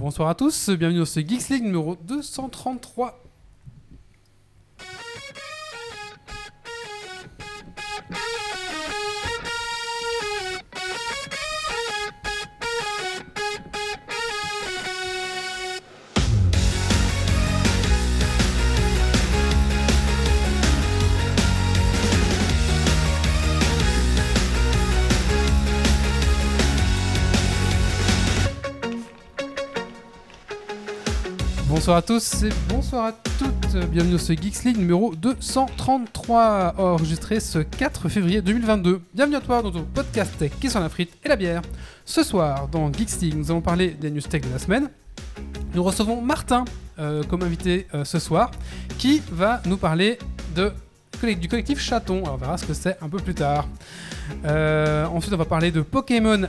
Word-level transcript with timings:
Bonsoir 0.00 0.30
à 0.30 0.34
tous, 0.34 0.70
bienvenue 0.70 1.00
dans 1.00 1.04
ce 1.04 1.20
Geeks 1.20 1.50
League 1.50 1.64
numéro 1.64 1.94
233. 1.94 3.22
Bonsoir 31.90 31.98
à 31.98 32.02
tous 32.02 32.42
et 32.44 32.50
bonsoir 32.68 33.04
à 33.06 33.12
toutes, 33.12 33.76
bienvenue 33.88 34.16
ce 34.16 34.32
Geeks 34.32 34.62
League 34.62 34.76
numéro 34.76 35.12
233, 35.12 36.74
enregistré 36.78 37.40
ce 37.40 37.58
4 37.58 38.08
février 38.08 38.42
2022. 38.42 39.00
Bienvenue 39.12 39.34
à 39.34 39.40
toi 39.40 39.60
dans 39.60 39.72
ton 39.72 39.82
podcast 39.82 40.32
tech 40.38 40.52
qui 40.60 40.70
sont 40.70 40.78
la 40.78 40.88
frite 40.88 41.10
et 41.24 41.28
la 41.28 41.34
bière. 41.34 41.62
Ce 42.04 42.22
soir, 42.22 42.68
dans 42.68 42.92
Geeks 42.92 43.20
League, 43.22 43.34
nous 43.36 43.50
allons 43.50 43.60
parler 43.60 43.88
des 43.88 44.08
news 44.08 44.20
tech 44.20 44.42
de 44.42 44.52
la 44.52 44.60
semaine. 44.60 44.88
Nous 45.74 45.82
recevons 45.82 46.22
Martin 46.22 46.64
euh, 47.00 47.24
comme 47.24 47.42
invité 47.42 47.88
euh, 47.92 48.04
ce 48.04 48.20
soir, 48.20 48.52
qui 48.96 49.20
va 49.32 49.60
nous 49.66 49.76
parler 49.76 50.20
de, 50.54 50.72
du 51.40 51.48
collectif 51.48 51.80
Chaton. 51.80 52.22
Alors, 52.22 52.34
on 52.34 52.36
verra 52.36 52.56
ce 52.56 52.66
que 52.66 52.74
c'est 52.74 52.98
un 53.02 53.08
peu 53.08 53.18
plus 53.18 53.34
tard. 53.34 53.66
Euh, 54.44 55.06
ensuite, 55.06 55.34
on 55.34 55.38
va 55.38 55.44
parler 55.44 55.72
de 55.72 55.80
Pokémon 55.80 56.42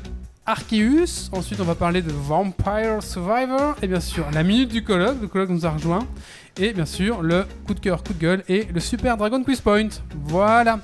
Arceus. 0.51 1.29
Ensuite, 1.31 1.61
on 1.61 1.63
va 1.63 1.75
parler 1.75 2.01
de 2.01 2.11
Vampire 2.11 3.01
Survivor. 3.01 3.73
Et 3.81 3.87
bien 3.87 4.01
sûr, 4.01 4.25
la 4.33 4.43
minute 4.43 4.69
du 4.69 4.83
colloque. 4.83 5.21
Le 5.21 5.27
colloque 5.29 5.49
nous 5.49 5.65
a 5.65 5.69
rejoint. 5.69 6.05
Et 6.59 6.73
bien 6.73 6.85
sûr, 6.85 7.21
le 7.21 7.45
coup 7.65 7.73
de 7.73 7.79
cœur, 7.79 8.03
coup 8.03 8.11
de 8.11 8.19
gueule 8.19 8.43
et 8.49 8.65
le 8.65 8.81
Super 8.81 9.15
Dragon 9.15 9.41
Quiz 9.45 9.61
Point. 9.61 9.87
Voilà. 10.25 10.81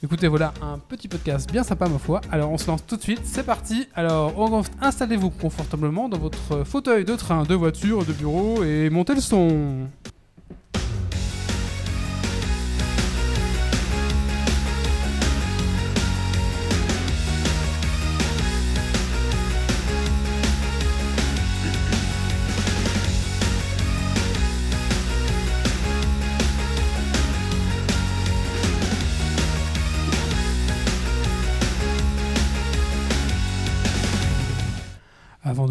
Écoutez, 0.00 0.28
voilà 0.28 0.54
un 0.62 0.78
petit 0.78 1.08
podcast 1.08 1.50
bien 1.50 1.64
sympa, 1.64 1.88
ma 1.88 1.98
foi. 1.98 2.20
Alors, 2.30 2.52
on 2.52 2.56
se 2.56 2.68
lance 2.68 2.86
tout 2.86 2.96
de 2.96 3.02
suite. 3.02 3.22
C'est 3.24 3.44
parti. 3.44 3.88
Alors, 3.96 4.62
installez-vous 4.80 5.30
confortablement 5.30 6.08
dans 6.08 6.18
votre 6.18 6.62
fauteuil 6.64 7.04
de 7.04 7.16
train, 7.16 7.42
de 7.42 7.54
voiture, 7.56 8.04
de 8.04 8.12
bureau 8.12 8.62
et 8.62 8.90
montez 8.90 9.16
le 9.16 9.20
son. 9.20 9.88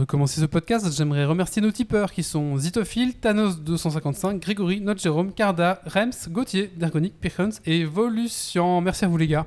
Commencer 0.09 0.41
ce 0.41 0.47
podcast, 0.47 0.91
j'aimerais 0.91 1.23
remercier 1.23 1.61
nos 1.61 1.69
tipeurs 1.69 2.11
qui 2.11 2.23
sont 2.23 2.57
Zitophile, 2.57 3.13
Thanos255, 3.21 4.39
Grégory, 4.39 4.81
Note 4.81 4.99
Jérôme, 4.99 5.31
Carda, 5.31 5.83
Rems, 5.85 6.29
Gauthier, 6.29 6.71
Dergonic, 6.75 7.13
Pirkens 7.21 7.61
et 7.67 7.81
Evolution. 7.81 8.81
Merci 8.81 9.05
à 9.05 9.07
vous 9.07 9.17
les 9.17 9.27
gars. 9.27 9.45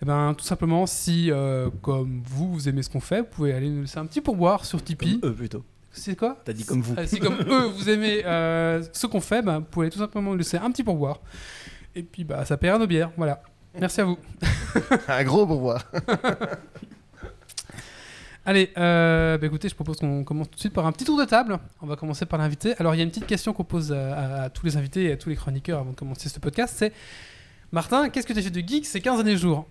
Eh 0.00 0.06
ben, 0.06 0.32
tout 0.32 0.46
simplement, 0.46 0.86
si 0.86 1.30
euh, 1.30 1.68
comme 1.82 2.22
vous, 2.24 2.54
vous 2.54 2.68
aimez 2.70 2.82
ce 2.82 2.88
qu'on 2.88 3.00
fait, 3.00 3.20
vous 3.20 3.26
pouvez 3.26 3.52
aller 3.52 3.68
nous 3.68 3.82
laisser 3.82 3.98
un 3.98 4.06
petit 4.06 4.22
pourboire 4.22 4.64
sur 4.64 4.82
Tipeee. 4.82 5.20
Eux 5.22 5.34
plutôt. 5.34 5.62
C'est 5.92 6.16
quoi 6.16 6.38
T'as 6.42 6.54
dit 6.54 6.64
comme 6.64 6.80
vous. 6.80 6.94
Ah, 6.96 7.06
Si 7.06 7.18
comme 7.18 7.36
eux, 7.46 7.66
vous 7.66 7.90
aimez 7.90 8.24
euh, 8.24 8.82
ce 8.94 9.06
qu'on 9.06 9.20
fait, 9.20 9.42
ben, 9.42 9.58
vous 9.58 9.66
pouvez 9.66 9.90
tout 9.90 9.98
simplement 9.98 10.30
nous 10.30 10.38
laisser 10.38 10.56
un 10.56 10.70
petit 10.70 10.84
pourboire. 10.84 11.20
Et 11.94 12.02
puis, 12.02 12.24
bah, 12.24 12.46
ça 12.46 12.56
paiera 12.56 12.78
nos 12.78 12.86
bières. 12.86 13.10
Voilà. 13.18 13.42
Merci 13.78 14.00
à 14.00 14.04
vous. 14.04 14.16
Un 15.06 15.24
gros 15.24 15.46
pourboire. 15.46 15.84
Allez, 18.48 18.70
euh, 18.78 19.36
bah 19.36 19.46
écoutez, 19.46 19.68
je 19.68 19.74
propose 19.74 19.98
qu'on 19.98 20.24
commence 20.24 20.48
tout 20.48 20.54
de 20.54 20.60
suite 20.60 20.72
par 20.72 20.86
un 20.86 20.92
petit 20.92 21.04
tour 21.04 21.18
de 21.18 21.26
table. 21.26 21.58
On 21.82 21.86
va 21.86 21.96
commencer 21.96 22.24
par 22.24 22.38
l'invité. 22.38 22.74
Alors, 22.78 22.94
il 22.94 22.98
y 22.98 23.00
a 23.02 23.04
une 23.04 23.10
petite 23.10 23.26
question 23.26 23.52
qu'on 23.52 23.62
pose 23.64 23.92
à, 23.92 24.14
à- 24.16 24.42
à 24.44 24.48
tous 24.48 24.64
les 24.64 24.78
invités 24.78 25.04
et 25.04 25.12
à 25.12 25.16
tous 25.18 25.28
les 25.28 25.36
chroniqueurs 25.36 25.80
avant 25.80 25.90
de 25.90 25.96
commencer 25.96 26.30
ce 26.30 26.40
podcast. 26.40 26.74
C'est 26.78 26.94
Martin, 27.72 28.08
qu'est-ce 28.08 28.26
que 28.26 28.32
tu 28.32 28.38
as 28.38 28.42
fait 28.42 28.50
de 28.50 28.66
geek 28.66 28.86
ces 28.86 29.02
15 29.02 29.22
derniers 29.22 29.36
jours? 29.36 29.66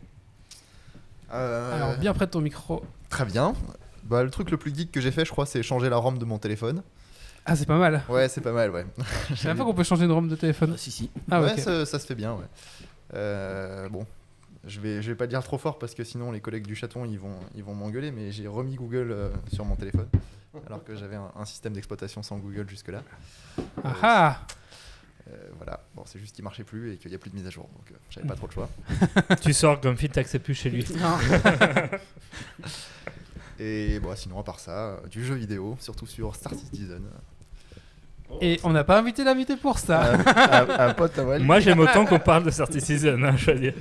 Euh, 1.34 1.76
Alors, 1.76 1.98
bien 1.98 2.14
près 2.14 2.28
de 2.28 2.32
ton 2.32 2.40
micro. 2.42 2.84
Très 3.10 3.26
bien. 3.26 3.56
Bah, 4.04 4.22
le 4.24 4.30
truc 4.30 4.52
le 4.52 4.58
plus 4.58 4.76
geek 4.76 4.92
que 4.92 5.02
j'ai 5.02 5.10
fait, 5.12 5.26
je 5.26 5.32
crois, 5.32 5.48
c'est 5.48 5.64
changer 5.64 5.90
la 5.90 5.98
ROM 5.98 6.20
de 6.20 6.26
mon 6.26 6.38
téléphone. 6.38 6.84
Ah, 7.48 7.56
c'est 7.56 7.66
pas 7.66 7.80
mal. 7.80 8.04
Ouais, 8.10 8.30
c'est 8.30 8.42
pas 8.42 8.52
mal, 8.52 8.70
ouais. 8.70 8.86
Je 9.32 9.36
savais 9.36 9.58
pas 9.58 9.64
qu'on 9.66 9.74
peut 9.74 9.84
changer 9.84 10.06
de 10.06 10.12
ROM 10.12 10.28
de 10.28 10.36
téléphone. 10.36 10.74
Ah, 10.76 10.78
si, 10.78 10.92
si. 10.92 11.10
Ah, 11.32 11.42
ouais, 11.42 11.58
ça 11.58 11.86
se 11.86 12.06
fait 12.06 12.14
bien, 12.14 12.34
ouais. 12.34 12.46
Euh, 13.16 13.90
bon, 13.90 14.06
je 14.68 14.80
vais, 14.80 15.02
je 15.02 15.10
vais 15.12 15.16
pas 15.16 15.28
dire 15.28 15.44
trop 15.44 15.58
fort 15.58 15.80
parce 15.80 15.94
que 15.96 16.04
sinon 16.04 16.32
les 16.32 16.42
collègues 16.42 16.68
du 16.68 16.76
chaton 16.76 17.06
ils 17.06 17.20
vont, 17.20 17.40
ils 17.56 17.64
vont 17.64 17.74
m'engueuler, 17.74 18.12
mais 18.12 18.32
j'ai 18.32 18.48
remis 18.48 18.76
Google 18.76 19.12
euh, 19.12 19.30
sur 19.52 19.66
mon 19.66 19.76
téléphone. 19.76 20.08
Alors 20.66 20.84
que 20.84 20.96
j'avais 20.96 21.16
un, 21.16 21.32
un 21.36 21.46
système 21.46 21.74
d'exploitation 21.74 22.24
sans 22.24 22.38
Google 22.38 22.68
jusque-là. 22.70 23.04
Ah 23.84 23.96
ah 24.02 24.48
Euh, 25.30 25.50
voilà, 25.58 25.82
bon, 25.94 26.04
c'est 26.06 26.20
juste 26.20 26.34
qu'il 26.36 26.44
marchait 26.44 26.64
plus 26.64 26.94
et 26.94 26.98
qu'il 26.98 27.10
n'y 27.12 27.16
a 27.16 27.20
plus 27.20 27.30
de 27.30 27.36
mise 27.36 27.46
à 27.46 27.50
jour, 27.50 27.68
donc 27.76 27.92
euh, 27.92 27.96
j'avais 28.10 28.28
pas 28.28 28.36
trop 28.36 28.48
le 28.48 28.54
choix. 28.54 28.70
tu 29.42 29.52
sors 29.54 29.80
comme 29.82 29.98
fit, 29.98 30.10
t'acceptes 30.10 30.46
plus 30.46 30.54
chez 30.56 30.70
lui. 30.70 30.86
Et 33.60 34.00
bon, 34.00 34.16
sinon, 34.16 34.40
à 34.40 34.44
part 34.44 34.60
ça, 34.60 34.72
euh, 34.72 35.08
du 35.08 35.26
jeu 35.26 35.34
vidéo, 35.36 35.76
surtout 35.80 36.06
sur 36.06 36.36
Star 36.36 36.54
Citizen. 36.54 37.04
Et 38.42 38.60
on 38.64 38.72
n'a 38.72 38.84
pas 38.84 39.00
invité 39.00 39.24
l'invité 39.24 39.56
pour 39.56 39.80
ça. 39.80 40.14
un, 40.14 40.90
un 40.90 40.94
pote 40.94 41.18
à 41.18 41.40
moi, 41.40 41.60
j'aime 41.60 41.80
autant 41.80 42.06
qu'on 42.06 42.20
parle 42.20 42.44
de 42.44 42.52
Starty 42.52 42.82
Season, 42.82 43.18
hein, 43.24 43.36
je 43.38 43.52
veux 43.52 43.60
dire. 43.60 43.74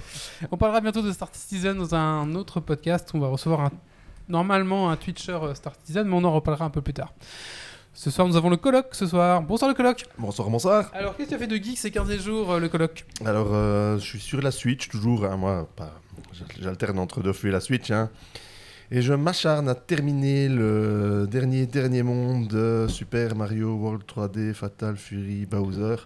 On 0.50 0.56
parlera 0.56 0.80
bientôt 0.80 1.02
de 1.02 1.12
Star 1.12 1.28
Citizen 1.32 1.76
dans 1.76 1.94
un 1.94 2.34
autre 2.34 2.60
podcast. 2.60 3.10
On 3.14 3.18
va 3.18 3.28
recevoir 3.28 3.60
un- 3.60 3.70
normalement 4.28 4.90
un 4.90 4.96
Twitcher 4.96 5.38
euh, 5.42 5.54
Star 5.54 5.74
Citizen, 5.74 6.06
mais 6.08 6.14
on 6.16 6.24
en 6.24 6.32
reparlera 6.32 6.64
un 6.64 6.70
peu 6.70 6.80
plus 6.80 6.94
tard. 6.94 7.12
Ce 7.92 8.10
soir, 8.10 8.28
nous 8.28 8.36
avons 8.36 8.50
le 8.50 8.56
colloque. 8.56 8.88
Ce 8.92 9.06
soir, 9.06 9.42
bonsoir 9.42 9.68
le 9.70 9.74
colloque. 9.74 10.04
Bonsoir, 10.18 10.48
bonsoir. 10.50 10.90
Alors, 10.94 11.16
qu'est-ce 11.16 11.30
que 11.30 11.34
tu 11.34 11.36
as 11.36 11.38
fait 11.38 11.46
de 11.46 11.56
geek 11.56 11.78
ces 11.78 11.90
15 11.90 12.16
jours, 12.18 12.52
euh, 12.52 12.58
le 12.60 12.68
colloque? 12.68 13.04
Alors, 13.24 13.48
euh, 13.52 13.98
je 13.98 14.04
suis 14.04 14.20
sur 14.20 14.40
la 14.42 14.50
Switch, 14.50 14.88
toujours. 14.88 15.24
hein, 15.24 15.36
moi, 15.36 15.68
pas- 15.76 15.94
j'alterne 16.60 16.98
entre 16.98 17.20
Dofus 17.22 17.48
et 17.48 17.52
la 17.52 17.60
Switch. 17.60 17.90
hein. 17.90 18.10
Et 18.92 19.02
je 19.02 19.12
m'acharne 19.12 19.68
à 19.68 19.74
terminer 19.74 20.48
le 20.48 21.26
dernier, 21.28 21.66
dernier 21.66 22.04
monde 22.04 22.46
de 22.46 22.86
Super 22.88 23.34
Mario 23.34 23.74
World 23.74 24.04
3D, 24.06 24.52
Fatal 24.52 24.96
Fury, 24.96 25.44
Bowser. 25.44 25.96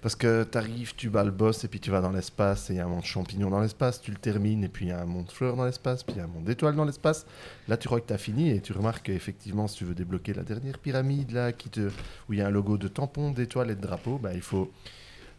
Parce 0.00 0.14
que 0.14 0.44
t'arrives, 0.44 0.94
tu 0.94 1.10
bats 1.10 1.24
le 1.24 1.32
boss, 1.32 1.64
et 1.64 1.68
puis 1.68 1.80
tu 1.80 1.90
vas 1.90 2.00
dans 2.00 2.12
l'espace, 2.12 2.70
et 2.70 2.74
il 2.74 2.76
y 2.76 2.78
a 2.78 2.84
un 2.84 2.88
monde 2.88 3.02
champignon 3.02 3.50
dans 3.50 3.58
l'espace, 3.58 4.00
tu 4.00 4.12
le 4.12 4.16
termines, 4.16 4.62
et 4.62 4.68
puis 4.68 4.86
il 4.86 4.88
y 4.90 4.92
a 4.92 5.00
un 5.00 5.06
monde 5.06 5.28
fleur 5.28 5.56
dans 5.56 5.64
l'espace, 5.64 6.04
puis 6.04 6.14
il 6.14 6.18
y 6.18 6.20
a 6.20 6.24
un 6.24 6.28
monde 6.28 6.44
d'étoiles 6.44 6.76
dans 6.76 6.84
l'espace. 6.84 7.26
Là, 7.66 7.76
tu 7.76 7.88
crois 7.88 8.00
que 8.00 8.06
t'as 8.06 8.16
fini, 8.16 8.50
et 8.50 8.60
tu 8.60 8.72
remarques 8.74 9.06
qu'effectivement, 9.06 9.66
si 9.66 9.78
tu 9.78 9.84
veux 9.84 9.96
débloquer 9.96 10.32
la 10.32 10.44
dernière 10.44 10.78
pyramide, 10.78 11.32
là, 11.32 11.50
où 12.28 12.32
il 12.32 12.38
y 12.38 12.42
a 12.42 12.46
un 12.46 12.50
logo 12.50 12.78
de 12.78 12.86
tampon, 12.86 13.32
d'étoiles 13.32 13.72
et 13.72 13.74
de 13.74 13.80
drapeau, 13.80 14.18
bah, 14.22 14.34
il 14.34 14.42
faut 14.42 14.70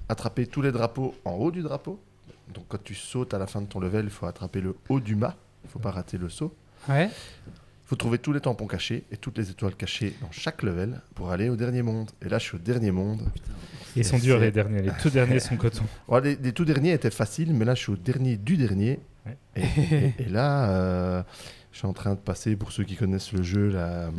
attraper 0.10 0.46
tous 0.46 0.62
les 0.62 0.74
drapeaux 0.74 1.16
en 1.24 1.36
haut 1.36 1.52
du 1.52 1.62
drapeau. 1.62 2.02
Donc 2.54 2.66
quand 2.68 2.84
tu 2.84 2.96
sautes 2.96 3.34
à 3.34 3.38
la 3.38 3.48
fin 3.48 3.62
de 3.62 3.68
ton 3.68 3.80
level, 3.80 4.04
il 4.04 4.12
faut 4.12 4.26
attraper 4.26 4.60
le 4.60 4.76
haut 4.90 5.00
du 5.00 5.16
mât. 5.16 5.38
Il 5.64 5.70
faut 5.70 5.80
pas 5.80 5.92
rater 5.92 6.18
le 6.18 6.28
saut. 6.28 6.54
Ouais. 6.90 7.06
Il 7.08 7.88
faut 7.88 7.96
trouver 7.96 8.18
tous 8.20 8.32
les 8.32 8.40
tampons 8.40 8.68
cachés 8.68 9.04
et 9.12 9.18
toutes 9.18 9.38
les 9.38 9.50
étoiles 9.50 9.76
cachées 9.76 10.14
dans 10.22 10.32
chaque 10.32 10.64
level 10.64 11.02
pour 11.14 11.32
aller 11.32 11.50
au 11.50 11.56
dernier 11.58 11.82
monde. 11.82 12.10
Et 12.26 12.30
là, 12.30 12.38
je 12.40 12.46
suis 12.46 12.56
au 12.56 12.60
dernier 12.60 12.92
monde. 12.92 13.22
Ils 13.98 14.06
sont 14.06 14.18
durs, 14.18 14.40
les 14.40 14.52
derniers. 14.52 14.82
Les 14.82 14.92
tout 15.02 15.10
derniers 15.10 15.40
sont 15.42 15.58
coton. 15.58 15.84
Ouais, 16.08 16.22
les, 16.22 16.36
les 16.38 16.54
tout 16.54 16.64
derniers 16.64 16.94
étaient 16.94 17.12
faciles, 17.12 17.54
mais 17.54 17.66
là, 17.66 17.76
je 17.76 17.82
suis 17.82 17.92
au 17.92 17.98
dernier 17.98 18.38
du 18.38 18.56
dernier. 18.56 19.00
Ouais. 19.26 19.38
Et, 19.58 19.62
et- 19.96 20.14
et 20.20 20.30
là, 20.30 20.70
euh, 20.70 21.24
je 21.74 21.80
suis 21.80 21.88
en 21.88 21.92
train 21.94 22.12
de 22.12 22.20
passer, 22.20 22.56
pour 22.56 22.72
ceux 22.72 22.86
qui 22.86 22.96
connaissent 22.96 23.34
le 23.34 23.44
jeu, 23.44 23.70
la- 23.70 24.10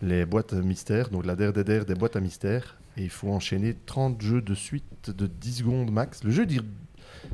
les 0.00 0.24
boîtes 0.24 0.54
mystères, 0.54 1.10
donc 1.10 1.26
la 1.26 1.36
DRDR 1.36 1.84
des 1.84 1.94
boîtes 1.94 2.16
à 2.16 2.20
mystères. 2.20 2.78
Et 2.96 3.02
il 3.02 3.10
faut 3.10 3.30
enchaîner 3.30 3.76
30 3.86 4.22
jeux 4.22 4.40
de 4.40 4.54
suite 4.54 5.10
de 5.10 5.26
10 5.26 5.52
secondes 5.58 5.90
max. 5.90 6.24
Le 6.24 6.30
jeu, 6.30 6.46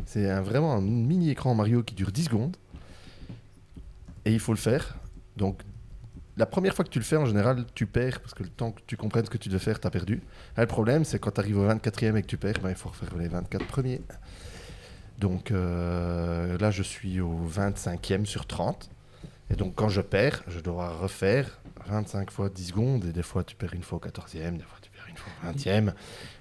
c'est 0.06 0.28
un- 0.28 0.40
vraiment 0.42 0.74
un 0.74 0.80
mini 0.80 1.30
écran 1.30 1.54
Mario 1.54 1.84
qui 1.84 1.94
dure 1.94 2.10
10 2.10 2.24
secondes. 2.24 2.56
Et 4.24 4.32
il 4.32 4.40
faut 4.40 4.52
le 4.52 4.58
faire. 4.58 4.96
Donc, 5.36 5.62
la 6.36 6.46
première 6.46 6.74
fois 6.74 6.84
que 6.84 6.90
tu 6.90 6.98
le 6.98 7.04
fais, 7.04 7.16
en 7.16 7.26
général, 7.26 7.64
tu 7.74 7.86
perds 7.86 8.20
parce 8.20 8.34
que 8.34 8.42
le 8.42 8.48
temps 8.48 8.72
que 8.72 8.80
tu 8.86 8.96
comprennes 8.96 9.24
ce 9.24 9.30
que 9.30 9.38
tu 9.38 9.48
devais 9.48 9.62
faire, 9.62 9.80
tu 9.80 9.86
as 9.86 9.90
perdu. 9.90 10.22
Là, 10.56 10.62
le 10.62 10.66
problème, 10.66 11.04
c'est 11.04 11.18
quand 11.18 11.32
tu 11.32 11.40
arrives 11.40 11.58
au 11.58 11.68
24e 11.68 12.16
et 12.16 12.22
que 12.22 12.26
tu 12.26 12.36
perds, 12.36 12.60
ben, 12.62 12.70
il 12.70 12.76
faut 12.76 12.88
refaire 12.88 13.14
les 13.16 13.28
24 13.28 13.66
premiers. 13.66 14.00
Donc 15.18 15.50
euh, 15.50 16.56
là, 16.58 16.70
je 16.70 16.82
suis 16.82 17.20
au 17.20 17.46
25e 17.46 18.24
sur 18.24 18.46
30. 18.46 18.90
Et 19.50 19.56
donc, 19.56 19.74
quand 19.74 19.88
je 19.88 20.00
perds, 20.00 20.42
je 20.46 20.60
dois 20.60 20.90
refaire 20.90 21.60
25 21.86 22.30
fois 22.30 22.48
10 22.48 22.64
secondes. 22.68 23.04
Et 23.04 23.12
des 23.12 23.22
fois, 23.22 23.44
tu 23.44 23.56
perds 23.56 23.74
une 23.74 23.82
fois 23.82 23.98
au 23.98 24.00
14e, 24.00 24.56
des 24.56 24.62
fois, 24.62 24.78
tu 24.80 24.90
perds 24.90 25.08
une 25.08 25.16
fois 25.16 25.32
20 25.42 25.66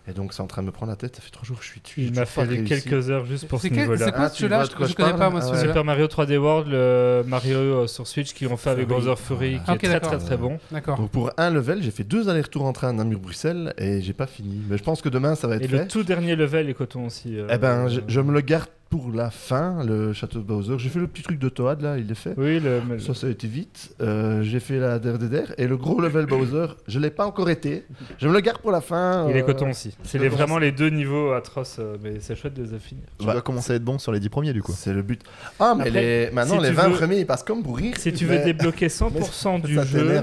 Et 0.09 0.13
donc, 0.13 0.33
c'est 0.33 0.41
en 0.41 0.47
train 0.47 0.61
de 0.61 0.67
me 0.67 0.71
prendre 0.71 0.91
la 0.91 0.95
tête. 0.95 1.15
Ça 1.15 1.21
fait 1.21 1.29
trois 1.29 1.45
jours 1.45 1.59
que 1.59 1.63
je 1.65 1.69
suis 1.69 1.81
dessus. 1.81 2.01
Il 2.01 2.13
m'a 2.13 2.25
fallu 2.25 2.63
quelques 2.63 3.09
heures 3.09 3.25
juste 3.25 3.47
pour 3.47 3.61
ce 3.61 3.67
niveau-là. 3.67 4.06
c'est 4.06 4.11
quoi 4.11 4.21
Ah, 4.25 4.29
celui-là? 4.29 4.63
Je 4.65 4.85
je 4.88 4.94
connais 4.95 5.13
pas 5.13 5.29
moi 5.29 5.39
Ah 5.44 5.45
ouais. 5.45 5.51
celui-là. 5.51 5.67
Super 5.67 5.83
Mario 5.85 6.07
3D 6.07 6.38
World, 6.38 6.67
le 6.71 7.23
Mario 7.27 7.57
euh, 7.57 7.88
sur 7.88 8.07
Switch 8.07 8.33
qu'ils 8.33 8.47
ont 8.47 8.57
fait 8.57 8.71
avec. 8.71 8.88
Bowser 8.88 9.15
Fury, 9.17 9.59
qui 9.65 9.71
est 9.71 9.77
très 9.77 10.00
très 10.00 10.17
très 10.17 10.38
bon. 10.38 10.57
D'accord. 10.71 10.97
Donc, 10.97 11.11
pour 11.11 11.31
un 11.38 11.50
level, 11.51 11.83
j'ai 11.83 11.91
fait 11.91 12.03
deux 12.03 12.27
allers-retours 12.29 12.65
en 12.65 12.73
train 12.73 12.91
Namur-Bruxelles 12.94 13.73
et 13.77 14.01
j'ai 14.01 14.13
pas 14.13 14.27
fini. 14.27 14.61
Mais 14.69 14.77
je 14.77 14.83
pense 14.83 15.01
que 15.01 15.09
demain, 15.09 15.35
ça 15.35 15.47
va 15.47 15.57
être 15.57 15.65
Et 15.65 15.67
fait. 15.67 15.77
le 15.79 15.88
tout 15.88 16.03
dernier 16.03 16.35
level 16.35 16.69
est 16.69 16.73
coton 16.73 17.06
aussi. 17.06 17.38
euh, 17.38 17.47
Eh 17.53 17.57
ben, 17.57 17.88
je, 17.88 18.00
euh, 18.00 18.03
je 18.07 18.19
me 18.21 18.33
le 18.33 18.41
garde 18.41 18.69
pour 18.89 19.11
la 19.13 19.29
fin, 19.29 19.83
le 19.85 20.13
château 20.13 20.39
de 20.39 20.44
Bowser. 20.45 20.79
J'ai 20.79 20.89
fait 20.89 20.97
le 20.97 21.06
petit 21.06 21.21
truc 21.21 21.38
de 21.38 21.47
Toad, 21.47 21.79
là, 21.83 22.00
il 22.00 22.09
est 22.09 22.15
fait. 22.15 22.33
Oui, 22.38 22.59
le, 22.59 22.81
Ça, 22.97 23.13
ça 23.13 23.27
a 23.27 23.29
été 23.29 23.45
vite. 23.47 23.94
Euh, 24.01 24.41
j'ai 24.41 24.59
fait 24.59 24.79
la 24.79 24.97
DRDR 24.97 25.53
et 25.59 25.67
le 25.67 25.77
gros 25.77 26.01
level 26.01 26.25
Bowser, 26.25 26.73
je 26.88 26.97
l'ai 26.97 27.11
pas 27.11 27.27
encore 27.27 27.51
été. 27.51 27.85
Je 28.17 28.27
me 28.27 28.33
le 28.33 28.39
garde 28.39 28.57
pour 28.57 28.71
la 28.71 28.81
fin. 28.81 29.27
il 29.29 29.38
est 29.38 29.44
euh, 29.44 29.45
coton 29.45 29.69
aussi. 29.69 29.95
C'est 30.03 30.17
les- 30.17 30.29
vraiment 30.29 30.57
les 30.57 30.71
deux 30.71 30.89
niveaux 30.89 31.33
atroces, 31.33 31.77
euh, 31.79 31.97
mais 32.01 32.19
c'est 32.19 32.35
chouette 32.35 32.53
de 32.53 32.63
les 32.63 32.73
affiner. 32.73 33.01
Tu 33.19 33.25
Bah. 33.25 33.33
dois 33.33 33.41
commencer 33.41 33.73
à 33.73 33.75
être 33.75 33.83
bon 33.83 33.99
sur 33.99 34.11
les 34.11 34.19
10 34.19 34.29
premiers 34.29 34.53
du 34.53 34.61
coup. 34.63 34.71
C'est 34.75 34.93
le 34.93 35.01
but. 35.01 35.21
Ah, 35.59 35.75
mais 35.77 35.87
Après, 35.87 36.01
les... 36.27 36.31
maintenant, 36.31 36.55
si 36.57 36.63
les 36.63 36.69
tu 36.69 36.75
20 36.75 36.87
veux- 36.89 36.95
premiers, 36.97 37.19
ils 37.19 37.25
passent 37.27 37.43
comme 37.43 37.61
pour 37.63 37.77
rire. 37.77 37.95
Si 37.97 38.13
tu 38.13 38.25
veux 38.25 38.39
débloquer 38.39 38.87
100% 38.89 39.59
du 39.61 39.75
ça 39.75 39.83
jeu. 39.83 40.21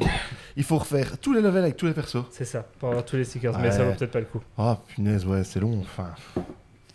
Il 0.57 0.65
faut 0.65 0.79
refaire 0.79 1.19
tous 1.19 1.35
les 1.35 1.43
levels 1.43 1.65
avec 1.65 1.77
tous 1.77 1.87
les 1.87 1.93
persos. 1.93 2.25
c'est 2.31 2.47
ça, 2.47 2.67
pour 2.79 2.89
avoir 2.89 3.05
tous 3.05 3.17
les 3.17 3.25
stickers, 3.25 3.59
mais 3.59 3.71
ça 3.71 3.85
vaut 3.85 3.93
peut-être 3.93 4.11
pas 4.13 4.21
le 4.21 4.25
coup. 4.27 4.41
Ah, 4.57 4.79
punaise, 4.89 5.27
ouais, 5.27 5.45
c'est 5.45 5.61
long. 5.61 5.79
Enfin, 5.83 6.09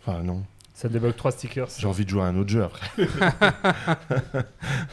enfin 0.06 0.22
non. 0.24 0.42
Ça 0.82 0.90
débloque 0.90 1.16
3 1.16 1.34
stickers. 1.34 1.68
J'ai 1.78 1.86
envie 1.86 2.06
de 2.06 2.10
jouer 2.10 2.24
à 2.24 2.26
un 2.26 2.38
autre 2.40 2.50
jeu 2.50 2.64
après. 2.64 2.90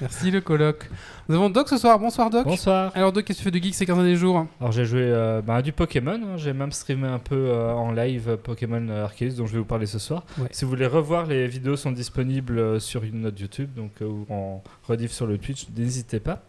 Merci 0.03 0.31
le 0.31 0.43
coloc. 0.43 0.91
Nous 1.31 1.35
avons 1.35 1.49
Doc 1.49 1.67
ce 1.71 1.79
soir. 1.79 1.99
Bonsoir 1.99 2.29
Doc. 2.29 2.45
Bonsoir. 2.45 2.93
Alors 2.95 3.11
Doc, 3.11 3.25
qu'est-ce 3.25 3.39
que 3.39 3.45
tu 3.45 3.51
fais 3.51 3.59
de 3.59 3.65
geek 3.65 3.75
ces 3.75 3.87
15 3.87 3.97
derniers 3.97 4.15
jours 4.15 4.47
Alors 4.61 4.71
j'ai 4.71 4.85
joué 4.85 5.01
euh, 5.01 5.41
bah, 5.41 5.55
à 5.55 5.63
du 5.63 5.73
Pokémon, 5.73 6.21
hein. 6.23 6.37
j'ai 6.37 6.53
même 6.53 6.73
streamé 6.73 7.09
un 7.09 7.19
peu 7.19 7.37
euh, 7.37 7.73
en 7.73 7.91
live 7.93 8.29
euh, 8.29 8.37
Pokémon 8.37 8.87
euh, 8.91 9.05
Arceus 9.05 9.31
dont 9.39 9.47
je 9.47 9.53
vais 9.53 9.61
vous 9.61 9.65
parler 9.65 9.87
ce 9.87 9.99
soir. 9.99 10.25
Ouais. 10.37 10.49
Si 10.51 10.67
vous 10.67 10.71
voulez 10.71 10.87
revoir, 10.87 11.25
les 11.25 11.47
vidéos 11.47 11.77
sont 11.77 11.93
disponibles 11.93 12.59
euh, 12.59 12.79
sur 12.81 13.03
une 13.03 13.23
note 13.23 13.41
YouTube, 13.41 13.71
donc 13.75 13.93
euh, 14.03 14.05
ou 14.05 14.27
en 14.29 14.63
rediff 14.87 15.13
sur 15.13 15.27
le 15.27 15.39
Twitch, 15.39 15.69
n'hésitez 15.75 16.21
pas. 16.21 16.43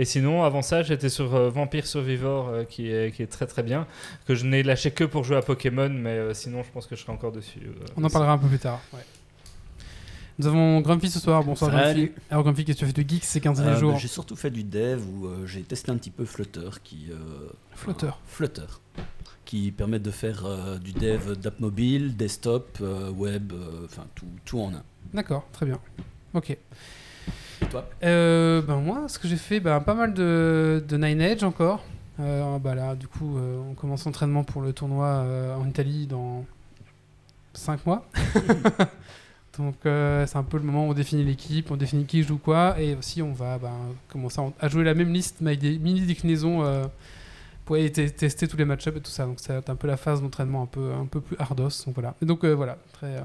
Et 0.00 0.06
sinon, 0.06 0.44
avant 0.44 0.62
ça, 0.62 0.82
j'étais 0.82 1.10
sur 1.10 1.34
euh, 1.34 1.50
Vampire 1.50 1.86
Survivor 1.86 2.48
euh, 2.48 2.64
qui, 2.64 2.90
est, 2.90 3.14
qui 3.14 3.22
est 3.22 3.26
très 3.26 3.46
très 3.46 3.62
bien, 3.62 3.86
que 4.26 4.34
je 4.34 4.46
n'ai 4.46 4.62
lâché 4.62 4.92
que 4.92 5.04
pour 5.04 5.24
jouer 5.24 5.36
à 5.36 5.42
Pokémon, 5.42 5.90
mais 5.90 6.10
euh, 6.16 6.32
sinon 6.32 6.62
je 6.62 6.70
pense 6.72 6.86
que 6.86 6.96
je 6.96 7.02
serai 7.02 7.12
encore 7.12 7.32
dessus. 7.32 7.60
euh, 7.66 7.84
On 7.96 8.02
en 8.02 8.06
aussi. 8.06 8.12
parlera 8.14 8.32
un 8.32 8.38
peu 8.38 8.48
plus 8.48 8.58
tard. 8.58 8.80
ouais. 8.94 9.00
Nous 10.38 10.46
avons 10.46 10.80
Grumpy 10.80 11.10
ce 11.10 11.20
soir. 11.20 11.44
Bonsoir 11.44 11.70
Salut. 11.70 12.06
Grumpy. 12.06 12.20
Alors 12.30 12.44
Grumpy, 12.44 12.64
qu'est-ce 12.64 12.78
que 12.80 12.86
tu 12.86 12.92
fais 12.94 13.02
de 13.04 13.06
geek 13.10 13.24
ces 13.24 13.40
15 13.42 13.58
derniers 13.58 13.76
Euh, 13.76 13.78
jours 13.78 13.92
bah, 13.92 13.98
j'ai 14.00 14.08
surtout 14.08 14.36
fait 14.36 14.50
du 14.50 14.64
dev 14.64 15.02
où 15.06 15.26
euh, 15.26 15.44
j'ai 15.46 15.60
testé 15.60 15.90
un 15.90 15.98
petit 15.98 16.08
peu 16.10 16.24
Flutter 16.24 16.70
qui 16.82 17.08
euh, 17.10 17.50
Flutter. 17.74 18.10
Flutter 18.26 18.62
qui 19.44 19.70
permet 19.70 19.98
de 19.98 20.10
faire 20.10 20.46
euh, 20.46 20.78
du 20.78 20.92
dev 20.92 21.34
d'app 21.36 21.60
mobile, 21.60 22.16
desktop, 22.16 22.78
euh, 22.80 23.10
web, 23.10 23.52
euh, 23.52 23.84
enfin 23.84 24.06
tout, 24.14 24.24
tout 24.46 24.60
en 24.60 24.72
un. 24.72 24.82
D'accord, 25.12 25.44
très 25.52 25.66
bien. 25.66 25.78
Ok. 26.32 26.56
Et 27.62 27.66
toi 27.66 27.88
Euh, 28.02 28.62
ben 28.62 28.76
moi, 28.76 29.04
ce 29.08 29.18
que 29.18 29.28
j'ai 29.28 29.36
fait, 29.36 29.60
ben, 29.60 29.80
pas 29.80 29.94
mal 29.94 30.14
de, 30.14 30.84
de 30.86 30.96
Nine 30.96 31.20
Edge 31.20 31.42
encore. 31.42 31.84
Euh, 32.20 32.58
bah 32.58 32.74
là, 32.74 32.94
du 32.94 33.08
coup, 33.08 33.38
euh, 33.38 33.58
on 33.70 33.74
commence 33.74 34.04
l'entraînement 34.04 34.44
pour 34.44 34.62
le 34.62 34.72
tournoi 34.72 35.06
euh, 35.06 35.56
en 35.56 35.66
Italie 35.66 36.06
dans 36.06 36.44
5 37.54 37.86
mois. 37.86 38.06
Donc 39.58 39.76
c'est 39.82 40.36
un 40.36 40.42
peu 40.42 40.56
le 40.56 40.62
moment 40.62 40.86
où 40.86 40.90
on 40.90 40.94
définit 40.94 41.24
l'équipe, 41.24 41.70
on 41.70 41.76
définit 41.76 42.06
qui 42.06 42.22
joue 42.22 42.38
quoi, 42.38 42.80
et 42.80 42.94
aussi 42.94 43.20
on 43.20 43.32
va 43.32 43.58
ben, 43.58 43.74
commencer 44.08 44.40
à, 44.58 44.68
jouer 44.68 44.84
la 44.84 44.94
même 44.94 45.12
liste, 45.12 45.38
mais 45.40 45.50
avec 45.50 45.60
des 45.60 45.78
mini 45.78 46.00
déclinaisons 46.02 46.64
euh, 46.64 46.84
pour 47.64 47.76
aller 47.76 47.90
tester 47.90 48.48
tous 48.48 48.56
les 48.56 48.64
match-ups 48.64 48.96
et 48.96 49.00
tout 49.00 49.10
ça. 49.10 49.26
Donc 49.26 49.38
c'est 49.38 49.68
un 49.68 49.76
peu 49.76 49.86
la 49.86 49.98
phase 49.98 50.22
d'entraînement 50.22 50.62
un 50.62 50.66
peu, 50.66 50.92
un 50.94 51.04
peu 51.04 51.20
plus 51.20 51.36
hardos. 51.38 51.68
Donc 51.84 51.94
voilà. 51.94 52.14
Et 52.22 52.26
donc 52.26 52.44
voilà, 52.44 52.78
très, 52.92 53.22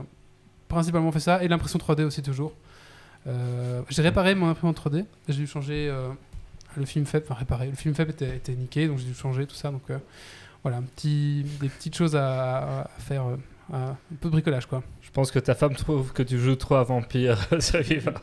principalement 0.67 1.09
on 1.09 1.11
fait 1.11 1.19
ça, 1.19 1.41
et 1.43 1.47
l'impression 1.47 1.79
3D 1.79 2.03
aussi 2.03 2.21
toujours. 2.21 2.53
Euh, 3.27 3.81
j'ai 3.89 4.01
réparé 4.01 4.35
mon 4.35 4.49
imprimante 4.49 4.79
3D. 4.79 5.05
J'ai 5.27 5.35
dû 5.35 5.47
changer 5.47 5.89
euh, 5.89 6.09
le 6.77 6.85
film 6.85 7.05
faible, 7.05 7.25
enfin 7.27 7.39
réparer. 7.39 7.67
Le 7.67 7.75
film 7.75 7.95
faible 7.95 8.11
était, 8.11 8.35
était 8.35 8.53
niqué, 8.53 8.87
donc 8.87 8.99
j'ai 8.99 9.05
dû 9.05 9.13
changer 9.13 9.45
tout 9.45 9.55
ça. 9.55 9.71
Donc 9.71 9.89
euh, 9.89 9.97
voilà, 10.63 10.77
un 10.77 10.83
petit, 10.83 11.45
des 11.59 11.69
petites 11.69 11.95
choses 11.95 12.15
à, 12.15 12.81
à 12.81 12.87
faire, 12.99 13.23
un 13.73 13.97
peu 14.21 14.29
de 14.29 14.31
bricolage 14.31 14.67
quoi. 14.67 14.83
Je 15.01 15.09
pense 15.09 15.31
que 15.31 15.39
ta 15.39 15.55
femme 15.55 15.73
trouve 15.73 16.11
que 16.13 16.21
tu 16.21 16.37
joues 16.37 16.55
trop 16.55 16.75
à 16.75 16.83
Vampire 16.83 17.47
Survivor. 17.59 18.13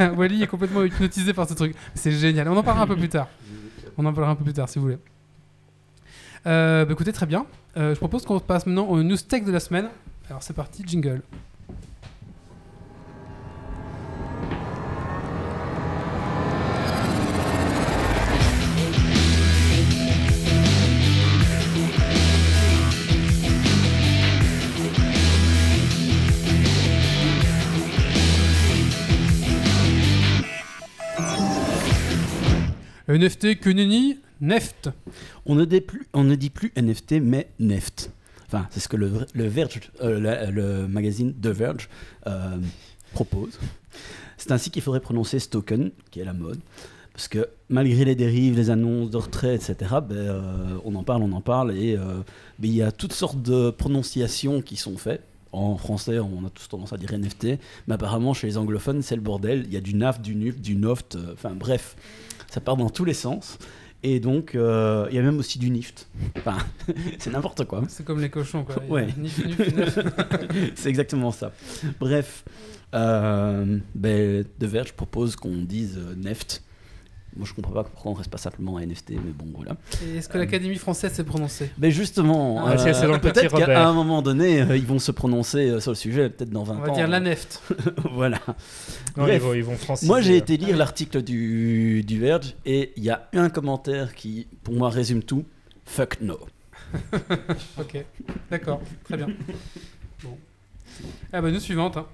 Wally 0.16 0.42
est 0.42 0.46
complètement 0.46 0.82
hypnotisé 0.82 1.32
par 1.32 1.48
ce 1.48 1.54
truc. 1.54 1.76
C'est 1.94 2.12
génial. 2.12 2.48
On 2.48 2.56
en 2.56 2.62
parlera 2.62 2.84
un 2.84 2.88
peu 2.88 2.96
plus 2.96 3.08
tard. 3.08 3.28
On 3.96 4.04
en 4.06 4.12
parlera 4.12 4.32
un 4.32 4.36
peu 4.36 4.44
plus 4.44 4.54
tard 4.54 4.68
si 4.68 4.78
vous 4.78 4.86
voulez. 4.86 4.98
Bah, 6.44 6.86
écoutez, 6.90 7.12
très 7.12 7.26
bien. 7.26 7.46
Je 7.76 7.94
propose 7.94 8.24
qu'on 8.24 8.40
passe 8.40 8.66
maintenant 8.66 8.86
au 8.88 9.02
news 9.02 9.16
tech 9.16 9.44
de 9.44 9.52
la 9.52 9.60
semaine. 9.60 9.88
Alors 10.28 10.42
c'est 10.42 10.54
parti, 10.54 10.82
jingle. 10.86 11.20
NFT, 33.08 33.58
que 33.58 33.70
nenni, 33.70 34.18
Neft. 34.40 34.90
On 35.46 35.54
ne, 35.54 35.64
dit 35.64 35.80
plus, 35.80 36.06
on 36.12 36.24
ne 36.24 36.34
dit 36.34 36.50
plus 36.50 36.72
NFT 36.76 37.20
mais 37.20 37.48
Neft. 37.58 38.10
Enfin, 38.46 38.66
c'est 38.70 38.80
ce 38.80 38.88
que 38.88 38.96
le, 38.96 39.10
le 39.34 39.50
euh, 40.02 40.88
magazine 40.88 41.32
The 41.32 41.46
Verge 41.46 41.88
euh, 42.26 42.58
propose. 43.12 43.58
C'est 44.36 44.52
ainsi 44.52 44.70
qu'il 44.70 44.82
faudrait 44.82 45.00
prononcer 45.00 45.38
ce 45.38 45.48
token, 45.48 45.90
qui 46.10 46.20
est 46.20 46.24
la 46.24 46.32
mode. 46.32 46.58
Parce 47.12 47.28
que 47.28 47.48
malgré 47.68 48.04
les 48.04 48.14
dérives, 48.14 48.56
les 48.56 48.70
annonces 48.70 49.10
de 49.10 49.16
retrait, 49.16 49.54
etc., 49.54 49.76
ben, 50.06 50.16
euh, 50.16 50.78
on 50.84 50.94
en 50.96 51.04
parle, 51.04 51.22
on 51.22 51.32
en 51.32 51.40
parle, 51.40 51.76
et 51.76 51.96
ben, 51.96 52.24
il 52.62 52.74
y 52.74 52.82
a 52.82 52.90
toutes 52.90 53.12
sortes 53.12 53.40
de 53.40 53.70
prononciations 53.70 54.60
qui 54.60 54.76
sont 54.76 54.96
faites. 54.96 55.22
En 55.52 55.76
français, 55.76 56.18
on 56.18 56.46
a 56.46 56.50
tous 56.50 56.68
tendance 56.68 56.92
à 56.92 56.96
dire 56.96 57.12
NFT, 57.12 57.58
mais 57.86 57.94
apparemment 57.94 58.32
chez 58.32 58.46
les 58.46 58.56
anglophones, 58.56 59.02
c'est 59.02 59.16
le 59.16 59.20
bordel. 59.20 59.64
Il 59.66 59.72
y 59.72 59.76
a 59.76 59.80
du 59.80 59.94
NAF, 59.94 60.20
du 60.20 60.34
NUF, 60.34 60.60
du 60.60 60.76
NOFT, 60.76 61.16
euh, 61.16 61.32
enfin 61.34 61.54
bref, 61.54 61.96
ça 62.50 62.60
part 62.60 62.76
dans 62.76 62.90
tous 62.90 63.04
les 63.04 63.14
sens. 63.14 63.58
Et 64.04 64.18
donc, 64.18 64.54
euh, 64.54 65.06
il 65.10 65.16
y 65.16 65.18
a 65.18 65.22
même 65.22 65.38
aussi 65.38 65.58
du 65.58 65.70
NIFT. 65.70 66.08
Enfin, 66.36 66.58
c'est 67.18 67.30
n'importe 67.30 67.64
quoi. 67.66 67.82
C'est 67.88 68.04
comme 68.04 68.20
les 68.20 68.30
cochons 68.30 68.64
quoi. 68.64 68.82
Ouais. 68.88 69.08
Nif, 69.16 69.44
nif, 69.44 69.74
nef. 69.76 69.98
c'est 70.74 70.88
exactement 70.88 71.30
ça. 71.30 71.52
Bref, 72.00 72.44
euh, 72.94 73.78
ben, 73.94 74.44
The 74.58 74.64
Verge 74.64 74.92
propose 74.92 75.36
qu'on 75.36 75.56
dise 75.56 75.98
euh, 75.98 76.14
Neft. 76.16 76.62
Moi, 77.36 77.46
je 77.48 77.54
comprends 77.54 77.72
pas 77.72 77.84
pourquoi 77.84 78.10
on 78.12 78.14
reste 78.14 78.30
pas 78.30 78.36
simplement 78.38 78.76
à 78.76 78.84
NFT, 78.84 79.10
mais 79.12 79.32
bon, 79.34 79.46
voilà. 79.54 79.76
Est-ce 80.16 80.28
que 80.28 80.36
l'Académie 80.36 80.76
française 80.76 81.12
s'est 81.12 81.24
prononcée? 81.24 81.70
Mais 81.78 81.90
justement, 81.90 82.66
Ah, 82.66 82.74
petit 82.76 83.18
peut-être 83.20 83.56
qu'à 83.56 83.88
un 83.88 83.92
moment 83.94 84.20
donné, 84.20 84.60
euh, 84.60 84.76
ils 84.76 84.86
vont 84.86 84.98
se 84.98 85.12
prononcer 85.12 85.70
euh, 85.70 85.80
sur 85.80 85.92
le 85.92 85.96
sujet, 85.96 86.28
peut-être 86.28 86.50
dans 86.50 86.64
20 86.64 86.74
On 86.74 86.78
ans. 86.78 86.86
va 86.86 86.90
dire 86.92 87.08
la 87.08 87.20
Neft. 87.20 87.62
voilà. 88.12 88.38
Non, 89.16 89.24
Bref. 89.24 89.34
ils 89.36 89.40
vont, 89.46 89.54
ils 89.54 89.64
vont 89.64 89.76
franciser. 89.76 90.06
Moi, 90.08 90.20
j'ai 90.20 90.36
été 90.36 90.56
lire 90.58 90.76
l'article 90.76 91.22
du, 91.22 92.02
du 92.04 92.18
Verge 92.20 92.54
et 92.66 92.92
il 92.96 93.02
y 93.04 93.10
a 93.10 93.28
un 93.34 93.48
commentaire 93.48 94.14
qui, 94.14 94.46
pour 94.62 94.74
moi, 94.74 94.90
résume 94.90 95.22
tout. 95.22 95.44
Fuck 95.86 96.20
no. 96.20 96.38
Ok, 97.80 98.04
d'accord, 98.50 98.80
très 99.04 99.16
bien. 99.16 99.28
Bon. 100.22 100.36
Ah 101.32 101.40
bah 101.40 101.50
nous 101.50 101.60
suivante. 101.60 101.96
Hein. 101.96 102.06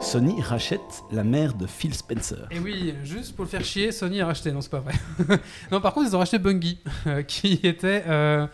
Sony 0.00 0.40
rachète 0.42 1.02
la 1.10 1.24
mère 1.24 1.54
de 1.54 1.66
Phil 1.66 1.94
Spencer. 1.94 2.46
Et 2.50 2.58
oui, 2.58 2.94
juste 3.04 3.34
pour 3.34 3.44
le 3.44 3.50
faire 3.50 3.64
chier, 3.64 3.90
Sony 3.90 4.20
a 4.20 4.26
racheté. 4.26 4.52
Non, 4.52 4.60
c'est 4.60 4.70
pas 4.70 4.80
vrai. 4.80 4.94
non, 5.72 5.80
par 5.80 5.94
contre, 5.94 6.08
ils 6.08 6.14
ont 6.16 6.18
racheté 6.18 6.38
Bungie, 6.38 6.78
euh, 7.06 7.22
qui 7.22 7.60
était 7.62 8.04
euh, 8.06 8.46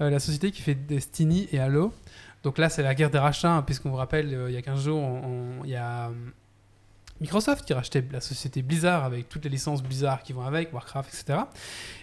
euh, 0.00 0.10
la 0.10 0.18
société 0.20 0.50
qui 0.50 0.62
fait 0.62 0.74
Destiny 0.74 1.48
et 1.50 1.58
Halo. 1.58 1.92
Donc 2.42 2.58
là, 2.58 2.68
c'est 2.68 2.82
la 2.82 2.94
guerre 2.94 3.10
des 3.10 3.18
rachats, 3.18 3.52
hein, 3.52 3.62
puisqu'on 3.62 3.90
vous 3.90 3.96
rappelle, 3.96 4.38
il 4.48 4.54
y 4.54 4.56
a 4.56 4.62
15 4.62 4.84
jours, 4.84 5.20
il 5.64 5.70
y 5.70 5.76
a 5.76 6.10
Microsoft 7.20 7.64
qui 7.64 7.72
rachetait 7.72 8.04
la 8.12 8.20
société 8.20 8.62
Blizzard 8.62 9.04
avec 9.04 9.28
toutes 9.28 9.44
les 9.44 9.50
licences 9.50 9.82
Blizzard 9.82 10.22
qui 10.22 10.32
vont 10.32 10.42
avec, 10.42 10.72
Warcraft, 10.72 11.12
etc. 11.12 11.40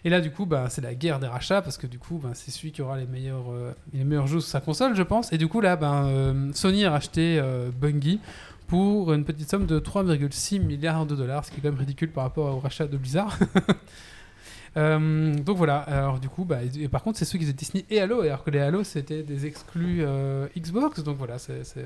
Et 0.04 0.10
là, 0.10 0.20
du 0.20 0.30
coup, 0.32 0.46
bah, 0.46 0.66
c'est 0.70 0.82
la 0.82 0.94
guerre 0.94 1.20
des 1.20 1.28
rachats, 1.28 1.62
parce 1.62 1.78
que 1.78 1.88
du 1.88 2.00
coup, 2.00 2.20
bah, 2.22 2.32
c'est 2.34 2.52
celui 2.52 2.72
qui 2.72 2.82
aura 2.82 2.98
les 2.98 3.06
meilleurs, 3.06 3.50
euh, 3.52 3.74
les 3.94 4.04
meilleurs 4.04 4.28
jeux 4.28 4.42
sur 4.42 4.50
sa 4.50 4.60
console, 4.60 4.96
je 4.96 5.04
pense. 5.04 5.32
Et 5.32 5.38
du 5.38 5.48
coup, 5.48 5.62
là, 5.62 5.78
ben, 5.78 6.06
euh, 6.08 6.52
Sony 6.54 6.84
a 6.84 6.92
racheté 6.92 7.40
euh, 7.40 7.70
Bungie 7.72 8.20
pour 8.68 9.14
une 9.14 9.24
petite 9.24 9.50
somme 9.50 9.66
de 9.66 9.80
3,6 9.80 10.60
milliards 10.60 11.06
de 11.06 11.16
dollars, 11.16 11.46
ce 11.46 11.52
qui 11.52 11.60
est 11.60 11.62
quand 11.62 11.70
même 11.70 11.80
ridicule 11.80 12.12
par 12.12 12.24
rapport 12.26 12.54
au 12.54 12.60
rachat 12.60 12.88
de 12.88 12.98
Blizzard. 12.98 13.38
Donc 14.76 15.56
voilà, 15.56 15.78
alors 15.78 16.20
du 16.20 16.28
coup, 16.28 16.44
bah, 16.44 16.58
et, 16.78 16.90
par 16.90 17.02
contre, 17.02 17.18
c'est 17.18 17.24
ceux 17.24 17.38
qui 17.38 17.46
faisaient 17.46 17.54
Disney 17.54 17.86
et 17.90 18.02
Halo, 18.02 18.20
alors 18.22 18.44
que 18.44 18.50
les 18.52 18.60
Halo 18.60 18.84
c'était 18.84 19.24
des 19.24 19.46
exclus 19.46 20.04
Xbox, 20.58 21.02
donc 21.02 21.16
voilà, 21.18 21.40
c'est. 21.40 21.64
c'est- 21.64 21.86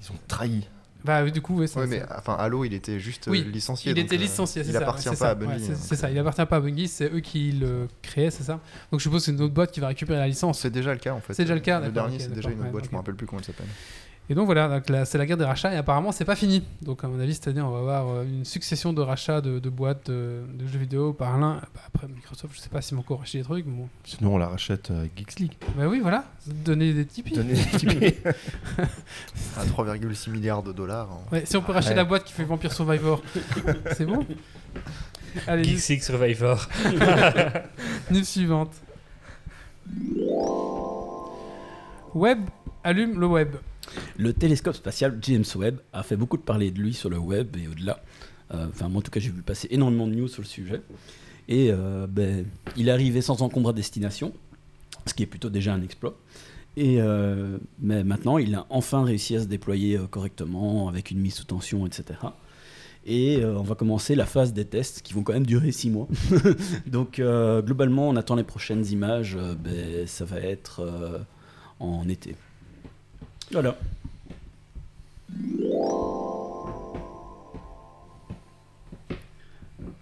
Ils 0.00 0.12
ont 0.12 0.18
trahi 0.28 0.68
Bah 1.04 1.28
du 1.30 1.40
coup, 1.40 1.58
oui, 1.60 1.68
ça- 1.68 1.80
Ouais, 1.80 1.86
mais 1.86 2.02
enfin, 2.16 2.34
Halo, 2.38 2.64
il 2.64 2.74
était 2.74 2.98
juste 2.98 3.28
euh, 3.28 3.30
Oui, 3.30 3.44
licencié. 3.44 3.92
il 3.92 3.98
était 3.98 4.16
euh, 4.16 4.18
licencié, 4.18 4.62
c'est 4.64 4.70
Il 4.70 4.72
ça. 4.72 4.80
appartient 4.80 5.08
ouais, 5.08 5.14
pas 5.16 5.24
c'est 5.26 5.30
à 5.30 5.34
Bungie. 5.34 5.52
ouais, 5.68 5.74
c'est- 5.74 5.76
c'est 5.76 5.96
ça, 5.96 6.10
il 6.10 6.18
appartient 6.18 6.44
pas 6.46 6.56
à 6.56 6.60
Bungie, 6.60 6.88
c'est 6.88 7.12
eux 7.12 7.20
qui 7.20 7.52
le 7.52 7.86
créaient, 8.02 8.30
c'est 8.30 8.42
ça. 8.42 8.60
Donc 8.90 8.98
je 9.00 9.04
suppose 9.04 9.20
que 9.22 9.26
c'est 9.26 9.32
une 9.32 9.40
autre 9.42 9.54
boîte 9.54 9.70
qui 9.70 9.80
va 9.80 9.86
récupérer 9.88 10.18
la 10.18 10.26
licence. 10.26 10.58
C'est 10.60 10.70
déjà 10.70 10.92
le 10.92 10.98
cas 10.98 11.12
en 11.14 11.20
fait. 11.20 11.34
C'est 11.34 11.44
déjà 11.44 11.54
le 11.54 11.60
cas, 11.60 11.80
Le 11.80 11.90
dernier, 11.92 12.18
c'est 12.18 12.32
déjà 12.34 12.50
une 12.50 12.60
autre 12.60 12.70
boîte, 12.70 12.84
je 12.86 12.90
me 12.90 12.96
rappelle 12.96 13.14
plus 13.14 13.26
comment 13.26 13.38
elle 13.40 13.46
s'appelle. 13.46 13.66
Et 14.30 14.34
donc 14.34 14.44
voilà, 14.44 14.68
donc 14.68 14.90
là, 14.90 15.06
c'est 15.06 15.16
la 15.16 15.24
guerre 15.24 15.38
des 15.38 15.44
rachats 15.46 15.72
et 15.72 15.76
apparemment 15.78 16.12
c'est 16.12 16.26
pas 16.26 16.36
fini. 16.36 16.62
Donc 16.82 17.02
à 17.02 17.08
mon 17.08 17.18
avis 17.18 17.32
cette 17.32 17.48
année 17.48 17.62
on 17.62 17.70
va 17.70 17.78
avoir 17.78 18.08
euh, 18.14 18.24
une 18.24 18.44
succession 18.44 18.92
de 18.92 19.00
rachats 19.00 19.40
de, 19.40 19.58
de 19.58 19.70
boîtes 19.70 20.10
de, 20.10 20.42
de 20.52 20.66
jeux 20.66 20.78
vidéo 20.78 21.14
par 21.14 21.38
l'un. 21.38 21.54
Bah, 21.74 21.80
après 21.86 22.06
Microsoft, 22.08 22.54
je 22.54 22.60
sais 22.60 22.68
pas 22.68 22.82
s'ils 22.82 22.94
m'ont 22.96 23.00
encore 23.00 23.20
racheté 23.20 23.38
des 23.38 23.44
trucs. 23.44 23.64
mais 23.64 23.72
Bon. 23.72 23.88
Sinon, 24.04 24.34
on 24.34 24.38
la 24.38 24.48
rachète 24.48 24.90
euh, 24.90 25.06
Geeks 25.16 25.40
League. 25.40 25.52
Bah 25.78 25.88
oui 25.88 26.00
voilà, 26.00 26.24
donner 26.46 26.92
des 26.92 27.06
Tipeee. 27.06 27.36
Donnez 27.36 27.54
des 27.54 27.64
Tipeee. 27.78 28.14
À 29.56 29.64
3,6 29.64 30.30
milliards 30.30 30.62
de 30.62 30.72
dollars. 30.72 31.08
hein. 31.10 31.20
Ouais, 31.32 31.46
si 31.46 31.56
on 31.56 31.62
peut 31.62 31.72
racheter 31.72 31.92
Ouais. 31.92 31.96
la 31.96 32.04
boîte 32.04 32.24
qui 32.24 32.34
fait 32.34 32.44
Vampire 32.44 32.72
Survivor, 32.74 33.22
c'est 33.96 34.04
bon. 34.04 34.26
Allez, 35.46 35.64
Geeks 35.64 35.88
League 35.88 36.02
Survivor. 36.02 36.68
news 38.10 38.24
suivante. 38.24 38.72
Web 42.14 42.40
allume 42.84 43.18
le 43.20 43.26
web. 43.26 43.54
Le 44.16 44.32
télescope 44.32 44.74
spatial 44.74 45.18
James 45.22 45.44
Webb 45.56 45.78
a 45.92 46.02
fait 46.02 46.16
beaucoup 46.16 46.36
de 46.36 46.42
parler 46.42 46.70
de 46.70 46.80
lui 46.80 46.94
sur 46.94 47.10
le 47.10 47.18
web 47.18 47.56
et 47.56 47.68
au-delà. 47.68 48.02
Euh, 48.54 48.66
Enfin, 48.68 48.88
moi 48.88 49.00
en 49.00 49.02
tout 49.02 49.10
cas, 49.10 49.20
j'ai 49.20 49.30
vu 49.30 49.42
passer 49.42 49.68
énormément 49.70 50.06
de 50.06 50.14
news 50.14 50.28
sur 50.28 50.42
le 50.42 50.46
sujet. 50.46 50.82
Et 51.48 51.70
euh, 51.70 52.06
ben, 52.06 52.44
il 52.76 52.88
est 52.88 52.92
arrivé 52.92 53.22
sans 53.22 53.42
encombre 53.42 53.70
à 53.70 53.72
destination, 53.72 54.32
ce 55.06 55.14
qui 55.14 55.22
est 55.22 55.26
plutôt 55.26 55.50
déjà 55.50 55.72
un 55.72 55.82
exploit. 55.82 56.18
Et 56.76 57.00
euh, 57.00 57.58
mais 57.80 58.04
maintenant, 58.04 58.38
il 58.38 58.54
a 58.54 58.66
enfin 58.70 59.02
réussi 59.02 59.36
à 59.36 59.40
se 59.40 59.46
déployer 59.46 59.98
correctement, 60.10 60.88
avec 60.88 61.10
une 61.10 61.18
mise 61.18 61.34
sous 61.34 61.44
tension, 61.44 61.86
etc. 61.86 62.20
Et 63.06 63.42
on 63.42 63.62
va 63.62 63.74
commencer 63.74 64.14
la 64.14 64.26
phase 64.26 64.52
des 64.52 64.66
tests 64.66 65.00
qui 65.00 65.14
vont 65.14 65.22
quand 65.22 65.32
même 65.32 65.46
durer 65.46 65.72
six 65.72 65.88
mois. 65.88 66.08
Donc 66.86 67.16
globalement, 67.20 68.08
on 68.08 68.16
attend 68.16 68.34
les 68.34 68.44
prochaines 68.44 68.84
images. 68.86 69.38
ben, 69.64 70.06
ça 70.06 70.26
va 70.26 70.40
être 70.40 70.82
en 71.80 72.06
été. 72.08 72.36
Voilà. 73.50 73.76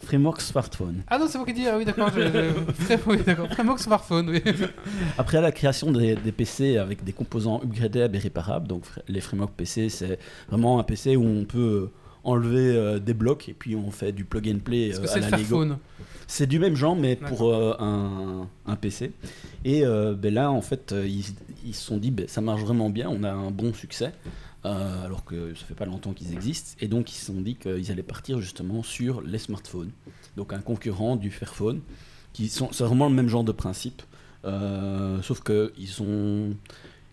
Framework 0.03 0.41
smartphone. 0.41 1.03
Ah 1.09 1.19
non, 1.19 1.27
c'est 1.29 1.37
moi 1.39 1.47
qui 1.47 1.53
dis. 1.53 1.67
Ah 1.67 1.77
oui, 1.77 1.85
d'accord. 1.85 2.11
je- 2.15 2.21
je- 2.23 2.73
Frame- 2.85 3.01
oui, 3.07 3.19
d'accord. 3.27 3.49
Framework 3.49 3.81
smartphone, 3.81 4.31
oui. 4.31 4.43
Après 5.19 5.41
la 5.41 5.51
création 5.51 5.91
des, 5.91 6.15
des 6.15 6.33
PC 6.33 6.77
avec 6.77 7.03
des 7.03 7.13
composants 7.13 7.61
upgradables 7.63 8.15
et 8.15 8.19
réparables, 8.19 8.69
donc 8.69 8.85
les 9.09 9.21
frameworks 9.21 9.55
PC, 9.57 9.89
c'est 9.89 10.19
vraiment 10.49 10.79
un 10.79 10.85
PC 10.85 11.17
où 11.17 11.25
on 11.25 11.45
peut 11.45 11.91
enlever 12.23 12.77
euh, 12.77 12.99
des 12.99 13.15
blocs 13.15 13.49
et 13.49 13.53
puis 13.55 13.75
on 13.75 13.91
fait 13.91 14.13
du 14.13 14.25
plug 14.25 14.49
and 14.49 14.59
play 14.65 14.89
Est-ce 14.89 15.01
euh, 15.01 15.05
à 15.05 15.07
c'est 15.09 15.21
le 15.21 15.31
la 15.31 15.31
Lego. 15.39 15.39
Fairphone? 15.45 15.79
C'est 16.27 16.47
du 16.47 16.59
même 16.59 16.75
genre, 16.75 16.97
mais 16.97 17.17
pour 17.17 17.53
euh, 17.53 17.77
un, 17.79 18.49
un 18.67 18.77
PC. 18.77 19.13
Et 19.65 19.85
euh, 19.85 20.15
ben 20.15 20.33
là, 20.35 20.51
en 20.51 20.61
fait, 20.61 20.93
euh, 20.93 21.07
ils 21.07 21.25
ils 21.65 21.75
se 21.75 21.85
sont 21.85 21.97
dit, 21.97 22.11
ben, 22.11 22.29
ça 22.29 22.41
marche 22.41 22.61
vraiment 22.63 22.91
bien, 22.91 23.09
on 23.09 23.25
a 23.25 23.33
un 23.33 23.51
bon 23.51 23.73
succès, 23.73 24.13
euh, 24.65 25.05
alors 25.05 25.25
que 25.25 25.55
ça 25.55 25.65
fait 25.67 25.75
pas 25.75 25.85
longtemps 25.87 26.13
qu'ils 26.13 26.33
existent. 26.33 26.77
Et 26.81 26.89
donc, 26.89 27.13
ils 27.13 27.17
se 27.17 27.27
sont 27.27 27.41
dit 27.41 27.57
qu'ils 27.57 27.91
allaient 27.91 28.03
partir 28.05 28.41
justement 28.41 28.83
sur 28.83 29.21
les 29.23 29.39
smartphones. 29.39 29.91
Donc, 30.37 30.53
un 30.53 30.61
concurrent 30.61 31.17
du 31.17 31.31
Fairphone, 31.31 31.81
qui 32.33 32.49
sont, 32.49 32.71
c'est 32.73 32.85
vraiment 32.85 33.09
le 33.09 33.15
même 33.15 33.29
genre 33.29 33.45
de 33.45 33.53
principe, 33.53 34.03
sauf 34.45 35.41
que 35.41 35.73
ils 35.79 36.03
ont 36.03 36.55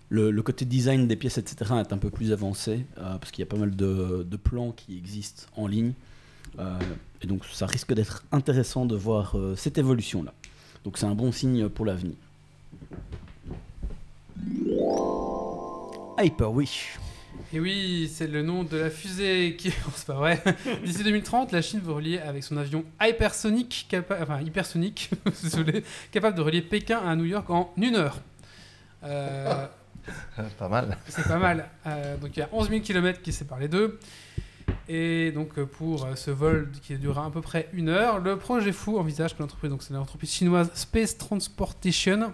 le, 0.10 0.30
le 0.30 0.42
côté 0.44 0.66
design 0.66 1.08
des 1.08 1.16
pièces, 1.16 1.40
etc., 1.40 1.74
est 1.80 1.94
un 1.94 1.98
peu 1.98 2.12
plus 2.12 2.32
avancé, 2.32 2.86
parce 2.96 3.32
qu'il 3.32 3.42
y 3.42 3.48
a 3.48 3.50
pas 3.50 3.58
mal 3.58 3.76
de, 3.76 4.24
de 4.30 4.38
plans 4.38 4.72
qui 4.72 4.98
existent 4.98 5.44
en 5.56 5.66
ligne. 5.66 5.94
Euh, 6.60 6.78
et 7.22 7.28
donc 7.28 7.46
ça 7.46 7.66
risque 7.66 7.94
d'être 7.94 8.24
intéressant 8.32 8.86
de 8.86 8.96
voir 8.96 9.38
euh, 9.38 9.56
cette 9.56 9.78
évolution-là. 9.78 10.34
Donc 10.84 10.98
c'est 10.98 11.06
un 11.06 11.16
bon 11.16 11.32
signe 11.32 11.70
pour 11.70 11.86
l'avenir. 11.86 12.14
Hyperwish. 16.20 17.00
Et 17.52 17.60
oui, 17.60 18.10
c'est 18.14 18.28
le 18.28 18.42
nom 18.42 18.64
de 18.64 18.78
la 18.78 18.90
fusée 18.90 19.56
qui. 19.58 19.72
C'est 19.96 20.06
pas 20.08 20.14
vrai. 20.14 20.42
D'ici 20.86 21.04
2030, 21.04 21.52
la 21.52 21.62
Chine 21.62 21.80
veut 21.84 21.94
relier 21.94 22.20
avec 22.20 22.44
son 22.44 22.58
avion 22.58 22.84
hypersonique, 23.02 23.88
capa- 23.90 24.20
enfin 24.22 24.42
hypersonique, 24.42 25.10
désolé, 25.44 25.84
capable 26.12 26.36
de 26.38 26.42
relier 26.42 26.62
Pékin 26.62 27.00
à 27.00 27.16
New 27.16 27.26
York 27.26 27.50
en 27.50 27.72
une 27.78 27.96
heure. 27.96 28.20
Euh, 29.04 29.66
Pas 30.58 30.70
mal. 30.70 30.98
c'est 31.08 31.28
pas 31.28 31.38
mal. 31.38 31.68
Euh, 31.88 32.18
donc 32.18 32.32
il 32.36 32.40
y 32.40 32.44
a 32.44 32.50
11 32.52 32.70
000 32.70 32.82
km 32.82 33.22
qui 33.22 33.32
séparent 33.34 33.60
les 33.60 33.68
deux. 33.68 34.00
Et 34.90 35.32
donc 35.32 35.58
euh, 35.58 35.66
pour 35.66 36.06
euh, 36.06 36.16
ce 36.16 36.30
vol 36.32 36.70
qui 36.82 36.96
durera 36.98 37.26
à 37.26 37.30
peu 37.30 37.40
près 37.42 37.70
une 37.74 37.88
heure, 37.90 38.20
le 38.20 38.36
projet 38.38 38.72
fou 38.74 38.98
envisage 38.98 39.36
que 39.36 39.42
l'entreprise, 39.42 39.70
donc 39.72 39.82
c'est 39.84 39.94
l'entreprise 39.94 40.32
chinoise 40.32 40.70
Space 40.74 41.18
Transportation, 41.18 42.34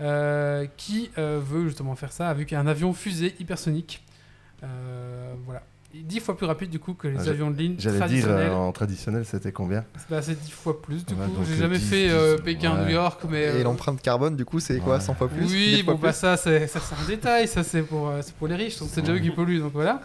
euh, 0.00 0.66
qui 0.76 1.10
euh, 1.18 1.40
veut 1.44 1.66
justement 1.68 1.94
faire 1.94 2.12
ça 2.12 2.28
avec 2.28 2.52
un 2.52 2.66
avion 2.66 2.92
fusée 2.94 3.34
hypersonique. 3.38 4.02
Euh, 4.62 5.34
voilà. 5.44 5.62
10 5.94 6.18
fois 6.18 6.36
plus 6.36 6.46
rapide 6.46 6.70
du 6.70 6.80
coup 6.80 6.94
que 6.94 7.06
les 7.06 7.28
Ah, 7.28 7.30
avions 7.30 7.52
de 7.52 7.56
ligne 7.56 7.76
J'allais 7.78 7.98
dire, 7.98 8.06
traditionnels. 8.06 8.48
euh, 8.50 8.54
en 8.54 8.72
traditionnel, 8.72 9.24
c'était 9.24 9.52
combien? 9.52 9.84
Bah, 10.10 10.22
c'est 10.22 10.34
10 10.40 10.50
fois 10.50 10.82
plus 10.82 11.06
du 11.06 11.14
Ouais, 11.14 11.26
coup. 11.26 11.44
J'ai 11.46 11.54
jamais 11.56 11.78
10, 11.78 11.88
fait 11.88 12.08
10, 12.08 12.12
ouais. 12.14 12.42
Pékin-New 12.42 12.90
York, 12.90 13.20
mais... 13.30 13.60
Et 13.60 13.62
l'empreinte 13.62 14.02
carbone, 14.02 14.34
du 14.34 14.44
coup, 14.44 14.58
c'est 14.58 14.80
quoi 14.80 14.94
Ouais. 14.96 15.00
100 15.00 15.14
fois 15.14 15.28
plus? 15.28 15.44
Oui, 15.44 15.74
1000 15.76 15.84
fois 15.84 15.94
bon, 15.94 16.00
bah 16.00 16.08
plus? 16.08 16.18
ça, 16.18 16.36
c'est 16.36 16.66
ça, 16.66 16.80
c'est 16.80 16.96
un 16.96 17.06
détail, 17.06 17.46
ça 17.46 17.62
c'est 17.62 17.82
pour, 17.82 18.08
euh, 18.08 18.22
c'est 18.22 18.34
pour 18.34 18.48
les 18.48 18.56
riches, 18.56 18.80
donc 18.80 18.88
c'est 18.90 19.02
déjà 19.02 19.12
eux 19.12 19.20
qui 19.20 19.30
polluent, 19.30 19.60
donc 19.60 19.72
voilà. 19.72 20.00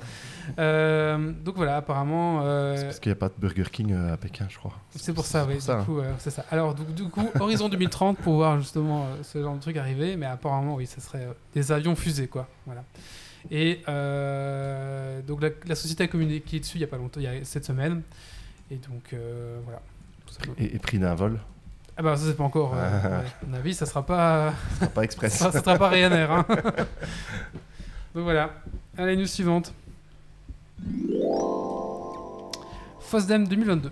Euh, 0.58 1.31
donc 1.31 1.55
voilà, 1.55 1.77
apparemment, 1.77 2.41
euh, 2.43 2.75
C'est 2.77 2.84
parce 2.86 3.00
qu'il 3.00 3.12
n'y 3.12 3.17
a 3.17 3.19
pas 3.19 3.29
de 3.29 3.34
Burger 3.38 3.69
King 3.72 3.93
euh, 3.93 4.13
à 4.13 4.17
Pékin, 4.17 4.48
je 4.50 4.58
crois. 4.58 4.74
c'est 4.96 5.13
pour 5.13 5.25
ça, 5.25 5.46
oui. 5.46 5.62
ça, 5.62 5.84
coup, 5.86 6.00
euh, 6.00 6.12
c'est 6.17 6.31
ça. 6.31 6.46
Alors, 6.51 6.74
du, 6.75 6.84
du 6.93 7.10
coup, 7.10 7.29
horizon 7.39 7.69
2030 7.69 8.17
pour 8.17 8.36
voir 8.36 8.60
justement 8.60 9.08
ce 9.24 9.41
genre 9.41 9.55
de 9.55 9.62
truc 9.62 9.77
arriver, 9.77 10.15
mais 10.15 10.25
apparemment, 10.25 10.75
oui, 10.75 10.86
ça 10.86 11.01
serait 11.01 11.27
des 11.53 11.72
avions 11.72 11.96
fusées, 11.96 12.27
quoi. 12.27 12.48
Voilà. 12.65 12.84
Et 13.51 13.77
donc 15.27 15.41
la, 15.41 15.50
la 15.65 15.75
société 15.75 16.03
a 16.03 16.08
communiqué 16.08 16.60
dessus 16.60 16.77
il 16.77 16.81
y 16.81 16.84
a 16.84 16.88
pas 16.88 16.98
longtemps, 16.98 17.19
il 17.19 17.24
y 17.24 17.27
a 17.27 17.43
cette 17.43 17.65
semaine, 17.65 18.01
et 18.69 18.75
donc 18.75 19.15
voilà. 19.63 19.81
Et, 20.58 20.75
et 20.75 20.79
prix 20.79 21.00
d'un 21.00 21.15
vol, 21.15 21.39
Ah 21.98 22.01
bah 22.01 22.15
ça 22.17 22.25
c'est 22.25 22.36
pas 22.36 22.43
encore. 22.43 22.74
À 22.77 23.24
mon 23.48 23.53
avis, 23.55 23.74
ça 23.74 23.86
sera 23.86 24.05
pas. 24.05 24.53
ce 24.74 24.79
sera 24.79 24.88
pas 24.89 25.03
express. 25.05 25.34
Ça, 25.38 25.51
ça 25.51 25.62
sera 25.62 25.77
pas 25.77 25.89
Ryanair. 25.89 26.31
Hein. 26.31 26.46
Donc 28.13 28.24
voilà. 28.24 28.51
Allez, 28.98 29.15
news 29.15 29.25
suivante. 29.25 29.74
FOSDEM 33.01 33.48
2022. 33.48 33.89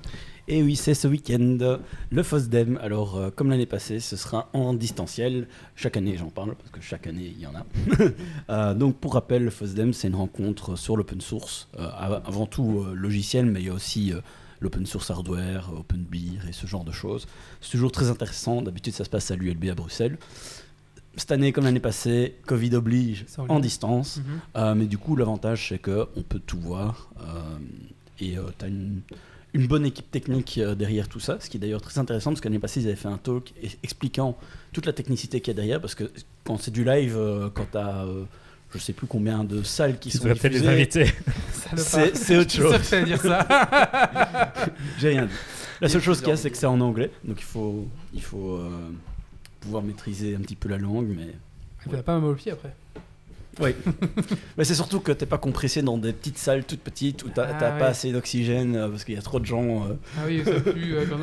Et 0.49 0.63
oui, 0.63 0.75
c'est 0.77 0.93
ce 0.93 1.07
week-end, 1.07 1.77
le 2.09 2.23
FOSDEM. 2.23 2.79
Alors, 2.81 3.17
euh, 3.17 3.29
comme 3.35 3.49
l'année 3.49 3.65
passée, 3.65 3.99
ce 3.99 4.15
sera 4.15 4.49
en 4.53 4.73
distanciel. 4.73 5.47
Chaque 5.75 5.97
année, 5.97 6.15
j'en 6.17 6.29
parle, 6.29 6.55
parce 6.55 6.69
que 6.71 6.79
chaque 6.81 7.05
année, 7.07 7.33
il 7.35 7.41
y 7.41 7.47
en 7.47 7.55
a. 7.55 7.65
Euh, 8.49 8.73
donc, 8.73 8.95
pour 8.97 9.13
rappel, 9.13 9.43
le 9.43 9.49
FOSDEM, 9.49 9.91
c'est 9.91 10.07
une 10.07 10.15
rencontre 10.15 10.77
sur 10.77 10.95
l'open 10.95 11.19
source. 11.19 11.67
Euh, 11.77 11.87
av- 11.97 12.21
avant 12.25 12.45
tout, 12.45 12.85
logiciel, 12.93 13.45
mais 13.45 13.59
il 13.61 13.65
y 13.65 13.69
a 13.69 13.73
aussi 13.73 14.13
l'open 14.61 14.85
source 14.85 15.11
hardware, 15.11 15.69
open 15.77 16.05
beer 16.09 16.47
et 16.47 16.53
ce 16.53 16.65
genre 16.65 16.85
de 16.85 16.91
choses. 16.93 17.27
C'est 17.59 17.71
toujours 17.71 17.91
très 17.91 18.09
intéressant. 18.09 18.61
D'habitude, 18.61 18.93
ça 18.93 19.03
se 19.03 19.09
passe 19.09 19.29
à 19.31 19.35
l'ULB 19.35 19.65
à 19.69 19.75
Bruxelles. 19.75 20.17
Cette 21.17 21.31
année, 21.31 21.51
comme 21.51 21.63
l'année 21.65 21.79
passée, 21.79 22.35
Covid 22.45 22.75
oblige, 22.75 23.25
en 23.49 23.59
distance. 23.59 24.17
Mhm. 24.17 24.23
Euh, 24.55 24.75
mais 24.75 24.85
du 24.85 24.97
coup, 24.97 25.15
l'avantage, 25.15 25.67
c'est 25.69 25.79
qu'on 25.79 26.23
peut 26.29 26.39
tout 26.45 26.59
voir. 26.59 27.09
euh, 27.19 27.23
et 28.19 28.35
tu 28.57 28.65
as 28.65 28.67
une, 28.67 29.01
une 29.53 29.67
bonne 29.67 29.85
équipe 29.85 30.09
technique 30.09 30.57
euh, 30.57 30.73
derrière 30.75 31.07
tout 31.07 31.19
ça, 31.19 31.37
ce 31.39 31.49
qui 31.49 31.57
est 31.57 31.59
d'ailleurs 31.59 31.81
très 31.81 31.99
intéressant, 31.99 32.31
parce 32.31 32.41
qu'année 32.41 32.57
passée, 32.59 32.81
ils 32.81 32.87
avaient 32.87 32.95
fait 32.95 33.07
un 33.07 33.17
talk 33.17 33.53
expliquant 33.83 34.37
toute 34.73 34.85
la 34.85 34.93
technicité 34.93 35.39
qu'il 35.41 35.51
y 35.53 35.55
a 35.55 35.59
derrière, 35.61 35.81
parce 35.81 35.93
que 35.95 36.11
quand 36.43 36.57
c'est 36.59 36.71
du 36.71 36.83
live, 36.83 37.15
euh, 37.17 37.49
quand 37.53 37.65
tu 37.71 37.77
as, 37.77 38.05
je 38.73 38.77
sais 38.79 38.93
plus 38.93 39.07
combien 39.07 39.43
de 39.43 39.61
salles 39.63 39.97
qui 39.99 40.09
Tu 40.09 40.17
sont 40.17 40.23
peut-être 40.23 40.43
les 40.43 40.49
diffusées, 40.49 40.69
inviter. 40.69 41.05
C'est 41.77 42.15
c'est 42.15 42.37
autre 42.37 42.51
Je 42.51 42.61
chose. 42.61 42.93
allais 42.93 43.05
dire 43.05 43.21
ça. 43.21 43.45
J'ai 44.99 45.09
rien 45.09 45.25
dit. 45.25 45.33
La 45.81 45.89
seule 45.89 46.01
chose 46.01 46.19
qu'il 46.19 46.29
y 46.29 46.31
a, 46.31 46.37
c'est 46.37 46.49
que 46.49 46.57
c'est 46.57 46.65
en 46.65 46.79
anglais, 46.81 47.11
donc 47.23 47.39
il 47.39 47.43
faut, 47.45 47.87
il 48.13 48.21
faut 48.23 48.55
euh, 48.57 48.69
pouvoir 49.67 49.83
maîtriser 49.83 50.33
un 50.35 50.39
petit 50.39 50.55
peu 50.55 50.69
la 50.69 50.77
langue, 50.77 51.07
mais 51.15 51.33
Il 51.85 51.91
n'a 51.91 52.01
pas 52.03 52.17
mal 52.19 52.29
au 52.31 52.33
pied 52.35 52.51
après? 52.53 52.73
Oui. 53.59 53.71
Mais 54.57 54.63
c'est 54.65 54.75
surtout 54.75 54.99
que 54.99 55.11
t'es 55.11 55.25
pas 55.25 55.39
compressé 55.39 55.81
dans 55.81 55.97
des 55.97 56.13
petites 56.13 56.37
salles 56.37 56.63
toutes 56.63 56.79
petites 56.81 57.23
où 57.23 57.29
t'as 57.29 57.47
Ah 57.47 57.73
ouais. 57.73 57.79
pas 57.79 57.87
assez 57.87 58.11
d'oxygène 58.11 58.75
euh, 58.75 58.87
parce 58.87 59.03
qu'il 59.03 59.15
y 59.15 59.17
a 59.17 59.21
trop 59.23 59.39
de 59.39 59.45
gens. 59.45 59.87
euh. 59.89 59.93
Ah 60.15 60.21
oui, 60.27 60.43
ça 60.45 60.59
pue. 60.61 60.93
euh, 60.95 61.05
quand 61.09 61.17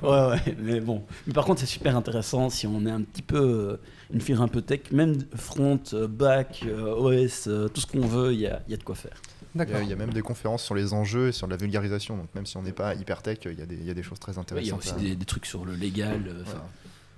on. 0.00 0.08
Ouais, 0.30 0.36
ouais, 0.46 0.56
mais 0.62 0.80
bon. 0.80 1.02
Mais 1.26 1.32
par 1.32 1.44
contre, 1.44 1.58
c'est 1.60 1.66
super 1.66 1.96
intéressant 1.96 2.50
si 2.50 2.68
on 2.68 2.86
est 2.86 2.90
un 2.90 3.02
petit 3.02 3.22
peu 3.22 3.36
euh, 3.36 3.76
une 4.14 4.20
fibre 4.20 4.42
un 4.42 4.48
peu 4.48 4.62
tech, 4.62 4.92
même 4.92 5.16
front, 5.34 5.80
euh, 5.92 6.06
back, 6.06 6.62
euh, 6.68 6.94
OS, 6.94 7.48
euh, 7.48 7.66
tout 7.68 7.80
ce 7.80 7.86
qu'on 7.88 8.06
veut, 8.06 8.32
il 8.32 8.38
y 8.40 8.46
a, 8.46 8.62
il 8.68 8.70
y 8.70 8.74
a 8.74 8.76
de 8.78 8.84
quoi 8.84 8.94
faire. 8.94 9.20
Il 9.54 9.56
y, 9.56 9.58
D'accord. 9.58 9.80
il 9.82 9.88
y 9.88 9.92
a 9.92 9.96
même 9.96 10.12
des 10.12 10.22
conférences 10.22 10.62
sur 10.62 10.76
les 10.76 10.92
enjeux 10.94 11.28
et 11.28 11.32
sur 11.32 11.48
la 11.48 11.56
vulgarisation. 11.56 12.16
Donc 12.16 12.28
même 12.36 12.46
si 12.46 12.56
on 12.56 12.62
n'est 12.62 12.70
pas 12.72 12.94
hyper 12.94 13.22
tech, 13.22 13.38
il 13.44 13.58
y, 13.58 13.62
a 13.62 13.66
des- 13.66 13.74
il 13.74 13.84
y 13.86 13.90
a 13.90 13.94
des 13.94 14.04
choses 14.04 14.20
très 14.20 14.30
Ouais, 14.38 14.44
Il 14.60 14.66
y 14.66 14.70
a 14.70 14.74
intéressantes. 14.76 14.78
aussi 14.78 14.90
à- 14.90 15.08
des, 15.10 15.16
des 15.16 15.24
trucs 15.26 15.46
sur 15.46 15.64
le 15.64 15.74
légal. 15.74 16.22
euh, 16.28 16.42
Voilà. 16.44 16.64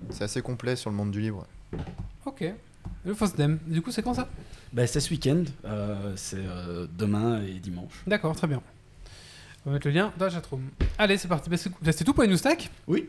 C'est 0.09 0.23
assez 0.23 0.41
complet 0.41 0.75
sur 0.75 0.89
le 0.89 0.95
monde 0.95 1.11
du 1.11 1.21
livre. 1.21 1.45
Ok. 2.25 2.43
Le 3.05 3.13
FOSDEM. 3.13 3.59
Du 3.67 3.81
coup, 3.81 3.91
c'est 3.91 4.01
quand 4.03 4.13
ça? 4.13 4.27
Ben, 4.73 4.85
c'est 4.87 4.99
ce 4.99 5.09
week-end, 5.11 5.43
euh, 5.65 6.13
c'est 6.15 6.37
euh, 6.39 6.85
demain 6.97 7.41
et 7.43 7.53
dimanche. 7.59 8.03
D'accord, 8.07 8.35
très 8.35 8.47
bien. 8.47 8.61
On 9.65 9.69
va 9.69 9.73
mettre 9.75 9.87
le 9.87 9.93
lien 9.93 10.11
dans 10.17 10.25
la 10.25 10.31
chatroom. 10.31 10.61
Allez, 10.97 11.17
c'est 11.17 11.27
parti. 11.27 11.49
Bah, 11.49 11.57
c'est- 11.57 11.69
bah, 11.81 11.91
C'est 11.91 12.03
tout 12.03 12.13
pour 12.13 12.23
les 12.23 12.29
news 12.29 12.37
tech 12.37 12.69
Oui. 12.87 13.07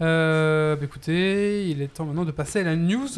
Euh, 0.00 0.76
bah, 0.76 0.84
écoutez, 0.84 1.70
il 1.70 1.82
est 1.82 1.88
temps 1.88 2.04
maintenant 2.04 2.24
de 2.24 2.30
passer 2.30 2.60
à 2.60 2.64
la 2.64 2.76
news, 2.76 3.08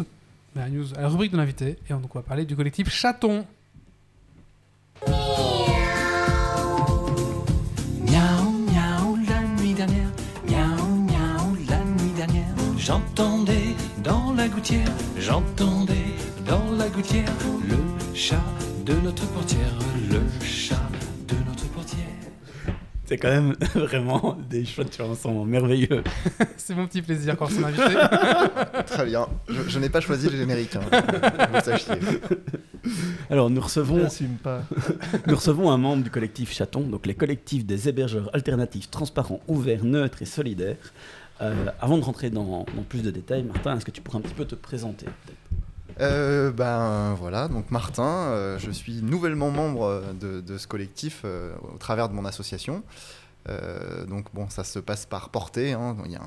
à 0.56 0.60
la, 0.60 0.68
news, 0.68 0.94
à 0.96 1.02
la 1.02 1.08
rubrique 1.08 1.32
de 1.32 1.36
l'invité. 1.36 1.76
Et 1.88 1.92
donc, 1.92 2.14
on 2.14 2.18
va 2.18 2.22
parler 2.22 2.44
du 2.44 2.56
collectif 2.56 2.88
Chaton. 2.90 3.44
J'entendais 12.90 13.76
dans 14.02 14.32
la 14.32 14.48
gouttière, 14.48 14.88
j'entendais 15.16 16.16
dans 16.44 16.72
la 16.72 16.88
gouttière 16.88 17.30
le 17.68 17.76
chat 18.16 18.42
de 18.84 18.94
notre 18.94 19.24
portière, 19.28 19.78
le 20.10 20.18
chat 20.44 20.74
de 21.28 21.36
notre 21.46 21.68
portière. 21.68 22.00
C'est 23.04 23.16
quand 23.16 23.28
même 23.28 23.54
vraiment 23.76 24.36
des 24.50 24.64
chouettes 24.64 24.96
chansons 24.96 25.44
merveilleux. 25.44 26.02
c'est 26.56 26.74
mon 26.74 26.88
petit 26.88 27.00
plaisir 27.00 27.36
quand 27.36 27.46
c'est 27.48 27.62
invité. 27.62 27.96
Très 28.86 29.06
bien. 29.06 29.28
Je, 29.48 29.68
je 29.68 29.78
n'ai 29.78 29.88
pas 29.88 30.00
choisi 30.00 30.28
le 30.28 30.36
générique. 30.36 30.74
Hein. 30.74 30.80
Vous 31.54 31.60
sachiez. 31.60 31.94
Alors, 33.30 33.50
nous 33.50 33.60
recevons, 33.60 34.08
pas. 34.42 34.64
nous 35.28 35.36
recevons 35.36 35.70
un 35.70 35.78
membre 35.78 36.02
du 36.02 36.10
collectif 36.10 36.52
Chaton, 36.52 36.80
donc 36.80 37.06
les 37.06 37.14
collectifs 37.14 37.64
des 37.64 37.88
hébergeurs 37.88 38.34
alternatifs, 38.34 38.90
transparents, 38.90 39.38
ouverts, 39.46 39.84
neutres 39.84 40.22
et 40.22 40.26
solidaires. 40.26 40.92
Euh, 41.42 41.66
avant 41.80 41.96
de 41.96 42.02
rentrer 42.02 42.30
dans, 42.30 42.64
plus 42.88 43.02
de 43.02 43.10
détails, 43.10 43.42
Martin, 43.44 43.76
est-ce 43.76 43.84
que 43.84 43.90
tu 43.90 44.02
pourrais 44.02 44.18
un 44.18 44.22
petit 44.22 44.34
peu 44.34 44.44
te 44.44 44.54
présenter 44.54 45.06
Euh, 46.00 46.50
ben 46.50 47.14
voilà, 47.14 47.48
donc 47.48 47.70
Martin, 47.70 48.04
euh, 48.04 48.58
je 48.58 48.70
suis 48.70 49.02
nouvellement 49.02 49.50
membre 49.50 50.02
de, 50.20 50.58
ce 50.58 50.66
collectif 50.66 51.24
au 51.24 51.78
travers 51.78 52.08
de 52.08 52.14
mon 52.14 52.24
association. 52.24 52.82
Donc 54.08 54.26
bon, 54.34 54.48
ça 54.48 54.64
se 54.64 54.78
passe 54.78 55.06
par 55.06 55.30
portée. 55.30 55.72
hein. 55.72 55.96
Il 56.04 56.12
y 56.12 56.16
a 56.16 56.22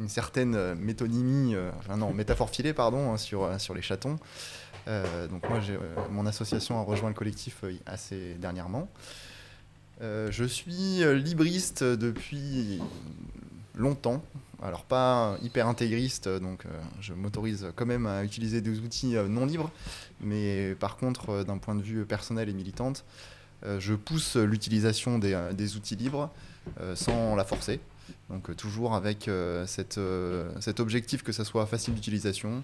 une 0.00 0.08
certaine 0.08 0.74
métonymie, 0.74 1.54
enfin 1.78 1.96
non, 1.96 2.14
métaphore 2.14 2.50
filée, 2.50 2.72
pardon, 2.72 3.12
hein, 3.12 3.16
sur, 3.16 3.60
sur 3.60 3.74
les 3.74 3.82
chatons. 3.82 4.16
Donc 4.86 5.48
moi, 5.50 5.58
mon 6.10 6.24
association 6.24 6.78
a 6.78 6.82
rejoint 6.82 7.08
le 7.08 7.14
collectif 7.14 7.64
assez 7.84 8.34
dernièrement. 8.34 8.88
Je 10.00 10.44
suis 10.44 11.04
libriste 11.04 11.82
depuis 11.82 12.80
longtemps. 13.76 14.22
Alors 14.62 14.84
pas 14.84 15.36
hyper 15.42 15.68
intégriste, 15.68 16.28
donc 16.28 16.64
euh, 16.64 16.70
je 17.00 17.12
m'autorise 17.12 17.66
quand 17.76 17.84
même 17.84 18.06
à 18.06 18.24
utiliser 18.24 18.62
des 18.62 18.80
outils 18.80 19.14
euh, 19.14 19.28
non 19.28 19.44
libres, 19.44 19.70
mais 20.20 20.74
par 20.80 20.96
contre, 20.96 21.30
euh, 21.30 21.44
d'un 21.44 21.58
point 21.58 21.74
de 21.74 21.82
vue 21.82 22.06
personnel 22.06 22.48
et 22.48 22.54
militante, 22.54 23.04
je 23.78 23.94
pousse 23.94 24.36
l'utilisation 24.36 25.18
des, 25.18 25.76
outils 25.76 25.96
libres 25.96 26.30
sans 26.94 27.34
la 27.34 27.42
forcer. 27.42 27.80
Donc 28.30 28.54
toujours 28.54 28.94
avec 28.94 29.28
cet 29.66 29.98
objectif 30.78 31.24
que 31.24 31.32
ça 31.32 31.44
soit 31.44 31.66
facile 31.66 31.94
d'utilisation. 31.94 32.62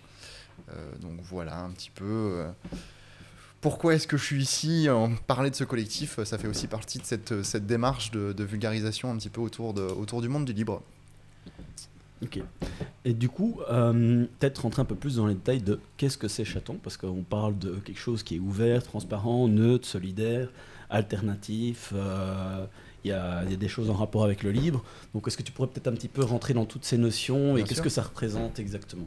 Donc 1.00 1.18
voilà 1.22 1.58
un 1.58 1.70
petit 1.70 1.90
peu 1.90 2.44
pourquoi 3.60 3.94
est-ce 3.94 4.06
que 4.06 4.16
je 4.16 4.22
suis 4.22 4.42
ici 4.42 4.88
en 4.90 5.16
parler 5.16 5.50
de 5.50 5.56
ce 5.56 5.64
collectif? 5.64 6.22
Ça 6.22 6.38
fait 6.38 6.46
aussi 6.46 6.68
partie 6.68 6.98
de 6.98 7.04
cette, 7.42 7.66
démarche 7.66 8.12
de, 8.12 8.44
vulgarisation 8.44 9.10
un 9.10 9.16
petit 9.16 9.30
peu 9.30 9.40
autour 9.40 9.72
du 10.20 10.28
monde 10.28 10.44
du 10.44 10.52
libre. 10.52 10.82
Ok. 12.22 12.40
Et 13.04 13.14
du 13.14 13.28
coup, 13.28 13.60
euh, 13.68 14.26
peut-être 14.38 14.62
rentrer 14.62 14.82
un 14.82 14.84
peu 14.84 14.94
plus 14.94 15.16
dans 15.16 15.26
les 15.26 15.34
détails 15.34 15.60
de 15.60 15.80
qu'est-ce 15.96 16.16
que 16.16 16.28
c'est 16.28 16.44
Chaton, 16.44 16.78
parce 16.82 16.96
qu'on 16.96 17.24
parle 17.24 17.58
de 17.58 17.72
quelque 17.84 17.98
chose 17.98 18.22
qui 18.22 18.36
est 18.36 18.38
ouvert, 18.38 18.82
transparent, 18.84 19.48
neutre, 19.48 19.88
solidaire, 19.88 20.48
alternatif. 20.88 21.92
euh, 21.94 22.64
Il 23.04 23.08
y, 23.08 23.12
a, 23.12 23.42
il 23.44 23.50
y 23.50 23.54
a 23.54 23.56
des 23.56 23.66
choses 23.66 23.90
en 23.90 23.94
rapport 23.94 24.22
avec 24.22 24.44
le 24.44 24.52
libre. 24.52 24.84
Donc, 25.12 25.26
est-ce 25.26 25.36
que 25.36 25.42
tu 25.42 25.50
pourrais 25.50 25.66
peut-être 25.66 25.88
un 25.88 25.94
petit 25.94 26.06
peu 26.06 26.22
rentrer 26.22 26.54
dans 26.54 26.64
toutes 26.64 26.84
ces 26.84 26.96
notions 26.96 27.56
et 27.56 27.64
qu'est-ce 27.64 27.82
que 27.82 27.88
ça 27.88 28.02
représente 28.02 28.60
exactement? 28.60 29.06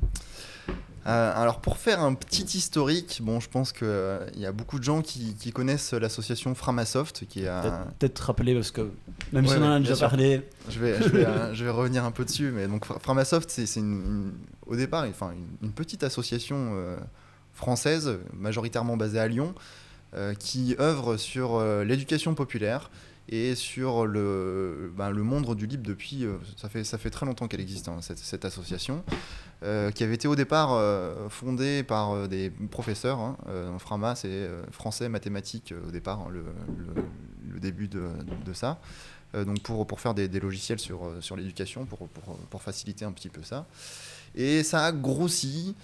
Euh, 1.08 1.32
alors 1.36 1.62
pour 1.62 1.78
faire 1.78 2.02
un 2.02 2.16
petit 2.16 2.44
historique, 2.58 3.20
bon, 3.22 3.40
je 3.40 3.48
pense 3.48 3.72
qu'il 3.72 3.88
y 4.38 4.46
a 4.46 4.52
beaucoup 4.52 4.80
de 4.80 4.84
gens 4.84 5.02
qui, 5.04 5.36
qui 5.36 5.52
connaissent 5.52 5.94
l'association 5.94 6.56
Framasoft, 6.56 7.26
qui 7.28 7.48
un- 7.48 7.86
Peut-être 8.00 8.18
rappeler, 8.20 8.56
parce 8.56 8.72
que 8.72 8.90
même 9.32 9.46
si 9.46 9.54
on 9.58 9.64
en 9.64 9.72
a 9.74 9.80
déjà 9.80 9.94
sûr. 9.96 10.10
parlé, 10.10 10.42
Je 10.68 10.80
vais, 10.80 11.00
je, 11.04 11.10
vais, 11.10 11.26
euh, 11.26 11.54
je 11.54 11.64
vais 11.64 11.70
revenir 11.70 12.04
un 12.06 12.12
peu 12.12 12.26
dessus, 12.26 12.50
mais 12.52 12.68
donc 12.68 12.86
Fra- 12.86 12.98
Framasoft, 13.00 13.52
c'est 13.52 13.68
c'est 13.68 13.82
une, 13.82 14.02
une- 14.04 14.34
au 14.66 14.76
départ 14.76 15.06
enfin, 15.08 15.32
une, 15.34 15.68
une 15.68 15.74
petite 15.74 16.04
association 16.04 16.72
euh, 16.74 16.98
française, 17.54 18.18
majoritairement 18.34 18.98
basée 18.98 19.20
à 19.20 19.28
Lyon, 19.28 19.54
euh, 20.16 20.34
qui 20.34 20.76
œuvre 20.80 21.18
sur 21.18 21.56
euh, 21.58 21.84
l'éducation 21.84 22.34
populaire 22.34 22.90
et 23.28 23.56
sur 23.56 24.06
le, 24.06 24.92
ben, 24.96 25.10
le 25.10 25.24
monde 25.24 25.56
du 25.56 25.66
libre 25.68 25.84
depuis, 25.84 26.26
euh, 26.26 26.38
ça, 26.58 26.70
fait, 26.70 26.84
ça 26.84 26.98
fait 26.98 27.10
très 27.10 27.26
longtemps 27.26 27.48
qu'elle 27.48 27.62
existe, 27.62 27.88
hein, 27.90 27.98
cette, 28.02 28.20
cette 28.20 28.46
association, 28.46 29.04
euh, 29.64 29.92
qui 29.92 30.04
avait 30.04 30.16
été 30.16 30.28
au 30.28 30.36
départ 30.36 30.74
euh, 30.74 31.28
fondée 31.30 31.84
par 31.84 32.28
des 32.28 32.52
professeurs. 32.70 33.20
Hein, 33.20 33.38
Frama, 33.80 34.16
c'est 34.16 34.50
français, 34.72 35.10
mathématiques 35.10 35.74
au 35.88 35.92
départ, 35.92 36.20
hein, 36.20 36.28
le, 36.32 36.44
le- 37.54 37.60
début 37.60 37.88
de, 37.88 38.04
de 38.46 38.54
ça. 38.54 38.80
Donc 39.34 39.62
pour, 39.64 39.88
pour 39.88 40.00
faire 40.00 40.14
des, 40.14 40.28
des 40.28 40.40
logiciels 40.40 40.80
sur, 40.80 41.12
sur 41.20 41.36
l'éducation, 41.36 41.86
pour, 41.86 42.08
pour, 42.10 42.38
pour 42.38 42.62
faciliter 42.62 43.06
un 43.06 43.12
petit 43.12 43.30
peu 43.30 43.42
ça. 43.44 43.66
Et 44.36 44.62
ça 44.64 44.86
a 44.86 44.92
grossi 44.92 45.76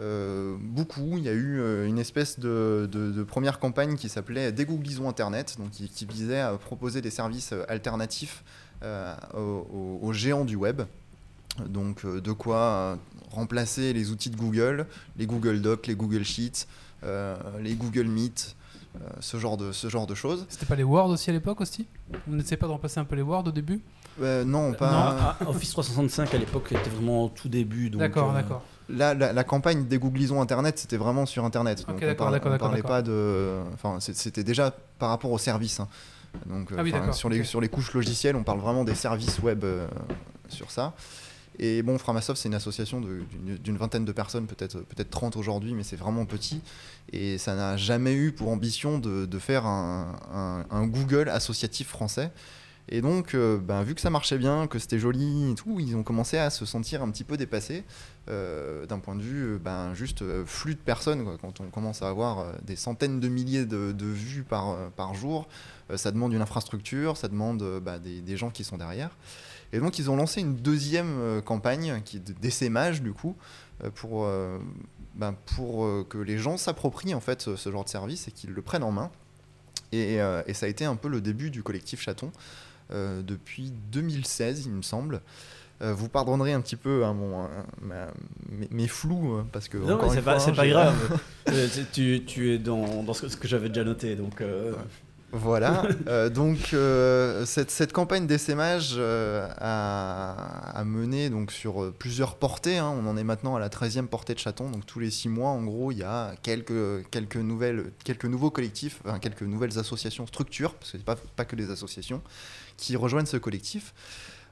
euh, 0.00 0.56
beaucoup. 0.60 1.18
Il 1.18 1.24
y 1.24 1.28
a 1.28 1.32
eu 1.32 1.60
euh, 1.60 1.86
une 1.86 1.98
espèce 1.98 2.38
de, 2.38 2.88
de- 2.90 3.10
de 3.10 3.22
première 3.22 3.58
campagne 3.58 3.96
qui 3.96 4.08
s'appelait 4.08 4.52
Dégooglisons 4.52 5.08
Internet, 5.08 5.56
donc 5.58 5.70
qui, 5.70 5.88
qui 5.88 6.06
visait 6.06 6.40
à 6.40 6.52
proposer 6.54 7.00
des 7.02 7.10
services 7.10 7.52
euh, 7.52 7.64
alternatifs 7.68 8.42
euh, 8.82 9.14
aux, 9.34 10.12
géants 10.12 10.44
du 10.44 10.56
web. 10.56 10.82
Donc 11.66 12.04
euh, 12.04 12.20
de 12.20 12.32
quoi 12.32 12.98
remplacer 13.30 13.92
les 13.92 14.10
outils 14.10 14.30
de 14.30 14.36
Google, 14.36 14.86
les 15.16 15.26
Google 15.26 15.60
Docs, 15.60 15.86
les 15.86 15.94
Google 15.94 16.24
Sheets, 16.24 16.66
euh, 17.04 17.36
les 17.60 17.74
Google 17.74 18.06
Meet, 18.06 18.56
euh, 18.96 18.98
ce, 19.20 19.36
genre 19.38 19.56
de, 19.56 19.72
ce 19.72 19.88
genre 19.88 20.06
de 20.06 20.14
choses. 20.14 20.46
C'était 20.48 20.66
pas 20.66 20.76
les 20.76 20.82
Word 20.82 21.10
aussi 21.10 21.30
à 21.30 21.32
l'époque 21.32 21.60
aussi? 21.60 21.86
On 22.28 22.32
n'essayait 22.32 22.56
pas 22.56 22.66
de 22.66 22.72
remplacer 22.72 23.00
un 23.00 23.04
peu 23.04 23.16
les 23.16 23.22
Word 23.22 23.44
au 23.46 23.52
début? 23.52 23.80
Euh, 24.20 24.44
non, 24.44 24.72
pas... 24.72 24.90
non, 24.90 25.16
ah, 25.20 25.36
Office 25.46 25.70
365 25.70 26.34
à 26.34 26.38
l'époque 26.38 26.72
était 26.72 26.90
vraiment 26.90 27.24
au 27.24 27.28
tout 27.28 27.48
début. 27.48 27.88
D'accord, 27.90 28.30
euh, 28.30 28.34
d'accord. 28.34 28.62
Là, 28.92 29.14
la, 29.14 29.32
la 29.32 29.44
campagne 29.44 29.86
dégooglisons 29.86 30.40
Internet, 30.40 30.78
c'était 30.78 30.96
vraiment 30.96 31.26
sur 31.26 31.44
Internet. 31.44 31.78
Donc 31.88 31.96
on 32.12 32.14
parlait, 32.16 32.40
on 32.56 32.58
pas 32.82 33.02
de. 33.02 33.58
Enfin, 33.74 33.98
c'était 34.00 34.44
déjà 34.44 34.74
par 34.98 35.08
rapport 35.08 35.30
aux 35.32 35.38
services. 35.38 35.80
hein. 35.80 35.88
Donc, 36.46 36.70
Ah 36.78 36.82
oui, 36.82 36.90
sur, 37.12 37.28
les, 37.28 37.44
sur 37.44 37.60
les 37.60 37.68
couches 37.68 37.92
logicielles, 37.92 38.36
on 38.36 38.42
parle 38.42 38.60
vraiment 38.60 38.84
des 38.84 38.94
services 38.94 39.38
web 39.40 39.64
euh, 39.64 39.86
sur 40.48 40.70
ça. 40.70 40.94
Et 41.58 41.82
bon, 41.82 41.98
Framasoft, 41.98 42.40
c'est 42.40 42.48
une 42.48 42.54
association 42.54 43.02
d'une 43.02 43.76
vingtaine 43.76 44.06
de 44.06 44.12
personnes, 44.12 44.46
peut-être 44.46 44.78
peut 44.80 45.04
30 45.04 45.36
aujourd'hui, 45.36 45.74
mais 45.74 45.82
c'est 45.82 45.96
vraiment 45.96 46.24
petit. 46.24 46.62
Et 47.12 47.36
ça 47.36 47.54
n'a 47.54 47.76
jamais 47.76 48.14
eu 48.14 48.32
pour 48.32 48.48
ambition 48.48 48.98
de, 48.98 49.26
de 49.26 49.38
faire 49.38 49.66
un, 49.66 50.16
un- 50.34 50.64
un 50.70 50.86
Google 50.86 51.28
associatif 51.28 51.88
français. 51.88 52.30
Et 52.88 53.00
donc, 53.02 53.34
euh, 53.34 53.58
ben, 53.58 53.82
vu 53.82 53.94
que 53.94 54.00
ça 54.00 54.08
marchait 54.10 54.38
bien, 54.38 54.66
que 54.66 54.78
c'était 54.78 54.98
joli 54.98 55.50
et 55.52 55.54
tout, 55.54 55.78
ils 55.78 55.94
ont 55.94 56.02
commencé 56.02 56.38
à 56.38 56.48
se 56.50 56.64
sentir 56.64 57.02
un 57.02 57.10
petit 57.10 57.22
peu 57.24 57.36
dépassés 57.36 57.84
euh, 58.28 58.86
d'un 58.86 59.00
point 59.00 59.16
de 59.16 59.20
vue 59.20 59.54
euh, 59.54 59.58
ben, 59.58 59.94
juste 59.94 60.22
euh, 60.22 60.44
flux 60.46 60.76
de 60.76 60.80
personnes. 60.80 61.26
Quand 61.40 61.60
on 61.60 61.70
commence 61.70 62.02
à 62.02 62.08
avoir 62.08 62.52
des 62.62 62.76
centaines 62.76 63.18
de 63.18 63.26
milliers 63.26 63.66
de, 63.66 63.92
vues 64.00 64.44
par, 64.44 64.76
par 64.92 65.14
jour, 65.14 65.48
ça 65.96 66.12
demande 66.12 66.32
une 66.32 66.40
infrastructure, 66.40 67.16
ça 67.16 67.26
demande 67.26 67.80
bah, 67.80 67.98
des, 67.98 68.36
gens 68.36 68.50
qui 68.50 68.62
sont 68.62 68.78
derrière. 68.78 69.10
Et 69.72 69.80
donc 69.80 69.98
ils 69.98 70.08
ont 70.08 70.16
lancé 70.16 70.40
une 70.40 70.54
deuxième 70.54 71.42
campagne 71.44 72.00
qui 72.04 72.18
est 72.18 72.20
de- 72.20 72.32
d'essaimage 72.34 73.02
du 73.02 73.12
coup 73.12 73.36
pour, 73.94 74.28
ben, 75.14 75.34
pour 75.56 76.06
que 76.08 76.18
les 76.18 76.38
gens 76.38 76.56
s'approprient 76.56 77.14
en 77.14 77.20
fait 77.20 77.56
ce, 77.56 77.70
genre 77.70 77.84
de 77.84 77.88
service 77.88 78.28
et 78.28 78.30
qu'ils 78.30 78.50
le 78.50 78.62
prennent 78.62 78.84
en 78.84 78.92
main. 78.92 79.10
Et, 79.90 80.18
ça 80.52 80.66
a 80.66 80.68
été 80.68 80.84
un 80.84 80.96
peu 80.96 81.08
le 81.08 81.20
début 81.20 81.50
du 81.50 81.62
collectif 81.62 82.00
Chaton 82.00 82.30
depuis 82.90 83.72
2016 83.90 84.66
il 84.66 84.72
me 84.72 84.82
semble. 84.82 85.22
Euh, 85.82 85.92
vous 85.94 86.08
pardonnerez 86.08 86.52
un 86.52 86.60
petit 86.60 86.76
peu 86.76 87.04
hein, 87.04 87.12
mon, 87.12 87.42
euh, 87.44 87.46
ma- 87.80 88.06
mes, 88.50 88.68
mes 88.70 88.86
flous 88.88 89.34
euh, 89.36 89.44
parce 89.52 89.68
que 89.68 89.78
Non, 89.78 89.98
c'est 90.10 90.22
pas, 90.22 90.38
hein, 90.38 90.66
grave. 90.68 91.18
Euh, 91.48 91.66
tu, 91.92 92.22
tu 92.24 92.52
es 92.54 92.58
dans, 92.58 93.02
dans 93.02 93.12
ce 93.14 93.22
que, 93.22 93.28
ce 93.28 93.36
que 93.36 93.48
j'avais 93.48 93.68
déjà 93.68 93.82
noté. 93.82 94.14
Donc, 94.14 94.40
euh, 94.40 94.74
Voilà, 95.32 95.82
euh, 96.06 96.28
donc 96.30 96.72
euh, 96.72 97.44
cette, 97.46 97.70
cette 97.72 97.92
campagne 97.92 98.28
d'essaimage 98.28 98.94
euh, 98.96 99.48
a, 99.58 100.70
a 100.78 100.84
mené 100.84 101.30
donc, 101.30 101.50
sur 101.50 101.92
plusieurs 101.98 102.36
portées. 102.36 102.78
hein. 102.78 102.94
On 102.96 103.06
en 103.08 103.16
est 103.16 103.24
maintenant 103.24 103.56
à 103.56 103.60
la 103.60 103.68
13e 103.70 104.06
portée 104.06 104.34
de 104.34 104.38
chaton. 104.38 104.70
Donc 104.70 104.86
tous 104.86 105.00
les 105.00 105.10
six 105.10 105.28
mois, 105.28 105.50
en 105.50 105.64
gros, 105.64 105.90
il 105.90 105.98
y 105.98 106.04
a 106.04 106.34
quelques, 106.42 107.08
quelques, 107.10 107.36
nouvelles, 107.36 107.86
quelques 108.04 108.26
nouveaux 108.26 108.50
collectifs, 108.50 109.00
enfin, 109.04 109.18
quelques 109.18 109.42
nouvelles 109.42 109.78
associations, 109.80 110.26
structures, 110.28 110.74
parce 110.74 110.92
que 110.92 110.98
c'est 110.98 111.04
pas, 111.04 111.16
pas 111.34 111.44
que 111.44 111.56
des 111.56 111.70
associations, 111.70 112.22
qui 112.76 112.94
rejoignent 112.96 113.26
ce 113.26 113.36
collectif, 113.36 113.94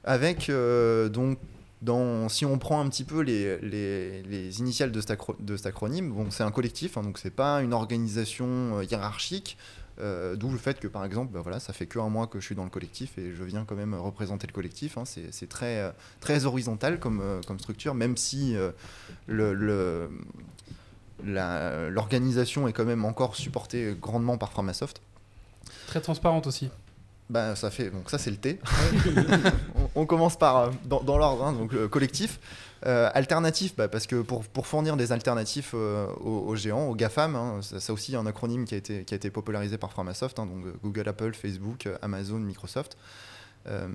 avec 0.03 0.49
euh, 0.49 1.09
donc 1.09 1.37
dans, 1.81 2.29
si 2.29 2.45
on 2.45 2.57
prend 2.59 2.79
un 2.79 2.87
petit 2.89 3.03
peu 3.03 3.21
les, 3.21 3.57
les, 3.59 4.21
les 4.23 4.59
initiales 4.59 4.91
de 4.91 5.01
cet, 5.01 5.17
de 5.39 5.57
cet 5.57 5.65
acronyme, 5.65 6.13
c'est 6.29 6.43
un 6.43 6.51
collectif, 6.51 6.97
hein, 6.97 7.01
donc 7.01 7.17
c'est 7.17 7.31
pas 7.35 7.61
une 7.61 7.73
organisation 7.73 8.77
euh, 8.77 8.83
hiérarchique. 8.83 9.57
euh, 9.99 10.35
D'où 10.35 10.49
le 10.51 10.59
fait 10.59 10.79
que 10.79 10.87
par 10.87 11.03
exemple, 11.05 11.33
bah 11.33 11.41
voilà, 11.41 11.59
ça 11.59 11.73
fait 11.73 11.87
que 11.87 11.97
un 11.97 12.09
mois 12.09 12.27
que 12.27 12.39
je 12.39 12.45
suis 12.45 12.55
dans 12.55 12.63
le 12.65 12.69
collectif 12.69 13.17
et 13.17 13.33
je 13.33 13.43
viens 13.43 13.65
quand 13.65 13.75
même 13.75 13.95
représenter 13.95 14.45
le 14.47 14.53
collectif. 14.53 14.97
hein. 14.99 15.03
c'est 15.05 15.49
très, 15.49 15.91
très 16.19 16.45
horizontal 16.45 16.99
comme, 16.99 17.23
comme 17.47 17.59
structure, 17.59 17.95
même 17.95 18.15
si 18.15 18.55
euh, 18.55 18.71
le- 19.27 19.53
le, 19.55 20.09
l'organisation 21.89 22.67
est 22.67 22.73
quand 22.73 22.85
même 22.85 23.05
encore 23.05 23.35
supportée 23.35 23.95
grandement 23.99 24.37
par 24.37 24.51
Framasoft. 24.51 25.01
Très 25.87 26.01
transparente 26.01 26.47
aussi. 26.47 26.69
Bah, 27.31 27.55
ça 27.55 27.71
fait 27.71 27.89
donc 27.89 28.09
ça 28.09 28.17
c'est 28.17 28.29
le 28.29 28.37
T. 28.37 28.59
on, 29.95 30.01
on 30.01 30.05
commence 30.05 30.37
par 30.37 30.57
euh, 30.57 30.69
dans, 30.85 31.01
dans 31.01 31.17
l'ordre 31.17 31.43
hein, 31.45 31.53
donc 31.53 31.71
le 31.73 31.87
collectif. 31.87 32.39
Euh, 32.87 33.09
alternatif 33.13 33.75
bah, 33.75 33.87
parce 33.87 34.07
que 34.07 34.21
pour, 34.23 34.43
pour 34.43 34.65
fournir 34.65 34.97
des 34.97 35.11
alternatifs 35.11 35.71
euh, 35.75 36.07
aux, 36.19 36.39
aux 36.47 36.55
géants, 36.55 36.87
aux 36.87 36.95
GAFAM, 36.95 37.35
hein, 37.35 37.59
ça, 37.61 37.79
ça 37.79 37.93
aussi 37.93 38.15
un 38.15 38.25
acronyme 38.25 38.65
qui 38.65 38.73
a 38.73 38.77
été, 38.77 39.03
qui 39.05 39.13
a 39.13 39.17
été 39.17 39.29
popularisé 39.29 39.77
par 39.77 39.91
Framasoft, 39.91 40.39
hein, 40.39 40.47
donc 40.47 40.65
euh, 40.65 40.73
Google, 40.83 41.07
Apple, 41.07 41.33
Facebook, 41.33 41.85
euh, 41.85 41.95
Amazon, 42.01 42.39
Microsoft. 42.39 42.97
Euh, 43.67 43.87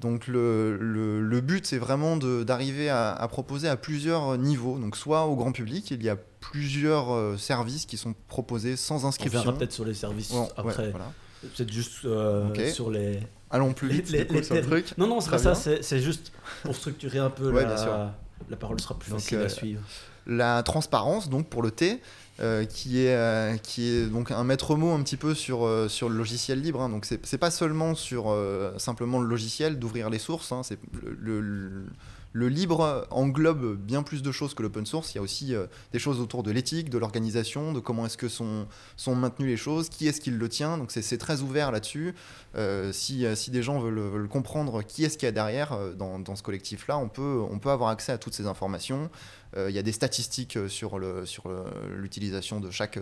donc 0.00 0.26
le, 0.28 0.78
le- 0.78 1.20
le 1.20 1.40
but 1.42 1.66
c'est 1.66 1.76
vraiment 1.76 2.16
d'arriver 2.16 2.88
à, 2.88 3.12
à 3.12 3.28
proposer 3.28 3.68
à 3.68 3.76
plusieurs 3.76 4.38
niveaux. 4.38 4.78
Donc 4.78 4.96
soit 4.96 5.26
au 5.26 5.36
grand 5.36 5.52
public, 5.52 5.90
il 5.90 6.02
y 6.02 6.08
a 6.08 6.16
plusieurs 6.40 7.12
euh, 7.12 7.36
services 7.36 7.84
qui 7.84 7.98
sont 7.98 8.14
proposés 8.28 8.76
sans 8.76 9.04
On 9.04 9.08
inscription. 9.08 9.40
verra 9.42 9.52
peut-être 9.58 9.72
sur 9.72 9.84
les 9.84 9.92
services 9.94 10.30
ouais, 10.32 10.48
après. 10.56 10.90
voilà. 10.90 11.12
Peut-être 11.42 11.72
juste 11.72 12.04
euh, 12.04 12.48
Ok. 12.48 12.60
sur 12.72 12.90
les. 12.90 13.20
Allons 13.50 13.72
plus 13.72 13.88
vite 13.88 14.10
les- 14.10 14.24
les 14.24 14.42
sur 14.42 14.54
le 14.54 14.62
truc. 14.62 14.96
Non, 14.98 15.06
non, 15.06 15.20
c'est 15.20 15.30
pas 15.30 15.38
ça, 15.38 15.54
c'est 15.54 15.82
c'est 15.82 16.00
juste 16.00 16.32
pour 16.62 16.74
structurer 16.74 17.18
un 17.18 17.30
peu 17.30 17.50
Ouais, 17.50 17.62
la... 17.62 17.68
bien 17.74 17.76
sûr. 17.76 18.10
la 18.48 18.56
parole 18.56 18.80
sera 18.80 18.98
plus 18.98 19.10
Donc, 19.10 19.20
facile 19.20 19.38
euh, 19.38 19.46
à 19.46 19.48
suivre. 19.48 19.80
la 20.26 20.62
transparence 20.62 21.28
donc 21.28 21.48
pour 21.48 21.62
le 21.62 21.70
T 21.70 22.00
euh, 22.40 22.64
qui 22.64 23.00
est 23.04 23.14
euh, 23.16 23.56
qui 23.56 23.88
est 23.88 24.06
donc 24.06 24.30
un 24.30 24.44
maître 24.44 24.76
mot 24.76 24.92
un 24.92 25.02
petit 25.02 25.16
peu 25.16 25.34
sur 25.34 25.66
euh, 25.66 25.88
sur 25.88 26.08
le 26.08 26.16
logiciel 26.16 26.60
libre 26.62 26.80
hein. 26.80 26.88
donc 26.88 27.04
c'est 27.04 27.24
c'est 27.26 27.38
pas 27.38 27.50
seulement 27.50 27.94
sur 27.94 28.30
euh, 28.30 28.72
simplement 28.78 29.18
le 29.20 29.26
logiciel 29.28 29.78
d'ouvrir 29.78 30.08
les 30.10 30.18
sources 30.18 30.52
hein. 30.52 30.62
c'est 30.62 30.78
le, 31.02 31.40
le- 31.40 31.84
le 32.32 32.48
libre 32.48 33.06
englobe 33.10 33.76
bien 33.76 34.02
plus 34.02 34.22
de 34.22 34.30
choses 34.30 34.54
que 34.54 34.62
l'open 34.62 34.86
source. 34.86 35.14
Il 35.14 35.16
y 35.16 35.18
a 35.18 35.22
aussi 35.22 35.54
euh, 35.54 35.66
des 35.92 35.98
choses 35.98 36.20
autour 36.20 36.42
de 36.42 36.50
l'éthique, 36.50 36.88
de 36.88 36.98
l'organisation, 36.98 37.72
de 37.72 37.80
comment 37.80 38.06
est-ce 38.06 38.16
que 38.16 38.28
sont, 38.28 38.66
maintenues 39.08 39.48
les 39.48 39.56
choses, 39.56 39.88
qui 39.88 40.06
est-ce 40.06 40.20
qui 40.20 40.30
le 40.30 40.48
tient. 40.48 40.78
Donc 40.78 40.92
c'est 40.92 41.18
très 41.18 41.40
ouvert 41.40 41.72
là-dessus. 41.72 42.14
Euh, 42.54 42.92
si, 42.92 43.26
euh, 43.26 43.34
si 43.34 43.50
des 43.50 43.62
gens 43.62 43.80
veulent, 43.80 44.28
comprendre 44.28 44.82
qui 44.82 45.04
est-ce 45.04 45.18
qu'il 45.18 45.26
y 45.26 45.28
a 45.28 45.32
derrière 45.32 45.76
dans, 45.96 46.36
ce 46.36 46.42
collectif-là, 46.42 46.98
on 46.98 47.08
peut, 47.08 47.42
on 47.50 47.58
peut 47.58 47.70
avoir 47.70 47.90
accès 47.90 48.12
à 48.12 48.18
toutes 48.18 48.34
ces 48.34 48.46
informations. 48.46 49.10
Il 49.56 49.74
y 49.74 49.78
a 49.78 49.82
des 49.82 49.90
statistiques 49.90 50.56
sur 50.68 51.00
l'utilisation 51.00 52.60
de 52.60 52.70
chaque, 52.70 53.00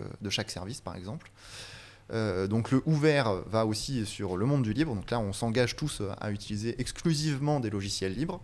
service, 0.51 0.81
par 0.81 0.97
exemple. 0.97 1.31
Donc 2.11 2.71
le 2.71 2.83
ouvert 2.87 3.43
va 3.47 3.67
aussi 3.67 4.07
sur 4.07 4.39
le 4.39 4.47
monde 4.47 4.63
du 4.63 4.73
libre. 4.73 4.95
Donc 4.95 5.11
là, 5.11 5.21
on 5.21 5.35
s'engage 5.35 5.77
tous 5.77 6.01
à 6.19 6.31
utiliser 6.31 6.81
exclusivement 6.81 7.61
des 7.61 7.69
logiciels 7.69 8.15
libres, 8.15 8.41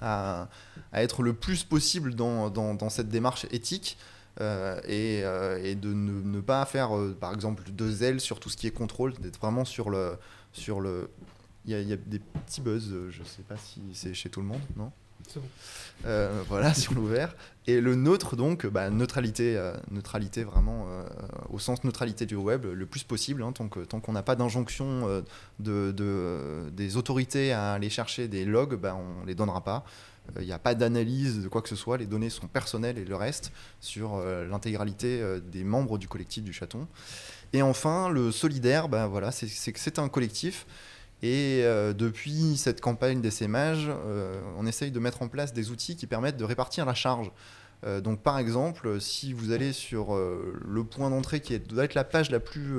à, 0.00 0.48
à 0.92 1.02
être 1.02 1.22
le 1.22 1.32
plus 1.34 1.64
possible 1.64 2.14
dans, 2.14 2.50
dans- 2.50 2.74
dans 2.74 2.90
cette 2.90 3.08
démarche 3.08 3.46
éthique. 3.50 3.98
euh, 4.40 4.78
et, 4.84 5.22
euh, 5.24 5.60
et 5.64 5.74
de 5.74 5.92
ne, 5.92 6.22
ne 6.22 6.40
pas 6.40 6.64
faire, 6.64 6.96
euh, 6.96 7.16
par 7.18 7.34
exemple, 7.34 7.64
de 7.72 7.90
zèle 7.90 8.20
sur 8.20 8.38
tout 8.38 8.48
ce 8.50 8.56
qui 8.56 8.68
est 8.68 8.70
contrôle, 8.70 9.12
d'être 9.14 9.40
vraiment 9.40 9.64
sur 9.64 9.90
le... 9.90 10.16
Sur 10.52 10.80
le 10.80 11.10
il, 11.66 11.72
y 11.72 11.74
a, 11.74 11.80
il 11.80 11.88
y 11.88 11.92
a 11.92 11.96
des 11.96 12.20
petits 12.20 12.60
buzz, 12.60 12.94
je 13.10 13.22
sais 13.24 13.42
pas 13.42 13.56
si 13.56 13.80
c'est 13.92 14.14
chez 14.14 14.30
tout 14.30 14.40
le 14.40 14.46
monde, 14.46 14.60
non? 14.76 14.90
Euh, 16.06 16.42
voilà, 16.48 16.74
sur 16.74 16.94
l'ouvert. 16.94 17.34
Et 17.66 17.80
le 17.80 17.94
neutre, 17.96 18.34
donc, 18.36 18.66
bah, 18.66 18.88
neutralité, 18.88 19.56
euh, 19.56 19.74
neutralité 19.90 20.42
vraiment 20.44 20.86
euh, 20.88 21.02
au 21.50 21.58
sens 21.58 21.84
neutralité 21.84 22.24
du 22.24 22.34
web, 22.36 22.64
le 22.64 22.86
plus 22.86 23.02
possible, 23.02 23.42
hein, 23.42 23.52
tant 23.52 23.68
que- 23.68 23.80
tant 23.80 24.00
qu'on 24.00 24.12
n'a 24.12 24.22
pas 24.22 24.36
d'injonction 24.36 25.22
de, 25.58 25.92
de- 25.92 26.70
des 26.72 26.96
autorités 26.96 27.52
à 27.52 27.72
aller 27.74 27.90
chercher 27.90 28.26
des 28.28 28.44
logs, 28.44 28.76
bah, 28.76 28.96
on 28.96 29.26
les 29.26 29.34
donnera 29.34 29.62
pas. 29.62 29.84
Il 30.38 30.44
n'y 30.46 30.52
a 30.52 30.58
pas 30.58 30.74
d'analyse 30.74 31.42
de 31.42 31.48
quoi 31.48 31.62
que 31.62 31.70
ce 31.70 31.76
soit, 31.76 31.96
les 31.96 32.04
données 32.06 32.28
sont 32.30 32.48
personnelles 32.48 32.98
et 32.98 33.04
le 33.04 33.16
reste 33.16 33.50
sur 33.80 34.18
l'intégralité 34.50 35.22
des 35.50 35.64
membres 35.64 35.96
du 35.98 36.06
collectif 36.06 36.44
du 36.44 36.52
chaton. 36.52 36.86
Et 37.54 37.62
enfin, 37.62 38.10
le 38.10 38.30
solidaire, 38.30 38.88
bah, 38.90 39.06
voilà, 39.06 39.30
c'est- 39.32 39.46
c'est 39.48 39.76
c'est 39.76 39.98
un 39.98 40.08
collectif. 40.10 40.66
Et 41.22 41.62
euh, 41.64 41.92
depuis 41.92 42.56
cette 42.56 42.80
campagne 42.80 43.20
d'essaimage, 43.20 43.88
euh, 43.88 44.40
on 44.56 44.66
essaye 44.66 44.92
de 44.92 45.00
mettre 45.00 45.22
en 45.22 45.28
place 45.28 45.52
des 45.52 45.70
outils 45.70 45.96
qui 45.96 46.06
permettent 46.06 46.36
de 46.36 46.44
répartir 46.44 46.86
la 46.86 46.94
charge. 46.94 47.32
Euh, 47.84 48.00
donc 48.00 48.22
par 48.22 48.38
exemple, 48.38 49.00
si 49.00 49.32
vous 49.32 49.50
allez 49.50 49.72
sur 49.72 50.14
euh, 50.14 50.56
le 50.64 50.84
point 50.84 51.10
d'entrée 51.10 51.40
qui 51.40 51.58
doit 51.58 51.84
être 51.84 51.94
la 51.94 52.04
page 52.04 52.30
la 52.30 52.40
plus, 52.40 52.78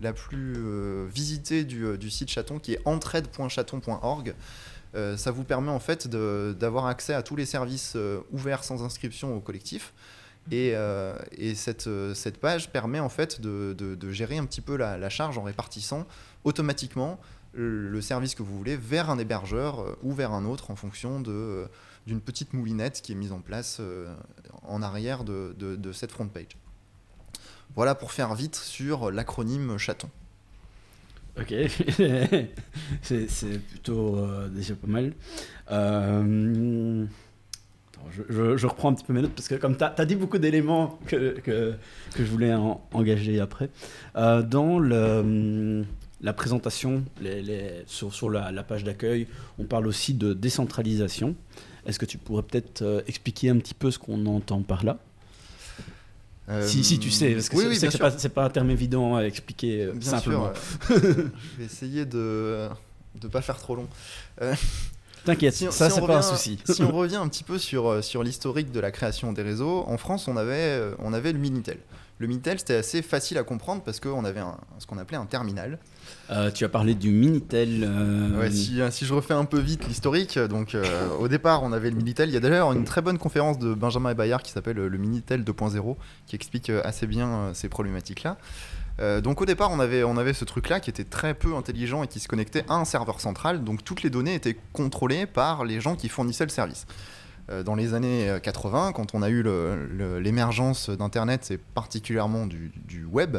la 0.00 0.12
plus 0.14 0.56
visitée 1.08 1.64
du, 1.64 2.10
site 2.10 2.30
chaton, 2.30 2.58
qui 2.58 2.74
est 2.74 2.80
entraide.chaton.org, 2.86 4.34
ça 4.94 5.30
vous 5.30 5.44
permet 5.44 5.70
en 5.70 5.80
fait 5.80 6.08
d'avoir 6.08 6.86
accès 6.86 7.12
à 7.14 7.22
tous 7.22 7.36
les 7.36 7.46
services 7.46 7.96
ouverts 8.32 8.64
sans 8.64 8.82
inscription 8.82 9.36
au 9.36 9.40
collectif. 9.40 9.92
Et, 10.50 10.74
et 11.32 11.54
cette, 11.54 11.88
cette 12.14 12.38
page 12.38 12.70
permet 12.70 13.00
en 13.00 13.10
fait 13.10 13.40
de, 13.40 13.74
de- 13.78 14.10
gérer 14.10 14.38
un 14.38 14.46
petit 14.46 14.62
peu 14.62 14.76
la 14.76 15.08
charge 15.10 15.36
en 15.38 15.42
répartissant 15.42 16.06
automatiquement 16.44 17.20
le 17.52 18.00
service 18.00 18.34
que 18.34 18.42
vous 18.42 18.56
voulez 18.56 18.76
vers 18.76 19.10
un 19.10 19.18
hébergeur 19.18 19.80
euh, 19.80 19.96
ou 20.02 20.12
vers 20.12 20.32
un 20.32 20.44
autre 20.44 20.70
en 20.70 20.76
fonction 20.76 21.20
de, 21.20 21.32
euh, 21.32 21.66
d'une 22.06 22.20
petite 22.20 22.52
moulinette 22.52 23.00
qui 23.02 23.12
est 23.12 23.16
mise 23.16 23.32
en 23.32 23.40
place 23.40 23.78
euh, 23.80 24.14
en 24.62 24.82
arrière 24.82 25.24
de, 25.24 25.54
de- 25.58 25.92
cette 25.92 26.12
front 26.12 26.28
page. 26.28 26.56
Voilà 27.74 27.94
pour 27.94 28.12
faire 28.12 28.34
vite 28.34 28.54
sur 28.56 29.10
l'acronyme 29.10 29.78
chaton. 29.78 30.08
Ok, 31.38 31.54
c'est 33.02 33.28
c'est 33.30 33.58
plutôt 33.58 34.18
déjà 34.48 34.74
pas 34.74 34.88
mal. 34.88 35.14
Je, 38.28 38.66
reprends 38.66 38.90
un 38.90 38.94
petit 38.94 39.04
peu 39.04 39.12
mes 39.12 39.22
notes 39.22 39.34
parce 39.34 39.46
que 39.48 39.54
comme 39.54 39.76
tu 39.76 39.84
as, 39.84 40.04
dit 40.04 40.16
beaucoup 40.16 40.38
d'éléments 40.38 40.98
que, 41.06 41.38
que, 41.40 41.74
que 42.14 42.24
je 42.24 42.30
voulais 42.30 42.52
en- 42.54 42.80
engager 42.92 43.38
après. 43.40 43.70
Dans 44.14 44.78
le, 44.78 45.84
la 46.22 46.32
présentation, 46.32 47.02
les, 47.20 47.42
les- 47.42 47.82
sur, 47.86 48.12
sur 48.14 48.28
la, 48.30 48.52
la 48.52 48.62
page 48.62 48.84
d'accueil, 48.84 49.26
on 49.58 49.64
parle 49.64 49.86
aussi 49.86 50.14
de 50.14 50.32
décentralisation. 50.34 51.34
Est-ce 51.86 51.98
que 51.98 52.04
tu 52.06 52.18
pourrais 52.18 52.42
peut-être 52.42 52.82
euh, 52.82 53.00
expliquer 53.06 53.48
un 53.50 53.56
petit 53.58 53.74
peu 53.74 53.90
ce 53.90 53.98
qu'on 53.98 54.26
entend 54.26 54.62
par 54.62 54.84
là? 54.84 54.98
Si, 56.62 56.82
si 56.82 56.98
tu 56.98 57.12
sais, 57.12 57.32
parce 57.34 57.48
que 57.48 57.54
oui, 57.56 57.62
c'est 57.62 57.86
oui, 57.86 57.92
c'est 57.92 58.28
pas, 58.28 58.40
pas 58.42 58.44
un 58.44 58.50
terme 58.50 58.70
évident 58.70 59.14
à 59.14 59.22
expliquer 59.22 59.84
euh, 59.84 59.92
Bien 59.92 60.10
simplement. 60.10 60.50
sûr. 60.88 60.96
euh, 60.96 61.00
je 61.54 61.58
vais 61.58 61.64
essayer 61.64 62.04
de 62.04 62.68
ne 63.22 63.28
pas 63.28 63.40
faire 63.40 63.56
trop 63.56 63.76
long. 63.76 63.86
T'inquiète, 65.24 65.54
Si 65.54 65.68
on- 65.68 65.70
ça 65.70 65.88
si 65.90 66.00
c'est 66.00 66.06
pas 66.06 66.18
un 66.18 66.22
souci. 66.22 66.58
si 66.64 66.82
on 66.82 66.90
revient 66.96 67.16
un 67.16 67.28
petit 67.28 67.44
peu 67.44 67.56
sur, 67.56 67.86
euh, 67.88 68.02
sur 68.02 68.24
l'historique 68.24 68.72
de 68.72 68.80
la 68.80 68.90
création 68.90 69.32
des 69.32 69.42
réseaux, 69.42 69.84
en 69.86 69.96
France, 69.96 70.26
on 70.26 70.36
avait, 70.36 70.54
euh, 70.54 70.94
on 70.98 71.12
avait 71.12 71.32
le 71.32 71.38
Minitel. 71.38 71.78
Le 72.18 72.26
Minitel, 72.26 72.58
c'était 72.58 72.74
assez 72.74 73.00
facile 73.02 73.38
à 73.38 73.44
comprendre 73.44 73.82
parce 73.84 74.00
qu'on 74.00 74.24
avait 74.24 74.40
un- 74.40 74.56
ce 74.80 74.86
qu'on 74.86 74.98
appelait 74.98 75.18
un 75.18 75.26
terminal. 75.26 75.78
Euh, 76.30 76.50
tu 76.50 76.64
as 76.64 76.68
parlé 76.68 76.94
du 76.94 77.10
Minitel. 77.10 77.82
euh, 77.82 78.48
euh, 78.48 78.90
si 78.90 79.04
je 79.04 79.14
refais 79.14 79.34
un 79.34 79.44
peu 79.44 79.58
vite 79.58 79.86
l'historique, 79.88 80.38
donc 80.38 80.76
au 81.18 81.28
départ, 81.28 81.62
on 81.62 81.72
avait 81.72 81.90
le 81.90 81.96
Minitel. 81.96 82.28
Il 82.28 82.32
y 82.32 82.36
a 82.36 82.40
d'ailleurs 82.40 82.72
une 82.72 82.84
très 82.84 83.02
bonne 83.02 83.18
conférence 83.18 83.58
de 83.58 83.74
Benjamin 83.74 84.10
et 84.10 84.14
Bayard 84.14 84.42
qui 84.42 84.52
s'appelle 84.52 84.76
le 84.76 84.98
Minitel 84.98 85.42
2.0 85.42 85.96
qui 86.26 86.36
explique 86.36 86.70
assez 86.70 87.06
bien 87.06 87.50
ces 87.54 87.68
problématiques-là. 87.68 88.36
Donc 89.22 89.40
au 89.40 89.46
départ, 89.46 89.70
on 89.72 89.80
avait, 89.80 90.04
on 90.04 90.18
avait 90.18 90.34
ce 90.34 90.44
truc-là 90.44 90.78
qui 90.78 90.90
était 90.90 91.04
très 91.04 91.32
peu 91.32 91.54
intelligent 91.54 92.02
et 92.02 92.06
qui 92.06 92.20
se 92.20 92.28
connectait 92.28 92.64
à 92.68 92.74
un 92.74 92.84
serveur 92.84 93.20
central. 93.20 93.64
Donc 93.64 93.82
toutes 93.82 94.02
les 94.02 94.10
données 94.10 94.34
étaient 94.34 94.58
contrôlées 94.72 95.26
par 95.26 95.64
les 95.64 95.80
gens 95.80 95.96
qui 95.96 96.08
fournissaient 96.08 96.44
le 96.44 96.50
service. 96.50 96.86
Dans 97.64 97.74
les 97.74 97.94
années 97.94 98.30
euh, 98.30 98.38
80, 98.38 98.92
quand 98.92 99.12
on 99.12 99.22
a 99.22 99.28
eu 99.28 99.42
l'émergence 100.20 100.88
d'Internet 100.88 101.50
et 101.50 101.58
particulièrement 101.58 102.46
du 102.46 103.04
web, 103.10 103.38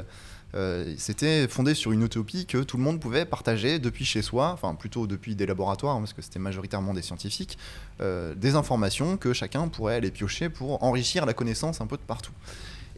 euh, 0.55 0.93
c'était 0.97 1.47
fondé 1.47 1.73
sur 1.73 1.91
une 1.91 2.03
utopie 2.03 2.45
que 2.45 2.57
tout 2.57 2.77
le 2.77 2.83
monde 2.83 2.99
pouvait 2.99 3.25
partager 3.25 3.79
depuis 3.79 4.05
chez 4.05 4.21
soi, 4.21 4.51
enfin 4.53 4.75
plutôt 4.75 5.07
depuis 5.07 5.35
des 5.35 5.45
laboratoires, 5.45 5.95
hein, 5.95 5.99
parce 5.99 6.13
que 6.13 6.21
c'était 6.21 6.39
majoritairement 6.39 6.93
des 6.93 7.01
scientifiques, 7.01 7.57
euh, 8.01 8.35
des 8.35 8.55
informations 8.55 9.17
que 9.17 9.33
chacun 9.33 9.67
pourrait 9.67 9.95
aller 9.95 10.11
piocher 10.11 10.49
pour 10.49 10.83
enrichir 10.83 11.25
la 11.25 11.33
connaissance 11.33 11.81
un 11.81 11.87
peu 11.87 11.97
de 11.97 12.01
partout. 12.01 12.33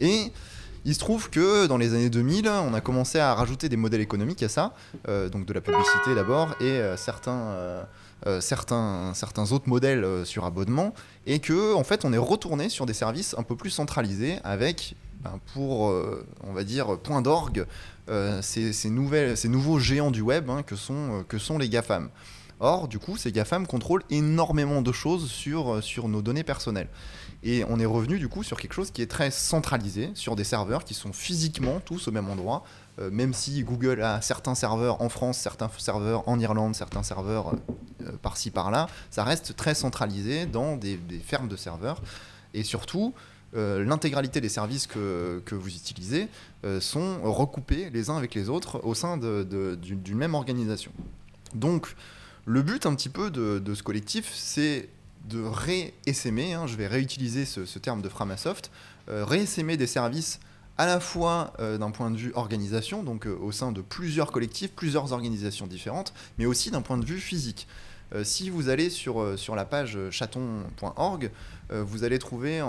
Et 0.00 0.32
il 0.84 0.94
se 0.94 0.98
trouve 0.98 1.30
que 1.30 1.66
dans 1.66 1.78
les 1.78 1.94
années 1.94 2.10
2000, 2.10 2.48
on 2.48 2.74
a 2.74 2.80
commencé 2.80 3.18
à 3.18 3.34
rajouter 3.34 3.68
des 3.68 3.76
modèles 3.76 4.02
économiques 4.02 4.42
à 4.42 4.48
ça, 4.48 4.74
euh, 5.08 5.28
donc 5.28 5.46
de 5.46 5.52
la 5.52 5.60
publicité 5.60 6.14
d'abord, 6.14 6.54
et 6.60 6.78
certains, 6.96 7.86
certains, 8.40 9.12
certains 9.14 9.52
autres 9.52 9.68
modèles 9.68 10.26
sur 10.26 10.44
abonnement, 10.44 10.92
et 11.26 11.38
que 11.38 11.72
en 11.74 11.84
fait 11.84 12.04
on 12.04 12.12
est 12.12 12.18
retourné 12.18 12.68
sur 12.68 12.84
des 12.84 12.92
services 12.92 13.34
un 13.38 13.42
peu 13.42 13.56
plus 13.56 13.70
centralisés 13.70 14.38
avec, 14.44 14.94
ben, 15.22 15.40
pour, 15.52 15.88
euh, 15.88 16.26
on 16.42 16.52
va 16.52 16.64
dire, 16.64 16.98
point 16.98 17.22
d'orgue, 17.22 17.66
euh, 18.10 18.42
ces, 18.42 18.90
nouveaux 18.90 19.78
géants 19.78 20.10
du 20.10 20.20
web 20.20 20.50
hein, 20.50 20.62
que, 20.62 20.76
sont, 20.76 21.20
euh, 21.20 21.22
que 21.22 21.38
sont 21.38 21.58
les 21.58 21.68
GAFAM. 21.68 22.10
Or, 22.60 22.88
du 22.88 22.98
coup, 22.98 23.16
ces 23.16 23.32
GAFAM 23.32 23.66
contrôlent 23.66 24.04
énormément 24.10 24.82
de 24.82 24.92
choses 24.92 25.30
sur, 25.30 26.08
nos 26.08 26.22
données 26.22 26.44
personnelles. 26.44 26.88
Et 27.42 27.64
on 27.68 27.78
est 27.78 27.86
revenu 27.86 28.18
du 28.18 28.28
coup 28.28 28.42
sur 28.42 28.58
quelque 28.58 28.72
chose 28.72 28.90
qui 28.90 29.02
est 29.02 29.10
très 29.10 29.30
centralisé, 29.30 30.10
sur 30.14 30.34
des 30.34 30.44
serveurs 30.44 30.84
qui 30.84 30.94
sont 30.94 31.12
physiquement 31.12 31.80
tous 31.80 32.08
au 32.08 32.10
même 32.10 32.30
endroit, 32.30 32.64
même 33.10 33.34
si 33.34 33.62
Google 33.64 34.00
a 34.00 34.22
certains 34.22 34.54
serveurs 34.54 35.02
en 35.02 35.10
France, 35.10 35.36
certains 35.36 35.68
serveurs 35.76 36.26
en 36.26 36.40
Irlande, 36.40 36.74
certains 36.74 37.02
serveurs 37.02 37.54
par-ci 38.22 38.50
par-là, 38.50 38.88
ça 39.10 39.24
reste 39.24 39.56
très 39.56 39.74
centralisé 39.74 40.46
dans 40.46 40.76
des 40.76 40.98
fermes 41.22 41.48
de 41.48 41.56
serveurs. 41.56 42.00
Et 42.54 42.62
surtout, 42.62 43.12
euh, 43.56 43.84
l'intégralité 43.84 44.40
des 44.40 44.48
services 44.48 44.86
que, 44.86 45.40
que 45.44 45.54
vous 45.54 45.68
utilisez 45.68 46.28
euh, 46.64 46.80
sont 46.80 47.20
recoupés 47.22 47.90
les 47.90 48.10
uns 48.10 48.16
avec 48.16 48.34
les 48.34 48.48
autres 48.48 48.80
au 48.84 48.94
sein 48.94 49.16
d'une 49.16 50.16
même 50.16 50.34
organisation. 50.34 50.92
Donc, 51.54 51.94
le 52.46 52.62
but 52.62 52.86
un 52.86 52.94
petit 52.94 53.08
peu 53.08 53.30
de, 53.30 53.58
de 53.58 53.74
ce 53.74 53.82
collectif, 53.82 54.32
c'est 54.34 54.88
de 55.28 55.42
ré-SMer, 55.42 56.54
hein, 56.54 56.66
je 56.66 56.76
vais 56.76 56.86
réutiliser 56.86 57.44
ce, 57.44 57.78
terme 57.78 58.02
de 58.02 58.08
Framasoft, 58.08 58.70
euh, 59.08 59.24
ré-SMer 59.24 59.76
des 59.76 59.86
services 59.86 60.40
à 60.76 60.86
la 60.86 61.00
fois 61.00 61.52
euh, 61.60 61.78
d'un 61.78 61.90
point 61.90 62.10
de 62.10 62.16
vue 62.16 62.32
organisation, 62.34 63.02
donc 63.02 63.26
au 63.26 63.52
sein 63.52 63.72
de 63.72 63.80
plusieurs 63.80 64.32
collectifs, 64.32 64.72
plusieurs 64.72 65.12
organisations 65.12 65.66
différentes, 65.66 66.12
mais 66.38 66.46
aussi 66.46 66.70
d'un 66.70 66.82
point 66.82 66.98
de 66.98 67.04
vue 67.04 67.20
physique. 67.20 67.66
Euh, 68.14 68.24
si 68.24 68.50
vous 68.50 68.68
allez 68.68 68.90
sur, 68.90 69.20
euh, 69.20 69.36
sur 69.36 69.54
la 69.54 69.64
page 69.64 69.96
euh, 69.96 70.10
chaton.org, 70.10 71.30
vous 71.70 72.04
allez 72.04 72.18
trouver... 72.18 72.62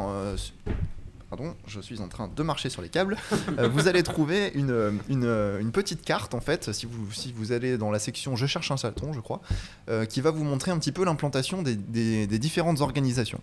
Pardon, 1.30 1.56
je 1.68 1.82
suis 1.82 2.00
en 2.02 2.08
train 2.08 2.30
de 2.34 2.44
marcher 2.44 2.70
sur 2.70 2.82
les 2.82 2.90
câbles. 2.90 3.18
Euh, 3.60 3.68
vous 3.70 3.88
allez 3.88 4.04
trouver 4.04 4.52
une, 4.54 5.00
une, 5.10 5.26
une 5.60 5.72
petite 5.72 6.04
carte, 6.04 6.34
en 6.34 6.40
fait, 6.42 6.72
si 6.74 6.86
vous, 6.86 7.12
si 7.12 7.32
vous 7.36 7.52
allez 7.52 7.78
dans 7.78 7.90
la 7.92 8.00
section 8.00 8.36
Je 8.36 8.46
cherche 8.46 8.70
un 8.72 8.76
chaton, 8.78 9.14
je 9.14 9.20
crois, 9.22 9.42
euh, 9.90 10.06
qui 10.06 10.20
va 10.22 10.32
vous 10.32 10.44
montrer 10.44 10.72
un 10.72 10.78
petit 10.80 10.92
peu 10.92 11.04
l'implantation 11.06 11.62
des, 11.62 11.76
des- 11.76 12.28
des 12.28 12.40
différentes 12.40 12.82
organisations. 12.82 13.40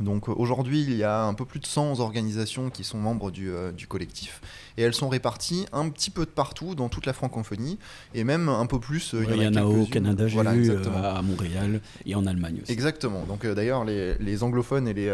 Donc 0.00 0.28
euh, 0.28 0.32
aujourd'hui, 0.36 0.82
il 0.82 0.94
y 0.96 1.04
a 1.04 1.22
un 1.24 1.34
peu 1.34 1.44
plus 1.44 1.60
de 1.60 1.66
100 1.66 2.00
organisations 2.00 2.70
qui 2.70 2.84
sont 2.84 2.98
membres 2.98 3.30
du, 3.30 3.50
euh, 3.50 3.72
du 3.72 3.86
collectif. 3.86 4.40
Et 4.76 4.82
elles 4.82 4.94
sont 4.94 5.08
réparties 5.08 5.66
un 5.72 5.88
petit 5.90 6.10
peu 6.10 6.24
de 6.24 6.30
partout 6.30 6.74
dans 6.74 6.88
toute 6.88 7.06
la 7.06 7.12
francophonie, 7.12 7.78
et 8.14 8.24
même 8.24 8.48
un 8.48 8.66
peu 8.66 8.78
plus. 8.80 9.14
euh, 9.14 9.24
Ouais, 9.24 9.36
Il 9.36 9.42
y 9.42 9.46
en 9.48 9.54
a 9.56 9.64
au. 9.64 9.84
Canada, 9.86 10.26
j'ai 10.26 10.34
Voilà, 10.34 10.52
vu, 10.54 10.70
euh, 10.70 11.02
à 11.16 11.22
Montréal 11.22 11.80
et 12.06 12.14
en 12.14 12.26
Allemagne 12.26 12.60
aussi. 12.62 12.72
Exactement. 12.72 13.24
Donc 13.26 13.46
d'ailleurs, 13.46 13.84
les, 13.84 14.14
les 14.18 14.42
anglophones 14.42 14.88
et 14.88 14.94
les, 14.94 15.06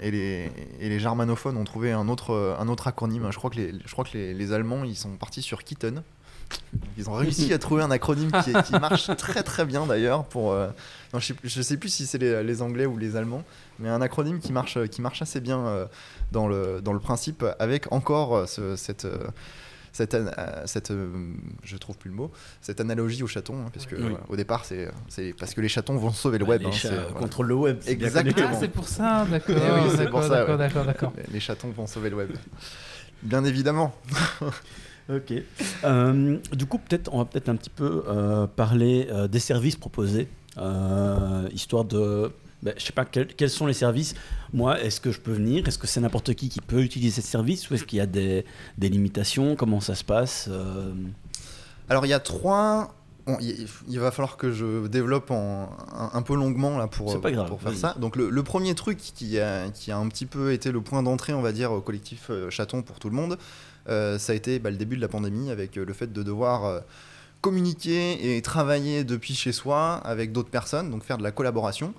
et, 0.00 0.10
les, 0.10 0.50
et 0.80 0.88
les 0.88 0.98
germanophones 0.98 1.56
ont 1.56 1.64
trouvé 1.64 1.92
un 1.92 2.08
autre, 2.08 2.56
un 2.58 2.68
autre 2.68 2.86
acronyme. 2.86 3.28
Je 3.30 3.38
crois 3.38 3.50
que, 3.50 3.56
les, 3.56 3.72
je 3.84 3.92
crois 3.92 4.04
que 4.04 4.16
les, 4.16 4.34
les 4.34 4.52
Allemands, 4.52 4.84
ils 4.84 4.96
sont 4.96 5.16
partis 5.16 5.42
sur 5.42 5.64
Kitten. 5.64 6.02
Ils 6.96 7.08
ont 7.08 7.14
réussi 7.14 7.52
à 7.52 7.58
trouver 7.58 7.82
un 7.82 7.90
acronyme 7.90 8.30
qui, 8.64 8.72
marche 8.78 9.10
très 9.16 9.42
très 9.42 9.64
bien 9.64 9.86
d'ailleurs. 9.86 10.24
Pour, 10.24 10.52
euh, 10.52 10.68
non, 11.12 11.20
je, 11.20 11.26
sais, 11.26 11.34
je 11.44 11.62
sais 11.62 11.76
plus 11.76 11.88
si 11.88 12.06
c'est 12.06 12.18
les, 12.18 12.42
les 12.42 12.62
Anglais 12.62 12.86
ou 12.86 12.96
les 12.98 13.16
Allemands, 13.16 13.42
mais 13.78 13.88
un 13.88 14.00
acronyme 14.02 14.38
qui 14.40 14.52
marche, 14.52 14.78
qui 14.88 15.00
marche 15.00 15.22
assez 15.22 15.40
bien 15.40 15.58
euh, 15.66 15.86
dans, 16.32 16.46
le, 16.48 16.80
dans 16.82 16.92
le 16.92 17.00
principe, 17.00 17.44
avec 17.58 17.90
encore 17.92 18.36
euh, 18.36 18.46
ce- 18.46 18.76
cette... 18.76 19.06
cette, 19.92 20.92
je 21.62 21.76
trouve 21.76 21.96
plus 21.96 22.10
le 22.10 22.16
mot, 22.16 22.32
cette 22.60 22.80
analogie 22.80 23.22
au 23.22 23.28
chaton, 23.28 23.54
hein, 23.64 23.70
parce 23.72 23.86
que 23.86 23.94
Oui. 23.94 24.12
euh, 24.12 24.16
au 24.28 24.34
départ 24.36 24.64
c'est 24.64 24.88
c'est 25.08 25.32
parce 25.38 25.54
que 25.54 25.60
les 25.60 25.68
chatons 25.68 25.96
vont 25.96 26.10
sauver 26.10 26.38
le 26.38 26.44
Bah, 26.44 26.50
web. 26.52 26.62
les 26.62 26.66
hein, 26.68 26.72
chats 26.72 26.90
contrôlent 27.16 27.46
le 27.46 27.54
web. 27.54 27.78
Exactement. 27.86 28.48
Ah, 28.50 28.56
c'est 28.58 28.68
pour 28.68 28.88
ça, 28.88 29.24
d'accord. 29.30 29.54
Eh 29.56 29.60
oui, 29.84 29.88
c'est 29.92 29.96
d'accord, 29.98 30.10
pour 30.20 30.22
ça, 30.28 30.44
d'accord, 30.56 30.80
ouais. 30.82 30.86
d'accord, 30.86 31.12
Les 31.32 31.38
chatons 31.40 31.70
vont 31.70 31.86
sauver 31.86 32.10
le 32.10 32.16
web. 32.16 32.30
Bien 33.22 33.44
évidemment. 33.44 33.94
Ok. 35.10 35.32
Euh, 35.84 36.38
du 36.52 36.66
coup, 36.66 36.78
peut-être, 36.78 37.12
on 37.12 37.18
va 37.18 37.24
peut-être 37.26 37.48
un 37.50 37.56
petit 37.56 37.70
peu 37.70 38.04
euh, 38.08 38.46
parler 38.46 39.06
euh, 39.10 39.28
des 39.28 39.38
services 39.38 39.76
proposés, 39.76 40.28
histoire 41.52 41.84
de, 41.84 42.32
ben, 42.62 42.72
je 42.78 42.84
sais 42.84 42.92
pas 42.92 43.04
quels, 43.04 43.26
quels 43.34 43.50
sont 43.50 43.66
les 43.66 43.74
services. 43.74 44.14
Moi, 44.52 44.80
est-ce 44.80 45.00
que 45.00 45.10
je 45.12 45.20
peux 45.20 45.32
venir? 45.32 45.68
Est-ce 45.68 45.78
que 45.78 45.86
c'est 45.86 46.00
n'importe 46.00 46.32
qui 46.34 46.48
qui 46.48 46.60
peut 46.60 46.80
utiliser 46.80 47.20
ce 47.20 47.28
service? 47.28 47.68
Ou 47.70 47.74
est-ce 47.74 47.84
qu'il 47.84 47.98
y 47.98 48.00
a 48.00 48.06
des, 48.06 48.46
des 48.78 48.88
limitations? 48.88 49.56
Comment 49.56 49.80
ça 49.80 49.94
se 49.94 50.04
passe 50.04 50.48
Alors 51.88 52.06
il 52.06 52.08
y 52.08 52.14
a 52.14 52.20
trois. 52.20 52.94
bon, 53.26 53.36
il, 53.40 53.66
il 53.88 54.00
va 54.00 54.10
falloir 54.10 54.36
que 54.36 54.52
je 54.52 54.86
développe 54.86 55.30
en, 55.30 55.70
un, 55.92 56.10
un 56.14 56.22
peu 56.22 56.34
longuement 56.34 56.78
là 56.78 56.86
pour, 56.86 57.10
C'est 57.10 57.20
pas 57.20 57.30
grave, 57.32 57.48
pour 57.48 57.60
faire 57.60 57.74
ça. 57.76 57.94
Donc 57.98 58.16
le, 58.16 58.30
le 58.30 58.42
premier 58.42 58.74
truc 58.74 58.98
qui 58.98 59.38
a, 59.38 59.68
qui 59.70 59.90
a 59.92 59.98
un 59.98 60.08
petit 60.08 60.26
peu 60.26 60.52
été 60.52 60.72
le 60.72 60.80
point 60.80 61.02
d'entrée, 61.02 61.34
on 61.34 61.42
va 61.42 61.52
dire, 61.52 61.72
au 61.72 61.80
collectif 61.80 62.30
Chaton 62.48 62.82
pour 62.82 62.98
tout 62.98 63.10
le 63.10 63.16
monde, 63.16 63.36
ça 63.86 64.32
a 64.32 64.34
été 64.34 64.58
bah, 64.58 64.70
le 64.70 64.76
début 64.76 64.96
de 64.96 65.00
la 65.00 65.08
pandémie 65.08 65.50
avec 65.50 65.76
euh, 65.76 65.84
le 65.84 65.92
fait 65.92 66.12
de 66.12 66.22
devoir 66.22 66.64
euh, 66.64 66.80
communiquer 67.40 68.36
et 68.36 68.42
travailler 68.42 69.04
depuis 69.04 69.34
chez 69.34 69.52
soi 69.52 69.94
avec 70.04 70.32
d'autres 70.32 70.50
personnes, 70.50 70.90
donc 70.90 71.04
faire 71.04 71.18
de 71.18 71.22
la 71.22 71.32
collaboration. 71.32 71.94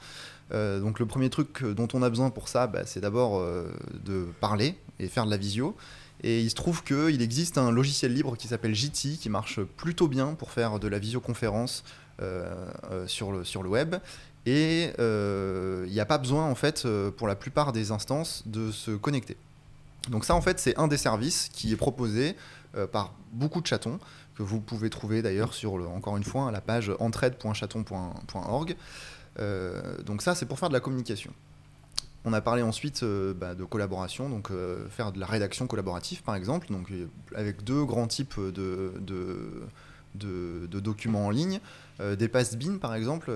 Euh, 0.53 0.79
donc 0.79 0.99
le 0.99 1.05
premier 1.05 1.29
truc 1.29 1.63
euh, 1.63 1.73
dont 1.73 1.87
on 1.93 2.03
a 2.03 2.09
besoin 2.09 2.29
pour 2.29 2.47
ça, 2.47 2.67
bah, 2.67 2.81
c'est 2.85 2.99
d'abord 2.99 3.39
euh, 3.39 3.71
de 4.03 4.27
parler 4.39 4.75
et 4.99 5.07
faire 5.07 5.25
de 5.25 5.31
la 5.31 5.37
visio. 5.37 5.75
Et 6.23 6.41
il 6.41 6.49
se 6.49 6.55
trouve 6.55 6.83
qu'il 6.83 7.21
existe 7.21 7.57
un 7.57 7.71
logiciel 7.71 8.13
libre 8.13 8.37
qui 8.37 8.47
s'appelle 8.47 8.73
Jitsi 8.73 9.17
qui 9.19 9.29
marche 9.29 9.59
plutôt 9.61 10.07
bien 10.07 10.33
pour 10.33 10.51
faire 10.51 10.79
de 10.79 10.87
la 10.87 10.97
visioconférence 10.97 11.83
euh, 12.21 12.49
euh, 12.91 13.07
sur, 13.07 13.31
le, 13.31 13.69
web. 13.69 13.95
Et 14.45 14.91
euh, 14.99 15.83
il 15.87 15.93
n'y 15.93 15.99
a 15.99 16.05
pas 16.05 16.17
besoin, 16.17 16.45
en 16.45 16.55
fait, 16.55 16.85
euh, 16.85 17.11
pour 17.11 17.27
la 17.27 17.35
plupart 17.35 17.73
des 17.73 17.91
instances, 17.91 18.43
de 18.45 18.71
se 18.71 18.91
connecter. 18.91 19.35
Donc 20.09 20.25
ça, 20.25 20.35
en 20.35 20.41
fait, 20.41 20.59
c'est 20.59 20.77
un 20.77 20.87
des 20.87 20.97
services 20.97 21.49
qui 21.51 21.71
est 21.71 21.77
proposé 21.77 22.35
euh, 22.75 22.87
par 22.87 23.13
beaucoup 23.31 23.61
de 23.61 23.67
chatons, 23.67 23.99
que 24.35 24.43
vous 24.43 24.59
pouvez 24.59 24.89
trouver 24.89 25.21
d'ailleurs 25.21 25.53
sur, 25.53 25.73
encore 25.89 26.17
une 26.17 26.23
fois, 26.23 26.51
la 26.51 26.61
page 26.61 26.91
entraide.chaton.org. 26.99 28.75
Euh, 29.39 30.01
donc 30.03 30.21
ça, 30.21 30.35
c'est 30.35 30.45
pour 30.45 30.59
faire 30.59 30.69
de 30.69 30.73
la 30.73 30.79
communication. 30.79 31.31
On 32.25 32.33
a 32.33 32.41
parlé 32.41 32.63
ensuite 32.63 33.03
euh, 33.03 33.33
bah, 33.33 33.55
de 33.55 33.63
collaboration, 33.63 34.29
donc 34.29 34.49
faire 34.89 35.11
de 35.11 35.19
la 35.19 35.25
rédaction 35.25 35.67
collaborative 35.67 36.23
par 36.23 36.35
exemple, 36.35 36.67
donc 36.71 36.91
avec 37.35 37.63
deux 37.63 37.85
grands 37.85 38.07
types 38.07 38.39
de, 38.39 38.91
documents 40.79 41.27
en 41.27 41.29
ligne, 41.29 41.59
des 41.99 42.27
pass-bin 42.27 42.77
par 42.77 42.95
exemple, 42.95 43.31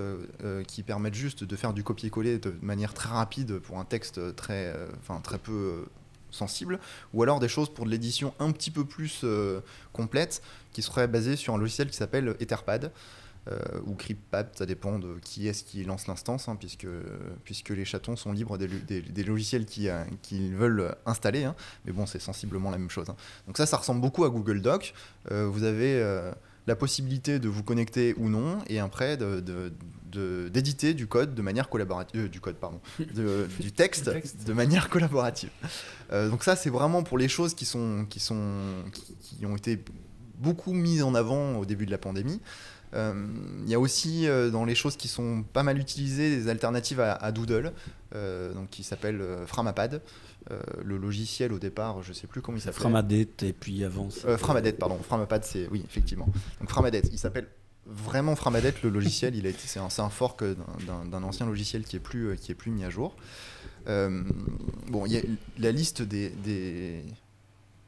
qui 0.66 0.82
permettent 0.82 1.14
juste 1.14 1.44
de 1.44 1.56
faire 1.56 1.72
du 1.72 1.84
copier-coller 1.84 2.38
de 2.38 2.52
manière 2.62 2.92
très 2.92 3.10
rapide 3.10 3.58
pour 3.60 3.78
un 3.78 3.84
texte 3.84 4.34
très, 4.34 4.74
très 5.22 5.38
peu 5.38 5.84
euh, 6.30 6.32
sensible, 6.32 6.78
ou 7.14 7.22
alors 7.22 7.40
des 7.40 7.48
choses 7.48 7.72
pour 7.72 7.84
de 7.84 7.90
l'édition 7.90 8.34
un 8.38 8.52
petit 8.52 8.70
peu 8.70 8.84
plus 8.84 9.20
euh, 9.24 9.60
complète, 9.92 10.42
qui 10.72 10.82
serait 10.82 11.08
basée 11.08 11.36
sur 11.36 11.54
un 11.54 11.58
logiciel 11.58 11.88
qui 11.90 11.96
s'appelle 11.96 12.36
Etherpad. 12.40 12.92
euh, 13.50 13.58
ou 13.86 13.94
CryptPad, 13.94 14.48
ça 14.54 14.66
dépend 14.66 14.98
de 14.98 15.16
qui 15.24 15.48
est-ce 15.48 15.64
qui 15.64 15.82
lance 15.82 16.06
l'instance, 16.06 16.46
hein, 16.48 16.56
puisque, 16.56 16.86
les 17.70 17.86
chatons 17.86 18.14
sont 18.14 18.32
libres 18.32 18.58
des, 18.58 18.68
lo- 18.68 18.78
des- 18.86 19.00
des 19.00 19.24
logiciels 19.24 19.64
euh, 19.88 20.04
qu'ils 20.20 20.54
veulent 20.54 20.94
installer. 21.06 21.44
hein. 21.44 21.56
mais 21.86 21.92
bon, 21.92 22.04
c'est 22.04 22.20
sensiblement 22.20 22.70
la 22.70 22.76
même 22.76 22.90
chose. 22.90 23.08
hein. 23.08 23.16
Donc 23.46 23.56
ça, 23.56 23.64
ça 23.64 23.78
ressemble 23.78 24.02
beaucoup 24.02 24.24
à 24.24 24.28
Google 24.28 24.60
Doc. 24.60 24.92
Euh, 25.30 25.46
vous 25.46 25.62
avez 25.64 26.00
la 26.66 26.76
possibilité 26.76 27.38
de 27.38 27.48
vous 27.48 27.62
connecter 27.62 28.14
ou 28.18 28.28
non, 28.28 28.58
et 28.68 28.78
après 28.78 29.16
de- 29.16 29.72
d'éditer 30.18 30.94
du 30.94 31.06
code 31.06 31.34
de 31.34 31.42
manière 31.42 31.68
collaborative, 31.68 32.22
euh, 32.24 32.28
du 32.28 32.40
code 32.40 32.56
pardon, 32.56 32.80
de- 33.14 33.46
du 33.60 33.72
texte, 33.72 34.10
de 34.46 34.52
manière 34.52 34.88
collaborative. 34.88 35.50
Euh, 36.12 36.28
donc 36.28 36.42
ça, 36.44 36.56
c'est 36.56 36.70
vraiment 36.70 37.02
pour 37.02 37.18
les 37.18 37.28
choses 37.28 37.54
qui 37.54 37.64
sont 37.64 38.06
qui 38.08 38.20
sont 38.20 38.50
qui, 38.92 39.14
qui 39.38 39.46
ont 39.46 39.56
été 39.56 39.82
beaucoup 40.38 40.72
mises 40.72 41.02
en 41.02 41.14
avant 41.14 41.56
au 41.58 41.64
début 41.66 41.86
de 41.86 41.90
la 41.90 41.98
pandémie. 41.98 42.40
Euh, 42.94 43.14
Il 43.64 43.70
y 43.70 43.74
a 43.74 43.78
aussi 43.78 44.26
euh, 44.26 44.50
dans 44.50 44.64
les 44.64 44.74
choses 44.74 44.96
qui 44.96 45.06
sont 45.06 45.44
pas 45.52 45.62
mal 45.62 45.78
utilisées 45.78 46.34
des 46.36 46.48
alternatives 46.48 46.98
à, 47.00 47.12
à 47.12 47.30
Doodle, 47.30 47.72
euh, 48.16 48.52
donc 48.52 48.68
qui 48.70 48.82
s'appelle 48.82 49.20
euh, 49.20 49.46
Framapad. 49.46 50.02
Euh, 50.50 50.58
le 50.82 50.96
logiciel 50.96 51.52
au 51.52 51.58
départ, 51.58 52.02
je 52.02 52.14
sais 52.14 52.26
plus 52.26 52.40
comment 52.40 52.56
il 52.56 52.62
s'appelle. 52.62 52.80
Framadette 52.80 53.42
et 53.42 53.52
puis 53.52 53.84
avance. 53.84 54.22
Euh, 54.24 54.38
Framadet, 54.38 54.72
pardon. 54.72 54.98
Framapad, 55.06 55.44
c'est 55.44 55.68
oui, 55.70 55.84
effectivement. 55.86 56.26
Donc 56.60 56.70
Framadet, 56.70 57.02
il 57.12 57.18
s'appelle 57.18 57.46
vraiment 57.90 58.36
Framadet 58.36 58.74
le 58.82 58.90
logiciel. 58.90 59.34
Il 59.36 59.46
a 59.46 59.50
été, 59.50 59.60
c'est 59.66 59.80
un, 59.80 59.88
un 59.98 60.08
fork 60.10 60.42
d'un- 60.44 61.22
ancien 61.22 61.46
logiciel 61.46 61.84
qui 61.84 61.96
est 61.96 62.00
plus, 62.00 62.28
euh, 62.30 62.36
qui 62.36 62.52
est 62.52 62.54
plus 62.54 62.70
mis 62.70 62.84
à 62.84 62.90
jour. 62.90 63.16
Euh, 63.88 64.22
bon, 64.88 65.06
y 65.06 65.16
a 65.16 65.20
la 65.58 65.72
liste 65.72 66.02
des, 66.02 66.30
des 66.30 67.04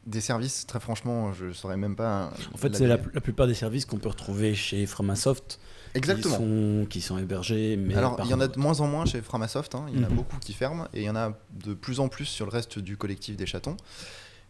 des 0.06 0.20
services. 0.20 0.66
Très 0.66 0.80
franchement, 0.80 1.32
je 1.32 1.52
saurais 1.52 1.76
même 1.76 1.94
pas. 1.94 2.32
En 2.52 2.56
fait, 2.56 2.74
c'est 2.74 2.88
la, 2.88 2.98
la 3.14 3.20
plupart 3.20 3.46
des 3.46 3.54
services 3.54 3.84
qu'on 3.84 3.98
peut 3.98 4.08
retrouver 4.08 4.54
chez 4.56 4.84
Framasoft 4.86 5.60
exactement. 5.94 6.36
qui 6.38 6.42
sont, 6.42 6.86
qui 6.90 7.00
sont 7.00 7.18
hébergés. 7.18 7.76
Mais 7.76 7.94
Alors, 7.94 8.20
il 8.24 8.30
y 8.30 8.34
en 8.34 8.40
a 8.40 8.48
de 8.48 8.58
moins 8.58 8.80
en 8.80 8.88
moins 8.88 9.04
chez 9.06 9.20
Framasoft, 9.22 9.76
hein. 9.76 9.86
il 9.92 9.96
y 9.96 10.00
en 10.00 10.04
a 10.06 10.08
Mhm. 10.08 10.16
beaucoup 10.16 10.38
qui 10.38 10.54
ferment, 10.54 10.86
et 10.92 11.02
il 11.02 11.04
y 11.04 11.10
en 11.10 11.14
a 11.14 11.38
de 11.52 11.74
plus 11.74 12.00
en 12.00 12.08
plus 12.08 12.24
sur 12.24 12.46
le 12.46 12.50
reste 12.50 12.80
du 12.80 12.96
collectif 12.96 13.36
des 13.36 13.46
chatons. 13.46 13.76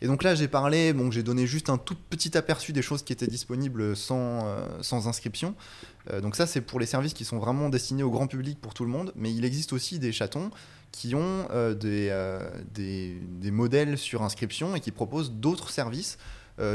Et 0.02 0.08
donc 0.08 0.24
là, 0.24 0.34
j'ai 0.34 0.48
parlé, 0.48 0.92
bon, 0.92 1.12
j'ai 1.12 1.22
donné 1.22 1.46
juste 1.46 1.70
un 1.70 1.78
tout 1.78 1.94
petit 1.94 2.36
aperçu 2.36 2.72
des 2.72 2.82
choses 2.82 3.04
qui 3.04 3.12
étaient 3.12 3.28
disponibles 3.28 3.94
sans, 3.94 4.44
euh, 4.44 4.66
sans 4.80 5.06
inscription. 5.06 5.54
Euh, 6.10 6.20
donc 6.20 6.34
ça, 6.34 6.48
c'est 6.48 6.60
pour 6.60 6.80
les 6.80 6.86
services 6.86 7.14
qui 7.14 7.24
sont 7.24 7.38
vraiment 7.38 7.68
destinés 7.68 8.02
au 8.02 8.10
grand 8.10 8.26
public 8.26 8.60
pour 8.60 8.74
tout 8.74 8.84
le 8.84 8.90
monde, 8.90 9.12
mais 9.14 9.32
il 9.32 9.44
existe 9.44 9.72
aussi 9.72 10.00
des 10.00 10.10
chatons 10.10 10.50
qui 10.90 11.14
ont 11.14 11.46
euh, 11.52 11.74
des, 11.74 13.16
des, 13.30 13.50
modèles 13.52 13.96
sur 13.96 14.22
inscription 14.22 14.74
et 14.74 14.80
qui 14.80 14.90
proposent 14.90 15.30
d'autres 15.30 15.70
services. 15.70 16.18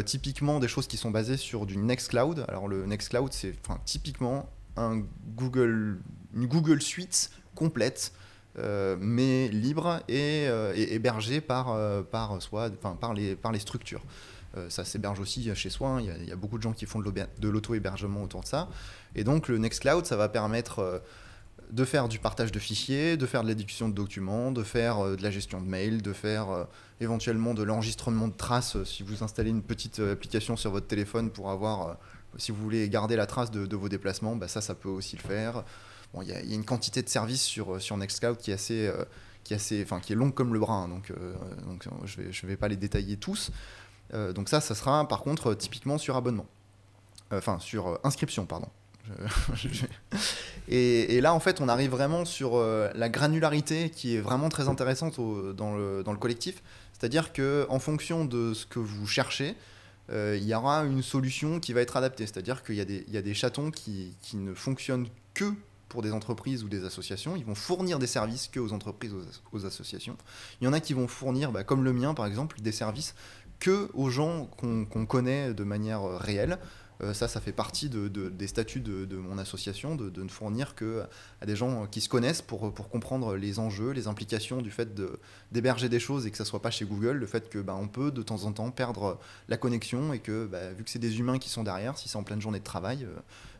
typiquement 0.06 0.60
des 0.60 0.70
choses 0.70 0.88
qui 0.88 0.98
sont 0.98 1.12
basées 1.12 1.38
sur 1.38 1.66
du 1.66 1.78
Nextcloud. 1.78 2.46
Alors 2.48 2.70
le 2.70 2.86
Nextcloud, 2.86 3.34
c'est 3.34 3.56
typiquement 3.84 4.50
un 4.78 5.04
Google, 5.36 6.00
une 6.34 6.48
Google 6.48 6.82
Suite 6.82 7.30
complète, 7.56 8.13
mais 9.00 9.48
libre 9.50 10.02
et, 10.08 10.48
euh, 10.48 10.74
et 10.76 10.93
hébergée 10.96 11.41
par, 11.41 11.72
euh, 11.72 12.02
par, 12.02 12.41
soi, 12.41 12.70
par, 13.00 13.13
les, 13.13 13.36
par 13.36 13.52
les 13.52 13.60
structures. 13.60 14.04
Euh, 14.56 14.70
ça 14.70 14.86
s'héberge 14.86 15.20
aussi 15.20 15.54
chez 15.56 15.70
soi. 15.70 15.89
hein. 15.89 16.02
Il 16.02 16.28
y, 16.28 16.32
a- 16.32 16.36
beaucoup 16.36 16.58
de 16.58 16.63
gens 16.63 16.74
qui 16.74 16.86
font 16.86 17.00
de 17.00 17.48
l'auto-hébergement 17.50 18.24
autour 18.24 18.41
de 18.41 18.48
ça. 18.48 18.70
Et 19.15 19.24
donc 19.24 19.48
le 19.48 19.58
Nextcloud, 19.58 20.06
ça 20.06 20.15
va 20.15 20.30
permettre 20.30 20.80
euh, 20.80 21.00
de 21.72 21.84
faire 21.84 22.08
du 22.08 22.17
partage 22.17 22.52
de 22.54 22.60
fichiers, 22.60 23.17
de 23.17 23.26
faire 23.26 23.43
de 23.43 23.50
l'édition 23.50 23.89
de 23.89 23.93
documents, 23.93 24.52
de 24.54 24.63
faire 24.63 25.00
euh, 25.00 25.15
de 25.17 25.24
la 25.24 25.32
gestion 25.32 25.60
de 25.62 25.67
mails, 25.67 26.02
de 26.02 26.13
faire 26.13 26.50
euh, 26.50 26.63
éventuellement 27.02 27.54
de 27.54 27.62
l'enregistrement 27.63 28.30
de 28.30 28.34
traces 28.34 28.78
euh, 28.78 28.86
si 28.86 29.04
vous 29.04 29.22
installez 29.22 29.50
une 29.50 29.62
petite 29.62 30.00
euh, 30.00 30.13
application 30.13 30.56
sur 30.56 30.72
votre 30.72 30.88
téléphone 30.88 31.30
pour 31.30 31.52
avoir, 31.52 31.88
euh, 31.89 31.93
si 32.38 32.52
vous 32.54 32.63
voulez 32.63 32.88
garder 32.89 33.17
la 33.17 33.26
trace 33.26 33.52
de, 33.52 33.65
de 33.65 33.76
vos 33.76 33.89
déplacements, 33.89 34.38
bah 34.38 34.48
ça, 34.48 34.62
ça 34.62 34.76
peut 34.76 34.89
aussi 34.89 35.17
le 35.17 35.22
faire. 35.24 35.63
Bon, 36.13 36.22
il 36.22 36.30
y, 36.30 36.32
a- 36.34 36.41
une 36.41 36.65
quantité 36.65 37.02
de 37.02 37.10
services 37.10 37.41
sur, 37.43 37.76
euh, 37.76 37.80
sur 37.80 37.98
Nextcloud 37.98 38.38
qui 38.38 38.52
est 38.52 38.54
assez, 38.56 38.88
euh, 38.88 39.04
qui 39.43 39.54
est 39.54 39.58
assez, 39.58 39.84
enfin 39.84 40.00
qui 40.00 40.13
est 40.13 40.15
longue 40.15 40.34
comme 40.34 40.54
le 40.54 40.60
bras, 40.60 40.76
hein, 40.76 40.88
donc, 40.88 41.12
euh, 41.12 41.34
donc 41.65 41.88
je 42.06 42.22
vais, 42.22 42.32
je 42.32 42.48
vais 42.48 42.58
pas 42.58 42.67
les 42.67 42.78
détailler 42.78 43.17
tous. 43.17 43.52
Donc 44.36 44.48
ça, 44.48 44.62
ça 44.62 44.74
sera 44.74 45.06
par 45.06 45.22
contre 45.22 45.54
typiquement 45.54 45.98
sur 45.98 46.15
abonnement, 46.15 46.46
enfin 47.32 47.60
sur 47.60 48.00
inscription, 48.06 48.46
pardon. 48.46 48.70
Et, 50.70 51.15
et 51.15 51.22
là, 51.22 51.34
en 51.34 51.39
fait, 51.39 51.62
on 51.62 51.70
arrive 51.70 51.91
vraiment 51.91 52.26
sur 52.26 52.58
la 52.62 53.10
granularité 53.10 53.89
qui 53.89 54.15
est 54.15 54.20
vraiment 54.20 54.50
très 54.50 54.67
intéressante 54.67 55.17
dans, 55.56 55.76
le, 55.76 56.04
dans 56.04 56.12
le 56.12 56.17
collectif. 56.17 56.62
C'est-à-dire 56.93 57.32
que 57.32 57.65
en 57.70 57.80
fonction 57.80 58.26
de 58.26 58.54
ce 58.54 58.65
que 58.65 58.80
vous 58.80 59.08
cherchez, 59.08 59.56
il 60.12 60.43
y 60.43 60.54
aura 60.54 60.84
une 60.84 61.02
solution 61.04 61.60
qui 61.60 61.74
va 61.74 61.82
être 61.82 61.96
adaptée. 61.98 62.26
C'est-à-dire 62.26 62.63
qu'il 62.63 62.76
y, 62.76 63.12
y 63.12 63.17
a 63.17 63.22
des 63.22 63.34
chatons 63.34 63.72
qui, 63.72 64.13
qui 64.22 64.36
ne 64.38 64.54
fonctionnent 64.54 65.08
que 65.34 65.54
pour 65.89 66.02
des 66.02 66.12
entreprises 66.12 66.63
ou 66.63 66.69
des 66.69 66.84
associations. 66.86 67.36
Ils 67.36 67.45
vont 67.45 67.56
fournir 67.56 68.00
des 68.00 68.08
services 68.08 68.47
que 68.47 68.60
aux 68.60 68.73
entreprises, 68.73 69.13
aux, 69.13 69.21
as- 69.21 69.41
aux 69.52 69.65
associations. 69.65 70.17
Il 70.62 70.65
y 70.65 70.67
en 70.67 70.73
a 70.73 70.80
qui 70.80 70.93
vont 70.93 71.08
fournir, 71.08 71.52
bah, 71.52 71.63
comme 71.63 71.84
le 71.84 71.93
mien 71.93 72.13
par 72.13 72.26
exemple, 72.26 72.60
des 72.62 72.71
services 72.71 73.15
que 73.60 73.89
aux 73.93 74.10
gens 74.10 74.45
qu'on 74.45 75.06
connaît 75.06 75.54
de 75.54 75.63
manière 75.63 76.04
euh, 76.04 76.17
réelle. 76.17 76.60
Euh, 77.04 77.13
ça, 77.13 77.28
ça 77.28 77.39
fait 77.39 77.52
partie 77.52 77.89
de- 77.89 78.08
de- 78.08 78.30
des 78.30 78.47
statuts 78.47 78.80
de, 78.80 79.15
mon 79.17 79.38
association, 79.38 79.95
de, 79.95 80.12
ne 80.23 80.28
fournir 80.30 80.73
que 80.73 81.04
à 81.41 81.45
des 81.45 81.56
gens 81.56 81.86
qui 81.86 82.02
se 82.02 82.10
connaissent 82.10 82.41
pour, 82.41 82.73
comprendre 82.89 83.36
les 83.36 83.60
enjeux, 83.60 83.91
les 83.91 84.08
implications 84.08 84.63
du 84.63 84.71
fait 84.71 85.00
d'héberger 85.52 85.89
des 85.89 86.00
choses 86.00 86.26
et 86.26 86.32
que 86.32 86.38
ça 86.38 86.45
soit 86.45 86.62
pas 86.62 86.71
chez 86.71 86.86
Google, 86.86 87.17
le 87.17 87.28
fait 87.28 87.50
que 87.50 87.60
bah, 87.60 87.78
on 87.80 87.88
peut 87.88 88.10
de 88.10 88.23
temps 88.23 88.45
en 88.45 88.52
temps 88.52 88.71
perdre 88.71 89.19
la 89.47 89.58
connexion 89.58 90.12
et 90.12 90.17
que 90.17 90.47
bah, 90.47 90.71
vu 90.73 90.84
que 90.84 90.89
c'est 90.89 90.97
des 90.97 91.19
humains 91.19 91.38
qui 91.38 91.50
sont 91.50 91.63
derrière, 91.63 92.00
si 92.00 92.10
c'est 92.10 92.17
en 92.17 92.23
pleine 92.23 92.41
journée 92.41 92.60
de 92.60 92.63
travail, 92.63 93.04
euh, 93.04 93.15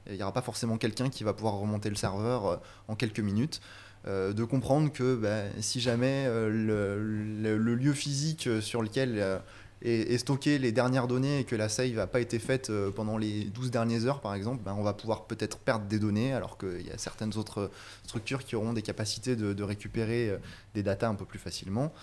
il 0.10 0.16
n'y 0.16 0.24
aura 0.24 0.34
pas 0.34 0.42
forcément 0.42 0.78
quelqu'un 0.78 1.10
qui 1.10 1.24
va 1.24 1.34
pouvoir 1.34 1.56
remonter 1.56 1.90
le 1.90 1.96
serveur 1.96 2.46
euh, 2.46 2.58
en 2.88 2.96
quelques 2.96 3.20
minutes. 3.20 3.62
Euh, 4.08 4.32
de 4.32 4.46
comprendre 4.46 4.92
que 4.92 5.16
bah, 5.16 5.44
si 5.60 5.82
jamais 5.82 6.26
euh, 6.28 6.50
le, 6.50 7.76
lieu 7.76 7.94
physique 7.94 8.48
sur 8.62 8.82
lequel 8.82 9.16
euh, 9.18 9.38
est, 9.82 10.18
stocké 10.18 10.60
les 10.60 10.72
dernières 10.72 11.08
données 11.08 11.40
et 11.40 11.44
que 11.44 11.58
la 11.58 11.68
save 11.68 11.96
n'a 11.96 12.08
pas 12.08 12.22
été 12.22 12.40
faite 12.40 12.72
pendant 12.96 13.18
les 13.18 13.46
12 13.46 13.70
dernières 13.70 14.06
heures 14.06 14.22
par 14.22 14.34
exemple, 14.34 14.62
bah, 14.64 14.74
on 14.78 14.84
va 14.84 14.94
pouvoir 14.94 15.26
peut-être 15.26 15.58
perdre 15.58 15.86
des 15.88 16.00
données 16.00 16.32
alors 16.32 16.58
qu'il 16.58 16.88
y 16.88 16.92
a 16.92 16.98
certaines 16.98 17.36
autres 17.38 17.70
structures 18.06 18.46
qui 18.46 18.56
auront 18.56 18.72
des 18.72 18.82
capacités 18.82 19.36
de, 19.36 19.64
récupérer 19.64 20.38
des 20.74 20.84
datas 20.84 21.10
un 21.10 21.16
peu 21.16 21.26
plus 21.26 21.40
facilement. 21.40 21.94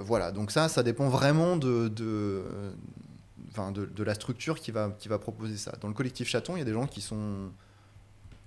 Voilà, 0.00 0.30
donc 0.30 0.50
ça, 0.50 0.68
ça 0.68 0.82
dépend 0.82 1.08
vraiment 1.08 1.56
de, 1.56 2.44
enfin, 3.54 3.70
de, 3.70 3.86
de 3.86 4.02
la 4.02 4.14
structure 4.14 4.58
qui 4.58 4.72
va, 4.72 4.90
qui 4.98 5.08
va 5.08 5.18
proposer 5.18 5.56
ça. 5.56 5.72
Dans 5.80 5.88
le 5.88 5.94
collectif 5.94 6.28
Chaton, 6.28 6.56
il 6.56 6.58
y 6.58 6.62
a 6.62 6.64
des 6.64 6.72
gens 6.72 6.88
qui 6.88 7.00
sont 7.00 7.50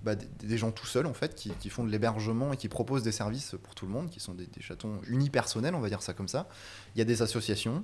bah, 0.02 0.14
des, 0.14 0.26
des 0.46 0.58
gens 0.58 0.70
tout 0.70 0.86
seuls 0.86 1.06
en 1.06 1.14
fait, 1.14 1.34
qui, 1.34 1.50
qui 1.58 1.70
font 1.70 1.82
de 1.82 1.90
l'hébergement 1.90 2.52
et 2.52 2.56
qui 2.56 2.68
proposent 2.68 3.02
des 3.02 3.12
services 3.12 3.56
pour 3.62 3.74
tout 3.74 3.86
le 3.86 3.92
monde, 3.92 4.10
qui 4.10 4.20
sont 4.20 4.34
des, 4.34 4.46
des 4.46 4.60
chatons 4.60 5.00
unipersonnels, 5.08 5.74
on 5.74 5.80
va 5.80 5.88
dire 5.88 6.02
ça 6.02 6.12
comme 6.12 6.28
ça. 6.28 6.46
Il 6.94 6.98
y 6.98 7.02
a 7.02 7.04
des 7.04 7.22
associations, 7.22 7.80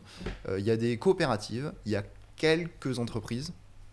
euh, 0.49 0.61
il 0.61 0.65
y 0.67 0.71
a 0.71 0.77
des 0.77 0.99
coopératives, 0.99 1.73
il 1.87 1.93
y 1.93 1.97
a 1.97 2.05
quelques 2.37 2.99
entreprises, 2.99 3.53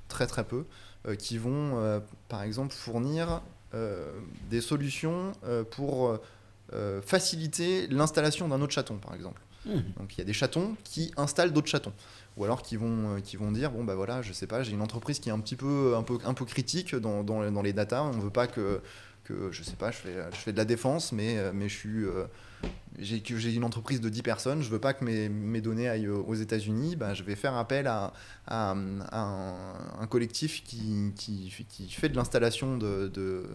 très 0.10 0.28
très 0.28 0.44
peu, 0.44 0.66
euh, 1.08 1.16
qui 1.16 1.38
vont 1.38 1.80
euh, 1.80 2.00
par 2.28 2.44
exemple 2.44 2.74
fournir 2.74 3.42
des 4.50 4.60
solutions 4.60 5.32
pour 5.72 6.20
faciliter 7.06 7.88
l'installation 7.88 8.50
d'un 8.50 8.60
autre 8.60 8.74
chaton 8.74 8.98
par 8.98 9.16
exemple. 9.16 9.42
Mmh. 9.66 9.78
Donc 9.98 10.14
il 10.14 10.18
y 10.18 10.22
a 10.22 10.26
des 10.26 10.34
chatons 10.34 10.76
qui 10.84 11.14
installent 11.16 11.54
d'autres 11.54 11.70
chatons. 11.70 11.94
Ou 12.38 12.46
alors 12.46 12.62
qui 12.62 12.78
vont, 12.78 13.18
euh, 13.18 13.20
qui 13.20 13.36
vont 13.36 13.52
dire 13.52 13.72
bon 13.72 13.84
bah 13.84 13.96
voilà, 13.96 14.22
je 14.22 14.32
sais 14.32 14.48
pas, 14.48 14.64
j'ai 14.64 14.72
une 14.72 14.82
entreprise 14.82 15.20
qui 15.20 15.30
est 15.30 15.34
un 15.34 15.40
petit 15.40 15.56
peu, 15.58 15.96
un 15.98 16.04
peu, 16.04 16.18
un 16.24 16.34
peu 16.34 16.46
critique 16.46 16.96
dans, 16.96 17.62
les 17.62 17.74
datas, 17.74 18.04
on 18.04 18.12
veut 18.12 18.30
pas 18.30 18.48
que, 18.48 18.82
que 19.26 19.52
je 19.52 19.64
sais 19.64 19.76
pas, 19.76 19.92
je 19.92 19.98
fais, 19.98 20.16
je 20.46 20.52
de 20.52 20.58
la 20.58 20.66
défense, 20.66 21.12
mais, 21.12 21.38
euh, 21.38 21.52
mais 21.54 21.68
je 21.68 21.78
suis. 21.78 22.06
J'ai 23.00 23.54
une 23.54 23.64
entreprise 23.64 24.02
de 24.02 24.10
10 24.10 24.22
personnes, 24.22 24.62
je 24.62 24.70
veux 24.70 24.80
pas 24.80 24.94
que 24.94 25.04
mes, 25.06 25.30
mes 25.30 25.62
données 25.62 25.88
aillent 25.88 26.10
aux 26.10 26.36
États-Unis, 26.36 26.96
bah, 26.96 27.14
je 27.14 27.24
vais 27.24 27.36
faire 27.36 27.56
appel 27.56 27.88
à, 27.88 28.12
à, 28.48 28.72
à 29.12 29.20
un, 29.20 30.02
un 30.02 30.08
collectif 30.08 30.64
qui, 30.64 31.12
qui, 31.16 31.52
qui 31.70 31.90
fait 31.90 32.10
de 32.10 32.16
l'installation 32.16 32.78
de, 32.78 33.08
de, 33.14 33.46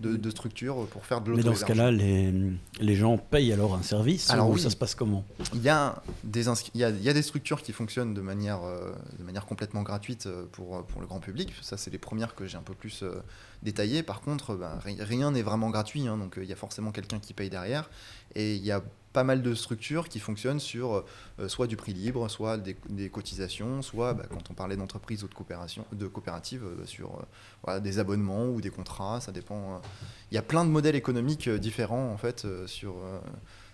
de, 0.00 0.16
de 0.16 0.30
structures 0.30 0.86
pour 0.88 1.06
faire 1.06 1.20
de 1.22 1.32
Mais 1.32 1.42
dans 1.42 1.54
ce 1.54 1.64
cas-là, 1.64 1.90
les, 1.90 2.32
les 2.80 2.94
gens 2.94 3.16
payent 3.16 3.52
alors 3.52 3.74
un 3.74 3.82
service 3.82 4.30
Alors 4.30 4.50
ou 4.50 4.54
oui. 4.54 4.60
ça 4.60 4.70
se 4.70 4.76
passe 4.76 4.94
comment? 4.94 5.24
Il 5.54 5.62
y, 5.62 5.68
a 5.70 6.02
des 6.22 6.46
il, 6.74 6.80
y 6.80 6.84
a, 6.84 6.90
il 6.90 7.02
y 7.02 7.08
a 7.08 7.12
des 7.14 7.22
structures 7.22 7.62
qui 7.62 7.72
fonctionnent 7.72 8.12
de 8.14 8.20
manière, 8.20 8.62
euh, 8.64 8.92
de 9.18 9.24
manière 9.24 9.46
complètement 9.46 9.82
gratuite 9.82 10.26
euh, 10.26 10.44
pour, 10.52 10.84
pour 10.84 11.00
le 11.00 11.06
grand 11.06 11.20
public. 11.20 11.52
Ça, 11.62 11.76
c'est 11.76 11.90
les 11.90 11.98
premières 11.98 12.34
que 12.34 12.46
j'ai 12.46 12.58
un 12.58 12.62
peu 12.62 12.74
plus 12.74 13.02
euh, 13.02 13.14
détaillées. 13.62 14.02
Par 14.02 14.20
contre, 14.20 14.54
bah, 14.56 14.78
ri- 14.84 14.98
rien 15.00 15.30
n'est 15.30 15.42
vraiment 15.42 15.70
gratuit. 15.70 16.06
hein, 16.06 16.18
donc, 16.18 16.36
euh, 16.38 16.44
il 16.44 16.50
y 16.50 16.52
a 16.52 16.56
forcément 16.56 16.92
quelqu'un 16.92 17.18
qui 17.18 17.32
paye 17.32 17.50
derrière. 17.50 17.88
Et 18.34 18.56
il 18.56 18.64
y 18.64 18.72
a 18.72 18.73
pas 19.14 19.24
mal 19.24 19.40
de 19.40 19.54
structures 19.54 20.08
qui 20.10 20.18
fonctionnent 20.18 20.60
sur 20.60 21.04
euh, 21.38 21.48
soit 21.48 21.66
du 21.66 21.76
prix 21.76 21.94
libre, 21.94 22.28
soit 22.28 22.58
des, 22.58 23.08
cotisations, 23.08 23.80
soit, 23.80 24.12
bah, 24.12 24.24
quand 24.28 24.50
on 24.50 24.54
parlait 24.54 24.76
d'entreprise 24.76 25.24
ou 25.24 25.28
de, 25.28 25.34
coopération, 25.34 25.86
de 25.92 26.06
coopérative, 26.06 26.64
euh, 26.64 26.84
sur 26.84 27.24
euh, 27.68 27.80
des 27.80 27.98
abonnements 27.98 28.46
ou 28.48 28.60
des 28.60 28.70
contrats. 28.70 29.20
Ça 29.22 29.32
dépend. 29.32 29.76
euh. 29.76 29.78
Il 30.30 30.34
y 30.34 30.38
a 30.38 30.42
plein 30.42 30.64
de 30.66 30.70
modèles 30.70 30.96
économiques 30.96 31.48
euh, 31.48 31.58
différents, 31.58 32.10
en 32.12 32.16
fait, 32.18 32.44
euh, 32.44 32.66
sur, 32.66 32.90
euh, 32.90 33.18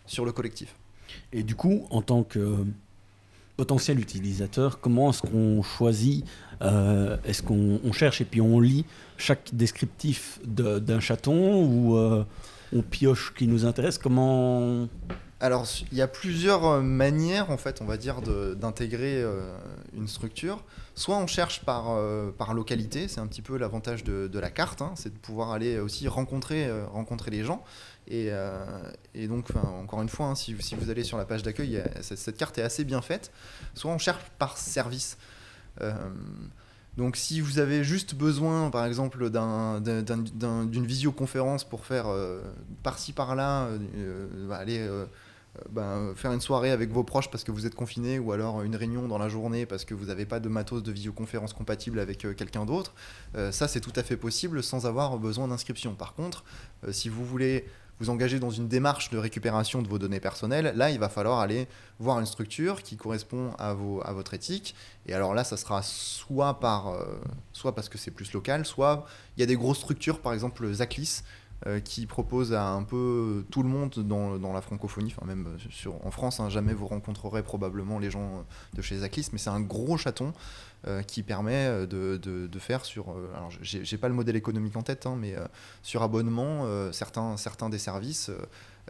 sur 0.07 0.25
le 0.25 0.33
collectif. 0.33 0.77
Et 1.33 1.43
du 1.43 1.55
coup, 1.57 1.87
en 1.91 2.03
tant 2.03 2.23
que 2.23 2.59
potentiel 3.57 3.99
utilisateur, 3.99 4.79
comment 4.81 5.11
est-ce 5.11 5.23
qu'on 5.23 5.63
choisit 5.63 6.25
euh, 6.63 7.17
Est-ce 7.25 7.43
qu'on 7.43 7.81
on 7.83 7.93
cherche 7.93 8.21
et 8.21 8.25
puis 8.27 8.41
on 8.43 8.61
lit 8.61 8.85
chaque 9.17 9.55
descriptif 9.55 10.39
de- 10.45 10.79
d'un 10.79 11.01
chaton 11.01 11.65
ou 11.65 11.97
euh, 11.97 12.25
on 12.73 12.83
pioche 12.83 13.35
qui 13.35 13.47
nous 13.47 13.65
intéresse? 13.67 13.99
Comment 13.99 14.87
Alors, 15.43 15.67
il 15.91 15.97
y 15.97 16.03
a 16.03 16.07
plusieurs 16.07 16.67
euh, 16.67 16.81
manières, 16.83 17.51
en 17.51 17.57
fait, 17.57 17.81
on 17.81 17.87
va 17.87 17.97
dire, 17.97 18.21
d'intégrer 18.21 19.23
euh, 19.23 19.57
une 19.95 20.07
structure. 20.07 20.63
Soit 20.95 21.17
on 21.17 21.27
cherche 21.27 21.65
par, 21.65 21.87
euh, 21.89 22.31
par 22.31 22.53
localité, 22.53 23.09
c'est 23.09 23.21
un 23.21 23.27
petit 23.27 23.41
peu 23.41 23.57
l'avantage 23.57 24.05
de, 24.05 24.39
la 24.39 24.51
carte, 24.51 24.83
hein, 24.83 24.93
c'est 24.97 25.11
de 25.11 25.19
pouvoir 25.19 25.53
aller 25.53 25.79
aussi 25.79 26.09
rencontrer, 26.09 26.71
rencontrer 26.93 27.31
les 27.31 27.43
gens. 27.43 27.65
Et, 28.07 28.31
donc, 29.29 29.47
encore 29.81 30.03
une 30.03 30.09
fois, 30.11 30.27
hein, 30.27 30.35
si, 30.35 30.55
si 30.61 30.75
vous 30.75 30.91
allez 30.91 31.05
sur 31.05 31.17
la 31.17 31.25
page 31.25 31.43
d'accueil, 31.43 31.83
cette, 32.03 32.37
carte 32.37 32.59
est 32.59 32.63
assez 32.63 32.85
bien 32.85 33.01
faite. 33.01 33.33
Soit 33.75 33.93
on 33.93 33.99
cherche 33.99 34.21
par 34.39 34.59
service. 34.59 35.17
Donc 36.97 37.17
si 37.17 37.41
vous 37.41 37.61
avez 37.61 37.85
juste 37.85 38.15
besoin, 38.15 38.69
par 38.69 38.85
exemple, 38.85 39.31
d'un- 39.31 39.81
d'un- 39.81 40.03
d'un- 40.03 40.25
d'un- 40.35 40.65
d'une 40.65 40.85
visioconférence 40.85 41.63
pour 41.65 41.85
faire 41.87 42.07
par-ci 42.83 43.13
par-là, 43.13 43.69
euh, 43.97 44.51
aller 44.51 44.87
ben, 45.69 46.13
faire 46.17 46.33
une 46.33 46.41
soirée 46.41 46.71
avec 46.71 46.91
vos 46.91 47.05
proches 47.05 47.31
parce 47.31 47.45
que 47.45 47.53
vous 47.53 47.67
êtes 47.67 47.75
confiné, 47.75 48.19
ou 48.19 48.33
alors 48.33 48.63
une 48.63 48.77
réunion 48.77 49.09
dans 49.09 49.19
la 49.19 49.29
journée 49.29 49.67
parce 49.67 49.85
que 49.85 49.95
vous 49.95 50.07
n'avez 50.07 50.27
pas 50.27 50.41
de 50.41 50.49
matos 50.49 50.83
de 50.83 50.93
visioconférence 50.93 51.53
compatible 51.53 51.99
avec 51.99 52.25
euh, 52.25 52.35
quelqu'un 52.35 52.65
d'autre, 52.65 52.95
euh, 53.35 53.53
ça 53.53 53.69
c'est 53.69 53.81
tout 53.81 53.93
à 53.97 54.03
fait 54.03 54.17
possible 54.17 54.63
sans 54.63 54.87
avoir 54.87 55.19
besoin 55.19 55.49
d'inscription. 55.49 55.95
Par 55.95 56.15
contre, 56.15 56.45
euh, 56.87 56.93
si 56.93 57.09
vous 57.09 57.25
voulez 57.25 57.67
vous 58.01 58.09
engager 58.09 58.41
dans 58.41 58.51
une 58.51 58.67
démarche 58.67 59.11
de 59.11 59.19
récupération 59.19 59.83
de 59.83 59.89
vos 59.89 59.99
données 59.99 60.21
personnelles, 60.21 60.73
là 60.75 60.91
il 60.91 60.99
va 60.99 61.11
falloir 61.11 61.39
aller 61.39 61.69
voir 61.99 62.19
une 62.19 62.27
structure 62.27 62.83
qui 62.83 62.97
correspond 62.97 63.53
à, 63.59 63.75
vos, 63.75 64.01
à 64.05 64.13
votre 64.13 64.33
éthique. 64.33 64.75
Et 65.07 65.13
alors 65.13 65.35
là, 65.35 65.45
ça 65.45 65.59
sera 65.59 65.83
soit, 65.83 66.59
par, 66.61 66.89
euh, 66.89 67.21
soit 67.53 67.75
parce 67.75 67.91
que 67.91 67.99
c'est 67.99 68.11
plus 68.11 68.33
local, 68.33 68.65
soit 68.65 69.05
il 69.37 69.41
y 69.41 69.43
a 69.43 69.47
des 69.47 69.57
grosses 69.57 69.79
structures, 69.79 70.21
par 70.21 70.33
exemple 70.33 70.73
Zaclis, 70.73 71.21
euh, 71.21 71.25
qui 71.85 72.07
propose 72.07 72.53
à 72.55 72.69
un 72.69 72.83
peu 72.83 73.45
tout 73.51 73.63
le 73.63 73.69
monde 73.69 73.95
dans, 73.99 74.39
dans 74.39 74.53
la 74.53 74.63
francophonie, 74.63 75.13
enfin 75.15 75.27
même 75.27 75.47
sur, 75.71 75.95
en 76.07 76.11
France, 76.11 76.41
hein, 76.41 76.49
jamais 76.49 76.73
vous 76.73 76.87
rencontrerez 76.87 77.43
probablement 77.43 77.99
les 77.99 78.11
gens 78.11 78.45
de 78.75 78.83
chez 78.83 78.97
Zaclis, 78.99 79.29
mais 79.33 79.39
c'est 79.39 79.51
un 79.51 79.61
gros 79.61 79.99
chaton 79.99 80.33
euh, 80.87 81.03
qui 81.03 81.23
permet 81.23 81.67
euh, 81.67 81.87
de, 81.87 82.17
de- 82.17 82.59
faire 82.59 82.85
sur, 82.87 83.11
euh, 83.11 83.31
alors 83.35 83.51
j'ai 83.61 83.99
pas 83.99 84.09
le 84.09 84.15
modèle 84.15 84.37
économique 84.37 84.77
en 84.77 84.83
tête, 84.83 85.05
hein, 85.07 85.17
mais 85.19 85.37
euh, 85.37 85.45
sur 85.83 86.03
abonnement, 86.03 86.63
euh, 86.65 86.93
certains, 86.93 87.37
certains 87.37 87.69
des 87.69 87.79
services 87.79 88.31
euh, 88.31 88.39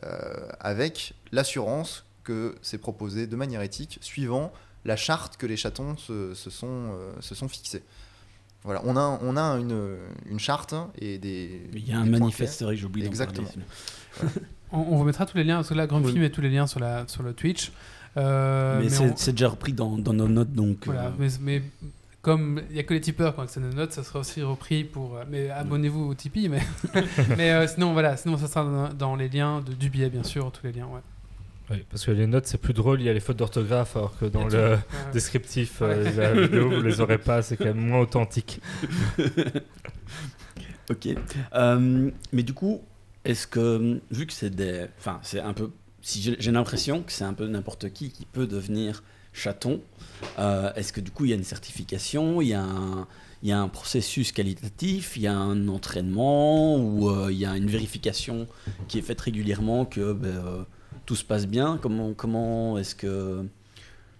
euh, 0.04 0.48
avec 0.60 1.14
l'assurance 1.32 2.04
que 2.22 2.54
c'est 2.62 2.78
proposé 2.78 3.26
de 3.26 3.34
manière 3.34 3.62
éthique, 3.62 3.98
suivant 4.00 4.52
la 4.84 4.96
charte 4.96 5.36
que 5.36 5.46
les 5.46 5.56
chatons 5.56 5.96
se, 5.96 6.34
se 6.34 6.50
sont, 6.50 6.68
euh, 6.68 7.12
se 7.20 7.34
sont 7.34 7.48
fixés. 7.48 7.82
Voilà, 8.64 8.82
on 8.84 8.96
a, 8.96 9.18
on 9.22 9.36
a 9.38 9.58
une, 9.58 9.96
une 10.30 10.38
charte 10.38 10.74
et 10.98 11.18
des. 11.18 11.68
Il 11.72 11.88
y 11.88 11.92
a 11.92 11.98
un 11.98 12.04
manifeste, 12.04 12.58
c'est 12.58 12.64
vrai 12.64 12.74
que 12.74 12.80
j'ai 12.80 12.86
oublié 12.86 13.06
Exactement. 13.06 13.46
parler. 13.48 14.30
On, 14.72 14.78
on 14.80 14.96
vous 14.98 15.04
mettra 15.04 15.24
tous 15.26 15.36
les 15.38 15.44
liens, 15.44 15.56
parce 15.56 15.70
que 15.70 15.74
là, 15.74 15.86
Grand 15.86 16.00
Oui. 16.02 16.10
Film 16.10 16.20
met 16.22 16.30
tous 16.30 16.42
les 16.42 16.50
liens 16.50 16.66
sur, 16.66 16.78
la, 16.78 17.04
sur 17.08 17.22
le 17.22 17.32
Twitch. 17.32 17.72
Euh, 18.16 18.78
mais 18.78 18.84
mais 18.84 18.90
c'est 18.90 19.04
on- 19.04 19.16
c'est 19.16 19.32
déjà 19.32 19.48
repris 19.48 19.72
dans, 19.72 19.96
dans 19.96 20.12
nos 20.12 20.28
notes, 20.28 20.52
donc. 20.52 20.84
Voilà, 20.84 21.06
euh, 21.06 21.10
mais, 21.18 21.28
mais 21.40 21.62
comme 22.22 22.60
il 22.68 22.74
n'y 22.74 22.80
a 22.80 22.82
que 22.82 22.92
les 22.92 23.00
tipeurs 23.00 23.38
accès 23.40 23.60
à 23.60 23.62
nos 23.62 23.72
notes, 23.72 23.92
ça 23.92 24.02
sera 24.04 24.18
aussi 24.20 24.42
repris 24.42 24.84
pour. 24.84 25.16
euh, 25.16 25.24
Mais 25.30 25.48
abonnez-vous 25.48 26.04
au 26.10 26.14
Tipeee, 26.14 26.48
mais, 26.48 26.60
mais 27.38 27.50
euh, 27.52 27.66
sinon, 27.66 27.92
voilà, 27.94 28.16
sinon 28.16 28.36
ça 28.36 28.46
sera 28.46 28.62
dans, 28.64 28.92
dans 28.92 29.16
les 29.16 29.28
liens 29.28 29.60
de, 29.62 29.72
du 29.72 29.88
billet, 29.90 30.10
bien 30.10 30.22
sûr, 30.24 30.52
tous 30.52 30.66
les 30.66 30.72
liens. 30.72 30.86
Ouais. 30.86 31.00
Oui, 31.70 31.84
parce 31.88 32.04
que 32.04 32.10
les 32.10 32.26
notes, 32.26 32.46
c'est 32.46 32.58
plus 32.58 32.72
drôle, 32.74 33.00
il 33.00 33.04
y 33.04 33.08
a 33.08 33.12
les 33.12 33.20
fautes 33.20 33.36
d'orthographe, 33.36 33.96
alors 33.96 34.18
que 34.18 34.24
dans 34.24 34.46
le 34.48 34.58
Ouais. 34.72 34.78
descriptif 35.12 35.78
euh, 35.82 36.10
de 36.10 36.20
la 36.20 36.32
vidéo, 36.34 36.68
vous 36.70 36.82
les 36.82 37.00
aurez 37.00 37.18
pas, 37.18 37.42
c'est 37.42 37.56
quand 37.56 37.66
même 37.66 37.78
moins 37.86 38.00
authentique. 38.00 38.60
Ok. 40.90 41.08
Euh, 41.54 42.10
mais 42.32 42.42
du 42.42 42.52
coup, 42.52 42.80
est-ce 43.24 43.46
que, 43.46 44.00
vu 44.10 44.26
que 44.26 44.32
c'est 44.32 44.50
des. 44.50 44.86
Enfin, 44.98 45.20
c'est 45.22 45.38
un 45.40 45.52
peu. 45.52 45.70
Si 46.02 46.20
j'ai 46.20 46.34
j'ai 46.40 46.50
l'impression 46.50 47.02
que 47.02 47.12
c'est 47.12 47.22
un 47.24 47.34
peu 47.34 47.46
n'importe 47.46 47.92
qui 47.92 48.10
qui 48.10 48.24
peut 48.26 48.46
devenir 48.48 49.04
chaton, 49.32 49.80
euh, 50.40 50.72
est-ce 50.74 50.92
que 50.92 51.00
du 51.00 51.12
coup, 51.12 51.26
il 51.26 51.30
y 51.30 51.32
a 51.32 51.36
une 51.36 51.44
certification, 51.44 52.40
il 52.42 52.48
y 52.48 52.54
a 52.54 52.62
un. 52.62 53.06
Il 53.42 53.48
y 53.48 53.52
a 53.52 53.58
un 53.60 53.68
processus 53.68 54.32
qualitatif, 54.32 55.16
il 55.16 55.22
y 55.22 55.26
a 55.26 55.32
un 55.34 55.68
entraînement 55.68 56.76
ou 56.76 57.08
euh, 57.08 57.28
il 57.32 57.38
y 57.38 57.46
a 57.46 57.56
une 57.56 57.68
vérification 57.68 58.46
qui 58.86 58.98
est 58.98 59.02
faite 59.02 59.20
régulièrement 59.20 59.86
que 59.86 60.12
ben, 60.12 60.28
euh, 60.28 60.62
tout 61.10 61.16
se 61.16 61.24
passe 61.24 61.48
bien. 61.48 61.76
Comment, 61.82 62.12
comment 62.14 62.78
est-ce 62.78 62.94
que 62.94 63.44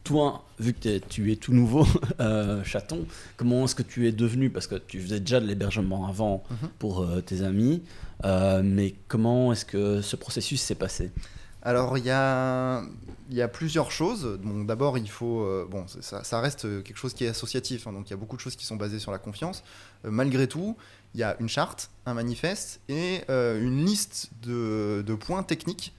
toi, 0.02 0.44
vu 0.58 0.72
que 0.72 0.98
tu 0.98 1.30
es 1.30 1.36
tout 1.36 1.52
nouveau 1.52 1.86
euh, 2.20 2.64
chaton, 2.64 3.06
comment 3.36 3.64
est-ce 3.64 3.76
que 3.76 3.84
tu 3.84 4.08
es 4.08 4.12
devenu? 4.12 4.50
Parce 4.50 4.66
que 4.66 4.74
tu 4.74 5.00
faisais 5.00 5.20
déjà 5.20 5.38
de 5.38 5.46
l'hébergement 5.46 6.08
avant 6.08 6.42
Mhm. 6.50 6.68
pour 6.80 7.02
euh, 7.02 7.20
tes 7.20 7.42
amis, 7.42 7.84
euh, 8.24 8.60
mais 8.64 8.96
comment 9.06 9.52
est-ce 9.52 9.64
que 9.64 10.00
ce 10.02 10.16
processus 10.16 10.60
s'est 10.60 10.74
passé? 10.74 11.12
Alors, 11.62 11.96
il 11.96 12.04
y 12.04 12.10
a, 12.10 12.82
il 13.30 13.36
y 13.36 13.42
a 13.42 13.46
plusieurs 13.46 13.92
choses. 13.92 14.40
Donc, 14.42 14.66
d'abord, 14.66 14.98
il 14.98 15.08
faut. 15.08 15.46
bon, 15.70 15.84
ça, 16.00 16.24
ça 16.24 16.40
reste 16.40 16.62
quelque 16.82 16.96
chose 16.96 17.14
qui 17.14 17.24
est 17.24 17.28
associatif. 17.28 17.86
hein, 17.86 17.92
donc, 17.92 18.08
il 18.08 18.10
y 18.10 18.14
a 18.14 18.16
beaucoup 18.16 18.34
de 18.34 18.40
choses 18.40 18.56
qui 18.56 18.66
sont 18.66 18.74
basées 18.76 18.98
sur 18.98 19.12
la 19.12 19.18
confiance. 19.18 19.62
Malgré 20.02 20.48
tout, 20.48 20.76
il 21.14 21.20
y 21.20 21.22
a 21.22 21.36
une 21.38 21.48
charte, 21.50 21.90
un 22.06 22.14
manifeste 22.14 22.80
et 22.88 23.20
une 23.28 23.84
liste 23.84 24.30
de, 24.42 25.04
de 25.06 25.14
points 25.14 25.44
techniques 25.44 25.92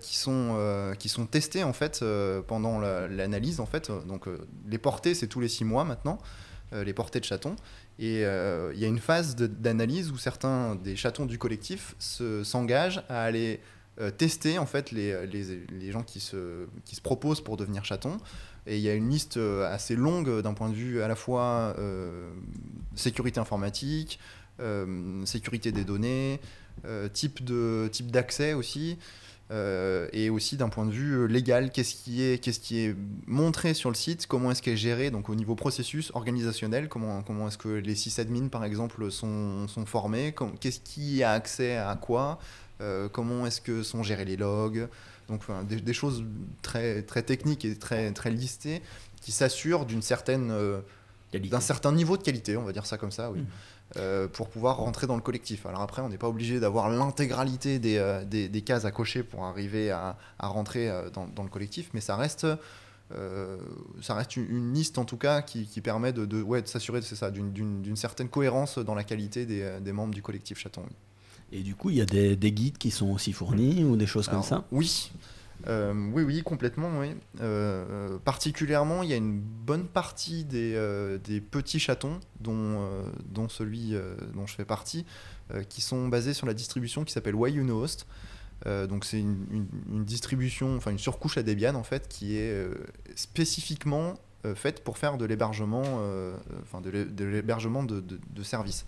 qui, 0.00 0.16
sont, 0.16 0.54
euh, 0.56 0.94
qui 0.94 1.08
sont 1.08 1.26
testés 1.26 1.64
en 1.64 1.72
fait 1.72 2.00
euh, 2.02 2.42
pendant 2.42 2.78
la- 2.78 3.08
l'analyse. 3.08 3.60
En 3.60 3.66
fait. 3.66 3.90
Donc, 4.06 4.28
euh, 4.28 4.38
les 4.68 4.78
portées, 4.78 5.14
c'est 5.14 5.26
tous 5.26 5.40
les 5.40 5.48
six 5.48 5.64
mois 5.64 5.84
maintenant, 5.84 6.18
euh, 6.72 6.84
les 6.84 6.92
portées 6.92 7.20
de 7.20 7.24
chatons. 7.24 7.56
Et 7.98 8.24
euh, 8.24 8.72
il 8.74 8.80
y 8.80 8.84
a 8.84 8.88
une 8.88 8.98
phase 8.98 9.36
d'analyse 9.36 10.10
où 10.10 10.16
certains 10.18 10.74
des 10.74 10.96
chatons 10.96 11.26
du 11.26 11.38
collectif 11.38 11.94
se- 11.98 12.44
s'engagent 12.44 13.02
à 13.08 13.22
aller 13.22 13.60
euh, 14.00 14.10
tester 14.10 14.58
en 14.58 14.64
fait 14.66 14.90
les, 14.92 15.26
les, 15.26 15.66
les 15.70 15.92
gens 15.92 16.02
qui 16.02 16.20
se, 16.20 16.66
qui 16.86 16.96
se 16.96 17.02
proposent 17.02 17.42
pour 17.42 17.56
devenir 17.58 17.84
chatons. 17.84 18.16
Et 18.66 18.76
il 18.76 18.82
y 18.82 18.88
a 18.88 18.94
une 18.94 19.08
liste 19.10 19.36
euh, 19.36 19.70
assez 19.70 19.96
longue 19.96 20.40
d'un 20.42 20.54
point 20.54 20.68
de 20.68 20.74
vue 20.74 21.02
à 21.02 21.08
la 21.08 21.14
fois 21.16 21.74
euh, 21.78 22.30
sécurité 22.94 23.40
informatique, 23.40 24.18
euh, 24.60 25.24
sécurité 25.26 25.72
des 25.72 25.84
données, 25.84 26.40
euh, 26.84 27.08
type 27.08 27.42
de 27.44 27.88
type 27.90 28.10
d'accès 28.10 28.52
aussi. 28.54 28.98
Euh, 29.50 30.08
et 30.12 30.30
aussi 30.30 30.56
d'un 30.56 30.68
point 30.68 30.86
de 30.86 30.92
vue 30.92 31.12
euh, 31.12 31.24
légal, 31.26 31.72
qu'est-ce 31.72 31.94
qui 31.96 32.22
est, 32.22 32.38
qu'est-ce 32.42 32.60
qui 32.60 32.78
est 32.84 32.94
montré 33.26 33.74
sur 33.74 33.90
le 33.90 33.96
site, 33.96 34.26
comment 34.28 34.52
est-ce 34.52 34.62
qu'elle 34.62 34.74
est 34.74 34.76
géré, 34.76 35.10
donc 35.10 35.28
au 35.28 35.34
niveau 35.34 35.56
processus 35.56 36.12
organisationnel, 36.14 36.88
comment, 36.88 37.22
comment 37.22 37.48
est-ce 37.48 37.58
que 37.58 37.68
les 37.68 37.96
sysadmins 37.96 38.48
par 38.48 38.64
exemple 38.64 39.10
sont, 39.10 39.66
sont 39.66 39.86
formés, 39.86 40.34
qu'est-ce 40.60 40.80
qui 40.80 41.24
a 41.24 41.32
accès 41.32 41.76
à 41.76 41.96
quoi, 41.96 42.38
euh, 42.80 43.08
comment 43.08 43.44
est-ce 43.44 43.60
que 43.60 43.82
sont 43.82 44.04
gérés 44.04 44.24
les 44.24 44.36
logs, 44.36 44.88
donc 45.28 45.40
enfin, 45.40 45.64
des, 45.64 45.80
des 45.80 45.92
choses 45.92 46.24
très, 46.62 47.02
très 47.02 47.22
techniques 47.22 47.64
et 47.64 47.76
très, 47.76 48.12
très 48.12 48.30
listées 48.30 48.82
qui 49.20 49.32
s'assurent 49.32 49.84
d'une 49.84 50.02
certaine, 50.02 50.50
euh, 50.52 50.80
d'un 51.34 51.60
certain 51.60 51.92
niveau 51.92 52.16
de 52.16 52.22
qualité, 52.22 52.56
on 52.56 52.62
va 52.64 52.72
dire 52.72 52.86
ça 52.86 52.98
comme 52.98 53.12
ça, 53.12 53.30
oui, 53.30 53.40
Mhm. 53.40 53.46
Euh, 53.96 54.28
pour 54.28 54.48
pouvoir 54.48 54.76
rentrer 54.78 55.06
dans 55.06 55.16
le 55.16 55.22
collectif. 55.22 55.66
Alors 55.66 55.80
après, 55.82 56.00
on 56.02 56.08
n'est 56.08 56.18
pas 56.18 56.28
obligé 56.28 56.60
d'avoir 56.60 56.88
l'intégralité 56.90 57.78
des, 57.78 57.96
euh, 57.98 58.24
des, 58.24 58.48
des 58.48 58.62
cases 58.62 58.84
à 58.84 58.90
cocher 58.90 59.22
pour 59.22 59.44
arriver 59.44 59.90
à, 59.90 60.16
à 60.38 60.46
rentrer 60.48 60.88
euh, 60.88 61.10
dans, 61.10 61.26
dans 61.26 61.42
le 61.42 61.48
collectif, 61.48 61.90
mais 61.92 62.00
ça 62.00 62.16
reste, 62.16 62.46
euh, 63.16 63.58
ça 64.00 64.14
reste 64.14 64.36
une, 64.36 64.48
une 64.48 64.72
liste 64.72 64.98
en 64.98 65.04
tout 65.04 65.16
cas 65.16 65.42
qui, 65.42 65.66
qui 65.66 65.80
permet 65.80 66.12
de, 66.12 66.24
de, 66.26 66.40
ouais, 66.40 66.62
de 66.62 66.68
s'assurer 66.68 67.00
d'une- 67.32 67.96
certaine 67.96 68.28
cohérence 68.28 68.78
dans 68.78 68.94
la 68.94 69.04
qualité 69.04 69.46
des, 69.46 69.80
des 69.80 69.92
membres 69.92 70.14
du 70.14 70.22
collectif 70.22 70.58
chaton. 70.58 70.82
Et 71.52 71.62
du 71.62 71.74
coup, 71.74 71.90
il 71.90 71.96
y 71.96 72.00
a 72.00 72.06
des, 72.06 72.36
des 72.36 72.52
guides 72.52 72.78
qui 72.78 72.92
sont 72.92 73.10
aussi 73.10 73.32
fournis 73.32 73.82
ou 73.82 73.96
des 73.96 74.06
choses 74.06 74.28
Alors, 74.28 74.42
comme 74.42 74.48
ça? 74.48 74.64
Oui. 74.70 75.10
Euh, 75.66 75.92
oui, 76.12 76.22
oui, 76.22 76.42
complètement, 76.42 76.98
oui. 76.98 77.14
Euh, 77.40 78.18
particulièrement, 78.18 79.02
il 79.02 79.10
y 79.10 79.12
a 79.12 79.16
une 79.16 79.40
bonne 79.40 79.86
partie 79.86 80.44
des, 80.44 80.74
euh, 80.74 81.18
petits 81.50 81.78
chatons, 81.78 82.20
dont, 82.40 83.48
celui 83.48 83.94
dont 84.34 84.46
je 84.46 84.54
fais 84.54 84.64
partie, 84.64 85.04
qui 85.68 85.80
sont 85.80 86.08
basés 86.08 86.34
sur 86.34 86.46
la 86.46 86.54
distribution 86.54 87.04
qui 87.04 87.12
s'appelle 87.12 87.34
Why 87.34 87.52
You 87.52 87.64
Know 87.64 87.82
Host. 87.82 88.06
Donc 88.66 89.04
c'est 89.04 89.20
une, 89.20 89.66
distribution, 90.04 90.76
enfin 90.76 90.90
une 90.90 90.98
surcouche 90.98 91.38
à 91.38 91.42
Debian 91.42 91.74
en 91.74 91.82
fait, 91.82 92.08
qui 92.08 92.36
est 92.36 92.66
spécifiquement 93.16 94.14
faite 94.54 94.84
pour 94.84 94.98
faire 94.98 95.16
de 95.18 95.24
l'hébergement, 95.24 96.02
enfin 96.62 96.80
de 96.80 96.90
l'hé- 96.90 97.04
de 97.04 97.24
l'hébergement 97.24 97.82
de, 97.82 98.42
services. 98.42 98.86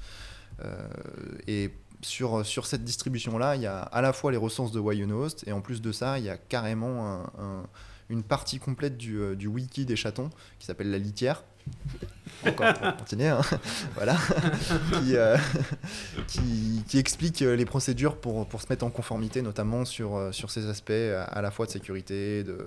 Sur, 2.02 2.44
sur 2.44 2.66
cette 2.66 2.84
distribution-là, 2.84 3.56
il 3.56 3.62
y 3.62 3.66
a 3.66 3.78
à 3.80 4.00
la 4.02 4.12
fois 4.12 4.30
les 4.32 4.36
ressources 4.36 4.72
de 4.72 4.80
Why 4.80 4.98
You 4.98 5.06
Know 5.06 5.24
Host, 5.24 5.44
et 5.46 5.52
en 5.52 5.60
plus 5.60 5.80
de 5.80 5.92
ça, 5.92 6.18
il 6.18 6.24
y 6.24 6.28
a 6.30 6.36
carrément 6.36 7.06
un- 7.06 7.22
un- 7.38 7.66
une 8.10 8.22
partie 8.22 8.58
complète 8.58 8.96
du, 8.98 9.18
euh, 9.20 9.34
du 9.34 9.46
wiki 9.46 9.86
des 9.86 9.96
chatons 9.96 10.28
qui 10.58 10.66
s'appelle 10.66 10.90
la 10.90 10.98
litière. 10.98 11.44
Encore 12.46 12.74
pour 12.74 12.96
continuer, 12.96 13.28
hein. 13.28 13.40
voilà, 13.94 14.16
qui, 15.00 15.16
euh, 15.16 15.36
qui, 16.26 16.82
qui 16.88 16.98
explique 16.98 17.42
euh, 17.42 17.54
les 17.56 17.64
procédures 17.64 18.16
pour, 18.16 18.46
pour 18.46 18.60
se 18.60 18.66
mettre 18.70 18.84
en 18.84 18.90
conformité, 18.90 19.42
notamment 19.42 19.84
sur, 19.84 20.16
euh, 20.16 20.32
sur 20.32 20.50
ces 20.50 20.66
aspects 20.68 20.90
à, 20.90 21.40
la 21.40 21.50
fois 21.50 21.66
de 21.66 21.70
sécurité 21.70 22.42
de, 22.42 22.58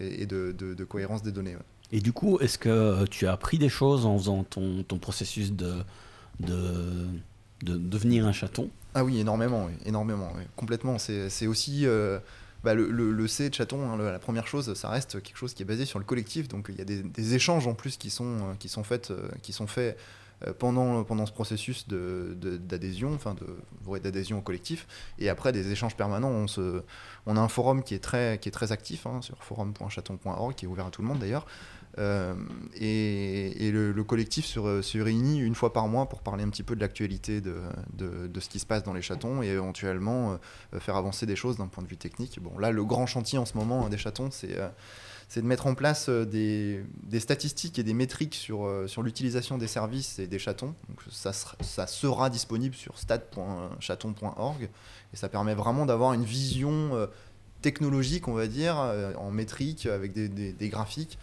et 0.00 0.26
de, 0.26 0.52
de- 0.52 0.74
de 0.74 0.84
cohérence 0.84 1.22
des 1.22 1.32
données. 1.32 1.56
ouais. 1.56 1.62
Et 1.90 2.00
du 2.00 2.12
coup, 2.12 2.38
est-ce 2.40 2.58
que 2.58 2.68
euh, 2.68 3.04
tu 3.10 3.26
as 3.26 3.32
appris 3.32 3.58
des 3.58 3.70
choses 3.70 4.04
en 4.04 4.18
faisant 4.18 4.44
ton, 4.44 4.82
ton 4.82 4.98
processus 4.98 5.52
de, 5.52 5.76
de, 6.40 7.06
de 7.62 7.76
devenir 7.76 8.26
un 8.26 8.32
chaton 8.32 8.70
Ah 8.94 9.04
oui, 9.04 9.18
énormément, 9.20 9.68
énormément, 9.84 10.32
complètement. 10.56 10.98
C'est 10.98 11.46
aussi 11.46 11.86
euh, 11.86 12.18
bah, 12.64 12.74
le, 12.74 12.90
le- 12.90 13.28
C 13.28 13.48
de 13.50 13.54
chaton, 13.54 13.90
hein, 13.90 13.96
la 13.96 14.18
première 14.18 14.46
chose, 14.46 14.74
ça 14.74 14.88
reste 14.88 15.22
quelque 15.22 15.36
chose 15.36 15.54
qui 15.54 15.62
est 15.62 15.66
basé 15.66 15.84
sur 15.84 15.98
le 15.98 16.04
collectif. 16.04 16.48
Donc 16.48 16.66
il 16.68 16.76
y 16.76 16.80
a 16.80 16.84
des, 16.84 17.34
échanges 17.34 17.66
en 17.66 17.74
plus 17.74 17.96
qui 17.96 18.10
sont, 18.10 18.24
euh, 18.24 18.54
qui 18.58 18.68
sont 18.68 18.84
faits, 18.84 19.10
euh, 19.10 19.28
qui 19.42 19.52
sont 19.52 19.66
faits 19.66 19.98
euh, 20.46 20.52
pendant, 20.56 21.04
pendant 21.04 21.26
ce 21.26 21.32
processus 21.32 21.86
d'adhésion, 21.88 23.18
d'adhésion 24.02 24.38
au 24.38 24.42
collectif. 24.42 24.86
Et 25.18 25.28
après 25.28 25.52
des 25.52 25.70
échanges 25.72 25.96
permanents. 25.96 26.30
On, 26.30 26.46
se, 26.46 26.82
on 27.26 27.36
a 27.36 27.40
un 27.40 27.48
forum 27.48 27.82
qui 27.82 27.94
est 27.94 27.98
très, 28.02 28.38
qui 28.38 28.48
est 28.48 28.52
très 28.52 28.72
actif 28.72 29.06
hein, 29.06 29.20
sur 29.22 29.42
forum.chaton.org, 29.42 30.54
qui 30.54 30.64
est 30.64 30.68
ouvert 30.68 30.86
à 30.86 30.90
tout 30.90 31.02
le 31.02 31.08
monde 31.08 31.18
d'ailleurs. 31.18 31.46
Euh, 31.98 32.34
et, 32.74 33.70
le, 33.72 33.92
le 33.92 34.04
collectif 34.04 34.46
se, 34.46 34.98
réunit 34.98 35.40
une 35.40 35.54
fois 35.54 35.72
par 35.72 35.88
mois 35.88 36.08
pour 36.08 36.20
parler 36.20 36.44
un 36.44 36.48
petit 36.48 36.62
peu 36.62 36.76
de 36.76 36.80
l'actualité 36.80 37.40
de, 37.40 37.60
ce 38.40 38.48
qui 38.48 38.58
se 38.58 38.66
passe 38.66 38.84
dans 38.84 38.92
les 38.92 39.02
chatons 39.02 39.42
et 39.42 39.48
éventuellement 39.48 40.38
euh, 40.74 40.80
faire 40.80 40.96
avancer 40.96 41.26
des 41.26 41.36
choses 41.36 41.56
d'un 41.56 41.66
point 41.66 41.82
de 41.82 41.88
vue 41.88 41.96
technique. 41.96 42.40
Bon, 42.40 42.56
là, 42.58 42.70
le 42.70 42.84
grand 42.84 43.06
chantier 43.06 43.38
en 43.38 43.46
ce 43.46 43.56
moment 43.56 43.86
hein, 43.86 43.88
des 43.88 43.98
chatons, 43.98 44.30
c'est 44.30 44.56
euh, 44.58 44.68
c'est 45.30 45.42
de 45.42 45.46
mettre 45.46 45.66
en 45.66 45.74
place 45.74 46.08
des, 46.08 46.82
statistiques 47.18 47.78
et 47.78 47.82
des 47.82 47.92
métriques 47.92 48.34
sur, 48.34 48.66
l'utilisation 49.02 49.58
des 49.58 49.66
services 49.66 50.18
et 50.18 50.26
des 50.26 50.38
chatons. 50.38 50.74
Donc, 50.88 51.02
ça, 51.10 51.34
sera, 51.34 52.30
disponible 52.30 52.74
sur 52.74 52.96
stat.chaton.org 52.96 54.70
et 55.12 55.16
ça 55.18 55.28
permet 55.28 55.52
vraiment 55.52 55.84
d'avoir 55.84 56.14
une 56.14 56.24
vision 56.24 56.92
technologique, 57.60 58.26
on 58.26 58.32
va 58.32 58.46
dire, 58.46 58.76
en 59.18 59.30
métrique 59.30 59.84
avec 59.84 60.14
des 60.14 60.68
graphiques 60.70 61.18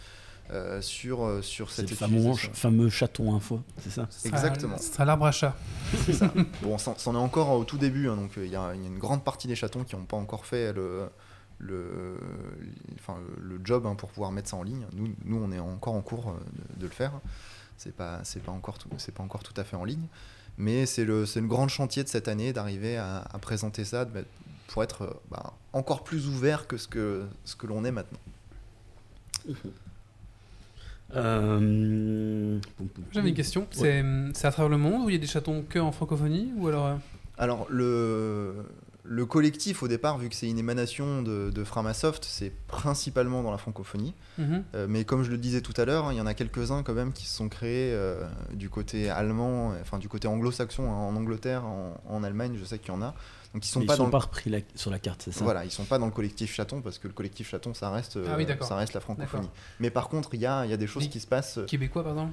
euh, 0.50 0.80
sur, 0.80 1.24
euh, 1.24 1.42
sur 1.42 1.70
C'est 1.70 1.82
cette 1.82 1.90
le 1.90 1.96
fameux, 1.96 2.34
fameux 2.34 2.88
chaton 2.88 3.34
info, 3.34 3.60
c'est 3.78 3.90
ça 3.90 4.08
Exactement. 4.24 4.78
Ce 4.78 4.92
sera 4.92 5.04
l'arbre 5.04 5.26
à 5.26 5.32
chat. 5.32 5.54
Bon, 6.62 6.78
c'en 6.78 6.94
est 7.14 7.18
encore 7.18 7.50
au 7.50 7.64
tout 7.64 7.78
début, 7.78 8.08
hein, 8.08 8.16
donc 8.16 8.36
euh, 8.38 8.44
il 8.46 8.52
y, 8.52 8.56
a 8.56 8.74
il 8.74 8.80
y 8.82 8.84
a 8.84 8.88
une 8.88 8.98
grande 8.98 9.24
partie 9.24 9.48
des 9.48 9.56
chatons 9.56 9.84
qui 9.84 9.96
n'ont 9.96 10.04
pas 10.04 10.16
encore 10.16 10.46
fait 10.46 10.72
le, 10.72 11.08
le, 11.58 12.16
enfin, 12.98 13.16
le 13.40 13.60
job 13.64 13.86
hein, 13.86 13.94
pour 13.94 14.10
pouvoir 14.10 14.32
mettre 14.32 14.48
ça 14.50 14.56
en 14.56 14.62
ligne. 14.62 14.86
Nous, 14.94 15.14
nous 15.24 15.36
on 15.42 15.50
est 15.52 15.58
encore 15.58 15.94
en 15.94 16.02
cours 16.02 16.34
de, 16.76 16.80
de 16.80 16.86
le 16.86 16.92
faire. 16.92 17.12
C'est 17.76 17.94
pas, 17.94 18.20
c'est 18.24 18.42
pas 18.42 18.52
encore 18.52 18.78
tout, 18.78 18.88
c'est 18.98 19.14
pas 19.14 19.22
encore 19.22 19.42
tout 19.42 19.52
à 19.60 19.64
fait 19.64 19.76
en 19.76 19.84
ligne, 19.84 20.06
mais 20.56 20.86
c'est 20.86 21.04
le, 21.04 21.26
c'est 21.26 21.40
le 21.42 21.46
grand 21.46 21.68
chantier 21.68 22.02
de 22.04 22.08
cette 22.08 22.26
année 22.28 22.52
d'arriver 22.54 22.96
à, 22.96 23.18
à 23.32 23.38
présenter 23.38 23.84
ça 23.84 24.04
de- 24.06 24.24
pour 24.68 24.82
être 24.82 25.20
bah, 25.30 25.52
encore 25.74 26.02
plus 26.02 26.26
ouvert 26.26 26.66
que 26.66 26.76
ce 26.78 26.88
que, 26.88 27.26
ce 27.44 27.54
que 27.54 27.66
l'on 27.66 27.84
est 27.84 27.92
maintenant. 27.92 28.18
Euh, 31.14 32.58
J'avais 33.12 33.28
une 33.28 33.34
question. 33.34 33.66
C'est 33.70 34.04
c'est 34.34 34.46
à 34.46 34.50
travers 34.52 34.68
le 34.70 34.78
monde 34.78 35.04
où 35.04 35.10
il 35.10 35.12
y 35.12 35.16
a 35.16 35.20
des 35.20 35.26
chatons 35.26 35.64
que 35.68 35.78
en 35.78 35.92
francophonie 35.92 36.52
ou 36.56 36.68
alors 36.68 36.86
euh, 36.86 36.94
Alors, 37.38 37.66
le, 37.70 38.54
le 39.04 39.24
collectif, 39.26 39.82
au 39.82 39.88
départ, 39.88 40.18
vu 40.18 40.28
que 40.28 40.34
c'est 40.34 40.48
une 40.48 40.58
émanation 40.58 41.22
de, 41.22 41.50
de 41.50 41.64
Framasoft, 41.64 42.24
c'est 42.24 42.52
principalement 42.66 43.42
dans 43.42 43.50
la 43.52 43.58
francophonie. 43.58 44.14
mhm. 44.38 44.64
Euh, 44.74 44.86
mais 44.88 45.04
comme 45.04 45.22
je 45.22 45.30
le 45.30 45.38
disais 45.38 45.60
tout 45.60 45.74
à 45.76 45.84
l'heure, 45.84 46.06
hein, 46.06 46.12
il 46.12 46.18
y 46.18 46.20
en 46.20 46.26
a 46.26 46.34
quelques-uns 46.34 46.82
quand 46.82 46.94
même 46.94 47.12
qui 47.12 47.26
se 47.26 47.36
sont 47.36 47.48
créés 47.48 47.92
euh, 47.94 48.26
du 48.52 48.68
côté 48.68 49.08
allemand, 49.08 49.74
enfin 49.80 49.98
du 49.98 50.08
côté 50.08 50.26
anglo-saxon, 50.28 50.90
hein, 50.90 50.94
en 50.94 51.14
Angleterre, 51.16 51.64
en, 51.64 52.00
en 52.08 52.24
Allemagne, 52.24 52.56
je 52.58 52.64
sais 52.64 52.78
qu'il 52.78 52.88
y 52.92 52.96
en 52.96 53.02
a. 53.02 53.14
Donc 53.56 53.64
ils 53.64 53.68
sont 53.70 53.86
pas 53.86 53.96
sont 53.96 54.04
dans 54.04 54.10
pas 54.10 54.18
le... 54.18 54.24
repris 54.24 54.50
la- 54.50 54.58
sur 54.74 54.90
la 54.90 54.98
carte, 54.98 55.22
c'est 55.22 55.32
ça 55.32 55.42
Voilà, 55.42 55.64
ils 55.64 55.70
sont 55.70 55.84
pas 55.86 55.96
dans 55.98 56.04
le 56.04 56.12
collectif 56.12 56.52
chaton 56.52 56.82
parce 56.82 56.98
que 56.98 57.08
le 57.08 57.14
collectif 57.14 57.48
chaton 57.48 57.72
ça 57.72 57.88
reste, 57.90 58.16
euh, 58.18 58.26
Ah 58.30 58.34
oui, 58.36 58.44
d'accord. 58.44 58.68
ça 58.68 58.76
reste 58.76 58.92
la 58.92 59.00
francophonie. 59.00 59.48
Mais 59.80 59.88
par 59.88 60.10
contre, 60.10 60.34
il 60.34 60.40
y 60.40 60.46
a, 60.46 60.66
y 60.66 60.76
des 60.76 60.86
choses 60.86 61.04
Les- 61.04 61.08
qui 61.08 61.20
se 61.20 61.26
passent. 61.26 61.56
euh, 61.56 61.64
Québécois 61.64 62.02
par 62.02 62.12
exemple 62.12 62.32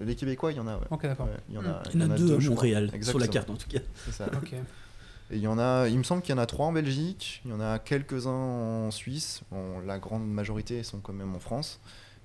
Les 0.00 0.16
Québécois, 0.16 0.50
il 0.52 0.56
y 0.56 0.60
en 0.60 0.66
a. 0.66 0.76
Ouais. 0.76 0.86
Ok, 0.90 1.02
d'accord. 1.02 1.26
Ouais, 1.26 1.32
il 1.50 1.54
y 1.56 1.58
en 1.58 1.66
a, 1.66 1.82
Il 1.92 2.00
y 2.00 2.04
en 2.04 2.10
a 2.10 2.16
deux 2.16 2.34
à. 2.36 2.48
Montréal, 2.48 2.90
sur 3.02 3.18
la 3.18 3.28
carte 3.28 3.50
en 3.50 3.56
tout 3.56 3.68
cas. 3.68 3.80
c'est 4.06 4.12
ça. 4.12 4.26
Ok. 4.34 4.54
Et 4.54 5.36
il 5.36 5.40
y 5.42 5.46
en 5.46 5.58
a, 5.58 5.88
il 5.88 5.98
me 5.98 6.04
semble 6.04 6.22
qu'il 6.22 6.34
y 6.34 6.38
en 6.38 6.42
a 6.42 6.46
trois 6.46 6.64
en 6.66 6.72
Belgique, 6.72 7.42
il 7.44 7.50
y 7.50 7.54
en 7.54 7.60
a 7.60 7.78
quelques-uns 7.78 8.30
en 8.30 8.90
Suisse. 8.90 9.42
Bon, 9.50 9.80
la 9.80 9.98
grande 9.98 10.26
majorité 10.26 10.82
sont 10.84 11.00
quand 11.00 11.12
même 11.12 11.34
en 11.34 11.38
France. 11.38 11.80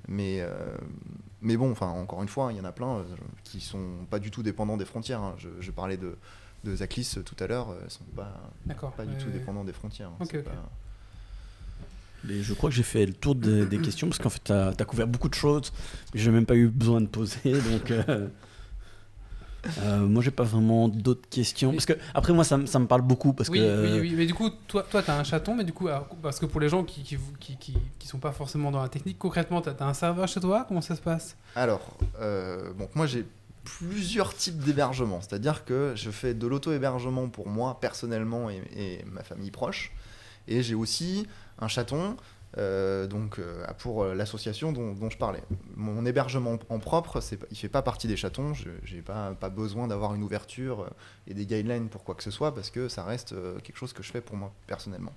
Mais, 0.08 0.38
euh, 0.40 0.54
mais 1.42 1.58
bon, 1.58 1.70
enfin, 1.72 1.88
encore 1.88 2.22
une 2.22 2.30
fois, 2.30 2.54
il 2.54 2.58
y 2.58 2.62
en 2.62 2.66
a 2.66 2.72
plein 2.72 2.98
euh, 3.00 3.04
qui 3.44 3.60
sont 3.60 4.06
pas 4.10 4.20
du 4.20 4.32
tout 4.32 4.42
dépendants 4.42 4.78
des 4.78 4.86
frontières. 4.86 5.20
hein. 5.22 5.36
Je, 5.38 5.50
je 5.60 5.72
parlais 5.72 5.98
de, 5.98 6.18
de 6.68 6.76
Zaklis 6.76 7.16
euh, 7.18 7.22
tout 7.22 7.36
à 7.44 7.48
l'heure, 7.48 7.70
euh, 7.72 7.80
ils 7.86 7.92
sont 7.92 8.04
pas, 8.16 9.06
du 9.06 9.16
tout 9.24 9.30
dépendants 9.30 9.64
des 9.64 9.74
frontières. 9.74 10.10
hein. 10.10 10.26
Pas- 10.26 10.52
Et 12.30 12.42
je 12.42 12.54
crois 12.54 12.70
que 12.70 12.76
j'ai 12.76 12.84
fait 12.84 13.06
le 13.06 13.14
tour 13.14 13.36
des, 13.36 13.66
des 13.66 13.80
questions 13.80 14.08
parce 14.08 14.20
qu'en 14.20 14.30
fait, 14.30 14.44
tu 14.44 14.52
as, 14.52 14.74
couvert 14.86 15.08
beaucoup 15.08 15.30
de 15.30 15.34
choses 15.34 15.72
que 16.12 16.20
j'ai 16.20 16.32
même 16.32 16.46
pas 16.46 16.56
eu 16.56 16.68
besoin 16.68 17.02
de 17.02 17.08
poser. 17.08 17.54
Donc, 17.72 17.92
euh, 17.92 18.28
euh, 19.80 20.00
moi, 20.00 20.22
j'ai 20.24 20.32
pas 20.32 20.44
vraiment 20.44 20.88
d'autres 20.88 21.28
questions. 21.30 21.72
Parce 21.72 21.86
que, 21.86 21.94
après, 22.14 22.34
moi, 22.34 22.44
ça, 22.44 22.58
me- 22.58 22.66
ça 22.66 22.80
me 22.80 22.88
parle 22.88 23.02
beaucoup. 23.02 23.34
Parce 23.34 23.50
oui, 23.50 23.60
que, 23.60 23.64
euh, 23.64 23.82
oui, 24.02 24.10
oui, 24.10 24.16
mais 24.18 24.26
du 24.26 24.34
coup, 24.34 24.50
toi, 24.50 24.84
toi, 24.90 25.04
t'as 25.04 25.18
un 25.18 25.24
chaton, 25.24 25.56
mais 25.56 25.64
du 25.64 25.74
coup, 25.74 25.88
alors, 25.88 26.08
parce 26.22 26.40
que 26.40 26.46
pour 26.46 26.60
les 26.60 26.70
gens 26.70 26.84
qui, 26.84 27.04
qui, 27.04 27.18
qui, 27.40 27.58
qui, 27.58 27.78
qui 28.00 28.08
sont 28.08 28.20
pas 28.20 28.32
forcément 28.32 28.72
dans 28.72 28.82
la 28.82 28.90
technique, 28.90 29.18
concrètement, 29.20 29.62
t'as 29.62 29.74
as 29.80 29.88
un 29.90 29.94
serveur 29.94 30.28
chez 30.28 30.40
toi 30.40 30.66
Comment 30.68 30.82
ça 30.82 30.96
se 30.96 31.02
passe? 31.02 31.38
Alors, 31.56 31.98
euh, 32.20 32.72
bon, 32.74 32.88
moi 32.94 33.08
j'ai 33.08 33.26
plusieurs 33.68 34.34
types 34.34 34.60
d'hébergement. 34.60 35.22
C'est-à-dire 35.22 35.66
que 35.66 35.94
je 35.96 36.10
fais 36.10 36.34
de 36.34 36.48
l'auto-hébergement 36.48 37.30
pour 37.30 37.48
moi 37.48 37.80
personnellement 37.80 38.50
et, 38.50 39.04
ma 39.06 39.24
famille 39.24 39.52
proche. 39.52 39.92
Et 40.48 40.64
j'ai 40.64 40.76
aussi 40.76 41.28
un 41.60 41.68
chaton 41.68 42.16
euh, 42.58 43.08
donc, 43.08 43.40
euh, 43.40 43.66
pour 43.78 44.04
euh, 44.04 44.16
l'association 44.16 44.72
dont, 44.72 45.10
je 45.10 45.18
parlais. 45.18 45.44
Mon 45.76 46.06
hébergement 46.06 46.58
en 46.70 46.80
propre, 46.80 47.20
il 47.32 47.38
ne 47.52 47.56
fait 47.56 47.70
pas 47.70 47.82
partie 47.82 48.08
des 48.08 48.16
chatons. 48.16 48.54
Je 48.54 48.70
n'ai 48.96 49.02
pas, 49.02 49.34
besoin 49.50 49.88
d'avoir 49.88 50.16
une 50.16 50.24
ouverture 50.24 50.90
et 51.28 51.34
des 51.34 51.46
guidelines 51.46 51.90
pour 51.90 52.04
quoi 52.04 52.16
que 52.16 52.24
ce 52.24 52.32
soit 52.32 52.56
parce 52.56 52.70
que 52.70 52.88
ça 52.88 53.04
reste 53.04 53.36
quelque 53.64 53.78
chose 53.78 53.94
que 53.94 54.02
je 54.02 54.12
fais 54.12 54.22
pour 54.22 54.38
moi 54.38 54.54
personnellement. 54.66 55.14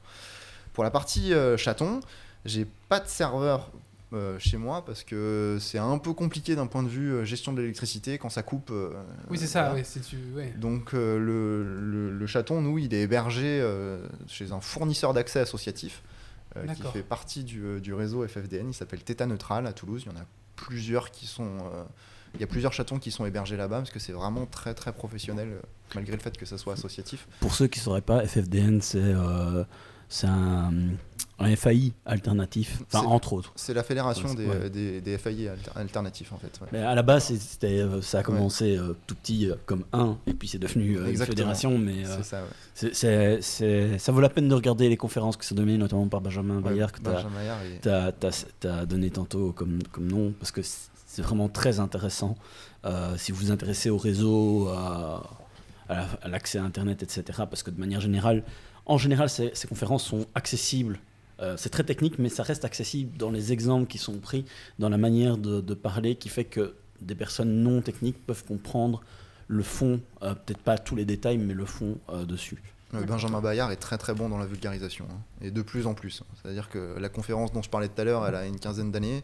Pour 0.72 0.84
la 0.84 0.90
partie 0.90 1.34
euh, 1.34 1.56
chaton, 1.56 2.00
j'ai 2.44 2.66
pas 2.88 3.00
de 3.00 3.08
serveur 3.08 3.70
euh, 4.12 4.38
chez 4.38 4.56
moi 4.56 4.84
parce 4.84 5.04
que 5.04 5.58
c'est 5.60 5.78
un 5.78 5.98
peu 5.98 6.12
compliqué 6.12 6.56
d'un 6.56 6.66
point 6.66 6.82
de 6.82 6.88
vue 6.88 7.12
euh, 7.12 7.24
gestion 7.24 7.52
de 7.52 7.60
l'électricité 7.60 8.18
quand 8.18 8.28
ça 8.28 8.42
coupe. 8.42 8.70
euh, 8.70 8.90
Oui, 9.30 9.38
c'est 9.38 9.46
ça, 9.46 9.72
tu. 10.08 10.16
Ouais. 10.34 10.52
Donc 10.58 10.94
euh, 10.94 11.18
le, 11.18 11.62
le- 11.80 12.10
le 12.18 12.26
chaton, 12.26 12.60
nous, 12.60 12.78
il 12.78 12.92
est 12.94 13.02
hébergé 13.02 13.60
euh, 13.60 14.04
chez 14.26 14.52
un 14.52 14.60
fournisseur 14.60 15.14
d'accès 15.14 15.40
associatif 15.40 16.02
euh, 16.56 16.66
qui 16.74 16.82
fait 16.92 17.02
partie 17.02 17.44
du, 17.44 17.80
du 17.80 17.94
réseau 17.94 18.26
FFDN. 18.26 18.70
Il 18.70 18.74
s'appelle 18.74 19.02
Theta 19.04 19.26
Neutral 19.26 19.66
à 19.66 19.72
Toulouse. 19.72 20.02
Il 20.06 20.12
y 20.12 20.16
en 20.16 20.18
a 20.20 20.24
plusieurs 20.56 21.10
qui 21.10 21.26
sont... 21.26 21.58
euh, 21.58 21.84
il 22.34 22.40
y 22.40 22.44
a 22.44 22.46
plusieurs 22.46 22.72
chatons 22.72 22.98
qui 23.00 23.10
sont 23.10 23.26
hébergés 23.26 23.56
là-bas 23.56 23.78
parce 23.78 23.90
que 23.90 23.98
c'est 23.98 24.12
vraiment 24.12 24.46
très 24.46 24.72
très 24.72 24.92
professionnel 24.92 25.48
malgré 25.96 26.14
le 26.16 26.22
fait 26.22 26.36
que 26.36 26.46
ça 26.46 26.58
soit 26.58 26.74
associatif. 26.74 27.26
Pour 27.40 27.54
ceux 27.54 27.66
qui 27.66 27.80
ne 27.80 27.82
sauraient 27.84 28.00
pas, 28.02 28.24
FFDN, 28.24 28.80
c'est 28.80 28.98
euh, 29.02 29.64
c'est 30.08 30.28
un, 30.28 30.72
un 31.40 31.56
FAI 31.56 31.92
alternatif. 32.04 32.82
Enfin, 32.92 33.06
entre 33.06 33.32
autres. 33.32 33.52
C'est 33.56 33.74
la 33.74 33.82
fédération 33.82 34.28
Ouais, 34.28 34.34
des, 34.36 34.46
ouais. 34.46 34.70
des, 34.70 35.00
des 35.00 35.18
FAI 35.18 35.48
alter- 35.48 35.70
alternatifs 35.74 36.32
en 36.32 36.36
fait. 36.38 36.58
ouais. 36.60 36.68
Mais 36.72 36.78
à 36.80 36.94
la 36.94 37.02
base, 37.02 37.32
euh, 37.64 38.02
ça 38.02 38.18
a 38.18 38.22
commencé 38.22 38.76
euh, 38.76 38.94
tout 39.06 39.14
petit 39.14 39.48
euh, 39.50 39.54
comme 39.66 39.84
un, 39.92 40.18
et 40.26 40.34
puis 40.34 40.46
c'est 40.48 40.58
devenu 40.58 40.96
euh, 40.98 41.10
une 41.10 41.16
fédération. 41.16 41.78
Mais 41.78 42.04
ça, 42.74 44.12
vaut 44.12 44.20
la 44.20 44.28
peine 44.28 44.48
de 44.48 44.54
regarder 44.54 44.88
les 44.88 44.96
conférences 44.96 45.36
qui 45.36 45.46
sont 45.46 45.54
données, 45.54 45.78
notamment 45.78 46.06
par 46.08 46.20
Benjamin 46.20 46.60
Bayard, 46.60 46.92
que 46.92 47.00
tu 47.80 47.88
as, 48.68 48.86
donné 48.86 49.10
tantôt 49.10 49.52
comme, 49.52 49.82
comme 49.92 50.06
nom, 50.06 50.32
parce 50.38 50.50
que 50.52 50.60
c'est 50.62 51.22
vraiment 51.22 51.48
très 51.48 51.80
intéressant. 51.80 52.36
Si 53.16 53.32
vous 53.32 53.38
vous 53.46 53.50
intéressez 53.50 53.90
au 53.90 53.98
réseau, 53.98 54.68
à, 54.68 55.22
à 55.88 55.94
la- 55.94 56.08
à 56.22 56.28
l'accès 56.28 56.58
à 56.58 56.64
Internet, 56.64 57.02
etc., 57.02 57.22
parce 57.50 57.62
que 57.62 57.70
de 57.70 57.80
manière 57.80 58.00
générale, 58.00 58.42
en 58.86 58.96
général, 58.98 59.28
ces, 59.28 59.50
ces 59.54 59.68
conférences 59.68 60.04
sont 60.04 60.26
accessibles. 60.34 60.98
Euh, 61.40 61.56
c'est 61.56 61.70
très 61.70 61.84
technique, 61.84 62.18
mais 62.18 62.28
ça 62.28 62.42
reste 62.42 62.64
accessible 62.64 63.16
dans 63.16 63.30
les 63.30 63.52
exemples 63.52 63.86
qui 63.86 63.98
sont 63.98 64.18
pris, 64.18 64.44
dans 64.78 64.88
la 64.88 64.98
manière 64.98 65.38
de, 65.38 65.74
parler, 65.74 66.16
qui 66.16 66.28
fait 66.28 66.44
que 66.44 66.74
des 67.00 67.14
personnes 67.14 67.62
non 67.62 67.80
techniques 67.80 68.24
peuvent 68.26 68.44
comprendre 68.44 69.02
le 69.48 69.62
fond, 69.62 70.00
euh, 70.22 70.34
peut-être 70.34 70.60
pas 70.60 70.78
tous 70.78 70.96
les 70.96 71.04
détails, 71.04 71.38
mais 71.38 71.54
le 71.54 71.64
fond 71.64 71.98
euh, 72.10 72.24
dessus. 72.24 72.62
Benjamin 72.92 73.40
Bayard 73.40 73.70
est 73.70 73.76
très 73.76 73.98
très 73.98 74.14
bon 74.14 74.28
dans 74.28 74.38
la 74.38 74.46
vulgarisation, 74.46 75.06
hein, 75.10 75.20
et 75.40 75.52
de 75.52 75.62
plus 75.62 75.86
en 75.86 75.94
plus. 75.94 76.22
C'est-à-dire 76.42 76.68
que 76.68 76.96
la 76.98 77.08
conférence 77.08 77.52
dont 77.52 77.62
je 77.62 77.70
parlais 77.70 77.88
tout 77.88 78.00
à 78.00 78.04
l'heure, 78.04 78.26
elle 78.26 78.34
a 78.34 78.46
une 78.46 78.58
quinzaine 78.58 78.90
d'années. 78.90 79.22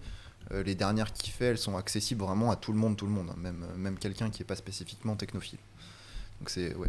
Les 0.52 0.76
dernières 0.76 1.12
qu'il 1.12 1.32
fait, 1.32 1.46
elles 1.46 1.58
sont 1.58 1.76
accessibles 1.76 2.22
vraiment 2.22 2.52
à 2.52 2.56
tout 2.56 2.72
le 2.72 2.78
monde, 2.78 2.96
tout 2.96 3.06
le 3.06 3.10
monde, 3.10 3.26
hein, 3.30 3.36
même, 3.36 3.66
même 3.76 3.98
quelqu'un 3.98 4.30
qui 4.30 4.40
n'est 4.40 4.46
pas 4.46 4.54
spécifiquement 4.54 5.16
technophile. 5.16 5.58
Donc 6.38 6.50
c'est 6.50 6.74
ouais. 6.76 6.88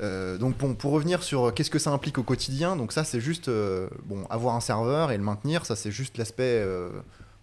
Euh, 0.00 0.36
donc 0.38 0.58
bon, 0.58 0.74
pour 0.74 0.92
revenir 0.92 1.22
sur 1.22 1.46
euh, 1.46 1.50
qu'est-ce 1.52 1.70
que 1.70 1.78
ça 1.78 1.90
implique 1.90 2.18
au 2.18 2.22
quotidien, 2.22 2.76
donc 2.76 2.92
ça 2.92 3.04
c'est 3.04 3.20
juste 3.20 3.48
euh, 3.48 3.88
bon 4.04 4.24
avoir 4.28 4.54
un 4.54 4.60
serveur 4.60 5.10
et 5.10 5.16
le 5.16 5.22
maintenir, 5.22 5.64
ça 5.64 5.76
c'est 5.76 5.90
juste 5.90 6.18
l'aspect 6.18 6.60
euh, 6.62 6.90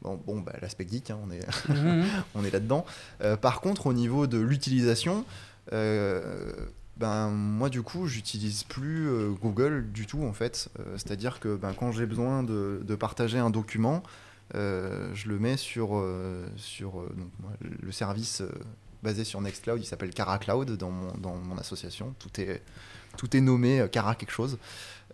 bon, 0.02 0.20
bon 0.26 0.40
bah, 0.40 0.54
l'aspect 0.62 0.88
geek, 0.90 1.10
hein, 1.12 1.20
on 1.26 1.32
est 1.32 1.46
Mhm. 1.70 2.06
on 2.36 2.44
est 2.44 2.52
là-dedans. 2.52 2.86
Euh, 3.22 3.36
par 3.38 3.62
contre, 3.62 3.88
au 3.88 3.94
niveau 3.94 4.28
de 4.28 4.38
l'utilisation, 4.38 5.26
ben 5.72 7.30
moi 7.30 7.70
du 7.70 7.82
coup, 7.82 8.06
j'utilise 8.06 8.64
plus 8.64 9.10
Google 9.42 9.92
du 9.92 10.06
tout 10.06 10.24
en 10.24 10.34
fait. 10.34 10.70
C'est-à-dire 10.98 11.40
que 11.40 11.56
ben, 11.56 11.74
quand 11.74 11.92
j'ai 11.92 12.06
besoin 12.06 12.44
de, 12.44 12.82
de 12.84 12.96
partager 12.96 13.40
un 13.40 13.50
document, 13.50 14.04
je 14.54 15.28
le 15.28 15.40
mets 15.40 15.58
sur, 15.58 16.06
sur 16.56 16.92
donc, 16.92 17.32
le 17.82 17.92
service 17.92 18.44
basé 19.04 19.24
sur 19.24 19.40
Nextcloud. 19.42 19.80
Il 19.82 19.86
s'appelle 19.86 20.12
Cara 20.12 20.38
Cloud 20.40 20.72
dans 20.78 20.90
mon, 20.90 21.12
dans 21.18 21.36
mon 21.36 21.58
association. 21.58 22.16
Tout 22.20 22.40
est, 22.42 22.62
tout 23.18 23.36
est 23.38 23.42
nommé 23.42 23.82
euh, 23.82 23.88
Cara 23.88 24.16
quelque 24.16 24.32
chose. 24.32 24.58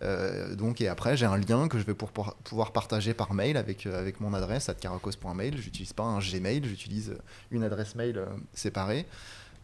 Euh, 0.02 0.54
donc, 0.54 0.80
et 0.80 0.88
après, 0.88 1.16
j'ai 1.16 1.26
un 1.26 1.36
lien 1.36 1.68
que 1.68 1.78
je 1.78 1.84
vais 1.84 1.92
pour, 1.94 2.10
pour- 2.10 2.34
pouvoir 2.36 2.72
partager 2.72 3.12
par 3.12 3.34
mail 3.34 3.56
avec, 3.58 3.84
euh, 3.86 3.98
avec 4.00 4.20
mon 4.20 4.32
adresse, 4.32 4.68
atcaracos.mail. 4.70 5.58
J'utilise 5.58 5.92
pas 5.92 6.04
un 6.04 6.18
Gmail, 6.20 6.62
j'utilise 6.64 7.16
une 7.50 7.62
adresse 7.64 7.94
mail 7.96 8.16
euh, 8.18 8.26
séparée. 8.54 9.04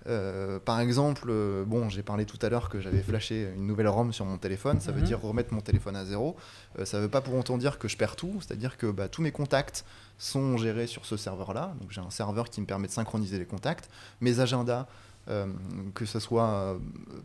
Euh, 0.09 0.61
par 0.61 0.79
exemple, 0.79 1.27
euh, 1.31 1.64
bon, 1.64 1.89
j'ai 1.89 2.03
parlé 2.03 2.27
tout 2.27 2.39
à 2.43 2.49
l'heure 2.49 2.68
que 2.68 2.81
j'avais 2.81 3.03
flashé 3.03 3.49
une 3.57 3.66
nouvelle 3.66 3.89
ROM 3.89 4.12
sur 4.12 4.24
mon 4.24 4.39
téléphone. 4.39 4.81
Ça 4.81 4.93
veut 4.93 5.01
Mhm. 5.01 5.07
dire 5.07 5.20
remettre 5.20 5.53
mon 5.53 5.61
téléphone 5.62 5.97
à 5.97 6.05
zéro. 6.05 6.37
Euh, 6.79 6.85
ça 6.85 7.01
veut 7.01 7.09
pas 7.09 7.20
pour 7.22 7.35
autant 7.35 7.59
dire 7.59 7.79
que 7.79 7.89
je 7.89 7.97
perds 7.97 8.14
tout. 8.14 8.39
C'est-à-dire 8.41 8.77
que 8.77 8.87
bah, 8.89 9.09
tous 9.09 9.22
mes 9.22 9.33
contacts 9.33 9.85
sont 10.19 10.57
gérés 10.57 10.87
sur 10.87 11.05
ce 11.07 11.17
serveur-là. 11.17 11.75
J'ai 11.91 12.01
un 12.01 12.11
serveur 12.11 12.49
qui 12.51 12.61
me 12.61 12.67
permet 12.67 12.87
de 12.89 12.93
synchroniser 12.93 13.39
les 13.39 13.45
contacts. 13.47 13.91
Mes 14.21 14.41
agendas, 14.41 14.87
euh, 15.29 15.47
que 15.95 16.05
ce 16.07 16.21
soit 16.21 16.49
euh, 16.49 16.79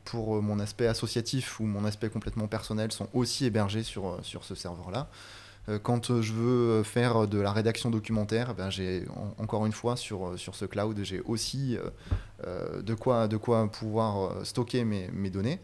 pour 0.05 0.41
mon 0.41 0.59
aspect 0.59 0.87
associatif 0.87 1.59
ou 1.59 1.63
mon 1.63 1.85
aspect 1.85 2.09
complètement 2.09 2.47
personnel, 2.47 2.91
sont 2.91 3.07
aussi 3.13 3.45
hébergés 3.45 3.83
sur, 3.83 4.07
euh, 4.07 4.19
sur 4.23 4.43
ce 4.43 4.55
serveur-là. 4.55 5.07
Quand 5.83 6.19
je 6.21 6.33
veux 6.33 6.81
faire 6.81 7.27
de 7.27 7.37
la 7.39 7.51
rédaction 7.51 7.91
documentaire, 7.91 8.55
ben, 8.55 8.71
j'ai 8.71 9.05
en- 9.15 9.35
encore 9.43 9.67
une 9.67 9.71
fois 9.71 9.95
sur, 9.95 10.33
ce 10.35 10.65
cloud, 10.65 10.99
j'ai 11.03 11.21
aussi 11.21 11.77
de, 12.43 12.93
quoi, 12.95 13.27
pouvoir 13.71 14.43
stocker 14.43 14.83
mes 14.83 15.29
données. 15.29 15.59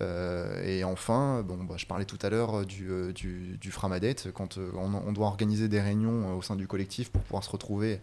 Euh, 0.00 0.62
et 0.64 0.84
enfin, 0.84 1.42
bon, 1.42 1.64
bah, 1.64 1.74
je 1.76 1.86
parlais 1.86 2.04
tout 2.04 2.18
à 2.22 2.30
l'heure 2.30 2.60
euh, 2.60 2.64
du, 2.64 2.90
euh, 2.90 3.12
du, 3.12 3.58
du 3.58 3.70
Framadet, 3.70 4.16
quand 4.32 4.58
on, 4.58 5.12
doit 5.12 5.26
organiser 5.26 5.68
des 5.68 5.80
réunions 5.80 6.36
au 6.36 6.42
sein 6.42 6.56
du 6.56 6.66
collectif 6.66 7.10
pour 7.10 7.22
pouvoir 7.22 7.44
se 7.44 7.50
retrouver. 7.50 8.00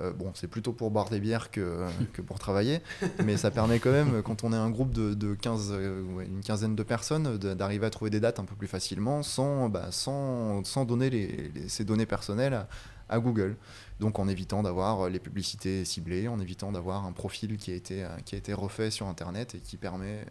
bon, 0.00 0.32
c'est 0.34 0.48
plutôt 0.48 0.72
pour 0.72 0.90
boire 0.90 1.10
des 1.10 1.20
bières 1.20 1.50
que, 1.50 1.84
que 2.12 2.22
pour 2.22 2.38
travailler, 2.38 2.80
mais 3.24 3.36
ça 3.36 3.50
permet 3.50 3.78
quand 3.78 3.92
même, 3.92 4.22
quand 4.22 4.44
on 4.44 4.52
est 4.52 4.56
un 4.56 4.70
groupe 4.70 4.92
de, 4.92 5.14
de 5.14 5.34
15, 5.34 5.68
euh, 5.72 6.02
ouais, 6.14 6.26
une 6.26 6.40
quinzaine 6.40 6.74
de 6.74 6.82
personnes, 6.82 7.36
d'arriver 7.36 7.86
à 7.86 7.90
trouver 7.90 8.10
des 8.10 8.20
dates 8.20 8.38
un 8.38 8.44
peu 8.44 8.54
plus 8.54 8.68
facilement 8.68 9.22
sans, 9.22 9.68
bah, 9.68 9.88
sans, 9.90 10.64
sans 10.64 10.84
donner 10.84 11.10
les, 11.10 11.52
ces 11.68 11.84
données 11.84 12.06
personnelles 12.06 12.54
à, 12.54 12.68
à 13.08 13.18
Google. 13.18 13.56
Donc 13.98 14.18
en 14.18 14.28
évitant 14.28 14.62
d'avoir 14.62 15.10
les 15.10 15.18
publicités 15.18 15.84
ciblées, 15.84 16.28
en 16.28 16.40
évitant 16.40 16.72
d'avoir 16.72 17.04
un 17.04 17.12
profil 17.12 17.58
qui 17.58 17.70
a, 17.70 17.74
été, 17.74 18.06
qui 18.24 18.34
a 18.34 18.38
été 18.38 18.54
refait 18.54 18.90
sur 18.90 19.06
Internet 19.06 19.54
et 19.54 19.58
qui 19.58 19.76
permet 19.76 20.24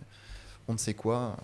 on 0.70 0.74
ne 0.74 0.78
sait 0.78 0.94
quoi. 0.94 1.36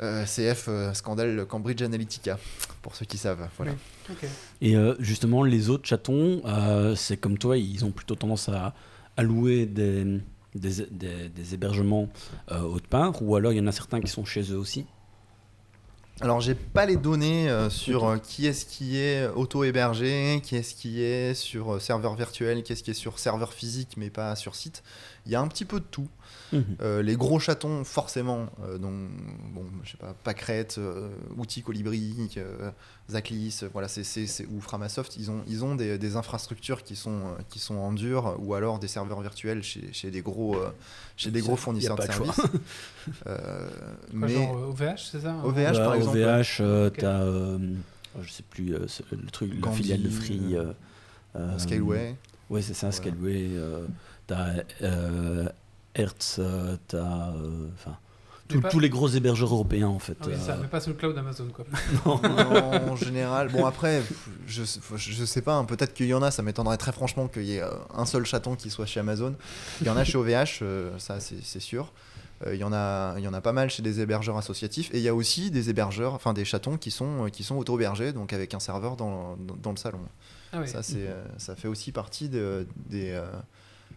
Euh, 0.00 0.24
CF, 0.24 0.66
euh, 0.68 0.92
scandale 0.92 1.46
Cambridge 1.46 1.80
Analytica. 1.82 2.38
pour 2.82 2.94
ceux 2.96 3.06
qui 3.06 3.16
savent. 3.16 3.48
Voilà. 3.56 3.72
Oui. 3.72 4.14
Ok. 4.22 4.28
Et 4.60 4.76
euh, 4.76 4.94
justement, 4.98 5.42
les 5.44 5.70
autres 5.70 5.86
chatons, 5.86 6.42
euh, 6.44 6.94
c'est 6.96 7.16
comme 7.16 7.38
toi, 7.38 7.56
ils 7.56 7.84
ont 7.84 7.92
plutôt 7.92 8.14
tendance 8.16 8.48
à, 8.48 8.74
à 9.16 9.22
louer 9.22 9.66
des, 9.66 10.04
des, 10.54 10.86
des- 10.90 11.28
des 11.28 11.54
hébergements 11.54 12.08
euh, 12.50 12.60
autre 12.62 12.88
part, 12.88 13.22
ou 13.22 13.36
alors 13.36 13.52
il 13.52 13.56
y 13.58 13.60
en 13.60 13.66
a 13.68 13.72
certains 13.72 14.00
qui 14.00 14.10
sont 14.10 14.24
chez 14.24 14.42
eux 14.52 14.58
aussi? 14.58 14.84
Alors 16.20 16.40
j'ai 16.40 16.54
pas 16.54 16.86
les 16.86 16.96
données 16.96 17.48
euh, 17.50 17.68
sur 17.70 18.04
euh, 18.04 18.18
qui 18.18 18.46
est-ce 18.46 18.64
qui 18.66 18.98
est 18.98 19.26
auto-hébergé, 19.28 20.40
qui 20.44 20.54
est-ce 20.56 20.74
qui 20.74 21.02
est 21.02 21.34
sur 21.34 21.74
euh, 21.74 21.78
serveur 21.80 22.14
virtuel, 22.14 22.62
qui 22.62 22.72
est-ce 22.72 22.84
qui 22.84 22.92
est 22.92 22.94
sur 22.94 23.18
serveur 23.18 23.52
physique 23.52 23.94
mais 23.96 24.10
pas 24.10 24.36
sur 24.36 24.54
site. 24.54 24.84
Il 25.26 25.32
y 25.32 25.34
a 25.36 25.40
un 25.40 25.48
petit 25.48 25.64
peu 25.64 25.80
de 25.80 25.84
tout. 25.90 26.08
Mhm. 26.52 26.64
Euh, 26.82 27.02
les 27.02 27.16
gros 27.16 27.38
chatons, 27.40 27.82
forcément, 27.84 28.46
euh, 28.62 28.76
donc, 28.78 28.92
bon, 29.54 29.64
je 29.82 29.92
sais 29.92 29.96
pas, 29.96 30.14
Pacrette, 30.22 30.76
euh, 30.78 31.08
Outils 31.38 31.62
Colibri, 31.62 32.30
euh, 32.36 32.70
Zaclis, 33.10 33.60
euh, 33.62 33.68
voilà, 33.72 33.88
c'est, 33.88 34.04
c'est- 34.04 34.26
c'est- 34.26 34.46
ou 34.46 34.60
Framasoft, 34.60 35.16
ils 35.16 35.30
ont, 35.30 35.42
ils 35.48 35.64
ont 35.64 35.74
des, 35.74 35.96
des 35.98 36.16
infrastructures 36.16 36.82
qui 36.82 36.94
sont, 36.94 37.10
euh, 37.20 37.42
qui 37.48 37.58
sont 37.58 37.76
en 37.76 37.92
dur, 37.92 38.36
ou 38.40 38.54
alors 38.54 38.78
des 38.78 38.86
serveurs 38.88 39.20
virtuels 39.22 39.62
chez, 39.62 39.92
chez 39.92 40.10
des 40.10 40.20
gros, 40.20 40.56
euh, 40.56 40.70
chez 41.16 41.30
des 41.30 41.40
gros 41.40 41.56
fournisseurs 41.56 41.96
de 41.96 42.02
de 42.02 42.06
services. 42.06 42.40
Euh, 43.26 43.68
mais 44.12 44.28
Genre 44.28 44.52
OVH, 44.70 45.10
c'est 45.10 45.20
ça 45.20 45.36
OVH, 45.44 45.56
Ouais, 45.56 45.72
par 45.72 45.94
exemple. 45.94 46.18
OVH, 46.18 46.58
euh, 46.60 46.88
Ok. 46.88 46.96
t'as, 46.98 47.20
euh, 47.22 47.58
je 48.22 48.30
sais 48.30 48.42
plus, 48.48 48.74
euh, 48.74 48.86
c'est 48.88 49.04
le 49.12 49.26
truc, 49.30 49.52
la 49.54 49.60
Gandhi, 49.60 49.76
filiale 49.82 50.02
de 50.02 50.08
Free. 50.10 50.56
euh, 50.56 50.64
euh, 50.64 50.72
euh, 51.36 51.58
Skyway. 51.58 52.16
Ouais, 52.50 52.62
c'est 52.62 52.74
ça, 52.74 52.90
Voilà. 52.90 53.12
Skyway. 53.12 53.50
T'as 54.26 54.48
euh, 54.82 55.48
Hertz, 55.94 56.40
t'as. 56.88 56.96
euh, 57.32 57.68
Enfin. 57.74 57.96
Tous- 58.46 58.60
pas- 58.60 58.68
tous 58.68 58.78
les 58.78 58.90
gros 58.90 59.08
hébergeurs 59.08 59.50
européens 59.54 59.88
en 59.88 59.98
fait. 59.98 60.18
Ah 60.20 60.26
oui, 60.28 60.34
ça, 60.38 60.52
euh, 60.52 60.58
mais 60.60 60.68
pas 60.68 60.78
sur 60.78 60.90
le 60.90 60.96
cloud 60.98 61.16
Amazon 61.16 61.46
quoi. 61.48 61.64
Non, 62.04 62.20
en 62.92 62.94
général. 62.94 63.48
Bon, 63.50 63.64
après, 63.64 64.02
je, 64.46 64.62
je 64.96 65.24
sais 65.24 65.40
pas, 65.40 65.54
hein, 65.54 65.64
peut-être 65.64 65.94
qu'il 65.94 66.04
y 66.06 66.12
en 66.14 66.20
a, 66.22 66.30
ça 66.30 66.42
m'étonnerait 66.42 66.76
très 66.76 66.92
franchement 66.92 67.26
qu'il 67.26 67.44
y 67.44 67.56
ait 67.56 67.62
un 67.94 68.04
seul 68.04 68.26
chaton 68.26 68.54
qui 68.54 68.68
soit 68.68 68.84
chez 68.84 69.00
Amazon. 69.00 69.34
Il 69.80 69.86
y 69.86 69.90
en 69.90 69.96
a 69.96 70.04
chez 70.04 70.18
OVH, 70.18 70.58
euh, 70.60 70.90
ça 70.98 71.20
c'est 71.20 71.60
sûr. 71.60 71.90
Il 72.46 72.56
y, 72.56 72.64
en 72.64 72.72
a, 72.74 73.14
il 73.16 73.24
y 73.24 73.28
en 73.28 73.32
a 73.32 73.40
pas 73.40 73.52
mal 73.52 73.70
chez 73.70 73.80
des 73.80 74.00
hébergeurs 74.00 74.36
associatifs. 74.36 74.90
Et 74.92 74.98
il 74.98 75.02
y 75.02 75.08
a 75.08 75.14
aussi 75.14 75.50
des 75.50 75.70
hébergeurs, 75.70 76.12
enfin 76.12 76.34
des 76.34 76.44
chatons 76.44 76.76
qui 76.76 76.90
sont, 76.90 77.30
qui 77.32 77.42
sont 77.44 77.56
auto-hébergés, 77.56 78.12
donc 78.12 78.34
avec 78.34 78.52
un 78.52 78.60
serveur 78.60 78.96
dans, 78.96 79.36
dans, 79.38 79.54
dans 79.56 79.70
le 79.70 79.78
salon. 79.78 80.00
Ah 80.52 80.58
oui. 80.60 80.68
Ça, 80.68 80.82
c'est, 80.82 81.08
ça 81.38 81.56
fait 81.56 81.68
aussi 81.68 81.92
partie 81.92 82.28
de- 82.28 82.66
des, 82.90 83.12
euh, 83.12 83.24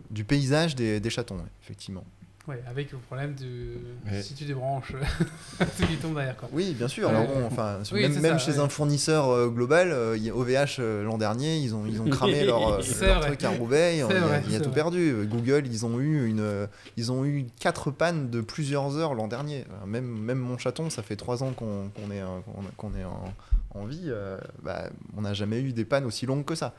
du 0.09 0.23
paysage 0.23 0.75
des, 0.75 0.99
des 0.99 1.09
chatons, 1.09 1.43
effectivement. 1.61 2.05
Ouais, 2.47 2.63
avec 2.69 2.93
le 2.93 2.97
problème 2.99 3.35
de 3.35 3.75
Ouais. 4.09 4.21
si 4.21 4.33
tu 4.33 4.45
débranches, 4.45 4.93
tout 5.59 5.85
qui 5.85 5.97
tombe 5.97 6.15
derrière 6.15 6.37
quoi. 6.37 6.47
Oui, 6.53 6.73
bien 6.77 6.87
sûr. 6.87 7.09
Alors 7.09 7.25
bon, 7.27 7.45
enfin, 7.45 7.79
Oui, 7.91 8.03
même, 8.03 8.13
c'est 8.13 8.21
même 8.21 8.39
ça, 8.39 8.45
chez 8.45 8.51
ouais. 8.53 8.59
un 8.59 8.69
fournisseur 8.69 9.27
euh, 9.29 9.47
global, 9.49 9.89
euh, 9.91 10.17
OVH 10.33 10.77
euh, 10.79 11.03
l'an 11.03 11.17
dernier, 11.17 11.57
ils 11.57 11.75
ont, 11.75 11.83
ils 11.85 12.01
ont 12.01 12.05
cramé 12.09 12.45
leur, 12.45 12.65
euh, 12.79 13.19
truc 13.21 13.43
à 13.43 13.49
Roubaix. 13.49 13.95
Il 13.95 13.99
y 13.99 14.01
a, 14.01 14.05
vrai, 14.05 14.43
y 14.49 14.57
tout 14.59 14.63
vrai. 14.63 14.71
perdu. 14.73 15.27
Google, 15.29 15.63
ils 15.67 15.85
ont 15.85 15.99
eu 15.99 16.25
une, 16.25 16.39
euh, 16.39 16.67
ils 16.95 17.11
ont 17.11 17.25
eu 17.25 17.47
quatre 17.59 17.91
pannes 17.91 18.29
de 18.29 18.39
plusieurs 18.39 18.95
heures 18.95 19.13
l'an 19.13 19.27
dernier. 19.27 19.65
Euh, 19.83 19.85
Même, 19.85 20.05
même 20.07 20.39
mon 20.39 20.57
chaton, 20.57 20.89
ça 20.89 21.03
fait 21.03 21.17
trois 21.17 21.43
ans 21.43 21.51
qu'on 21.51 21.89
qu'on 21.89 22.11
est, 22.11 22.21
euh, 22.21 22.27
qu'on- 22.77 22.93
est 22.95 23.03
en, 23.03 23.33
en 23.77 23.85
vie. 23.85 24.03
euh, 24.05 24.37
bah, 24.63 24.83
on 25.17 25.21
n'a 25.21 25.33
jamais 25.33 25.59
eu 25.61 25.73
des 25.73 25.83
pannes 25.83 26.05
aussi 26.05 26.25
longues 26.25 26.45
que 26.45 26.55
ça. 26.55 26.73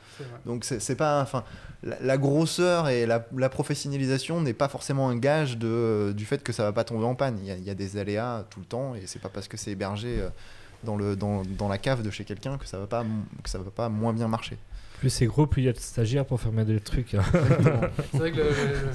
Donc 0.47 0.65
c'est 0.65 0.81
c'est 0.81 0.97
pas, 0.97 1.21
enfin, 1.21 1.45
la, 1.83 1.97
la 2.01 2.17
grosseur 2.17 2.89
et 2.89 3.05
la, 3.05 3.27
la 3.37 3.49
professionnalisation 3.51 4.41
n'est 4.41 4.55
pas 4.55 4.69
forcément 4.69 5.11
un 5.11 5.17
gage 5.17 5.58
de, 5.59 6.13
du 6.17 6.25
fait 6.25 6.43
que 6.43 6.53
ça 6.53 6.63
va 6.65 6.73
pas 6.73 6.85
tomber 6.85 7.05
en 7.05 7.15
panne. 7.15 7.39
Il 7.43 7.47
y 7.47 7.51
a, 7.51 7.57
il 7.57 7.65
y 7.65 7.71
a 7.71 7.75
des 7.75 7.97
aléas 7.99 8.45
tout 8.51 8.61
le 8.61 8.67
temps 8.67 8.95
et 8.95 9.03
c'est 9.07 9.19
pas 9.21 9.29
parce 9.29 9.49
que 9.49 9.57
c'est 9.57 9.73
hébergé 9.73 10.21
euh, 10.21 10.29
dans, 10.85 10.97
le, 10.97 11.17
dans, 11.17 11.43
dans 11.43 11.69
la 11.69 11.79
cave 11.79 12.03
de 12.03 12.11
chez 12.11 12.25
quelqu'un 12.25 12.57
que 12.59 12.67
ça 12.67 12.79
va 12.79 12.87
pas, 12.87 13.05
que 13.43 13.51
ça 13.51 13.59
va 13.59 13.71
pas 13.71 13.89
moins 13.89 14.13
bien 14.13 14.29
marcher. 14.29 14.57
Plus 15.01 15.11
c'est 15.11 15.27
gros, 15.27 15.47
plus 15.47 15.63
il 15.63 15.67
y 15.67 15.69
a 15.69 15.73
de 15.73 15.79
stagiaires 15.79 16.25
pour 16.27 16.41
fermer 16.41 16.65
des 16.65 16.81
trucs. 16.81 17.15
hein. 17.15 17.23
C'est 18.11 18.19
vrai 18.19 18.33
que 18.33 18.39
le, 18.39 18.45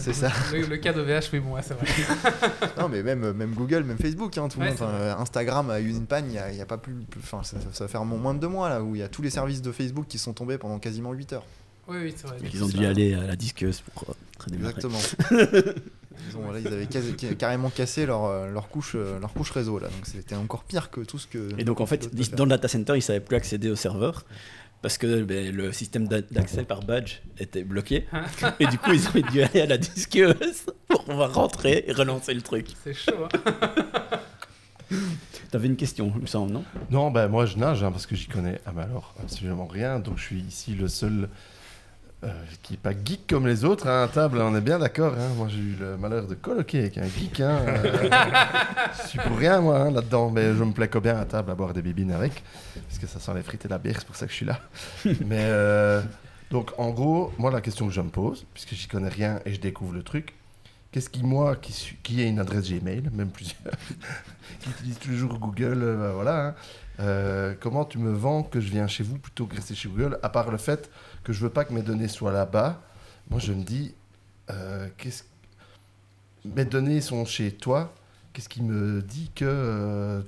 le- 0.05 0.13
ça. 0.13 0.31
Le, 0.51 0.65
le 0.65 0.75
cas 0.75 0.91
d'OVH, 0.91 1.29
oui, 1.31 1.39
bon, 1.39 1.53
ouais, 1.53 1.61
c'est 1.61 1.75
vrai. 1.75 1.87
non 2.77 2.89
mais 2.89 3.01
même, 3.03 3.31
même 3.31 3.53
Google, 3.53 3.83
même 3.85 3.97
Facebook, 3.97 4.37
hein, 4.37 4.49
tout 4.49 4.59
le 4.59 4.65
monde, 4.65 4.75
euh, 4.81 5.15
Instagram 5.15 5.69
a 5.69 5.79
eu 5.79 5.89
une 5.91 6.05
panne, 6.05 6.25
il 6.27 6.33
y 6.33 6.37
a, 6.39 6.51
il 6.51 6.57
y 6.57 6.61
a 6.61 6.65
pas 6.65 6.77
plus, 6.77 6.93
plus- 7.09 7.21
enfin 7.23 7.41
ça, 7.43 7.55
ça 7.71 7.85
va 7.85 7.87
faire 7.87 8.03
moins 8.03 8.33
de 8.33 8.39
deux 8.39 8.49
mois 8.49 8.67
là 8.67 8.83
où 8.83 8.95
il 8.95 8.99
y 8.99 9.01
a 9.01 9.07
tous 9.07 9.21
les 9.21 9.29
services 9.29 9.61
de 9.61 9.71
Facebook 9.71 10.05
qui 10.09 10.17
sont 10.17 10.33
tombés 10.33 10.57
pendant 10.57 10.77
quasiment 10.77 11.13
8 11.13 11.31
heures. 11.31 11.45
Oui, 11.87 11.97
oui, 12.01 12.13
c'est 12.17 12.27
vrai. 12.27 12.35
Ils 12.53 12.61
ont 12.63 12.67
dû 12.67 12.85
aller 12.85 13.13
à 13.13 13.21
la 13.23 13.37
disqueuse 13.37 13.79
pour 13.93 14.09
euh, 14.09 14.13
redémarrer. 14.43 14.73
Exactement. 14.75 14.99
Ils, 16.29 16.37
ont, 16.37 16.41
voilà, 16.41 16.59
ils 16.59 16.67
avaient 16.67 16.87
carrément 17.35 17.69
cassé 17.69 18.05
leur, 18.05 18.25
euh, 18.25 18.49
leur, 18.49 18.69
couche, 18.69 18.93
euh, 18.95 19.19
leur 19.19 19.33
couche 19.33 19.51
réseau 19.51 19.79
là, 19.79 19.87
donc 19.87 20.05
c'était 20.05 20.35
encore 20.35 20.63
pire 20.63 20.89
que 20.89 21.01
tout 21.01 21.19
ce 21.19 21.27
que. 21.27 21.49
Et 21.57 21.63
donc 21.63 21.81
en 21.81 21.85
fait, 21.85 22.13
dans 22.35 22.45
le 22.45 22.49
data 22.49 22.67
center, 22.67 22.93
ils 22.93 22.97
ne 22.97 23.01
savaient 23.01 23.19
plus 23.19 23.35
accéder 23.35 23.69
au 23.69 23.75
serveur 23.75 24.25
parce 24.81 24.97
que 24.97 25.23
ben, 25.23 25.55
le 25.55 25.71
système 25.71 26.07
d'a- 26.07 26.21
d'accès 26.21 26.63
par 26.63 26.81
badge 26.81 27.19
était 27.39 27.63
bloqué. 27.63 28.05
et 28.59 28.67
du 28.67 28.77
coup, 28.77 28.91
ils 28.91 29.07
ont 29.07 29.31
dû 29.31 29.41
aller 29.41 29.61
à 29.61 29.65
la 29.65 29.77
disqueuse 29.77 30.65
pour 30.89 31.05
pouvoir 31.05 31.33
rentrer 31.33 31.85
et 31.87 31.93
relancer 31.93 32.33
le 32.33 32.41
truc. 32.41 32.67
C'est 32.83 32.93
chaud, 32.93 33.27
hein. 33.33 33.53
T'avais 35.51 35.67
une 35.67 35.75
question, 35.75 36.11
il 36.15 36.21
me 36.21 36.27
semble, 36.27 36.51
non? 36.51 36.63
Non, 36.89 37.11
ben 37.11 37.27
moi 37.27 37.45
je 37.45 37.57
nage 37.57 37.83
hein, 37.83 37.91
parce 37.91 38.07
que 38.07 38.15
j'y 38.15 38.27
connais 38.27 38.59
ah, 38.65 38.71
ben 38.71 38.83
alors 38.83 39.13
absolument 39.21 39.67
rien. 39.67 39.99
Donc 39.99 40.17
je 40.17 40.23
suis 40.23 40.39
ici 40.41 40.73
le 40.73 40.87
seul 40.87 41.29
euh, 42.23 42.31
qui 42.61 42.75
est 42.75 42.77
pas 42.77 42.91
geek 42.91 43.27
comme 43.27 43.45
les 43.47 43.65
autres 43.65 43.87
hein, 43.87 44.03
à 44.03 44.07
table. 44.07 44.39
On 44.41 44.55
est 44.55 44.61
bien 44.61 44.79
d'accord. 44.79 45.13
hein. 45.13 45.29
Moi 45.37 45.47
j'ai 45.49 45.59
eu 45.59 45.75
le 45.79 45.97
malheur 45.97 46.27
de 46.27 46.35
colloquer 46.35 46.79
avec 46.79 46.97
un 46.97 47.03
geek. 47.07 47.39
Hein, 47.41 47.59
euh, 47.67 48.09
je 49.03 49.07
suis 49.09 49.19
pour 49.19 49.37
rien 49.37 49.59
moi 49.61 49.77
hein, 49.79 49.91
là-dedans, 49.91 50.29
mais 50.29 50.53
je 50.55 50.63
me 50.63 50.71
plais 50.71 50.89
bien 51.01 51.17
à 51.19 51.25
table 51.25 51.51
à 51.51 51.55
boire 51.55 51.73
des 51.73 51.81
bibines 51.81 52.11
avec 52.11 52.43
parce 52.87 52.99
que 52.99 53.07
ça 53.07 53.19
sent 53.19 53.31
les 53.35 53.43
frites 53.43 53.65
et 53.65 53.69
la 53.69 53.77
bière. 53.77 53.95
C'est 53.99 54.07
pour 54.07 54.15
ça 54.15 54.25
que 54.25 54.31
je 54.31 54.37
suis 54.37 54.45
là. 54.45 54.59
mais 55.05 55.39
euh, 55.41 56.01
donc 56.51 56.71
en 56.77 56.91
gros, 56.91 57.33
moi 57.37 57.51
la 57.51 57.61
question 57.61 57.87
que 57.87 57.93
je 57.93 58.01
me 58.01 58.09
pose, 58.09 58.45
puisque 58.53 58.73
j'y 58.73 58.87
connais 58.87 59.09
rien 59.09 59.39
et 59.45 59.53
je 59.53 59.59
découvre 59.59 59.93
le 59.93 60.03
truc. 60.03 60.33
Qu'est-ce 60.91 61.09
qui, 61.09 61.23
moi, 61.23 61.55
qui, 61.55 61.71
suis- 61.73 61.97
qui 62.03 62.21
ai 62.21 62.25
une 62.27 62.37
adresse 62.37 62.69
Gmail, 62.69 63.09
même 63.13 63.29
plusieurs, 63.31 63.57
qui 64.59 64.69
utilise 64.69 64.99
toujours 64.99 65.39
Google, 65.39 65.79
euh, 65.81 65.97
ben 65.97 66.11
voilà, 66.13 66.53
euh, 66.99 67.55
comment 67.59 67.83
tu 67.83 67.97
me 67.97 68.11
vends 68.13 68.43
que 68.43 68.61
je 68.61 68.69
viens 68.69 68.85
chez 68.85 69.03
vous 69.03 69.17
plutôt 69.17 69.47
que 69.47 69.55
rester 69.55 69.73
chez 69.73 69.89
Google, 69.89 70.19
à 70.21 70.29
part 70.29 70.51
le 70.51 70.57
fait 70.57 70.91
que 71.23 71.33
je 71.33 71.39
veux 71.41 71.49
pas 71.49 71.65
que 71.65 71.73
mes 71.73 71.81
données 71.81 72.07
soient 72.07 72.31
là-bas. 72.33 72.81
Moi, 73.29 73.39
je 73.39 73.53
me 73.53 73.63
dis, 73.63 73.93
euh, 74.49 74.87
qu'est-ce 74.97 75.23
mes 76.45 76.65
données 76.65 76.99
sont 77.01 77.23
chez 77.25 77.51
toi. 77.51 77.93
Qu'est-ce 78.33 78.49
qui 78.49 78.61
me 78.61 79.01
dit 79.01 79.31
que 79.33 79.45
euh, 79.47 80.21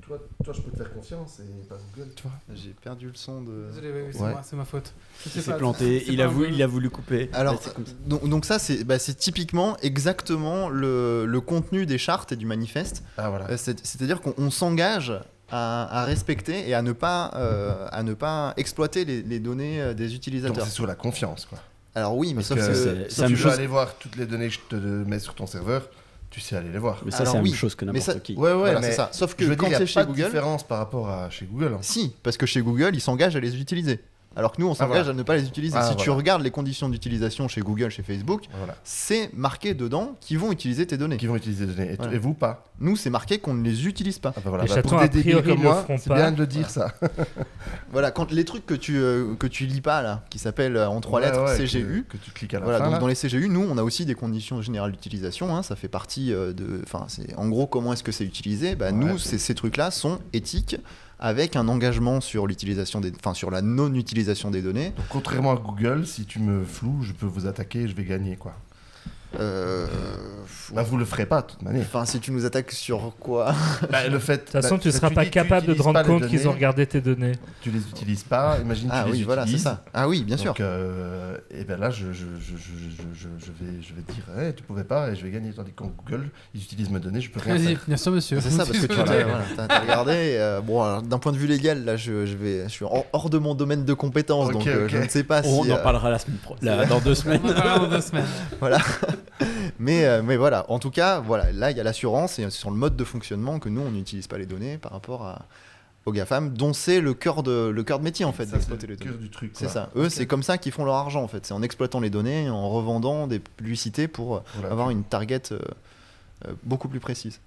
toi, 0.00 0.18
toi, 0.42 0.54
je 0.54 0.62
peux 0.62 0.70
te 0.70 0.76
faire 0.78 0.92
confiance 0.94 1.40
et 1.40 1.66
pas 1.68 1.76
Google, 1.94 2.10
tu 2.16 2.22
vois 2.22 2.32
J'ai 2.54 2.70
perdu 2.70 3.08
le 3.08 3.14
son 3.14 3.42
de. 3.42 3.66
Désolé, 3.68 3.92
oui, 3.92 4.00
oui, 4.06 4.12
c'est 4.12 4.20
Ouais. 4.22 4.30
moi, 4.32 4.40
c'est 4.42 4.56
ma 4.56 4.64
faute. 4.64 4.94
Il 5.26 5.42
s'est 5.42 5.56
planté, 5.58 6.04
il 6.10 6.22
a, 6.22 6.26
voulu, 6.26 6.48
il 6.52 6.62
a 6.62 6.66
voulu 6.66 6.88
couper. 6.88 7.28
Alors, 7.34 7.60
comme 7.74 7.84
ça. 7.86 7.92
donc, 8.06 8.26
donc 8.28 8.44
ça, 8.46 8.58
c'est 8.58 8.84
bah, 8.84 8.98
c'est 8.98 9.14
typiquement 9.14 9.76
exactement 9.82 10.68
le, 10.70 11.26
le 11.26 11.40
contenu 11.42 11.84
des 11.84 11.98
chartes 11.98 12.32
et 12.32 12.36
du 12.36 12.46
manifeste. 12.46 13.02
Ah 13.18 13.28
voilà. 13.28 13.50
Euh, 13.50 13.56
c'est- 13.58 13.84
C'est-à-dire 13.84 14.20
qu'on 14.22 14.34
on 14.38 14.50
s'engage 14.50 15.12
à, 15.52 16.00
à 16.00 16.04
respecter 16.04 16.68
et 16.68 16.74
à 16.74 16.82
ne 16.82 16.92
pas, 16.92 17.30
euh, 17.36 17.86
à 17.92 18.02
ne 18.02 18.14
pas 18.14 18.54
exploiter 18.56 19.04
les, 19.04 19.22
les 19.22 19.38
données 19.38 19.80
euh, 19.80 19.94
des 19.94 20.14
utilisateurs. 20.14 20.64
c'est 20.64 20.72
sur 20.72 20.86
la 20.86 20.94
confiance, 20.94 21.44
quoi. 21.46 21.58
Alors 21.94 22.16
oui, 22.16 22.28
mais 22.30 22.36
Parce 22.36 22.48
sauf 22.48 22.58
que 22.58 22.66
que... 22.66 22.74
c'est- 22.74 23.08
si 23.10 23.14
c'est 23.16 23.22
la 23.22 23.28
tu 23.28 23.34
veux 23.34 23.42
chose- 23.42 23.52
aller 23.52 23.66
voir 23.66 23.94
toutes 23.98 24.16
les 24.16 24.24
données 24.26 24.48
que 24.48 24.54
je 24.54 24.60
te 24.70 24.74
mets 24.76 25.18
sur 25.18 25.34
ton 25.34 25.46
serveur, 25.46 25.88
tu 26.30 26.40
sais 26.40 26.56
aller 26.56 26.70
les 26.70 26.78
voir. 26.78 27.02
Mais 27.04 27.10
ça, 27.10 27.18
c'est 27.26 27.34
la 27.34 27.42
oui, 27.42 27.50
même 27.50 27.58
chose 27.58 27.74
que 27.74 27.84
mais 27.84 27.92
n'importe 27.92 28.12
ça- 28.14 28.20
qui. 28.20 28.34
Ouais, 28.34 28.50
ouais, 28.52 28.54
Voilà, 28.56 28.80
mais 28.80 28.86
c'est 28.86 28.92
ça. 28.96 29.10
Sauf 29.12 29.34
que 29.34 29.44
je 29.44 29.50
veux 29.50 29.56
quand 29.56 29.68
dire, 29.68 29.78
il 29.80 29.80
c'est 29.80 29.84
n'y 29.84 29.84
a 29.84 29.86
chez 29.88 29.94
pas 30.00 30.04
de 30.04 30.10
Google... 30.10 30.24
différence 30.24 30.66
par 30.66 30.78
rapport 30.78 31.10
à 31.10 31.28
chez 31.28 31.44
Google. 31.44 31.74
hein. 31.74 31.78
Si, 31.82 32.14
parce 32.22 32.38
que 32.38 32.46
chez 32.46 32.62
Google, 32.62 32.92
ils 32.94 33.00
s'engagent 33.02 33.36
à 33.36 33.40
les 33.40 33.60
utiliser. 33.60 34.00
Alors 34.36 34.52
que 34.52 34.60
nous, 34.60 34.68
on 34.68 34.74
s'engage 34.74 35.04
voilà. 35.04 35.10
à 35.10 35.12
ne 35.14 35.22
pas 35.22 35.36
les 35.36 35.46
utiliser. 35.46 35.76
Ah, 35.78 35.88
si 35.90 35.96
tu 35.96 36.10
regardes 36.10 36.42
les 36.42 36.50
conditions 36.50 36.88
d'utilisation 36.88 37.48
chez 37.48 37.60
Google, 37.60 37.90
chez 37.90 38.02
Facebook, 38.02 38.44
Voilà. 38.58 38.76
c'est 38.84 39.30
marqué 39.34 39.74
dedans 39.74 40.16
qu'ils 40.20 40.38
vont 40.38 40.52
utiliser 40.52 40.86
tes 40.86 40.96
données. 40.96 41.16
Qui 41.18 41.26
vont 41.26 41.36
utiliser 41.36 41.66
les 41.66 41.74
données. 41.74 41.92
Et, 41.92 41.96
Voilà. 41.96 42.14
et 42.14 42.18
vous, 42.18 42.34
pas. 42.34 42.64
Nous, 42.80 42.96
c'est 42.96 43.10
marqué 43.10 43.38
qu'on 43.38 43.54
ne 43.54 43.62
les 43.62 43.86
utilise 43.86 44.18
pas. 44.18 44.32
Ah 44.36 44.40
bah 44.44 44.50
voilà, 44.50 44.64
Les 44.64 44.68
bah, 44.70 44.74
chatons, 44.76 44.88
pour 44.88 45.00
des 45.00 45.08
débiles 45.08 45.36
priori, 45.36 45.48
comme 45.50 45.62
moi, 45.62 45.84
c'est 45.98 46.12
bien 46.12 46.32
de 46.32 46.38
le 46.38 46.46
dire 46.46 46.68
ça. 46.70 46.92
Voilà, 47.92 48.10
quand 48.10 48.32
les 48.32 48.44
trucs 48.44 48.64
que 48.66 48.74
tu, 48.74 48.96
euh, 48.96 49.34
que 49.34 49.46
tu 49.46 49.66
lis 49.66 49.80
pas 49.82 50.00
là, 50.02 50.24
qui 50.30 50.38
s'appellent 50.38 50.76
euh, 50.76 50.88
en 50.88 51.00
trois 51.00 51.20
Ouais, 51.20 51.26
lettres 51.26 51.44
ouais, 51.44 51.58
CGU, 51.66 52.04
Que, 52.08 52.16
que 52.16 52.22
tu 52.24 52.30
cliques 52.30 52.54
à 52.54 52.58
la 52.58 52.64
Voilà, 52.64 52.78
fin. 52.78 52.84
donc 52.84 52.94
là. 52.94 52.98
dans 53.00 53.06
les 53.06 53.14
CGU, 53.14 53.48
nous, 53.48 53.66
on 53.70 53.76
a 53.78 53.82
aussi 53.82 54.06
des 54.06 54.14
conditions 54.14 54.62
générales 54.62 54.92
d'utilisation. 54.92 55.54
hein, 55.54 55.62
ça 55.62 55.76
fait 55.76 55.88
partie 55.88 56.32
euh, 56.32 56.52
de. 56.52 56.80
Enfin, 56.84 57.04
c'est 57.08 57.34
en 57.36 57.48
gros 57.48 57.66
comment 57.66 57.92
est-ce 57.92 58.02
que 58.02 58.12
c'est 58.12 58.24
utilisé? 58.24 58.74
Bah, 58.74 58.86
Ouais. 58.86 58.92
Nous, 58.92 59.18
ces 59.18 59.54
trucs-là 59.54 59.90
sont 59.90 60.18
éthiques, 60.32 60.76
avec 61.22 61.54
un 61.54 61.68
engagement 61.68 62.20
sur 62.20 62.48
l'utilisation 62.48 63.00
des, 63.00 63.12
enfin, 63.14 63.32
sur 63.32 63.52
la 63.52 63.62
non-utilisation 63.62 64.50
des 64.50 64.60
données. 64.60 64.92
Contrairement 65.08 65.52
à 65.52 65.56
Google, 65.56 66.04
si 66.04 66.26
tu 66.26 66.40
me 66.40 66.64
floues, 66.64 67.02
je 67.02 67.12
peux 67.12 67.26
vous 67.26 67.46
attaquer 67.46 67.82
et 67.82 67.88
je 67.88 67.94
vais 67.94 68.04
gagner, 68.04 68.34
quoi. 68.34 68.56
Euh, 69.40 69.86
Bah, 70.74 70.82
vous 70.82 70.96
le 70.96 71.04
ferez 71.04 71.26
pas, 71.26 71.42
de 71.42 71.46
toute 71.48 71.62
manière. 71.62 71.82
Enfin, 71.82 72.04
si 72.06 72.18
tu 72.18 72.30
nous 72.32 72.46
attaques 72.46 72.70
sur 72.72 73.12
quoi 73.20 73.54
Bah, 73.90 74.06
le 74.08 74.18
fait. 74.18 74.36
De 74.36 74.40
toute 74.42 74.50
façon, 74.50 74.76
bah, 74.76 74.80
tu 74.82 74.88
bah, 74.88 74.94
seras 74.96 75.10
pas 75.10 75.26
capable 75.26 75.66
de 75.66 75.74
te 75.74 75.82
rendre 75.82 76.02
compte 76.02 76.26
qu'ils 76.28 76.48
ont 76.48 76.52
regardé 76.52 76.86
tes 76.86 77.00
données. 77.00 77.32
Tu 77.60 77.70
les 77.70 77.80
utilises 77.80 78.22
pas, 78.22 78.58
imagine 78.62 78.88
Ah 78.90 79.02
tu 79.04 79.12
les 79.12 79.18
oui, 79.18 79.22
voilà, 79.24 79.46
c'est 79.46 79.58
ça. 79.58 79.84
Ah 79.92 80.08
oui, 80.08 80.22
bien 80.24 80.36
sûr. 80.38 80.52
Donc, 80.52 80.60
euh, 80.60 81.36
et 81.50 81.64
ben 81.64 81.78
là, 81.78 81.90
je, 81.90 82.06
je, 82.12 82.24
je, 82.40 82.56
je, 82.56 82.56
je, 82.56 83.02
je- 83.14 83.28
je 83.38 83.46
vais, 83.64 83.82
je 83.82 83.92
vais 83.94 84.02
dire, 84.14 84.24
hey, 84.38 84.54
tu 84.54 84.62
pouvais 84.62 84.84
pas 84.84 85.10
et 85.10 85.16
je 85.16 85.22
vais 85.24 85.30
gagner. 85.30 85.52
Tandis 85.52 85.72
qu'en 85.72 85.90
Google, 86.04 86.30
ils 86.54 86.62
utilisent 86.62 86.90
mes 86.90 87.00
données, 87.00 87.20
je 87.20 87.30
peux 87.30 87.40
rien 87.40 87.56
Vas-y, 87.56 87.66
faire. 87.74 87.80
bien 87.88 87.96
sûr, 87.98 88.12
monsieur. 88.12 88.40
C'est 88.40 88.50
ça, 88.50 88.64
parce 88.64 88.78
que 88.78 88.86
tu 88.86 88.94
Voilà. 88.94 89.24
voilà, 89.24 89.44
t'as 89.68 89.80
regardé. 89.80 90.12
et, 90.12 90.38
euh, 90.38 90.60
bon, 90.62 90.82
alors, 90.82 91.02
d'un 91.02 91.18
point 91.18 91.32
de 91.32 91.38
vue 91.38 91.46
légal, 91.48 91.84
là, 91.84 91.96
je, 91.96 92.24
je 92.24 92.36
vais, 92.36 92.62
je 92.64 92.68
suis 92.68 92.84
hors, 93.12 93.28
de 93.30 93.38
mon 93.38 93.54
domaine 93.54 93.84
de 93.84 93.94
compétences, 93.94 94.50
donc 94.50 94.66
euh, 94.66 94.88
je 94.88 94.96
ne 94.98 95.08
sais 95.08 95.24
pas 95.24 95.42
On 95.44 95.64
si. 95.64 95.72
en 95.72 95.76
euh, 95.76 95.82
parlera 95.82 96.08
la 96.10 96.18
semaine 96.18 96.38
pro- 96.42 96.56
la- 96.62 96.86
dans 96.86 97.00
deux 97.00 97.14
semaines. 97.14 97.40
On 97.44 97.50
en 97.50 97.54
parlera 97.54 97.78
dans 97.80 97.88
deux 97.88 98.00
semaines. 98.00 98.24
mais, 99.78 100.04
euh, 100.04 100.22
mais 100.22 100.36
voilà, 100.36 100.64
en 100.70 100.78
tout 100.78 100.90
cas, 100.90 101.20
voilà, 101.20 101.50
là, 101.52 101.70
il 101.70 101.76
y 101.76 101.80
a 101.80 101.84
l'assurance 101.84 102.38
et 102.38 102.48
sur 102.50 102.70
le 102.70 102.76
mode 102.76 102.96
de 102.96 103.04
fonctionnement 103.04 103.58
que 103.58 103.68
nous, 103.68 103.80
on 103.80 103.90
n'utilise 103.90 104.26
pas 104.26 104.38
les 104.38 104.46
données 104.46 104.78
par 104.78 104.92
rapport 104.92 105.22
à, 105.24 105.46
aux 106.06 106.12
GAFAM, 106.12 106.52
dont 106.52 106.72
c'est 106.72 107.00
le 107.00 107.14
cœur 107.14 107.42
de, 107.42 107.68
le 107.68 107.82
cœur 107.84 107.98
de 107.98 108.04
métier, 108.04 108.24
en 108.24 108.32
fait, 108.32 108.44
Ça, 108.44 108.50
c'est 108.52 108.56
d'exploiter 108.56 108.86
le 108.86 108.94
les 108.94 108.98
données. 108.98 109.10
cœur 109.12 109.20
du 109.20 109.30
truc. 109.30 109.52
C'est 109.54 109.68
ça. 109.68 109.90
Eux, 109.96 110.08
c'est 110.08 110.26
comme 110.26 110.42
ça 110.42 110.58
qu'ils 110.58 110.72
font 110.72 110.84
leur 110.84 110.94
argent, 110.96 111.22
en 111.22 111.28
fait. 111.28 111.46
C'est 111.46 111.54
en 111.54 111.62
exploitant 111.62 112.00
les 112.00 112.10
données, 112.10 112.44
et 112.44 112.50
en 112.50 112.68
revendant 112.70 113.26
des 113.26 113.38
publicités 113.38 114.08
pour 114.08 114.36
euh, 114.36 114.40
Voilà. 114.54 114.70
avoir 114.72 114.90
une 114.90 115.04
target 115.04 115.42
euh, 115.52 115.58
euh, 116.48 116.52
beaucoup 116.64 116.88
plus 116.88 117.00
précise. 117.00 117.40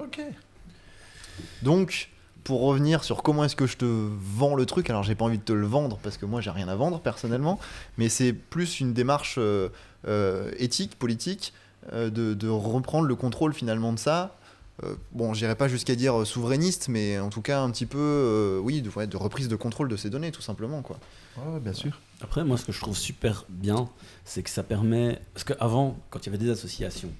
Ok. 0.00 0.20
Donc, 1.62 2.10
pour 2.42 2.60
revenir 2.62 3.04
sur 3.04 3.22
comment 3.22 3.44
est-ce 3.44 3.56
que 3.56 3.66
je 3.66 3.76
te 3.76 3.84
vends 3.86 4.54
le 4.54 4.66
truc, 4.66 4.90
alors 4.90 5.02
j'ai 5.02 5.14
pas 5.14 5.24
envie 5.24 5.38
de 5.38 5.42
te 5.42 5.52
le 5.52 5.66
vendre 5.66 5.98
parce 6.02 6.18
que 6.18 6.26
moi 6.26 6.40
j'ai 6.42 6.50
rien 6.50 6.68
à 6.68 6.74
vendre 6.76 7.00
personnellement, 7.00 7.58
mais 7.96 8.08
c'est 8.10 8.32
plus 8.34 8.80
une 8.80 8.92
démarche 8.92 9.36
euh, 9.38 9.70
éthique, 10.58 10.98
politique, 10.98 11.52
euh, 11.92 12.10
de, 12.10 12.34
de 12.34 12.48
reprendre 12.48 13.06
le 13.06 13.14
contrôle 13.14 13.52
finalement 13.54 13.92
de 13.92 13.98
ça. 13.98 14.36
Euh, 14.82 14.96
bon, 15.12 15.34
j'irai 15.34 15.54
pas 15.54 15.68
jusqu'à 15.68 15.94
dire 15.94 16.20
euh, 16.20 16.24
souverainiste, 16.24 16.88
mais 16.88 17.18
en 17.20 17.30
tout 17.30 17.42
cas 17.42 17.60
un 17.60 17.70
petit 17.70 17.86
peu, 17.86 17.98
euh, 18.00 18.58
oui, 18.58 18.82
de, 18.82 18.90
ouais, 18.90 19.06
de 19.06 19.16
reprise 19.16 19.46
de 19.48 19.54
contrôle 19.54 19.88
de 19.88 19.96
ces 19.96 20.10
données, 20.10 20.32
tout 20.32 20.42
simplement, 20.42 20.82
quoi. 20.82 20.98
Ouais, 21.38 21.60
bien 21.60 21.72
sûr. 21.72 22.00
Après, 22.20 22.44
moi, 22.44 22.56
ce 22.56 22.64
que 22.64 22.72
je 22.72 22.80
trouve 22.80 22.96
super 22.96 23.44
bien, 23.48 23.88
c'est 24.24 24.42
que 24.42 24.50
ça 24.50 24.62
permet. 24.64 25.20
Parce 25.32 25.44
qu'avant, 25.44 25.96
quand 26.10 26.20
il 26.20 26.26
y 26.26 26.28
avait 26.34 26.44
des 26.44 26.50
associations 26.50 27.10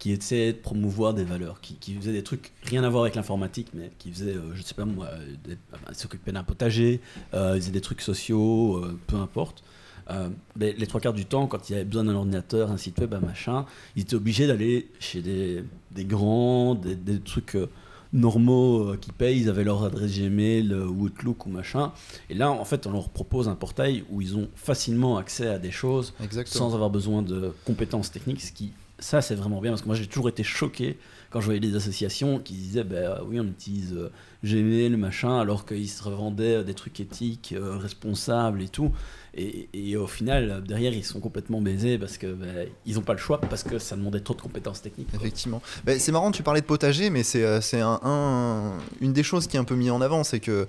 qui 0.00 0.12
essayaient 0.12 0.52
de 0.52 0.58
promouvoir 0.58 1.14
des 1.14 1.24
valeurs, 1.24 1.60
qui, 1.60 1.74
qui 1.74 1.94
faisaient 1.94 2.12
des 2.12 2.22
trucs 2.24 2.52
rien 2.64 2.82
à 2.84 2.88
voir 2.88 3.02
avec 3.04 3.14
l'informatique, 3.16 3.68
mais 3.74 3.90
qui 3.98 4.10
faisaient, 4.12 4.34
euh, 4.34 4.54
je 4.54 4.62
sais 4.62 4.74
pas 4.74 4.84
moi, 4.84 5.06
euh, 5.06 5.34
des- 5.44 5.58
ils 5.90 5.94
s'occupaient 5.96 6.32
d'un 6.32 6.44
potager, 6.44 7.00
euh, 7.34 7.52
ils 7.56 7.60
faisaient 7.60 7.72
des 7.72 7.80
trucs 7.80 8.00
sociaux, 8.00 8.76
euh, 8.84 8.98
peu 9.08 9.16
importe. 9.16 9.62
Euh, 10.10 10.28
mais 10.56 10.74
les 10.78 10.86
trois 10.86 11.00
quarts 11.00 11.12
du 11.12 11.26
temps, 11.26 11.46
quand 11.46 11.68
il 11.68 11.72
y 11.72 11.74
avait 11.76 11.84
besoin 11.84 12.04
d'un 12.04 12.14
ordinateur, 12.14 12.70
un 12.70 12.76
site 12.76 12.98
web, 12.98 13.14
un 13.14 13.20
machin, 13.20 13.66
ils 13.96 14.02
étaient 14.02 14.14
obligés 14.14 14.46
d'aller 14.46 14.88
chez 15.00 15.20
des, 15.20 15.64
des 15.90 16.04
grands, 16.04 16.74
des, 16.74 16.94
des 16.94 17.20
trucs 17.20 17.56
euh, 17.56 17.68
normaux 18.12 18.92
euh, 18.92 18.96
qui 18.96 19.12
payent. 19.12 19.40
Ils 19.40 19.48
avaient 19.50 19.64
leur 19.64 19.84
adresse 19.84 20.18
Gmail 20.18 20.72
ou 20.72 21.04
Outlook 21.04 21.46
ou 21.46 21.50
machin. 21.50 21.92
Et 22.30 22.34
là, 22.34 22.50
en 22.50 22.64
fait, 22.64 22.86
on 22.86 22.92
leur 22.92 23.10
propose 23.10 23.48
un 23.48 23.54
portail 23.54 24.04
où 24.10 24.20
ils 24.22 24.36
ont 24.36 24.48
facilement 24.54 25.18
accès 25.18 25.48
à 25.48 25.58
des 25.58 25.70
choses 25.70 26.14
Exactement. 26.22 26.68
sans 26.68 26.74
avoir 26.74 26.90
besoin 26.90 27.22
de 27.22 27.52
compétences 27.66 28.10
techniques. 28.10 28.40
Ce 28.40 28.52
qui, 28.52 28.72
ça, 28.98 29.20
c'est 29.20 29.34
vraiment 29.34 29.60
bien 29.60 29.72
parce 29.72 29.82
que 29.82 29.86
moi, 29.88 29.96
j'ai 29.96 30.06
toujours 30.06 30.28
été 30.28 30.42
choqué 30.42 30.98
quand 31.30 31.40
je 31.40 31.44
voyais 31.44 31.60
des 31.60 31.76
associations 31.76 32.38
qui 32.38 32.54
disaient 32.54 32.84
bah, 32.84 33.20
oui, 33.26 33.38
on 33.38 33.44
utilise 33.44 33.92
euh, 33.92 34.10
Gmail, 34.42 34.96
machin, 34.96 35.38
alors 35.38 35.66
qu'ils 35.66 35.88
se 35.88 36.02
revendaient 36.02 36.64
des 36.64 36.74
trucs 36.74 36.98
éthiques, 37.00 37.54
euh, 37.56 37.76
responsables 37.76 38.62
et 38.62 38.68
tout. 38.68 38.92
Et, 39.40 39.68
et 39.72 39.96
au 39.96 40.08
final, 40.08 40.62
derrière, 40.66 40.92
ils 40.92 41.04
sont 41.04 41.20
complètement 41.20 41.60
baisés 41.60 41.96
parce 41.96 42.18
que 42.18 42.26
bah, 42.26 42.46
ils 42.86 42.96
n'ont 42.96 43.02
pas 43.02 43.12
le 43.12 43.18
choix 43.20 43.40
parce 43.40 43.62
que 43.62 43.78
ça 43.78 43.94
demandait 43.94 44.20
trop 44.20 44.34
de 44.34 44.40
compétences 44.40 44.82
techniques. 44.82 45.10
quoi. 45.10 45.20
Effectivement. 45.20 45.62
Bah, 45.84 45.96
c'est 45.98 46.10
marrant, 46.10 46.32
tu 46.32 46.42
parlais 46.42 46.60
de 46.60 46.66
potager, 46.66 47.08
mais 47.10 47.22
c'est 47.22 47.44
euh, 47.44 47.60
c'est 47.60 47.80
un, 47.80 48.00
un- 48.02 48.72
une 49.00 49.12
des 49.12 49.22
choses 49.22 49.46
qui 49.46 49.56
est 49.56 49.60
un 49.60 49.64
peu 49.64 49.76
mis 49.76 49.90
en 49.90 50.00
avant, 50.00 50.24
c'est 50.24 50.40
que 50.40 50.66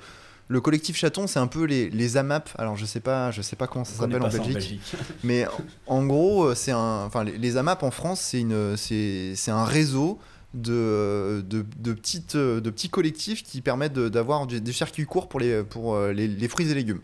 le 0.52 0.62
collectif 0.62 0.96
chaton, 0.98 1.26
c'est 1.28 1.40
un 1.40 1.48
peu 1.48 1.64
les, 1.64 1.90
les 1.90 2.18
AMAP. 2.18 2.50
Alors 2.60 2.76
je 2.76 2.86
sais 2.86 3.00
pas, 3.00 3.32
je 3.32 3.42
sais 3.42 3.56
pas 3.56 3.66
comment 3.68 3.86
ça 3.86 3.94
s'appelle 4.02 4.22
en 4.22 4.30
Belgique, 4.30 4.82
mais 5.24 5.46
en, 5.88 6.06
gros, 6.06 6.46
euh, 6.46 6.56
c'est 6.56 6.72
un, 6.72 7.04
enfin 7.06 7.24
les, 7.24 7.38
les 7.38 7.58
AMAP 7.58 7.82
en 7.84 7.92
France, 7.92 8.22
c'est 8.22 8.40
une, 8.42 8.78
c'est 8.78 9.34
c'est 9.36 9.52
un 9.52 9.66
réseau 9.66 10.20
de, 10.54 11.44
de, 11.48 11.64
de 11.78 11.94
petites, 11.94 12.36
de 12.36 12.70
petits 12.72 12.90
collectifs 12.90 13.44
qui 13.44 13.62
permettent 13.62 13.94
d'avoir 14.00 14.48
des 14.48 14.72
circuits 14.74 15.06
courts 15.06 15.28
pour 15.30 15.40
les, 15.40 15.64
pour 15.64 15.96
euh, 15.96 16.12
les, 16.12 16.28
les 16.28 16.48
fruits 16.48 16.70
et 16.70 16.74
légumes 16.74 17.02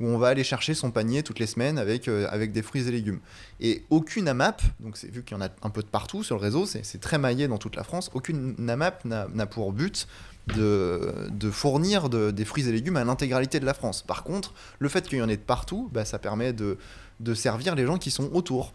où 0.00 0.06
on 0.06 0.18
va 0.18 0.28
aller 0.28 0.44
chercher 0.44 0.74
son 0.74 0.90
panier 0.90 1.22
toutes 1.22 1.38
les 1.38 1.46
semaines 1.46 1.78
avec, 1.78 2.08
euh, 2.08 2.26
avec 2.30 2.52
des 2.52 2.62
fruits 2.62 2.86
et 2.86 2.90
légumes. 2.90 3.20
Et 3.60 3.84
aucune 3.90 4.28
AMAP, 4.28 4.62
donc 4.80 4.96
c'est 4.96 5.10
vu 5.10 5.22
qu'il 5.24 5.36
y 5.36 5.40
en 5.40 5.44
a 5.44 5.48
un 5.62 5.70
peu 5.70 5.82
de 5.82 5.86
partout 5.88 6.22
sur 6.22 6.36
le 6.36 6.42
réseau, 6.42 6.66
c'est 6.66 7.00
très 7.00 7.18
maillé 7.18 7.48
dans 7.48 7.58
toute 7.58 7.76
la 7.76 7.84
France, 7.84 8.10
aucune 8.14 8.54
AMAP 8.68 9.04
n'a 9.04 9.28
n'a 9.32 9.46
pour 9.46 9.72
but 9.72 10.06
de, 10.54 11.28
de 11.30 11.50
fournir 11.50 12.08
de- 12.08 12.30
des 12.30 12.44
fruits 12.44 12.68
et 12.68 12.72
légumes 12.72 12.96
à 12.96 13.04
l'intégralité 13.04 13.58
de 13.58 13.66
la 13.66 13.74
France. 13.74 14.02
Par 14.02 14.22
contre, 14.22 14.54
le 14.78 14.88
fait 14.88 15.08
qu'il 15.08 15.18
y 15.18 15.22
en 15.22 15.28
ait 15.28 15.36
de 15.36 15.42
partout, 15.42 15.88
bah, 15.92 16.04
ça 16.04 16.18
permet 16.18 16.52
de, 16.52 16.78
de 17.20 17.34
servir 17.34 17.74
les 17.74 17.84
gens 17.86 17.98
qui 17.98 18.10
sont 18.10 18.30
autour. 18.32 18.72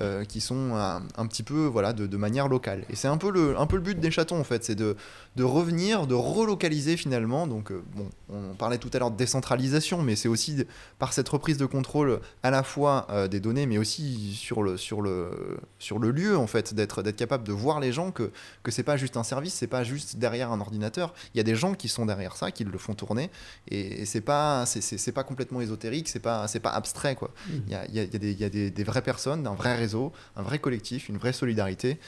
Euh, 0.00 0.24
qui 0.24 0.40
sont 0.40 0.74
un, 0.74 1.02
un 1.16 1.26
petit 1.26 1.42
peu 1.42 1.66
voilà 1.66 1.92
de, 1.92 2.06
de 2.06 2.16
manière 2.16 2.48
locale. 2.48 2.84
Et 2.90 2.96
c'est 2.96 3.08
un 3.08 3.16
peu 3.18 3.30
le 3.30 3.58
un 3.58 3.66
peu 3.66 3.76
le 3.76 3.82
but 3.82 3.98
des 4.00 4.10
chatons 4.10 4.38
en 4.40 4.44
fait 4.44 4.64
c'est 4.64 4.74
de 4.74 4.96
de 5.36 5.42
revenir 5.44 6.06
de 6.06 6.14
relocaliser 6.14 6.96
finalement. 6.96 7.46
Donc 7.46 7.70
euh, 7.70 7.82
bon 7.94 8.08
on 8.28 8.54
parlait 8.54 8.78
tout 8.78 8.90
à 8.92 8.98
l'heure 8.98 9.10
de 9.10 9.16
décentralisation 9.16 10.02
mais 10.02 10.16
c'est 10.16 10.28
aussi 10.28 10.54
de- 10.54 10.66
par 10.98 11.12
cette 11.12 11.28
reprise 11.28 11.56
de 11.58 11.66
contrôle 11.66 12.20
à 12.42 12.50
la 12.50 12.62
fois 12.62 13.06
euh, 13.10 13.28
des 13.28 13.40
données 13.40 13.66
mais 13.66 13.78
aussi 13.78 14.34
sur 14.34 14.62
le 14.62 14.76
sur 14.76 15.02
le 15.02 15.30
sur 15.78 15.98
le 15.98 16.10
lieu 16.10 16.36
en 16.36 16.46
fait 16.46 16.74
d'être 16.74 17.02
capable 17.12 17.44
de 17.46 17.52
voir 17.52 17.80
les 17.80 17.92
gens 17.92 18.10
que 18.10 18.30
que 18.62 18.70
c'est 18.70 18.82
pas 18.82 18.96
juste 18.96 19.16
un 19.16 19.24
service 19.24 19.54
c'est 19.54 19.66
pas 19.66 19.84
juste 19.84 20.16
derrière 20.16 20.50
un 20.52 20.60
ordinateur. 20.60 21.14
Il 21.34 21.38
y 21.38 21.40
a 21.40 21.44
des 21.44 21.54
gens 21.56 21.74
qui 21.74 21.88
sont 21.88 22.06
derrière 22.06 22.36
ça 22.36 22.50
qui 22.50 22.64
le 22.64 22.78
font 22.78 22.94
tourner. 22.94 23.30
Et, 23.70 24.02
et 24.02 24.06
c'est 24.06 24.20
pas 24.20 24.64
c'est- 24.66 25.12
pas 25.12 25.22
complètement 25.24 25.60
ésotérique 25.60 26.08
c'est 26.08 26.18
pas 26.18 26.48
c'est 26.48 26.60
pas 26.60 26.70
abstrait 26.70 27.14
quoi. 27.14 27.30
Il 27.66 27.70
y 27.72 27.74
a, 27.74 27.84
il 27.86 27.94
y 27.94 28.00
a- 28.00 28.04
il 28.04 28.12
y 28.12 28.16
a 28.16 28.18
des, 28.18 28.32
y 28.34 28.44
a 28.44 28.48
des- 28.48 28.70
des 28.70 28.84
vraies 28.84 29.02
personnes, 29.02 29.46
un 29.46 29.54
vrai 29.54 29.76
réseau, 29.84 30.12
un 30.36 30.42
vrai 30.42 30.58
collectif, 30.58 31.08
une 31.08 31.18
vraie 31.18 31.32
solidarité. 31.32 31.98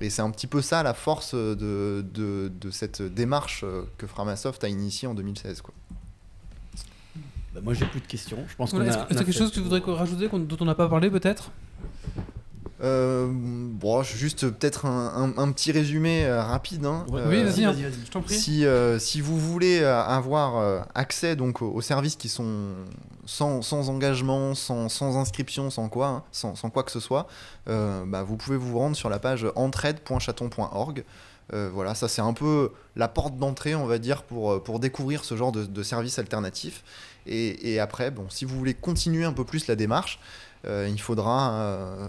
Et 0.00 0.10
c'est 0.10 0.22
un 0.22 0.30
petit 0.30 0.46
peu 0.46 0.62
ça 0.62 0.82
la 0.82 0.94
force 0.94 1.34
de, 1.34 2.04
de, 2.14 2.52
de 2.60 2.70
cette 2.70 3.02
démarche 3.02 3.62
euh, 3.64 3.82
que 3.98 4.06
Framasoft 4.06 4.62
a 4.64 4.68
initiée 4.68 5.08
en 5.08 5.14
2016. 5.14 5.60
Quoi. 5.62 5.74
Bah, 7.54 7.60
moi, 7.64 7.74
j'ai 7.74 7.86
plus 7.86 8.00
de 8.00 8.06
questions. 8.06 8.44
Je 8.48 8.54
pense 8.56 8.72
Voilà. 8.74 8.90
Est-ce 8.90 8.98
qu'il 9.06 9.16
y 9.16 9.20
a 9.20 9.24
quelque 9.24 9.32
chose 9.36 9.50
que 9.50 9.54
tu 9.54 9.60
voudrais 9.60 9.80
rajouter 9.92 10.28
dont 10.28 10.56
on 10.60 10.64
n'a 10.64 10.74
pas 10.74 10.88
parlé 10.88 11.10
peut-être? 11.10 11.50
Euh, 12.80 13.26
bon, 13.32 14.02
juste 14.04 14.48
peut-être 14.50 14.86
un, 14.86 15.32
un- 15.36 15.38
un 15.42 15.50
petit 15.52 15.72
résumé 15.72 16.24
euh, 16.26 16.40
rapide. 16.42 16.84
hein. 16.86 17.04
Ouais. 17.10 17.20
Euh, 17.22 17.28
Oui, 17.30 17.42
vas-y, 17.42 17.64
hein. 17.64 17.72
vas-y, 17.72 17.82
vas-y. 17.82 18.04
Je 18.06 18.10
t'en 18.10 18.20
prie. 18.22 18.36
Si, 18.38 18.64
euh, 18.64 19.00
si 19.00 19.20
vous 19.20 19.36
voulez 19.38 19.80
euh, 19.80 20.00
avoir 20.00 20.58
euh, 20.58 20.80
accès 20.94 21.34
donc 21.34 21.60
aux 21.60 21.80
services 21.80 22.14
qui 22.14 22.28
sont 22.28 22.74
sans, 23.28 23.90
engagement, 23.90 24.54
sans, 24.54 25.16
inscription, 25.16 25.70
sans 25.70 25.88
quoi, 25.88 26.06
hein, 26.08 26.22
sans, 26.32 26.54
quoi 26.70 26.82
que 26.82 26.90
ce 26.90 27.00
soit, 27.00 27.26
euh, 27.68 28.04
bah, 28.06 28.22
vous 28.22 28.36
pouvez 28.36 28.56
vous 28.56 28.78
rendre 28.78 28.96
sur 28.96 29.10
la 29.10 29.18
page 29.18 29.46
entraide.chaton.org. 29.54 31.04
Euh, 31.54 31.70
voilà, 31.72 31.94
ça 31.94 32.08
c'est 32.08 32.20
un 32.20 32.34
peu 32.34 32.72
la 32.96 33.08
porte 33.08 33.36
d'entrée, 33.36 33.74
on 33.74 33.86
va 33.86 33.98
dire, 33.98 34.22
pour, 34.22 34.52
euh, 34.52 34.78
découvrir 34.78 35.24
ce 35.24 35.36
genre 35.36 35.52
de, 35.52 35.82
services 35.82 36.18
alternatifs. 36.18 36.82
Et, 37.26 37.78
après, 37.78 38.12
si 38.30 38.46
vous 38.46 38.56
voulez 38.56 38.72
continuer 38.72 39.24
un 39.26 39.34
peu 39.34 39.44
plus 39.44 39.66
la 39.66 39.76
démarche, 39.76 40.18
euh, 40.66 40.88
il 40.90 41.00
faudra 41.00 41.52
euh, 41.52 42.08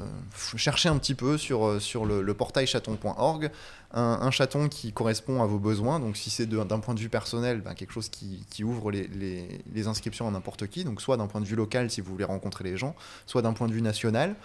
chercher 0.55 0.89
un 0.89 0.97
petit 0.97 1.13
peu 1.13 1.37
sur, 1.37 1.67
euh, 1.67 1.79
sur 1.79 2.05
le, 2.05 2.33
portail 2.33 2.65
chaton.org 2.65 3.51
un, 3.91 4.31
chaton 4.31 4.69
qui 4.69 4.91
correspond 4.91 5.41
à 5.41 5.45
vos 5.45 5.59
besoins. 5.59 5.99
Donc, 5.99 6.17
si 6.17 6.29
c'est 6.29 6.45
d'un 6.45 6.79
point 6.79 6.93
de 6.93 6.99
vue 6.99 7.09
personnel, 7.09 7.61
ben, 7.61 7.73
quelque 7.73 7.93
chose 7.93 8.09
qui, 8.09 8.63
ouvre 8.63 8.91
les, 8.91 9.87
inscriptions 9.87 10.27
à 10.27 10.31
n'importe 10.31 10.67
qui. 10.67 10.83
Donc, 10.83 11.01
soit 11.01 11.17
d'un 11.17 11.27
point 11.27 11.41
de 11.41 11.45
vue 11.45 11.55
local, 11.55 11.89
si 11.89 12.01
vous 12.01 12.11
voulez 12.11 12.25
rencontrer 12.25 12.63
les 12.63 12.77
gens, 12.77 12.95
soit 13.25 13.41
d'un 13.41 13.53
point 13.53 13.67
de 13.67 13.73
vue 13.73 13.81
national. 13.81 14.35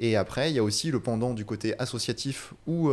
Et 0.00 0.16
après, 0.16 0.50
il 0.50 0.54
y 0.54 0.58
a 0.58 0.62
aussi 0.62 0.90
le 0.90 1.00
pendant 1.00 1.34
du 1.34 1.44
côté 1.44 1.78
associatif 1.80 2.54
ou, 2.66 2.90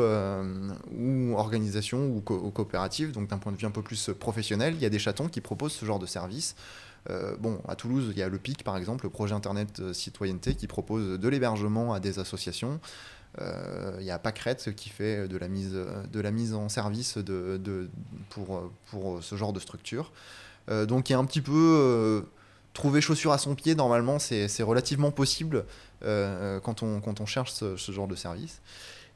organisation 1.36 2.00
ou, 2.00 2.24
ou 2.28 2.50
coopérative. 2.50 3.12
Donc, 3.12 3.28
d'un 3.28 3.38
point 3.38 3.52
de 3.52 3.58
vue 3.58 3.68
un 3.68 3.72
peu 3.72 3.84
plus 3.84 4.10
professionnel, 4.20 4.74
il 4.76 4.82
y 4.82 4.86
a 4.86 4.90
des 4.90 5.00
chatons 5.00 5.28
qui 5.28 5.42
proposent 5.42 5.74
ce 5.74 5.86
genre 5.86 6.00
de 6.00 6.08
service. 6.08 6.56
Euh, 7.10 7.36
bon, 7.38 7.60
à 7.68 7.76
Toulouse, 7.76 8.08
il 8.12 8.18
y 8.18 8.24
a 8.24 8.30
le 8.30 8.38
PIC, 8.38 8.64
par 8.64 8.78
exemple, 8.78 9.06
le 9.06 9.10
projet 9.10 9.34
Internet 9.34 9.80
euh, 9.80 9.94
Citoyenneté, 9.94 10.56
qui 10.56 10.68
propose 10.68 11.20
de 11.20 11.28
l'hébergement 11.28 11.94
à 11.94 12.00
des 12.00 12.20
associations. 12.20 12.80
Euh, 13.40 13.96
Il 14.00 14.06
y 14.06 14.12
a 14.12 14.20
Pâquerette 14.20 14.76
qui 14.76 14.90
fait 14.90 15.28
de 15.28 15.38
la 15.38 15.48
mise, 16.32 16.54
en 16.54 16.70
service 16.70 17.18
pour, 18.30 19.20
ce 19.22 19.36
genre 19.36 19.54
de 19.54 19.60
structure. 19.60 20.12
Donc 20.70 21.10
il 21.10 21.14
y 21.14 21.16
a 21.16 21.20
un 21.20 21.26
petit 21.26 21.42
peu 21.42 22.26
trouver 22.74 23.02
chaussure 23.02 23.32
à 23.34 23.38
son 23.38 23.56
pied, 23.56 23.76
normalement 23.76 24.20
c'est 24.20 24.64
relativement 24.64 25.12
possible 25.12 25.66
quand, 26.02 26.84
on, 26.84 27.26
cherche 27.26 27.52
ce, 27.54 27.92
genre 27.92 28.08
de 28.08 28.16
service. 28.16 28.62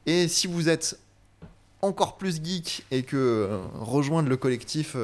Et 0.06 0.28
si 0.28 0.46
vous 0.46 0.68
êtes 0.68 0.98
encore 1.82 2.16
plus 2.16 2.42
geek 2.42 2.84
et 2.90 3.02
que 3.02 3.60
rejoindre 3.74 4.28
le 4.30 4.36
collectif 4.36 4.96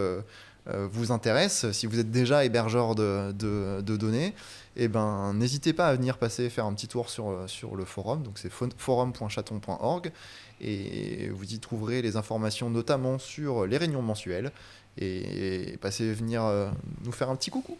vous 0.66 1.10
intéresse, 1.12 1.70
si 1.72 1.86
vous 1.86 1.98
êtes 1.98 2.10
déjà 2.10 2.44
hébergeur 2.44 2.94
de, 2.94 3.32
de- 3.32 3.80
de 3.80 3.96
données, 3.96 4.32
eh 4.76 4.88
ben, 4.88 5.32
n'hésitez 5.34 5.72
pas 5.72 5.88
à 5.88 5.94
venir 5.94 6.18
passer 6.18 6.48
faire 6.50 6.64
un 6.66 6.72
petit 6.74 6.88
tour 6.88 7.10
sur, 7.10 7.28
euh, 7.30 7.46
sur 7.48 7.74
le 7.76 7.84
forum. 7.84 8.22
Donc 8.22 8.38
c'est 8.38 8.50
fo- 8.52 8.70
forum.chaton.org 8.76 10.12
et 10.60 11.28
vous 11.30 11.52
y 11.52 11.58
trouverez 11.58 12.00
les 12.00 12.16
informations 12.16 12.70
notamment 12.70 13.18
sur 13.18 13.66
les 13.66 13.76
réunions 13.76 14.02
mensuelles 14.02 14.52
et, 14.98 15.76
passez 15.80 16.12
venir 16.12 16.44
euh, 16.44 16.70
nous 17.04 17.12
faire 17.12 17.28
un 17.30 17.36
petit 17.36 17.50
coucou. 17.50 17.76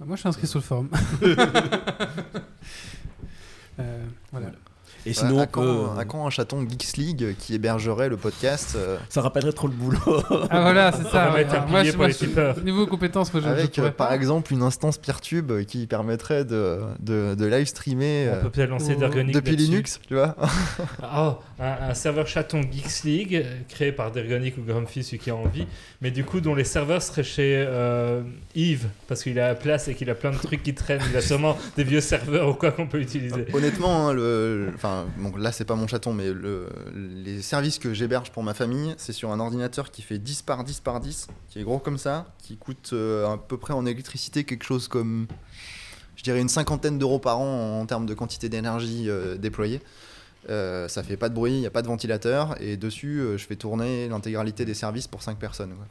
Moi, 0.00 0.16
je 0.16 0.20
suis 0.20 0.28
inscrit 0.28 0.46
sur 0.48 0.58
le 0.58 0.64
forum. 0.64 0.88
Euh, 3.80 4.04
voilà. 4.30 4.52
Et 5.06 5.12
sinon, 5.12 5.40
à, 5.40 5.46
quand, 5.46 5.62
peut- 5.62 5.98
à 6.00 6.04
quand 6.04 6.26
un 6.26 6.30
chaton 6.30 6.66
Geeks 6.68 6.96
League 6.96 7.36
qui 7.38 7.54
hébergerait 7.54 8.08
le 8.08 8.16
podcast 8.16 8.74
euh, 8.76 8.96
ça 9.08 9.20
rappellerait 9.20 9.52
trop 9.52 9.66
le 9.68 9.74
boulot. 9.74 9.98
Ah 10.50 10.62
voilà, 10.62 10.92
c'est 10.92 11.04
ça. 11.08 11.32
ouais. 11.32 11.44
Alors, 11.44 11.68
moi, 11.68 11.82
pour 11.84 11.96
moi, 11.98 12.08
les. 12.08 12.62
Niveau 12.64 12.86
compétences, 12.86 13.32
moi, 13.32 13.42
je, 13.42 13.46
je 13.48 13.52
avec 13.52 13.78
euh, 13.78 13.90
par 13.90 14.12
exemple 14.12 14.52
une 14.52 14.62
instance 14.62 14.98
Peertube 14.98 15.50
euh, 15.50 15.64
qui 15.64 15.86
permettrait 15.86 16.44
de, 16.44 16.80
de, 17.00 17.34
de 17.34 17.44
live 17.46 17.66
streamer 17.66 18.28
On 18.30 18.34
euh, 18.36 18.42
peut 18.42 18.50
peut-être 18.50 18.70
lancer 18.70 18.94
ou- 18.94 18.98
d'Ergonic 19.00 19.34
depuis. 19.34 19.56
Linux, 19.56 20.00
tu 20.06 20.14
vois. 20.14 20.36
Ah, 21.02 21.38
un, 21.60 21.90
un 21.90 21.94
serveur 21.94 22.26
chaton 22.26 22.60
Geeks 22.62 23.04
League 23.04 23.34
euh, 23.36 23.42
créé 23.68 23.92
par 23.92 24.10
Dergonic 24.10 24.56
ou 24.58 24.62
Grumpy, 24.62 25.02
celui 25.04 25.18
qui 25.18 25.30
a 25.30 25.36
envie, 25.36 25.66
mais 26.00 26.10
du 26.10 26.24
coup 26.24 26.40
dont 26.40 26.54
les 26.54 26.64
serveurs 26.64 27.02
seraient 27.02 27.22
chez 27.22 27.64
euh, 27.66 28.22
Yves 28.54 28.86
parce 29.06 29.22
qu'il 29.22 29.38
a 29.38 29.48
la 29.48 29.54
place 29.54 29.88
et 29.88 29.94
qu'il 29.94 30.08
a 30.10 30.14
plein 30.14 30.30
de 30.32 30.38
trucs 30.38 30.62
qui 30.62 30.74
traînent. 30.74 31.00
Il 31.10 31.16
a 31.16 31.20
sûrement 31.20 31.56
des 31.76 31.84
vieux 31.84 32.00
serveurs 32.00 32.48
ou 32.48 32.54
quoi 32.54 32.70
qu'on 32.70 32.86
peut 32.86 33.00
utiliser. 33.00 33.46
Honnêtement, 33.52 34.08
hein, 34.08 34.12
le, 34.12 34.66
le- 34.66 34.72
enfin, 35.02 35.10
bon, 35.18 35.36
là 35.36 35.52
c'est 35.52 35.64
pas 35.64 35.74
mon 35.74 35.86
chaton, 35.86 36.12
mais 36.12 36.32
le, 36.32 36.68
les 36.94 37.42
services 37.42 37.78
que 37.78 37.92
j'héberge 37.94 38.30
pour 38.30 38.42
ma 38.42 38.54
famille, 38.54 38.94
c'est 38.98 39.12
sur 39.12 39.30
un 39.32 39.40
ordinateur 39.40 39.90
qui 39.90 40.02
fait 40.02 40.18
10 40.18 40.42
par 40.42 40.64
10 40.64 40.80
par 40.80 41.00
10, 41.00 41.28
qui 41.48 41.58
est 41.58 41.62
gros 41.62 41.78
comme 41.78 41.98
ça, 41.98 42.26
qui 42.38 42.56
coûte 42.56 42.90
euh, 42.92 43.26
à 43.32 43.38
peu 43.38 43.56
près 43.56 43.74
en 43.74 43.86
électricité 43.86 44.44
quelque 44.44 44.64
chose 44.64 44.88
comme, 44.88 45.26
je 46.16 46.22
dirais, 46.22 46.40
une 46.40 46.48
cinquantaine 46.48 46.98
d'euros 46.98 47.18
par 47.18 47.40
an 47.40 47.80
en 47.80 47.86
termes 47.86 48.06
de 48.06 48.14
quantité 48.14 48.48
d'énergie 48.48 49.08
euh, 49.08 49.36
déployée. 49.36 49.80
Euh, 50.50 50.88
ça 50.88 51.02
fait 51.02 51.16
pas 51.16 51.28
de 51.28 51.34
bruit, 51.34 51.52
il 51.52 51.60
n'y 51.60 51.66
a 51.66 51.70
pas 51.70 51.82
de 51.82 51.86
ventilateur, 51.86 52.60
et 52.60 52.76
dessus 52.76 53.18
euh, 53.18 53.38
je 53.38 53.46
fais 53.46 53.56
tourner 53.56 54.08
l'intégralité 54.08 54.64
des 54.64 54.74
services 54.74 55.06
pour 55.06 55.22
5 55.22 55.38
personnes. 55.38 55.74
quoi. 55.74 55.86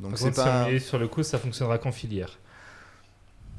Donc 0.00 0.18
c'est 0.18 0.34
pas. 0.34 0.70
est 0.70 0.78
sur 0.78 0.98
le 0.98 1.08
coup, 1.08 1.22
ça 1.22 1.38
fonctionnera 1.38 1.78
qu'en 1.78 1.92
filière. 1.92 2.38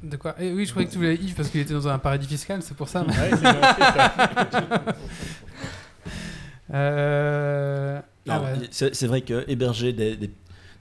De 0.03 0.15
quoi 0.17 0.35
Eh 0.39 0.51
Oui, 0.51 0.65
je 0.65 0.71
croyais 0.71 0.87
que 0.87 0.91
tu 0.93 0.97
voulais 0.97 1.15
Yves 1.15 1.35
parce 1.35 1.49
qu'il 1.49 1.61
était 1.61 1.73
dans 1.73 1.87
un 1.87 1.99
paradis 1.99 2.27
fiscal, 2.27 2.61
c'est 2.63 2.75
pour 2.75 2.89
ça. 2.89 3.03
Ouais, 3.03 3.13
c'est 3.29 3.37
ça. 4.51 4.83
Euh, 6.73 7.99
ah 8.29 8.41
ouais. 8.41 8.53
c'est 8.71 8.95
c'est 8.95 9.07
vrai 9.07 9.21
que 9.21 9.43
héberger 9.49 9.91
des, 9.93 10.15
des- 10.15 10.31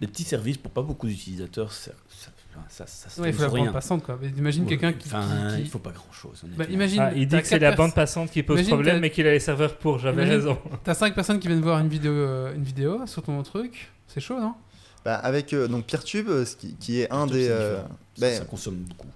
des 0.00 0.06
petits 0.06 0.22
services 0.24 0.56
pour 0.56 0.70
pas 0.70 0.80
beaucoup 0.82 1.06
d'utilisateurs, 1.06 1.72
ça, 1.72 1.90
ça, 2.08 2.30
ça, 2.68 2.86
ça 2.86 3.10
se 3.10 3.20
Ouais, 3.20 3.28
il 3.28 3.34
faut 3.34 3.42
la 3.42 3.48
pour 3.48 3.56
bande 3.56 3.64
rien. 3.66 3.72
passante 3.72 4.02
quoi. 4.04 4.18
Mais 4.22 4.28
Imagine 4.28 4.64
quelqu'un 4.66 4.92
qui. 4.92 5.08
Enfin, 5.08 5.20
qui- 5.50 5.56
qui- 5.56 5.60
il 5.62 5.68
faut 5.68 5.78
pas 5.80 5.90
grand 5.90 6.10
chose. 6.12 6.42
Bah, 6.56 6.64
imagine. 6.70 7.00
Ah, 7.00 7.12
il 7.14 7.26
dit 7.28 7.36
que 7.40 7.46
c'est 7.46 7.58
la 7.58 7.72
bande 7.72 7.92
passante 7.94 8.30
qui 8.30 8.42
pose 8.42 8.56
Imagine, 8.60 8.70
problème, 8.74 8.94
t'as- 8.96 9.00
mais 9.00 9.10
qu'il 9.10 9.26
a 9.26 9.32
les 9.32 9.40
serveurs 9.40 9.76
pour. 9.76 9.98
J'avais 9.98 10.22
Imagine- 10.22 10.34
raison. 10.48 10.58
T'as 10.84 10.94
5 10.94 11.14
personnes 11.14 11.38
qui 11.40 11.48
viennent 11.48 11.60
voir 11.60 11.80
une 11.80 11.88
vidéo, 11.88 12.12
euh, 12.12 12.54
une 12.54 12.62
vidéo 12.62 13.06
sur 13.06 13.22
ton 13.22 13.42
truc. 13.42 13.90
C'est 14.06 14.20
chaud, 14.20 14.40
non? 14.40 14.54
Bah, 15.04 15.14
avec 15.16 15.52
euh, 15.52 15.66
donc 15.68 15.86
Peertube, 15.86 16.28
euh, 16.28 16.44
qui, 16.44 16.74
qui 16.74 17.00
est 17.00 17.10
un 17.10 17.26
des. 17.26 17.48
euh, 17.48 17.80
ben, 18.18 18.38
ça 18.38 18.44
consomme 18.44 18.76
beaucoup. 18.76 19.06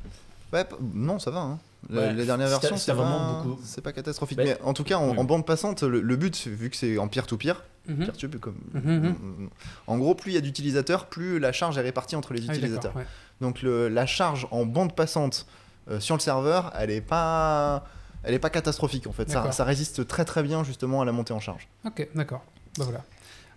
Ouais, 0.53 0.65
non, 0.95 1.19
ça 1.19 1.31
va. 1.31 1.41
Hein. 1.41 1.59
La- 1.91 2.01
Ouais, 2.01 2.13
les 2.15 2.25
dernières 2.25 2.49
c'est- 2.49 2.61
versions, 2.61 2.77
c'est 2.79 2.93
vraiment 2.93 3.19
pas, 3.19 3.43
beaucoup. 3.43 3.61
c'est 3.63 3.83
pas 3.83 3.93
catastrophique. 3.93 4.39
Ben, 4.39 4.47
mais 4.59 4.59
en 4.67 4.73
tout 4.73 4.85
cas, 4.85 4.97
en, 4.97 5.11
oui. 5.11 5.19
en 5.19 5.25
bande 5.25 5.45
passante, 5.45 5.83
le, 5.83 6.01
le 6.01 6.17
but, 6.17 6.47
vu 6.47 6.71
que 6.71 6.77
c'est 6.77 6.97
en 6.97 7.09
peer-to-peer, 7.09 7.63
Mhm. 7.87 8.07
Peertube, 8.07 8.37
comme, 8.41 8.57
Mhm, 8.73 9.51
en 9.87 9.99
gros, 9.99 10.15
plus 10.15 10.31
il 10.31 10.35
y 10.35 10.39
a 10.39 10.41
d'utilisateurs, 10.41 11.05
plus 11.05 11.39
la 11.39 11.53
charge 11.53 11.77
est 11.77 11.83
répartie 11.83 12.17
entre 12.17 12.33
les 12.33 12.41
Ah 12.41 12.45
oui, 12.53 12.57
utilisateurs. 12.57 12.95
Donc 13.43 13.61
le- 13.61 13.89
la 13.91 14.07
charge 14.07 14.47
en 14.51 14.65
bande 14.65 14.95
passante 14.95 15.45
euh, 15.91 16.01
sur 16.01 16.15
le 16.17 16.21
serveur, 16.23 16.73
elle 16.79 16.91
est 16.91 17.03
pas, 17.03 17.85
elle 18.23 18.33
est 18.33 18.39
pas 18.39 18.49
catastrophique 18.49 19.07
en 19.07 19.13
fait. 19.13 19.29
Ça, 19.31 19.65
résiste 19.65 20.09
très 20.09 20.25
très 20.25 20.43
bien 20.43 20.65
justement 20.65 21.03
à 21.03 21.05
la 21.05 21.13
montée 21.13 21.35
en 21.35 21.41
charge. 21.41 21.69
Ok, 21.85 22.09
d'accord. 22.15 22.43
Bah 22.79 22.85
voilà. 22.85 23.05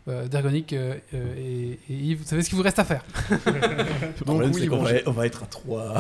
Euh, 0.09 0.25
Dergonic 0.27 0.71
euh, 0.71 0.93
euh, 1.13 1.35
et, 1.37 1.79
et 1.89 1.93
Yves, 1.93 2.19
vous 2.19 2.23
savez 2.25 2.41
ce 2.41 2.47
qu'il 2.47 2.57
vous 2.57 2.63
reste 2.63 2.79
à 2.79 2.85
faire. 2.85 3.03
Oui, 4.27 4.67
bon, 4.67 4.81
va, 4.83 4.89
on 5.05 5.11
va 5.11 5.25
être 5.25 5.43
à 5.43 5.45
3. 5.45 5.93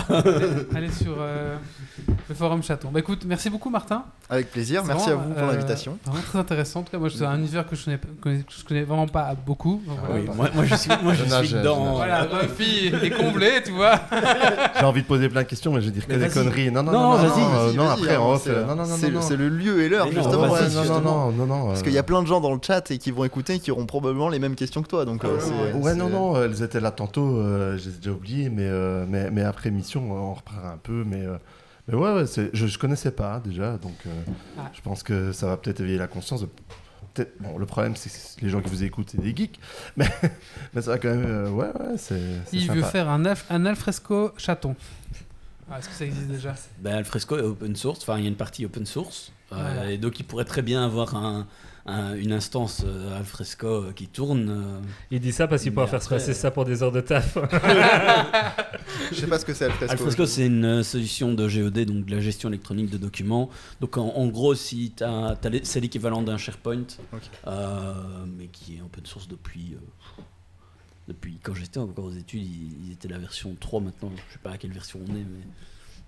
Allez 0.75 0.91
sur 0.91 1.15
euh, 1.19 1.55
le 2.29 2.35
forum 2.35 2.61
chaton. 2.63 2.89
Bah 2.91 2.99
écoute, 2.99 3.23
merci 3.25 3.49
beaucoup 3.49 3.69
Martin. 3.69 4.03
Avec 4.29 4.51
plaisir. 4.51 4.83
Merci 4.85 5.09
à 5.09 5.15
vous 5.15 5.33
pour 5.33 5.43
euh, 5.43 5.51
l'invitation. 5.51 5.97
Vraiment 6.05 6.21
très 6.23 6.39
intéressant. 6.39 6.81
En 6.81 6.83
tout 6.83 6.91
cas, 6.91 6.97
moi, 6.97 7.09
c'est 7.13 7.23
un 7.25 7.37
univers 7.37 7.67
que 7.67 7.75
je 7.75 7.85
connais, 7.85 7.99
que 8.21 8.29
je 8.59 8.63
connais 8.65 8.83
vraiment 8.83 9.07
pas 9.07 9.33
beaucoup. 9.45 9.81
Donc, 9.87 9.97
Ah 10.01 10.05
voilà. 10.07 10.21
oui, 10.23 10.29
moi, 10.35 10.49
moi, 10.53 10.65
je 10.65 10.75
suis, 10.75 10.91
moi, 11.01 11.13
je 11.13 11.23
Je 11.25 11.29
nage, 11.29 11.45
suis 11.45 11.53
je 11.55 11.57
dedans. 11.57 11.95
Voilà, 11.95 12.25
Buffy 12.25 12.87
est 12.87 13.09
comblé, 13.11 13.61
tu 13.65 13.71
vois. 13.71 13.99
J'ai 14.79 14.85
envie 14.85 15.01
de 15.01 15.07
poser 15.07 15.29
plein 15.29 15.43
de 15.43 15.47
questions, 15.47 15.71
mais 15.73 15.81
je 15.81 15.85
vais 15.87 15.91
dire 15.91 16.07
que 16.07 16.13
des 16.13 16.29
conneries. 16.29 16.71
Non, 16.71 16.83
non, 16.83 16.91
Non, 16.91 16.99
non, 16.99 17.17
non, 17.17 17.27
vas-y, 17.27 17.41
non, 17.41 17.49
vas-y, 17.49 17.69
euh, 17.69 17.73
non, 17.73 17.83
vas-y, 17.85 17.93
après, 17.93 18.07
c'est- 18.09 18.15
refait. 18.17 18.51
Non, 18.61 18.67
non, 18.67 18.75
non, 18.75 18.95
c'est 18.97 19.11
non. 19.11 19.21
c'est 19.21 19.37
le 19.37 19.49
lieu 19.49 19.81
et 19.83 19.89
l'heure 19.89 20.07
justement. 20.11 20.47
non, 20.47 21.01
non, 21.01 21.01
non, 21.01 21.31
non, 21.31 21.45
non. 21.45 21.67
Parce 21.67 21.81
qu'il 21.83 21.93
y 21.93 21.97
a 21.97 22.03
plein 22.03 22.21
de 22.21 22.27
gens 22.27 22.41
dans 22.41 22.53
le 22.53 22.59
chat 22.65 22.89
et 22.91 22.97
qui 22.97 23.11
vont 23.11 23.23
écouter 23.23 23.55
et 23.55 23.59
qui 23.59 23.71
auront 23.71 23.85
probablement 23.99 24.29
les 24.29 24.39
mêmes 24.39 24.55
questions 24.55 24.81
que 24.81 24.87
toi. 24.87 25.05
Donc, 25.05 25.23
euh, 25.23 25.37
c'est- 25.39 25.73
Ouais, 25.77 25.95
non, 25.95 26.09
non, 26.09 26.41
elles 26.41 26.61
étaient 26.63 26.79
là 26.79 26.91
tantôt, 26.91 27.37
euh, 27.37 27.77
je 27.77 27.89
les 27.89 27.95
ai 27.95 27.97
déjà 27.99 28.11
oubliées, 28.11 28.49
mais, 28.49 28.63
euh, 28.65 29.05
mais, 29.07 29.29
mais 29.31 29.43
après 29.43 29.69
émission, 29.69 30.11
on 30.11 30.33
reprendra 30.33 30.71
un 30.71 30.77
peu. 30.77 31.03
Mais, 31.05 31.25
euh, 31.25 31.37
mais 31.87 31.95
ouais, 31.95 32.13
ouais, 32.13 32.25
c'est- 32.27 32.49
je 32.53 32.65
ne 32.65 32.77
connaissais 32.77 33.11
pas 33.11 33.39
déjà, 33.43 33.77
donc 33.77 33.95
euh, 34.05 34.09
Ah. 34.57 34.69
je 34.73 34.81
pense 34.81 35.03
que 35.03 35.31
ça 35.31 35.47
va 35.47 35.57
peut-être 35.57 35.79
éveiller 35.81 35.97
la 35.97 36.07
conscience. 36.07 36.41
de- 36.41 36.49
peut-être- 37.13 37.33
Bon, 37.41 37.57
le 37.57 37.65
problème, 37.65 37.95
c'est 37.95 38.09
que 38.39 38.45
les 38.45 38.49
gens 38.51 38.61
qui 38.61 38.69
vous 38.69 38.83
écoutent, 38.83 39.09
c'est 39.09 39.21
des 39.21 39.35
geeks, 39.35 39.59
mais, 39.97 40.07
mais 40.73 40.81
ça 40.83 40.91
va 40.91 40.97
quand 40.99 41.09
même. 41.09 41.25
euh, 41.25 41.49
ouais, 41.49 41.65
ouais, 41.65 41.97
c'est. 41.97 42.21
Il 42.53 42.67
veut 42.69 42.75
sympa. 42.81 42.87
faire 42.87 43.09
un, 43.09 43.23
alf- 43.25 43.45
un 43.49 43.65
alfresco 43.65 44.31
chaton. 44.37 44.75
Ah, 45.69 45.79
Est-ce 45.79 45.89
que 45.89 45.95
ça 45.95 46.05
existe 46.05 46.27
déjà? 46.27 46.53
Ben, 46.79 46.93
Alfresco 46.95 47.37
est 47.37 47.41
open 47.41 47.75
source, 47.75 47.99
enfin 48.01 48.17
il 48.17 48.23
y 48.23 48.25
a 48.25 48.29
une 48.29 48.35
partie 48.37 48.65
open 48.65 48.85
source, 48.85 49.33
euh, 49.51 49.89
et 49.89 49.97
donc 49.97 50.17
il 50.19 50.23
pourrait 50.23 50.45
très 50.45 50.61
bien 50.61 50.85
avoir 50.85 51.13
un, 51.15 51.45
un- 51.87 52.15
une 52.15 52.31
instance 52.33 52.83
euh, 52.85 53.17
Alfresco 53.17 53.67
euh, 53.67 53.91
qui 53.93 54.07
tourne. 54.07 54.49
euh, 54.49 54.79
Il 55.11 55.19
dit 55.19 55.31
ça 55.31 55.47
parce 55.47 55.63
qu'il 55.63 55.73
pourra 55.73 55.87
faire 55.87 56.03
se 56.03 56.09
passer 56.09 56.33
ça 56.33 56.51
pour 56.51 56.65
des 56.65 56.83
heures 56.83 56.91
de 56.91 57.01
taf. 57.01 57.37
Je 59.11 59.15
sais 59.15 59.27
pas 59.27 59.39
ce 59.39 59.45
que 59.45 59.53
c'est 59.53 59.65
Alfresco. 59.65 59.91
Alfresco, 59.91 60.25
c'est 60.25 60.45
une 60.47 60.83
solution 60.83 61.33
de 61.33 61.47
GED, 61.47 61.85
donc 61.85 62.05
de 62.05 62.11
la 62.15 62.19
gestion 62.21 62.49
électronique 62.49 62.89
de 62.89 62.97
documents. 62.97 63.49
Donc 63.81 63.97
en, 63.97 64.07
en 64.09 64.27
gros, 64.27 64.53
si 64.55 64.93
c'est 65.63 65.79
l'équivalent 65.79 66.21
d'un 66.21 66.37
SharePoint, 66.37 66.83
euh, 67.47 67.93
mais 68.37 68.47
qui 68.47 68.77
est 68.77 68.81
open 68.81 69.05
source 69.05 69.27
depuis. 69.27 69.75
euh, 69.75 70.21
depuis 71.07 71.39
quand 71.41 71.53
j'étais 71.53 71.77
encore 71.79 72.05
aux 72.05 72.11
études, 72.11 72.43
ils, 72.43 72.87
ils 72.87 72.91
étaient 72.91 73.07
la 73.07 73.17
version 73.17 73.55
3 73.57 73.79
maintenant. 73.79 74.11
Je 74.27 74.33
sais 74.33 74.39
pas 74.43 74.51
à 74.51 74.57
quelle 74.57 74.71
version 74.73 74.99
on 75.07 75.11
est, 75.15 75.19
mais. 75.19 75.45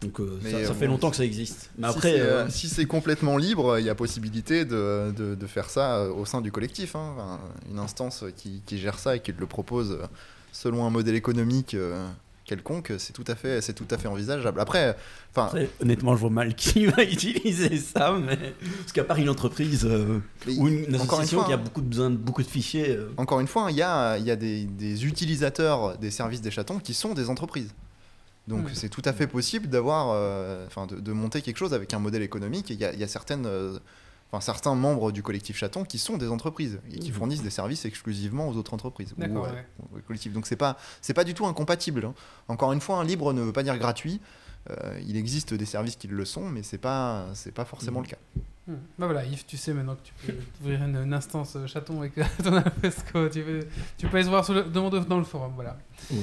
Donc 0.01 0.19
euh, 0.21 0.39
ça, 0.43 0.49
ça 0.51 0.57
euh, 0.57 0.73
fait 0.73 0.85
bon, 0.87 0.93
longtemps 0.93 1.09
que 1.09 1.17
ça 1.17 1.25
existe. 1.25 1.69
Mais 1.77 1.87
Si 1.89 1.95
après, 1.95 2.11
c'est, 2.13 2.21
euh, 2.21 2.49
si 2.49 2.69
c'est 2.69 2.85
complètement 2.85 3.35
libre, 3.37 3.79
il 3.79 3.85
y 3.85 3.89
a 3.89 3.95
possibilité 3.95 4.63
de, 4.65 5.11
de- 5.15 5.35
de 5.35 5.47
faire 5.47 5.69
ça 5.69 6.05
au 6.09 6.25
sein 6.25 6.39
du 6.41 6.51
collectif. 6.51 6.95
hein. 6.95 7.13
Enfin, 7.17 7.39
une 7.69 7.79
instance 7.79 8.23
qui, 8.37 8.61
qui 8.65 8.77
gère 8.77 8.97
ça 8.97 9.15
et 9.17 9.19
qui 9.19 9.33
le 9.37 9.45
propose 9.45 9.99
selon 10.53 10.85
un 10.85 10.89
modèle 10.89 11.15
économique 11.15 11.75
quelconque, 12.45 12.93
c'est 12.97 13.13
tout 13.13 13.25
à 13.27 13.35
fait, 13.35 13.61
c'est 13.61 13.73
tout 13.73 13.85
à 13.91 13.97
fait 13.99 14.07
envisageable. 14.07 14.59
Après, 14.59 14.95
enfin, 15.35 15.51
honnêtement, 15.81 16.15
je 16.15 16.21
vois 16.21 16.31
mal 16.31 16.55
qui 16.55 16.87
va 16.87 17.03
utiliser 17.03 17.77
ça, 17.77 18.17
mais 18.19 18.55
parce 18.79 18.91
qu'à 18.91 19.03
part 19.03 19.17
une 19.19 19.29
entreprise 19.29 19.85
euh, 19.85 20.19
ou 20.57 20.67
une, 20.67 20.79
une 20.79 20.85
une 20.85 20.95
association 20.95 21.39
fois, 21.39 21.45
qui 21.47 21.53
a 21.53 21.57
beaucoup 21.57 21.81
de 21.81 21.85
besoin 21.85 22.09
de 22.09 22.15
beaucoup 22.15 22.41
de 22.41 22.47
fichiers. 22.47 22.89
euh, 22.89 23.11
encore 23.17 23.39
une 23.39 23.47
fois, 23.47 23.67
il 23.69 23.77
y 23.77 23.83
a, 23.83 24.17
il 24.17 24.25
y 24.25 24.31
a 24.31 24.35
des, 24.35 24.63
des 24.65 25.05
utilisateurs 25.05 25.97
des 25.99 26.09
services 26.09 26.41
des 26.41 26.49
chatons 26.49 26.79
qui 26.79 26.95
sont 26.95 27.13
des 27.13 27.29
entreprises. 27.29 27.71
Donc 28.49 28.65
Mm. 28.65 28.73
c'est 28.75 28.89
tout 28.89 29.01
à 29.05 29.13
fait 29.13 29.27
possible 29.27 29.67
d'avoir, 29.67 30.09
euh, 30.11 30.65
enfin, 30.67 30.85
de, 30.87 30.99
de 30.99 31.11
monter 31.13 31.41
quelque 31.41 31.57
chose 31.57 31.73
avec 31.73 31.93
un 31.93 31.99
modèle 31.99 32.21
économique. 32.23 32.69
Il 32.69 32.77
y 32.79 32.83
a, 32.85 32.91
il 32.93 32.99
y 32.99 33.03
a 33.03 33.07
certaines, 33.07 33.45
euh, 33.45 33.77
enfin, 34.31 34.41
certains 34.41 34.75
membres 34.75 35.11
du 35.11 35.23
collectif 35.23 35.55
chaton 35.57 35.85
qui 35.85 35.97
sont 35.99 36.17
des 36.17 36.27
entreprises 36.29 36.79
et 36.91 36.99
qui 36.99 37.09
Mhm. 37.09 37.15
fournissent 37.15 37.43
des 37.43 37.49
services 37.49 37.85
exclusivement 37.85 38.49
aux 38.49 38.57
autres 38.57 38.73
entreprises. 38.73 39.13
ou, 39.17 39.21
D'accord, 39.21 39.45
euh, 39.45 39.51
ouais. 39.53 39.65
au 39.99 40.01
collectif. 40.07 40.33
Donc 40.33 40.45
c'est 40.47 40.55
pas, 40.55 40.77
c'est 41.01 41.13
pas 41.13 41.23
du 41.23 41.33
tout 41.33 41.45
incompatible. 41.45 42.05
hein. 42.05 42.13
Encore 42.47 42.73
une 42.73 42.81
fois, 42.81 42.97
un 42.97 43.03
libre 43.03 43.31
ne 43.33 43.41
veut 43.41 43.53
pas 43.53 43.63
dire 43.63 43.77
gratuit. 43.77 44.19
Euh, 44.69 44.99
il 45.07 45.15
existe 45.15 45.53
des 45.53 45.65
services 45.65 45.95
qui 45.95 46.07
le 46.07 46.25
sont, 46.25 46.49
mais 46.49 46.63
c'est 46.63 46.77
pas, 46.77 47.27
c'est 47.33 47.53
pas 47.53 47.63
forcément 47.65 47.99
Mhm. 48.01 48.05
le 48.05 48.09
cas. 48.11 48.17
Hmm. 48.67 48.73
Bah 48.99 49.05
voilà, 49.07 49.25
Yves, 49.25 49.45
tu 49.47 49.57
sais 49.57 49.73
maintenant 49.73 49.95
que 49.95 50.01
tu 50.03 50.13
peux 50.25 50.33
ouvrir 50.61 50.83
une, 50.83 50.97
une 50.97 51.13
instance 51.13 51.57
chaton 51.65 51.99
avec 52.01 52.13
ton 52.43 52.53
alfresco. 52.53 53.29
Tu, 53.29 53.41
peux- 53.41 53.65
tu 53.97 54.07
peux 54.07 54.17
aller 54.17 54.25
se 54.25 54.29
voir 54.29 54.43
sur 54.45 54.53
le, 54.53 54.63
dans 54.63 55.17
le 55.17 55.23
forum. 55.23 55.53
Voilà. 55.55 55.77
Ouais. 56.11 56.17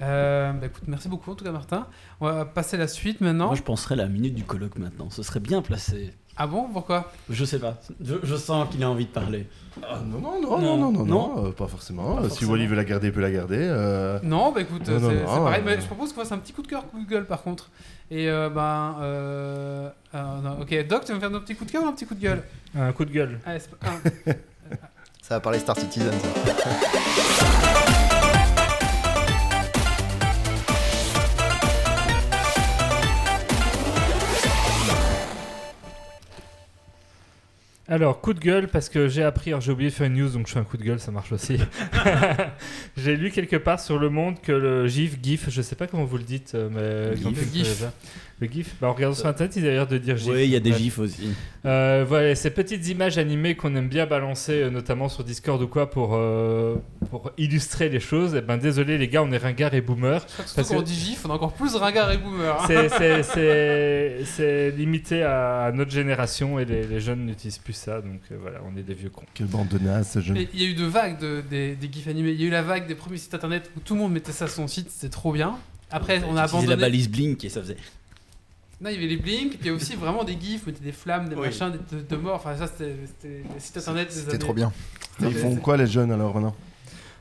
Euh, 0.00 0.52
bah 0.52 0.66
écoute, 0.66 0.84
merci 0.86 1.08
beaucoup 1.08 1.30
en 1.30 1.34
tout 1.34 1.44
cas, 1.44 1.52
Martin. 1.52 1.86
On 2.20 2.26
va 2.26 2.44
passer 2.44 2.76
à 2.76 2.78
la 2.78 2.88
suite 2.88 3.20
maintenant. 3.20 3.46
Moi, 3.48 3.56
je 3.56 3.62
penserais 3.62 3.96
la 3.96 4.06
minute 4.06 4.34
du 4.34 4.44
colloque 4.44 4.78
maintenant. 4.78 5.10
Ce 5.10 5.22
serait 5.22 5.40
bien 5.40 5.60
placé. 5.62 6.12
Ah 6.36 6.46
bon? 6.46 6.68
Pourquoi? 6.72 7.12
Je 7.28 7.44
sais 7.44 7.58
pas. 7.58 7.76
Je, 8.02 8.14
je 8.22 8.34
sens 8.36 8.66
qu'il 8.70 8.82
a 8.82 8.88
envie 8.88 9.04
de 9.04 9.10
parler. 9.10 9.46
Ah, 9.82 9.98
non, 10.04 10.20
non, 10.20 10.40
non, 10.40 10.58
Non. 10.58 10.58
non, 10.60 10.76
non, 10.78 10.92
non, 10.92 11.04
Non. 11.04 11.04
non, 11.36 11.46
euh, 11.48 11.50
pas 11.52 11.66
forcément. 11.66 12.16
Pas 12.16 12.22
Euh, 12.22 12.28
Si. 12.30 12.46
Wally 12.46 12.66
veut 12.66 12.76
la 12.76 12.84
garder, 12.84 13.08
il 13.08 13.12
peut 13.12 13.20
la 13.20 13.30
garder. 13.30 13.58
euh, 13.60 14.18
Non, 14.22 14.52
bah 14.52 14.62
écoute, 14.62 14.82
c'est 14.84 14.98
pareil. 14.98 15.60
euh, 15.60 15.62
mais 15.66 15.80
je 15.80 15.86
propose 15.86 16.12
qu'on 16.14 16.20
fasse 16.20 16.32
un 16.32 16.38
petit 16.38 16.52
coup 16.54 16.62
de 16.62 16.68
cœur 16.68 16.84
Google 16.94 17.26
par 17.26 17.42
contre. 17.42 17.68
Et 18.10 18.30
euh, 18.30 18.48
ben. 18.48 18.96
Euh, 19.02 19.90
euh, 20.14 20.40
non, 20.42 20.60
ok, 20.62 20.86
Doc, 20.88 21.04
tu 21.04 21.08
vas 21.12 21.16
me 21.16 21.20
faire 21.20 21.34
un 21.34 21.40
petit 21.40 21.54
coup 21.54 21.64
de 21.66 21.70
cœur 21.70 21.82
ou 21.84 21.86
un 21.88 21.92
petit 21.92 22.06
coup 22.06 22.14
de 22.14 22.20
gueule? 22.20 22.42
Un 22.74 22.92
coup 22.92 23.04
de 23.04 23.10
gueule. 23.12 23.38
Allez, 23.44 23.58
c'est 23.60 23.70
pas- 23.74 23.88
un. 23.88 24.32
Ça 25.22 25.34
va 25.34 25.40
parler 25.40 25.58
Star 25.58 25.76
Citizen. 25.76 26.12
ça. 26.12 26.70
Alors, 37.90 38.20
coup 38.20 38.34
de 38.34 38.38
gueule, 38.38 38.68
parce 38.68 38.88
que 38.88 39.08
j'ai 39.08 39.24
appris, 39.24 39.50
alors 39.50 39.60
j'ai 39.60 39.72
oublié 39.72 39.90
de 39.90 39.94
faire 39.94 40.06
une 40.06 40.14
news, 40.14 40.28
donc 40.28 40.46
je 40.46 40.52
fais 40.52 40.60
un 40.60 40.64
coup 40.64 40.76
de 40.76 40.84
gueule, 40.84 41.00
ça 41.00 41.10
marche 41.10 41.32
aussi. 41.32 41.58
j'ai 42.96 43.16
lu 43.16 43.32
quelque 43.32 43.56
part 43.56 43.80
sur 43.80 43.98
le 43.98 44.10
monde 44.10 44.40
que 44.40 44.52
le 44.52 44.86
GIF, 44.86 45.18
GIF, 45.20 45.50
je 45.50 45.60
sais 45.60 45.74
pas 45.74 45.88
comment 45.88 46.04
vous 46.04 46.16
le 46.16 46.22
dites, 46.22 46.52
euh, 46.54 47.10
mais 47.12 47.16
GIF. 47.16 47.52
GIF. 47.52 47.84
Le 48.40 48.48
GIF 48.48 48.74
bah, 48.80 48.88
En 48.88 48.94
regardant 48.94 49.14
sur 49.14 49.26
internet, 49.26 49.54
il 49.56 49.66
a 49.66 49.70
l'air 49.70 49.86
de 49.86 49.98
dire 49.98 50.16
GIF. 50.16 50.32
Oui, 50.32 50.44
il 50.44 50.50
y 50.50 50.56
a 50.56 50.60
des 50.60 50.70
Ouais. 50.72 50.78
gifs 50.78 50.98
aussi. 50.98 51.28
Euh, 51.66 52.06
voilà, 52.08 52.34
ces 52.34 52.48
petites 52.50 52.88
images 52.88 53.18
animées 53.18 53.54
qu'on 53.54 53.74
aime 53.76 53.88
bien 53.88 54.06
balancer, 54.06 54.62
euh, 54.62 54.70
notamment 54.70 55.10
sur 55.10 55.24
Discord 55.24 55.60
ou 55.60 55.68
quoi, 55.68 55.90
pour, 55.90 56.12
euh, 56.14 56.76
pour 57.10 57.32
illustrer 57.36 57.90
les 57.90 58.00
choses, 58.00 58.34
et 58.34 58.40
ben 58.40 58.56
désolé 58.56 58.96
les 58.96 59.08
gars, 59.08 59.22
on 59.22 59.30
est 59.30 59.36
ringards 59.36 59.74
et 59.74 59.82
boomers. 59.82 60.20
Je 60.20 60.32
crois 60.32 60.36
que 60.36 60.36
Parce 60.36 60.52
surtout 60.54 60.68
quand 60.70 60.74
que- 60.76 60.80
on 60.80 60.82
dit 60.84 60.94
gif, 60.94 61.26
on 61.26 61.30
a 61.30 61.34
encore 61.34 61.52
plus 61.52 61.74
ringard 61.76 62.10
et 62.12 62.16
boomer. 62.16 62.56
hein. 62.58 62.66
C'est- 64.24 64.70
limité 64.70 65.22
à, 65.22 65.64
à 65.64 65.72
notre 65.72 65.90
génération 65.90 66.58
et 66.58 66.64
les, 66.64 66.84
les 66.86 67.00
jeunes 67.00 67.26
n'utilisent 67.26 67.58
plus 67.58 67.72
ça, 67.74 68.00
donc 68.00 68.20
euh, 68.32 68.36
voilà, 68.40 68.60
on 68.70 68.76
est 68.78 68.82
des 68.82 68.94
vieux 68.94 69.10
cons. 69.10 69.22
Quelle 69.34 69.46
bande 69.48 69.68
de 69.68 69.78
nazes, 69.78 70.08
ce 70.14 70.20
jeu. 70.20 70.34
Il 70.54 70.60
y 70.62 70.64
a 70.64 70.68
eu 70.68 70.74
deux 70.74 70.86
vagues 70.86 71.18
de, 71.18 71.42
des, 71.48 71.74
des 71.74 71.92
gifs 71.92 72.08
animés. 72.08 72.30
Il 72.30 72.40
y 72.40 72.44
a 72.44 72.46
eu 72.46 72.50
la 72.50 72.62
vague 72.62 72.86
des 72.86 72.94
premiers 72.94 73.18
sites 73.18 73.34
internet 73.34 73.70
où 73.76 73.80
tout 73.80 73.94
le 73.94 74.00
monde 74.00 74.12
mettait 74.12 74.32
ça 74.32 74.46
sur 74.46 74.56
son 74.56 74.66
site, 74.68 74.90
c'était 74.90 75.10
trop 75.12 75.32
bien. 75.32 75.56
Après, 75.90 76.22
on 76.28 76.36
a 76.36 76.42
abandonné. 76.42 76.68
la 76.68 76.76
balise 76.76 77.08
Blink 77.10 77.44
et 77.44 77.48
ça 77.48 77.60
faisait. 77.60 77.76
Non, 78.80 78.88
il 78.90 78.94
y 78.94 78.96
avait 78.96 79.06
les 79.08 79.16
blinks, 79.18 79.50
puis 79.50 79.58
il 79.62 79.66
y 79.66 79.70
a 79.70 79.74
aussi 79.74 79.94
vraiment 79.94 80.24
des 80.24 80.38
gifs, 80.40 80.66
des 80.80 80.92
flammes, 80.92 81.28
des 81.28 81.34
Oui. 81.36 81.42
machins, 81.48 81.70
des 81.70 81.96
de, 81.96 82.02
de 82.02 82.16
morts. 82.16 82.36
Enfin, 82.36 82.56
ça, 82.56 82.66
c'était 82.66 82.94
c'était 83.06 83.42
les 83.54 83.60
sites 83.60 83.76
internet 83.76 84.08
des 84.08 84.14
C'était 84.14 84.30
années- 84.30 84.38
trop 84.38 84.54
bien. 84.54 84.72
Ils 85.20 85.34
font 85.34 85.56
quoi 85.56 85.76
les 85.76 85.86
jeunes 85.86 86.10
alors 86.12 86.32
maintenant? 86.34 86.56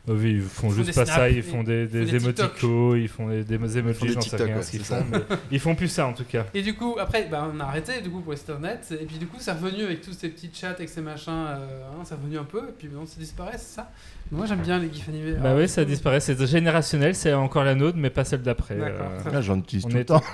Euh, 0.08 0.16
oui, 0.18 0.36
ils 0.36 0.42
font 0.42 0.70
Ils 0.70 0.72
font 0.72 0.76
juste 0.84 0.96
pas 0.96 1.06
snaps, 1.06 1.12
ça, 1.20 1.30
ils 1.30 1.44
font 1.44 1.62
des, 1.62 1.86
des 1.86 2.00
ils 2.16 3.08
font 3.10 3.28
des, 3.28 3.44
des 3.44 3.78
emojis, 3.78 4.08
j'en 4.14 4.22
sais 4.22 4.38
rien 4.38 4.56
ouais, 4.56 4.64
ce 4.64 4.72
qu'ils 4.72 4.80
font. 4.86 5.04
mais 5.12 5.20
ils 5.52 5.60
font 5.60 5.76
plus 5.76 5.90
ça 5.90 6.08
en 6.08 6.14
tout 6.14 6.24
cas. 6.24 6.46
Et 6.54 6.62
du 6.62 6.74
coup, 6.74 6.96
après, 6.98 7.28
bah, 7.30 7.52
on 7.54 7.60
a 7.60 7.66
arrêté 7.66 8.00
du 8.02 8.10
coup 8.10 8.22
pour 8.22 8.32
internet. 8.34 8.88
Et 9.00 9.06
puis 9.06 9.18
du 9.18 9.28
coup, 9.28 9.36
c'est 9.40 9.52
revenu 9.52 9.84
avec 9.84 10.00
tous 10.02 10.14
ces 10.14 10.30
petits 10.30 10.50
chats, 10.54 10.70
avec 10.70 10.88
ces 10.88 11.02
machins. 11.02 11.34
euh, 11.34 11.82
hein, 11.92 12.04
c'est 12.06 12.16
revenu 12.16 12.38
un 12.40 12.46
peu. 12.46 12.70
Et 12.70 12.72
puis 12.78 12.88
maintenant, 12.88 13.06
ça 13.06 13.20
disparaît, 13.20 13.58
c'est 13.58 13.76
ça. 13.76 13.92
Moi, 14.32 14.46
j'aime 14.46 14.62
bien 14.62 14.78
les 14.78 14.94
gifs 14.94 15.10
animés. 15.10 15.32
Bah 15.34 15.50
Alors, 15.50 15.60
oui, 15.62 15.68
ça 15.68 15.84
disparaît, 15.86 16.20
c'est 16.20 16.46
générationnel, 16.46 17.16
c'est 17.16 17.34
encore 17.34 17.64
la 17.64 17.74
nôtre, 17.74 17.98
mais 17.98 18.10
pas 18.12 18.24
celle 18.24 18.44
d'après. 18.44 18.76
Euh. 18.80 19.20
Ah, 19.34 19.42
J'en 19.42 19.58
utilise 19.58 19.86
on 19.86 19.90
tout 19.90 19.98
le 19.98 20.06
temps. 20.06 20.22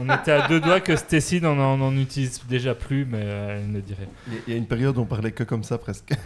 On 0.00 0.04
était 0.06 0.32
à 0.32 0.48
deux 0.48 0.58
doigts 0.58 0.80
que 0.80 0.96
Stacy 0.96 1.42
n'en 1.42 1.58
en, 1.58 1.78
en 1.82 1.94
utilise 1.98 2.40
déjà 2.48 2.74
plus, 2.74 3.04
mais 3.04 3.20
euh, 3.22 3.58
elle 3.60 3.70
ne 3.70 3.80
dirait. 3.80 4.08
Il 4.26 4.32
y 4.32 4.36
a- 4.36 4.40
il 4.46 4.50
y 4.52 4.54
a 4.54 4.56
une 4.56 4.66
période 4.66 4.96
où 4.96 5.02
on 5.02 5.04
parlait 5.04 5.32
que 5.32 5.44
comme 5.44 5.62
ça 5.64 5.76
presque. 5.78 6.12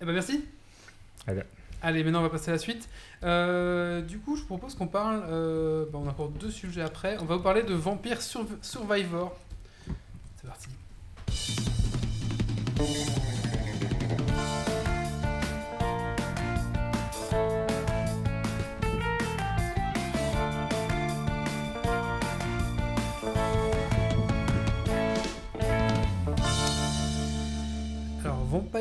Eh 0.00 0.04
ben 0.04 0.12
merci. 0.12 0.44
Allez. 1.26 1.42
Allez, 1.82 2.04
maintenant 2.04 2.20
on 2.20 2.22
va 2.22 2.30
passer 2.30 2.50
à 2.50 2.52
la 2.52 2.58
suite. 2.58 2.88
Euh, 3.24 4.00
du 4.02 4.18
coup, 4.18 4.36
je 4.36 4.42
vous 4.42 4.46
propose 4.46 4.74
qu'on 4.76 4.86
parle. 4.86 5.22
euh, 5.28 5.86
bah, 5.92 5.98
on 6.02 6.06
a 6.06 6.10
encore 6.10 6.28
deux 6.28 6.50
sujets 6.50 6.82
après. 6.82 7.16
On 7.20 7.24
va 7.24 7.36
vous 7.36 7.42
parler 7.42 7.62
de 7.64 7.74
Vampire 7.74 8.20
Sur- 8.22 8.46
Survivor. 8.62 9.36
C'est 10.40 10.46
parti. 10.46 10.68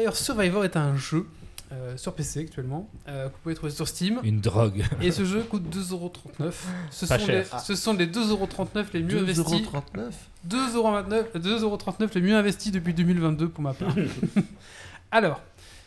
Vampire 0.04 0.16
Survivor 0.18 0.66
est 0.66 0.76
un 0.76 0.95
jeu 0.97 1.26
euh, 1.72 1.95
sur 1.97 2.14
PC 2.14 2.41
actuellement 2.41 2.89
euh, 3.08 3.28
que 3.30 3.34
vous 3.34 3.39
pouvez 3.43 3.56
trouver 3.56 3.72
sur 3.72 3.88
Steam. 3.88 4.20
Une 4.24 4.41
drogue. 4.41 4.84
Et 5.01 5.12
ce 5.12 5.24
jeu 5.26 5.41
coûte 5.43 5.64
2,39€. 5.74 6.51
Ce, 6.91 7.06
Pas 7.06 7.18
sont 7.20 7.26
cher. 7.26 7.45
les- 7.54 7.60
ce 7.60 7.76
sont 7.76 7.93
les 7.93 8.08
2,39€ 8.08 8.86
les 8.93 9.01
mieux 9.04 9.20
investis. 9.20 9.45
2,39€ 9.45 10.12
2,29€, 10.47 11.39
2,39€ 11.39 12.10
les 12.16 12.22
mieux 12.22 12.36
investis 12.36 12.72
depuis 12.72 12.93
2022 12.93 13.47
pour 13.49 13.64
ma 13.64 13.74
part. 13.74 13.95
Alors, 15.12 15.41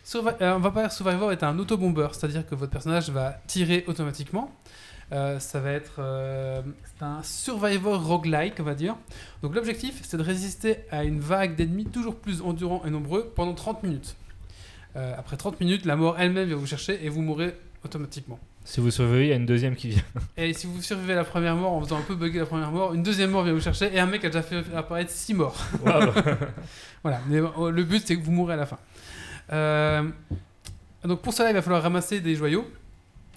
Survi- 0.05 0.35
euh, 0.41 0.57
Vampire 0.59 0.91
Survivor 0.91 1.33
est 1.33 1.43
un 1.43 1.59
autobomber, 1.59 2.09
c'est-à-dire 2.13 2.47
que 2.47 2.55
votre 2.55 2.73
personnage 2.73 3.11
va 3.11 3.39
tirer 3.47 3.85
automatiquement. 3.87 4.51
Euh, 5.13 5.39
ça 5.39 5.61
va 5.61 5.71
être 5.71 5.97
euh, 5.99 6.63
un 7.01 7.23
survivor 7.23 8.05
roguelike, 8.05 8.55
on 8.59 8.65
va 8.65 8.75
dire. 8.75 8.97
Donc 9.43 9.55
l'objectif, 9.55 10.01
c'est 10.03 10.17
de 10.17 10.23
résister 10.23 10.79
à 10.91 11.05
une 11.05 11.21
vague 11.21 11.55
d'ennemis 11.55 11.87
toujours 11.87 12.17
plus 12.17 12.43
endurants 12.43 12.83
et 12.85 12.91
nombreux 12.91 13.33
pendant 13.35 13.55
30 13.55 13.85
minutes. 13.85 14.17
Euh, 14.97 15.15
après 15.17 15.37
30 15.37 15.61
minutes, 15.61 15.85
la 15.85 15.95
mort 15.95 16.17
elle-même 16.19 16.49
vient 16.49 16.57
vous 16.57 16.67
chercher 16.67 17.05
et 17.05 17.09
vous 17.09 17.23
mourrez 17.23 17.55
automatiquement. 17.85 18.41
Si 18.65 18.81
vous 18.81 18.91
surveillez, 18.91 19.27
il 19.27 19.31
y 19.31 19.33
a 19.33 19.37
une 19.37 19.47
deuxième 19.47 19.77
qui 19.77 19.91
vient. 19.91 20.03
Et 20.37 20.53
si 20.53 20.67
vous 20.67 20.83
survivez 20.83 21.13
à 21.13 21.17
la 21.17 21.25
première 21.25 21.55
mort 21.55 21.73
en 21.73 21.81
faisant 21.83 21.99
un 21.99 22.03
peu 22.03 22.17
bugger 22.17 22.41
la 22.41 22.47
première 22.47 22.73
mort, 22.73 22.95
une 22.95 23.05
deuxième 23.05 23.31
mort 23.31 23.45
vient 23.45 23.53
vous 23.53 23.61
chercher 23.61 23.95
et 23.95 24.01
un 24.01 24.07
mec 24.07 24.25
a 24.25 24.29
déjà 24.29 24.43
fait 24.43 24.65
apparaître 24.75 25.13
6 25.13 25.35
morts. 25.35 25.57
Waouh. 25.85 26.11
Voilà, 27.05 27.21
mais 27.29 27.37
euh, 27.37 27.71
le 27.71 27.85
but 27.85 28.03
c'est 28.05 28.17
que 28.17 28.25
vous 28.25 28.33
mourrez 28.33 28.55
à 28.55 28.57
la 28.57 28.67
fin. 28.67 28.79
Donc 31.05 31.23
pour 31.23 31.33
cela, 31.33 31.51
il 31.51 31.55
va 31.55 31.63
falloir 31.63 31.81
ramasser 31.81 32.19
des 32.19 32.35
joyaux. 32.35 32.67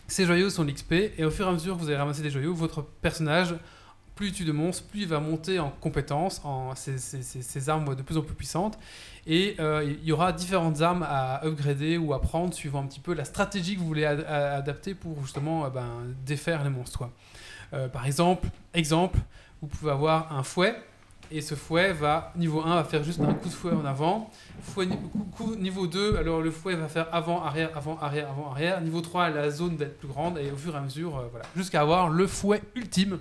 Ces 0.09 0.25
joyaux 0.25 0.49
sont 0.49 0.63
l'XP 0.63 0.91
et 1.17 1.23
au 1.23 1.31
fur 1.31 1.45
et 1.45 1.49
à 1.49 1.53
mesure 1.53 1.75
que 1.77 1.81
vous 1.81 1.87
allez 1.87 1.97
ramasser 1.97 2.21
des 2.21 2.29
joyaux, 2.31 2.53
votre 2.53 2.81
personnage, 2.81 3.55
plus 4.15 4.33
tue 4.33 4.43
de 4.43 4.51
monstres, 4.51 4.83
plus 4.89 5.01
il 5.03 5.07
va 5.07 5.21
monter 5.21 5.59
en 5.59 5.69
compétences, 5.69 6.41
en 6.43 6.75
ses, 6.75 6.97
ses- 6.97 7.21
ses- 7.21 7.41
ses 7.41 7.69
armes 7.69 7.95
de 7.95 8.01
plus 8.01 8.17
en 8.17 8.21
plus 8.21 8.35
puissantes. 8.35 8.77
Et 9.27 9.55
euh, 9.61 9.85
il 9.87 10.03
y 10.03 10.11
aura 10.11 10.33
différentes 10.33 10.81
armes 10.81 11.05
à 11.07 11.45
upgrader 11.45 11.97
ou 11.97 12.13
à 12.13 12.21
prendre 12.21 12.53
suivant 12.53 12.81
un 12.81 12.87
petit 12.87 12.99
peu 12.99 13.13
la 13.13 13.23
stratégie 13.23 13.75
que 13.75 13.79
vous 13.79 13.85
voulez 13.87 14.03
adapter 14.05 14.93
pour 14.93 15.21
justement 15.21 15.63
euh, 15.65 15.69
ben, 15.69 15.87
défaire 16.25 16.63
les 16.65 16.69
monstres. 16.69 17.07
Euh, 17.73 17.87
par 17.87 18.05
exemple, 18.05 18.47
exemple, 18.73 19.19
vous 19.61 19.67
pouvez 19.67 19.91
avoir 19.91 20.35
un 20.35 20.43
fouet 20.43 20.75
et 21.31 21.41
ce 21.41 21.55
fouet 21.55 21.93
va, 21.93 22.31
niveau 22.35 22.61
1, 22.61 22.75
va 22.75 22.83
faire 22.83 23.03
juste 23.03 23.19
un 23.21 23.33
coup 23.33 23.49
de 23.49 23.53
fouet 23.53 23.71
en 23.71 23.85
avant. 23.85 24.29
Fouet 24.61 24.87
coup- 25.35 25.55
niveau 25.55 25.87
2, 25.87 26.17
alors 26.17 26.41
le 26.41 26.51
fouet 26.51 26.75
va 26.75 26.87
faire 26.87 27.07
avant, 27.11 27.43
arrière, 27.43 27.69
avant, 27.75 27.97
arrière, 27.99 28.29
avant, 28.29 28.51
arrière. 28.51 28.81
Niveau 28.81 29.01
3, 29.01 29.29
la 29.29 29.49
zone 29.49 29.75
va 29.77 29.85
être 29.85 29.97
plus 29.99 30.07
grande 30.07 30.37
et 30.37 30.51
au 30.51 30.55
fur 30.57 30.73
et 30.73 30.77
à 30.77 30.81
mesure, 30.81 31.17
euh, 31.17 31.27
voilà, 31.31 31.45
jusqu'à 31.55 31.81
avoir 31.81 32.09
le 32.09 32.27
fouet 32.27 32.61
ultime. 32.75 33.19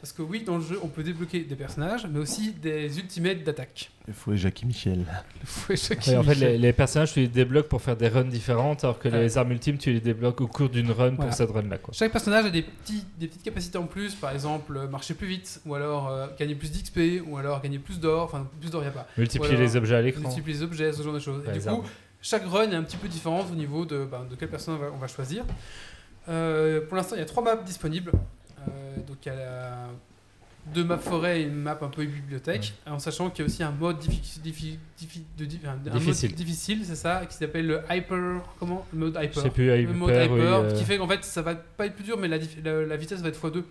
Parce 0.00 0.12
que 0.12 0.22
oui, 0.22 0.44
dans 0.44 0.58
le 0.58 0.62
jeu, 0.62 0.78
on 0.84 0.86
peut 0.86 1.02
débloquer 1.02 1.40
des 1.40 1.56
personnages, 1.56 2.06
mais 2.08 2.20
aussi 2.20 2.52
des 2.52 2.98
ultimates 3.00 3.42
d'attaque. 3.42 3.90
Il 4.06 4.14
faut 4.14 4.32
Jackie 4.36 4.64
Michel. 4.64 5.00
Le 5.40 5.46
fouet 5.46 5.76
chaque 5.76 6.06
Ouais, 6.06 6.16
en 6.16 6.22
fait, 6.22 6.36
les, 6.36 6.56
les 6.56 6.72
personnages, 6.72 7.14
tu 7.14 7.18
les 7.20 7.26
débloques 7.26 7.66
pour 7.66 7.82
faire 7.82 7.96
des 7.96 8.06
runs 8.06 8.22
différentes, 8.22 8.84
alors 8.84 9.00
que 9.00 9.08
Ouais. 9.08 9.20
les 9.20 9.36
armes 9.38 9.50
ultimes, 9.50 9.76
tu 9.76 9.92
les 9.92 10.00
débloques 10.00 10.40
au 10.40 10.46
cours 10.46 10.68
d'une 10.68 10.92
run 10.92 11.10
Voilà. 11.16 11.24
pour 11.30 11.32
cette 11.34 11.50
run-là. 11.50 11.78
quoi. 11.78 11.92
Chaque 11.92 12.12
personnage 12.12 12.44
a 12.44 12.50
des, 12.50 12.62
petits, 12.62 13.02
des 13.18 13.26
petites 13.26 13.42
capacités 13.42 13.76
en 13.76 13.86
plus, 13.86 14.14
par 14.14 14.30
exemple 14.30 14.76
euh, 14.76 14.86
marcher 14.86 15.14
plus 15.14 15.26
vite, 15.26 15.60
ou 15.66 15.74
alors 15.74 16.08
euh, 16.08 16.28
gagner 16.38 16.54
plus 16.54 16.70
d'XP, 16.70 17.26
ou 17.26 17.36
alors 17.36 17.60
gagner 17.60 17.80
plus 17.80 17.98
d'or, 17.98 18.22
enfin 18.22 18.46
plus 18.60 18.70
d'or 18.70 18.82
il 18.82 18.84
n'y 18.84 18.90
a 18.90 18.92
pas. 18.92 19.08
Multiplier 19.18 19.56
les 19.56 19.74
objets 19.74 19.96
à 19.96 20.00
l'écran. 20.02 20.22
multiplier 20.22 20.58
les 20.58 20.62
objets, 20.62 20.92
ce 20.92 21.02
genre 21.02 21.14
de 21.14 21.18
choses. 21.18 21.44
Ouais, 21.44 21.50
et 21.50 21.58
du 21.58 21.64
coup, 21.64 21.68
armes. 21.70 21.82
chaque 22.22 22.44
run 22.46 22.70
est 22.70 22.76
un 22.76 22.84
petit 22.84 22.96
peu 22.98 23.08
différente 23.08 23.48
au 23.50 23.56
niveau 23.56 23.84
de, 23.84 24.04
ben, 24.04 24.24
de 24.30 24.36
quelle 24.36 24.48
personne 24.50 24.74
on 24.74 24.78
va, 24.78 24.86
on 24.94 24.98
va 24.98 25.08
choisir. 25.08 25.44
Euh, 26.28 26.82
pour 26.86 26.96
l'instant, 26.96 27.16
il 27.16 27.18
y 27.18 27.22
a 27.22 27.26
trois 27.26 27.42
maps 27.42 27.56
disponibles. 27.56 28.12
Euh, 28.68 28.96
donc, 29.06 29.16
il 29.24 29.28
y 29.28 29.32
a 29.32 29.34
la- 29.36 29.88
deux 30.74 30.84
maps 30.84 30.98
forêt 30.98 31.40
et 31.40 31.44
une 31.44 31.54
map 31.54 31.78
un 31.80 31.88
peu 31.88 32.04
bibliothèque, 32.04 32.74
en 32.86 32.98
sachant 32.98 33.30
qu'il 33.30 33.38
y 33.40 33.42
a 33.42 33.46
aussi 33.46 33.62
un 33.62 33.70
mode 33.70 33.98
difficile, 34.00 34.42
de, 34.42 35.44
Difficile. 35.90 36.34
difficile, 36.34 36.80
c'est 36.84 36.94
ça, 36.94 37.24
qui 37.26 37.34
s'appelle 37.36 37.66
le 37.66 37.80
hyper, 37.90 38.42
comment, 38.58 38.84
le 38.92 38.98
mode 38.98 39.18
Je 39.18 39.24
hyper. 39.28 39.42
sais 39.44 39.50
plus, 39.50 39.66
le 39.66 39.80
hyper, 39.80 39.94
mode 39.94 40.10
oui, 40.10 40.24
hyper, 40.24 40.54
euh, 40.54 40.72
qui 40.74 40.84
fait 40.84 40.98
qu'en 40.98 41.08
fait 41.08 41.24
ça 41.24 41.40
va 41.40 41.54
pas 41.54 41.86
être 41.86 41.94
plus 41.94 42.04
dur, 42.04 42.18
mais 42.18 42.28
la, 42.28 42.36
la- 42.62 42.84
la 42.84 42.96
vitesse 42.98 43.22
va 43.22 43.28
être 43.28 43.40
x2. 43.48 43.62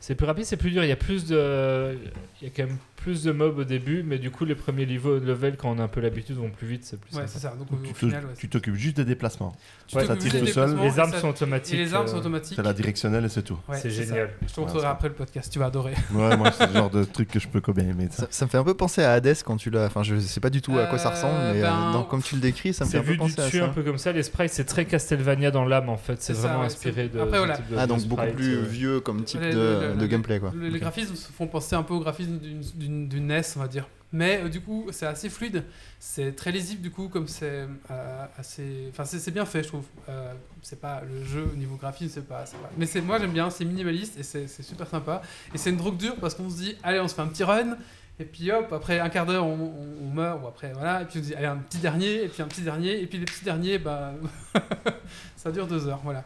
C'est 0.00 0.14
plus 0.16 0.26
rapide, 0.26 0.44
c'est 0.44 0.58
plus 0.58 0.70
dur. 0.70 0.84
Il 0.84 0.88
y 0.88 0.92
a 0.92 0.96
plus 0.96 1.24
de, 1.24 1.96
il 2.42 2.46
y 2.46 2.50
a 2.50 2.52
quand 2.54 2.66
même 2.66 2.76
plus 3.04 3.22
de 3.22 3.32
mobs 3.32 3.58
au 3.58 3.64
début, 3.64 4.02
mais 4.02 4.18
du 4.18 4.30
coup 4.30 4.46
les 4.46 4.54
premiers 4.54 4.86
niveaux 4.86 5.18
level 5.18 5.56
quand 5.58 5.70
on 5.70 5.78
a 5.78 5.82
un 5.82 5.88
peu 5.88 6.00
l'habitude 6.00 6.36
vont 6.36 6.48
plus 6.48 6.66
vite, 6.66 6.84
c'est 6.84 6.98
plus. 6.98 7.14
Ouais, 7.14 7.24
c'est 7.26 7.38
ça. 7.38 7.50
Donc, 7.50 7.70
Donc, 7.70 7.80
au 7.82 7.86
tu 7.86 7.92
te- 7.92 7.98
final, 7.98 8.24
ouais, 8.24 8.30
tu 8.36 8.48
t'occupes 8.48 8.74
juste 8.76 8.96
des 8.96 9.04
déplacements. 9.04 9.54
tu 9.86 9.96
ouais, 9.96 10.06
ça 10.06 10.16
tout 10.16 10.22
seul. 10.22 10.40
déplacements 10.44 10.82
Les 10.82 10.98
armes 10.98 11.12
ça- 11.12 11.20
sont 11.20 11.28
automatiques. 11.28 11.74
Et 11.74 11.78
les 11.84 11.92
armes 11.94 12.06
euh, 12.06 12.10
sont 12.10 12.16
automatiques. 12.16 12.56
C'est 12.56 12.62
la 12.62 12.72
directionnelle 12.72 13.26
et 13.26 13.28
c'est 13.28 13.42
tout. 13.42 13.58
Ouais, 13.68 13.76
C'est 13.76 13.90
ça. 13.90 14.02
génial. 14.04 14.30
Je 14.48 14.54
te 14.54 14.60
montrerai 14.60 14.78
Ouais, 14.78 14.84
ça- 14.84 14.90
après 14.90 15.08
le 15.08 15.14
podcast, 15.14 15.52
tu 15.52 15.58
vas 15.58 15.66
adorer. 15.66 15.92
Ouais, 16.14 16.34
moi, 16.38 16.50
c'est 16.50 16.66
le 16.66 16.72
genre 16.72 16.88
de 16.90 17.04
truc 17.04 17.28
que 17.28 17.38
je 17.38 17.46
peux 17.48 17.60
quand 17.60 17.72
bien 17.74 17.86
aimer. 17.88 18.08
ça. 18.10 18.22
Ça, 18.22 18.26
ça 18.30 18.44
me 18.46 18.50
fait 18.50 18.56
un 18.58 18.64
peu 18.64 18.74
penser 18.74 19.02
à 19.02 19.12
Hades 19.12 19.36
quand 19.44 19.56
tu 19.58 19.68
l'as. 19.68 19.84
Enfin, 19.86 20.02
je 20.02 20.18
sais 20.18 20.40
pas 20.40 20.48
du 20.50 20.62
tout 20.62 20.78
à 20.78 20.86
quoi 20.86 20.98
ça 20.98 21.08
Euh, 21.08 21.10
ressemble, 21.12 21.34
mais 21.52 21.60
euh, 21.60 21.62
ben, 21.62 21.92
dans- 21.92 22.04
comme 22.04 22.22
tu 22.22 22.36
le 22.36 22.40
décris, 22.40 22.72
ça 22.72 22.84
me 22.84 22.90
fait 22.90 22.92
C'est 22.92 22.98
un 22.98 23.02
peu 23.02 23.06
vu 23.08 23.12
du 23.14 23.18
penser 23.18 23.40
à 23.40 23.44
dessus 23.44 23.58
ça. 23.58 23.64
un 23.66 23.68
peu 23.68 23.82
comme 23.82 23.98
ça. 23.98 24.12
Les 24.12 24.22
sprites, 24.22 24.50
c'est 24.52 24.64
très 24.64 24.86
Castlevania 24.86 25.50
dans 25.50 25.66
l'âme 25.66 25.90
en 25.90 25.98
fait. 25.98 26.22
C'est 26.22 26.32
C'est 26.34 26.40
ça, 26.40 26.48
vraiment 26.48 26.62
inspiré 26.64 27.10
c'est- 27.12 27.18
de. 27.18 27.18
De- 27.18 27.76
Ah, 27.76 27.86
de 27.86 27.88
donc 27.88 28.04
beaucoup 28.06 28.26
plus 28.34 28.56
euh. 28.56 28.62
vieux 28.62 29.00
comme 29.00 29.24
type 29.24 29.40
Le- 29.40 29.50
de, 29.52 29.56
le- 29.58 29.88
le- 29.90 29.94
de 29.96 30.06
gameplay, 30.06 30.40
quoi. 30.40 30.52
Le- 30.54 30.68
Les 30.68 30.78
graphismes 30.78 31.14
se 31.14 31.30
font 31.32 31.46
penser 31.46 31.74
un 31.76 31.82
peu 31.82 31.94
aux 31.94 32.00
graphismes 32.00 32.38
d'une- 32.38 32.62
d'une 32.94 33.08
d'une 33.08 33.26
NES, 33.28 33.42
on 33.56 33.60
va 33.60 33.68
dire. 33.68 33.86
Mais 34.12 34.42
euh, 34.44 34.48
du 34.48 34.60
coup, 34.60 34.86
c'est 34.92 35.06
assez 35.06 35.28
fluide. 35.28 35.64
C'est 35.98 36.36
très 36.36 36.52
lisible, 36.52 36.80
du 36.82 36.90
coup, 36.92 37.08
comme 37.08 37.26
c'est 37.26 37.66
euh, 37.90 38.26
assez. 38.38 38.86
Enfin, 38.90 39.04
c'est 39.04 39.30
bien 39.32 39.44
fait, 39.44 39.62
je 39.64 39.68
trouve. 39.68 39.84
Euh, 40.08 40.32
c'est 40.62 40.80
pas 40.80 41.02
le 41.02 41.24
jeu 41.24 41.48
au 41.52 41.56
niveau 41.56 41.74
graphisme, 41.76 42.12
c'est 42.14 42.28
pas, 42.28 42.46
c'est 42.46 42.56
pas- 42.56 42.70
Mais 42.78 42.86
c'est 42.86 43.00
moi, 43.00 43.18
j'aime 43.18 43.32
bien. 43.32 43.50
C'est 43.50 43.64
minimaliste 43.64 44.16
et 44.18 44.22
c'est 44.22 44.46
super 44.62 44.86
sympa. 44.86 45.20
Et 45.54 45.58
c'est 45.58 45.70
une 45.70 45.76
drogue 45.76 45.96
dure 45.96 46.14
parce 46.16 46.34
qu'on 46.36 46.48
se 46.48 46.56
dit, 46.56 46.76
allez, 46.84 47.00
on 47.00 47.08
se 47.08 47.14
fait 47.14 47.22
un 47.22 47.26
petit 47.26 47.42
run. 47.44 47.76
Et 48.20 48.24
puis 48.24 48.52
hop, 48.52 48.72
après 48.72 49.00
un 49.00 49.08
quart 49.08 49.26
d'heure, 49.26 49.44
on, 49.44 49.54
on- 49.54 50.04
on 50.04 50.10
meurt, 50.10 50.40
ou 50.40 50.46
après 50.46 50.72
voilà, 50.72 51.02
et 51.02 51.04
puis 51.06 51.18
on 51.18 51.22
se 51.22 51.26
dit, 51.30 51.34
allez, 51.34 51.46
un 51.46 51.56
petit 51.56 51.78
dernier, 51.78 52.22
et 52.22 52.28
puis 52.28 52.42
un 52.44 52.46
petit 52.46 52.60
dernier, 52.62 53.00
et 53.00 53.06
puis 53.08 53.18
les 53.18 53.24
petits 53.24 53.44
derniers, 53.44 53.78
bah, 53.80 54.12
ça 55.36 55.50
dure 55.50 55.66
deux 55.66 55.88
heures, 55.88 56.00
voilà. 56.04 56.22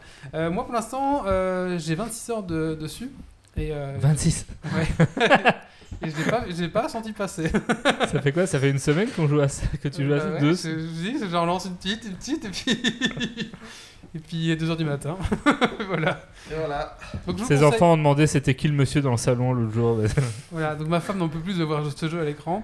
Moi, 0.51 0.63
pour 0.65 0.73
l'instant, 0.75 1.23
j'ai 1.79 1.95
26 1.95 2.29
heures 2.29 2.43
de- 2.43 2.75
dessus, 2.79 3.09
et 3.57 3.73
euh, 3.73 3.95
26. 3.99 4.45
Ouais. 4.65 4.87
Et 6.01 6.09
je 6.09 6.17
l'ai 6.17 6.31
pas, 6.31 6.45
je 6.49 6.61
l'ai 6.61 6.69
pas 6.69 6.87
senti 6.87 7.11
passer. 7.11 7.51
Ça 8.11 8.21
fait 8.21 8.31
quoi? 8.31 8.47
Ça 8.47 8.59
fait 8.59 8.69
une 8.69 8.79
semaine 8.79 9.09
qu'on 9.09 9.27
joue 9.27 9.39
à 9.41 9.47
ça, 9.47 9.65
que 9.81 9.87
tu 9.87 10.05
joues 10.05 10.13
à 10.13 10.17
Bah 10.17 10.23
ça 10.23 10.31
ouais, 10.31 10.39
deux 10.39 10.55
Je 10.55 10.69
vous 10.69 11.27
dis, 11.27 11.35
on 11.35 11.45
lance 11.45 11.65
une 11.65 11.75
petite, 11.75 12.05
une 12.05 12.15
petite, 12.15 12.45
et 12.45 12.49
puis. 12.49 13.51
et 14.15 14.19
puis 14.19 14.37
il 14.37 14.51
est 14.51 14.55
2h 14.55 14.77
du 14.77 14.85
matin. 14.85 15.17
voilà. 15.87 16.21
Et 16.51 16.55
voilà. 16.55 16.97
Donc, 17.27 17.39
Ses 17.41 17.63
enfants 17.63 17.93
ont 17.93 17.97
demandé 17.97 18.27
c'était 18.27 18.55
qui 18.55 18.67
le 18.67 18.73
monsieur 18.73 19.01
dans 19.01 19.11
le 19.11 19.17
salon 19.17 19.53
l'autre 19.53 19.73
jour. 19.73 19.99
Voilà, 20.51 20.75
donc 20.75 20.87
ma 20.87 20.99
femme 20.99 21.17
n'en 21.17 21.29
peut 21.29 21.39
plus 21.39 21.57
de 21.57 21.63
voir 21.63 21.83
ce 21.95 22.09
jeu 22.09 22.19
à 22.19 22.25
l'écran. 22.25 22.63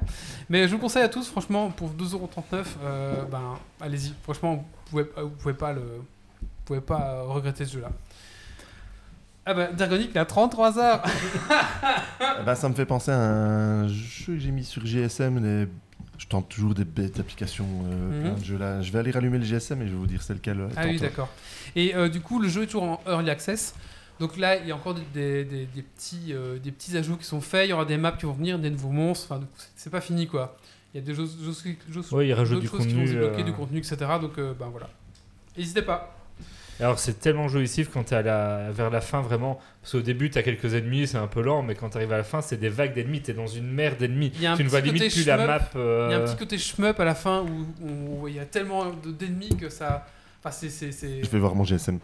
Mais 0.50 0.68
je 0.68 0.74
vous 0.74 0.80
conseille 0.80 1.04
à 1.04 1.10
tous, 1.10 1.28
franchement, 1.28 1.70
pour 1.70 1.90
2,39€, 1.90 2.66
euh, 2.84 3.24
ben 3.26 3.56
allez-y. 3.82 4.14
Franchement, 4.24 4.56
vous 4.56 4.90
pouvez, 4.90 5.06
vous 5.18 5.30
pouvez 5.30 5.54
pas 5.54 5.74
le, 5.74 5.82
vous 5.82 6.48
pouvez 6.66 6.82
pas 6.82 7.22
regretter 7.24 7.66
ce 7.66 7.74
jeu-là. 7.74 7.92
Ah 9.46 9.54
bah, 9.54 9.68
Dergonic, 9.68 10.10
il 10.14 10.18
a 10.18 10.26
33 10.26 10.80
heures. 10.80 11.04
Ben, 12.46 12.56
ça 12.56 12.70
me 12.70 12.74
fait 12.76 12.86
penser 12.86 13.12
à 13.12 13.18
un 13.20 13.88
jeu 13.88 14.34
que 14.34 14.40
j'ai 14.40 14.52
mis 14.52 14.64
sur 14.64 14.86
GSM. 14.86 15.44
les- 15.44 15.68
Je 16.18 16.28
tente 16.28 16.48
toujours 16.48 16.74
des 16.74 16.86
bêtes 16.86 17.18
d'applications, 17.18 17.66
euh, 17.86 18.10
Mhm. 18.18 18.22
plein 18.22 18.34
de 18.40 18.44
jeux 18.46 18.58
là. 18.58 18.82
Je 18.82 18.92
vais 18.92 19.00
aller 19.00 19.12
rallumer 19.12 19.38
le 19.38 19.44
GSM 19.44 19.82
et 19.82 19.86
je 19.88 19.92
vais 19.92 19.98
vous 19.98 20.08
dire 20.08 20.22
c'est 20.22 20.34
lequel. 20.34 20.62
euh, 20.62 20.68
Ah 20.78 20.84
oui, 20.86 20.94
tantôt. 20.94 21.04
d'accord. 21.06 21.30
Et 21.76 21.94
euh, 21.96 22.08
du 22.08 22.22
coup, 22.22 22.40
le 22.40 22.48
jeu 22.48 22.64
est 22.64 22.68
toujours 22.68 22.84
en 22.84 23.02
early 23.08 23.30
access. 23.30 23.76
Donc 24.20 24.38
là, 24.38 24.56
il 24.56 24.66
y 24.68 24.72
a 24.72 24.76
encore 24.76 24.94
des, 24.96 25.02
des- 25.14 25.44
des- 25.44 25.66
des 25.66 25.82
petits, 25.82 26.32
euh, 26.32 26.58
des 26.58 26.72
petits 26.72 26.96
ajouts 26.96 27.18
qui 27.18 27.26
sont 27.26 27.42
faits. 27.42 27.68
Il 27.68 27.72
y 27.72 27.74
aura 27.74 27.84
des 27.86 27.98
maps 27.98 28.14
qui 28.14 28.26
vont 28.26 28.32
venir, 28.34 28.58
des 28.60 28.70
nouveaux 28.70 28.92
monstres. 28.92 29.26
Enfin, 29.30 29.42
donc, 29.42 29.50
c'est- 29.58 29.68
c'est 29.76 29.90
pas 29.90 30.00
fini 30.02 30.26
quoi. 30.26 30.58
Il 30.94 31.02
y 31.02 31.04
a 31.04 31.06
des 31.06 31.14
choses, 31.14 31.38
choses, 31.44 31.62
choses- 31.94 32.12
Ouais, 32.14 32.28
il 32.28 32.34
rajoute 32.34 32.62
d'autres 32.64 32.78
du 32.78 32.78
choses 32.78 32.88
qui 32.88 32.94
vont 32.94 33.02
se 33.06 33.12
contenu, 33.12 33.20
débloquer, 33.22 33.42
euh. 33.42 33.46
du 33.46 33.54
contenu, 33.54 33.78
etc. 33.80 33.98
Donc, 34.22 34.38
euh, 34.38 34.54
ben 34.58 34.68
voilà. 34.72 34.88
N'hésitez 35.58 35.82
pas. 35.82 36.16
Alors 36.80 37.00
c'est 37.00 37.20
tellement 37.20 37.48
jouissif 37.48 37.90
quand 37.94 38.04
t'es 38.04 38.16
à 38.16 38.22
la... 38.22 38.72
vers 38.72 38.90
la 38.90 39.00
fin 39.02 39.22
vraiment. 39.22 39.60
Parce 39.82 39.94
qu'au 39.94 40.02
début 40.02 40.30
t'as 40.30 40.42
quelques 40.42 40.74
ennemis, 40.74 41.08
c'est 41.08 41.18
un 41.18 41.28
peu 41.28 41.42
lent, 41.42 41.62
mais 41.64 41.74
quand 41.76 41.90
t'arrives 41.90 42.12
à 42.12 42.18
la 42.18 42.24
fin 42.24 42.42
c'est 42.42 42.58
des 42.58 42.70
vagues 42.70 42.94
d'ennemis. 42.94 43.22
T'es 43.22 43.34
dans 43.34 43.48
une 43.48 43.68
mer 43.72 43.96
d'ennemis. 43.98 44.32
Il 44.36 44.42
y 44.42 44.46
a 44.46 44.54
un 44.54 44.58
Tu 44.58 44.64
ne 44.64 44.70
vois 44.70 44.80
petit 44.82 44.88
limite 44.92 45.04
côté 45.04 45.14
plus 45.16 45.26
la 45.26 45.38
map. 45.48 45.70
Il 45.74 45.78
y 45.78 45.82
a 45.82 45.84
euh, 45.84 46.22
un 46.24 46.26
petit 46.28 46.36
côté 46.38 46.58
shmup 46.58 47.00
à 47.00 47.06
la 47.06 47.16
fin 47.16 47.44
où, 47.82 48.28
il 48.28 48.36
y 48.36 48.40
a 48.40 48.46
tellement 48.46 48.86
de- 48.86 49.12
d'ennemis 49.12 49.56
que 49.56 49.70
ça. 49.70 50.06
Enfin, 50.44 50.56
Je 50.62 51.28
vais 51.30 51.40
voir 51.40 51.56
mon 51.56 51.64
GSM. 51.64 51.98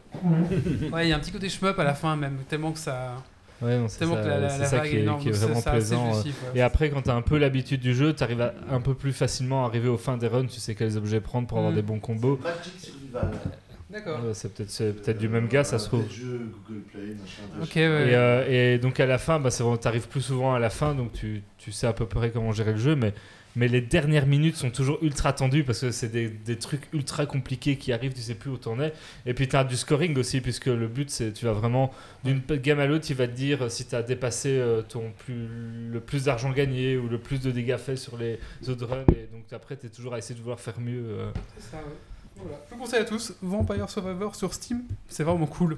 Ouais, 0.92 1.06
il 1.06 1.10
y 1.10 1.14
a 1.14 1.16
un 1.16 1.20
petit 1.20 1.32
côté 1.32 1.48
shmup 1.50 1.78
à 1.78 1.84
la 1.84 1.94
fin 1.94 2.16
même, 2.16 2.38
tellement 2.50 2.72
que 2.72 2.80
ça. 2.80 3.16
Ouais, 3.62 3.78
non, 3.78 3.88
c'est 3.88 4.00
Tellement 4.00 4.16
ça, 4.16 4.22
que 4.24 4.28
la, 4.28 4.40
la- 4.40 4.50
c'est 4.50 4.60
la 4.60 4.66
ça 4.66 4.78
vague 4.78 4.90
qui 4.90 4.96
est 4.98 5.18
qui 5.20 5.30
est 5.30 5.32
vraiment 5.34 5.62
plaisant. 5.62 6.08
euh. 6.10 6.14
jouissif, 6.14 6.36
ouais. 6.46 6.60
Et 6.60 6.62
après, 6.64 6.90
quand 6.90 7.04
t'as 7.04 7.14
un 7.14 7.22
peu 7.22 7.38
l'habitude 7.38 7.80
du 7.82 7.94
jeu, 7.94 8.14
t'arrives 8.14 8.42
à 8.42 8.54
un 8.72 8.82
peu 8.82 8.96
plus 8.96 9.14
facilement 9.14 9.66
arriver 9.68 9.88
aux 9.90 9.98
fins 10.00 10.18
des 10.18 10.26
runs. 10.28 10.48
Tu 10.48 10.60
sais 10.60 10.74
quels 10.74 10.98
objets 10.98 11.20
prendre 11.22 11.48
pour 11.48 11.60
avoir 11.60 11.72
Mm. 11.72 11.76
des 11.76 11.82
bons 11.84 12.00
combos. 12.00 12.40
Magic 12.44 12.74
Survival. 12.80 13.30
D'accord. 13.92 14.24
Ouais, 14.24 14.34
c'est 14.34 14.54
peut-être 14.54 14.70
c'est 14.70 14.94
peut-être 14.94 15.18
du 15.18 15.28
même 15.28 15.48
gars, 15.48 15.64
ça 15.64 15.78
se 15.78 15.88
trouve. 15.88 16.10
Jeux 16.10 16.50
Google 16.68 16.82
Play, 16.82 17.16
machin. 17.20 17.44
Ok, 17.62 17.76
ouais. 17.76 17.82
Et, 17.84 18.16
euh, 18.16 18.74
et 18.76 18.78
donc 18.78 19.00
à 19.00 19.06
la 19.06 19.18
fin, 19.18 19.40
bah, 19.40 19.52
c'est 19.52 19.64
t'arrives 19.82 20.08
plus 20.08 20.22
souvent 20.22 20.54
à 20.54 20.60
la 20.60 20.70
fin, 20.70 20.96
donc 20.96 21.12
tu, 21.14 21.44
tu 21.58 21.72
sais 21.72 21.88
à 21.88 21.94
peu 21.94 22.06
près 22.06 22.32
comment 22.32 22.52
gérer 22.54 22.72
le 22.72 22.78
jeu, 22.78 22.96
mais, 22.96 23.14
mais 23.58 23.68
les 23.68 23.82
dernières 23.82 24.28
minutes 24.28 24.56
sont 24.56 24.70
toujours 24.70 24.98
ultra 25.02 25.34
tendues 25.34 25.66
parce 25.66 25.82
que 25.82 25.92
c'est 25.92 26.08
des, 26.08 26.30
des 26.30 26.56
trucs 26.56 26.84
ultra 26.94 27.26
compliqués 27.26 27.76
qui 27.76 27.92
arrivent, 27.92 28.14
tu 28.14 28.22
sais 28.22 28.36
plus 28.36 28.50
où 28.52 28.58
t'en 28.58 28.80
es. 28.80 28.94
Et 29.26 29.34
puis 29.34 29.50
t'as 29.50 29.66
du 29.66 29.76
scoring 29.76 30.18
aussi, 30.18 30.40
puisque 30.40 30.68
le 30.68 30.88
but 30.88 31.10
c'est 31.10 31.34
tu 31.34 31.44
vas 31.44 31.52
vraiment 31.54 31.92
d'une 32.24 32.40
game 32.40 32.80
à 32.80 32.86
l'autre, 32.86 33.08
il 33.10 33.16
va 33.18 33.28
te 33.28 33.34
dire 33.36 33.70
si 33.70 33.84
t'as 33.86 34.04
dépassé 34.04 34.58
euh, 34.58 34.82
ton 34.84 35.12
plus, 35.26 35.48
le 35.92 36.00
plus 36.00 36.24
d'argent 36.26 36.52
gagné 36.52 36.96
ou 36.96 37.10
le 37.10 37.18
plus 37.18 37.42
de 37.42 37.52
dégâts 37.52 37.76
faits 37.78 37.98
sur 37.98 38.18
les 38.18 38.40
autres 38.70 38.86
runs, 38.86 39.04
et 39.10 39.28
donc 39.34 39.44
après 39.52 39.76
t'es 39.76 39.90
toujours 39.90 40.14
à 40.14 40.18
essayer 40.18 40.36
de 40.36 40.40
vouloir 40.40 40.62
faire 40.62 40.80
mieux. 40.80 41.04
euh. 41.06 41.32
C'est 41.58 41.72
ça, 41.72 41.78
ouais. 41.78 41.84
Voilà. 42.42 42.58
Je 42.70 42.76
vous 42.76 42.82
conseille 42.82 43.00
à 43.02 43.06
tous 43.06 43.34
Vampire 43.42 43.90
Survivor 43.90 44.36
sur 44.36 44.54
Steam, 44.54 44.84
c'est 45.08 45.24
vraiment 45.24 45.48
cool. 45.48 45.78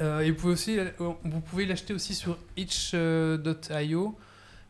Euh, 0.00 0.20
et 0.20 0.30
vous 0.30 0.36
pouvez 0.38 0.52
aussi, 0.54 0.78
euh, 0.78 0.88
vous 0.98 1.40
pouvez 1.40 1.66
l'acheter 1.66 1.92
aussi 1.92 2.14
sur 2.14 2.38
itch.io, 2.56 4.18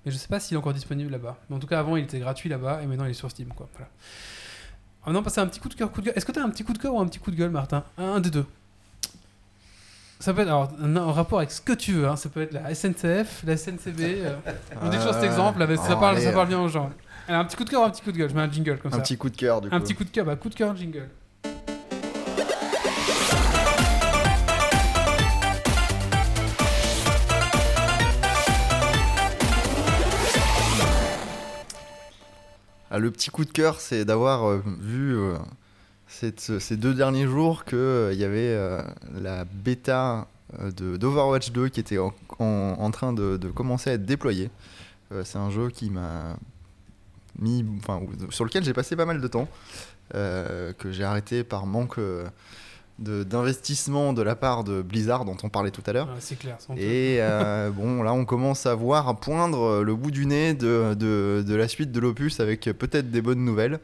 mais 0.04 0.10
je 0.12 0.16
sais 0.16 0.28
pas 0.28 0.40
s'il 0.40 0.56
est 0.56 0.58
encore 0.58 0.72
disponible 0.74 1.10
là-bas. 1.12 1.36
Mais 1.48 1.56
en 1.56 1.58
tout 1.58 1.66
cas, 1.66 1.78
avant, 1.78 1.96
il 1.96 2.04
était 2.04 2.18
gratuit 2.18 2.48
là-bas 2.48 2.80
et 2.82 2.86
maintenant 2.86 3.04
il 3.04 3.10
est 3.10 3.14
sur 3.14 3.30
Steam, 3.30 3.48
quoi. 3.48 3.68
Voilà. 3.76 3.88
Va 5.18 5.22
passer 5.22 5.40
un 5.40 5.46
petit 5.46 5.60
coup 5.60 5.68
de 5.68 5.74
cœur, 5.74 5.90
coup 5.92 6.00
de 6.00 6.06
gueule. 6.06 6.14
Est-ce 6.16 6.24
que 6.26 6.32
tu 6.32 6.38
as 6.38 6.42
un 6.44 6.50
petit 6.50 6.64
coup 6.64 6.72
de 6.72 6.78
cœur 6.78 6.94
ou 6.94 7.00
un 7.00 7.06
petit 7.06 7.18
coup 7.18 7.30
de 7.30 7.36
gueule, 7.36 7.50
Martin? 7.50 7.84
Un, 7.98 8.20
des 8.20 8.30
deux. 8.30 8.46
Ça 10.20 10.32
peut 10.32 10.42
être 10.42 10.48
alors, 10.48 10.70
un 10.80 11.12
rapport 11.12 11.38
avec 11.38 11.50
ce 11.50 11.60
que 11.60 11.72
tu 11.72 11.92
veux. 11.92 12.06
hein. 12.08 12.14
Ça 12.16 12.28
peut 12.28 12.42
être 12.42 12.52
la 12.52 12.72
SNCF, 12.74 13.42
la 13.44 13.56
SNCB. 13.56 14.00
euh, 14.00 14.36
on 14.80 14.88
dit 14.88 14.96
toujours 14.96 15.14
cet 15.14 15.24
exemple, 15.24 15.64
mais 15.68 15.76
ça, 15.76 15.94
Oh, 15.96 15.96
parle, 16.00 16.20
ça 16.20 16.30
parle 16.32 16.46
bien 16.48 16.60
aux 16.60 16.68
gens. 16.68 16.90
Alors, 17.28 17.40
un 17.40 17.44
petit 17.44 17.56
coup 17.56 17.64
de 17.64 17.70
cœur 17.70 17.82
ou 17.82 17.84
un 17.84 17.90
petit 17.90 18.02
coup 18.02 18.12
de 18.12 18.16
gueule 18.18 18.30
Je 18.30 18.34
mets 18.34 18.40
un 18.40 18.50
jingle 18.50 18.78
comme 18.78 18.92
Un 18.92 18.96
ça. 18.96 19.02
petit 19.02 19.16
coup 19.16 19.30
de 19.30 19.36
cœur, 19.36 19.60
du 19.60 19.68
coup. 19.68 19.74
Un 19.74 19.80
petit 19.80 19.94
coup 19.94 20.04
de 20.04 20.10
cœur, 20.10 20.24
bah 20.26 20.36
coup 20.36 20.48
de 20.48 20.54
cœur, 20.54 20.76
jingle. 20.76 21.08
Ah, 32.90 32.98
le 32.98 33.10
petit 33.10 33.30
coup 33.30 33.44
de 33.44 33.50
cœur, 33.50 33.80
c'est 33.80 34.04
d'avoir 34.04 34.44
euh, 34.48 34.62
vu 34.80 35.16
euh, 35.16 35.38
cette- 36.06 36.58
ces 36.58 36.76
deux 36.76 36.92
derniers 36.94 37.26
jours 37.26 37.64
qu'il 37.64 37.78
y 38.14 38.24
avait 38.24 38.52
euh, 38.54 38.82
la 39.14 39.44
bêta 39.44 40.26
euh, 40.60 40.70
de- 40.72 40.96
d'Overwatch 40.98 41.52
2 41.52 41.68
qui 41.68 41.80
était 41.80 41.98
en, 41.98 42.12
en- 42.38 42.76
en 42.78 42.90
train 42.90 43.14
de, 43.14 43.38
de 43.38 43.48
commencer 43.48 43.90
à 43.90 43.92
être 43.94 44.04
déployée. 44.04 44.50
Euh, 45.12 45.22
c'est 45.24 45.38
un 45.38 45.50
jeu 45.50 45.70
qui 45.70 45.88
m'a 45.88 46.36
mis, 47.38 47.64
enfin, 47.78 48.00
sur 48.30 48.44
lequel 48.44 48.64
j'ai 48.64 48.72
passé 48.72 48.96
pas 48.96 49.06
mal 49.06 49.20
de 49.20 49.28
temps, 49.28 49.48
euh, 50.14 50.72
que 50.74 50.92
j'ai 50.92 51.04
arrêté 51.04 51.44
par 51.44 51.66
manque 51.66 51.98
euh, 51.98 52.24
de- 52.98 53.24
d'investissement 53.24 54.12
de, 54.12 54.22
la 54.22 54.34
part 54.36 54.64
de 54.64 54.82
Blizzard 54.82 55.24
dont 55.24 55.36
on 55.42 55.48
parlait 55.48 55.70
tout 55.70 55.82
à 55.86 55.92
l'heure. 55.92 56.08
C'est 56.20 56.38
clair. 56.38 56.58
Et 56.76 57.16
euh, 57.20 57.70
bon, 57.74 58.02
là, 58.02 58.12
on 58.12 58.24
commence 58.24 58.66
à 58.66 58.74
voir 58.74 59.16
poindre 59.16 59.82
le 59.82 59.94
bout 59.96 60.10
du 60.10 60.26
nez 60.26 60.54
de, 60.54 60.94
de, 60.94 61.42
de 61.46 61.54
la 61.54 61.68
suite 61.68 61.90
de 61.92 62.00
l'opus 62.00 62.40
avec 62.40 62.64
peut-être 62.64 63.10
des 63.10 63.22
bonnes 63.22 63.44
nouvelles. 63.44 63.80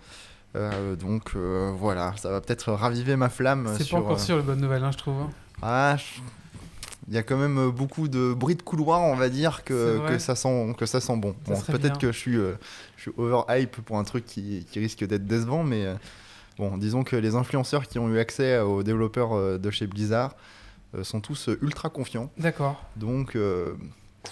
Euh, 0.56 0.96
donc 0.96 1.34
voilà, 1.34 2.14
ça 2.16 2.30
va 2.30 2.40
peut-être 2.40 2.72
raviver 2.72 3.16
ma 3.16 3.28
flamme. 3.28 3.68
C'est 3.78 3.88
pas 3.90 3.96
encore 3.98 4.20
sûr, 4.20 4.36
les 4.36 4.42
bonnes 4.42 4.60
nouvelles, 4.60 4.84
hein, 4.84 4.92
je 4.92 4.98
trouve. 4.98 5.14
hein. 5.22 5.30
ah, 5.62 5.96
je- 5.96 6.20
il 7.08 7.14
y 7.14 7.18
a 7.18 7.22
quand 7.22 7.38
même 7.38 7.70
beaucoup 7.70 8.06
de 8.06 8.34
bruit 8.34 8.54
de 8.54 8.62
couloir, 8.62 9.00
on 9.00 9.16
va 9.16 9.30
dire, 9.30 9.64
que, 9.64 10.18
ça, 10.18 10.34
sent, 10.34 10.74
que 10.76 10.84
ça 10.86 11.00
sent 11.00 11.16
bon. 11.16 11.34
Peut-être 11.66 11.98
que 11.98 12.12
je 12.12 12.18
suis, 12.18 12.36
euh, 12.36 12.54
je 12.96 13.02
suis 13.02 13.12
overhype 13.16 13.76
pour 13.80 13.98
un 13.98 14.04
truc 14.04 14.26
qui, 14.26 14.66
qui 14.70 14.78
risque 14.78 15.04
d'être 15.06 15.26
décevant, 15.26 15.64
mais 15.64 15.86
euh, 15.86 15.94
bon, 16.58 16.76
disons 16.76 17.04
que 17.04 17.16
les 17.16 17.34
influenceurs 17.34 17.86
qui 17.86 17.98
ont 17.98 18.08
eu 18.10 18.18
accès 18.18 18.58
aux 18.58 18.82
développeurs 18.82 19.32
euh, 19.32 19.58
de 19.58 19.70
chez 19.70 19.86
Blizzard 19.86 20.34
euh, 20.94 21.02
sont 21.02 21.20
tous 21.20 21.48
euh, 21.48 21.58
ultra 21.62 21.88
confiants. 21.88 22.30
D'accord. 22.36 22.84
Donc 22.96 23.36
euh, 23.36 23.74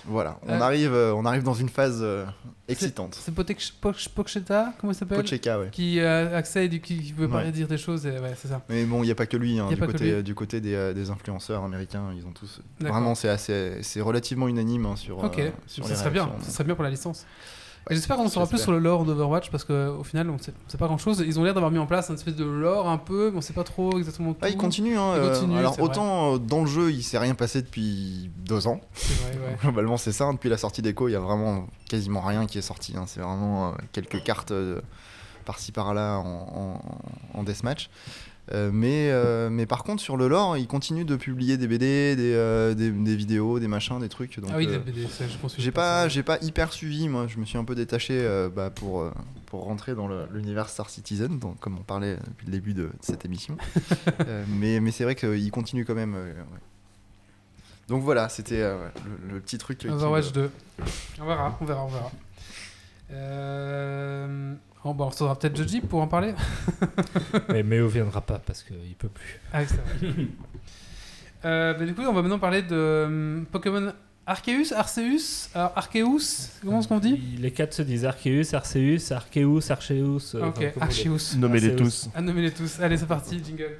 voilà, 0.04 0.38
on, 0.46 0.50
Euh, 0.52 0.60
arrive, 0.60 0.92
euh, 0.92 1.14
on 1.14 1.24
arrive 1.24 1.42
dans 1.42 1.54
une 1.54 1.68
phase 1.68 2.00
euh, 2.02 2.24
excitante. 2.68 3.16
C'est 3.20 3.34
Potek- 3.34 3.72
Poch- 3.80 4.08
Pochetta, 4.08 4.72
comment 4.78 4.92
il 4.92 4.96
s'appelle? 4.96 5.20
Pocheka, 5.20 5.58
ouais. 5.58 5.68
Qui 5.70 6.00
a 6.00 6.36
accès 6.36 6.66
et 6.66 6.80
qui, 6.80 7.12
veut 7.12 7.28
pas 7.28 7.44
dire 7.50 7.68
des 7.68 7.78
choses. 7.78 8.04
Ouais, 8.06 8.34
c'est 8.36 8.48
ça. 8.48 8.62
Mais 8.68 8.84
bon, 8.84 9.02
il 9.02 9.06
n'y 9.06 9.12
a 9.12 9.14
pas 9.14 9.26
que 9.26 9.36
lui, 9.36 9.58
hein, 9.58 9.68
du, 9.68 9.76
pas 9.76 9.86
que 9.86 9.92
côté, 9.92 10.16
lui. 10.16 10.22
du 10.22 10.34
côté 10.34 10.60
des, 10.60 11.10
influenceurs 11.10 11.64
américains, 11.64 12.10
ils 12.16 12.26
ont 12.26 12.32
tous. 12.32 12.60
Vraiment, 12.80 13.14
c'est 13.14 14.00
relativement 14.00 14.48
unanime 14.48 14.86
hein, 14.86 14.96
sur. 14.96 15.18
Ok, 15.18 15.40
sur 15.66 15.86
ça 15.86 15.94
serait 15.94 16.10
bien. 16.10 16.30
Ça 16.42 16.50
serait 16.50 16.64
bien 16.64 16.74
pour 16.74 16.84
la 16.84 16.90
licence. 16.90 17.26
J'espère 17.88 18.16
qu'on 18.16 18.24
en 18.24 18.28
saura 18.28 18.46
plus 18.48 18.58
sur 18.58 18.72
le 18.72 18.78
lore 18.80 19.04
d'Overwatch 19.04 19.50
parce 19.50 19.62
qu'au 19.64 20.02
final, 20.02 20.28
on 20.30 20.38
sait, 20.38 20.52
on 20.66 20.70
sait 20.70 20.76
pas 20.78 20.86
grand 20.86 20.98
chose. 20.98 21.22
Ils 21.24 21.38
ont 21.38 21.44
l'air 21.44 21.54
d'avoir 21.54 21.70
mis 21.70 21.78
en 21.78 21.86
place 21.86 22.08
une 22.08 22.16
espèce 22.16 22.34
de 22.34 22.44
lore 22.44 22.88
un 22.88 22.98
peu, 22.98 23.30
mais 23.30 23.38
on 23.38 23.40
sait 23.40 23.52
pas 23.52 23.62
trop 23.62 23.96
exactement 23.98 24.32
tout. 24.32 24.40
Ah, 24.42 24.48
il 24.48 24.56
continue, 24.56 24.96
hein, 24.98 25.12
Il 25.14 25.20
euh, 25.20 25.32
continue, 25.32 25.56
alors 25.58 25.74
vrai. 25.74 25.82
autant 25.84 26.34
euh, 26.34 26.38
dans 26.38 26.60
le 26.62 26.66
jeu, 26.66 26.90
il 26.90 27.04
s'est 27.04 27.18
rien 27.18 27.34
passé 27.36 27.62
depuis 27.62 28.30
deux 28.38 28.66
ans. 28.66 28.80
C'est 28.94 29.14
vrai, 29.20 29.32
ouais. 29.46 29.56
Globalement, 29.62 29.96
c'est 29.98 30.10
ça. 30.12 30.24
hein, 30.24 30.32
Depuis 30.34 30.48
la 30.50 30.58
sortie 30.58 30.82
d'Echo, 30.82 31.08
il 31.08 31.12
y 31.12 31.16
a 31.16 31.20
vraiment 31.20 31.66
quasiment 31.88 32.22
rien 32.22 32.46
qui 32.46 32.58
est 32.58 32.62
sorti. 32.62 32.94
hein, 32.96 33.04
C'est 33.06 33.20
vraiment 33.20 33.68
euh, 33.68 33.72
quelques 33.92 34.22
cartes 34.24 34.50
euh, 34.50 34.80
par-ci 35.44 35.70
par-là 35.70 36.16
en, 36.18 36.80
en, 37.34 37.38
en 37.38 37.42
deathmatch. 37.44 37.88
Euh, 38.52 38.70
mais, 38.72 39.10
euh, 39.10 39.50
mais 39.50 39.66
par 39.66 39.82
contre, 39.82 40.00
sur 40.00 40.16
le 40.16 40.28
lore, 40.28 40.56
il 40.56 40.68
continue 40.68 41.04
de 41.04 41.16
publier 41.16 41.56
des 41.56 41.66
BD, 41.66 42.14
des, 42.14 42.32
euh, 42.34 42.74
des, 42.74 42.90
des 42.92 43.16
vidéos, 43.16 43.58
des 43.58 43.66
machins, 43.66 43.98
des 43.98 44.08
trucs. 44.08 44.38
Donc, 44.38 44.50
ah 44.52 44.56
oui, 44.56 44.66
la 44.66 44.78
BD, 44.78 45.06
ça, 45.08 45.26
je 45.26 45.36
pense 45.36 45.54
que 45.56 45.60
j'ai 45.62 45.72
pas, 45.72 46.08
j'ai 46.08 46.22
pas 46.22 46.38
hyper 46.42 46.72
suivi. 46.72 47.08
Moi, 47.08 47.26
je 47.26 47.38
me 47.38 47.44
suis 47.44 47.58
un 47.58 47.64
peu 47.64 47.74
détaché 47.74 48.24
bah, 48.54 48.70
pour, 48.70 49.04
pour 49.46 49.64
rentrer 49.64 49.94
dans 49.96 50.06
le- 50.06 50.28
l'univers 50.32 50.68
Star 50.68 50.88
Citizen, 50.90 51.40
donc, 51.40 51.58
comme 51.58 51.76
on 51.78 51.82
parlait 51.82 52.18
depuis 52.28 52.46
le 52.46 52.52
début 52.52 52.72
de, 52.74 52.82
de 52.84 52.92
cette 53.00 53.24
émission. 53.24 53.56
Mais 54.48 54.78
mais 54.80 54.92
c'est 54.92 55.02
vrai 55.04 55.16
qu'il 55.16 55.50
continue 55.50 55.84
quand 55.84 55.94
même. 55.96 56.14
ouais. 56.14 56.34
Donc 57.88 58.02
voilà, 58.02 58.28
c'était 58.28 58.60
le, 58.60 59.34
le 59.34 59.40
petit 59.40 59.58
truc. 59.58 59.84
Overwatch 59.88 60.28
me- 60.28 60.32
2. 60.32 60.50
On 61.20 61.26
verra, 61.26 61.56
on 61.60 61.64
verra, 61.64 61.84
on 61.84 61.88
verra. 61.88 62.10
Euh... 63.12 64.54
Oh, 64.88 64.94
bah, 64.94 65.04
on 65.06 65.08
recevra 65.08 65.36
peut-être 65.36 65.56
Joji 65.56 65.80
pour 65.80 66.00
en 66.00 66.06
parler. 66.06 66.32
Mais 67.48 67.64
Méo 67.64 67.88
viendra 67.88 68.20
pas 68.20 68.38
parce 68.38 68.62
qu'il 68.62 68.94
peut 68.96 69.08
plus. 69.08 69.40
Ah 69.52 69.60
oui, 69.60 69.66
c'est 69.68 70.06
vrai. 70.06 70.16
Euh, 71.44 71.74
bah, 71.74 71.84
du 71.84 71.94
coup, 71.94 72.00
on 72.02 72.12
va 72.12 72.22
maintenant 72.22 72.38
parler 72.40 72.62
de 72.62 73.04
hum, 73.06 73.46
Pokémon 73.52 73.92
Arceus, 74.26 74.72
Arceus, 74.74 75.48
alors 75.54 75.72
Arceus, 75.76 76.50
comment 76.60 76.80
est-ce 76.80 76.88
qu'on 76.88 76.98
dit? 76.98 77.16
Les 77.38 77.52
quatre 77.52 77.72
se 77.74 77.82
disent 77.82 78.04
Arceus, 78.04 78.52
Arceus, 78.54 79.12
Arceus, 79.12 79.70
Arceus. 79.70 80.34
euh, 80.34 80.48
Ok. 80.48 80.72
Arceus. 80.80 81.36
Nommez-les 81.36 81.76
tous. 81.76 82.08
Ah, 82.14 82.22
nommez-les 82.22 82.50
tous. 82.50 82.80
Allez, 82.80 82.96
c'est 82.96 83.06
parti, 83.06 83.40
jingle. 83.44 83.76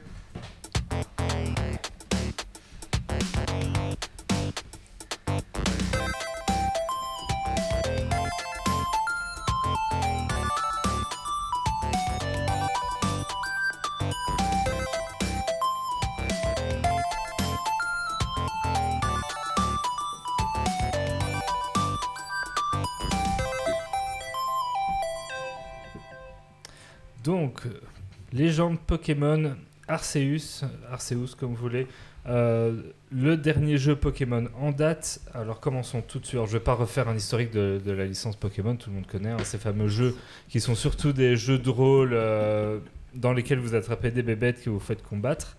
Légende 28.37 28.79
Pokémon 28.79 29.57
Arceus, 29.89 30.65
Arceus 30.91 31.35
comme 31.39 31.51
vous 31.51 31.57
voulez, 31.57 31.87
euh, 32.29 32.83
le 33.13 33.37
dernier 33.37 33.79
jeu 33.79 33.97
Pokémon 33.97 34.49
en 34.61 34.73
date. 34.73 35.21
Alors 35.33 35.61
commençons 35.61 36.03
tout 36.03 36.19
de 36.19 36.27
suite. 36.27 36.41
Je 36.45 36.53
vais 36.53 36.61
pas 36.61 36.75
refaire 36.75 37.09
un 37.09 37.17
historique 37.17 37.53
de, 37.53 37.81
de 37.85 37.93
la 37.93 38.05
licence 38.05 38.37
Pokémon, 38.37 38.77
tout 38.77 38.91
le 38.91 38.97
monde 38.97 39.07
connaît 39.07 39.31
hein, 39.31 39.39
ces 39.45 39.59
fameux 39.59 39.89
jeux 39.89 40.15
qui 40.49 40.61
sont 40.61 40.75
surtout 40.75 41.13
des 41.13 41.37
jeux 41.37 41.59
de 41.59 41.71
rôle 41.71 42.11
euh, 42.13 42.79
dans 43.15 43.33
lesquels 43.33 43.59
vous 43.59 43.75
attrapez 43.75 44.11
des 44.11 44.23
bébêtes 44.23 44.63
que 44.63 44.71
vous 44.71 44.81
faites 44.81 45.03
combattre 45.03 45.57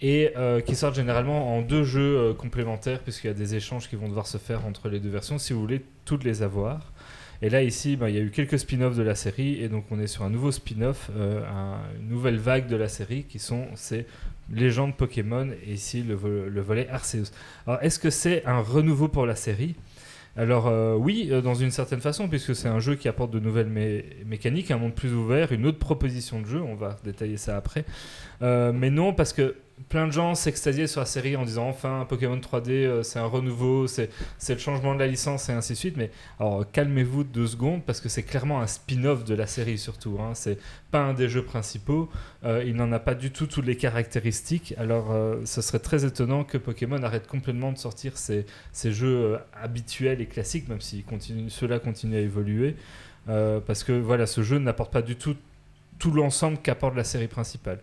et 0.00 0.32
euh, 0.36 0.60
qui 0.60 0.76
sortent 0.76 0.94
généralement 0.94 1.56
en 1.56 1.62
deux 1.62 1.84
jeux 1.84 2.18
euh, 2.18 2.34
complémentaires 2.34 3.00
puisqu'il 3.00 3.26
y 3.28 3.30
a 3.30 3.34
des 3.34 3.54
échanges 3.54 3.88
qui 3.88 3.96
vont 3.96 4.08
devoir 4.08 4.26
se 4.26 4.38
faire 4.38 4.64
entre 4.66 4.88
les 4.88 5.00
deux 5.00 5.10
versions 5.10 5.38
si 5.38 5.52
vous 5.52 5.60
voulez 5.60 5.84
toutes 6.04 6.24
les 6.24 6.42
avoir. 6.42 6.92
Et 7.40 7.50
là 7.50 7.62
ici, 7.62 7.96
ben, 7.96 8.08
il 8.08 8.16
y 8.16 8.18
a 8.18 8.20
eu 8.20 8.30
quelques 8.30 8.58
spin-offs 8.58 8.96
de 8.96 9.02
la 9.02 9.14
série 9.14 9.62
et 9.62 9.68
donc 9.68 9.84
on 9.92 10.00
est 10.00 10.08
sur 10.08 10.24
un 10.24 10.30
nouveau 10.30 10.50
spin-off, 10.50 11.10
euh, 11.16 11.42
un- 11.46 11.78
une 12.00 12.08
nouvelle 12.08 12.36
vague 12.36 12.66
de 12.66 12.74
la 12.74 12.88
série 12.88 13.24
qui 13.24 13.38
sont 13.38 13.66
ces 13.76 14.06
légendes 14.52 14.96
Pokémon 14.96 15.48
et 15.64 15.72
ici 15.74 16.02
le, 16.02 16.48
le 16.48 16.60
volet 16.60 16.88
Arceus. 16.88 17.30
Alors 17.66 17.80
est-ce 17.82 18.00
que 18.00 18.10
c'est 18.10 18.44
un 18.44 18.60
renouveau 18.60 19.06
pour 19.06 19.24
la 19.24 19.36
série? 19.36 19.76
Alors 20.36 20.66
euh, 20.66 20.94
oui, 20.96 21.28
euh, 21.30 21.40
dans 21.40 21.54
une 21.54 21.70
certaine 21.70 22.00
façon, 22.00 22.28
puisque 22.28 22.54
c'est 22.56 22.68
un 22.68 22.80
jeu 22.80 22.96
qui 22.96 23.08
apporte 23.08 23.30
de 23.30 23.38
nouvelles 23.40 23.70
mé- 23.70 24.04
mécaniques, 24.26 24.70
un 24.72 24.78
monde 24.78 24.94
plus 24.94 25.12
ouvert, 25.14 25.52
une 25.52 25.64
autre 25.66 25.78
proposition 25.78 26.40
de 26.40 26.46
jeu, 26.46 26.60
on 26.60 26.74
va 26.74 26.96
détailler 27.04 27.36
ça 27.36 27.56
après. 27.56 27.84
Mais 28.40 28.90
non, 28.90 29.12
parce 29.12 29.32
que 29.32 29.54
plein 29.88 30.06
de 30.06 30.12
gens 30.12 30.34
s'extasiaient 30.34 30.86
sur 30.86 31.00
la 31.00 31.06
série 31.06 31.36
en 31.36 31.44
disant 31.44 31.68
enfin 31.68 32.06
Pokémon 32.08 32.36
3D, 32.36 32.70
euh, 32.70 33.02
c'est 33.02 33.18
un 33.18 33.26
renouveau, 33.26 33.86
c'est 33.86 34.10
le 34.48 34.58
changement 34.58 34.94
de 34.94 34.98
la 34.98 35.06
licence 35.06 35.48
et 35.48 35.52
ainsi 35.52 35.72
de 35.72 35.78
suite. 35.78 35.96
Mais 35.96 36.10
alors 36.38 36.64
calmez-vous 36.70 37.24
deux 37.24 37.46
secondes, 37.46 37.82
parce 37.84 38.00
que 38.00 38.08
c'est 38.08 38.22
clairement 38.22 38.60
un 38.60 38.66
spin-off 38.66 39.24
de 39.24 39.34
la 39.34 39.46
série 39.46 39.78
surtout. 39.78 40.18
Hein. 40.20 40.32
C'est 40.34 40.58
pas 40.90 41.00
un 41.00 41.14
des 41.14 41.28
jeux 41.28 41.44
principaux, 41.44 42.08
euh, 42.44 42.62
il 42.66 42.74
n'en 42.76 42.90
a 42.92 42.98
pas 42.98 43.14
du 43.14 43.30
tout 43.30 43.46
toutes 43.46 43.66
les 43.66 43.76
caractéristiques. 43.76 44.74
Alors 44.78 45.12
euh, 45.12 45.36
ce 45.44 45.62
serait 45.62 45.78
très 45.78 46.04
étonnant 46.04 46.44
que 46.44 46.58
Pokémon 46.58 47.02
arrête 47.02 47.26
complètement 47.26 47.72
de 47.72 47.78
sortir 47.78 48.16
ces 48.16 48.46
ces 48.72 48.92
jeux 48.92 49.38
habituels 49.60 50.20
et 50.20 50.26
classiques, 50.26 50.68
même 50.68 50.80
si 50.80 51.04
ceux-là 51.48 51.78
continuent 51.78 52.16
à 52.16 52.20
évoluer, 52.20 52.76
parce 53.26 53.84
que 53.84 53.92
voilà, 53.92 54.26
ce 54.26 54.42
jeu 54.42 54.58
n'apporte 54.58 54.92
pas 54.92 55.02
du 55.02 55.16
tout 55.16 55.36
tout 55.98 56.12
l'ensemble 56.12 56.58
qu'apporte 56.58 56.94
la 56.96 57.04
série 57.04 57.28
principale. 57.28 57.80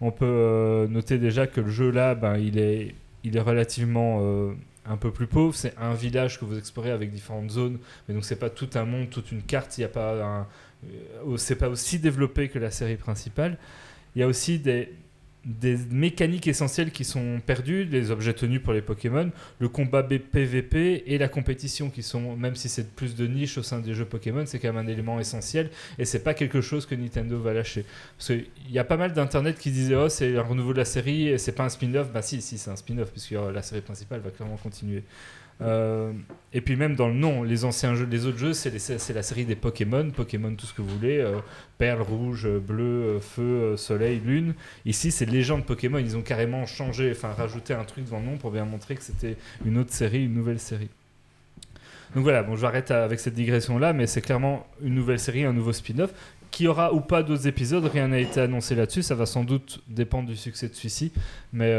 On 0.00 0.10
peut 0.10 0.24
euh, 0.26 0.86
noter 0.86 1.18
déjà 1.18 1.46
que 1.46 1.60
le 1.60 1.70
jeu 1.70 1.90
là, 1.90 2.14
ben, 2.14 2.36
il 2.36 2.58
est, 2.58 2.94
il 3.24 3.36
est 3.36 3.40
relativement 3.40 4.18
euh, 4.22 4.52
un 4.86 4.96
peu 4.96 5.10
plus 5.10 5.26
pauvre. 5.26 5.54
C'est 5.54 5.74
un 5.78 5.94
village 5.94 6.38
que 6.38 6.44
vous 6.44 6.56
explorez 6.56 6.90
avec 6.90 7.10
différentes 7.10 7.50
zones, 7.50 7.78
mais 8.06 8.14
donc 8.14 8.24
c'est 8.24 8.38
pas 8.38 8.50
tout 8.50 8.70
un 8.74 8.84
monde, 8.84 9.10
toute 9.10 9.32
une 9.32 9.42
carte. 9.42 9.76
Il 9.78 9.82
y 9.82 9.84
a 9.84 9.88
pas 9.88 10.46
euh, 10.84 11.36
c'est 11.36 11.56
pas 11.56 11.68
aussi 11.68 11.98
développé 11.98 12.48
que 12.48 12.58
la 12.58 12.70
série 12.70 12.96
principale. 12.96 13.58
Il 14.14 14.20
y 14.20 14.22
a 14.22 14.26
aussi 14.26 14.58
des 14.58 14.92
des 15.44 15.76
mécaniques 15.90 16.48
essentielles 16.48 16.90
qui 16.90 17.04
sont 17.04 17.40
perdues, 17.44 17.84
les 17.84 18.10
objets 18.10 18.34
tenus 18.34 18.62
pour 18.62 18.72
les 18.72 18.82
Pokémon, 18.82 19.30
le 19.60 19.68
combat 19.68 20.02
PVP 20.02 21.04
et 21.06 21.18
la 21.18 21.28
compétition 21.28 21.90
qui 21.90 22.02
sont, 22.02 22.36
même 22.36 22.56
si 22.56 22.68
c'est 22.68 22.94
plus 22.94 23.14
de 23.14 23.26
niche 23.26 23.56
au 23.56 23.62
sein 23.62 23.78
des 23.78 23.94
jeux 23.94 24.04
Pokémon, 24.04 24.44
c'est 24.46 24.58
quand 24.58 24.72
même 24.72 24.84
un 24.84 24.88
élément 24.88 25.20
essentiel 25.20 25.70
et 25.98 26.04
c'est 26.04 26.22
pas 26.22 26.34
quelque 26.34 26.60
chose 26.60 26.86
que 26.86 26.94
Nintendo 26.94 27.38
va 27.40 27.52
lâcher. 27.52 27.84
Parce 28.16 28.28
qu'il 28.28 28.46
y 28.70 28.78
a 28.78 28.84
pas 28.84 28.96
mal 28.96 29.12
d'internet 29.12 29.58
qui 29.58 29.70
disaient 29.70 29.96
oh 29.96 30.08
c'est 30.08 30.36
un 30.36 30.42
renouveau 30.42 30.72
de 30.72 30.78
la 30.78 30.84
série 30.84 31.28
et 31.28 31.38
c'est 31.38 31.52
pas 31.52 31.64
un 31.64 31.68
spin-off. 31.68 32.12
Bah 32.12 32.22
si, 32.22 32.42
si 32.42 32.58
c'est 32.58 32.70
un 32.70 32.76
spin-off 32.76 33.10
puisque 33.10 33.32
euh, 33.32 33.52
la 33.52 33.62
série 33.62 33.80
principale 33.80 34.20
va 34.20 34.30
clairement 34.30 34.56
continuer. 34.56 35.04
Euh, 35.60 36.12
et 36.54 36.62
puis 36.62 36.76
même 36.76 36.94
dans 36.94 37.08
le 37.08 37.14
nom, 37.14 37.42
les 37.42 37.66
anciens 37.66 37.94
jeux, 37.94 38.06
les 38.10 38.24
autres 38.24 38.38
jeux, 38.38 38.54
c'est 38.54 39.12
la 39.12 39.22
série 39.22 39.44
des 39.44 39.54
Pokémon, 39.54 40.10
Pokémon 40.10 40.54
tout 40.54 40.64
ce 40.64 40.72
que 40.72 40.80
vous 40.80 40.88
voulez, 40.88 41.18
euh, 41.18 41.40
perle, 41.76 42.00
rouge, 42.00 42.46
euh, 42.46 42.58
bleu, 42.58 42.84
euh, 42.84 43.20
feu, 43.20 43.76
soleil, 43.76 44.20
lune. 44.24 44.54
Ici, 44.86 45.10
c'est 45.10 45.26
Légende 45.26 45.66
Pokémon. 45.66 45.98
Ils 45.98 46.16
ont 46.16 46.22
carrément 46.22 46.64
changé, 46.64 47.10
enfin 47.10 47.32
rajouté 47.36 47.74
un 47.74 47.84
truc 47.84 48.04
devant 48.04 48.20
le 48.20 48.24
nom 48.24 48.36
pour 48.38 48.50
bien 48.50 48.64
montrer 48.64 48.94
que 48.94 49.02
c'était 49.02 49.36
une 49.66 49.76
autre 49.76 49.92
série, 49.92 50.24
une 50.24 50.32
nouvelle 50.32 50.58
série. 50.58 50.88
Donc 52.14 52.22
voilà, 52.22 52.42
bon, 52.42 52.56
j'arrête 52.56 52.90
avec 52.90 53.20
cette 53.20 53.34
digression-là, 53.34 53.92
mais 53.92 54.06
c'est 54.06 54.22
clairement 54.22 54.66
une 54.82 54.94
nouvelle 54.94 55.18
série, 55.18 55.44
un 55.44 55.52
nouveau 55.52 55.74
spin-off. 55.74 56.12
Qui 56.50 56.66
aura 56.66 56.94
ou 56.94 57.00
pas 57.00 57.22
d'autres 57.22 57.46
épisodes, 57.46 57.84
rien 57.84 58.08
n'a 58.08 58.20
été 58.20 58.40
annoncé 58.40 58.74
là-dessus, 58.74 59.02
ça 59.02 59.14
va 59.14 59.26
sans 59.26 59.44
doute 59.44 59.82
dépendre 59.86 60.30
du 60.30 60.34
succès 60.34 60.66
de 60.66 60.72
celui-ci, 60.72 61.12
mais 61.52 61.76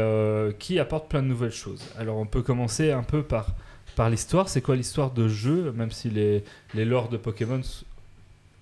qui 0.60 0.78
apporte 0.78 1.10
plein 1.10 1.24
de 1.24 1.26
nouvelles 1.26 1.50
choses. 1.50 1.82
Alors 1.98 2.18
on 2.18 2.24
peut 2.24 2.42
commencer 2.42 2.92
un 2.92 3.02
peu 3.02 3.24
par, 3.24 3.56
par 4.00 4.08
l'histoire. 4.08 4.48
C'est 4.48 4.62
quoi 4.62 4.76
l'histoire 4.76 5.10
de 5.10 5.28
jeu, 5.28 5.74
même 5.76 5.90
si 5.90 6.08
les, 6.08 6.42
les 6.72 6.86
lores 6.86 7.10
de 7.10 7.18
Pokémon 7.18 7.60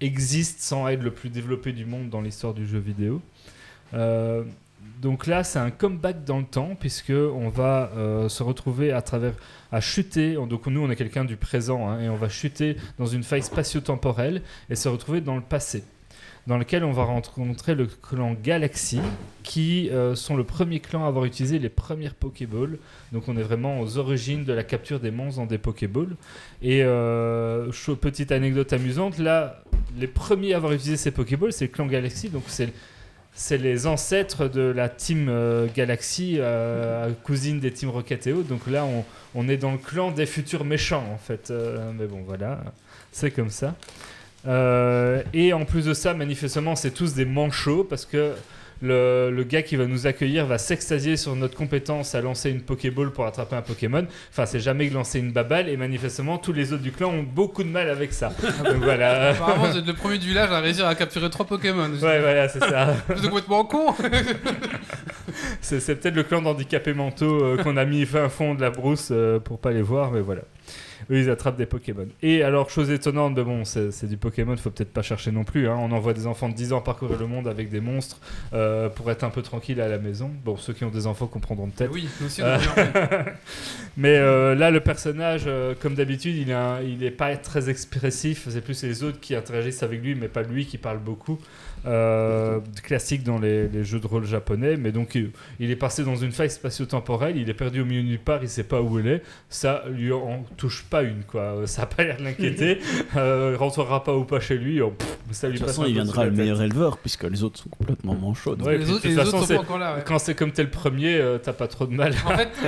existent 0.01 0.59
sans 0.59 0.89
être 0.89 1.05
le 1.05 1.13
plus 1.13 1.31
développé 1.31 1.71
du 1.71 1.85
monde 1.85 2.11
dans 2.11 2.21
l'histoire 2.21 2.55
du 2.55 2.67
jeu 2.67 2.81
vidéo. 2.81 3.23
Euh, 3.95 4.43
donc 5.01 5.29
là, 5.29 5.45
c'est 5.45 5.61
un 5.61 5.71
comeback 5.71 6.25
dans 6.25 6.41
le 6.41 6.45
temps, 6.45 6.77
puisque 6.81 7.13
on 7.13 7.51
va 7.51 7.93
euh, 7.95 8.29
se 8.29 8.43
retrouver 8.43 8.91
à 8.91 9.01
travers 9.01 9.35
à 9.71 9.81
chuter. 9.81 10.35
Donc 10.35 10.67
nous, 10.67 10.81
on 10.81 10.91
est 10.91 10.97
quelqu'un 10.97 11.25
du 11.25 11.37
présent, 11.37 11.89
hein, 11.89 12.01
et 12.01 12.09
on 12.09 12.17
va 12.17 12.29
chuter 12.29 12.77
dans 12.99 13.07
une 13.07 13.23
faille 13.23 13.45
spatio-temporelle 13.45 14.43
et 14.71 14.75
se 14.75 14.89
retrouver 14.89 15.21
dans 15.21 15.37
le 15.37 15.43
passé, 15.43 15.85
dans 16.49 16.57
lequel 16.57 16.83
on 16.83 16.93
va 16.93 17.05
rencontrer 17.05 17.75
le 17.75 17.87
clan 17.87 18.35
Galaxy, 18.43 19.01
qui 19.43 19.91
euh, 19.91 20.15
sont 20.15 20.35
le 20.35 20.45
premier 20.45 20.81
clan 20.81 21.05
à 21.05 21.09
avoir 21.09 21.27
utilisé 21.27 21.59
les 21.59 21.69
premières 21.69 22.15
Pokéballs. 22.15 22.79
Donc 23.13 23.29
on 23.29 23.37
est 23.37 23.43
vraiment 23.43 23.81
aux 23.81 23.99
origines 23.99 24.45
de 24.45 24.55
la 24.55 24.65
capture 24.65 24.99
des 24.99 25.11
monstres 25.11 25.41
dans 25.41 25.47
des 25.47 25.59
Pokéballs. 25.59 26.17
Et 26.63 26.83
euh, 26.83 27.71
petite 28.01 28.33
anecdote 28.33 28.73
amusante, 28.73 29.19
là, 29.19 29.63
les 29.99 30.07
premiers 30.07 30.55
à 30.55 30.57
avoir 30.57 30.73
utilisé 30.73 30.97
ces 30.97 31.11
Pokéballs, 31.11 31.53
c'est 31.53 31.67
le 31.67 31.71
clan 31.71 31.87
Galaxy. 31.87 32.31
Donc 32.31 32.45
c'est 32.49 33.59
les 33.59 33.87
ancêtres 33.87 34.49
de 34.49 34.63
la 34.63 34.89
team 34.89 35.29
euh, 35.29 35.67
Galaxy, 35.77 36.41
cousine 37.25 37.61
des 37.61 37.73
teams 37.73 37.91
Rocket 37.91 38.27
et 38.27 38.33
autres. 38.33 38.49
Donc 38.49 38.67
là, 38.69 38.87
on, 39.35 39.49
est 39.51 39.59
dans 39.59 39.73
le 39.73 39.79
clan 39.79 40.13
des 40.13 40.25
futurs 40.25 40.65
méchants, 40.65 41.05
en 41.13 41.19
fait. 41.19 41.53
Mais 41.99 42.07
bon, 42.07 42.23
voilà, 42.27 42.61
c'est 43.13 43.33
comme 43.33 43.51
ça. 43.51 43.75
Euh, 44.47 45.23
et 45.35 45.53
en 45.53 45.65
plus 45.65 45.85
de 45.87 45.95
ça, 45.95 46.15
manifestement, 46.15 46.77
c'est 46.77 46.93
tous 46.93 47.15
des 47.15 47.25
manchots 47.25 47.85
parce 47.85 48.07
que 48.07 48.35
le, 48.81 49.31
le 49.31 49.43
gars 49.43 49.63
qui 49.63 49.77
va 49.77 49.87
nous 49.87 50.07
accueillir 50.07 50.47
va 50.47 50.59
s'extasier 50.59 51.17
sur 51.17 51.35
notre 51.35 51.57
compétence 51.57 52.15
à 52.15 52.21
lancer 52.21 52.51
une 52.51 52.61
Pokéball 52.61 53.11
pour 53.11 53.27
attraper 53.27 53.57
un 53.57 53.63
Pokémon. 53.63 54.07
Enfin, 54.31 54.47
c'est 54.47 54.61
jamais 54.61 54.89
que 54.89 54.95
lancer 54.95 55.19
une 55.19 55.33
baballe 55.33 55.69
et 55.69 55.77
manifestement, 55.77 56.39
tous 56.39 56.53
les 56.53 56.73
autres 56.73 56.83
du 56.83 56.93
clan 56.93 57.11
ont 57.11 57.25
beaucoup 57.25 57.65
de 57.65 57.69
mal 57.69 57.91
avec 57.91 58.13
ça. 58.13 58.33
Donc 58.65 58.77
voilà. 58.77 59.31
Apparemment, 59.31 59.69
vous 59.69 59.79
êtes 59.79 59.87
le 59.87 59.95
premier 59.95 60.19
du 60.19 60.29
village 60.29 60.51
à 60.51 60.61
réussir 60.61 60.87
à 60.87 60.95
capturer 60.95 61.29
trois 61.31 61.47
Pokémon. 61.47 61.91
Ouais, 61.91 62.21
voilà, 62.21 62.49
c'est 62.49 62.61
ça. 62.61 62.95
Vous 63.09 63.25
êtes 63.25 63.31
complètement 63.31 63.65
con 63.65 63.95
C'est 65.61 65.81
c'est 65.81 65.97
peut-être 65.97 66.15
le 66.15 66.23
clan 66.23 66.43
d'handicapés 66.43 66.95
mentaux 66.95 67.45
euh, 67.45 67.63
qu'on 67.63 67.77
a 67.77 67.85
mis 67.85 68.07
fin 68.07 68.29
fond 68.29 68.55
de 68.55 68.61
la 68.61 68.71
brousse 68.71 69.09
euh, 69.11 69.39
pour 69.39 69.59
pas 69.59 69.71
les 69.71 69.83
voir, 69.83 70.11
mais 70.11 70.21
voilà. 70.21 70.43
Eux, 71.11 71.19
ils 71.21 71.31
attrapent 71.31 71.57
des 71.57 71.67
Pokémon. 71.67 72.07
Et 72.23 72.43
alors, 72.43 72.71
chose 72.71 72.91
étonnante, 72.91 73.35
mais 73.37 73.45
bon, 73.45 73.65
c'est 73.65 73.91
c'est 73.93 74.07
du 74.07 74.17
Pokémon, 74.17 74.57
faut 74.57 74.71
peut-être 74.71 74.93
pas 74.93 75.03
chercher 75.03 75.31
non 75.31 75.45
plus. 75.45 75.69
hein. 75.69 75.77
On 75.79 75.93
envoie 75.93 76.13
des 76.13 76.27
enfants 76.27 76.49
de 76.49 76.55
10 76.55 76.73
ans 76.73 76.81
parcourir 76.81 77.19
le 77.19 77.27
monde 77.27 77.49
avec 77.49 77.71
des 77.71 77.81
monstres 77.81 78.19
euh, 78.53 78.89
pour 78.89 79.11
être 79.11 79.25
un 79.25 79.31
peu 79.31 79.43
tranquille 79.43 79.81
à 79.81 79.89
la 79.89 79.99
maison. 79.99 80.31
Bon, 80.45 80.57
ceux 80.57 80.73
qui 80.73 80.85
ont 80.85 80.91
des 80.91 81.07
enfants 81.07 81.27
comprendront 81.27 81.69
peut-être. 81.69 81.93
Oui, 81.93 82.09
nous 82.21 82.27
aussi, 82.27 82.43
on 82.43 82.59
fait. 82.59 82.93
Mais 83.97 84.17
euh, 84.17 84.55
là, 84.55 84.71
le 84.71 84.81
personnage, 84.81 85.43
euh, 85.47 85.75
comme 85.81 85.95
d'habitude, 85.95 86.37
il 86.37 86.51
est, 86.51 86.55
un- 86.55 86.81
il 86.83 87.03
est 87.03 87.11
pas 87.11 87.37
très 87.37 87.69
expressif. 87.71 88.47
C'est 88.49 88.61
plus 88.61 88.83
les 88.83 89.03
autres 89.03 89.21
qui 89.21 89.35
interagissent 89.35 89.83
avec 89.83 90.03
lui, 90.03 90.15
mais 90.15 90.29
pas 90.29 90.43
lui 90.43 90.67
qui 90.67 90.79
parle 90.79 90.99
beaucoup. 90.99 91.39
Euh, 91.87 92.61
classique 92.83 93.23
dans 93.23 93.39
les, 93.39 93.69
les 93.69 93.85
jeux 93.85 94.01
de 94.01 94.07
rôle 94.07 94.25
japonais. 94.25 94.77
Mais 94.77 94.93
donc, 94.93 95.15
il, 95.15 95.31
il 95.61 95.71
est 95.71 95.77
passé 95.77 96.05
dans 96.05 96.17
une 96.17 96.33
faille 96.33 96.51
spatio-temporelle. 96.51 97.37
Il 97.37 97.49
est 97.49 97.55
perdu 97.55 97.81
au 97.81 97.85
milieu 97.85 98.03
de 98.03 98.09
nulle 98.09 98.19
part. 98.19 98.41
Il 98.43 98.49
sait 98.49 98.65
pas 98.65 98.81
où 98.83 98.99
il 98.99 99.07
est. 99.07 99.23
Ça 99.49 99.85
lui 99.91 100.13
en 100.13 100.45
touche 100.57 100.85
pas 100.85 101.03
une, 101.03 101.23
quoi. 101.25 101.41
Euh, 101.43 101.67
Ça 101.67 101.83
a 101.83 101.87
pas 101.87 102.05
l'air 102.05 102.17
de 102.19 102.25
l'inquiéter. 102.25 102.79
euh, 103.17 103.51
il 103.55 103.57
rentrera 103.57 104.03
pas 104.05 104.15
ou 104.17 104.25
pas 104.25 104.41
chez 104.41 104.59
lui. 104.59 104.81
oh, 104.81 104.91
pff, 104.91 105.17
ça 105.33 105.47
De 105.47 105.53
lui 105.53 105.59
toute 105.59 105.67
passe 105.67 105.77
façon, 105.77 105.89
il 105.89 105.95
viendra 105.95 106.25
le 106.25 106.33
meilleur 106.33 106.61
éleveur, 106.63 106.99
puisque 106.99 107.25
les 107.25 107.43
autres 107.43 107.59
sont 107.61 107.69
complètement 107.69 108.15
manchots. 108.15 108.57
donc- 108.57 108.67
Ouais, 108.67 108.79
les 108.79 108.85
puis 108.85 108.93
autres, 108.95 109.03
de 109.05 109.09
et 109.09 109.11
toute 109.15 109.19
les 109.19 109.25
façon, 109.25 109.37
autres 109.37 109.41
sont 109.41 109.47
c'est- 109.47 109.55
pas 109.57 109.61
encore 109.61 109.79
là. 109.79 109.95
ouais. 109.97 110.03
Quand 110.05 110.19
c'est 110.19 110.35
comme 110.35 110.53
t'es 110.53 110.63
le 110.65 110.71
premier, 110.71 111.17
euh, 111.17 111.39
t'as 111.39 111.53
pas 111.53 111.69
trop 111.69 111.87
de 111.87 111.95
mal. 111.95 112.13
En 112.27 112.37
fait, 112.37 112.49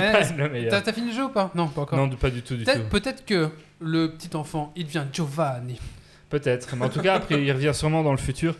eh, 0.55 0.67
t'as 0.69 0.93
fini 0.93 1.07
le 1.09 1.13
jeu 1.15 1.25
ou 1.25 1.29
pas? 1.29 1.51
Non, 1.55 1.67
pas 1.67 1.81
encore. 1.81 1.99
Non, 1.99 2.09
pas 2.09 2.29
du 2.29 2.41
tout, 2.41 2.55
du 2.55 2.63
tout. 2.63 2.71
Peut-être 2.71 2.89
peut-être 2.89 3.25
que 3.25 3.49
le 3.79 4.07
petit 4.11 4.35
enfant, 4.35 4.71
il 4.75 4.85
devient 4.85 5.03
Giovanni. 5.11 5.79
Peut-être, 6.29 6.75
mais 6.77 6.85
en 6.85 6.89
tout 6.89 7.01
cas, 7.01 7.15
après, 7.15 7.43
il 7.43 7.51
revient 7.51 7.71
sûrement 7.73 8.03
dans 8.03 8.11
le 8.11 8.17
futur. 8.17 8.55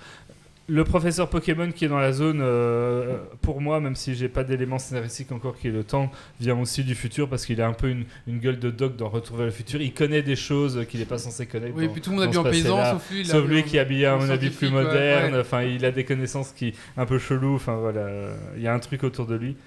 Le 0.67 0.83
professeur 0.85 1.27
Pokémon 1.29 1.69
qui 1.71 1.83
est 1.85 1.87
dans 1.89 1.99
la 1.99 2.13
zone, 2.13 2.39
euh, 2.41 3.17
pour 3.41 3.59
moi, 3.59 3.81
même 3.81 3.95
si 3.95 4.15
j'ai 4.15 4.29
pas 4.29 4.43
d'éléments 4.45 4.79
scénaristiques 4.79 5.31
encore 5.33 5.57
qui 5.57 5.67
est 5.67 5.71
le 5.71 5.83
temps, 5.83 6.09
vient 6.39 6.57
aussi 6.57 6.83
du 6.85 6.95
futur 6.95 7.27
parce 7.27 7.45
qu'il 7.45 7.59
a 7.61 7.67
un 7.67 7.73
peu 7.73 7.89
une, 7.89 8.05
une 8.27 8.39
gueule 8.39 8.57
de 8.59 8.69
doc 8.69 8.95
dans 8.95 9.09
Retour 9.09 9.35
vers 9.37 9.47
le 9.47 9.51
futur. 9.51 9.81
Il 9.81 9.93
connaît 9.93 10.21
des 10.21 10.37
choses 10.37 10.85
qu'il 10.87 10.99
n'est 11.01 11.05
pas 11.05 11.17
censé 11.17 11.45
connaître. 11.45 11.73
Oui, 11.75 11.87
dans- 11.87 11.91
puis 11.91 12.01
tout 12.01 12.11
le 12.11 12.15
monde 12.17 12.25
habillé 12.25 12.39
en 12.39 12.43
paysan, 12.43 12.85
sauf 12.93 13.11
lui. 13.11 13.25
Sauf 13.25 13.49
qui 13.65 13.77
est 13.77 13.79
habillé 13.81 14.05
à 14.05 14.15
mon 14.15 14.29
avis 14.29 14.49
plus 14.49 14.69
moderne. 14.69 15.33
ouais. 15.33 15.39
Enfin, 15.41 15.63
il 15.63 15.83
a 15.83 15.91
des 15.91 16.05
connaissances 16.05 16.51
qui 16.53 16.73
un 16.95 17.05
peu 17.05 17.17
chelou. 17.19 17.55
Enfin 17.55 17.75
voilà, 17.75 18.07
il 18.55 18.61
y 18.61 18.67
a 18.67 18.73
un 18.73 18.79
truc 18.79 19.03
autour 19.03 19.25
de 19.25 19.35
lui. 19.35 19.57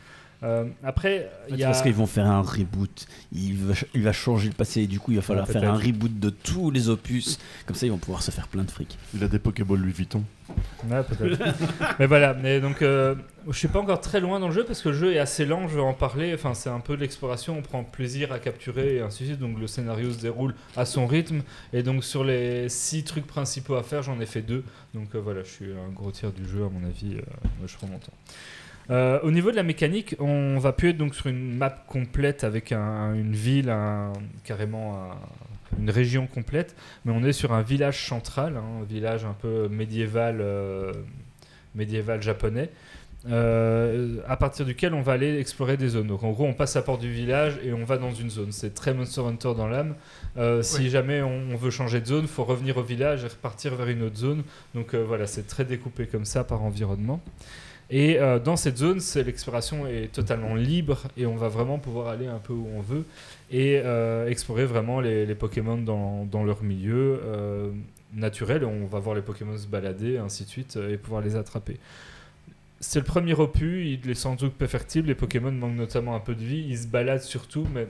Euh, 0.45 0.65
après, 0.83 1.31
il 1.49 1.57
y 1.57 1.65
a. 1.65 1.69
Parce 1.69 1.83
qu'ils 1.83 1.95
vont 1.95 2.07
faire 2.07 2.27
un 2.27 2.43
reboot. 2.43 3.07
Il 3.33 3.57
va, 3.57 3.75
il 3.95 4.03
va 4.03 4.13
changer 4.13 4.49
le 4.49 4.55
passé 4.55 4.83
et 4.83 4.87
du 4.87 5.01
coup 5.01 5.13
il 5.13 5.17
va 5.17 5.23
falloir 5.23 5.47
Ouais, 5.47 5.53
faire 5.53 5.73
un 5.73 5.77
reboot 5.77 6.21
de 6.21 6.31
tous 6.31 6.71
les 6.71 6.89
opus. 6.89 7.39
Comme 7.67 7.77
ça 7.77 7.87
ils 7.87 7.91
vont 7.91 7.99
pouvoir 7.99 8.23
se 8.23 8.31
faire 8.31 8.49
plein 8.49 8.65
de 8.65 8.71
fric. 8.71 8.99
Il 9.15 9.25
a 9.25 9.29
des 9.29 9.39
Pokéballs 9.39 9.79
Louis 9.79 9.93
Vuitton. 9.93 10.23
Ouais, 10.89 11.03
peut-être. 11.03 11.43
mais 11.99 12.07
voilà, 12.07 12.35
mais 12.35 12.61
donc 12.61 12.83
euh, 12.83 13.15
je 13.49 13.57
suis 13.57 13.69
pas 13.69 13.79
encore 13.79 14.01
très 14.01 14.21
loin 14.21 14.39
dans 14.39 14.49
le 14.49 14.55
jeu 14.55 14.65
parce 14.65 14.83
que 14.83 14.91
le 14.91 14.95
jeu 14.95 15.15
est 15.15 15.19
assez 15.19 15.47
lent, 15.47 15.69
je 15.69 15.77
vais 15.77 15.83
en 15.83 15.95
parler. 15.95 16.35
Enfin, 16.35 16.53
c'est 16.53 16.69
un 16.69 16.81
peu 16.81 16.97
de 16.97 17.01
l'exploration, 17.01 17.59
on 17.59 17.63
prend 17.63 17.83
plaisir 17.83 18.31
à 18.33 18.39
capturer 18.39 18.97
et 18.97 19.01
ainsi 19.01 19.23
de 19.23 19.29
suite. 19.29 19.41
Donc 19.41 19.59
le 19.59 19.67
scénario 19.67 20.11
se 20.13 20.21
déroule 20.21 20.55
à 20.77 20.85
son 20.85 21.07
rythme. 21.07 21.43
Et 21.73 21.83
donc 21.83 22.05
sur 22.05 22.25
les 22.25 22.69
six 22.69 23.05
trucs 23.05 23.27
principaux 23.27 23.77
à 23.77 23.83
faire, 23.83 24.03
j'en 24.03 24.21
ai 24.21 24.27
fait 24.27 24.43
deux. 24.43 24.65
Donc 24.93 25.15
euh, 25.15 25.19
voilà, 25.19 25.43
je 25.43 25.51
suis 25.51 25.73
un 25.73 25.91
gros 25.93 26.11
tiers 26.11 26.33
du 26.33 26.47
jeu, 26.47 26.65
à 26.65 26.69
mon 26.69 26.87
avis, 26.87 27.17
euh, 27.17 27.67
je 27.67 27.77
prends 27.77 27.87
mon 27.87 27.99
temps. 27.99 28.13
Euh, 28.91 29.19
au 29.23 29.31
niveau 29.31 29.51
de 29.51 29.57
la 29.57 29.63
mécanique, 29.63 30.15
on 30.19 30.59
va 30.59 30.73
plus 30.73 30.91
être 30.91 30.99
donc 30.99 31.15
sur 31.15 31.27
une 31.27 31.57
map 31.57 31.71
complète 31.71 32.45
avec 32.45 32.71
un- 32.73 33.15
une 33.15 33.33
ville, 33.33 33.71
un- 33.71 34.13
carrément 34.45 34.97
un- 34.97 35.79
une 35.81 35.91
région 35.91 36.27
complète, 36.27 36.77
mais 37.05 37.13
on 37.13 37.25
est 37.25 37.33
sur 37.33 37.53
un 37.53 37.63
village 37.63 38.07
central, 38.07 38.57
hein, 38.59 38.65
un 38.83 38.85
village 38.85 39.25
un 39.25 39.33
peu 39.33 39.69
médiéval, 39.69 40.39
euh, 40.41 40.93
médiéval 41.75 42.21
japonais, 42.23 42.71
euh, 43.27 44.19
à 44.29 44.37
partir 44.37 44.67
duquel 44.67 44.93
on 44.93 45.01
va 45.01 45.13
aller 45.13 45.39
explorer 45.39 45.77
des 45.79 45.89
zones. 45.89 46.09
Donc 46.09 46.23
en 46.23 46.31
gros, 46.33 46.45
on 46.45 46.53
passe 46.53 46.77
à 46.77 46.81
la 46.81 46.85
porte 46.85 47.01
du 47.01 47.11
village 47.11 47.59
et 47.65 47.73
on 47.73 47.85
va 47.85 47.97
dans 47.97 48.13
une 48.13 48.29
zone. 48.29 48.53
C'est 48.53 48.75
très 48.75 48.93
Monster 48.93 49.23
Hunter 49.23 49.53
dans 49.57 49.67
l'âme. 49.67 49.95
Euh, 50.37 50.63
Si 50.63 50.91
jamais 50.91 51.23
on, 51.23 51.41
on 51.53 51.57
veut 51.57 51.71
changer 51.71 52.01
de 52.03 52.07
zone, 52.07 52.27
faut 52.27 52.45
revenir 52.45 52.77
au 52.77 52.83
village 52.83 53.25
et 53.25 53.29
repartir 53.29 53.75
vers 53.77 53.89
une 53.89 54.03
autre 54.03 54.17
zone. 54.19 54.43
Donc 54.75 54.93
euh, 54.95 55.03
voilà, 55.03 55.27
c'est 55.27 55.47
très 55.47 55.65
découpé 55.65 56.07
comme 56.07 56.27
ça 56.27 56.45
par 56.45 56.63
environnement. 56.63 57.21
Et 57.91 58.19
euh, 58.19 58.39
dans 58.39 58.57
cette 58.57 58.79
zone, 58.79 59.01
l'exploration 59.27 59.87
est 59.87 60.13
totalement 60.13 60.55
libre 60.55 61.03
et 61.17 61.27
on 61.27 61.37
va 61.37 61.49
vraiment 61.49 61.79
pouvoir 61.79 62.09
aller 62.09 62.27
un 62.27 62.39
peu 62.39 62.53
où 62.53 62.67
on 62.75 62.81
veut 62.81 63.05
et 63.51 63.81
euh, 63.85 64.29
explorer 64.29 64.65
vraiment 64.65 65.01
les, 65.01 65.35
Pokémon 65.35 65.77
dans, 65.77 66.45
leur 66.45 66.63
milieu 66.63 67.21
euh, 67.23 67.71
naturel. 68.15 68.65
On 68.65 68.87
va 68.87 69.01
voir 69.01 69.15
les 69.15 69.23
Pokémon 69.23 69.57
se 69.57 69.67
balader, 69.67 70.19
ainsi 70.19 70.45
de 70.45 70.49
suite, 70.49 70.77
et 70.77 70.97
pouvoir 70.97 71.21
les 71.21 71.37
attraper. 71.37 71.79
C'est 72.81 72.99
le 72.99 73.05
premier 73.05 73.35
opus, 73.35 73.87
il 73.87 74.11
est 74.11 74.15
sans 74.15 74.35
doute 74.35 74.55
perfectible. 74.55 75.09
Les 75.09 75.15
Pokémon 75.15 75.53
manquent 75.53 75.77
notamment 75.77 76.15
un 76.15 76.21
peu 76.21 76.35
de 76.35 76.43
vie, 76.43 76.67
ils 76.69 76.79
se 76.79 76.87
baladent 76.87 77.21
surtout, 77.21 77.67
mais 77.73 77.87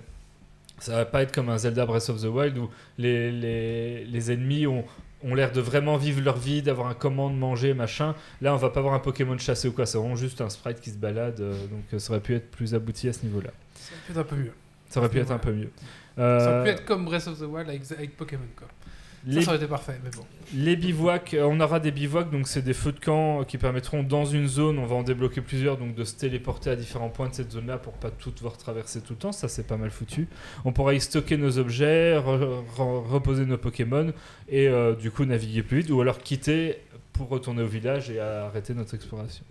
ça 0.78 0.96
va 0.96 1.04
pas 1.04 1.22
être 1.22 1.32
comme 1.32 1.48
un 1.48 1.58
Zelda 1.58 1.86
Breath 1.86 2.08
of 2.08 2.20
the 2.20 2.26
Wild 2.26 2.58
où 2.58 2.68
les 2.98 4.32
ennemis 4.32 4.66
ont, 4.66 4.84
ont 5.24 5.34
l'air 5.34 5.50
de 5.52 5.60
vraiment 5.60 5.96
vivre 5.96 6.20
leur 6.20 6.36
vie, 6.38 6.62
d'avoir 6.62 6.86
un 6.88 6.94
commande, 6.94 7.36
manger, 7.38 7.74
machin. 7.74 8.14
Là, 8.40 8.52
on 8.54 8.56
va 8.58 8.70
pas 8.70 8.80
avoir 8.80 8.94
un 8.94 8.98
Pokémon 9.00 9.36
chassé 9.38 9.68
ou 9.68 9.72
quoi, 9.72 9.86
c'est 9.86 9.98
vraiment 9.98 10.16
juste 10.16 10.40
un 10.40 10.50
sprite 10.50 10.80
qui 10.80 10.90
se 10.90 10.98
balade, 10.98 11.40
euh, 11.40 11.52
donc 11.68 11.84
euh, 11.92 11.98
ça 11.98 12.12
aurait 12.12 12.20
pu 12.20 12.34
être 12.34 12.50
plus 12.50 12.74
abouti 12.74 13.08
à 13.08 13.12
ce 13.12 13.24
niveau-là. 13.24 13.50
Ça 13.74 13.92
peut 14.06 14.12
être 14.12 14.18
un 14.18 14.24
peu 14.24 14.36
mieux. 14.36 14.52
Ça 14.88 15.00
aurait 15.00 15.08
pu 15.08 15.18
être 15.18 15.30
un 15.32 15.38
peu 15.38 15.52
mieux. 15.52 15.70
Ça 16.16 16.22
Euh, 16.22 16.60
aurait 16.60 16.64
pu 16.64 16.70
être 16.78 16.84
comme 16.84 17.04
Breath 17.06 17.26
of 17.26 17.38
the 17.38 17.42
Wild 17.42 17.68
avec, 17.68 17.82
avec 17.90 18.16
Pokémon. 18.16 18.42
Quoi. 18.56 18.68
Ça, 19.26 19.30
les, 19.30 19.42
ça 19.42 19.48
aurait 19.52 19.56
été 19.58 19.66
parfait, 19.68 19.98
mais 20.04 20.10
bon. 20.10 20.22
les 20.54 20.76
bivouacs, 20.76 21.32
euh, 21.34 21.44
on 21.50 21.58
aura 21.60 21.80
des 21.80 21.90
bivouacs, 21.90 22.30
donc 22.30 22.46
c'est 22.46 22.60
des 22.62 22.74
feux 22.74 22.92
de 22.92 23.00
camp 23.00 23.40
euh, 23.40 23.44
qui 23.44 23.56
permettront 23.56 24.02
dans 24.02 24.26
une 24.26 24.46
zone, 24.46 24.78
on 24.78 24.84
va 24.84 24.96
en 24.96 25.02
débloquer 25.02 25.40
plusieurs, 25.40 25.78
donc 25.78 25.94
de 25.94 26.04
se 26.04 26.14
téléporter 26.14 26.68
à 26.70 26.76
différents 26.76 27.08
points 27.08 27.28
de 27.30 27.34
cette 27.34 27.50
zone-là 27.52 27.78
pour 27.78 27.94
pas 27.94 28.10
tout 28.10 28.30
devoir 28.32 28.56
traverser 28.58 29.00
tout 29.00 29.14
le 29.14 29.18
temps, 29.18 29.32
ça 29.32 29.48
c'est 29.48 29.66
pas 29.66 29.78
mal 29.78 29.90
foutu. 29.90 30.28
On 30.66 30.72
pourra 30.72 30.92
y 30.92 31.00
stocker 31.00 31.36
nos 31.38 31.56
objets, 31.58 32.18
re- 32.18 32.62
re- 32.76 33.06
reposer 33.08 33.46
nos 33.46 33.56
Pokémon 33.58 34.12
et 34.48 34.68
euh, 34.68 34.94
du 34.94 35.10
coup 35.10 35.24
naviguer 35.24 35.62
plus 35.62 35.78
vite, 35.80 35.90
ou 35.90 36.00
alors 36.02 36.18
quitter 36.18 36.78
pour 37.14 37.28
retourner 37.28 37.62
au 37.62 37.66
village 37.66 38.10
et 38.10 38.20
arrêter 38.20 38.74
notre 38.74 38.94
exploration. 38.94 39.44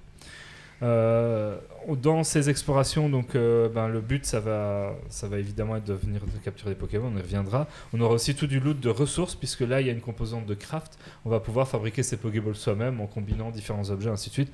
Euh, 0.84 1.58
dans 2.02 2.24
ces 2.24 2.50
explorations, 2.50 3.10
donc, 3.10 3.36
euh, 3.36 3.70
ben, 3.70 3.88
le 3.88 4.02
but, 4.02 4.26
ça 4.26 4.40
va, 4.40 4.96
ça 5.10 5.28
va 5.28 5.38
évidemment 5.40 5.78
être 5.78 5.86
de 5.86 5.94
venir 5.94 6.22
capturer 6.44 6.72
des 6.72 6.76
Pokémon, 6.76 7.12
on 7.14 7.18
y 7.18 7.22
reviendra. 7.22 7.68
On 7.94 8.02
aura 8.02 8.16
aussi 8.16 8.36
tout 8.36 8.48
du 8.48 8.60
loot 8.60 8.80
de 8.80 8.90
ressources, 8.90 9.36
puisque 9.36 9.62
là, 9.62 9.82
il 9.82 9.88
y 9.88 9.90
a 9.90 9.94
une 9.94 10.02
composante 10.02 10.46
de 10.46 10.54
craft. 10.54 10.98
On 11.26 11.30
va 11.30 11.40
pouvoir 11.40 11.68
fabriquer 11.68 12.04
ces 12.04 12.18
Pokéballs 12.18 12.56
soi-même 12.56 13.00
en 13.02 13.08
combinant 13.08 13.50
différents 13.50 13.90
objets, 13.90 14.10
ainsi 14.10 14.30
de 14.30 14.34
suite. 14.34 14.52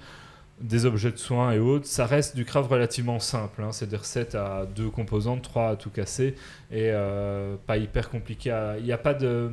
Des 0.62 0.86
objets 0.86 1.12
de 1.12 1.18
soins 1.18 1.52
et 1.54 1.60
autres. 1.60 1.86
Ça 1.86 2.06
reste 2.06 2.36
du 2.36 2.46
craft 2.46 2.70
relativement 2.70 3.20
simple. 3.20 3.64
hein. 3.64 3.72
C'est 3.72 3.88
des 3.90 3.96
recettes 3.96 4.36
à 4.36 4.66
deux 4.66 4.90
composantes, 4.90 5.42
trois 5.42 5.70
à 5.70 5.76
tout 5.78 5.90
casser, 5.90 6.36
et 6.70 6.90
euh, 6.92 7.56
pas 7.66 7.78
hyper 7.78 8.10
compliqué. 8.10 8.54
Il 8.80 8.84
n'y 8.84 8.92
a 8.92 8.98
pas 8.98 9.14
de. 9.14 9.52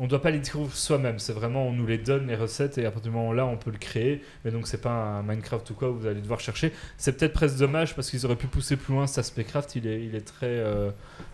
On 0.00 0.04
ne 0.04 0.08
doit 0.08 0.22
pas 0.22 0.30
les 0.30 0.38
découvrir 0.38 0.74
soi-même, 0.74 1.18
c'est 1.18 1.34
vraiment 1.34 1.66
on 1.66 1.72
nous 1.72 1.86
les 1.86 1.98
donne 1.98 2.28
les 2.28 2.34
recettes 2.34 2.78
et 2.78 2.86
à 2.86 2.90
partir 2.90 3.12
du 3.12 3.16
moment 3.18 3.34
là 3.34 3.44
on 3.44 3.58
peut 3.58 3.70
le 3.70 3.76
créer. 3.76 4.22
Mais 4.46 4.50
donc 4.50 4.66
c'est 4.66 4.80
pas 4.80 4.90
un 4.90 5.22
Minecraft 5.22 5.68
ou 5.68 5.74
quoi 5.74 5.90
où 5.90 5.98
vous 5.98 6.06
allez 6.06 6.22
devoir 6.22 6.40
chercher. 6.40 6.72
C'est 6.96 7.18
peut-être 7.18 7.34
presque 7.34 7.58
dommage 7.58 7.94
parce 7.94 8.08
qu'ils 8.08 8.24
auraient 8.24 8.36
pu 8.36 8.46
pousser 8.46 8.78
plus 8.78 8.94
loin 8.94 9.06
cet 9.06 9.18
aspect 9.18 9.44
craft. 9.44 9.76
Il 9.76 9.86
est, 9.86 10.24
très, 10.24 10.46
euh, 10.46 10.90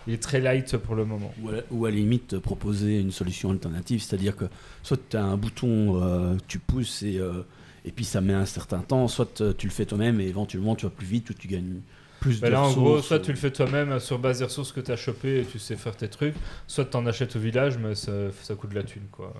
il 0.09 0.15
est 0.15 0.23
très 0.23 0.41
light 0.41 0.77
pour 0.79 0.97
le 0.97 1.05
moment. 1.05 1.33
Ou 1.71 1.85
à, 1.85 1.91
la, 1.91 1.97
limite 1.97 2.41
proposer 2.41 2.99
une 2.99 3.13
solution 3.13 3.53
alternative, 3.53 4.03
c'est-à-dire 4.03 4.35
que 4.35 4.47
soit 4.83 4.99
tu 5.11 5.17
as 5.17 5.23
un 5.23 5.37
bouton, 5.37 6.03
euh, 6.03 6.35
tu 6.49 6.59
pousses 6.59 7.05
et, 7.05 7.19
euh, 7.19 7.45
et 7.85 7.93
puis 7.93 8.05
ça 8.05 8.21
met 8.21 8.35
un 8.35 8.47
certain 8.47 8.81
temps, 8.81 9.07
soit 9.07 9.45
tu 9.57 9.69
le 9.69 9.73
fais 9.73 9.87
toi-même 9.87 10.21
et 10.21 10.27
éventuellement 10.27 10.75
tu 10.75 10.87
vas 10.87 10.91
plus 10.91 11.07
vite 11.07 11.31
ou 11.31 11.35
tu 11.35 11.47
gagnes 11.47 11.83
plus 12.27 12.41
Bah 12.41 12.49
de 12.49 12.53
là, 12.53 12.63
en 12.63 12.73
gros, 12.73 13.01
soit 13.01 13.21
tu 13.21 13.31
le 13.31 13.37
fais 13.37 13.51
toi-même 13.51 13.99
sur 14.01 14.19
base 14.19 14.39
des 14.39 14.45
ressources 14.45 14.73
que 14.73 14.81
tu 14.81 14.91
as 14.91 14.97
chopées 14.97 15.41
et 15.41 15.45
tu 15.45 15.59
sais 15.59 15.77
faire 15.77 15.97
tes 15.97 16.09
trucs, 16.09 16.35
soit 16.67 16.85
tu 16.85 16.97
en 16.97 17.07
achètes 17.07 17.37
au 17.37 17.39
village, 17.39 17.79
mais 17.79 17.95
ça, 17.95 18.13
ça 18.43 18.55
coûte 18.55 18.71
de 18.71 18.75
la 18.77 18.83
thune. 18.83 19.07
Quoi. 19.11 19.33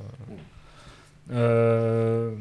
Euh, 1.33 2.35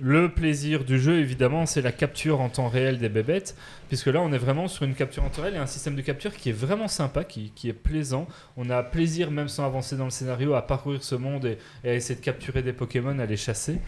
le 0.00 0.28
plaisir 0.30 0.84
du 0.84 0.98
jeu, 0.98 1.18
évidemment, 1.18 1.66
c'est 1.66 1.82
la 1.82 1.92
capture 1.92 2.40
en 2.40 2.48
temps 2.48 2.68
réel 2.68 2.98
des 2.98 3.08
bébêtes, 3.08 3.56
puisque 3.88 4.06
là, 4.06 4.20
on 4.20 4.32
est 4.32 4.38
vraiment 4.38 4.68
sur 4.68 4.84
une 4.84 4.94
capture 4.94 5.24
en 5.24 5.28
temps 5.28 5.42
réel 5.42 5.54
et 5.54 5.58
un 5.58 5.66
système 5.66 5.94
de 5.94 6.02
capture 6.02 6.34
qui 6.34 6.50
est 6.50 6.52
vraiment 6.52 6.88
sympa, 6.88 7.24
qui, 7.24 7.52
qui 7.54 7.68
est 7.68 7.74
plaisant. 7.74 8.26
On 8.56 8.70
a 8.70 8.82
plaisir, 8.82 9.30
même 9.30 9.48
sans 9.48 9.64
avancer 9.64 9.96
dans 9.96 10.04
le 10.04 10.10
scénario, 10.10 10.54
à 10.54 10.62
parcourir 10.62 11.02
ce 11.02 11.14
monde 11.14 11.44
et, 11.44 11.58
et 11.84 11.90
à 11.90 11.94
essayer 11.94 12.18
de 12.18 12.24
capturer 12.24 12.62
des 12.62 12.72
Pokémon, 12.72 13.18
à 13.18 13.26
les 13.26 13.36
chasser, 13.36 13.78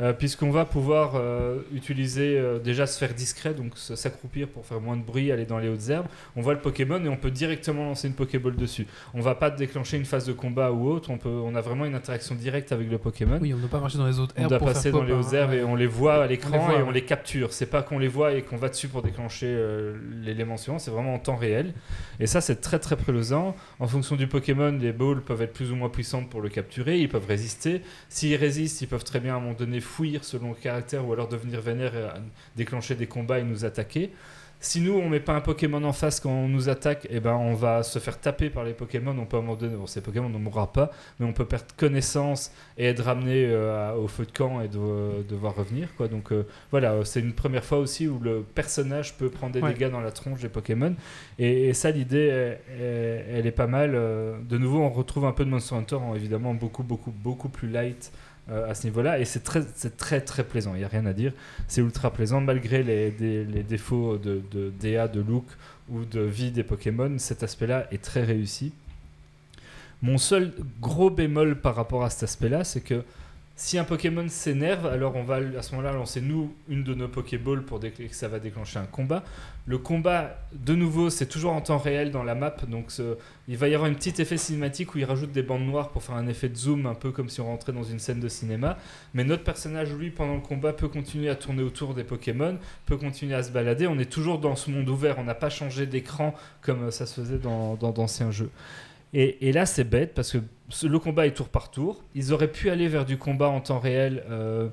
euh, 0.00 0.12
puisqu'on 0.12 0.50
va 0.50 0.64
pouvoir 0.64 1.12
euh, 1.14 1.60
utiliser 1.72 2.38
euh, 2.38 2.58
déjà 2.58 2.86
se 2.86 2.98
faire 2.98 3.14
discret, 3.14 3.54
donc 3.54 3.76
s'accroupir 3.76 4.48
pour 4.48 4.66
faire 4.66 4.80
moins 4.80 4.96
de 4.96 5.02
bruit, 5.02 5.30
aller 5.30 5.46
dans 5.46 5.58
les 5.58 5.68
hautes 5.68 5.88
herbes. 5.88 6.06
On 6.36 6.42
voit 6.42 6.54
le 6.54 6.60
Pokémon 6.60 7.04
et 7.04 7.08
on 7.08 7.16
peut 7.16 7.30
directement 7.30 7.84
lancer 7.84 8.08
une 8.08 8.14
Pokéball 8.14 8.56
dessus. 8.56 8.86
On 9.14 9.20
va 9.20 9.34
pas 9.34 9.50
déclencher 9.50 9.96
une 9.96 10.04
phase 10.04 10.26
de 10.26 10.32
combat 10.32 10.72
ou 10.72 10.88
autre, 10.88 11.10
on, 11.10 11.18
peut, 11.18 11.28
on 11.28 11.54
a 11.54 11.60
vraiment 11.60 11.84
une 11.84 11.94
interaction 11.94 12.34
directe 12.34 12.72
avec 12.72 12.90
le 12.90 12.98
Pokémon. 12.98 13.38
Oui, 13.40 13.52
on 13.52 13.56
ne 13.56 13.60
doit 13.60 13.70
pas 13.70 13.80
marcher 13.80 13.98
dans 13.98 14.06
les 14.06 14.18
autres 14.18 14.34
On 14.36 14.42
herbes 14.42 14.50
doit 14.50 14.58
pour 14.58 14.68
passer 14.68 14.90
faire 14.90 14.92
dans 14.92 15.04
les 15.04 15.12
hein. 15.12 15.20
hautes 15.20 15.32
herbes 15.32 15.52
et 15.52 15.59
on 15.62 15.74
les 15.74 15.86
voit 15.86 16.24
à 16.24 16.26
l'écran 16.26 16.70
et 16.72 16.82
on 16.82 16.90
les 16.90 17.04
capture. 17.04 17.52
C'est 17.52 17.66
pas 17.66 17.82
qu'on 17.82 17.98
les 17.98 18.08
voit 18.08 18.32
et 18.32 18.42
qu'on 18.42 18.56
va 18.56 18.68
dessus 18.68 18.88
pour 18.88 19.02
déclencher 19.02 19.46
euh, 19.48 19.96
l'élément 20.22 20.56
suivant, 20.56 20.78
c'est 20.78 20.90
vraiment 20.90 21.14
en 21.14 21.18
temps 21.18 21.36
réel. 21.36 21.72
Et 22.18 22.26
ça, 22.26 22.40
c'est 22.40 22.60
très 22.60 22.78
très 22.78 22.96
plaisant. 22.96 23.56
En 23.78 23.86
fonction 23.86 24.16
du 24.16 24.26
Pokémon, 24.26 24.76
les 24.80 24.92
balls 24.92 25.22
peuvent 25.22 25.42
être 25.42 25.52
plus 25.52 25.72
ou 25.72 25.76
moins 25.76 25.88
puissantes 25.88 26.28
pour 26.30 26.40
le 26.40 26.48
capturer, 26.48 26.98
ils 26.98 27.08
peuvent 27.08 27.26
résister. 27.26 27.82
S'ils 28.08 28.36
résistent, 28.36 28.82
ils 28.82 28.88
peuvent 28.88 29.04
très 29.04 29.20
bien 29.20 29.34
à 29.34 29.36
un 29.36 29.40
moment 29.40 29.54
donné 29.54 29.80
fuir 29.80 30.24
selon 30.24 30.50
le 30.50 30.54
caractère 30.56 31.06
ou 31.06 31.12
alors 31.12 31.28
devenir 31.28 31.60
vénère 31.60 31.94
et 31.94 31.98
euh, 31.98 32.10
déclencher 32.56 32.94
des 32.94 33.06
combats 33.06 33.38
et 33.38 33.44
nous 33.44 33.64
attaquer. 33.64 34.10
Si 34.62 34.82
nous, 34.82 34.92
on 34.92 35.08
met 35.08 35.20
pas 35.20 35.32
un 35.32 35.40
Pokémon 35.40 35.82
en 35.84 35.92
face 35.94 36.20
quand 36.20 36.28
on 36.30 36.46
nous 36.46 36.68
attaque, 36.68 37.06
eh 37.08 37.18
ben, 37.18 37.32
on 37.32 37.54
va 37.54 37.82
se 37.82 37.98
faire 37.98 38.20
taper 38.20 38.50
par 38.50 38.62
les 38.62 38.74
Pokémon. 38.74 39.16
On 39.18 39.24
peut 39.24 39.38
à 39.38 39.40
un 39.40 39.42
moment 39.42 39.56
donné, 39.56 39.74
bon, 39.74 39.86
ces 39.86 40.02
Pokémon 40.02 40.28
ne 40.28 40.36
mourra 40.36 40.70
pas, 40.70 40.90
mais 41.18 41.24
on 41.24 41.32
peut 41.32 41.46
perdre 41.46 41.64
connaissance 41.78 42.52
et 42.76 42.84
être 42.84 43.02
ramené 43.02 43.46
euh, 43.46 43.94
au 43.94 44.06
feu 44.06 44.26
de 44.26 44.32
camp 44.32 44.60
et 44.60 44.68
de- 44.68 45.22
devoir 45.26 45.54
revenir. 45.56 45.88
Quoi. 45.96 46.08
Donc 46.08 46.30
euh, 46.30 46.46
voilà, 46.70 46.92
euh, 46.92 47.04
c'est 47.04 47.20
une 47.20 47.32
première 47.32 47.64
fois 47.64 47.78
aussi 47.78 48.06
où 48.06 48.18
le 48.18 48.42
personnage 48.42 49.16
peut 49.16 49.30
prendre 49.30 49.54
des 49.54 49.62
Ouais. 49.62 49.72
dégâts 49.72 49.90
dans 49.90 50.02
la 50.02 50.10
tronche 50.10 50.40
des 50.42 50.50
Pokémon. 50.50 50.94
Et, 51.38 51.68
et 51.68 51.72
ça, 51.72 51.90
l'idée, 51.90 52.56
elle, 52.78 53.46
est 53.46 53.52
pas 53.52 53.66
mal. 53.66 53.92
Euh, 53.94 54.36
De 54.46 54.58
nouveau, 54.58 54.80
on 54.80 54.90
retrouve 54.90 55.24
un 55.24 55.32
peu 55.32 55.46
de 55.46 55.50
Monster 55.50 55.74
Hunter, 55.76 55.96
en 55.96 56.14
évidemment 56.14 56.52
beaucoup, 56.52 56.82
beaucoup, 56.82 57.12
beaucoup 57.12 57.48
plus 57.48 57.68
light. 57.70 58.12
Euh, 58.50 58.70
à 58.70 58.74
ce 58.74 58.86
niveau-là, 58.86 59.18
et 59.18 59.24
c'est 59.24 59.44
très, 59.44 59.62
très 59.96 60.20
très 60.20 60.44
plaisant, 60.44 60.74
il 60.74 60.78
n'y 60.78 60.84
a 60.84 60.88
rien 60.88 61.06
à 61.06 61.12
dire. 61.12 61.32
C'est 61.68 61.80
ultra 61.80 62.12
plaisant, 62.12 62.40
malgré 62.40 62.82
les, 62.82 63.10
les 63.10 63.62
défauts 63.62 64.18
de, 64.18 64.42
de 64.50 64.72
DA, 64.80 65.08
de 65.08 65.20
look 65.20 65.44
ou 65.90 66.04
de 66.04 66.20
vie 66.20 66.50
des 66.50 66.64
Pokémon, 66.64 67.18
cet 67.18 67.42
aspect-là 67.42 67.86
est 67.92 68.02
très 68.02 68.24
réussi. 68.24 68.72
Mon 70.02 70.18
seul 70.18 70.52
gros 70.80 71.10
bémol 71.10 71.60
par 71.60 71.74
rapport 71.74 72.04
à 72.04 72.10
cet 72.10 72.24
aspect-là, 72.24 72.64
c'est 72.64 72.80
que 72.80 73.04
si 73.60 73.76
un 73.76 73.84
Pokémon 73.84 74.26
s'énerve, 74.26 74.86
alors 74.86 75.16
on 75.16 75.22
va 75.22 75.36
à 75.36 75.60
ce 75.60 75.72
moment-là 75.72 75.92
lancer 75.92 76.22
nous 76.22 76.54
une 76.70 76.82
de 76.82 76.94
nos 76.94 77.08
Pokéballs 77.08 77.62
pour 77.62 77.78
que 77.78 77.90
ça 78.10 78.26
va 78.26 78.38
déclencher 78.38 78.78
un 78.78 78.86
combat. 78.86 79.22
Le 79.66 79.76
combat, 79.76 80.38
de 80.54 80.74
nouveau, 80.74 81.10
c'est 81.10 81.26
toujours 81.26 81.52
en 81.52 81.60
temps 81.60 81.76
réel 81.76 82.10
dans 82.10 82.22
la 82.22 82.34
map, 82.34 82.56
donc 82.68 82.90
il 83.48 83.56
va 83.58 83.68
y 83.68 83.74
avoir 83.74 83.90
un 83.90 83.92
petit 83.92 84.14
effet 84.22 84.38
cinématique 84.38 84.94
où 84.94 84.98
il 84.98 85.04
rajoute 85.04 85.32
des 85.32 85.42
bandes 85.42 85.66
noires 85.66 85.90
pour 85.90 86.02
faire 86.02 86.14
un 86.14 86.26
effet 86.26 86.48
de 86.48 86.56
zoom, 86.56 86.86
un 86.86 86.94
peu 86.94 87.10
comme 87.12 87.28
si 87.28 87.42
on 87.42 87.48
rentrait 87.48 87.74
dans 87.74 87.82
une 87.82 87.98
scène 87.98 88.18
de 88.18 88.28
cinéma. 88.28 88.78
Mais 89.12 89.24
notre 89.24 89.44
personnage, 89.44 89.92
lui, 89.92 90.08
pendant 90.08 90.36
le 90.36 90.40
combat, 90.40 90.72
peut 90.72 90.88
continuer 90.88 91.28
à 91.28 91.34
tourner 91.34 91.62
autour 91.62 91.92
des 91.92 92.02
Pokémon, 92.02 92.56
peut 92.86 92.96
continuer 92.96 93.34
à 93.34 93.42
se 93.42 93.50
balader. 93.50 93.86
On 93.86 93.98
est 93.98 94.10
toujours 94.10 94.38
dans 94.38 94.56
ce 94.56 94.70
monde 94.70 94.88
ouvert, 94.88 95.18
on 95.18 95.24
n'a 95.24 95.34
pas 95.34 95.50
changé 95.50 95.84
d'écran 95.84 96.34
comme 96.62 96.90
ça 96.90 97.04
se 97.04 97.20
faisait 97.20 97.38
dans 97.38 97.74
d'anciens 97.76 98.30
jeux. 98.30 98.50
Et, 99.12 99.48
et 99.48 99.52
là, 99.52 99.66
c'est 99.66 99.84
bête 99.84 100.14
parce 100.14 100.32
que 100.32 100.38
le 100.82 100.98
combat 100.98 101.26
est 101.26 101.32
tour 101.32 101.48
par 101.48 101.70
tour. 101.70 102.02
Ils 102.14 102.32
auraient 102.32 102.52
pu 102.52 102.70
aller 102.70 102.88
vers 102.88 103.04
du 103.04 103.18
combat 103.18 103.48
en 103.48 103.60
temps 103.60 103.78
réel. 103.78 104.24
euh, 104.30 104.68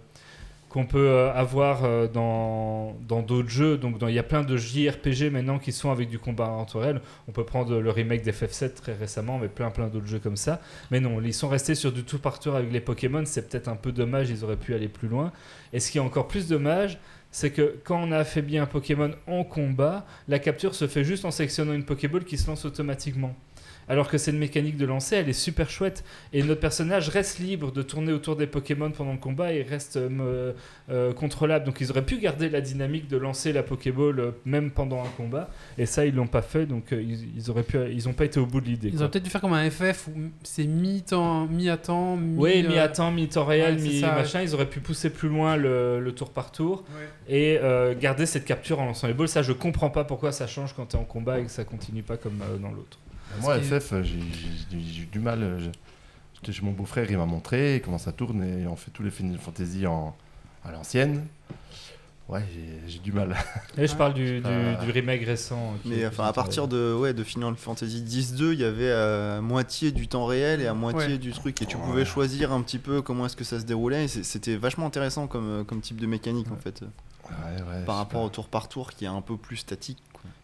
qu'on 0.69 0.85
peut 0.85 1.09
euh, 1.09 1.33
avoir 1.33 1.85
euh, 1.85 2.07
dans 2.07 2.95
d'autres 3.07 3.49
jeux. 3.49 3.77
Donc 3.77 3.95
il 4.01 4.13
y 4.13 4.19
a 4.19 4.23
plein 4.23 4.43
de 4.43 4.57
JRPG 4.57 5.31
maintenant 5.31 5.59
qui 5.59 5.71
sont 5.71 5.91
avec 5.91 6.09
du 6.09 6.19
combat 6.19 6.49
en 6.49 6.65
temps 6.65 6.79
réel. 6.79 7.01
On 7.27 7.31
peut 7.31 7.45
prendre 7.45 7.79
le 7.79 7.89
remake 7.89 8.23
d'FF7 8.23 8.73
très 8.73 8.93
récemment, 8.93 9.39
mais 9.39 9.47
plein 9.47 9.69
plein 9.69 9.87
d'autres 9.87 10.07
jeux 10.07 10.19
comme 10.19 10.37
ça. 10.37 10.61
Mais 10.91 10.99
non, 10.99 11.21
ils 11.21 11.33
sont 11.33 11.47
restés 11.47 11.75
sur 11.75 11.91
du 11.91 12.03
tout 12.03 12.19
par 12.19 12.39
tour 12.39 12.55
avec 12.55 12.71
les 12.71 12.81
Pokémon. 12.81 13.23
C'est 13.25 13.49
peut-être 13.49 13.69
un 13.69 13.75
peu 13.75 13.91
dommage, 13.91 14.29
ils 14.29 14.43
auraient 14.43 14.57
pu 14.57 14.73
aller 14.73 14.87
plus 14.87 15.07
loin. 15.07 15.31
Et 15.73 15.79
ce 15.79 15.91
qui 15.91 15.97
est 15.97 16.01
encore 16.01 16.27
plus 16.27 16.47
dommage, 16.47 16.99
c'est 17.31 17.51
que 17.51 17.77
quand 17.83 18.01
on 18.01 18.11
a 18.11 18.17
affaibli 18.17 18.57
un 18.57 18.65
Pokémon 18.65 19.11
en 19.27 19.43
combat, 19.43 20.05
la 20.27 20.39
capture 20.39 20.75
se 20.75 20.87
fait 20.87 21.03
juste 21.03 21.25
en 21.25 21.31
sélectionnant 21.31 21.73
une 21.73 21.85
Pokéball 21.85 22.23
qui 22.23 22.37
se 22.37 22.47
lance 22.47 22.65
automatiquement. 22.65 23.35
Alors 23.89 24.09
que 24.09 24.17
cette 24.17 24.35
mécanique 24.35 24.77
de 24.77 24.85
lancer, 24.85 25.15
elle 25.15 25.29
est 25.29 25.33
super 25.33 25.69
chouette. 25.69 26.03
Et 26.33 26.43
notre 26.43 26.59
personnage 26.59 27.09
reste 27.09 27.39
libre 27.39 27.71
de 27.71 27.81
tourner 27.81 28.11
autour 28.11 28.35
des 28.35 28.47
Pokémon 28.47 28.91
pendant 28.91 29.13
le 29.13 29.17
combat 29.17 29.53
et 29.53 29.63
reste 29.63 29.97
euh, 29.97 30.53
euh, 30.89 31.13
contrôlable. 31.13 31.65
Donc 31.65 31.79
ils 31.81 31.89
auraient 31.91 32.05
pu 32.05 32.17
garder 32.19 32.49
la 32.49 32.61
dynamique 32.61 33.07
de 33.07 33.17
lancer 33.17 33.53
la 33.53 33.63
Pokéball 33.63 34.19
euh, 34.19 34.31
même 34.45 34.71
pendant 34.71 35.01
un 35.01 35.09
combat. 35.15 35.49
Et 35.77 35.85
ça, 35.85 36.05
ils 36.05 36.13
l'ont 36.15 36.27
pas 36.27 36.41
fait. 36.41 36.65
Donc 36.65 36.91
euh, 36.91 37.01
ils, 37.01 37.35
ils 37.35 37.49
auraient 37.49 37.63
pu, 37.63 37.77
ils 37.91 38.07
ont 38.09 38.13
pas 38.13 38.25
été 38.25 38.39
au 38.39 38.45
bout 38.45 38.61
de 38.61 38.65
l'idée. 38.65 38.87
Ils 38.89 38.91
quoi. 38.93 39.01
auraient 39.01 39.11
peut-être 39.11 39.23
dû 39.23 39.29
faire 39.29 39.41
comme 39.41 39.53
un 39.53 39.69
FF 39.69 40.07
où 40.07 40.11
c'est 40.43 40.65
mi-temps, 40.65 41.47
mi-à 41.47 41.77
temps, 41.77 42.17
mi. 42.17 42.35
Oui, 42.37 42.63
mi-à-temps, 42.63 43.11
mi-temps 43.11 43.45
réel, 43.45 43.75
ouais, 43.75 43.79
c'est 43.79 43.87
mi 43.87 43.99
ça, 44.01 44.09
ouais. 44.09 44.15
machin. 44.15 44.41
Ils 44.41 44.53
auraient 44.53 44.69
pu 44.69 44.79
pousser 44.79 45.09
plus 45.09 45.29
loin 45.29 45.55
le, 45.55 45.99
le 45.99 46.11
tour 46.11 46.31
par 46.31 46.51
tour 46.51 46.83
ouais. 46.97 47.35
et 47.35 47.59
euh, 47.61 47.95
garder 47.99 48.25
cette 48.25 48.45
capture 48.45 48.79
en 48.79 48.85
lançant 48.85 49.07
les 49.07 49.13
balles. 49.13 49.27
Ça, 49.27 49.41
je 49.41 49.53
comprends 49.53 49.89
pas 49.89 50.03
pourquoi 50.03 50.31
ça 50.31 50.47
change 50.47 50.73
quand 50.73 50.87
tu 50.87 50.95
es 50.95 50.99
en 50.99 51.05
combat 51.05 51.39
et 51.39 51.43
que 51.43 51.51
ça 51.51 51.63
continue 51.63 52.03
pas 52.03 52.17
comme 52.17 52.41
euh, 52.41 52.57
dans 52.57 52.71
l'autre. 52.71 52.99
Moi, 53.41 53.59
FF, 53.61 53.93
euh, 53.93 54.03
j'ai 54.03 55.05
du 55.11 55.19
mal. 55.19 55.43
euh, 55.43 55.59
J'étais 56.35 56.51
chez 56.51 56.61
mon 56.63 56.71
beau-frère, 56.71 57.09
il 57.09 57.17
m'a 57.17 57.25
montré 57.25 57.81
comment 57.83 57.97
ça 57.97 58.11
tourne 58.11 58.43
et 58.43 58.67
on 58.67 58.75
fait 58.75 58.91
tous 58.91 59.01
les 59.01 59.09
Final 59.09 59.39
Fantasy 59.39 59.87
en, 59.87 60.15
à 60.63 60.71
l'ancienne. 60.71 61.25
Ouais, 62.29 62.43
j'ai- 62.87 62.99
du 62.99 63.11
mal. 63.13 63.35
Et 63.77 63.87
je 63.87 63.95
parle 63.95 64.13
du, 64.13 64.41
du, 64.41 64.45
Euh, 64.45 64.75
du 64.83 64.91
remake 64.91 65.23
récent. 65.25 65.73
qui 65.81 65.89
Mais 65.89 66.05
enfin, 66.05 66.25
à 66.25 66.33
partir 66.33 66.67
de, 66.67 66.93
ouais, 66.93 67.13
de 67.13 67.23
Final 67.23 67.55
Fantasy 67.55 68.03
X-2, 68.05 68.51
il 68.53 68.59
y 68.59 68.65
avait 68.65 68.91
à 68.91 69.39
moitié 69.41 69.91
du 69.91 70.07
temps 70.07 70.25
réel 70.25 70.61
et 70.61 70.67
à 70.67 70.73
moitié 70.73 71.13
Ouais. 71.13 71.17
du 71.17 71.31
truc. 71.31 71.59
Et 71.61 71.65
tu 71.65 71.77
Ouais. 71.77 71.83
pouvais 71.83 72.05
choisir 72.05 72.51
un 72.51 72.61
petit 72.61 72.79
peu 72.79 73.01
comment 73.01 73.25
est-ce 73.25 73.35
que 73.37 73.43
ça 73.45 73.59
se 73.59 73.65
déroulait. 73.65 74.07
C'était 74.07 74.57
vachement 74.57 74.85
intéressant 74.85 75.25
comme, 75.27 75.47
euh, 75.47 75.63
comme 75.63 75.79
type 75.81 75.99
de 76.01 76.05
mécanique 76.05 76.51
en 76.51 76.57
fait. 76.57 76.81
Ouais, 76.81 77.61
ouais, 77.61 77.83
Par 77.85 77.95
rapport 77.95 78.21
au 78.23 78.29
tour 78.29 78.47
par 78.47 78.67
tour 78.69 78.91
qui 78.91 79.05
est 79.05 79.09
un 79.09 79.21
peu 79.21 79.37
plus 79.37 79.57
statique. 79.57 79.97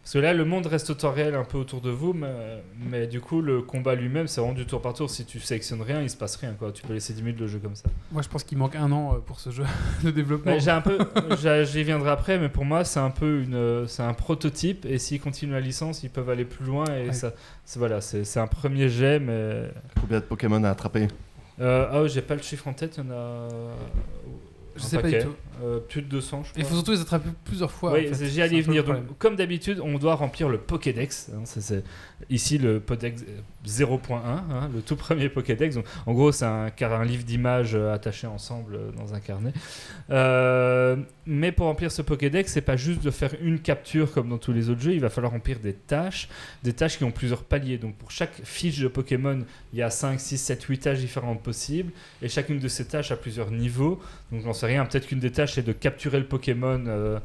Parce 0.04 0.12
que 0.12 0.18
là, 0.18 0.34
le 0.34 0.44
monde 0.44 0.66
reste 0.66 0.90
au 0.90 0.94
temps 0.94 1.12
réel 1.12 1.34
un 1.34 1.44
peu 1.44 1.56
autour 1.56 1.80
de 1.80 1.88
vous, 1.88 2.12
mais, 2.12 2.62
mais 2.90 3.06
du 3.06 3.22
coup, 3.22 3.40
le 3.40 3.62
combat 3.62 3.94
lui-même, 3.94 4.26
c'est 4.28 4.42
vraiment 4.42 4.52
du 4.54 4.66
tour 4.66 4.82
par 4.82 4.92
tour. 4.92 5.08
Si 5.08 5.24
tu 5.24 5.40
sélectionnes 5.40 5.80
rien, 5.80 6.02
il 6.02 6.10
se 6.10 6.16
passe 6.16 6.36
rien. 6.36 6.52
Quoi. 6.58 6.72
Tu 6.72 6.82
peux 6.82 6.92
laisser 6.92 7.14
10 7.14 7.22
minutes 7.22 7.40
le 7.40 7.46
jeu 7.46 7.58
comme 7.58 7.74
ça. 7.74 7.88
Moi, 8.12 8.20
je 8.20 8.28
pense 8.28 8.44
qu'il 8.44 8.58
manque 8.58 8.76
un 8.76 8.92
an 8.92 9.14
euh, 9.14 9.18
pour 9.24 9.40
ce 9.40 9.48
jeu 9.50 9.64
de 10.04 10.10
développement. 10.10 10.58
J'ai 10.58 10.70
un 10.70 10.82
peu, 10.82 10.98
j'y 11.64 11.82
viendrai 11.84 12.10
après, 12.10 12.38
mais 12.38 12.50
pour 12.50 12.66
moi, 12.66 12.84
c'est 12.84 13.00
un 13.00 13.08
peu 13.08 13.40
une, 13.44 13.88
c'est 13.88 14.02
un 14.02 14.12
prototype. 14.12 14.84
Et 14.84 14.98
s'ils 14.98 15.22
continuent 15.22 15.52
la 15.52 15.60
licence, 15.60 16.02
ils 16.02 16.10
peuvent 16.10 16.28
aller 16.28 16.44
plus 16.44 16.66
loin. 16.66 16.84
Et 16.84 17.06
Ouais. 17.06 17.12
ça, 17.14 17.32
c'est 17.64 17.78
voilà, 17.78 18.02
c'est 18.02 18.38
un 18.38 18.46
premier 18.46 18.90
jet, 18.90 19.18
mais. 19.20 19.70
Combien 19.98 20.18
de 20.20 20.24
Pokémon 20.24 20.62
à 20.64 20.70
attraper? 20.70 21.08
Euh, 21.60 22.02
oh, 22.02 22.08
j'ai 22.08 22.20
pas 22.20 22.34
le 22.34 22.42
chiffre 22.42 22.68
en 22.68 22.74
tête. 22.74 22.98
Il 22.98 23.04
y 23.04 23.08
en 23.08 23.10
a. 23.10 23.48
Je 24.76 24.82
sais 24.82 24.96
pas 24.98 25.08
du 25.08 25.24
tout. 25.24 25.34
Euh, 25.62 25.78
plus 25.78 26.02
de 26.02 26.08
200, 26.08 26.42
je 26.44 26.50
crois. 26.50 26.60
Il 26.60 26.64
faut 26.64 26.74
surtout 26.74 26.90
les 26.90 27.00
attraper 27.00 27.28
plusieurs 27.44 27.70
fois. 27.70 27.92
Oui, 27.92 28.00
en 28.06 28.08
fait. 28.08 28.14
c'est- 28.14 28.26
j'y 28.28 28.42
allais 28.42 28.60
venir. 28.60 28.82
Donc, 28.84 29.18
comme 29.18 29.36
d'habitude, 29.36 29.78
on 29.80 29.98
doit 29.98 30.16
remplir 30.16 30.48
le 30.48 30.58
Pokédex. 30.58 31.30
hein, 31.32 31.42
c'est- 31.44 31.84
ici 32.28 32.58
le 32.58 32.80
Pokédex 32.80 33.22
0.1, 33.64 34.44
hein, 34.50 34.70
le 34.74 34.80
tout 34.82 34.96
premier 34.96 35.28
Pokédex. 35.28 35.76
Donc, 35.76 35.84
en 36.06 36.12
gros, 36.12 36.32
c'est 36.32 36.44
un, 36.44 36.70
car- 36.70 36.92
un 37.00 37.04
livre 37.04 37.22
d'images 37.22 37.74
euh, 37.76 37.94
attachés 37.94 38.26
ensemble 38.26 38.74
euh, 38.74 38.90
dans 38.96 39.14
un 39.14 39.20
carnet. 39.20 39.52
Euh, 40.10 40.96
mais 41.26 41.52
pour 41.52 41.66
remplir 41.66 41.90
ce 41.90 42.02
Pokédex, 42.02 42.52
c'est 42.52 42.60
pas 42.60 42.76
juste 42.76 43.02
de 43.02 43.10
faire 43.10 43.34
une 43.40 43.58
capture 43.60 44.12
comme 44.12 44.28
dans 44.28 44.38
tous 44.38 44.52
les 44.52 44.70
autres 44.70 44.80
jeux. 44.80 44.92
Il 44.92 45.00
va 45.00 45.08
falloir 45.10 45.32
remplir 45.32 45.58
des 45.60 45.72
tâches, 45.72 46.28
des 46.62 46.72
tâches 46.72 46.98
qui 46.98 47.04
ont 47.04 47.10
plusieurs 47.10 47.44
paliers. 47.44 47.78
Donc, 47.78 47.96
pour 47.96 48.10
chaque 48.10 48.34
fiche 48.44 48.78
de 48.80 48.88
Pokémon, 48.88 49.44
il 49.72 49.78
y 49.78 49.82
a 49.82 49.90
5, 49.90 50.20
6, 50.20 50.38
7, 50.38 50.62
8 50.64 50.78
tâches 50.78 50.98
différentes 50.98 51.42
possibles. 51.42 51.92
Et 52.22 52.28
chacune 52.28 52.58
de 52.58 52.68
ces 52.68 52.84
tâches 52.86 53.10
a 53.12 53.16
plusieurs 53.16 53.50
niveaux. 53.50 54.00
Donc, 54.32 54.42
j'en 54.42 54.52
sais 54.66 54.72
rien. 54.72 54.84
Peut-être 54.86 55.06
qu'une 55.06 55.20
des 55.20 55.32
tâches 55.32 55.58
est 55.58 55.62
de 55.62 55.72
capturer 55.72 56.18
le 56.18 56.26
Pokémon. 56.26 56.82
euh, 56.86 57.18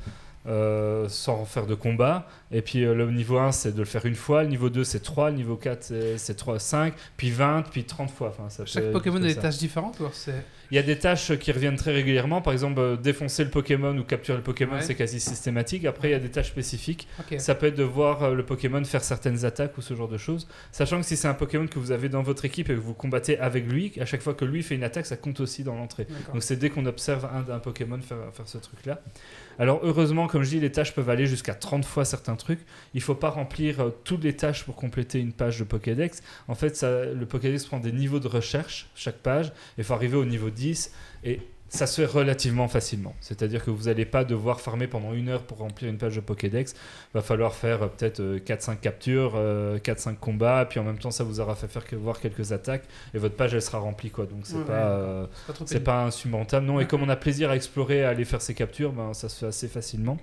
euh, 0.47 1.07
sans 1.09 1.43
faire 1.43 1.67
de 1.67 1.75
combat. 1.75 2.25
Et 2.51 2.61
puis 2.61 2.85
euh, 2.85 2.95
le 2.95 3.11
niveau 3.11 3.37
1, 3.37 3.51
c'est 3.51 3.73
de 3.73 3.79
le 3.79 3.85
faire 3.85 4.05
une 4.05 4.15
fois. 4.15 4.41
Le 4.43 4.49
niveau 4.49 4.69
2, 4.69 4.85
c'est 4.85 5.01
3. 5.01 5.31
Le 5.31 5.35
niveau 5.35 5.57
4, 5.57 5.83
c'est- 5.83 6.17
c'est 6.17 6.33
3, 6.35 6.59
5. 6.59 6.93
Puis 7.17 7.29
20, 7.29 7.63
puis 7.69 7.83
30 7.83 8.09
fois. 8.09 8.29
Enfin, 8.29 8.49
ça 8.49 8.65
Chaque 8.65 8.85
Pokémon 8.93 9.17
a 9.17 9.19
des 9.19 9.35
tâches 9.41 9.57
différentes 9.57 9.99
ou 9.99 10.03
alors 10.03 10.15
c'est. 10.15 10.43
Il 10.71 10.75
y 10.75 10.77
a 10.77 10.83
des 10.83 10.99
tâches 10.99 11.35
qui 11.37 11.51
reviennent 11.51 11.75
très 11.77 11.91
régulièrement. 11.91 12.41
Par 12.41 12.53
exemple, 12.53 12.79
euh, 12.79 12.95
défoncer 12.95 13.43
le 13.43 13.49
Pokémon 13.49 13.97
ou 13.97 14.03
capturer 14.03 14.37
le 14.37 14.43
Pokémon, 14.43 14.75
Ouais. 14.75 14.81
c'est 14.81 14.95
quasi 14.95 15.19
systématique. 15.19 15.85
Après, 15.85 16.09
il 16.09 16.11
y 16.11 16.15
a 16.15 16.19
des 16.19 16.29
tâches 16.29 16.49
spécifiques. 16.49 17.07
Ça 17.37 17.55
peut 17.55 17.67
être 17.67 17.75
de 17.75 17.83
voir 17.83 18.23
euh, 18.23 18.33
le 18.35 18.43
Pokémon 18.45 18.83
faire 18.83 19.03
certaines 19.03 19.45
attaques 19.45 19.77
ou 19.77 19.81
ce 19.81 19.95
genre 19.95 20.07
de 20.07 20.17
choses. 20.17 20.47
Sachant 20.71 20.99
que 20.99 21.05
si 21.05 21.17
c'est 21.17 21.27
un 21.27 21.33
Pokémon 21.33 21.65
que 21.67 21.79
vous 21.79 21.91
avez 21.91 22.07
dans 22.09 22.21
votre 22.21 22.45
équipe 22.45 22.69
et 22.69 22.75
que 22.75 22.79
vous 22.79 22.93
combattez 22.93 23.39
avec 23.39 23.65
lui, 23.67 23.93
à 23.99 24.05
chaque 24.05 24.21
fois 24.21 24.33
que 24.35 24.45
lui 24.45 24.61
fait 24.61 24.75
une 24.75 24.83
attaque, 24.83 25.05
ça 25.07 25.17
compte 25.17 25.39
aussi 25.39 25.63
dans 25.63 25.75
l'entrée. 25.75 26.05
Donc 26.33 26.43
c'est 26.43 26.57
dès 26.57 26.69
qu'on 26.69 26.85
observe 26.85 27.27
un, 27.51 27.59
Pokémon 27.59 27.99
faire, 28.01 28.17
faire 28.33 28.47
ce 28.47 28.57
truc-là. 28.59 29.01
Alors 29.57 29.81
heureusement, 29.83 30.27
comme 30.27 30.43
je 30.43 30.49
dis, 30.51 30.59
les 30.59 30.71
tâches 30.71 30.93
peuvent 30.93 31.09
aller 31.09 31.25
jusqu'à 31.25 31.53
30 31.53 31.83
fois 31.83 32.05
certains 32.05 32.35
trucs. 32.35 32.59
Il 32.93 33.01
faut 33.01 33.15
pas 33.15 33.29
remplir 33.29 33.79
euh, 33.81 33.89
toutes 34.05 34.23
les 34.23 34.35
tâches 34.35 34.63
pour 34.63 34.75
compléter 34.75 35.19
une 35.19 35.33
page 35.33 35.59
de 35.59 35.63
Pokédex. 35.65 36.21
En 36.47 36.55
fait, 36.55 36.77
ça, 36.77 37.05
le 37.05 37.25
Pokédex 37.25 37.65
prend 37.65 37.79
des 37.79 37.91
niveaux 37.91 38.19
de 38.19 38.27
recherche, 38.27 38.87
chaque 38.95 39.17
page, 39.17 39.47
et 39.47 39.51
il 39.79 39.83
faut 39.83 39.93
arriver 39.93 40.15
au 40.15 40.25
niveau 40.25 40.49
10. 40.49 40.58
Et 41.23 41.39
ça 41.69 41.85
se 41.85 42.01
fait 42.01 42.07
relativement 42.07 42.67
facilement. 42.67 43.15
C'est-à-dire 43.21 43.63
que 43.63 43.69
vous 43.69 43.83
n'allez 43.83 44.05
pas 44.05 44.23
devoir 44.25 44.59
farmer 44.59 44.87
pendant 44.87 45.13
une 45.13 45.29
heure 45.29 45.43
pour 45.43 45.59
remplir 45.59 45.89
une 45.89 45.97
page 45.99 46.15
de 46.15 46.21
Pokédex. 46.21 46.73
va 47.13 47.21
falloir 47.21 47.53
faire 47.53 47.83
euh, 47.83 47.87
peut-être 47.87 48.19
euh, 48.21 48.39
4-5 48.39 48.77
captures, 48.79 49.33
euh, 49.35 49.77
4-5 49.77 50.15
combats, 50.15 50.65
puis 50.67 50.79
en 50.79 50.83
même 50.83 50.97
temps, 50.97 51.11
ça 51.11 51.23
vous 51.23 51.39
aura 51.39 51.55
fait 51.55 51.67
faire 51.67 51.85
que, 51.85 51.95
voir 51.95 52.19
quelques 52.19 52.51
attaques, 52.51 52.85
et 53.13 53.19
votre 53.19 53.35
page, 53.35 53.53
elle 53.53 53.61
sera 53.61 53.77
remplie. 53.77 54.09
Quoi. 54.09 54.25
Donc 54.25 54.41
c'est 54.43 54.55
Ouais, 54.55 54.63
pas... 54.63 54.73
ouais, 54.73 54.79
euh, 54.79 55.25
C'est 55.65 55.83
pas 55.83 55.93
pas 55.93 56.03
insurmontable, 56.05 56.65
non. 56.65 56.79
Et 56.79 56.87
comme 56.87 57.03
on 57.03 57.09
a 57.09 57.15
plaisir 57.15 57.51
à 57.51 57.55
explorer, 57.55 58.03
à 58.03 58.09
aller 58.09 58.25
faire 58.25 58.41
ces 58.41 58.55
captures, 58.55 58.91
ben, 58.91 59.13
ça 59.13 59.29
se 59.29 59.39
fait 59.39 59.45
assez 59.47 59.67
facilement. 59.67 60.17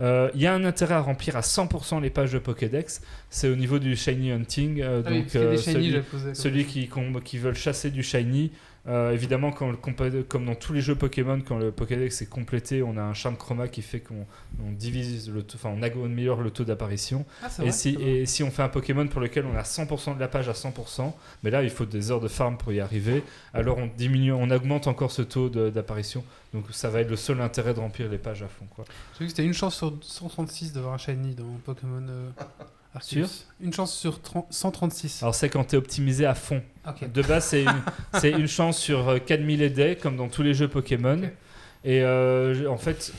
Euh, 0.00 0.30
Il 0.34 0.40
y 0.40 0.46
a 0.46 0.54
un 0.54 0.64
intérêt 0.64 0.94
à 0.94 1.00
remplir 1.00 1.36
à 1.36 1.40
100% 1.42 2.00
les 2.00 2.10
pages 2.10 2.32
de 2.32 2.38
Pokédex. 2.38 3.02
C'est 3.28 3.48
au 3.48 3.56
niveau 3.56 3.78
du 3.78 3.96
Shiny 3.96 4.30
Hunting. 4.30 4.82
Ah 4.82 4.98
oui, 5.04 5.22
donc, 5.24 5.32
des 5.32 5.58
shiny, 5.58 5.92
celui, 5.92 6.34
celui 6.34 6.64
qui, 6.64 6.88
qui 7.24 7.38
veulent 7.38 7.54
chasser 7.56 7.90
du 7.90 8.02
Shiny. 8.02 8.52
Euh, 8.88 9.12
évidemment, 9.12 9.52
quand 9.52 9.70
le 9.70 9.76
compa- 9.76 10.22
comme 10.24 10.46
dans 10.46 10.54
tous 10.54 10.72
les 10.72 10.80
jeux 10.80 10.94
Pokémon, 10.94 11.40
quand 11.46 11.58
le 11.58 11.70
Pokédex 11.70 12.22
est 12.22 12.26
complété, 12.26 12.82
on 12.82 12.96
a 12.96 13.02
un 13.02 13.12
charme 13.14 13.36
chroma 13.36 13.68
qui 13.68 13.82
fait 13.82 14.00
qu'on 14.00 14.26
on 14.66 14.72
divise 14.72 15.30
le 15.30 15.44
enfin 15.54 15.70
on 15.76 15.82
améliore 15.82 16.40
le 16.40 16.50
taux 16.50 16.64
d'apparition. 16.64 17.26
Ah, 17.42 17.48
Et 17.62 17.72
si, 17.72 17.90
et 18.00 18.24
on 18.42 18.50
fait 18.50 18.62
un 18.62 18.68
Pokémon 18.70 19.06
pour 19.06 19.20
lequel 19.20 19.44
on 19.44 19.54
a 19.56 19.62
100% 19.62 20.14
de 20.14 20.20
la 20.20 20.28
page 20.28 20.48
à 20.48 20.52
100%, 20.52 21.12
mais 21.42 21.50
là 21.50 21.62
il 21.62 21.70
faut 21.70 21.84
des 21.84 22.10
heures 22.10 22.20
de 22.20 22.28
farm 22.28 22.56
pour 22.56 22.72
y 22.72 22.80
arriver, 22.80 23.22
alors 23.52 23.76
on 23.78 23.86
diminue, 23.98 24.32
on 24.32 24.50
augmente 24.50 24.86
encore 24.86 25.10
ce 25.10 25.22
taux 25.22 25.50
d'apparition. 25.50 26.24
Donc 26.54 26.64
ça 26.70 26.88
va 26.90 27.00
être 27.00 27.10
le 27.10 27.16
seul 27.16 27.40
intérêt 27.42 27.74
de 27.74 27.80
remplir 27.80 28.08
les 28.08 28.18
pages 28.18 28.42
à 28.42 28.48
fond. 28.48 28.64
Quoi. 28.74 28.84
J'ai 29.14 29.20
vu 29.20 29.24
que 29.26 29.30
c'était 29.30 29.44
une 29.44 29.52
chance 29.54 29.76
sur 29.76 29.92
136 30.02 30.72
d'avoir 30.72 30.94
un 30.94 30.98
shiny 30.98 31.34
dans 31.34 31.44
Pokémon 31.64 32.02
euh, 32.08 32.30
Arceus. 32.94 33.46
Une 33.60 33.72
chance 33.72 33.96
sur 33.96 34.20
30 34.20 34.46
136. 34.50 35.22
Alors 35.22 35.34
c'est 35.34 35.48
quand 35.48 35.64
tu 35.64 35.76
es 35.76 35.78
optimisé 35.78 36.26
à 36.26 36.34
fond. 36.34 36.62
De 37.14 37.22
base 37.22 37.44
c'est 38.20 38.30
une, 38.30 38.48
chance 38.48 38.78
sur 38.78 39.08
euh, 39.08 39.18
4000 39.18 39.72
dés 39.72 39.96
comme 39.96 40.16
dans 40.16 40.28
tous 40.28 40.42
les 40.42 40.54
jeux 40.54 40.68
Pokémon. 40.68 41.18
Ok. 41.18 41.30
Et 41.84 42.02
euh, 42.02 42.68
en 42.68 42.76
fait 42.76 43.12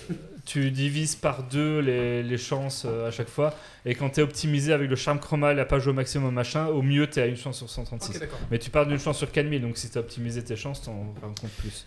tu 0.45 0.71
divises 0.71 1.15
par 1.15 1.43
deux 1.43 1.79
les, 1.79 2.23
les 2.23 2.37
chances 2.37 2.83
euh, 2.85 3.07
à 3.07 3.11
chaque 3.11 3.29
fois. 3.29 3.53
Et 3.85 3.95
quand 3.95 4.09
tu 4.09 4.19
es 4.19 4.23
optimisé 4.23 4.73
avec 4.73 4.89
le 4.89 4.95
charme 4.95 5.19
chroma, 5.19 5.53
la 5.53 5.65
page 5.65 5.87
au 5.87 5.93
maximum 5.93 6.33
machin, 6.33 6.67
au 6.67 6.81
mieux 6.81 7.07
tu 7.07 7.19
as 7.19 7.27
une 7.27 7.37
chance 7.37 7.57
sur 7.57 7.69
136. 7.69 8.09
Ok, 8.09 8.19
d'accord. 8.19 8.39
Mais 8.49 8.59
tu 8.59 8.69
pars 8.69 8.85
d'une 8.85 8.99
chance 8.99 9.17
sur 9.17 9.31
4000, 9.31 9.61
donc 9.61 9.77
si 9.77 9.89
tu 9.89 9.97
as 9.97 10.01
optimisé 10.01 10.43
tes 10.43 10.55
chances, 10.55 10.81
t'en 10.81 11.13
comptes 11.21 11.51
plus. 11.57 11.85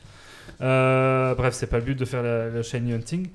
Euh, 0.61 1.35
bref, 1.35 1.55
c'est 1.55 1.67
pas 1.67 1.79
le 1.79 1.85
but 1.85 1.99
de 1.99 2.05
faire 2.05 2.23
la, 2.23 2.49
la 2.49 2.63
shiny 2.63 2.93
hunting. 2.93 3.29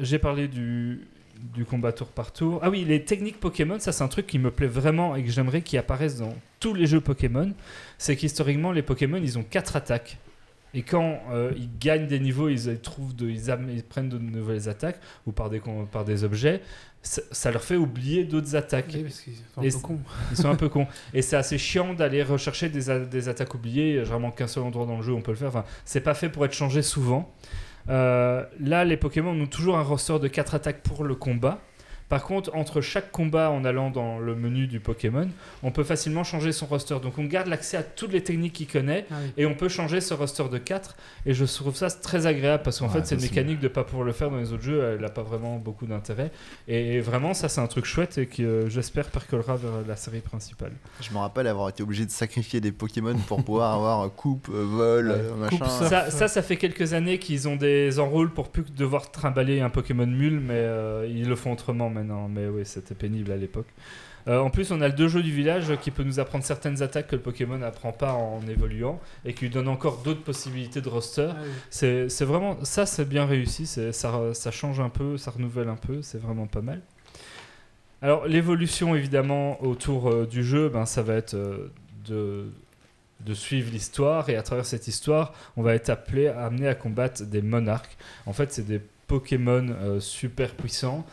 J'ai 0.00 0.18
parlé 0.18 0.48
du, 0.48 1.06
du 1.54 1.64
combat 1.64 1.92
tour 1.92 2.08
par 2.08 2.32
tour. 2.32 2.60
Ah 2.62 2.70
oui, 2.70 2.84
les 2.84 3.04
techniques 3.04 3.40
Pokémon, 3.40 3.78
ça 3.78 3.92
c'est 3.92 4.04
un 4.04 4.08
truc 4.08 4.26
qui 4.26 4.38
me 4.38 4.50
plaît 4.50 4.66
vraiment 4.66 5.16
et 5.16 5.24
que 5.24 5.30
j'aimerais 5.30 5.62
qu'ils 5.62 5.78
apparaissent 5.78 6.18
dans 6.18 6.34
tous 6.60 6.74
les 6.74 6.86
jeux 6.86 7.00
Pokémon. 7.00 7.52
C'est 7.98 8.16
qu'historiquement, 8.16 8.72
les 8.72 8.82
Pokémon, 8.82 9.18
ils 9.22 9.38
ont 9.38 9.44
quatre 9.44 9.76
attaques. 9.76 10.18
Et 10.74 10.82
quand 10.82 11.20
euh, 11.30 11.52
ils 11.56 11.70
gagnent 11.78 12.06
des 12.06 12.20
niveaux, 12.20 12.48
ils, 12.48 12.68
ils 12.68 12.78
trouvent 12.78 13.16
de, 13.16 13.28
ils, 13.28 13.82
prennent 13.82 14.08
de 14.08 14.18
nouvelles 14.18 14.68
attaques 14.68 15.00
ou 15.26 15.32
par 15.32 15.48
des, 15.48 15.60
con- 15.60 15.86
par 15.90 16.04
des 16.04 16.24
objets, 16.24 16.60
ça, 17.00 17.22
ça 17.32 17.50
leur 17.50 17.62
fait 17.62 17.76
oublier 17.76 18.24
d'autres 18.24 18.54
attaques. 18.54 18.94
Ok, 18.94 19.02
parce 19.02 19.20
qu'ils 19.20 19.34
sont 19.34 19.60
un 19.60 19.62
Et 19.62 19.70
peu 19.70 19.78
cons. 19.78 20.00
Ils 20.30 20.36
sont 20.36 20.48
un 20.50 20.56
peu 20.56 20.68
cons. 20.68 20.86
Et 21.14 21.22
c'est 21.22 21.36
assez 21.36 21.56
chiant 21.56 21.94
d'aller 21.94 22.22
rechercher 22.22 22.68
des, 22.68 23.28
attaques 23.28 23.54
oubliées. 23.54 23.90
Il 23.90 23.96
y 23.96 23.98
a 23.98 24.04
vraiment 24.04 24.30
qu'un 24.30 24.46
seul 24.46 24.62
endroit 24.64 24.84
dans 24.84 24.98
le 24.98 25.02
jeu 25.02 25.12
où 25.12 25.16
on 25.16 25.22
peut 25.22 25.30
le 25.30 25.38
faire. 25.38 25.48
Enfin, 25.48 25.64
c'est 25.86 26.02
pas 26.02 26.14
fait 26.14 26.28
pour 26.28 26.44
être 26.44 26.52
changé 26.52 26.82
souvent. 26.82 27.32
Euh, 27.88 28.44
là, 28.60 28.84
les 28.84 28.96
Pokémon 28.96 29.30
ont 29.30 29.46
toujours 29.46 29.76
un 29.78 29.82
ressort 29.82 30.20
de 30.20 30.28
4 30.28 30.54
attaques 30.54 30.82
pour 30.82 31.04
le 31.04 31.14
combat. 31.14 31.60
Par 32.08 32.22
contre, 32.24 32.54
entre 32.54 32.80
chaque 32.80 33.10
combat, 33.12 33.50
en 33.50 33.64
allant 33.64 33.90
dans 33.90 34.18
le 34.18 34.34
menu 34.34 34.66
du 34.66 34.80
Pokémon, 34.80 35.28
on 35.62 35.70
peut 35.70 35.84
facilement 35.84 36.24
changer 36.24 36.52
son 36.52 36.66
roster. 36.66 36.96
Donc 37.02 37.18
on 37.18 37.24
garde 37.24 37.48
l'accès 37.48 37.76
à 37.76 37.82
toutes 37.82 38.12
les 38.12 38.22
techniques 38.22 38.54
qu'il 38.54 38.66
connaît 38.66 39.04
Ah 39.10 39.14
oui. 39.22 39.32
et 39.36 39.46
on 39.46 39.54
peut 39.54 39.68
changer 39.68 40.00
ce 40.00 40.14
roster 40.14 40.44
de 40.50 40.58
4. 40.58 40.96
Et 41.26 41.34
je 41.34 41.44
trouve 41.44 41.74
ça 41.76 41.90
très 41.90 42.26
agréable 42.26 42.62
parce 42.62 42.78
qu'en 42.78 42.86
Ouais, 42.86 42.92
fait, 42.94 43.00
possible. 43.00 43.22
mécanique 43.22 43.58
de 43.60 43.64
ne 43.64 43.72
pas 43.72 43.84
pouvoir 43.84 44.06
le 44.06 44.12
faire 44.12 44.30
dans 44.30 44.38
les 44.38 44.52
autres 44.52 44.62
jeux. 44.62 44.92
Elle 44.94 45.00
n'a 45.02 45.10
pas 45.10 45.22
vraiment 45.22 45.56
beaucoup 45.58 45.86
d'intérêt. 45.86 46.30
Et 46.66 47.00
vraiment, 47.00 47.34
ça, 47.34 47.48
c'est 47.48 47.60
un 47.60 47.66
truc 47.66 47.84
chouette 47.84 48.16
et 48.18 48.26
que 48.26 48.42
euh, 48.42 48.68
j'espère 48.70 49.10
percolera 49.10 49.56
vers 49.56 49.70
la 49.86 49.96
série 49.96 50.20
principale. 50.20 50.72
Je 51.00 51.10
me 51.12 51.18
rappelle 51.18 51.46
avoir 51.46 51.68
été 51.68 51.82
obligé 51.82 52.06
de 52.06 52.10
sacrifier 52.10 52.60
des 52.60 52.72
Pokémon 52.72 53.16
pour 53.26 53.44
pouvoir 53.44 53.74
avoir 53.74 54.10
coupe, 54.14 54.48
euh, 54.52 54.64
vol, 54.64 55.10
euh, 55.10 55.34
machin. 55.34 55.58
Coupe, 55.58 55.66
ça. 55.68 55.88
Ça, 55.88 56.10
ça, 56.10 56.28
ça 56.28 56.42
fait 56.42 56.56
quelques 56.56 56.94
années 56.94 57.18
qu'ils 57.18 57.48
ont 57.48 57.56
des 57.56 57.98
enrôles 57.98 58.30
pour 58.32 58.48
plus 58.48 58.64
que 58.64 58.70
devoir 58.70 59.10
trimballer 59.10 59.60
un 59.60 59.70
Pokémon 59.70 60.06
mule, 60.06 60.40
mais 60.40 60.54
euh, 60.54 61.06
ils 61.10 61.28
le 61.28 61.36
font 61.36 61.52
autrement 61.52 61.90
maintenant. 61.98 62.28
Mais 62.28 62.46
oui, 62.46 62.62
c'était 62.64 62.94
pénible 62.94 63.32
à 63.32 63.36
l'époque. 63.36 63.66
Euh, 64.26 64.40
en 64.40 64.50
plus, 64.50 64.70
on 64.72 64.80
a 64.82 64.88
le 64.88 64.94
deux 64.94 65.08
jeux 65.08 65.22
du 65.22 65.32
village 65.32 65.74
qui 65.80 65.90
peut 65.90 66.02
nous 66.02 66.20
apprendre 66.20 66.44
certaines 66.44 66.82
attaques 66.82 67.06
que 67.08 67.16
le 67.16 67.22
Pokémon 67.22 67.56
n'apprend 67.58 67.92
pas 67.92 68.12
en 68.12 68.40
évoluant 68.46 69.00
et 69.24 69.32
qui 69.32 69.44
lui 69.46 69.50
donne 69.50 69.68
encore 69.68 70.02
d'autres 70.02 70.22
possibilités 70.22 70.80
de 70.82 70.88
roster. 70.88 71.28
Ah 71.30 71.36
oui. 71.42 71.48
C'est 71.70 72.08
c'est 72.10 72.24
vraiment 72.26 72.62
ça, 72.64 72.84
c'est 72.84 73.08
bien 73.08 73.24
réussi. 73.24 73.64
c'est- 73.66 73.92
Ça, 73.92 74.34
ça 74.34 74.50
change 74.50 74.80
un 74.80 74.90
peu, 74.90 75.16
ça 75.16 75.30
renouvelle 75.30 75.68
un 75.68 75.76
peu. 75.76 76.02
C'est 76.02 76.18
vraiment 76.20 76.46
pas 76.46 76.60
mal. 76.60 76.80
Alors 78.02 78.26
l'évolution 78.26 78.94
évidemment 78.94 79.62
autour 79.64 80.08
euh, 80.10 80.26
du 80.26 80.44
jeu, 80.44 80.68
ben 80.68 80.84
ça 80.86 81.02
va 81.02 81.14
être 81.14 81.34
euh, 81.34 81.72
de 82.06 82.46
de 83.26 83.34
suivre 83.34 83.72
l'histoire 83.72 84.28
et 84.30 84.36
à 84.36 84.42
travers 84.42 84.64
cette 84.64 84.86
histoire, 84.86 85.32
on 85.56 85.62
va 85.62 85.74
être 85.74 85.90
appelé, 85.90 86.28
amené 86.28 86.68
à 86.68 86.76
combattre 86.76 87.24
des 87.24 87.42
monarques. 87.42 87.96
En 88.26 88.32
fait, 88.32 88.52
c'est 88.52 88.64
des 88.64 88.80
Pokémon 89.08 89.66
euh, 89.70 89.98
super 89.98 90.54
puissants 90.54 91.04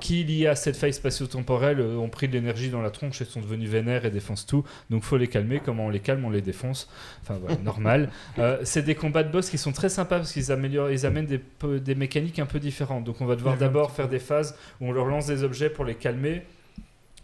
qui, 0.00 0.24
liés 0.24 0.46
à 0.46 0.54
cette 0.54 0.76
faille 0.76 0.92
spatio-temporelle, 0.92 1.80
euh, 1.80 1.96
ont 1.96 2.08
pris 2.08 2.28
de 2.28 2.32
l'énergie 2.32 2.70
dans 2.70 2.82
la 2.82 2.90
tronche 2.90 3.20
et 3.20 3.24
sont 3.24 3.40
devenus 3.40 3.68
vénères 3.68 4.04
et 4.04 4.10
défoncent 4.10 4.46
tout. 4.46 4.64
Donc 4.90 5.02
faut 5.02 5.16
les 5.16 5.28
calmer. 5.28 5.60
Comment 5.64 5.86
on 5.86 5.90
les 5.90 6.00
calme 6.00 6.24
On 6.24 6.30
les 6.30 6.42
défonce. 6.42 6.88
Enfin 7.22 7.38
voilà, 7.40 7.56
normal. 7.64 8.10
Euh, 8.38 8.58
c'est 8.64 8.82
des 8.82 8.94
combats 8.94 9.22
de 9.22 9.32
boss 9.32 9.50
qui 9.50 9.58
sont 9.58 9.72
très 9.72 9.88
sympas 9.88 10.18
parce 10.18 10.32
qu'ils 10.32 10.52
améliorent, 10.52 10.90
ils 10.90 11.06
amènent 11.06 11.26
des, 11.26 11.94
mécaniques 11.94 12.38
un 12.38 12.46
peu 12.46 12.60
différentes. 12.60 13.04
Donc 13.04 13.20
on 13.20 13.26
va 13.26 13.36
devoir 13.36 13.56
d'abord 13.56 13.90
faire 13.90 14.08
des 14.08 14.18
phases 14.18 14.56
où 14.80 14.88
on 14.88 14.92
leur 14.92 15.06
lance 15.06 15.26
des 15.26 15.42
objets 15.42 15.70
pour 15.70 15.84
les 15.84 15.94
calmer. 15.94 16.42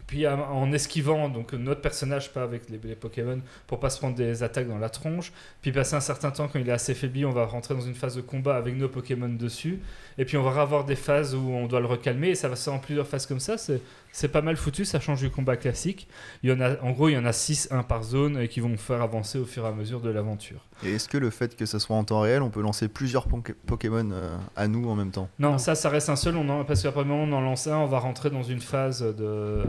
Puis 0.07 0.27
en- 0.27 0.71
esquivant 0.71 1.29
donc 1.29 1.53
notre 1.53 1.81
personnage 1.81 2.31
pas 2.31 2.43
avec 2.43 2.69
les, 2.69 2.79
les 2.83 2.95
Pokémon 2.95 3.41
pour 3.65 3.79
pas 3.79 3.89
se 3.89 3.97
prendre 3.97 4.15
des 4.15 4.43
attaques 4.43 4.67
dans 4.67 4.77
la 4.77 4.89
tronche. 4.89 5.31
Puis 5.61 5.71
passer 5.71 5.95
un 5.95 5.99
certain 5.99 6.31
temps 6.31 6.47
quand 6.47 6.59
il 6.59 6.69
est 6.69 6.71
assez 6.73 6.93
faibli, 6.93 7.25
on 7.25 7.31
va 7.31 7.45
rentrer 7.45 7.73
dans 7.73 7.81
une 7.81 7.95
phase 7.95 8.15
de 8.15 8.21
combat 8.21 8.55
avec 8.55 8.75
nos 8.75 8.89
Pokémon 8.89 9.29
dessus. 9.29 9.79
Et 10.17 10.25
puis 10.25 10.37
on 10.37 10.43
va 10.43 10.61
avoir 10.61 10.85
des 10.85 10.95
phases 10.95 11.33
où 11.33 11.49
on 11.49 11.65
doit 11.67 11.79
le 11.79 11.87
recalmer 11.87 12.29
et 12.29 12.35
ça 12.35 12.47
va 12.49 12.55
se 12.55 12.65
faire 12.65 12.73
en 12.73 12.79
plusieurs 12.79 13.07
phases 13.07 13.25
comme 13.25 13.39
ça. 13.39 13.57
C'est 13.57 13.81
c'est 14.15 14.29
pas 14.29 14.41
mal 14.41 14.55
foutu, 14.55 14.85
ça 14.85 15.01
change 15.01 15.19
du 15.19 15.29
combat 15.29 15.57
classique. 15.57 16.07
Il 16.41 16.49
y 16.49 16.53
en 16.53 16.61
a, 16.61 16.81
en 16.81 16.91
gros, 16.91 17.09
il 17.09 17.15
y 17.15 17.17
en 17.17 17.25
a 17.25 17.33
6, 17.33 17.67
1 17.69 17.83
par 17.83 18.01
zone 18.01 18.37
et 18.39 18.47
qui 18.47 18.61
vont 18.61 18.77
faire 18.77 19.01
avancer 19.01 19.37
au 19.37 19.43
fur 19.43 19.65
et 19.65 19.67
à 19.67 19.73
mesure 19.73 19.99
de 19.99 20.09
l'aventure. 20.09 20.61
Et 20.85 20.93
est-ce 20.93 21.09
que 21.09 21.17
le 21.17 21.29
fait 21.29 21.57
que 21.57 21.65
ça 21.65 21.79
soit 21.79 21.97
en 21.97 22.05
temps 22.05 22.21
réel, 22.21 22.41
on 22.41 22.49
peut 22.49 22.61
lancer 22.61 22.87
plusieurs 22.87 23.27
Pokémon 23.65 24.09
euh, 24.13 24.37
à 24.55 24.69
nous 24.69 24.89
en 24.89 24.95
même 24.95 25.11
temps? 25.11 25.27
Non, 25.37 25.51
Non. 25.51 25.57
ça, 25.57 25.75
ça 25.75 25.89
reste 25.89 26.07
un 26.07 26.15
seul. 26.15 26.37
On 26.37 26.47
en, 26.47 26.63
parce 26.63 26.81
qu'après 26.81 27.01
le 27.01 27.09
moment, 27.09 27.23
on 27.23 27.37
en 27.37 27.41
lance 27.41 27.67
un, 27.67 27.75
on 27.75 27.87
va 27.87 27.99
rentrer 27.99 28.29
dans 28.29 28.43
une 28.43 28.61
phase 28.61 29.01
de, 29.01 29.63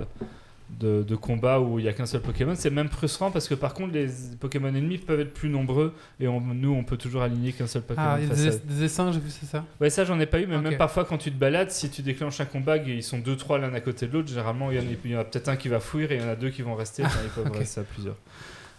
de, 0.70 1.02
de 1.02 1.16
combat 1.16 1.60
où 1.60 1.78
il 1.78 1.82
n'y 1.84 1.88
a 1.88 1.92
qu'un 1.92 2.06
seul 2.06 2.20
Pokémon. 2.20 2.54
C'est 2.56 2.70
même 2.70 2.88
frustrant 2.88 3.30
parce 3.30 3.48
que 3.48 3.54
par 3.54 3.72
contre, 3.74 3.92
les 3.94 4.08
Pokémon 4.40 4.68
ennemis 4.68 4.98
peuvent 4.98 5.20
être 5.20 5.32
plus 5.32 5.48
nombreux 5.48 5.94
et 6.20 6.26
on- 6.28 6.40
nous, 6.40 6.72
on 6.72 6.84
peut 6.84 6.96
toujours 6.96 7.22
aligner 7.22 7.52
qu'un 7.52 7.66
seul 7.66 7.82
Pokémon. 7.82 8.06
Ah, 8.08 8.18
il 8.20 8.28
y 8.28 8.30
a 8.30 8.34
des, 8.34 8.48
à- 8.48 8.58
des 8.58 8.82
essaims, 8.84 9.12
j'ai 9.12 9.20
vu, 9.20 9.30
c'est 9.30 9.46
ça? 9.46 9.64
Ouais, 9.80 9.90
ça, 9.90 10.04
j'en 10.04 10.18
ai 10.20 10.26
pas 10.26 10.40
eu, 10.40 10.46
mais 10.46 10.58
même 10.58 10.76
parfois, 10.76 11.04
quand 11.04 11.18
tu 11.18 11.30
te 11.30 11.38
balades, 11.38 11.70
si 11.70 11.88
tu 11.90 12.02
déclenches 12.02 12.40
un 12.40 12.44
combat, 12.46 12.76
ils 12.78 13.02
sont 13.02 13.18
deux, 13.18 13.36
trois 13.36 13.58
l'un 13.58 13.72
à 13.74 13.80
côté 13.80 14.06
de 14.06 14.12
l'autre. 14.12 14.28
Généralement, 14.28 14.70
il 14.70 14.76
y 15.10 15.16
en 15.16 15.20
a, 15.20 15.24
peut-être 15.24 15.48
un 15.48 15.56
qui 15.56 15.68
va 15.68 15.80
fuir 15.80 16.10
et 16.12 16.16
il 16.16 16.20
y 16.20 16.24
en 16.24 16.28
a 16.28 16.36
deux 16.36 16.50
qui 16.50 16.62
vont 16.62 16.74
rester. 16.74 17.04
Enfin, 17.04 17.20
ils 17.24 17.30
peuvent 17.30 17.46
Ok. 17.52 17.58
rester 17.58 17.80
à 17.80 17.84
plusieurs. 17.84 18.16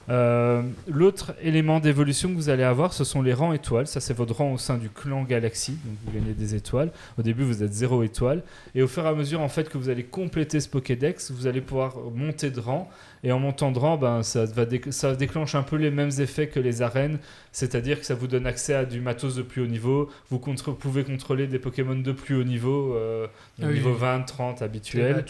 Euh, 0.09 0.61
L'autre 0.87 1.33
élément 1.41 1.79
d'évolution 1.79 2.29
que 2.29 2.35
vous 2.35 2.49
allez 2.49 2.63
avoir, 2.63 2.93
ce 2.93 3.03
sont 3.03 3.21
les 3.21 3.33
rangs 3.33 3.51
étoiles. 3.53 3.87
Ça, 3.87 3.99
c'est 3.99 4.13
votre 4.13 4.35
rang 4.35 4.53
au 4.53 4.57
sein 4.57 4.77
du 4.77 4.89
clan 4.89 5.23
Galaxy. 5.23 5.71
Donc, 5.83 5.95
vous 6.05 6.11
gagnez 6.11 6.33
des 6.33 6.55
étoiles. 6.55 6.91
Au 7.17 7.21
début, 7.21 7.43
vous 7.43 7.61
êtes 7.63 7.73
zéro 7.73 8.03
étoile. 8.03 8.43
Et 8.73 8.81
au 8.81 8.87
fur 8.87 9.03
et 9.05 9.07
à 9.09 9.13
mesure, 9.13 9.41
en 9.41 9.49
fait, 9.49 9.67
que 9.69 9.77
vous 9.77 9.89
allez 9.89 10.03
compléter 10.03 10.59
ce 10.61 10.69
Pokédex, 10.69 11.31
vous 11.31 11.45
allez 11.47 11.61
pouvoir 11.61 11.95
monter 12.15 12.49
de 12.51 12.59
rang. 12.59 12.89
Et 13.23 13.31
en 13.31 13.39
montant 13.39 13.71
de 13.71 13.79
rang, 13.79 13.97
ben, 13.97 14.23
ça, 14.23 14.45
va 14.45 14.63
ça 14.91 15.15
déclenche 15.15 15.55
un 15.55 15.63
peu 15.63 15.75
les 15.75 15.91
mêmes 15.91 16.11
effets 16.19 16.47
que 16.47 16.59
les 16.59 16.81
arènes. 16.81 17.19
C'est-à-dire 17.51 17.99
que 17.99 18.05
ça 18.05 18.15
vous 18.15 18.27
donne 18.27 18.45
accès 18.45 18.75
à 18.75 18.85
du 18.85 19.01
matos 19.01 19.35
de 19.35 19.41
plus 19.41 19.63
haut 19.63 19.67
niveau. 19.67 20.09
Vous 20.29 20.39
contre- 20.39 20.71
pouvez 20.71 21.03
contrôler 21.03 21.47
des 21.47 21.59
Pokémon 21.59 21.95
de 21.95 22.11
plus 22.11 22.35
haut 22.35 22.43
niveau, 22.45 22.93
euh, 22.95 23.27
Ah 23.61 23.65
oui. 23.67 23.73
niveau 23.73 23.93
20, 23.93 24.21
30 24.21 24.61
habituel. 24.61 25.25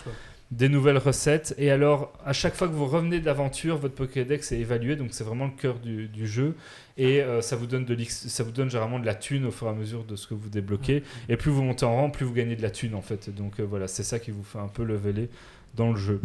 Des 0.51 0.69
nouvelles 0.69 0.97
recettes. 0.97 1.53
Et 1.57 1.71
alors, 1.71 2.13
à 2.25 2.33
chaque 2.33 2.55
fois 2.55 2.67
que 2.67 2.73
vous 2.73 2.85
revenez 2.85 3.19
d'aventure, 3.19 3.77
votre 3.77 3.95
Pokédex 3.95 4.51
est 4.51 4.59
évalué, 4.59 4.95
donc 4.95 5.09
c'est 5.11 5.23
vraiment 5.23 5.45
le 5.45 5.51
cœur 5.51 5.79
du, 5.79 6.07
du 6.07 6.27
jeu. 6.27 6.55
Et 6.97 7.21
euh, 7.21 7.41
ça, 7.41 7.55
vous 7.55 7.67
donne 7.67 7.85
de 7.85 7.97
ça 8.05 8.43
vous 8.43 8.51
donne 8.51 8.69
généralement 8.69 8.99
de 8.99 9.05
la 9.05 9.15
thune 9.15 9.45
au 9.45 9.51
fur 9.51 9.67
et 9.67 9.69
à 9.69 9.73
mesure 9.73 10.03
de 10.03 10.15
ce 10.15 10.27
que 10.27 10.33
vous 10.33 10.49
débloquez. 10.49 11.03
Et 11.29 11.37
plus 11.37 11.51
vous 11.51 11.63
montez 11.63 11.85
en 11.85 11.95
rang, 11.95 12.09
plus 12.09 12.25
vous 12.25 12.33
gagnez 12.33 12.55
de 12.55 12.61
la 12.61 12.71
thune 12.71 12.95
en 12.95 13.01
fait. 13.01 13.29
Donc 13.29 13.59
euh, 13.59 13.63
voilà, 13.63 13.87
c'est 13.87 14.03
ça 14.03 14.19
qui 14.19 14.31
vous 14.31 14.43
fait 14.43 14.59
un 14.59 14.67
peu 14.67 14.83
leveler 14.83 15.29
dans 15.75 15.91
le 15.91 15.97
jeu. 15.97 16.21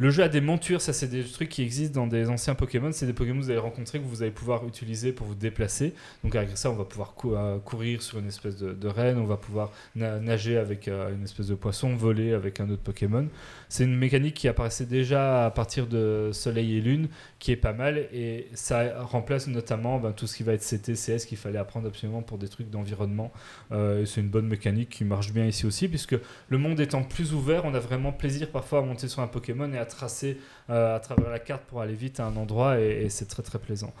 Le 0.00 0.08
jeu 0.08 0.22
a 0.22 0.30
des 0.30 0.40
montures, 0.40 0.80
ça 0.80 0.94
c'est 0.94 1.08
des 1.08 1.22
trucs 1.22 1.50
qui 1.50 1.62
existent 1.62 2.00
dans 2.00 2.06
des 2.06 2.30
anciens 2.30 2.54
Pokémon. 2.54 2.90
C'est 2.90 3.04
des 3.04 3.12
Pokémon 3.12 3.38
que 3.38 3.44
vous 3.44 3.50
allez 3.50 3.58
rencontrer 3.58 3.98
que 3.98 4.04
vous 4.06 4.22
allez 4.22 4.30
pouvoir 4.30 4.66
utiliser 4.66 5.12
pour 5.12 5.26
vous 5.26 5.34
déplacer. 5.34 5.92
Donc 6.24 6.34
avec 6.34 6.56
ça, 6.56 6.70
on 6.70 6.74
va 6.74 6.86
pouvoir 6.86 7.14
euh, 7.26 7.58
courir 7.58 8.00
sur 8.00 8.18
une 8.18 8.28
espèce 8.28 8.56
de, 8.56 8.72
de 8.72 8.88
reine, 8.88 9.18
on 9.18 9.26
va 9.26 9.36
pouvoir 9.36 9.70
na- 9.94 10.18
nager 10.18 10.56
avec 10.56 10.88
euh, 10.88 11.14
une 11.14 11.24
espèce 11.24 11.48
de 11.48 11.54
poisson, 11.54 11.94
voler 11.94 12.32
avec 12.32 12.60
un 12.60 12.70
autre 12.70 12.80
Pokémon. 12.80 13.28
C'est 13.68 13.84
une 13.84 13.94
mécanique 13.94 14.32
qui 14.32 14.48
apparaissait 14.48 14.86
déjà 14.86 15.44
à 15.44 15.50
partir 15.50 15.86
de 15.86 16.30
Soleil 16.32 16.78
et 16.78 16.80
Lune, 16.80 17.08
qui 17.38 17.52
est 17.52 17.56
pas 17.56 17.74
mal, 17.74 17.98
et 18.10 18.48
ça 18.54 19.02
remplace 19.04 19.48
notamment 19.48 19.98
ben, 19.98 20.12
tout 20.12 20.26
ce 20.26 20.34
qui 20.34 20.44
va 20.44 20.54
être 20.54 20.62
CTCS 20.62 21.26
qu'il 21.26 21.36
fallait 21.36 21.58
apprendre 21.58 21.86
absolument 21.86 22.22
pour 22.22 22.38
des 22.38 22.48
trucs 22.48 22.70
d'environnement. 22.70 23.30
Euh, 23.70 24.06
c'est 24.06 24.22
une 24.22 24.28
bonne 24.30 24.48
mécanique 24.48 24.88
qui 24.88 25.04
marche 25.04 25.30
bien 25.34 25.44
ici 25.44 25.66
aussi, 25.66 25.88
puisque 25.88 26.16
le 26.48 26.56
monde 26.56 26.80
étant 26.80 27.02
plus 27.02 27.34
ouvert, 27.34 27.66
on 27.66 27.74
a 27.74 27.80
vraiment 27.80 28.12
plaisir 28.12 28.50
parfois 28.50 28.78
à 28.78 28.82
monter 28.82 29.06
sur 29.06 29.20
un 29.20 29.26
Pokémon 29.26 29.70
et 29.74 29.78
à 29.78 29.89
tracer 29.90 30.38
euh, 30.70 30.96
à 30.96 31.00
travers 31.00 31.30
la 31.30 31.38
carte 31.38 31.62
pour 31.64 31.80
aller 31.80 31.94
vite 31.94 32.20
à 32.20 32.26
un 32.26 32.36
endroit, 32.36 32.80
et, 32.80 33.08
c'est 33.10 33.26
très 33.26 33.42
très 33.42 33.58
plaisant. 33.58 33.92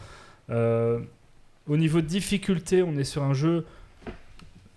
Euh, 0.50 1.00
au 1.68 1.76
niveau 1.76 2.00
de 2.00 2.06
difficulté, 2.06 2.82
on 2.82 2.96
est 2.96 3.04
sur 3.04 3.22
un 3.22 3.34
jeu. 3.34 3.66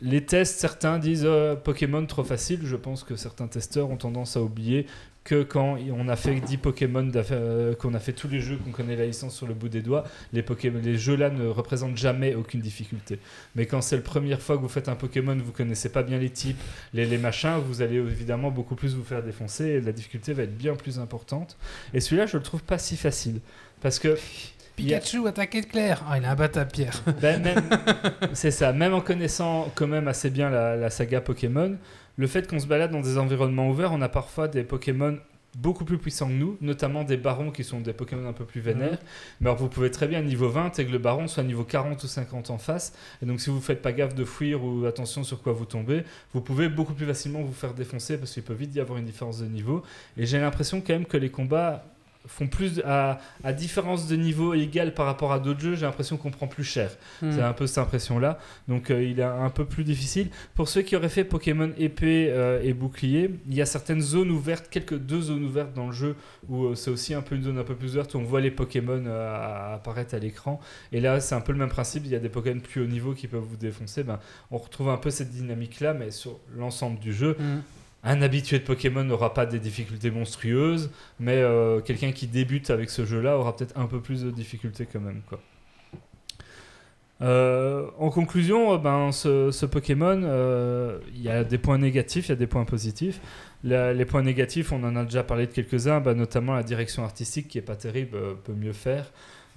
Les 0.01 0.25
tests, 0.25 0.59
certains 0.59 0.99
disent 0.99 1.23
euh, 1.25 1.55
Pokémon 1.55 2.05
trop 2.05 2.23
facile. 2.23 2.59
Je 2.63 2.75
pense 2.75 3.03
que 3.03 3.15
certains 3.15 3.47
testeurs 3.47 3.89
ont 3.89 3.95
tendance 3.95 4.35
à 4.35 4.41
oublier 4.41 4.85
que 5.23 5.43
quand 5.43 5.77
on 5.97 6.07
a 6.09 6.15
fait 6.15 6.35
10 6.35 6.57
Pokémon, 6.57 7.09
euh, 7.15 7.75
qu'on 7.75 7.93
a 7.93 7.99
fait 7.99 8.13
tous 8.13 8.27
les 8.27 8.41
jeux, 8.41 8.57
qu'on 8.57 8.71
connaît 8.71 8.95
la 8.95 9.05
licence 9.05 9.35
sur 9.35 9.47
le 9.47 9.53
bout 9.53 9.69
des 9.69 9.81
doigts, 9.81 10.03
les, 10.33 10.41
Pokémon, 10.43 10.79
les 10.83 10.97
jeux 10.97 11.15
là 11.15 11.29
ne 11.29 11.47
représentent 11.47 11.97
jamais 11.97 12.35
aucune 12.35 12.59
difficulté. 12.59 13.19
Mais 13.55 13.65
quand 13.65 13.81
c'est 13.81 13.95
la 13.95 14.01
première 14.01 14.41
fois 14.41 14.57
que 14.57 14.61
vous 14.61 14.67
faites 14.69 14.89
un 14.89 14.95
Pokémon, 14.95 15.37
vous 15.37 15.51
connaissez 15.53 15.89
pas 15.89 16.03
bien 16.03 16.17
les 16.17 16.29
types, 16.29 16.59
les, 16.93 17.05
les 17.05 17.17
machins, 17.17 17.57
vous 17.65 17.81
allez 17.81 17.95
évidemment 17.95 18.51
beaucoup 18.51 18.75
plus 18.75 18.95
vous 18.95 19.03
faire 19.03 19.23
défoncer 19.23 19.65
et 19.65 19.81
la 19.81 19.91
difficulté 19.93 20.33
va 20.33 20.43
être 20.43 20.57
bien 20.57 20.75
plus 20.75 20.99
importante. 20.99 21.57
Et 21.93 22.01
celui-là, 22.01 22.25
je 22.25 22.37
le 22.37 22.43
trouve 22.43 22.63
pas 22.63 22.77
si 22.77 22.97
facile. 22.97 23.39
Parce 23.81 23.99
que 23.99 24.17
Pikachu, 24.75 25.27
attaqué 25.27 25.61
de 25.61 25.67
Claire. 25.67 26.03
Ah, 26.09 26.17
il 26.17 26.25
a 26.25 26.31
un 26.31 26.35
batte 26.35 26.57
pierre. 26.71 27.03
ben, 27.21 27.41
même- 27.41 27.69
c'est 28.33 28.51
ça, 28.51 28.73
même 28.73 28.93
en 28.93 29.01
connaissant 29.01 29.71
quand 29.75 29.87
même 29.87 30.07
assez 30.07 30.29
bien 30.29 30.49
la, 30.49 30.75
la 30.75 30.89
saga 30.89 31.21
Pokémon, 31.21 31.77
le 32.17 32.27
fait 32.27 32.47
qu'on 32.47 32.59
se 32.59 32.67
balade 32.67 32.91
dans 32.91 33.01
des 33.01 33.17
environnements 33.17 33.69
ouverts, 33.69 33.91
on 33.91 34.01
a 34.01 34.09
parfois 34.09 34.47
des 34.47 34.63
Pokémon 34.63 35.17
beaucoup 35.57 35.85
plus 35.85 35.97
puissants 35.97 36.27
que 36.27 36.33
nous, 36.33 36.57
notamment 36.61 37.03
des 37.03 37.17
barons 37.17 37.51
qui 37.51 37.63
sont 37.63 37.79
des 37.79 37.93
Pokémon 37.93 38.27
un 38.27 38.33
peu 38.33 38.45
plus 38.45 38.61
vénères. 38.61 38.97
Mais 39.39 39.47
alors 39.47 39.57
vous 39.57 39.67
pouvez 39.67 39.91
très 39.91 40.07
bien 40.07 40.21
niveau 40.21 40.49
20 40.49 40.79
et 40.79 40.85
que 40.85 40.91
le 40.91 40.97
baron 40.97 41.27
soit 41.27 41.43
niveau 41.43 41.63
40 41.63 42.03
ou 42.03 42.07
50 42.07 42.49
en 42.49 42.57
face. 42.57 42.93
Et 43.21 43.25
donc 43.25 43.39
si 43.39 43.49
vous 43.49 43.61
faites 43.61 43.81
pas 43.81 43.91
gaffe 43.91 44.15
de 44.15 44.25
fuir 44.25 44.63
ou 44.63 44.85
attention 44.85 45.23
sur 45.23 45.41
quoi 45.41 45.53
vous 45.53 45.65
tombez, 45.65 46.03
vous 46.33 46.41
pouvez 46.41 46.69
beaucoup 46.69 46.93
plus 46.93 47.05
facilement 47.05 47.41
vous 47.41 47.53
faire 47.53 47.73
défoncer 47.73 48.17
parce 48.17 48.31
qu'il 48.31 48.43
peut 48.43 48.53
vite 48.53 48.73
y 48.75 48.79
avoir 48.79 48.97
une 48.97 49.05
différence 49.05 49.39
de 49.39 49.45
niveau. 49.45 49.83
Et 50.17 50.25
j'ai 50.25 50.39
l'impression 50.39 50.81
quand 50.81 50.93
même 50.93 51.05
que 51.05 51.17
les 51.17 51.29
combats 51.29 51.85
font 52.25 52.47
plus 52.47 52.81
à, 52.85 53.19
à 53.43 53.53
différence 53.53 54.07
de 54.07 54.15
niveau 54.15 54.53
égale 54.53 54.93
par 54.93 55.05
rapport 55.05 55.31
à 55.31 55.39
d'autres 55.39 55.59
jeux, 55.59 55.75
j'ai 55.75 55.85
l'impression 55.85 56.17
qu'on 56.17 56.31
prend 56.31 56.47
plus 56.47 56.63
cher. 56.63 56.91
Hmm. 57.21 57.31
C'est 57.31 57.41
un 57.41 57.53
peu 57.53 57.67
cette 57.67 57.79
impression-là. 57.79 58.39
Donc 58.67 58.89
euh, 58.89 59.03
il 59.03 59.19
est 59.19 59.23
un 59.23 59.49
peu 59.49 59.65
plus 59.65 59.83
difficile. 59.83 60.29
Pour 60.55 60.67
ceux 60.67 60.81
qui 60.81 60.95
auraient 60.95 61.09
fait 61.09 61.23
Pokémon 61.23 61.71
épée 61.77 62.29
euh, 62.31 62.61
et 62.63 62.73
bouclier, 62.73 63.31
il 63.47 63.55
y 63.55 63.61
a 63.61 63.65
certaines 63.65 64.01
zones 64.01 64.31
ouvertes, 64.31 64.69
quelques 64.69 64.97
deux 64.97 65.21
zones 65.21 65.43
ouvertes 65.43 65.73
dans 65.73 65.87
le 65.87 65.93
jeu 65.93 66.15
où 66.47 66.65
euh, 66.65 66.75
c'est 66.75 66.91
aussi 66.91 67.13
un 67.13 67.21
peu 67.21 67.35
une 67.35 67.43
zone 67.43 67.57
un 67.57 67.63
peu 67.63 67.75
plus 67.75 67.93
ouverte 67.93 68.13
où 68.13 68.17
on 68.17 68.23
voit 68.23 68.41
les 68.41 68.51
Pokémon 68.51 69.05
apparaître 69.73 70.15
à 70.15 70.19
l'écran. 70.19 70.59
Et 70.91 70.99
là, 70.99 71.19
c'est 71.19 71.35
un 71.35 71.41
peu 71.41 71.51
le 71.51 71.59
même 71.59 71.69
principe. 71.69 72.03
Il 72.05 72.11
y 72.11 72.15
a 72.15 72.19
des 72.19 72.29
Pokémon 72.29 72.59
plus 72.59 72.81
haut 72.81 72.87
niveau 72.87 73.13
qui 73.13 73.27
peuvent 73.27 73.43
vous 73.43 73.57
défoncer. 73.57 74.03
Ben, 74.03 74.19
on 74.51 74.57
retrouve 74.57 74.89
un 74.89 74.97
peu 74.97 75.09
cette 75.09 75.31
dynamique-là, 75.31 75.93
mais 75.93 76.11
sur 76.11 76.39
l'ensemble 76.55 76.99
du 76.99 77.13
jeu. 77.13 77.35
Hmm. 77.39 77.61
Un 78.05 78.21
habitué 78.21 78.59
de 78.59 78.63
Pokémon 78.65 79.03
n'aura 79.03 79.33
pas 79.33 79.45
des 79.45 79.59
difficultés 79.59 80.11
monstrueuses, 80.11 80.89
mais 81.19 81.37
euh, 81.37 81.79
quelqu'un 81.79 82.11
qui 82.11 82.27
débute 82.27 82.69
avec 82.69 82.89
ce 82.89 83.05
jeu-là 83.05 83.37
aura 83.37 83.55
peut-être 83.55 83.77
un 83.77 83.85
peu 83.85 84.01
plus 84.01 84.23
de 84.23 84.31
difficultés 84.31 84.85
quand 84.91 84.99
même. 84.99 85.21
Quoi. 85.29 85.39
Euh, 87.21 87.85
en 87.99 88.09
conclusion, 88.09 88.73
euh, 88.73 88.77
ben, 88.77 89.11
ce, 89.13 89.51
ce 89.51 89.65
Pokémon, 89.65 90.21
euh, 90.23 90.99
il 91.15 91.21
y 91.21 91.29
a 91.29 91.43
des 91.45 91.57
points 91.57 91.77
négatifs, 91.77 92.25
il 92.27 92.29
y 92.29 92.33
a 92.33 92.35
des 92.37 92.47
points 92.47 92.65
positifs. 92.65 93.21
La- 93.63 93.93
les 93.93 94.03
points 94.03 94.23
négatifs, 94.23 94.73
on 94.73 94.83
en 94.83 94.95
a 94.97 95.05
déjà 95.05 95.23
parlé 95.23 95.47
de 95.47 95.51
quelques-uns, 95.53 96.01
ben, 96.01 96.15
notamment 96.15 96.53
la 96.55 96.63
direction 96.63 97.05
artistique 97.05 97.47
qui 97.47 97.57
est 97.57 97.61
pas 97.61 97.77
terrible, 97.77 98.17
peut 98.43 98.51
mieux 98.53 98.73
faire. 98.73 99.05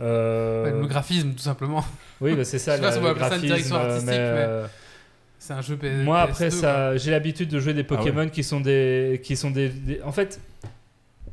Euh, 0.01 0.83
Le 0.83 0.87
graphisme, 0.87 1.33
tout 1.33 1.43
simplement. 1.43 1.85
oui, 2.21 2.35
ben, 2.37 2.45
c'est 2.45 2.59
ça, 2.61 2.77
Je 2.77 2.77
sais 2.77 2.83
pas 2.83 2.87
la- 2.89 2.93
si 2.93 2.99
on 2.99 3.03
va 3.03 3.11
appeler 3.11 3.29
ça 3.29 3.35
une 3.37 3.43
direction 3.43 3.77
artistique, 3.77 4.07
mais, 4.11 4.47
mais- 4.47 4.65
C'est 5.47 5.53
un 5.53 5.61
jeu 5.61 5.77
PS. 5.77 6.05
Moi, 6.05 6.21
après, 6.21 6.49
PS2, 6.49 6.51
ça, 6.51 6.97
j'ai 6.97 7.13
l'habitude 7.13 7.49
de 7.49 7.61
jouer 7.61 7.73
des 7.73 7.87
Ah 7.89 7.93
ouais. 7.93 7.99
Pokémon 7.99 8.29
qui 8.29 8.43
sont 8.43 8.61
des, 8.61 9.21
qui 9.23 9.37
sont 9.37 9.53
des, 9.53 9.69
des- 9.69 10.03
En 10.03 10.11
fait, 10.11 10.41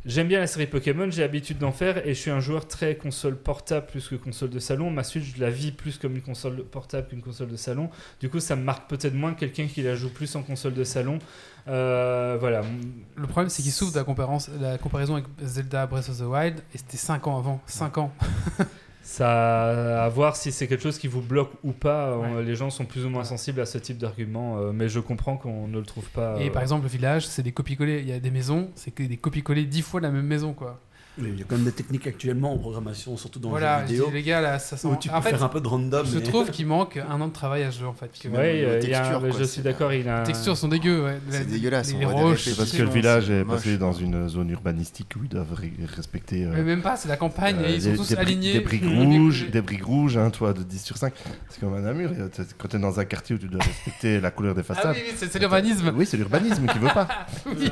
j'aime 0.05 0.27
bien 0.27 0.39
la 0.39 0.45
série 0.45 0.67
Pokémon, 0.67 1.09
j'ai 1.09 1.21
l'habitude 1.21 1.57
d'en 1.57 1.71
faire, 1.71 2.05
et 2.05 2.13
je 2.13 2.19
suis 2.19 2.29
un 2.29 2.39
joueur 2.39 2.67
très 2.67 2.95
console 2.95 3.35
portable 3.35 3.87
plus 3.87 4.07
que 4.07 4.13
console 4.13 4.51
de 4.51 4.59
salon. 4.59 4.91
Ma 4.91 5.03
Switch, 5.03 5.33
je 5.35 5.41
la 5.41 5.49
vis 5.49 5.71
plus 5.71 5.97
comme 5.97 6.15
une 6.15 6.21
console 6.21 6.63
portable 6.63 7.07
qu'une 7.07 7.21
console 7.21 7.47
de 7.47 7.55
salon. 7.55 7.89
Du 8.19 8.29
coup, 8.29 8.39
ça 8.39 8.55
me 8.55 8.63
marque 8.63 8.87
peut-être 8.87 9.15
moins 9.15 9.33
que 9.33 9.39
quelqu'un 9.39 9.65
qui 9.65 9.81
la 9.81 9.95
joue 9.95 10.09
plus 10.13 10.35
en 10.35 10.43
console 10.43 10.75
de 10.75 10.83
salon. 10.83 11.17
Euh, 11.67 12.37
voilà. 12.39 12.61
Le 13.15 13.25
problème, 13.25 13.49
c'est 13.49 13.63
qu'il 13.63 13.71
souffre 13.71 13.93
de 13.93 13.97
la, 14.61 14.71
la 14.71 14.77
comparaison 14.77 15.13
avec 15.15 15.25
Zelda 15.41 15.87
Breath 15.87 16.09
of 16.09 16.19
the 16.19 16.21
Wild, 16.21 16.59
et 16.75 16.77
c'était 16.77 16.97
5 16.97 17.25
ans 17.25 17.39
avant. 17.39 17.61
5 17.65 17.97
ans. 17.97 18.13
Ça 19.03 20.03
à 20.03 20.09
voir 20.09 20.37
si 20.37 20.51
c'est 20.53 20.65
quelque 20.65 20.81
chose 20.81 20.97
qui 20.97 21.07
vous 21.07 21.21
bloque 21.21 21.51
ou 21.63 21.73
pas. 21.73 22.17
Ouais. 22.17 22.27
Euh, 22.37 22.41
Les 22.41 22.55
gens 22.55 22.69
sont 22.69 22.85
plus 22.85 23.05
ou 23.05 23.09
moins 23.09 23.25
sensibles 23.25 23.59
à 23.59 23.65
ce 23.65 23.77
type 23.77 23.97
d'argument, 23.97 24.57
euh, 24.57 24.71
mais 24.71 24.87
je 24.87 24.99
comprends 25.01 25.35
qu'on 25.37 25.67
ne 25.67 25.77
le 25.77 25.85
trouve 25.85 26.09
pas. 26.09 26.37
Et 26.39 26.47
euh, 26.47 26.51
par 26.51 26.61
exemple, 26.61 26.83
le 26.83 26.89
village, 26.89 27.27
c'est 27.27 27.43
des 27.43 27.51
copies-collés. 27.51 27.99
Il 27.99 28.07
y 28.07 28.13
a 28.13 28.19
des 28.19 28.31
maisons, 28.31 28.71
c'est 28.75 28.99
des 28.99 29.17
copies-collés 29.17 29.65
10 29.65 29.81
fois 29.81 30.01
la 30.01 30.09
même 30.09 30.25
maison, 30.25 30.53
quoi. 30.53 30.79
Il 31.19 31.37
y 31.37 31.41
a 31.41 31.45
quand 31.47 31.55
même 31.57 31.65
des 31.65 31.71
techniques 31.71 32.07
actuellement 32.07 32.53
en 32.53 32.57
programmation, 32.57 33.15
surtout 33.17 33.39
dans 33.39 33.49
voilà, 33.49 33.81
le 33.81 33.83
je 33.83 33.87
jeu 33.89 33.93
vidéo, 33.93 34.07
dis, 34.07 34.13
les 34.15 34.23
gars, 34.23 34.41
là, 34.41 34.57
ça 34.57 34.77
sent. 34.77 34.87
où 34.87 34.95
tu 34.95 35.09
peux 35.09 35.15
en 35.15 35.21
fait, 35.21 35.29
faire 35.29 35.43
un 35.43 35.49
peu 35.49 35.61
de 35.61 35.67
random. 35.67 36.05
je 36.05 36.17
mais- 36.17 36.23
trouve 36.23 36.49
qu'il 36.49 36.65
manque 36.65 36.97
un 36.97 37.21
an 37.21 37.27
de 37.27 37.33
travail 37.33 37.61
à 37.63 37.71
ce 37.71 37.81
jeu, 37.81 37.85
en 37.87 37.93
fait. 37.93 38.09
niveau 38.25 38.37
euh, 38.37 38.79
il 38.81 38.89
y 38.89 38.93
a 38.95 38.97
un- 38.97 39.01
texture, 39.03 39.19
quoi, 39.19 39.29
je 39.39 39.43
suis 39.43 39.61
d'accord, 39.61 39.93
il 39.93 40.09
a 40.09 40.15
un- 40.17 40.19
Les 40.21 40.27
textures 40.27 40.57
sont 40.57 40.67
dégueu, 40.69 41.03
ouais. 41.03 41.19
C'est 41.29 41.39
Les- 41.39 41.45
dégueulasse, 41.45 41.93
Les, 41.93 41.99
les 41.99 42.05
roches. 42.05 42.55
Parce 42.57 42.71
que 42.71 42.81
le 42.81 42.87
c'est 42.87 42.93
village 42.93 43.29
est 43.29 43.45
passé 43.45 43.77
dans 43.77 43.93
une 43.93 44.27
zone 44.27 44.49
urbanistique 44.49 45.09
où 45.15 45.23
ils 45.23 45.29
doivent 45.29 45.53
respecter. 45.95 46.45
euh, 46.45 46.51
Mais 46.55 46.63
même 46.63 46.81
pas, 46.81 46.95
c'est 46.95 47.09
la 47.09 47.17
campagne, 47.17 47.57
euh, 47.59 47.67
et 47.69 47.75
ils 47.75 47.81
sont 47.83 47.91
des- 47.91 47.97
tous 47.97 48.13
alignés. 48.17 48.53
Des 48.53 48.59
briques 48.61 48.83
Mmh. 48.83 49.03
rouges, 49.03 49.49
des 49.51 49.61
briques 49.61 49.85
rouges, 49.85 50.17
un 50.17 50.31
toit 50.31 50.53
de 50.53 50.63
10 50.63 50.79
sur 50.83 50.97
5. 50.97 51.13
C'est 51.49 51.59
comme 51.59 51.75
un 51.75 51.83
et, 51.99 52.05
euh, 52.05 52.27
t'es- 52.27 52.41
Quand 52.57 52.67
tu 52.69 52.77
es 52.77 52.79
dans 52.79 52.99
un 52.99 53.05
quartier 53.05 53.35
où 53.35 53.39
tu 53.39 53.47
dois 53.47 53.61
respecter 53.63 54.19
la 54.19 54.31
couleur 54.31 54.55
des 54.55 54.61
Ah 54.67 54.73
façades. 54.73 54.95
oui, 54.95 55.01
oui, 55.21 55.27
c'est 55.29 55.39
l'urbanisme. 55.39 55.93
Oui, 55.95 56.05
c'est 56.07 56.17
l'urbanisme 56.17 56.65
qui 56.65 56.79
veut 56.79 56.87
pas. 56.87 57.07
Oui. 57.45 57.69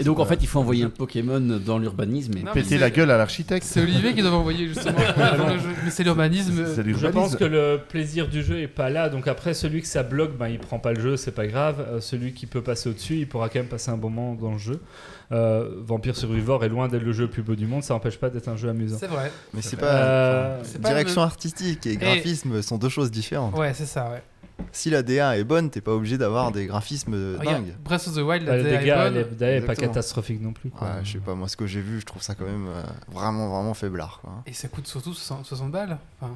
Et 0.00 0.04
donc 0.04 0.18
en 0.20 0.24
fait, 0.24 0.38
il 0.40 0.46
faut 0.46 0.60
envoyer 0.60 0.84
un 0.84 0.90
Pokémon 0.90 1.40
dans 1.40 1.78
l'urbanisme. 1.78 2.32
Péter 2.62 2.74
c'est- 2.76 2.78
la 2.78 2.90
gueule 2.90 3.10
à 3.10 3.18
l'architecte. 3.18 3.66
C'est 3.66 3.80
Olivier 3.82 4.14
qui 4.14 4.22
doit 4.22 4.30
envoyer 4.32 4.66
justement 4.68 4.98
dans 5.38 5.48
le 5.48 5.58
jeu. 5.58 5.68
Mais 5.84 5.90
c'est 5.90 6.04
l'urbanisme. 6.04 6.64
Je 6.76 7.06
pense 7.08 7.36
que 7.36 7.44
le 7.44 7.80
plaisir 7.88 8.28
du 8.28 8.42
jeu 8.42 8.60
est 8.60 8.68
pas 8.68 8.90
là. 8.90 9.08
Donc 9.08 9.28
après, 9.28 9.54
celui 9.54 9.80
que 9.82 9.86
ça 9.86 10.02
bloque, 10.02 10.36
ben, 10.36 10.48
il 10.48 10.58
prend 10.58 10.78
pas 10.78 10.92
le 10.92 11.00
jeu, 11.00 11.16
c'est 11.16 11.30
pas 11.32 11.46
grave. 11.46 11.84
Euh, 11.88 12.00
celui 12.00 12.32
qui 12.32 12.46
peut 12.46 12.62
passer 12.62 12.88
au-dessus, 12.88 13.16
il 13.16 13.28
pourra 13.28 13.48
quand 13.48 13.58
même 13.60 13.68
passer 13.68 13.90
un 13.90 13.96
bon 13.96 14.10
moment 14.10 14.34
dans 14.34 14.52
le 14.52 14.58
jeu. 14.58 14.80
Euh, 15.32 15.68
Vampire 15.84 16.16
Survivor 16.16 16.64
est 16.64 16.68
loin 16.68 16.88
d'être 16.88 17.02
le 17.04 17.12
jeu 17.12 17.24
le 17.24 17.30
plus 17.30 17.42
beau 17.42 17.54
du 17.54 17.66
monde. 17.66 17.82
Ça 17.84 17.94
n'empêche 17.94 18.18
pas 18.18 18.30
d'être 18.30 18.48
un 18.48 18.56
jeu 18.56 18.68
amusant. 18.68 18.96
C'est 18.98 19.06
vrai. 19.06 19.30
Mais 19.54 19.62
c'est 19.62 19.78
Euh, 19.82 20.58
pas. 20.58 20.78
pas 20.82 20.88
direction 20.88 21.20
le- 21.20 21.26
artistique 21.26 21.86
et 21.86 21.96
graphisme 21.96 22.62
sont 22.62 22.78
deux 22.78 22.88
choses 22.88 23.10
différentes. 23.10 23.56
Ouais, 23.56 23.72
c'est 23.74 23.86
ça, 23.86 24.10
ouais. 24.10 24.22
Si 24.72 24.90
la 24.90 25.02
DA 25.02 25.36
est 25.38 25.44
bonne, 25.44 25.70
t'es 25.70 25.80
pas 25.80 25.92
obligé 25.92 26.18
d'avoir 26.18 26.52
des 26.52 26.66
graphismes 26.66 27.36
Regarde, 27.38 27.64
dingues. 27.64 27.74
Breath 27.84 28.06
of 28.08 28.14
the 28.14 28.18
Wild, 28.18 28.46
la 28.46 28.62
DA 28.62 29.06
est 29.06 29.12
bonne. 29.12 29.42
est 29.42 29.60
pas 29.62 29.74
catastrophique 29.76 30.40
non 30.42 30.52
plus. 30.52 30.70
quoi. 30.70 30.86
Ouais, 30.88 30.94
je 31.04 31.12
sais 31.12 31.18
pas, 31.18 31.34
moi 31.34 31.48
ce 31.48 31.56
que 31.56 31.66
j'ai 31.66 31.80
vu, 31.80 32.00
je 32.00 32.06
trouve 32.06 32.22
ça 32.22 32.34
quand 32.34 32.44
même 32.46 32.66
euh, 32.68 32.82
vraiment, 33.12 33.48
vraiment 33.48 33.74
faiblard. 33.74 34.20
Quoi. 34.22 34.42
Et 34.46 34.52
ça 34.52 34.68
coûte 34.68 34.86
surtout 34.86 35.14
60, 35.14 35.44
60 35.46 35.70
balles. 35.70 35.98
Enfin, 36.20 36.34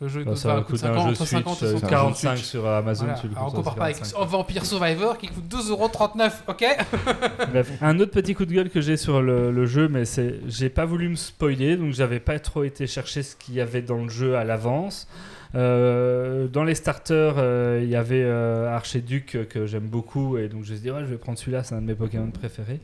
Le 0.00 0.08
jeu 0.08 0.20
il 0.20 0.24
Bah, 0.26 0.32
coûte, 0.32 0.66
coûte 0.66 0.66
coûter 0.66 0.78
50, 0.78 0.96
un 0.96 1.04
jeu 1.04 1.10
entre 1.10 1.24
50 1.24 1.54
et 1.54 1.58
Switch, 1.58 1.62
euh, 1.62 1.70
60 1.78 1.90
45 1.90 2.38
sur 2.38 2.66
Amazon. 2.66 3.04
Voilà. 3.04 3.20
tu 3.20 3.28
le 3.28 3.36
Alors 3.36 3.48
on 3.48 3.56
compare 3.56 3.74
pas 3.76 3.84
avec 3.84 3.96
45. 3.96 4.24
Vampire 4.26 4.66
Survivor 4.66 5.18
qui 5.18 5.28
coûte 5.28 5.44
2,39€, 5.48 6.32
ok 6.48 6.64
Bref, 7.50 7.70
un 7.80 7.98
autre 8.00 8.10
petit 8.10 8.34
coup 8.34 8.44
de 8.44 8.52
gueule 8.52 8.70
que 8.70 8.80
j'ai 8.80 8.96
sur 8.96 9.22
le, 9.22 9.50
le 9.50 9.66
jeu, 9.66 9.88
mais 9.88 10.04
c'est 10.04 10.40
j'ai 10.48 10.68
pas 10.68 10.84
voulu 10.84 11.08
me 11.08 11.14
spoiler, 11.16 11.76
donc 11.76 11.92
j'avais 11.92 12.20
pas 12.20 12.38
trop 12.38 12.64
été 12.64 12.86
chercher 12.86 13.22
ce 13.22 13.36
qu'il 13.36 13.54
y 13.54 13.60
avait 13.60 13.82
dans 13.82 14.02
le 14.02 14.08
jeu 14.10 14.36
à 14.36 14.44
l'avance. 14.44 15.06
Euh, 15.54 16.48
dans 16.48 16.64
les 16.64 16.74
starters, 16.74 17.34
euh, 17.38 17.80
il 17.82 17.88
y 17.88 17.96
avait 17.96 18.22
euh, 18.24 18.74
Archiduc 18.74 19.48
que 19.48 19.66
j'aime 19.66 19.86
beaucoup, 19.86 20.36
et 20.36 20.48
donc 20.48 20.64
je 20.64 20.72
me 20.72 20.76
suis 20.76 20.82
dit, 20.82 20.90
ouais, 20.90 21.00
je 21.00 21.06
vais 21.06 21.16
prendre 21.16 21.38
celui-là, 21.38 21.62
c'est 21.62 21.74
un 21.74 21.80
de 21.80 21.86
mes 21.86 21.94
Pokémon 21.94 22.30
préférés. 22.30 22.80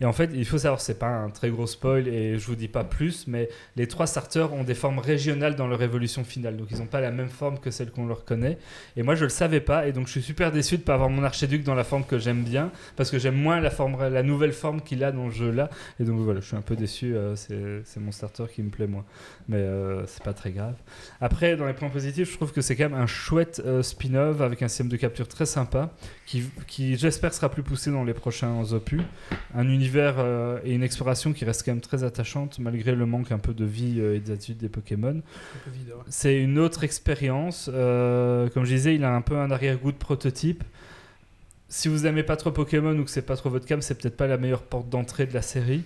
Et 0.00 0.04
en 0.04 0.12
fait, 0.12 0.30
il 0.34 0.44
faut 0.44 0.58
savoir, 0.58 0.80
c'est 0.80 0.98
pas 0.98 1.08
un 1.08 1.30
très 1.30 1.50
gros 1.50 1.66
spoil, 1.66 2.08
et 2.08 2.38
je 2.38 2.46
vous 2.46 2.56
dis 2.56 2.68
pas 2.68 2.84
plus, 2.84 3.26
mais 3.26 3.48
les 3.76 3.86
trois 3.86 4.06
starters 4.06 4.52
ont 4.52 4.64
des 4.64 4.74
formes 4.74 4.98
régionales 4.98 5.56
dans 5.56 5.66
leur 5.66 5.82
évolution 5.82 6.24
finale, 6.24 6.56
donc 6.56 6.68
ils 6.70 6.80
ont 6.80 6.86
pas 6.86 7.00
la 7.00 7.10
même 7.10 7.28
forme 7.28 7.58
que 7.58 7.70
celle 7.70 7.90
qu'on 7.90 8.06
leur 8.06 8.24
connaît. 8.24 8.58
Et 8.96 9.02
moi, 9.02 9.14
je 9.14 9.24
le 9.24 9.30
savais 9.30 9.60
pas, 9.60 9.86
et 9.86 9.92
donc 9.92 10.06
je 10.06 10.12
suis 10.12 10.22
super 10.22 10.52
déçu 10.52 10.78
de 10.78 10.82
pas 10.82 10.94
avoir 10.94 11.10
mon 11.10 11.22
Archiduc 11.22 11.64
dans 11.64 11.74
la 11.74 11.84
forme 11.84 12.04
que 12.04 12.18
j'aime 12.18 12.44
bien, 12.44 12.70
parce 12.96 13.10
que 13.10 13.18
j'aime 13.18 13.36
moins 13.36 13.60
la, 13.60 13.70
forme, 13.70 13.96
la 14.08 14.22
nouvelle 14.22 14.52
forme 14.52 14.80
qu'il 14.80 15.04
a 15.04 15.12
dans 15.12 15.26
le 15.26 15.32
jeu 15.32 15.50
là. 15.50 15.68
Et 16.00 16.04
donc 16.04 16.20
voilà, 16.20 16.40
je 16.40 16.46
suis 16.46 16.56
un 16.56 16.62
peu 16.62 16.76
déçu, 16.76 17.14
c'est 17.34 18.00
mon 18.00 18.12
starter 18.12 18.44
qui 18.52 18.62
me 18.62 18.70
plaît 18.70 18.86
moins. 18.86 19.04
Mais 19.48 19.64
c'est 20.06 20.22
pas 20.22 20.32
très 20.32 20.50
grave. 20.50 20.74
Après, 21.20 21.56
dans 21.56 21.66
les 21.66 21.72
points 21.72 21.88
positifs, 21.88 22.05
je 22.14 22.32
trouve 22.32 22.52
que 22.52 22.60
c'est 22.60 22.76
quand 22.76 22.88
même 22.88 23.00
un 23.00 23.06
chouette 23.06 23.62
euh, 23.64 23.82
spin-off 23.82 24.40
avec 24.40 24.62
un 24.62 24.68
système 24.68 24.88
de 24.88 24.96
capture 24.96 25.28
très 25.28 25.46
sympa, 25.46 25.92
qui, 26.26 26.44
qui 26.66 26.96
j'espère 26.96 27.32
sera 27.34 27.48
plus 27.48 27.62
poussé 27.62 27.90
dans 27.90 28.04
les 28.04 28.14
prochains 28.14 28.72
opus. 28.72 29.02
Un 29.54 29.68
univers 29.68 30.16
euh, 30.18 30.58
et 30.64 30.74
une 30.74 30.82
exploration 30.82 31.32
qui 31.32 31.44
reste 31.44 31.64
quand 31.64 31.72
même 31.72 31.80
très 31.80 32.04
attachante, 32.04 32.58
malgré 32.58 32.94
le 32.94 33.06
manque 33.06 33.32
un 33.32 33.38
peu 33.38 33.54
de 33.54 33.64
vie 33.64 33.96
euh, 33.98 34.16
et 34.16 34.20
d'attitude 34.20 34.58
des 34.58 34.68
Pokémon. 34.68 35.14
Ouais. 35.14 35.72
C'est 36.08 36.40
une 36.40 36.58
autre 36.58 36.84
expérience. 36.84 37.70
Euh, 37.72 38.48
comme 38.50 38.64
je 38.64 38.74
disais, 38.74 38.94
il 38.94 39.04
a 39.04 39.14
un 39.14 39.22
peu 39.22 39.36
un 39.36 39.50
arrière-goût 39.50 39.92
de 39.92 39.96
prototype. 39.96 40.64
Si 41.68 41.88
vous 41.88 42.06
aimez 42.06 42.22
pas 42.22 42.36
trop 42.36 42.52
Pokémon 42.52 42.96
ou 42.96 43.04
que 43.04 43.10
c'est 43.10 43.22
pas 43.22 43.36
trop 43.36 43.50
votre 43.50 43.66
cam, 43.66 43.82
c'est 43.82 44.00
peut-être 44.00 44.16
pas 44.16 44.26
la 44.26 44.36
meilleure 44.36 44.62
porte 44.62 44.88
d'entrée 44.88 45.26
de 45.26 45.34
la 45.34 45.42
série. 45.42 45.82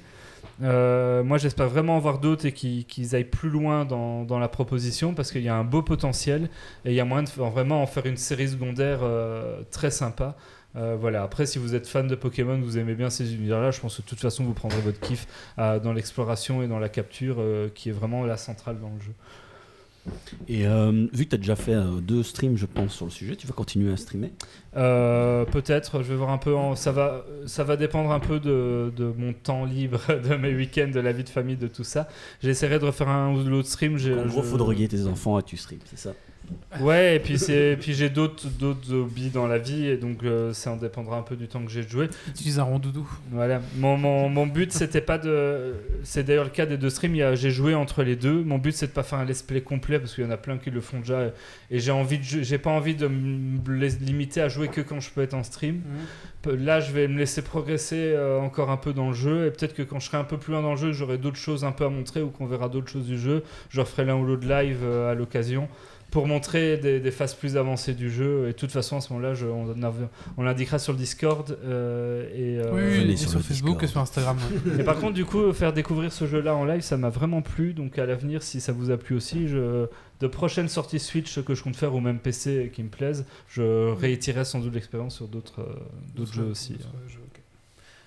Euh, 0.63 1.23
moi, 1.23 1.39
j'espère 1.39 1.69
vraiment 1.69 1.97
en 1.97 1.99
voir 1.99 2.19
d'autres 2.19 2.47
et 2.47 2.53
qu'ils 2.53 3.15
aillent 3.15 3.25
plus 3.25 3.51
loin 3.51 3.85
dans, 3.85 4.39
la 4.39 4.49
proposition 4.49 5.15
parce 5.15 5.33
qu'il 5.33 5.43
y 5.43 5.49
a 5.49 5.55
un 5.55 5.65
beau 5.65 5.83
potentiel 5.83 6.49
et 6.85 6.91
il 6.91 6.95
y 6.95 7.01
a 7.01 7.05
moyen 7.05 7.25
de 7.25 7.31
vraiment 7.31 7.83
en 7.83 7.87
faire 7.87 8.07
une 8.07 8.17
série 8.17 8.49
secondaire 8.49 9.01
euh, 9.03 9.63
très 9.71 9.91
sympa. 9.91 10.37
Euh, 10.77 10.97
voilà. 10.99 11.23
Après, 11.23 11.47
si 11.47 11.59
vous 11.59 11.75
êtes 11.75 11.87
fan 11.87 12.07
de 12.07 12.15
Pokémon, 12.15 12.59
vous 12.61 12.79
aimez 12.79 12.95
bien 12.95 13.11
ces 13.11 13.35
univers-là, 13.35 13.71
je 13.71 13.81
pense 13.81 13.97
que 13.97 14.03
de 14.03 14.07
toute 14.07 14.21
façon, 14.21 14.45
vous 14.45 14.55
prendrez 14.55 14.81
votre 14.81 15.01
kiff 15.01 15.27
dans 15.57 15.93
l'exploration 15.93 16.63
et 16.63 16.69
dans 16.69 16.79
la 16.79 16.89
capture 16.89 17.43
qui 17.75 17.89
est 17.89 17.93
vraiment 17.93 18.25
la 18.25 18.37
centrale 18.37 18.79
dans 18.81 18.91
le 18.91 19.01
jeu. 19.01 19.13
Et 20.49 20.67
euh, 20.67 21.07
vu 21.13 21.25
que 21.25 21.31
tu 21.31 21.35
as 21.35 21.39
déjà 21.39 21.57
fait 21.57 21.75
euh, 21.75 22.01
deux 22.01 22.23
streams, 22.23 22.57
je 22.57 22.67
pense, 22.67 22.95
sur 22.95 23.05
le 23.05 23.11
sujet, 23.11 23.37
tu 23.37 23.47
vas 23.47 23.53
continuer 23.53 23.93
à 23.93 23.97
streamer? 23.97 24.33
Euh, 24.77 25.45
Peut-être, 25.45 26.03
je 26.03 26.09
vais 26.09 26.17
voir 26.17 26.31
un 26.31 26.39
peu. 26.39 26.55
En, 26.55 26.75
ça 26.75 26.91
va, 26.93 27.25
ça 27.47 27.65
va 27.65 27.77
dépendre 27.77 28.11
un 28.11 28.21
peu 28.21 28.41
de, 28.41 28.93
de 28.97 29.13
mon 29.17 29.33
temps 29.33 29.65
libre, 29.65 30.01
de 30.29 30.35
mes 30.37 30.55
week-ends, 30.55 30.91
de 30.93 31.01
la 31.01 31.13
vie 31.13 31.25
de 31.25 31.29
famille, 31.29 31.57
de 31.57 31.69
tout 31.69 31.85
ça. 31.85 32.09
J'essaierai 32.43 32.79
de 32.79 32.85
refaire 32.87 33.09
un 33.09 33.33
ou 33.35 33.45
l'autre 33.45 33.69
stream. 33.69 33.95
En 33.95 34.27
gros, 34.27 34.43
je- 34.43 34.49
faut 34.49 34.57
droguer 34.57 34.89
tes 34.89 35.07
enfants 35.07 35.39
et 35.39 35.43
tu 35.43 35.57
streams, 35.57 35.81
c'est 35.85 35.99
ça? 35.99 36.13
Ouais, 36.81 37.17
et 37.17 37.19
puis 37.19 37.37
c'est, 37.39 37.77
puis 37.81 37.95
j'ai 37.95 38.11
d'autres, 38.11 38.47
d'autres 38.49 38.95
hobbies 38.95 39.31
dans 39.31 39.47
la 39.49 39.59
vie, 39.59 39.87
et 39.87 39.97
donc 39.97 40.23
euh, 40.23 40.53
ça 40.53 40.71
en 40.73 40.77
dépendra 40.77 41.17
un 41.19 41.23
peu 41.23 41.35
du 41.35 41.49
temps 41.49 41.65
que 41.65 41.71
j'ai 41.71 41.83
de 41.83 41.89
jouer. 41.89 42.09
Utilise 42.29 42.61
un 42.61 42.63
rond 42.63 42.79
doudou. 42.79 43.09
Voilà. 43.33 43.61
Mon, 43.77 43.97
mon, 43.97 44.29
mon 44.29 44.47
but, 44.47 44.73
c'était 44.73 45.01
pas 45.01 45.19
de. 45.19 45.75
C'est 46.05 46.23
d'ailleurs 46.23 46.45
le 46.45 46.51
cas 46.51 46.67
des 46.67 46.77
deux 46.79 46.91
streams. 46.91 47.15
il 47.17 47.19
y 47.19 47.23
a- 47.23 47.35
J'ai 47.35 47.51
joué 47.51 47.75
entre 47.75 48.03
les 48.05 48.15
deux. 48.15 48.43
Mon 48.45 48.59
but, 48.59 48.73
c'est 48.73 48.87
de 48.87 48.93
pas 48.93 49.03
faire 49.03 49.19
un 49.19 49.25
let's 49.25 49.43
play 49.43 49.61
complet 49.63 49.99
parce 49.99 50.15
qu'il 50.15 50.23
y 50.25 50.27
en 50.27 50.31
a 50.31 50.37
plein 50.37 50.59
qui 50.59 50.71
le 50.71 50.81
font 50.81 51.01
déjà. 51.01 51.25
Et, 51.27 51.77
et 51.77 51.79
j'ai 51.81 51.91
envie 51.91 52.19
de, 52.19 52.23
jou- 52.25 52.43
j'ai 52.43 52.59
pas 52.59 52.71
envie 52.71 52.95
de 52.95 53.09
me 53.09 53.59
limiter 54.05 54.41
à 54.41 54.49
jouer 54.49 54.69
que 54.69 54.81
quand 54.81 55.01
je 55.01 55.11
peux 55.11 55.23
être 55.23 55.35
en 55.35 55.43
stream. 55.43 55.81
Peu- 56.43 56.55
Là, 56.55 56.81
je 56.81 56.93
vais 56.93 57.09
me 57.09 57.19
laisser 57.19 57.43
progresser 57.43 58.13
euh, 58.15 58.39
encore 58.39 58.71
un 58.71 58.77
peu 58.77 58.93
dans 58.93 59.09
le 59.09 59.15
jeu. 59.15 59.47
Et 59.47 59.51
peut-être 59.51 59.75
que 59.75 59.83
quand 59.83 59.99
je 59.99 60.07
serai 60.07 60.19
un 60.19 60.25
peu 60.25 60.39
plus 60.39 60.53
loin 60.53 60.63
dans 60.63 60.71
le 60.73 60.77
jeu, 60.79 60.93
j'aurai 60.93 61.19
d'autres 61.19 61.37
choses 61.37 61.65
un 61.65 61.73
peu 61.73 61.85
à 61.85 61.89
montrer 61.91 62.23
ou 62.23 62.29
qu'on 62.31 62.47
verra 62.47 62.69
d'autres 62.69 62.89
choses 62.91 63.07
du 63.07 63.19
jeu. 63.19 63.43
Je 63.71 63.81
referai 63.81 64.05
l'un 64.05 64.15
ou 64.17 64.25
l'autre 64.25 64.47
live 64.49 64.79
euh, 64.85 65.11
à 65.11 65.15
l'occasion 65.15 65.69
pour 66.11 66.27
montrer 66.27 66.77
des, 66.77 66.99
des 66.99 67.11
phases 67.11 67.35
plus 67.35 67.57
avancées 67.57 67.95
du 67.95 68.11
jeu. 68.11 68.45
Et 68.45 68.53
de 68.53 68.57
toute 68.57 68.73
façon, 68.73 68.97
à 68.97 69.01
ce 69.01 69.13
moment-là, 69.13 69.35
je- 69.35 69.47
on, 69.47 70.43
l'indiquera 70.43 70.79
sur 70.79 70.93
le 70.93 70.99
Discord. 70.99 71.57
euh, 71.65 72.29
et, 72.35 72.59
euh, 72.59 72.73
Oui, 73.05 73.13
et 73.13 73.17
sur 73.17 73.41
Facebook 73.41 73.81
Discord. 73.81 73.85
et 73.85 73.87
sur 73.87 74.01
Instagram. 74.01 74.37
et 74.79 74.83
par 74.85 74.97
contre, 74.99 75.15
du 75.15 75.25
coup, 75.25 75.53
faire 75.53 75.73
découvrir 75.73 76.13
ce 76.13 76.27
jeu-là 76.27 76.55
en 76.57 76.65
live, 76.65 76.81
ça 76.81 76.97
m'a 76.97 77.11
vraiment 77.11 77.43
plu. 77.43 77.73
Donc 77.75 77.99
à 77.99 78.07
l'avenir, 78.07 78.43
si 78.43 78.61
ça 78.61 78.73
vous 78.73 78.91
a 78.91 78.97
plu 78.97 79.15
aussi, 79.17 79.47
je... 79.49 79.87
de 80.21 80.27
prochaines 80.27 80.69
sorties 80.69 80.99
Switch 80.99 81.41
que 81.43 81.55
je 81.55 81.63
compte 81.63 81.77
faire 81.77 81.95
ou 81.95 82.01
même 82.01 82.19
PC 82.19 82.71
qui 82.75 82.83
me 82.83 82.89
plaisent, 82.89 83.25
je 83.49 83.93
réitérerai 83.93 84.45
sans 84.45 84.59
doute 84.61 84.75
l'expérience 84.75 85.15
sur 85.17 85.29
d'autres 85.29 85.61
euh, 85.61 85.75
d'autres 86.17 86.35
jeux 86.35 86.45
aussi. 86.51 86.73
D'autres 86.73 86.89
jeux, 87.09 87.21
ok. 87.25 87.41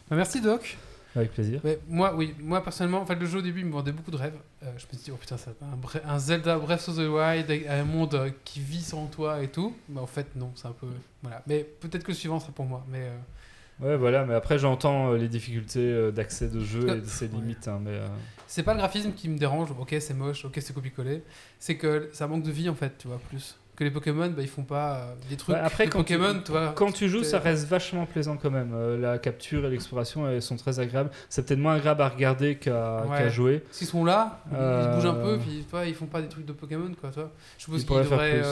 Bah, 0.10 0.16
merci 0.18 0.42
Doc. 0.42 0.78
Avec 1.16 1.32
plaisir. 1.32 1.62
Mais 1.64 1.80
moi, 1.88 2.14
oui, 2.16 2.34
moi 2.40 2.64
personnellement, 2.64 3.02
en 3.02 3.06
fait, 3.06 3.16
le 3.16 3.26
jeu 3.26 3.40
au 3.40 3.42
début 3.42 3.60
il 3.60 3.68
me 3.68 3.72
vendait 3.72 3.92
beaucoup 3.92 4.10
de 4.12 4.18
rêves. 4.18 4.34
Euh, 4.64 4.68
je 4.78 4.86
me 4.86 4.90
suis 4.94 4.98
dit, 4.98 5.12
oh 5.12 5.16
putain, 5.18 5.38
ça 5.38 5.52
un, 6.06 6.20
Zelda 6.20 6.58
Breath 6.58 6.88
of 6.90 6.96
the 6.96 7.00
Wild, 7.08 7.52
un 7.70 7.84
monde 7.84 8.16
euh, 8.16 8.30
qui 8.44 8.60
vit 8.60 8.82
sans 8.82 9.06
toi 9.08 9.42
et 9.44 9.48
tout. 9.50 9.76
Mais 9.90 10.00
en 10.00 10.08
fait, 10.08 10.36
non, 10.36 10.52
c'est 10.56 10.68
un 10.68 10.72
peu. 10.72 10.88
Voilà. 11.22 11.44
Mais 11.48 11.64
peut-être 11.64 12.04
que 12.04 12.12
le 12.12 12.16
suivant 12.16 12.40
sera 12.40 12.52
pour 12.52 12.66
moi. 12.66 12.84
Mais 12.90 13.02
euh, 13.04 13.18
Ouais, 13.80 13.98
voilà, 13.98 14.24
mais 14.24 14.36
après 14.36 14.60
j'entends 14.60 15.14
les 15.14 15.28
difficultés 15.28 16.12
d'accès 16.12 16.48
de 16.48 16.60
jeu 16.64 16.84
et 16.98 17.02
que- 17.02 17.06
ses 17.08 17.28
limites. 17.28 17.68
hein, 17.68 17.80
mais, 17.84 17.92
euh, 17.92 18.08
C'est 18.46 18.62
pas 18.64 18.74
le 18.74 18.80
graphisme 18.80 19.14
qui 19.14 19.28
me 19.30 19.38
dérange, 19.38 19.70
ok 19.72 19.96
c'est 20.00 20.14
moche, 20.14 20.46
ok 20.46 20.60
c'est 20.62 20.74
copier-coller, 20.74 21.24
c'est 21.58 21.76
que 21.76 22.10
ça 22.14 22.28
manque 22.28 22.44
de 22.44 22.52
vie 22.52 22.70
en 22.70 22.76
fait, 22.76 22.96
tu 23.00 23.08
vois, 23.08 23.18
plus. 23.30 23.58
Que 23.84 23.88
les 23.90 23.92
Pokémon, 23.94 24.30
bah, 24.30 24.42
ils 24.42 24.48
font 24.48 24.64
pas 24.64 24.94
euh, 24.96 25.14
des 25.30 25.36
trucs. 25.36 25.54
Ouais, 25.56 25.62
après, 25.62 25.88
quand 25.88 26.00
Pokémon, 26.00 26.40
tu 26.46 26.52
vois. 26.52 26.72
Quand 26.74 26.92
tu 26.94 27.10
joues, 27.10 27.24
ça 27.24 27.40
reste 27.40 27.68
vachement 27.68 28.06
plaisant 28.06 28.38
quand 28.42 28.50
même. 28.50 28.72
Euh, 28.74 28.98
la 28.98 29.18
capture 29.18 29.66
et 29.66 29.70
l'exploration, 29.70 30.26
elles 30.30 30.42
sont 30.42 30.56
très 30.56 30.80
agréables. 30.80 31.10
C'est 31.28 31.46
peut-être 31.46 31.60
moins 31.60 31.76
agréable 31.76 32.02
à 32.02 32.08
regarder 32.08 32.56
qu'à 32.56 33.02
Ouais. 33.06 33.18
qu'à 33.18 33.28
jouer. 33.28 33.62
Qu'ils 33.74 33.88
sont 33.88 34.06
là, 34.06 34.40
ils- 34.46 34.54
ils 34.54 34.58
Euh, 34.62 34.96
bougent 34.96 35.06
un 35.08 35.14
peu, 35.16 35.38
puis 35.38 35.66
tu 35.66 35.70
vois, 35.70 35.86
ils 35.86 35.94
font 35.96 36.06
pas 36.06 36.22
des 36.22 36.30
trucs 36.30 36.46
de 36.46 36.54
Pokémon, 36.54 36.90
quoi, 37.02 37.10
tu 37.10 37.20
vois. 37.20 37.32
Je 37.58 37.64
suppose 37.64 37.82
Ils 37.82 37.86
qu'ils 37.86 37.98
devraient 37.98 38.40
plus. 38.40 38.48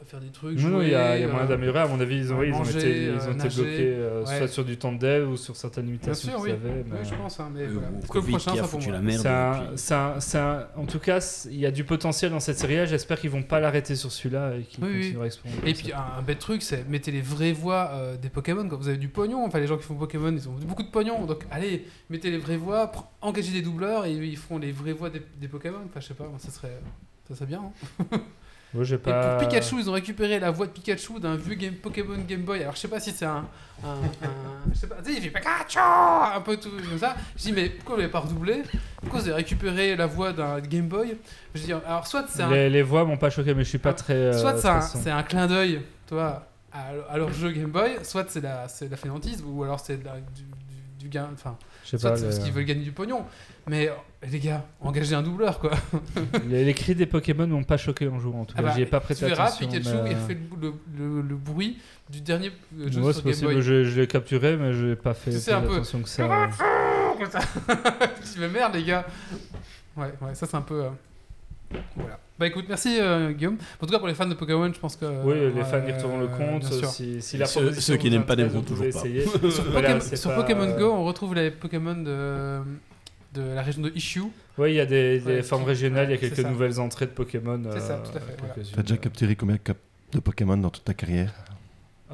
Euh, 0.00 0.04
faire 0.06 0.20
des 0.20 0.28
trucs. 0.30 0.58
Non, 0.60 0.80
il 0.82 0.88
y 0.90 0.94
a, 0.94 1.16
il 1.16 1.20
y 1.20 1.24
a 1.24 1.26
jouer, 1.26 1.32
moyen 1.32 1.46
euh, 1.46 1.48
d'améliorer. 1.48 1.80
À 1.80 1.86
mon 1.86 2.00
avis, 2.00 2.16
ils 2.16 2.32
ont, 2.32 2.42
ils 2.42 2.54
été, 2.64 3.02
ils 3.04 3.10
ont 3.10 3.14
euh, 3.14 3.28
été 3.32 3.34
nager. 3.36 3.62
bloqués 3.62 3.94
euh, 3.96 4.24
Ouais. 4.24 4.38
soit 4.38 4.48
sur 4.48 4.64
du 4.64 4.76
temps 4.76 4.92
de 4.92 4.98
dev 4.98 5.28
ou 5.30 5.36
sur 5.36 5.56
certaines 5.56 5.88
sûr, 6.14 6.34
qu'ils 6.36 6.42
oui. 6.44 6.50
avaient. 6.52 6.84
mais, 6.86 6.98
Oui, 7.00 7.04
je 7.08 7.14
euh, 7.14 7.16
pense, 7.18 7.40
hein, 7.40 7.50
mais 7.54 7.66
voilà. 7.66 7.88
Covid 8.08 8.30
prochain, 8.32 8.52
qui 8.52 8.58
a 8.58 8.62
ça 8.62 8.68
foutu 8.68 8.90
la 8.90 9.00
merde. 9.00 9.26
Un- 9.26 9.52
puis- 9.76 9.94
un- 9.94 10.20
un- 10.38 10.66
en 10.76 10.84
tout 10.86 10.98
cas, 10.98 11.46
il 11.50 11.58
y 11.58 11.66
a 11.66 11.70
du 11.70 11.84
potentiel 11.84 12.30
dans 12.30 12.40
cette 12.40 12.58
série-là. 12.58 12.86
J'espère 12.86 13.20
qu'ils 13.20 13.30
vont 13.30 13.42
pas 13.42 13.60
l'arrêter 13.60 13.94
sur 13.96 14.10
celui-là 14.12 14.54
et 14.56 14.62
qu'ils 14.62 14.82
Oui, 14.84 14.90
oui. 14.90 14.98
continueront 15.00 15.22
à 15.22 15.26
explorer. 15.26 15.54
Et 15.66 15.74
puis 15.74 15.92
un, 15.92 16.18
un 16.18 16.22
bête 16.22 16.38
truc, 16.38 16.62
c'est 16.62 16.88
mettez 16.88 17.10
les 17.10 17.20
vraies 17.22 17.52
voix 17.52 17.90
euh, 17.94 18.16
des 18.16 18.28
Pokémon. 18.28 18.68
Quand 18.68 18.76
vous 18.76 18.88
avez 18.88 18.98
du 18.98 19.08
pognon, 19.08 19.44
enfin 19.46 19.58
les 19.60 19.66
gens 19.66 19.76
qui 19.76 19.84
font 19.84 19.94
Pokémon, 19.94 20.30
ils 20.32 20.48
ont 20.48 20.52
beaucoup 20.66 20.82
de 20.82 20.90
pognon. 20.90 21.24
Donc 21.26 21.44
allez, 21.50 21.84
mettez 22.10 22.30
les 22.30 22.38
vraies 22.38 22.56
voix, 22.56 22.90
engagez 23.20 23.52
des 23.52 23.62
doubleurs 23.62 24.06
et 24.06 24.12
ils 24.12 24.36
feront 24.36 24.58
les 24.58 24.72
vraies 24.72 24.92
voix 24.92 25.10
des, 25.10 25.22
des 25.40 25.48
Pokémon. 25.48 25.78
Enfin 25.86 26.00
je 26.00 26.06
sais 26.06 26.14
pas, 26.14 26.24
ça 26.38 26.50
serait, 26.50 26.80
ça 27.28 27.34
serait 27.34 27.46
bien. 27.46 27.62
hein. 28.00 28.04
Moi, 28.74 28.84
Et 28.84 28.96
pour 28.98 29.36
Pikachu, 29.38 29.76
ils 29.78 29.88
ont 29.88 29.94
récupéré 29.94 30.38
la 30.38 30.50
voix 30.50 30.66
de 30.66 30.72
Pikachu 30.72 31.18
d'un 31.18 31.36
vieux 31.36 31.54
game, 31.54 31.74
Pokémon 31.74 32.18
Game 32.28 32.42
Boy. 32.42 32.60
Alors 32.60 32.74
je 32.74 32.80
sais 32.80 32.88
pas 32.88 33.00
si 33.00 33.12
c'est 33.12 33.24
un, 33.24 33.46
un, 33.82 33.88
un- 33.88 34.70
je 34.72 34.78
sais 34.78 34.86
pas, 34.86 34.96
tu 34.96 35.10
sais, 35.10 35.16
il 35.16 35.22
fait 35.22 35.30
Pikachu, 35.30 35.78
un 35.78 36.40
peu 36.42 36.56
tout 36.58 36.68
comme 36.70 36.98
ça. 36.98 37.16
Je 37.36 37.44
dis 37.44 37.52
mais 37.52 37.70
pourquoi 37.70 37.94
vous 37.94 38.00
l'avez 38.02 38.12
pas 38.12 38.20
redoublé? 38.20 38.62
Pourquoi 39.00 39.20
vous 39.20 39.26
avez 39.28 39.36
récupéré 39.36 39.96
la 39.96 40.06
voix 40.06 40.32
d'un 40.34 40.60
Game 40.60 40.86
Boy? 40.86 41.16
Je 41.54 41.62
dis 41.62 41.72
alors 41.72 42.06
soit 42.06 42.26
c'est 42.28 42.42
un, 42.42 42.50
Les, 42.50 42.68
les 42.68 42.82
voix 42.82 43.04
m'ont 43.06 43.16
pas 43.16 43.30
choqué, 43.30 43.54
mais 43.54 43.64
je 43.64 43.70
suis 43.70 43.78
pas 43.78 43.90
Ah, 43.90 43.94
très. 43.94 44.12
euh, 44.14 44.32
soit 44.38 44.56
c'est 44.80 45.10
un, 45.10 45.22
clin 45.22 45.46
d'œil, 45.46 45.80
toi, 46.06 46.46
à, 46.70 46.88
à 47.10 47.16
leur 47.16 47.32
jeu 47.32 47.50
Game 47.52 47.70
Boy, 47.70 47.92
soit 48.02 48.26
c'est 48.28 48.42
la, 48.42 48.68
c'est 48.68 48.90
la 48.90 48.98
fainéantise, 48.98 49.42
ou 49.46 49.64
alors 49.64 49.80
c'est 49.80 49.96
du, 49.96 50.44
du 51.00 51.08
gain, 51.08 51.30
enfin, 51.32 51.56
Je 51.90 51.96
sais 51.96 52.08
pas. 52.08 52.16
c'est 52.16 52.24
parce 52.24 52.38
qu'ils 52.40 52.52
veulent 52.52 52.64
gagner 52.64 52.84
du 52.84 52.92
pognon. 52.92 53.24
Mais 53.66 53.88
euh, 53.88 53.92
les 54.30 54.38
gars, 54.40 54.64
engagez 54.80 55.14
un 55.14 55.22
doubleur 55.22 55.58
quoi. 55.58 55.72
Les, 56.48 56.64
les 56.64 56.74
cris 56.74 56.94
des 56.94 57.06
Pokémon 57.06 57.46
m'ont 57.46 57.64
pas 57.64 57.76
choqué 57.76 58.08
en 58.08 58.18
jouant 58.18 58.40
en 58.40 58.44
tout 58.44 58.54
Ah 58.58 58.62
cas. 58.62 58.68
bah, 58.68 58.74
J'y 58.76 58.82
ai 58.82 58.86
pas 58.86 59.00
tu 59.00 59.04
prêté 59.06 59.26
verras, 59.26 59.44
attention. 59.46 59.68
Pikachu, 59.68 59.96
mais, 60.04 60.10
il 60.10 60.16
euh, 60.16 60.26
fait 60.26 60.38
le, 60.60 60.68
le- 60.98 61.16
le- 61.16 61.22
le 61.22 61.34
bruit 61.36 61.78
du 62.10 62.20
dernier 62.20 62.50
euh, 62.78 62.90
jeu 62.90 63.00
ouais, 63.02 63.12
sur 63.12 63.22
c'est 63.22 63.22
Game 63.22 63.32
possible. 63.32 63.52
Boy. 63.54 63.62
Je, 63.62 63.84
je 63.84 64.00
l'ai 64.00 64.06
capturé, 64.06 64.56
mais 64.56 64.72
je 64.72 64.86
n'ai 64.86 64.96
pas 64.96 65.14
fait 65.14 65.30
Tu 65.32 65.38
sais, 65.38 65.52
un 65.52 65.60
peu. 65.60 65.74
attention 65.74 66.00
que 66.02 66.08
ça. 66.08 66.26
Je 68.34 68.40
mais 68.40 68.48
merde 68.48 68.74
les 68.74 68.84
gars. 68.84 69.06
Ouais, 69.96 70.12
ouais, 70.20 70.34
ça 70.34 70.46
c'est 70.46 70.56
un 70.56 70.60
peu. 70.62 70.84
euh, 70.84 71.78
Voilà. 71.96 72.18
Bah 72.38 72.46
écoute, 72.46 72.66
merci 72.68 72.98
euh, 73.00 73.32
Guillaume. 73.32 73.56
En 73.80 73.86
tout 73.86 73.92
cas 73.92 73.98
pour 73.98 74.06
les 74.06 74.14
fans 74.14 74.26
de 74.26 74.34
Pokémon, 74.34 74.72
je 74.72 74.78
pense 74.78 74.94
que. 74.96 75.06
Oui, 75.24 75.34
les 75.34 75.46
ouais, 75.50 75.64
fans 75.64 75.84
y 75.86 75.90
retourneront 75.92 76.20
le 76.20 76.26
euh, 76.26 76.36
compte. 76.60 76.64
Si, 76.84 77.20
si 77.20 77.36
la 77.36 77.46
Ceux- 77.46 77.96
qui 77.96 78.10
n'aiment 78.10 78.24
pas 78.26 78.36
n'aimeront 78.36 78.60
toujours 78.62 78.84
pas. 78.84 78.88
essayer. 78.88 79.24
Sur, 79.50 79.64
Voilà, 79.72 80.00
sur 80.00 80.30
pas- 80.30 80.36
Pokémon 80.42 80.76
Go, 80.78 80.92
on 80.92 81.04
retrouve 81.04 81.34
les 81.34 81.50
Pokémon 81.50 81.96
de, 81.96 82.60
de 83.34 83.42
la 83.54 83.62
région 83.62 83.82
de 83.82 83.90
Issue. 83.94 84.22
Oui, 84.56 84.70
il 84.72 84.76
y 84.76 84.80
a 84.80 84.86
des, 84.86 85.18
des 85.18 85.24
Ouais, 85.26 85.42
formes 85.42 85.62
qui- 85.62 85.68
régionales, 85.70 86.06
il 86.08 86.10
y 86.12 86.14
a 86.14 86.16
quelques 86.18 86.42
ça. 86.42 86.48
nouvelles 86.48 86.78
entrées 86.78 87.06
de 87.06 87.10
Pokémon. 87.10 87.60
C'est 87.72 87.80
ça, 87.80 87.94
euh, 87.94 88.02
tout 88.04 88.16
à 88.16 88.20
fait, 88.20 88.36
voilà. 88.38 88.54
T'as 88.74 88.82
déjà 88.82 88.96
capturé 88.96 89.34
combien 89.34 89.58
de 90.12 90.20
Pokémon 90.20 90.56
dans 90.56 90.70
toute 90.70 90.84
ta 90.84 90.94
carrière? 90.94 91.32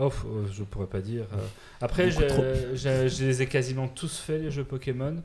Oh, 0.01 0.11
euh, 0.27 0.47
je 0.53 0.63
pourrais 0.65 0.87
pas 0.89 1.01
dire. 1.01 1.25
euh. 1.35 1.37
Après, 1.83 2.11
je 2.11 3.25
les 3.25 3.43
ai 3.43 3.47
quasiment 3.47 3.89
tous 3.89 4.19
faits, 4.19 4.41
les 4.43 4.51
jeux 4.51 4.65
Pokémon, 4.65 5.17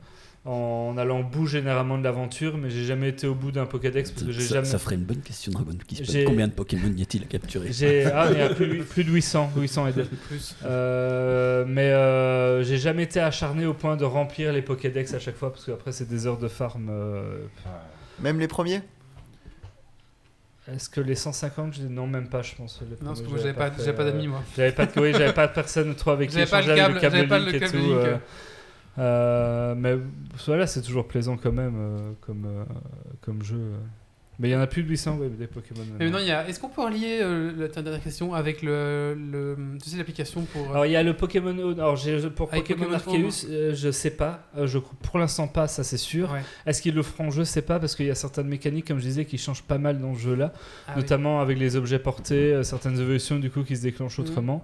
en 0.46 0.94
allant 0.96 1.20
au 1.20 1.24
bout 1.24 1.46
généralement 1.46 1.98
de 1.98 2.02
l'aventure, 2.04 2.56
mais 2.56 2.70
j'ai 2.70 2.84
jamais 2.84 3.10
été 3.10 3.26
au 3.26 3.34
bout 3.34 3.52
d'un 3.52 3.66
Pokédex 3.66 4.10
parce 4.10 4.24
que 4.24 4.32
j'ai 4.32 4.40
jamais. 4.40 4.64
ça 4.66 4.78
ferait 4.78 4.94
une 4.94 5.04
bonne 5.04 5.20
question, 5.20 5.52
Dragon 5.52 5.72
qui 5.86 5.96
se 5.96 6.04
J'ai- 6.04 6.24
pose. 6.24 6.30
Combien 6.32 6.48
de 6.48 6.52
Pokémon 6.52 6.90
y 6.96 7.02
a-t-il 7.02 7.24
à 7.24 7.26
capturer 7.26 7.68
J'ai 7.72 8.06
ah, 8.06 8.28
il 8.32 8.38
y 8.38 8.40
a 8.40 8.48
plus, 8.48 8.82
plus 8.84 9.04
de 9.04 9.10
800, 9.10 9.50
800 9.56 9.88
et 9.88 9.92
des- 9.92 10.04
Plus. 10.04 10.56
Euh, 10.64 11.64
mais 11.68 11.90
euh, 11.90 12.62
j'ai 12.62 12.78
jamais 12.78 13.02
été 13.02 13.20
acharné 13.20 13.66
au 13.66 13.74
point 13.74 13.96
de 13.98 14.04
remplir 14.04 14.52
les 14.54 14.62
Pokédex 14.62 15.12
à 15.12 15.18
chaque 15.18 15.36
fois 15.36 15.52
parce 15.52 15.66
qu'après 15.66 15.92
c'est 15.92 16.08
des 16.08 16.26
heures 16.26 16.38
de 16.38 16.48
farm. 16.48 16.88
euh, 16.90 17.44
Même 18.20 18.40
les 18.40 18.48
premiers? 18.48 18.80
Est-ce 20.72 20.88
que 20.88 21.00
les 21.00 21.16
150, 21.16 21.74
je... 21.74 21.82
non 21.82 22.06
même 22.06 22.28
pas, 22.28 22.42
je 22.42 22.54
pense. 22.54 22.80
les 22.82 22.90
Non, 23.04 23.08
parce 23.08 23.20
que 23.22 23.28
moi 23.28 23.38
j'avais 23.38 23.52
pas, 23.54 23.70
d'amis 24.04 24.28
moi. 24.28 24.42
J'avais 24.56 24.72
pas 24.72 24.86
de, 24.86 25.00
oui, 25.00 25.12
j'avais 25.12 25.32
pas 25.32 25.48
de 25.48 25.52
personne 25.52 25.94
trop 25.96 26.12
avec 26.12 26.30
qui 26.30 26.36
J'avais 26.36 26.50
pas 26.50 26.60
le 26.60 26.66
câble, 26.74 26.96
avec 26.96 27.02
j'avais 27.02 27.26
pas 27.26 27.38
Link 27.38 27.48
le 27.50 27.54
et 27.56 27.60
câble 27.60 27.72
tout. 27.72 27.94
Euh, 28.98 29.74
mais 29.76 29.96
voilà, 30.46 30.66
c'est 30.66 30.82
toujours 30.82 31.06
plaisant 31.06 31.36
quand 31.36 31.52
même 31.52 31.74
euh, 31.78 32.10
comme, 32.20 32.44
euh, 32.46 32.64
comme 33.20 33.42
jeu. 33.42 33.60
Mais 34.38 34.48
il 34.48 34.52
y 34.52 34.56
en 34.56 34.60
a 34.60 34.66
plus 34.66 34.82
de 34.82 34.88
800 34.88 35.18
ouais, 35.18 35.28
des 35.28 35.46
Pokémon. 35.46 35.82
Mais 35.98 36.06
maintenant. 36.06 36.18
il 36.18 36.26
y 36.26 36.30
a. 36.30 36.48
Est-ce 36.48 36.58
qu'on 36.58 36.70
peut 36.70 36.80
relier 36.82 37.18
la 37.58 37.68
dernière 37.68 38.02
question 38.02 38.32
avec 38.32 38.62
le, 38.62 39.14
le 39.14 39.54
tu 39.82 39.90
sais 39.90 39.98
l'application 39.98 40.42
pour. 40.50 40.70
Alors 40.70 40.86
il 40.86 40.92
y 40.92 40.96
a 40.96 41.02
le 41.02 41.14
Pokémon. 41.14 41.50
Alors 41.74 41.98
pour 42.34 42.48
Avec 42.50 42.66
Pokémon 42.66 42.86
Pokémon 42.98 43.26
Arceus, 43.26 43.46
euh, 43.50 43.74
je 43.74 43.90
sais 43.90 44.10
pas. 44.12 44.40
Je 44.64 44.78
pour 44.78 45.18
l'instant 45.18 45.46
pas, 45.46 45.68
ça 45.68 45.84
c'est 45.84 45.98
sûr. 45.98 46.32
ouais. 46.32 46.40
Est-ce 46.64 46.80
qu'ils 46.80 46.94
le 46.94 47.02
feront 47.02 47.30
Je 47.30 47.42
sais 47.42 47.60
pas 47.60 47.78
parce 47.78 47.94
qu'il 47.94 48.06
y 48.06 48.10
a 48.10 48.14
certaines 48.14 48.48
mécaniques, 48.48 48.88
comme 48.88 48.98
je 48.98 49.04
disais, 49.04 49.26
qui 49.26 49.36
changent 49.36 49.62
pas 49.62 49.76
mal 49.76 50.00
dans 50.00 50.14
ce 50.14 50.20
jeu-là, 50.20 50.54
Ah 50.88 50.92
oui. 50.96 51.02
notamment 51.02 51.42
avec 51.42 51.58
les 51.58 51.76
objets 51.76 51.98
portés, 51.98 52.64
certaines 52.64 52.98
évolutions 52.98 53.38
du 53.38 53.50
coup 53.50 53.62
qui 53.62 53.76
se 53.76 53.82
déclenchent 53.82 54.18
Mhm. 54.20 54.24
autrement. 54.24 54.62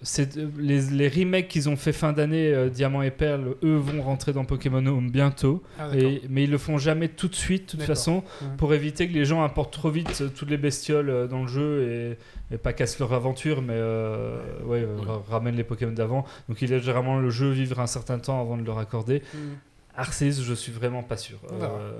Euh, 0.00 0.04
c'est 0.04 0.36
les, 0.56 0.80
les 0.82 1.08
remakes 1.08 1.48
qu'ils 1.48 1.68
ont 1.68 1.76
fait 1.76 1.92
fin 1.92 2.12
d'année, 2.12 2.52
euh, 2.54 2.68
Diamant 2.68 3.02
et 3.02 3.10
Perle, 3.10 3.56
eux 3.64 3.76
vont 3.76 4.00
rentrer 4.02 4.32
dans 4.32 4.44
Pokémon 4.44 4.84
Home 4.86 5.10
bientôt, 5.10 5.62
Ah, 5.78 5.88
et, 5.96 6.22
mais 6.28 6.44
ils 6.44 6.50
le 6.50 6.58
font 6.58 6.78
jamais 6.78 7.08
tout 7.08 7.26
de 7.28 7.34
suite, 7.34 7.72
de 7.74 7.78
toute 7.78 7.82
façon, 7.86 8.22
pour 8.58 8.74
éviter 8.74 9.08
que 9.08 9.12
les 9.14 9.24
gens 9.24 9.42
importent 9.42 9.72
trop 9.72 9.90
vite 9.90 10.20
euh, 10.20 10.28
toutes 10.28 10.50
les 10.50 10.56
bestioles 10.56 11.10
euh, 11.10 11.26
dans 11.26 11.42
le 11.42 11.48
jeu 11.48 12.16
et, 12.50 12.54
et 12.54 12.58
pas 12.58 12.72
cassent 12.72 13.00
leur 13.00 13.12
aventure, 13.12 13.60
mais 13.60 13.74
euh, 13.74 14.38
ouais, 14.64 14.82
euh, 14.82 14.96
ramènent 15.28 15.56
les 15.56 15.64
Pokémon 15.64 15.92
d'avant. 15.92 16.24
Donc 16.48 16.62
il 16.62 16.70
laisse 16.70 16.82
généralement 16.82 17.18
le 17.18 17.30
jeu 17.30 17.50
vivre 17.50 17.80
un 17.80 17.86
certain 17.88 18.18
temps 18.20 18.40
avant 18.40 18.56
de 18.56 18.62
le 18.62 18.70
raccorder. 18.72 19.22
Hmm. 19.34 19.54
Arceus, 19.96 20.42
je 20.44 20.54
suis 20.54 20.70
vraiment 20.70 21.02
pas 21.02 21.16
sûr. 21.16 21.38
Verra. 21.58 21.72
Euh, 21.74 21.92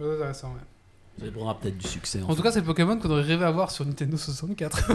Ouais, 0.00 0.12
intéressant, 0.16 0.48
ouais. 0.48 0.60
Ça 1.18 1.24
dépendra 1.26 1.58
peut-être 1.58 1.78
du 1.78 1.86
succès. 1.86 2.20
En 2.26 2.34
tout 2.34 2.42
cas, 2.42 2.50
c'est 2.50 2.60
le 2.60 2.66
Pokémon 2.66 2.98
qu'on 2.98 3.10
aurait 3.10 3.22
rêvé 3.22 3.44
avoir 3.44 3.70
sur 3.70 3.86
Nintendo 3.86 4.16
64. 4.16 4.92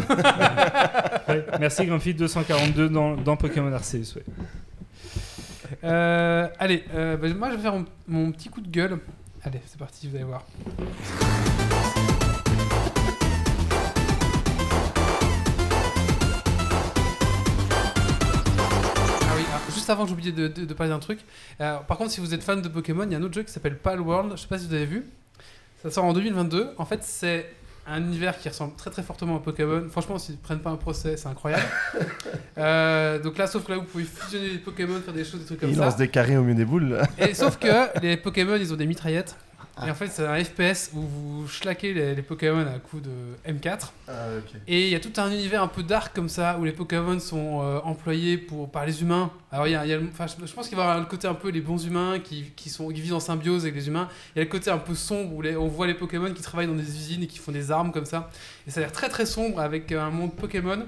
ouais, 1.29 1.45
merci 1.59 1.85
Grumpy 1.85 2.13
242 2.13 2.89
dans, 2.89 3.15
dans 3.15 3.37
Pokémon 3.37 3.71
Arceus. 3.71 4.15
ouais. 4.15 4.23
Euh, 5.83 6.47
allez, 6.59 6.83
euh, 6.93 7.15
bah, 7.15 7.27
moi 7.33 7.51
je 7.51 7.55
vais 7.55 7.61
faire 7.61 7.73
mon, 7.73 7.85
mon 8.07 8.31
petit 8.31 8.49
coup 8.49 8.59
de 8.61 8.69
gueule. 8.69 8.99
Allez, 9.43 9.61
c'est 9.65 9.79
parti, 9.79 10.07
vous 10.09 10.15
allez 10.15 10.25
voir. 10.25 10.43
Ah 19.21 19.33
oui, 19.35 19.43
alors, 19.49 19.61
juste 19.73 19.89
avant, 19.89 20.05
j'ai 20.05 20.13
oublié 20.13 20.31
de, 20.31 20.47
de- 20.47 20.65
de 20.65 20.73
parler 20.73 20.91
d'un 20.91 20.99
truc. 20.99 21.19
Euh, 21.61 21.77
par 21.79 21.97
contre, 21.97 22.11
si 22.11 22.19
vous 22.19 22.33
êtes 22.33 22.43
fan 22.43 22.61
de 22.61 22.67
Pokémon, 22.67 23.03
il 23.03 23.11
y 23.11 23.15
a 23.15 23.17
un 23.17 23.23
autre 23.23 23.33
jeu 23.33 23.43
qui 23.43 23.51
s'appelle 23.51 23.77
Pal 23.77 23.99
World. 24.01 24.31
Je 24.35 24.41
sais 24.41 24.47
pas 24.47 24.57
si 24.57 24.67
vous 24.67 24.73
avez 24.73 24.85
vu. 24.85 25.05
Ça 25.83 25.89
sort 25.91 26.05
en 26.05 26.13
2022. 26.13 26.71
En 26.77 26.85
fait, 26.85 26.99
c'est 27.03 27.49
un 27.87 28.03
univers 28.03 28.37
qui 28.37 28.49
ressemble 28.49 28.75
très 28.75 28.89
très 28.89 29.01
fortement 29.01 29.37
à 29.37 29.39
Pokémon. 29.39 29.83
Franchement, 29.89 30.17
s'ils 30.19 30.35
ne 30.35 30.39
prennent 30.39 30.59
pas 30.59 30.69
un 30.69 30.75
procès, 30.75 31.17
c'est 31.17 31.27
incroyable. 31.27 31.63
Euh, 32.57 33.19
donc 33.19 33.37
là, 33.37 33.47
sauf 33.47 33.63
que 33.63 33.71
là, 33.71 33.77
vous 33.77 33.85
pouvez 33.85 34.03
fusionner 34.03 34.49
des 34.49 34.57
Pokémon, 34.57 34.99
faire 34.99 35.13
des 35.13 35.23
choses, 35.23 35.39
des 35.39 35.45
trucs 35.45 35.61
comme 35.61 35.69
Il 35.69 35.77
ça. 35.77 35.85
lance 35.85 35.95
des 35.95 36.09
carrés 36.09 36.35
au 36.35 36.41
milieu 36.41 36.55
des 36.55 36.65
boules. 36.65 36.97
Et 37.17 37.33
sauf 37.33 37.57
que 37.57 37.97
les 38.01 38.17
Pokémon, 38.17 38.57
ils 38.57 38.73
ont 38.73 38.75
des 38.75 38.85
mitraillettes. 38.85 39.37
Et 39.87 39.91
en 39.91 39.95
fait, 39.95 40.07
c'est 40.07 40.25
un 40.25 40.43
FPS 40.43 40.91
où 40.93 41.01
vous 41.01 41.47
schlaquez 41.47 41.93
les, 41.93 42.15
les 42.15 42.21
Pokémon 42.21 42.65
à 42.67 42.79
coup 42.79 42.99
de 42.99 43.09
M4. 43.47 43.91
Et 44.67 44.83
il 44.87 44.89
y 44.89 44.95
a 44.95 44.99
tout 44.99 45.13
un 45.17 45.31
univers 45.31 45.63
un 45.63 45.67
peu 45.67 45.83
dark 45.83 46.13
comme 46.15 46.29
ça, 46.29 46.57
où 46.59 46.65
les 46.65 46.71
Pokémon 46.71 47.19
sont 47.19 47.61
euh, 47.61 47.79
employés 47.83 48.37
pour, 48.37 48.69
par 48.69 48.85
les 48.85 49.01
humains. 49.01 49.31
Alors, 49.51 49.67
il 49.67 49.71
y 49.71 49.75
a, 49.75 49.85
il 49.85 49.89
y 49.89 49.93
a 49.93 49.97
le- 49.97 50.07
enfin, 50.11 50.25
je, 50.27 50.53
pense 50.53 50.67
qu'il 50.67 50.77
va 50.77 50.83
y 50.83 50.85
avoir 50.87 50.99
le 50.99 51.05
côté 51.05 51.27
un 51.27 51.33
peu 51.33 51.49
les 51.49 51.61
bons 51.61 51.85
humains 51.85 52.19
qui, 52.19 52.51
qui, 52.55 52.69
sont, 52.69 52.89
qui 52.89 53.01
vivent 53.01 53.13
en 53.15 53.19
symbiose 53.19 53.63
avec 53.63 53.75
les 53.75 53.87
humains. 53.87 54.09
Il 54.35 54.39
y 54.39 54.41
a 54.41 54.43
le 54.43 54.49
côté 54.49 54.69
un 54.69 54.77
peu 54.77 54.95
sombre 54.95 55.33
où 55.35 55.41
les- 55.41 55.55
on 55.55 55.67
voit 55.67 55.87
les 55.87 55.93
Pokémon 55.93 56.31
qui 56.33 56.41
travaillent 56.41 56.67
dans 56.67 56.73
des 56.75 56.95
usines 56.95 57.23
et 57.23 57.27
qui 57.27 57.39
font 57.39 57.51
des 57.51 57.71
armes 57.71 57.91
comme 57.91 58.05
ça. 58.05 58.29
Et 58.67 58.71
ça 58.71 58.79
a 58.79 58.83
l'air 58.83 58.91
très 58.91 59.09
très 59.09 59.25
sombre 59.25 59.59
avec 59.59 59.91
euh, 59.91 60.01
un 60.01 60.09
monde 60.09 60.33
Pokémon. 60.35 60.85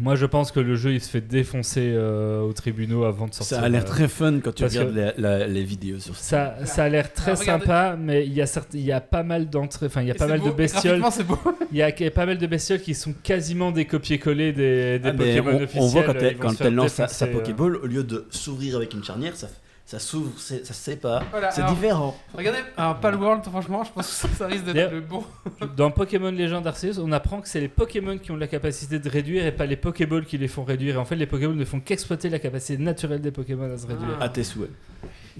Moi, 0.00 0.14
je 0.14 0.24
pense 0.24 0.52
que 0.52 0.60
le 0.60 0.74
jeu 0.74 0.94
il 0.94 1.00
se 1.02 1.10
fait 1.10 1.20
défoncer 1.20 1.92
euh, 1.94 2.40
aux 2.40 2.54
tribunaux 2.54 3.04
avant 3.04 3.26
de 3.28 3.34
sortir. 3.34 3.58
Ça 3.58 3.62
a 3.62 3.68
l'air 3.68 3.82
euh, 3.82 3.86
très 3.86 4.08
fun 4.08 4.40
quand 4.40 4.54
tu 4.54 4.64
regardes 4.64 4.94
les, 4.94 5.10
la- 5.18 5.46
les 5.46 5.62
vidéos 5.64 5.98
sur 6.00 6.16
ça. 6.16 6.56
Ça, 6.60 6.66
ça 6.66 6.84
a 6.84 6.88
l'air 6.88 7.12
très 7.12 7.36
sympa, 7.36 7.96
mais 8.00 8.24
il 8.26 8.32
y 8.32 8.40
a 8.40 8.46
certes, 8.46 8.70
il 8.72 8.80
y 8.80 8.90
a 8.92 9.02
pas 9.02 9.22
mal 9.22 9.50
d'entrées, 9.50 9.86
enfin 9.86 10.00
il 10.00 10.08
y 10.08 10.10
a 10.10 10.14
Et 10.14 10.18
pas 10.18 10.26
mal 10.28 10.40
beau. 10.40 10.46
de 10.46 10.52
bestioles. 10.52 11.02
Beau. 11.28 11.38
Il 11.70 11.76
y 11.76 11.82
a 11.82 11.90
il 11.90 12.02
y 12.04 12.06
a 12.06 12.10
pas 12.10 12.24
mal 12.26 12.38
de 12.38 12.46
bestioles 12.46 12.80
qui 12.80 12.94
sont 12.94 13.12
quasiment 13.22 13.70
des 13.70 13.84
copier-coller 13.84 14.52
des, 14.52 14.98
des 14.98 15.08
Ah, 15.08 15.12
Pokémon 15.12 15.50
on, 15.52 15.62
officiels. 15.62 15.82
on 15.82 15.86
voit 15.88 16.02
quand 16.04 16.14
ils 16.14 16.24
elle, 16.24 16.36
quand 16.38 16.60
lance 16.70 16.92
sa, 16.94 17.08
sa 17.08 17.26
euh. 17.26 17.32
Pokéball, 17.32 17.76
au 17.76 17.86
lieu 17.86 18.02
de 18.02 18.26
s'ouvrir 18.30 18.76
avec 18.76 18.94
une 18.94 19.04
charnière, 19.04 19.36
ça, 19.36 19.48
ça 19.84 19.98
s'ouvre, 19.98 20.32
ça 20.38 20.64
se 20.64 20.72
sépare. 20.72 21.22
Voilà, 21.30 21.50
c'est 21.50 21.60
alors- 21.62 21.74
différent. 21.74 22.16
Regardez, 22.34 22.60
alors 22.76 22.98
Palworld, 23.00 23.44
franchement, 23.44 23.84
je 23.84 23.92
pense 23.92 24.06
que 24.06 24.12
ça, 24.12 24.28
ça 24.28 24.46
risque 24.46 24.64
d'être 24.64 24.92
le 24.92 25.00
bon. 25.00 25.22
Dans 25.76 25.90
Pokémon 25.90 26.30
Legend 26.30 26.66
Arceus, 26.66 26.98
on 26.98 27.12
apprend 27.12 27.40
que 27.40 27.48
c'est 27.48 27.60
les 27.60 27.68
Pokémon 27.68 28.16
qui 28.16 28.30
ont 28.30 28.36
la 28.36 28.46
capacité 28.46 28.98
de 28.98 29.08
réduire 29.08 29.44
et 29.44 29.52
pas 29.52 29.66
les 29.66 29.76
Pokéballs 29.76 30.24
qui 30.24 30.38
les 30.38 30.48
font 30.48 30.64
réduire. 30.64 30.94
Et 30.94 30.98
en 30.98 31.04
fait, 31.04 31.16
les 31.16 31.26
Pokéballs 31.26 31.56
ne 31.56 31.64
font 31.64 31.80
qu'exploiter 31.80 32.30
la 32.30 32.38
capacité 32.38 32.78
naturelle 32.82 33.20
des 33.20 33.32
Pokémon 33.32 33.70
à 33.70 33.76
se 33.76 33.86
réduire. 33.86 34.16
Ah. 34.20 34.24
À 34.24 34.28
tes 34.28 34.44
souhaits. 34.44 34.70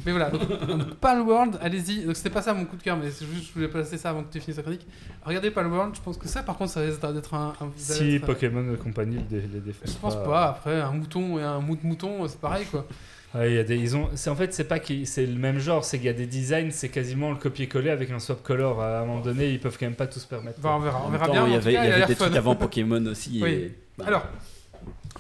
Mais 0.07 0.13
voilà, 0.13 0.31
donc, 0.31 0.49
donc 0.67 0.95
Palworld, 0.95 1.59
allez-y. 1.63 2.05
Donc 2.05 2.17
c'était 2.17 2.31
pas 2.31 2.41
ça 2.43 2.55
mon 2.55 2.65
coup 2.65 2.77
de 2.77 2.83
cœur, 2.83 2.97
mais 2.97 3.11
c'est 3.11 3.27
juste 3.27 3.49
je 3.49 3.53
voulais 3.53 3.69
placer 3.69 3.99
ça 3.99 4.09
avant 4.11 4.23
que 4.25 4.33
tu 4.33 4.41
finisses 4.41 4.57
ta 4.57 4.63
chronique. 4.63 4.87
Regardez 5.23 5.51
Palworld, 5.51 5.95
je 5.95 6.01
pense 6.01 6.17
que 6.17 6.27
ça 6.29 6.43
par 6.43 6.57
contre 6.57 6.73
ça 6.73 6.81
risque 6.81 7.01
d'être 7.13 7.35
un. 7.35 7.53
un- 7.61 7.71
Si 7.77 8.13
d'être- 8.13 8.25
Pokémon 8.27 8.73
et 8.73 8.79
compagnie 8.79 9.19
les, 9.31 9.41
défendent. 9.41 9.89
Je 9.89 9.99
pense 9.99 10.17
pas. 10.17 10.49
Après, 10.49 10.81
un 10.81 10.93
mouton 10.93 11.39
et 11.39 11.43
un 11.43 11.61
mou 11.61 11.77
de 11.77 11.87
mouton, 11.87 12.27
c'est 12.27 12.41
pareil 12.41 12.65
quoi. 12.71 12.87
Y 13.35 13.59
a 13.59 13.65
des, 13.65 13.77
ils 13.77 13.97
ont, 13.97 14.11
c'est 14.15 14.29
en 14.29 14.37
fait 14.37 14.53
c'est 14.53 14.65
pas 14.65 14.79
qu'ils, 14.79 15.07
c'est 15.07 15.25
le 15.25 15.39
même 15.39 15.59
genre, 15.59 15.85
c'est 15.85 15.97
qu'il 15.97 16.07
y 16.07 16.11
a 16.11 16.13
des 16.13 16.27
designs, 16.27 16.71
c'est 16.71 16.91
quasiment 16.91 17.31
le 17.31 17.37
copier-coller 17.37 17.89
avec 17.91 18.11
un 18.11 18.19
swap 18.19 18.43
color. 18.43 18.83
À 18.83 18.99
un 19.01 19.07
moment 19.07 19.21
donné, 19.21 19.49
ils 19.51 19.59
peuvent 19.61 19.77
quand 19.79 19.87
même 19.87 19.95
pas 19.95 20.07
tout 20.07 20.19
se 20.21 20.27
permettre. 20.27 20.61
Bah, 20.61 20.75
on 20.77 20.81
verra, 20.81 21.03
on 21.07 21.11
verra 21.11 21.27
temps, 21.27 21.33
bien. 21.33 21.47
il 21.47 21.53
y 21.53 21.57
avait, 21.57 21.73
cas, 21.73 21.85
il 21.85 21.89
y 21.89 21.91
a 21.91 21.91
avait 21.93 21.99
l'air 22.01 22.09
des 22.09 22.15
fun. 22.15 22.27
trucs 22.27 22.37
avant 22.37 22.55
Pokémon 22.55 23.05
aussi. 23.07 23.41
Oui. 23.43 23.51
et- 23.51 23.79
bah, 23.97 24.05
Alors, 24.09 24.27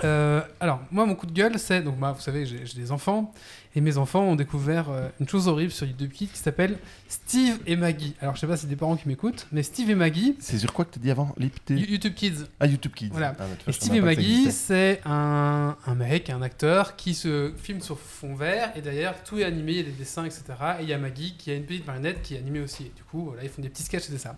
euh, 0.04 0.40
alors, 0.60 0.80
moi, 0.90 1.06
mon 1.06 1.14
coup 1.14 1.26
de 1.26 1.32
gueule, 1.32 1.58
c'est. 1.58 1.82
Donc, 1.82 1.98
bah, 1.98 2.12
vous 2.14 2.20
savez, 2.22 2.44
j'ai 2.46 2.64
j'ai 2.66 2.78
des 2.80 2.92
enfants. 2.92 3.32
Et 3.74 3.80
mes 3.80 3.96
enfants 3.96 4.22
ont 4.24 4.36
découvert 4.36 4.90
euh, 4.90 5.08
une 5.18 5.26
chose 5.26 5.48
horrible 5.48 5.72
sur 5.72 5.86
YouTube 5.86 6.12
Kids 6.12 6.28
qui 6.28 6.38
s'appelle 6.38 6.76
Steve 7.08 7.58
et 7.66 7.74
Maggie. 7.76 8.14
Alors, 8.20 8.34
je 8.34 8.40
sais 8.40 8.46
pas 8.46 8.56
si 8.56 8.62
c'est 8.62 8.68
des 8.68 8.76
parents 8.76 8.96
qui 8.96 9.08
m'écoutent, 9.08 9.46
mais 9.50 9.62
Steve 9.62 9.88
et 9.88 9.94
Maggie, 9.94 10.36
C'est 10.40 10.58
sur 10.58 10.74
quoi 10.74 10.84
que 10.84 10.94
t'as 10.94 11.00
dit 11.00 11.10
avant 11.10 11.34
YouTube 11.38 12.14
Kids. 12.14 12.44
Ah, 12.60 12.66
YouTube 12.66 12.92
Kids. 12.94 13.08
Voilà. 13.12 13.34
Ah, 13.38 13.44
Et 13.44 13.62
façon, 13.62 13.80
Steve 13.80 13.94
et 13.94 14.00
Maggie, 14.02 14.52
c'est 14.52 15.00
un, 15.06 15.76
un 15.86 15.94
mec, 15.94 16.28
un 16.28 16.42
acteur 16.42 16.96
qui 16.96 17.14
se 17.14 17.52
filme 17.56 17.80
sur 17.80 17.98
fond 17.98 18.34
vert 18.34 18.72
et 18.76 18.82
derrière 18.82 19.22
tout 19.24 19.38
est 19.38 19.44
animé, 19.44 19.72
il 19.72 19.76
y 19.78 19.80
a 19.80 19.84
des 19.84 19.92
dessins, 19.92 20.24
etc. 20.26 20.42
Et 20.80 20.82
il 20.82 20.88
y 20.90 20.92
a 20.92 20.98
Maggie 20.98 21.34
qui 21.38 21.50
a 21.50 21.54
une 21.54 21.64
petite 21.64 21.86
marionnette 21.86 22.20
qui 22.22 22.34
est 22.34 22.38
animée 22.38 22.60
aussi. 22.60 22.84
Et 22.84 22.92
du 22.94 23.02
coup, 23.04 23.24
voilà, 23.24 23.42
ils 23.42 23.48
font 23.48 23.62
des 23.62 23.70
petits 23.70 23.84
sketchs 23.84 24.10
et 24.10 24.18
ça. 24.18 24.36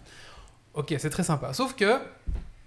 Ok, 0.75 0.95
c'est 0.99 1.11
très 1.11 1.25
sympa. 1.25 1.53
Sauf 1.55 1.75
que 1.75 1.99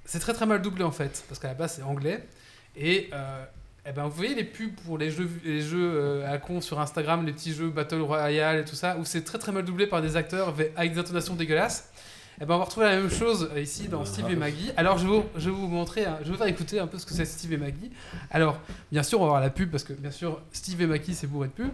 c'est 0.03 0.19
très 0.19 0.34
très 0.34 0.45
mal 0.45 0.61
doublé 0.61 0.84
en 0.84 0.91
fait, 0.91 1.23
parce 1.30 1.39
qu'à 1.39 1.48
la 1.49 1.53
base 1.53 1.76
c'est 1.77 1.84
anglais. 1.84 2.27
Et 2.76 3.10
euh, 3.14 3.45
eh 3.90 3.94
ben, 3.94 4.04
vous 4.04 4.12
voyez 4.12 4.36
les 4.36 4.44
pubs 4.44 4.74
pour 4.86 4.98
les 4.98 5.10
jeux, 5.10 5.30
les 5.46 5.62
jeux 5.62 5.94
euh, 5.96 6.34
à 6.34 6.38
con 6.40 6.60
sur 6.60 6.80
Instagram, 6.80 7.26
les 7.26 7.32
petits 7.32 7.54
jeux 7.54 7.70
Battle 7.70 8.02
Royale 8.02 8.60
et 8.60 8.66
tout 8.66 8.76
ça, 8.76 8.98
où 8.98 9.06
c'est 9.06 9.24
très 9.24 9.38
très 9.38 9.52
mal 9.54 9.64
doublé 9.64 9.88
par 9.88 10.02
des 10.02 10.18
acteurs 10.18 10.54
avec 10.76 10.94
des 10.94 11.00
intonations 11.00 11.36
dégueulasses. 11.36 11.90
Eh 12.42 12.46
ben, 12.46 12.56
on 12.56 12.58
va 12.60 12.66
retrouver 12.66 12.86
la 12.88 12.98
même 12.98 13.10
chose 13.10 13.50
euh, 13.56 13.62
ici 13.62 13.88
dans 13.88 14.04
Steve 14.06 14.30
et 14.30 14.36
Maggie. 14.36 14.72
Alors, 14.78 14.98
je 14.98 15.08
vais 15.08 15.10
vous, 15.16 15.24
je 15.38 15.50
vais 15.50 15.56
vous 15.56 15.68
montrer, 15.68 16.06
un- 16.06 16.18
je 16.20 16.26
vais 16.26 16.32
vous 16.32 16.38
faire 16.38 16.48
écouter 16.48 16.80
un 16.80 16.86
peu 16.88 17.00
ce 17.00 17.06
que 17.06 17.14
c'est 17.14 17.26
Steve 17.26 17.54
et 17.54 17.58
Maggie. 17.58 17.90
Alors, 18.30 18.60
bien 18.92 19.04
sûr, 19.04 19.20
on 19.22 19.24
va 19.24 19.30
voir 19.30 19.42
la 19.42 19.50
pub 19.50 19.72
parce 19.72 19.84
que, 19.86 19.94
bien 19.94 20.12
sûr, 20.12 20.42
Steve 20.52 20.82
et 20.82 20.86
Maggie, 20.88 21.16
c'est 21.16 21.28
bourré 21.28 21.48
de 21.48 21.54
pub. 21.54 21.72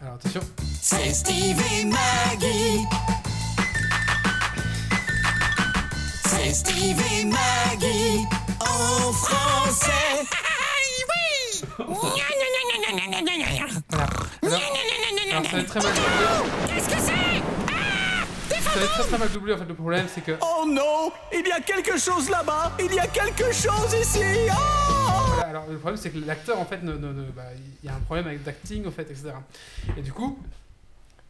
Alors, 0.00 0.14
attention. 0.14 0.40
C'est 0.80 1.12
Steve 1.12 1.60
et 1.60 1.84
Maggie. 1.84 2.84
C'est 6.26 6.54
Steve 6.54 7.00
et 7.12 7.24
Maggie 7.26 8.24
en 8.60 9.12
français. 9.12 10.24
Voilà. 11.78 12.14
Alors, 14.42 14.60
alors, 15.30 15.44
ça 15.44 15.56
va 15.56 15.58
être 15.62 15.66
très 15.68 15.80
mal 15.80 15.92
doublé. 15.94 16.74
Qu'est-ce 16.74 16.88
que 16.88 17.00
c'est 17.00 18.60
Ça 18.60 18.78
va 18.78 18.84
être 18.84 18.92
très 18.92 19.04
très 19.04 19.18
mal 19.18 19.28
doublé. 19.30 19.54
En 19.54 19.58
fait, 19.58 19.64
le 19.64 19.74
problème, 19.74 20.06
c'est 20.12 20.20
que. 20.22 20.32
Oh 20.40 20.64
non 20.68 21.12
Il 21.32 21.46
y 21.46 21.52
a 21.52 21.60
quelque 21.60 21.98
chose 21.98 22.30
là-bas 22.30 22.72
Il 22.78 22.92
y 22.92 22.98
a 22.98 23.06
quelque 23.06 23.52
chose 23.52 23.94
ici 24.00 24.20
Oh 24.50 24.54
Voilà, 25.34 25.48
alors, 25.48 25.66
le 25.70 25.76
problème, 25.78 25.96
c'est 26.00 26.10
que 26.10 26.18
l'acteur, 26.24 26.58
en 26.60 26.64
fait, 26.64 26.82
ne, 26.82 26.92
ne- 26.92 27.12
ne- 27.12 27.30
bah, 27.30 27.42
il 27.82 27.86
y 27.88 27.92
a 27.92 27.94
un 27.96 28.00
problème 28.00 28.26
avec 28.26 28.42
d'acting, 28.42 28.86
en 28.86 28.90
fait, 28.90 29.02
etc. 29.10 29.32
Et 29.96 30.02
du 30.02 30.12
coup. 30.12 30.38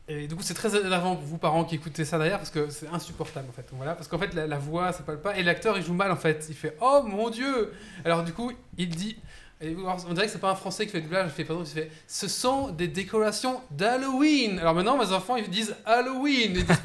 Et 0.06 0.26
du 0.28 0.36
coup, 0.36 0.42
c'est 0.42 0.52
très 0.52 0.76
énervant 0.78 1.16
pour 1.16 1.24
vous, 1.24 1.38
parents, 1.38 1.64
qui 1.64 1.76
écoutez 1.76 2.04
ça 2.04 2.18
derrière, 2.18 2.36
parce 2.36 2.50
que 2.50 2.68
c'est 2.68 2.88
insupportable, 2.88 3.46
en 3.48 3.52
fait. 3.52 3.62
Donc, 3.70 3.78
Voilà, 3.78 3.94
parce 3.94 4.06
qu'en 4.06 4.18
fait, 4.18 4.34
la, 4.34 4.46
la 4.46 4.58
voix, 4.58 4.92
ça 4.92 5.02
parle 5.02 5.18
pas, 5.18 5.34
et 5.38 5.42
l'acteur, 5.42 5.78
il 5.78 5.84
joue 5.84 5.94
mal, 5.94 6.10
en 6.12 6.16
fait. 6.16 6.44
Il 6.50 6.54
fait 6.54 6.76
Oh 6.82 7.02
mon 7.06 7.30
dieu 7.30 7.72
Alors, 8.04 8.22
du 8.22 8.32
coup, 8.34 8.52
il 8.76 8.88
dit. 8.90 9.16
Et 9.60 9.74
on 9.76 10.12
dirait 10.12 10.26
que 10.26 10.32
c'est 10.32 10.40
pas 10.40 10.50
un 10.50 10.54
français 10.56 10.84
qui 10.84 10.92
fait 10.92 10.98
le 10.98 11.04
doublage, 11.04 11.30
il 11.30 11.32
fait, 11.32 11.44
pardon, 11.44 11.62
il 11.64 11.70
fait 11.70 11.90
Ce 12.06 12.28
sont 12.28 12.68
des 12.68 12.88
décorations 12.88 13.60
d'Halloween 13.70 14.58
Alors 14.58 14.74
maintenant, 14.74 14.98
mes 14.98 15.12
enfants, 15.12 15.36
ils 15.36 15.48
disent 15.48 15.74
Halloween 15.86 16.52
Ils 16.56 16.64
disent- 16.66 16.82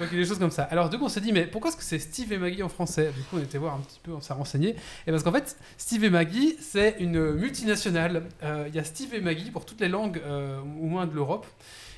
Donc, 0.00 0.08
il 0.12 0.16
y 0.16 0.20
a 0.20 0.22
des 0.22 0.26
choses 0.28 0.38
comme 0.38 0.50
ça. 0.50 0.62
Alors, 0.64 0.88
du 0.88 0.98
coup, 0.98 1.04
on 1.04 1.08
s'est 1.10 1.20
dit 1.20 1.32
Mais 1.32 1.46
pourquoi 1.46 1.68
est-ce 1.70 1.76
que 1.76 1.84
c'est 1.84 1.98
Steve 1.98 2.32
et 2.32 2.38
Maggie 2.38 2.62
en 2.62 2.68
français? 2.70 3.12
Du 3.14 3.22
coup, 3.24 3.36
on 3.36 3.42
était 3.42 3.58
voir 3.58 3.74
un 3.74 3.80
petit 3.80 4.00
peu, 4.02 4.12
on 4.12 4.20
s'est 4.22 4.32
renseigné. 4.32 4.74
Et 5.06 5.10
parce 5.10 5.22
qu'en 5.22 5.32
fait, 5.32 5.56
Steve 5.76 6.04
et 6.04 6.10
Maggie, 6.10 6.56
c'est 6.60 6.96
une 7.00 7.32
multinationale. 7.34 8.22
Euh, 8.42 8.64
Il 8.68 8.74
y 8.74 8.78
a 8.78 8.84
Steve 8.84 9.14
et 9.14 9.20
Maggie 9.20 9.50
pour 9.50 9.66
toutes 9.66 9.80
les 9.82 9.88
langues, 9.88 10.20
euh, 10.24 10.58
au 10.60 10.86
moins 10.86 11.06
de 11.06 11.14
l'Europe. 11.14 11.46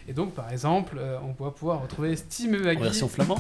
Et 0.09 0.13
donc, 0.15 0.35
par 0.35 0.51
exemple, 0.51 0.97
euh, 0.99 1.17
on 1.23 1.45
va 1.45 1.53
pouvoir 1.53 1.81
retrouver 1.81 2.17
Steve 2.17 2.55
et 2.55 2.59
En 2.61 2.65
Maggie. 2.65 2.83
version 2.83 3.09
flamand 3.09 3.39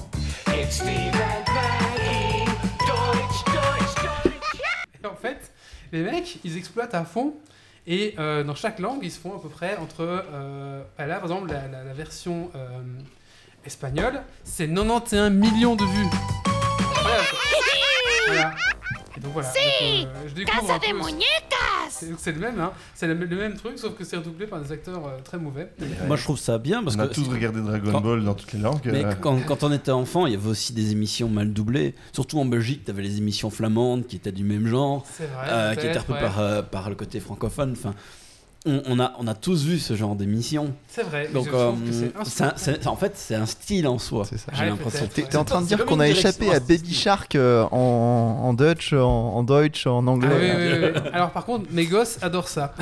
Et 5.02 5.06
en 5.06 5.14
fait, 5.16 5.51
les 5.93 6.02
mecs, 6.02 6.39
ils 6.44 6.56
exploitent 6.56 6.94
à 6.94 7.05
fond. 7.05 7.35
Et 7.86 8.14
euh, 8.19 8.44
dans 8.44 8.55
chaque 8.55 8.78
langue, 8.78 9.01
ils 9.02 9.10
se 9.10 9.19
font 9.19 9.36
à 9.36 9.40
peu 9.40 9.48
près 9.48 9.77
entre. 9.77 10.01
Euh, 10.01 10.82
là, 10.98 11.16
par 11.16 11.24
exemple, 11.24 11.51
la, 11.51 11.93
version 11.93 12.51
euh, 12.55 12.81
espagnole, 13.64 14.23
c'est 14.44 14.69
91 14.69 15.31
millions 15.32 15.77
de 15.77 15.85
vues. 15.85 16.10
Voilà. 18.27 18.55
Donc 19.22 19.32
voilà. 19.34 19.48
Donc, 19.48 19.56
euh, 19.82 20.04
je 20.28 20.34
découvre 20.34 20.70
un 20.72 20.78
peu- 20.78 20.86
C'est 22.18 22.32
le 22.32 22.40
même, 22.40 22.58
hein. 22.58 22.72
C'est 22.94 23.06
le, 23.06 23.14
le 23.14 23.36
même 23.36 23.54
truc, 23.54 23.78
sauf 23.78 23.94
que 23.94 24.02
c'est 24.04 24.16
redoublé 24.16 24.46
par 24.46 24.60
des 24.60 24.72
acteurs 24.72 25.06
euh, 25.06 25.18
très 25.22 25.38
mauvais. 25.38 25.70
Moi, 26.06 26.16
je 26.16 26.22
trouve 26.24 26.38
ça 26.38 26.58
bien 26.58 26.82
parce 26.82 26.96
On 26.96 27.00
a 27.00 27.06
que. 27.08 27.14
tous 27.14 27.28
regardé 27.28 27.60
Dragon 27.60 27.92
Quand- 27.92 28.00
Ball 28.00 28.24
dans 28.24 28.34
toutes 28.34 28.52
les 28.54 28.58
langues. 28.58 28.80
Mais 28.86 29.04
euh, 29.04 29.12
quand, 29.20 29.38
quand 29.46 29.62
on 29.62 29.72
était 29.72 29.90
enfant, 29.92 30.26
il 30.26 30.32
y 30.32 30.36
avait 30.36 30.48
aussi 30.48 30.72
des 30.72 30.90
émissions 30.92 31.28
mal 31.28 31.52
doublées. 31.52 31.94
Surtout 32.12 32.38
en 32.40 32.44
Belgique, 32.44 32.84
tu 32.84 32.90
avais 32.90 33.02
les 33.02 33.18
émissions 33.18 33.50
flamandes 33.50 34.06
qui 34.06 34.16
étaient 34.16 34.32
du 34.32 34.42
même 34.44 34.66
genre, 34.66 35.06
C'est 35.12 35.26
vrai. 35.26 35.46
euh, 35.50 35.74
qui 35.76 35.86
étaient 35.86 35.98
un 35.98 36.02
peu 36.02 36.14
ouais. 36.14 36.20
par, 36.20 36.40
euh, 36.40 36.62
par 36.62 36.88
le 36.88 36.96
côté 36.96 37.20
francophone. 37.20 37.72
Enfin, 37.78 37.94
on, 38.64 38.80
on 38.86 39.01
a, 39.01 39.12
on 39.18 39.26
a 39.26 39.34
tous 39.34 39.64
vu 39.64 39.78
ce 39.78 39.94
genre 39.94 40.14
d'émissions. 40.14 40.72
C'est 40.89 41.02
vrai. 41.02 41.28
Donc, 41.34 41.48
euh, 41.48 41.72
c'est 41.86 41.93
c'est 41.93 42.05
un- 42.05 42.20
insupportable. 42.20 42.52
c'est- 42.56 42.86
en 42.86 42.97
fait, 42.97 43.12
c'est 43.16 43.34
un 43.34 43.47
style 43.47 43.89
en 43.89 43.98
soi. 43.98 44.24
C'est 44.24 44.39
ça. 44.39 44.52
J'ai 44.55 44.62
Ouais, 44.62 44.68
l'impression. 44.70 45.09
T'es 45.12 45.36
en 45.36 45.44
train 45.44 45.60
de 45.62 45.66
dire 45.66 45.84
qu'on 45.84 45.98
a 46.01 46.09
échappé 46.09 46.52
à 46.55 46.60
Baby 46.60 46.94
Shark 46.94 47.34
euh, 47.34 47.64
en, 47.72 47.76
en 48.44 48.55
Dutch, 48.55 48.93
en, 48.93 49.01
en 49.34 49.43
Deutsch, 49.43 49.86
en 49.86 50.06
Ah 50.06 50.10
anglais. 50.10 50.28
oui, 50.40 50.51
oui, 50.56 50.78
oui, 50.84 50.90
oui. 50.94 51.10
Alors 51.12 51.30
par 51.30 51.44
contre, 51.44 51.66
mes 51.72 51.86
gosses 51.86 52.18
adorent 52.22 52.48
ça. 52.48 52.74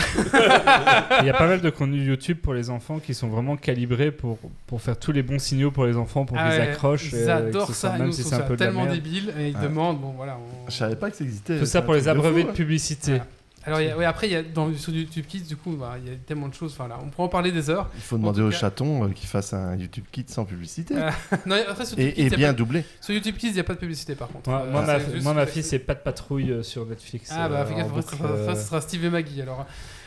Il 1.21 1.27
y 1.27 1.31
a 1.31 1.35
pas 1.35 1.47
mal 1.47 1.61
de 1.61 1.71
contenus 1.71 2.07
YouTube 2.07 2.39
pour 2.43 2.55
les 2.55 2.69
enfants 2.71 2.99
qui 2.99 3.15
sont 3.15 3.29
vraiment 3.29 3.57
calibrés 3.57 4.11
pour, 4.11 4.39
pour 4.67 4.83
faire 4.83 4.99
tous 4.99 5.13
les 5.13 5.23
bons 5.23 5.39
signaux 5.39 5.71
pour 5.71 5.87
les 5.87 5.97
enfants 5.97 6.25
pour 6.25 6.37
Ah 6.39 6.51
qu'ils 6.51 6.61
ouais, 6.61 6.69
accrochent. 6.69 7.13
Ils 7.13 7.19
euh, 7.29 7.37
adorent 7.49 7.75
ça. 7.75 7.97
même 7.97 8.13
si 8.13 8.23
c'est 8.23 8.35
un 8.35 8.41
peu 8.41 8.57
tellement 8.57 8.87
débile. 8.87 9.33
Et 9.39 9.49
ils 9.49 9.59
demandent, 9.59 10.01
bon 10.01 10.13
voilà. 10.17 10.37
Je 10.69 10.75
savais 10.75 10.97
pas 10.97 11.11
que 11.11 11.17
ça 11.17 11.25
existait. 11.25 11.55
Tout 11.59 11.65
c'est 11.65 11.71
ça 11.73 11.83
pour 11.83 11.95
les 11.95 12.09
abreuver 12.09 12.45
de 12.45 12.51
publicité. 12.51 13.21
Alors 13.67 13.81
y 13.81 13.91
a- 13.91 13.97
ouais, 13.97 14.05
après, 14.07 14.27
il 14.29 14.33
y 14.33 14.37
a 14.37 14.43
dans, 14.43 14.73
sur 14.75 14.93
YouTube 14.93 15.27
Kids, 15.29 15.43
du 15.43 15.57
coup, 15.57 15.73
bah, 15.73 15.97
il 16.03 16.11
y 16.11 16.15
a 16.15 16.17
tellement 16.17 16.49
de 16.49 16.55
choses. 16.55 16.73
Enfin 16.73 16.89
là, 16.89 16.99
on 17.03 17.09
pourrait 17.09 17.25
en 17.27 17.29
parler 17.29 17.53
des 17.53 17.69
heures. 17.69 17.91
Il 17.95 18.01
faut 18.01 18.17
demander 18.17 18.41
au 18.41 18.49
cas- 18.51 18.57
chaton 18.57 19.05
euh, 19.05 19.09
qu'il 19.11 19.29
fasse 19.29 19.53
un 19.53 19.77
YouTube 19.77 20.05
Kit 20.11 20.25
sans 20.29 20.45
publicité. 20.47 20.95
Ah, 20.99 21.11
non, 21.47 21.57
après, 21.69 21.85
sur 21.85 21.99
YouTube, 21.99 22.15
Kids, 22.15 22.21
et, 22.21 22.25
et 22.25 22.27
il 22.27 22.31
y 22.31 22.35
a 22.35 22.37
bien 22.39 22.49
pas- 22.49 22.53
doublé. 22.55 22.85
sur 23.01 23.13
YouTube 23.15 23.37
Kids, 23.37 23.49
il 23.49 23.55
n'y 23.55 23.61
a 23.61 23.65
pas 23.65 23.75
de 23.75 23.79
publicité 23.79 24.15
par 24.15 24.29
contre. 24.29 24.49
Moi, 24.49 24.61
Euh, 24.63 24.73
moi, 24.73 24.83
ma, 24.83 25.35
moi, 25.35 25.47
fille, 25.47 25.63
c'est 25.63 25.79
pas 25.79 25.95
de 25.95 26.01
patrouille 26.01 26.51
euh, 26.51 26.63
sur 26.63 26.87
Netflix. 26.87 27.31
Ah 27.33 27.49
bah, 27.51 27.61
euh, 27.61 27.67
fais 27.67 27.75
en 27.83 27.89
gaffe, 27.97 28.07
ça, 28.07 28.25
euh, 28.25 28.55
sera 28.55 28.81
Steve 28.81 29.05
et 29.05 29.11
Maggie. 29.11 29.43
Alors 29.43 29.67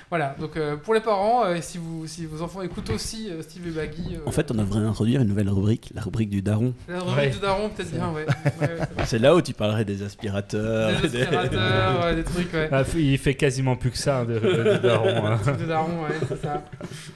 voilà, 0.10 0.36
donc 0.40 0.58
euh, 0.58 0.76
pour 0.76 0.94
les 0.94 1.00
parents, 1.00 1.44
euh, 1.46 1.58
si, 1.62 1.78
vous, 1.78 2.06
si 2.08 2.26
vos 2.26 2.42
enfants 2.44 2.62
écoutent 2.62 2.90
aussi 2.92 3.30
euh, 3.32 3.42
Steve 3.42 3.68
et 3.68 3.72
Maggie. 3.72 4.16
euh, 4.16 4.20
En 4.28 4.32
fait, 4.32 4.52
on 4.52 4.54
devrait 4.54 4.80
introduire 4.82 5.22
une 5.22 5.28
nouvelle 5.30 5.50
rubrique, 5.50 5.92
la 5.96 6.02
rubrique 6.02 6.30
du 6.30 6.42
daron. 6.42 6.74
la 6.88 7.00
rubrique 7.00 7.18
Ouais. 7.18 7.30
du 7.32 7.40
daron, 7.40 7.70
peut-être 7.70 7.92
bien, 7.92 8.10
ouais. 8.12 8.26
ouais, 8.62 8.68
ouais, 8.80 8.86
c'est 9.06 9.18
là 9.20 9.36
où 9.36 9.42
tu 9.42 9.54
parlerais 9.54 9.86
des 9.86 10.04
aspirateurs. 10.04 11.02
Des 11.02 11.06
aspirateurs, 11.24 12.06
ouais, 12.06 12.16
des 12.16 12.24
trucs, 12.24 12.54
ouais. 12.54 12.70
ah, 12.72 12.84
il 12.96 13.18
fait 13.18 13.34
quasiment 13.36 13.76
plus 13.76 13.92
que 13.92 13.98
ça, 13.98 14.20
hein, 14.20 14.26
des 14.26 14.40
des 14.40 14.80
darons, 14.80 15.26
hein. 15.26 15.40
De 15.60 15.66
daron, 15.66 16.04
ouais, 16.04 16.16
c'est 16.28 16.42
ça. 16.42 16.64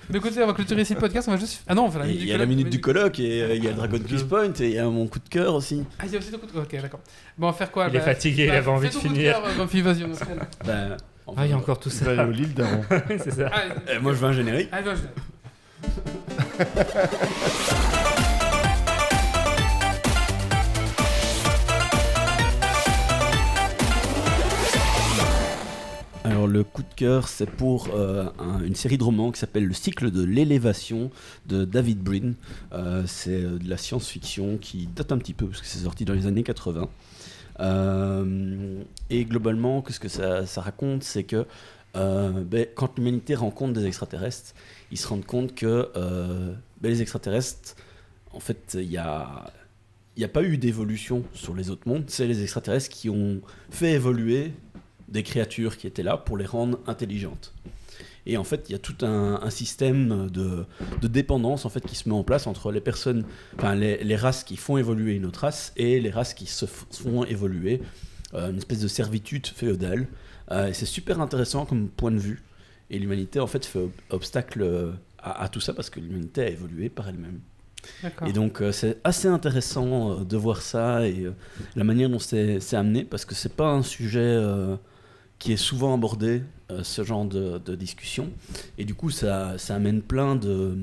Mais 0.09 0.17
écoutez, 0.17 0.41
on 0.43 0.47
va 0.47 0.53
clôturer 0.53 0.81
ici 0.81 0.93
le 0.95 0.99
podcast, 0.99 1.27
on 1.27 1.31
va 1.31 1.37
juste. 1.37 1.63
Ah 1.67 1.75
non, 1.75 1.85
on 1.85 1.91
fait 1.91 1.99
la 1.99 2.05
Et 2.05 2.09
minute 2.09 2.21
Il 2.23 2.27
y 2.29 2.33
a 2.33 2.37
la 2.37 2.45
minute 2.45 2.69
du 2.69 2.81
colloque 2.81 3.19
et 3.19 3.43
euh, 3.43 3.55
il 3.55 3.63
y 3.63 3.67
a 3.67 3.73
Dragon 3.73 3.99
Quiz 3.99 4.23
Point 4.23 4.53
et 4.59 4.65
il 4.65 4.71
y 4.71 4.79
a 4.79 4.85
mon 4.85 5.07
coup 5.07 5.19
de 5.19 5.29
cœur 5.29 5.53
aussi. 5.53 5.83
Ah, 5.99 6.03
il 6.05 6.11
y 6.13 6.15
a 6.15 6.19
aussi 6.19 6.31
le 6.31 6.37
coup 6.37 6.47
de 6.47 6.57
Ok, 6.57 6.71
d'accord. 6.81 7.01
Bon, 7.37 7.47
on 7.47 7.51
va 7.51 7.57
faire 7.57 7.71
quoi? 7.71 7.87
Il 7.89 7.95
est 7.95 7.99
bah, 7.99 8.05
fatigué, 8.05 8.43
il 8.45 8.49
bah, 8.49 8.57
avait 8.57 8.67
envie 8.71 8.87
de 8.87 8.93
ton 8.93 8.99
coup 9.01 9.07
finir. 9.09 9.33
cœur, 9.33 9.65
vas-y, 9.83 10.03
on 10.03 10.11
enchaîne. 10.11 10.97
Enfin, 11.27 11.41
Ah, 11.41 11.45
il 11.45 11.49
y 11.49 11.53
a 11.53 11.57
encore 11.57 11.79
tout 11.79 11.89
ça. 11.89 12.05
va 12.05 12.11
aller 12.23 12.29
au 12.29 12.33
Lille 12.33 12.53
Daron. 12.53 12.81
c'est 13.09 13.31
ça. 13.33 13.47
Allez, 13.47 13.71
euh, 13.89 14.01
moi, 14.01 14.13
je 14.13 14.17
veux 14.19 14.27
un 14.27 14.33
générique. 14.33 14.69
allez, 14.71 14.85
vas-y. 14.85 16.07
Alors 26.23 26.45
le 26.45 26.63
coup 26.65 26.81
de 26.81 26.93
cœur, 26.93 27.29
c'est 27.29 27.49
pour 27.49 27.87
euh, 27.95 28.25
un- 28.37 28.59
une 28.61 28.75
série 28.75 28.97
de 28.97 29.03
romans 29.03 29.31
qui 29.31 29.39
s'appelle 29.39 29.65
Le 29.65 29.73
cycle 29.73 30.11
de 30.11 30.23
l'élévation 30.23 31.09
de 31.45 31.63
David 31.63 31.99
Brin. 32.03 32.33
Euh, 32.73 33.03
c'est 33.07 33.41
de 33.41 33.69
la 33.69 33.77
science-fiction 33.77 34.57
qui 34.57 34.87
date 34.93 35.13
un 35.13 35.17
petit 35.19 35.33
peu 35.33 35.47
parce 35.47 35.61
que 35.61 35.67
c'est 35.67 35.79
sorti 35.79 36.03
dans 36.03 36.13
les 36.13 36.27
années 36.27 36.43
80. 36.43 36.89
Euh, 37.59 38.83
et 39.09 39.25
globalement, 39.25 39.81
qu'est-ce 39.81 39.99
que 39.99 40.09
ça, 40.09 40.61
raconte 40.61 41.03
C'est 41.03 41.23
que 41.23 41.45
euh, 41.95 42.43
ben, 42.43 42.67
quand 42.75 42.97
l'humanité 42.97 43.35
rencontre 43.35 43.73
des 43.73 43.85
extraterrestres, 43.85 44.53
ils 44.91 44.97
se 44.97 45.07
rendent 45.07 45.25
compte 45.25 45.55
que 45.55 45.89
euh, 45.95 46.53
ben, 46.81 46.89
les 46.89 47.01
extraterrestres, 47.01 47.75
en 48.31 48.39
fait, 48.39 48.77
il 48.79 48.89
n'y 48.89 48.97
a, 48.97 49.51
il 50.15 50.21
y 50.21 50.25
a 50.25 50.29
pas 50.29 50.43
eu 50.43 50.57
d'évolution 50.57 51.23
sur 51.33 51.55
les 51.55 51.69
autres 51.69 51.87
mondes. 51.87 52.05
C'est 52.07 52.27
les 52.27 52.41
extraterrestres 52.41 52.89
qui 52.89 53.09
ont 53.09 53.41
fait 53.69 53.93
évoluer 53.93 54.51
des 55.07 55.23
créatures 55.23 55.77
qui 55.77 55.87
étaient 55.87 56.03
là 56.03 56.17
pour 56.17 56.37
les 56.37 56.45
rendre 56.45 56.79
intelligentes. 56.85 57.53
Et 58.29 58.35
en 58.35 58.43
fait, 58.43 58.65
il 58.67 58.73
y 58.73 58.75
a 58.75 58.79
tout 58.79 59.05
un, 59.05 59.39
un 59.41 59.49
système 59.49 60.29
de, 60.29 60.65
de 61.01 61.07
dépendance 61.07 61.65
en 61.65 61.69
fait 61.69 61.85
qui 61.85 61.95
se 61.95 62.09
met 62.09 62.13
en 62.15 62.23
place 62.23 62.45
entre 62.45 62.71
les 62.73 62.81
personnes, 62.81 63.23
enfin 63.57 63.73
les, 63.73 64.03
les 64.03 64.15
races 64.17 64.43
qui 64.43 64.57
font 64.57 64.77
évoluer 64.77 65.15
une 65.15 65.25
autre 65.25 65.39
race 65.39 65.71
et 65.77 66.01
les 66.01 66.09
races 66.09 66.33
qui 66.33 66.45
se 66.45 66.65
font 66.65 67.23
évoluer, 67.23 67.81
euh, 68.33 68.51
une 68.51 68.57
espèce 68.57 68.81
de 68.81 68.89
servitude 68.89 69.47
féodale. 69.47 70.07
Euh, 70.51 70.67
et 70.67 70.73
c'est 70.73 70.85
super 70.85 71.21
intéressant 71.21 71.65
comme 71.65 71.87
point 71.87 72.11
de 72.11 72.19
vue. 72.19 72.43
Et 72.89 72.99
l'humanité 72.99 73.39
en 73.39 73.47
fait 73.47 73.65
fait 73.65 73.79
ob- 73.79 73.91
obstacle 74.09 74.61
euh, 74.61 74.91
à, 75.19 75.43
à 75.43 75.47
tout 75.49 75.61
ça 75.61 75.73
parce 75.73 75.89
que 75.89 75.99
l'humanité 76.01 76.41
a 76.41 76.49
évolué 76.49 76.89
par 76.89 77.07
elle-même. 77.07 77.39
Et 78.27 78.33
donc 78.33 78.61
euh, 78.61 78.73
c'est 78.73 78.97
assez 79.05 79.29
intéressant 79.29 80.11
euh, 80.11 80.23
de 80.25 80.35
voir 80.35 80.61
ça 80.61 81.07
et 81.07 81.21
euh, 81.23 81.31
la 81.77 81.85
manière 81.85 82.09
dont 82.09 82.19
c'est 82.19 82.73
amené 82.73 83.05
parce 83.05 83.23
que 83.23 83.35
c'est 83.35 83.53
pas 83.55 83.69
un 83.69 83.83
sujet 83.83 84.19
qui 85.39 85.53
est 85.53 85.57
souvent 85.57 85.93
abordé, 85.93 86.41
euh, 86.71 86.83
ce 86.83 87.03
genre 87.03 87.25
de, 87.25 87.75
discussion. 87.75 88.29
Et 88.77 88.85
du 88.85 88.93
coup 88.93 89.09
ça, 89.09 89.57
ça 89.57 89.75
amène 89.75 90.01
plein 90.01 90.35
de, 90.35 90.77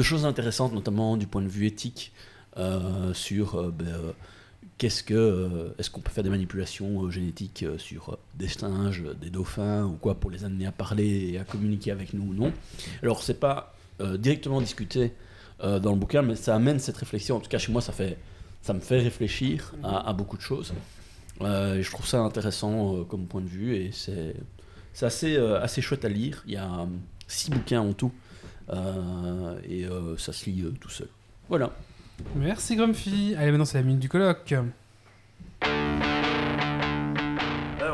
choses 0.00 0.24
intéressantes, 0.24 0.72
notamment 0.72 1.16
du 1.16 1.26
point 1.26 1.42
de 1.42 1.48
vue 1.48 1.66
éthique, 1.66 2.12
euh, 2.58 3.12
sur 3.14 3.56
euh, 3.56 3.70
ben, 3.76 3.96
qu'est-ce 4.78 5.02
que 5.02 5.72
est-ce 5.78 5.90
qu'on 5.90 6.00
peut 6.00 6.10
faire 6.10 6.24
des 6.24 6.30
manipulations 6.30 7.10
génétiques 7.10 7.64
sur 7.78 8.18
des 8.34 8.48
singes, 8.48 9.04
des 9.20 9.30
dauphins 9.30 9.84
ou 9.84 9.94
quoi 9.94 10.14
pour 10.14 10.30
les 10.30 10.44
amener 10.44 10.66
à 10.66 10.72
parler 10.72 11.32
et 11.32 11.38
à 11.38 11.44
communiquer 11.44 11.90
avec 11.90 12.14
nous 12.14 12.30
ou 12.30 12.34
non. 12.34 12.52
Alors 13.02 13.22
c'est 13.22 13.40
pas 13.40 13.74
directement 14.18 14.60
discuté 14.60 15.12
dans 15.60 15.92
le 15.92 15.96
bouquin, 15.96 16.22
mais 16.22 16.34
ça 16.34 16.56
amène 16.56 16.80
cette 16.80 16.96
réflexion. 16.96 17.36
En 17.36 17.40
tout 17.40 17.48
cas, 17.48 17.58
chez 17.58 17.70
moi, 17.70 17.80
ça, 17.80 17.92
fait, 17.92 18.18
ça 18.62 18.72
me 18.72 18.80
fait 18.80 18.98
réfléchir 18.98 19.72
à 19.84 20.12
beaucoup 20.12 20.36
de 20.36 20.42
choses. 20.42 20.72
Euh, 21.44 21.82
je 21.82 21.90
trouve 21.90 22.06
ça 22.06 22.20
intéressant 22.20 22.96
euh, 22.96 23.04
comme 23.04 23.26
point 23.26 23.40
de 23.40 23.48
vue 23.48 23.74
et 23.74 23.90
c'est 23.92 24.34
assez, 25.00 25.36
euh, 25.36 25.60
assez 25.60 25.80
chouette 25.82 26.04
à 26.04 26.08
lire. 26.08 26.42
Il 26.46 26.52
y 26.52 26.56
a 26.56 26.66
euh, 26.66 26.86
six 27.26 27.50
bouquins 27.50 27.80
en 27.80 27.92
tout 27.92 28.12
euh, 28.70 29.58
et 29.68 29.84
euh, 29.84 30.16
ça 30.16 30.32
se 30.32 30.48
lit 30.48 30.62
euh, 30.62 30.70
tout 30.80 30.90
seul. 30.90 31.08
Voilà. 31.48 31.72
Merci 32.36 32.76
Grumpy. 32.76 33.34
Allez, 33.36 33.50
maintenant 33.50 33.64
c'est 33.64 33.78
la 33.78 33.84
minute 33.84 34.00
du 34.00 34.08
colloque. 34.08 34.52
Et 34.52 34.58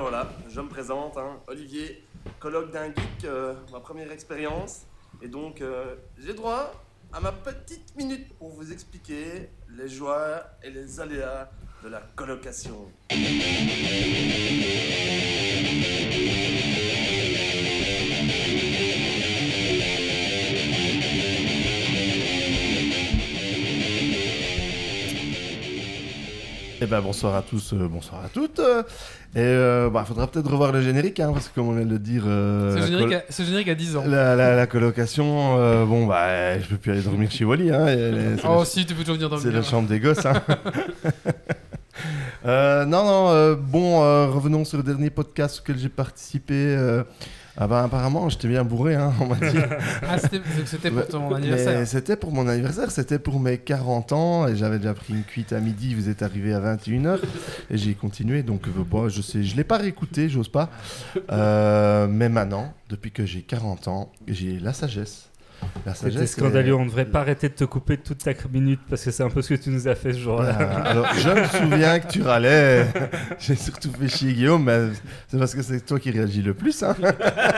voilà, 0.00 0.30
je 0.50 0.60
me 0.60 0.68
présente, 0.68 1.16
hein, 1.16 1.38
Olivier, 1.46 2.04
colloque 2.38 2.70
d'un 2.72 2.88
geek, 2.88 3.24
euh, 3.24 3.54
ma 3.72 3.80
première 3.80 4.12
expérience. 4.12 4.82
Et 5.22 5.28
donc, 5.28 5.62
euh, 5.62 5.96
j'ai 6.18 6.34
droit 6.34 6.72
à 7.12 7.20
ma 7.20 7.32
petite 7.32 7.96
minute 7.96 8.28
pour 8.34 8.50
vous 8.50 8.70
expliquer 8.70 9.48
les 9.76 9.88
joies 9.88 10.42
et 10.62 10.70
les 10.70 11.00
aléas 11.00 11.50
de 11.82 11.88
la 11.88 12.00
colocation. 12.16 12.92
Eh 26.80 26.86
ben 26.86 27.00
bonsoir 27.00 27.34
à 27.34 27.42
tous, 27.42 27.72
euh, 27.72 27.88
bonsoir 27.88 28.24
à 28.24 28.28
toutes. 28.28 28.60
euh, 28.60 28.82
et 29.34 29.38
euh, 29.40 29.90
bah, 29.90 30.04
faudra 30.06 30.28
peut-être 30.28 30.48
revoir 30.48 30.70
le 30.70 30.80
générique, 30.80 31.18
hein, 31.18 31.30
parce 31.32 31.48
que 31.48 31.54
comme 31.56 31.68
on 31.68 31.72
vient 31.72 31.84
de 31.84 31.90
le 31.90 31.98
dire, 31.98 32.22
euh, 32.26 32.76
Ce 32.80 32.86
générique, 32.86 33.12
a- 33.14 33.22
ce 33.32 33.42
générique 33.42 33.68
a 33.68 33.74
10 33.74 33.96
ans. 33.96 34.04
la, 34.06 34.36
la- 34.36 34.54
la 34.54 34.66
colocation, 34.68 35.58
euh, 35.58 35.84
bon 35.84 36.06
bah 36.06 36.56
je 36.60 36.66
peux 36.66 36.76
plus 36.76 36.92
aller 36.92 37.02
dormir 37.02 37.32
chez 37.32 37.44
Wally, 37.44 37.72
hein, 37.72 37.88
et 37.88 38.36
Oh 38.44 38.58
la- 38.60 38.64
si, 38.64 38.86
tu 38.86 38.94
peux 38.94 39.02
toujours 39.02 39.16
venir 39.16 39.28
c'est 39.40 39.46
la 39.48 39.52
dormir. 39.54 39.68
chambre 39.68 39.88
des 39.88 39.98
gosses. 39.98 40.24
Hein. 40.24 40.34
Euh, 42.44 42.84
non, 42.84 43.04
non, 43.04 43.28
euh, 43.30 43.56
bon, 43.56 44.02
euh, 44.02 44.26
revenons 44.26 44.64
sur 44.64 44.78
le 44.78 44.84
dernier 44.84 45.10
podcast 45.10 45.60
auquel 45.60 45.78
j'ai 45.78 45.88
participé. 45.88 46.76
ah 47.56 47.66
bah 47.66 47.82
apparemment, 47.82 48.28
j'étais 48.28 48.48
bien 48.48 48.64
bourré, 48.64 48.94
hein, 48.94 49.12
on 49.20 49.26
m'a 49.26 49.34
dit. 49.36 49.58
Ah, 50.08 50.18
c'était 50.18 50.90
pour 50.90 51.08
ton 51.08 51.34
anniversaire. 51.34 51.86
C'était 51.86 52.16
pour 52.16 52.32
mon 52.32 52.46
anniversaire, 52.46 52.90
c'était 52.90 53.18
pour 53.18 53.40
mes 53.40 53.58
40 53.58 54.12
ans 54.12 54.46
et 54.46 54.56
j'avais 54.56 54.78
déjà 54.78 54.94
pris 54.94 55.14
une 55.14 55.24
cuite 55.24 55.52
à 55.52 55.60
midi, 55.60 55.94
vous 55.94 56.08
êtes 56.08 56.22
arrivé 56.22 56.54
à 56.54 56.60
21h 56.60 57.18
et 57.70 57.76
j'ai 57.76 57.94
continué 57.94 58.42
donc 58.42 58.68
bon, 58.68 59.08
je 59.08 59.20
sais, 59.22 59.42
je 59.42 59.56
l'ai 59.56 59.64
pas 59.64 59.78
réécouté, 59.78 60.28
j'ose 60.28 60.48
pas. 60.48 60.70
Mais 61.28 62.28
maintenant, 62.28 62.72
depuis 62.88 63.10
que 63.10 63.26
j'ai 63.26 63.42
40 63.42 63.88
ans, 63.88 64.12
j'ai 64.28 64.58
la 64.60 64.72
sagesse. 64.72 65.27
C'était 65.94 66.26
scandaleux, 66.26 66.74
on 66.74 66.80
ne 66.80 66.86
devrait 66.86 67.06
pas 67.06 67.20
arrêter 67.20 67.48
de 67.48 67.54
te 67.54 67.64
couper 67.64 67.96
toute 67.96 68.18
ta 68.18 68.32
minute 68.50 68.80
parce 68.88 69.04
que 69.04 69.10
c'est 69.10 69.22
un 69.22 69.30
peu 69.30 69.42
ce 69.42 69.54
que 69.54 69.60
tu 69.60 69.70
nous 69.70 69.88
as 69.88 69.94
fait 69.94 70.12
ce 70.12 70.18
jour-là. 70.18 70.54
Alors, 70.84 71.06
je 71.14 71.28
me 71.30 71.44
souviens 71.46 71.98
que 72.00 72.08
tu 72.08 72.22
râlais. 72.22 72.86
J'ai 73.38 73.54
surtout 73.54 73.90
fait 73.92 74.08
chier 74.08 74.32
Guillaume, 74.34 74.64
mais 74.64 74.90
c'est 75.28 75.38
parce 75.38 75.54
que 75.54 75.62
c'est 75.62 75.80
toi 75.84 75.98
qui 75.98 76.10
réagis 76.10 76.42
le 76.42 76.54
plus. 76.54 76.82
Hein. 76.82 76.94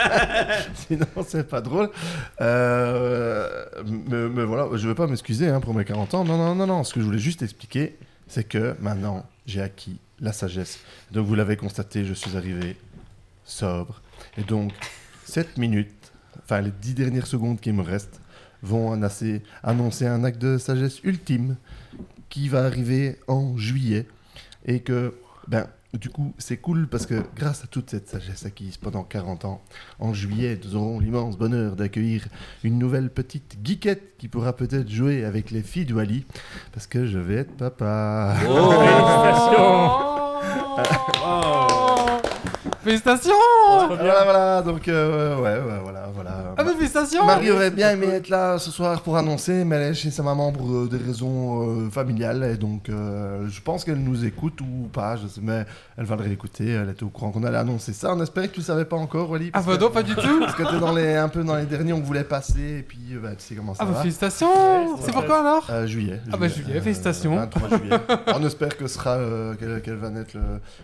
Sinon, 0.87 1.07
c'est 1.27 1.47
pas 1.47 1.61
drôle. 1.61 1.89
Euh, 2.39 3.65
mais, 3.85 4.29
mais 4.29 4.43
voilà, 4.43 4.67
je 4.75 4.87
veux 4.87 4.95
pas 4.95 5.07
m'excuser 5.07 5.49
hein, 5.49 5.59
pour 5.59 5.73
mes 5.73 5.85
40 5.85 6.13
ans. 6.13 6.23
Non, 6.23 6.37
non, 6.37 6.55
non, 6.55 6.67
non. 6.67 6.83
Ce 6.83 6.93
que 6.93 6.99
je 6.99 7.05
voulais 7.05 7.19
juste 7.19 7.41
expliquer, 7.41 7.97
c'est 8.27 8.43
que 8.43 8.75
maintenant, 8.79 9.25
j'ai 9.45 9.61
acquis 9.61 9.99
la 10.19 10.31
sagesse. 10.31 10.79
Donc, 11.11 11.27
vous 11.27 11.35
l'avez 11.35 11.57
constaté, 11.57 12.05
je 12.05 12.13
suis 12.13 12.37
arrivé 12.37 12.77
sobre. 13.43 14.01
Et 14.37 14.43
donc, 14.43 14.71
7 15.25 15.57
minutes, 15.57 15.89
enfin 16.51 16.61
les 16.61 16.71
10 16.71 16.95
dernières 16.95 17.27
secondes 17.27 17.61
qui 17.61 17.71
me 17.71 17.81
restent, 17.81 18.19
vont 18.61 18.91
annoncer, 18.91 19.41
annoncer 19.63 20.05
un 20.05 20.25
acte 20.25 20.41
de 20.41 20.57
sagesse 20.57 21.01
ultime 21.03 21.55
qui 22.29 22.49
va 22.49 22.65
arriver 22.65 23.17
en 23.27 23.55
juillet 23.55 24.05
et 24.65 24.81
que 24.81 25.15
ben 25.47 25.67
du 25.93 26.09
coup 26.09 26.33
c'est 26.37 26.57
cool 26.57 26.87
parce 26.87 27.05
que 27.05 27.23
grâce 27.37 27.63
à 27.63 27.67
toute 27.67 27.89
cette 27.89 28.09
sagesse 28.09 28.45
acquise 28.45 28.75
pendant 28.75 29.03
40 29.03 29.45
ans 29.45 29.61
en 29.99 30.13
juillet 30.13 30.59
nous 30.63 30.75
aurons 30.75 30.99
l'immense 30.99 31.37
bonheur 31.37 31.77
d'accueillir 31.77 32.27
une 32.63 32.77
nouvelle 32.77 33.09
petite 33.09 33.57
geekette 33.63 34.17
qui 34.17 34.27
pourra 34.27 34.53
peut-être 34.53 34.89
jouer 34.89 35.23
avec 35.23 35.51
les 35.51 35.61
filles 35.61 35.85
d'Wally 35.85 36.25
parce 36.73 36.85
que 36.85 37.05
je 37.05 37.17
vais 37.17 37.35
être 37.35 37.55
papa. 37.55 38.35
Félicitations 38.41 40.11
voilà 43.87 44.23
voilà 44.23 44.61
donc 44.61 44.87
euh, 44.87 45.35
ouais, 45.35 45.41
ouais, 45.71 45.79
voilà 45.83 46.09
voilà 46.13 46.53
Ah 46.57 46.63
bah 46.63 46.71
félicitations 46.75 47.25
Marie 47.25 47.51
aurait 47.51 47.71
bien 47.71 47.91
aimé 47.91 48.07
être 48.07 48.29
là 48.29 48.57
ce 48.57 48.71
soir 48.71 49.01
pour 49.01 49.17
annoncer, 49.17 49.63
mais 49.65 49.75
elle 49.77 49.91
est 49.91 49.93
chez 49.93 50.11
sa 50.11 50.23
maman 50.23 50.51
pour 50.51 50.69
euh, 50.71 50.87
des 50.89 50.97
raisons 50.97 51.85
euh, 51.85 51.89
familiales. 51.89 52.43
Et 52.53 52.57
donc, 52.57 52.89
euh, 52.89 53.47
je 53.47 53.61
pense 53.61 53.83
qu'elle 53.83 54.01
nous 54.03 54.25
écoute 54.25 54.59
ou 54.61 54.87
pas, 54.91 55.15
je 55.15 55.27
sais, 55.27 55.41
mais 55.43 55.65
elle 55.97 56.05
va 56.05 56.15
le 56.15 56.23
réécouter. 56.23 56.69
Elle 56.69 56.89
était 56.89 57.03
au 57.03 57.09
courant 57.09 57.31
qu'on 57.31 57.43
allait 57.43 57.57
annoncer 57.57 57.93
ça. 57.93 58.13
On 58.13 58.21
espérait 58.21 58.47
que 58.47 58.53
tu 58.55 58.59
ne 58.61 58.65
savais 58.65 58.85
pas 58.85 58.95
encore, 58.97 59.29
Wally. 59.29 59.51
Ah 59.53 59.61
bah 59.65 59.77
non, 59.79 59.89
pas 59.89 60.03
du 60.03 60.15
tout 60.15 60.39
Parce 60.39 60.55
que 60.55 60.63
t'es 60.63 60.79
dans 60.79 60.93
les, 60.93 61.15
un 61.15 61.29
peu 61.29 61.43
dans 61.43 61.55
les 61.55 61.65
derniers, 61.65 61.93
on 61.93 62.01
voulait 62.01 62.23
passer, 62.23 62.79
et 62.79 62.85
puis 62.87 62.99
bah, 63.21 63.29
tu 63.37 63.43
sais 63.45 63.55
comment 63.55 63.73
ça 63.73 63.83
Ah 63.83 63.85
bah 63.85 63.93
va. 63.93 64.01
félicitations 64.01 64.97
C'est 65.01 65.11
pourquoi 65.11 65.39
alors 65.39 65.67
Euh, 65.69 65.85
juillet. 65.87 66.19
Ah 66.31 66.37
bah 66.37 66.47
juillet, 66.47 66.81
félicitations. 66.81 67.35
23 67.35 67.69
juillet. 67.77 67.97
on 68.35 68.45
espère 68.45 68.75
que 68.77 68.87
sera 68.87 69.11
euh, 69.15 69.53
qu'elle 69.55 69.81
qu'elle 69.81 69.95
va 69.95 70.09
naître 70.09 70.31
le, 70.35 70.41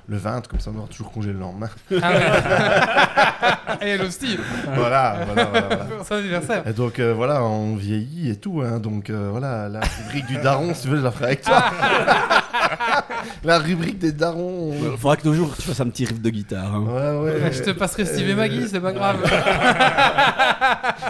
le 0.08 0.18
20, 0.18 0.48
comme 0.48 0.60
ça 0.60 0.72
on 0.74 0.78
aura 0.80 0.88
toujours 0.88 1.12
congé 1.12 1.32
le 1.34 1.40
lendemain. 1.40 1.70
Ah 2.02 2.12
ouais. 2.12 3.78
Et 3.88 3.90
elle 3.92 4.02
aussi 4.02 4.38
voilà, 4.76 5.18
voilà, 5.26 5.46
voilà. 5.46 5.68
voilà. 5.68 5.86
Pour 5.86 6.06
son 6.08 6.16
anniversaire 6.16 6.64
Et 6.68 6.74
donc 6.74 7.00
euh, 7.00 7.14
voilà, 7.14 7.44
on 7.44 7.76
vieillit 7.76 8.32
et 8.32 8.36
tout, 8.36 8.62
hein, 8.66 8.80
donc 8.80 9.10
euh, 9.10 9.30
voilà, 9.32 9.70
la 9.70 9.82
rubrique 9.82 10.26
du 10.26 10.38
daron, 10.38 10.74
si 10.74 10.84
tu 10.84 10.88
veux, 10.90 10.98
je 10.98 11.04
la 11.04 11.12
ferai 11.12 11.26
avec 11.26 11.42
toi. 11.42 11.64
la 13.44 13.60
rubrique 13.60 14.00
des 14.00 14.12
darons. 14.12 14.74
Il 14.92 14.98
faudra 14.98 15.16
que 15.18 15.28
nos 15.28 15.34
jours 15.34 15.56
tu 15.56 15.62
fasses 15.62 15.80
un 15.80 15.90
petit 15.90 16.06
riff 16.06 16.22
de 16.22 16.30
guitare. 16.30 16.74
hein. 16.76 17.18
Ouais, 17.22 17.32
ouais. 17.42 17.52
Je 17.52 17.62
te 17.64 17.72
passerai 17.72 18.06
Steve 18.06 18.30
et 18.30 18.34
Euh, 18.34 18.36
Maggie, 18.36 18.68
c'est 18.68 18.80
pas 18.82 18.92
grave 18.94 19.18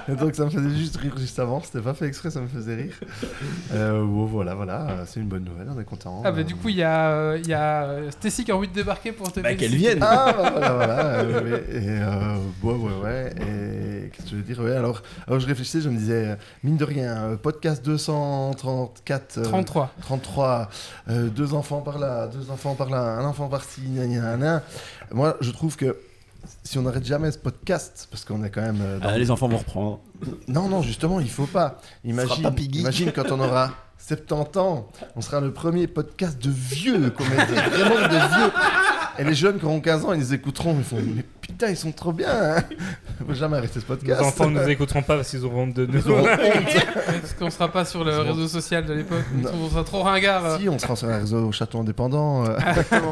Et 0.10 0.16
donc 0.16 0.36
ça 0.36 0.46
me 0.46 0.50
faisait 0.50 0.76
juste 0.76 0.98
rire 0.98 1.14
juste 1.18 1.40
avant, 1.40 1.62
c'était 1.62 1.82
pas 1.82 1.94
fait 1.94 2.06
exprès, 2.06 2.30
ça 2.30 2.40
me 2.42 2.48
faisait 2.48 2.76
rire. 2.76 2.94
Euh, 3.74 4.04
bon, 4.06 4.26
voilà, 4.26 4.56
voilà, 4.56 4.82
euh, 4.90 5.04
c'est 5.06 5.20
une 5.20 5.28
bonne 5.28 5.44
nouvelle, 5.44 5.68
on 5.76 5.80
est 5.80 5.84
content. 5.86 6.22
Ah 6.26 6.32
bah 6.32 6.44
du 6.44 6.56
coup 6.56 6.70
il 6.70 6.76
y 6.78 6.84
a, 6.84 7.10
euh, 7.10 7.40
il 7.42 7.48
y 7.50 7.54
a 7.54 7.84
euh, 7.84 8.12
Stacy 8.12 8.44
qui 8.46 8.52
a 8.52 8.56
envie 8.56 8.68
de 8.68 8.74
débarquer 8.74 9.12
pour 9.12 9.32
te 9.32 9.40
Bah, 9.40 9.54
qu'elle 9.56 9.76
vienne. 9.76 10.00
Ah 10.02 10.34
bah, 10.38 10.50
voilà, 10.52 10.67
voilà. 10.76 11.00
euh, 11.20 11.44
ouais, 11.44 11.64
et 11.72 12.02
euh, 12.02 12.38
ouais, 12.64 12.74
ouais, 12.74 13.04
ouais. 13.04 13.34
Et 13.42 14.10
qu'est-ce 14.10 14.24
que 14.26 14.30
je 14.32 14.36
veux 14.38 14.42
dire 14.44 14.60
ouais, 14.60 14.76
alors, 14.76 15.02
alors 15.28 15.40
je 15.40 15.48
réfléchissais, 15.48 15.82
je 15.82 15.90
me 15.90 15.98
disais, 15.98 16.28
euh, 16.28 16.36
mine 16.64 16.78
de 16.78 16.86
rien, 16.86 17.38
podcast 17.42 17.84
234. 17.86 19.38
euh, 19.40 19.44
33 19.44 19.92
33, 20.02 20.70
euh, 21.10 21.28
deux 21.30 21.54
enfants 21.54 21.82
par 21.82 22.00
là, 22.00 22.28
deux 22.28 22.50
enfants 22.52 22.76
par 22.76 22.90
là, 22.90 23.18
un 23.18 23.26
enfant 23.26 23.48
par-ci, 23.48 23.82
gna, 23.82 24.06
gna, 24.06 24.38
gna. 24.38 24.64
Moi, 25.12 25.38
je 25.42 25.52
trouve 25.52 25.76
que 25.76 25.98
si 26.64 26.78
on 26.78 26.84
n'arrête 26.84 27.06
jamais 27.06 27.32
ce 27.32 27.38
podcast, 27.38 28.08
parce 28.10 28.24
qu'on 28.24 28.44
est 28.44 28.50
quand 28.50 28.62
même. 28.62 28.80
euh, 28.82 29.00
dans- 29.00 29.10
Ah, 29.10 29.18
les 29.18 29.32
enfants 29.32 29.48
vont 29.48 29.58
reprendre. 29.58 30.00
Non, 30.48 30.70
non, 30.70 30.82
justement, 30.82 31.20
il 31.20 31.30
faut 31.30 31.46
pas. 31.48 31.80
Imagine, 32.06 32.44
imagine 32.80 33.12
quand 33.12 33.32
on 33.32 33.40
aura 33.40 33.72
70 33.98 34.58
ans, 34.60 34.88
on 35.16 35.22
sera 35.22 35.42
le 35.42 35.52
premier 35.52 35.88
podcast 35.88 36.42
de 36.42 36.50
vieux, 36.52 37.10
qu'on 37.10 37.24
vraiment 37.24 38.08
de 38.08 38.36
vieux. 38.36 38.52
Et 39.20 39.24
les 39.24 39.34
jeunes 39.34 39.58
qui 39.60 39.66
auront 39.66 39.80
15 39.82 40.06
ans, 40.06 40.14
ils 40.14 40.20
nous 40.20 40.34
écouteront, 40.34 40.76
ils 40.78 40.84
font 40.84 40.98
Mais 41.16 41.24
putain, 41.42 41.70
ils 41.70 41.78
sont 41.78 41.92
trop 41.92 42.12
bien. 42.14 42.30
hein. 42.30 42.64
Faut 43.28 43.34
jamais 43.34 43.58
arrêter 43.58 43.76
ce 43.76 43.80
Les 43.80 43.86
podcast. 43.86 44.22
enfants 44.22 44.50
ne 44.50 44.60
nous 44.62 44.70
écouteront 44.70 45.02
pas 45.02 45.16
parce 45.16 45.30
qu'ils 45.30 45.44
auront 45.44 45.64
honte 45.64 45.74
de 45.74 45.86
nous. 45.88 45.98
Ils 46.00 46.12
auront 46.12 46.22
honte. 46.22 46.86
Parce 47.22 47.34
qu'on 47.34 47.50
sera 47.50 47.68
pas 47.72 47.84
sur 47.86 48.04
le 48.04 48.18
réseau 48.20 48.48
social 48.48 48.86
de 48.86 48.94
l'époque. 48.94 49.24
On 49.54 49.70
sera 49.70 49.84
trop 49.84 50.04
ringard. 50.04 50.46
euh. 50.46 50.58
Si, 50.60 50.70
on 50.70 50.78
sera 50.78 50.96
sur 50.96 51.10
un 51.10 51.18
réseau 51.18 51.52
chaton 51.52 51.82
indépendant. 51.82 52.46
euh. 52.46 52.58
Exactement. 52.70 53.12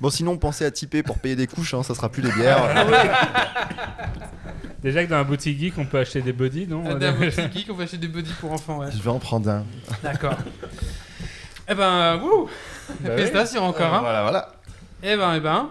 bon, 0.00 0.10
sinon, 0.10 0.38
pensez 0.38 0.64
à 0.64 0.70
typer 0.70 1.02
pour 1.02 1.18
payer 1.18 1.36
des 1.36 1.46
couches, 1.46 1.74
hein, 1.74 1.82
ça 1.82 1.94
sera 1.94 2.08
plus 2.08 2.22
des 2.22 2.32
bières. 2.32 2.62
Déjà 4.82 5.04
que 5.04 5.10
dans 5.10 5.18
la 5.18 5.24
boutique 5.24 5.58
geek, 5.60 5.74
on 5.76 5.84
peut 5.84 5.98
acheter 5.98 6.22
des 6.22 6.32
bodys, 6.32 6.66
non? 6.66 6.84
Ah, 6.88 6.94
d'un 6.94 7.12
petit 7.12 7.42
geek, 7.52 7.66
on 7.70 7.74
va 7.74 7.84
acheter 7.84 7.98
des 7.98 8.08
buddies 8.08 8.32
pour 8.40 8.50
enfants, 8.52 8.78
ouais. 8.78 8.90
Je 8.90 9.02
vais 9.02 9.10
en 9.10 9.18
prendre 9.18 9.50
un. 9.50 9.64
D'accord. 10.02 10.36
eh 11.68 11.74
ben, 11.74 12.16
wouh 12.16 12.46
Bah 12.46 12.94
oui. 13.02 13.08
Félicitations 13.16 13.62
encore, 13.64 13.92
hein. 13.92 14.00
Voilà, 14.00 14.22
voilà. 14.22 14.52
Eh 15.02 15.16
ben, 15.16 15.34
eh 15.34 15.40
ben. 15.40 15.70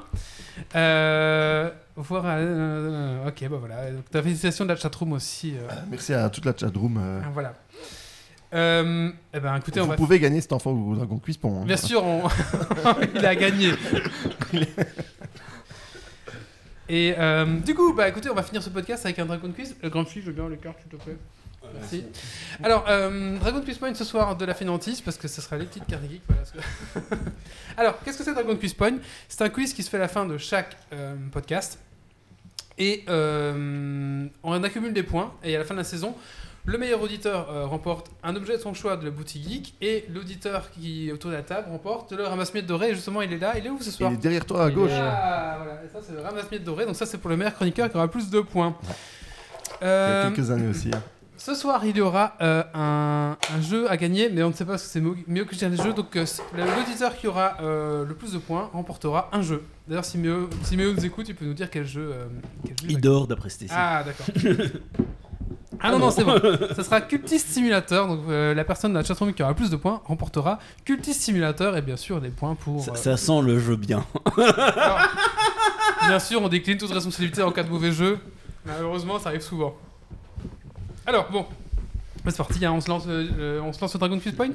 Euh, 0.75 1.69
voir, 1.95 2.25
euh, 2.25 2.29
euh, 2.37 3.27
ok, 3.29 3.47
bah 3.49 3.57
voilà. 3.59 3.91
Donc, 3.91 4.09
ta 4.09 4.21
félicitation 4.23 4.65
de 4.65 4.69
la 4.69 4.75
chatroom 4.75 5.13
aussi. 5.13 5.53
euh, 5.55 5.67
Merci 5.89 6.13
à 6.13 6.29
toute 6.29 6.45
la 6.45 6.53
chatroom. 6.55 6.97
euh. 7.01 7.21
Voilà. 7.33 7.53
Euh, 8.53 9.11
eh 9.33 9.39
ben, 9.39 9.55
écoutez, 9.57 9.79
on 9.79 9.83
Vous 9.83 9.89
va. 9.91 9.95
pouvez 9.95 10.19
gagner 10.19 10.41
cet 10.41 10.53
enfant 10.53 10.71
au 10.71 10.95
Dragon 10.95 11.19
Quispon. 11.19 11.61
hein. 11.61 11.65
Bien 11.65 11.77
sûr, 11.77 12.03
on... 12.03 12.23
il 13.15 13.25
a 13.25 13.35
gagné. 13.35 13.71
Et 16.91 17.13
euh, 17.19 17.45
du 17.59 17.75
coup, 17.75 17.93
bah 17.93 18.07
écoutez, 18.09 18.29
on 18.31 18.33
va 18.33 18.41
finir 18.41 18.63
ce 18.63 18.69
podcast 18.71 19.05
avec 19.05 19.19
un 19.19 19.25
Dragon 19.27 19.51
Quiz. 19.51 19.75
Le 19.83 19.89
grand 19.91 20.05
fil, 20.05 20.23
je 20.23 20.27
veux 20.27 20.33
bien 20.33 20.49
les 20.49 20.57
cartes, 20.57 20.79
s'il 20.81 20.89
te 20.89 20.95
plaît. 21.03 21.17
Merci. 21.73 22.05
Alors, 22.63 22.85
euh, 22.89 23.37
Dragon 23.39 23.61
Quiz 23.61 23.77
Point 23.77 23.93
ce 23.93 24.03
soir 24.03 24.35
de 24.35 24.45
la 24.45 24.53
Fénantise, 24.53 25.01
parce 25.01 25.17
que 25.17 25.27
ce 25.27 25.41
sera 25.41 25.57
les 25.57 25.65
petites 25.65 25.85
cartes 25.87 26.03
geeks. 26.09 26.21
Voilà, 26.27 26.43
ce 26.45 26.53
que- 26.53 27.15
Alors, 27.77 27.99
qu'est-ce 28.03 28.17
que 28.17 28.23
c'est 28.23 28.33
Dragon 28.33 28.55
Quiz 28.55 28.73
Point? 28.73 28.97
C'est 29.27 29.41
un 29.43 29.49
quiz 29.49 29.73
qui 29.73 29.83
se 29.83 29.89
fait 29.89 29.97
à 29.97 30.01
la 30.01 30.07
fin 30.07 30.25
de 30.25 30.37
chaque 30.37 30.75
euh, 30.93 31.15
podcast. 31.31 31.79
Et 32.77 33.03
euh, 33.09 34.25
on 34.43 34.63
accumule 34.63 34.93
des 34.93 35.03
points. 35.03 35.33
Et 35.43 35.55
à 35.55 35.59
la 35.59 35.65
fin 35.65 35.73
de 35.73 35.79
la 35.79 35.83
saison, 35.85 36.15
le 36.65 36.77
meilleur 36.77 37.01
auditeur 37.01 37.49
euh, 37.49 37.65
remporte 37.65 38.09
un 38.23 38.35
objet 38.35 38.57
de 38.57 38.61
son 38.61 38.73
choix 38.73 38.95
de 38.97 39.05
la 39.05 39.11
boutique 39.11 39.47
geek. 39.47 39.73
Et 39.81 40.05
l'auditeur 40.13 40.69
qui 40.71 41.09
est 41.09 41.11
autour 41.11 41.31
de 41.31 41.35
la 41.35 41.41
table 41.43 41.69
remporte 41.71 42.11
le 42.13 42.23
ramasse-miettes 42.23 42.65
doré. 42.67 42.89
Et 42.91 42.95
justement, 42.95 43.21
il 43.21 43.33
est 43.33 43.37
là. 43.37 43.57
Il 43.57 43.65
est 43.65 43.69
où 43.69 43.81
ce 43.81 43.91
soir? 43.91 44.11
Il 44.11 44.15
est 44.15 44.17
derrière 44.17 44.45
toi 44.45 44.65
à 44.65 44.69
gauche. 44.71 44.91
ah, 44.93 45.55
voilà. 45.57 45.81
Et 45.83 45.87
ça, 45.91 45.99
c'est 46.05 46.13
le 46.13 46.21
ramasse-miettes 46.21 46.63
doré. 46.63 46.85
Donc, 46.85 46.95
ça, 46.95 47.05
c'est 47.05 47.17
pour 47.17 47.29
le 47.29 47.37
meilleur 47.37 47.53
chroniqueur 47.55 47.89
qui 47.89 47.97
aura 47.97 48.07
plus 48.09 48.29
de 48.29 48.39
points. 48.41 48.75
Il 49.81 49.85
y 49.85 49.89
a 49.89 50.31
quelques 50.33 50.51
années 50.51 50.67
aussi. 50.67 50.89
hein. 50.93 51.01
Ce 51.39 51.55
soir, 51.55 51.85
il 51.85 51.95
y 51.95 52.01
aura 52.01 52.33
euh, 52.41 52.63
un, 52.73 53.37
un 53.55 53.61
jeu 53.61 53.89
à 53.89 53.95
gagner, 53.95 54.29
mais 54.29 54.43
on 54.43 54.49
ne 54.49 54.53
sait 54.53 54.65
pas 54.65 54.73
parce 54.73 54.83
que 54.83 54.89
c'est 54.89 55.01
mieux 55.01 55.45
que 55.45 55.55
les 55.55 55.77
jeux. 55.77 55.93
Donc, 55.93 56.15
euh, 56.17 56.25
l'auditeur 56.53 57.15
qui 57.15 57.27
aura 57.27 57.57
euh, 57.61 58.05
le 58.05 58.13
plus 58.13 58.33
de 58.33 58.37
points 58.39 58.69
remportera 58.73 59.29
un 59.31 59.41
jeu. 59.41 59.63
D'ailleurs, 59.87 60.03
si 60.05 60.17
Méo, 60.17 60.49
si 60.63 60.75
Méo 60.75 60.93
nous 60.93 61.05
écoute, 61.05 61.27
il 61.29 61.35
peut 61.35 61.45
nous 61.45 61.53
dire 61.53 61.69
quel 61.69 61.85
jeu. 61.85 62.13
quel 62.65 62.77
jeu 62.77 62.87
il 62.89 62.99
dort 62.99 63.25
d'après 63.25 63.49
Stacy. 63.49 63.71
ah, 63.73 64.03
d'accord. 64.03 64.25
ah 65.79 65.91
non, 65.91 65.99
non, 65.99 66.11
c'est 66.11 66.25
bon. 66.25 66.39
Ça 66.75 66.83
sera 66.83 66.99
Cultist 67.01 67.47
Simulator. 67.47 68.07
Donc, 68.07 68.19
euh, 68.27 68.53
la 68.53 68.65
personne 68.65 68.91
de 68.91 68.97
la 68.97 69.03
chatroom 69.05 69.33
qui 69.33 69.41
aura 69.41 69.51
le 69.51 69.55
plus 69.55 69.69
de 69.69 69.77
points 69.77 70.01
remportera 70.05 70.59
Cultist 70.83 71.21
Simulator 71.21 71.77
et 71.77 71.81
bien 71.81 71.95
sûr 71.95 72.19
les 72.19 72.31
points 72.31 72.55
pour. 72.55 72.83
Ça, 72.83 72.91
euh, 72.91 72.95
ça 72.95 73.15
sent 73.17 73.41
le 73.43 73.59
jeu 73.59 73.77
bien. 73.77 74.05
alors, 74.37 74.99
bien 76.05 76.19
sûr, 76.19 76.41
on 76.41 76.49
décline 76.49 76.77
toute 76.77 76.91
responsabilité 76.91 77.41
en 77.41 77.51
cas 77.51 77.63
de 77.63 77.69
mauvais 77.69 77.93
jeu. 77.93 78.19
Malheureusement, 78.65 79.19
ça 79.19 79.29
arrive 79.29 79.41
souvent. 79.41 79.73
Alors, 81.05 81.29
bon. 81.31 81.45
C'est 82.25 82.37
parti, 82.37 82.63
hein, 82.63 82.73
on, 82.73 82.81
se 82.81 82.89
lance, 82.89 83.05
euh, 83.07 83.59
on 83.61 83.73
se 83.73 83.81
lance 83.81 83.89
sur 83.89 83.99
Dragon 83.99 84.19
Quest 84.19 84.35
Point 84.35 84.53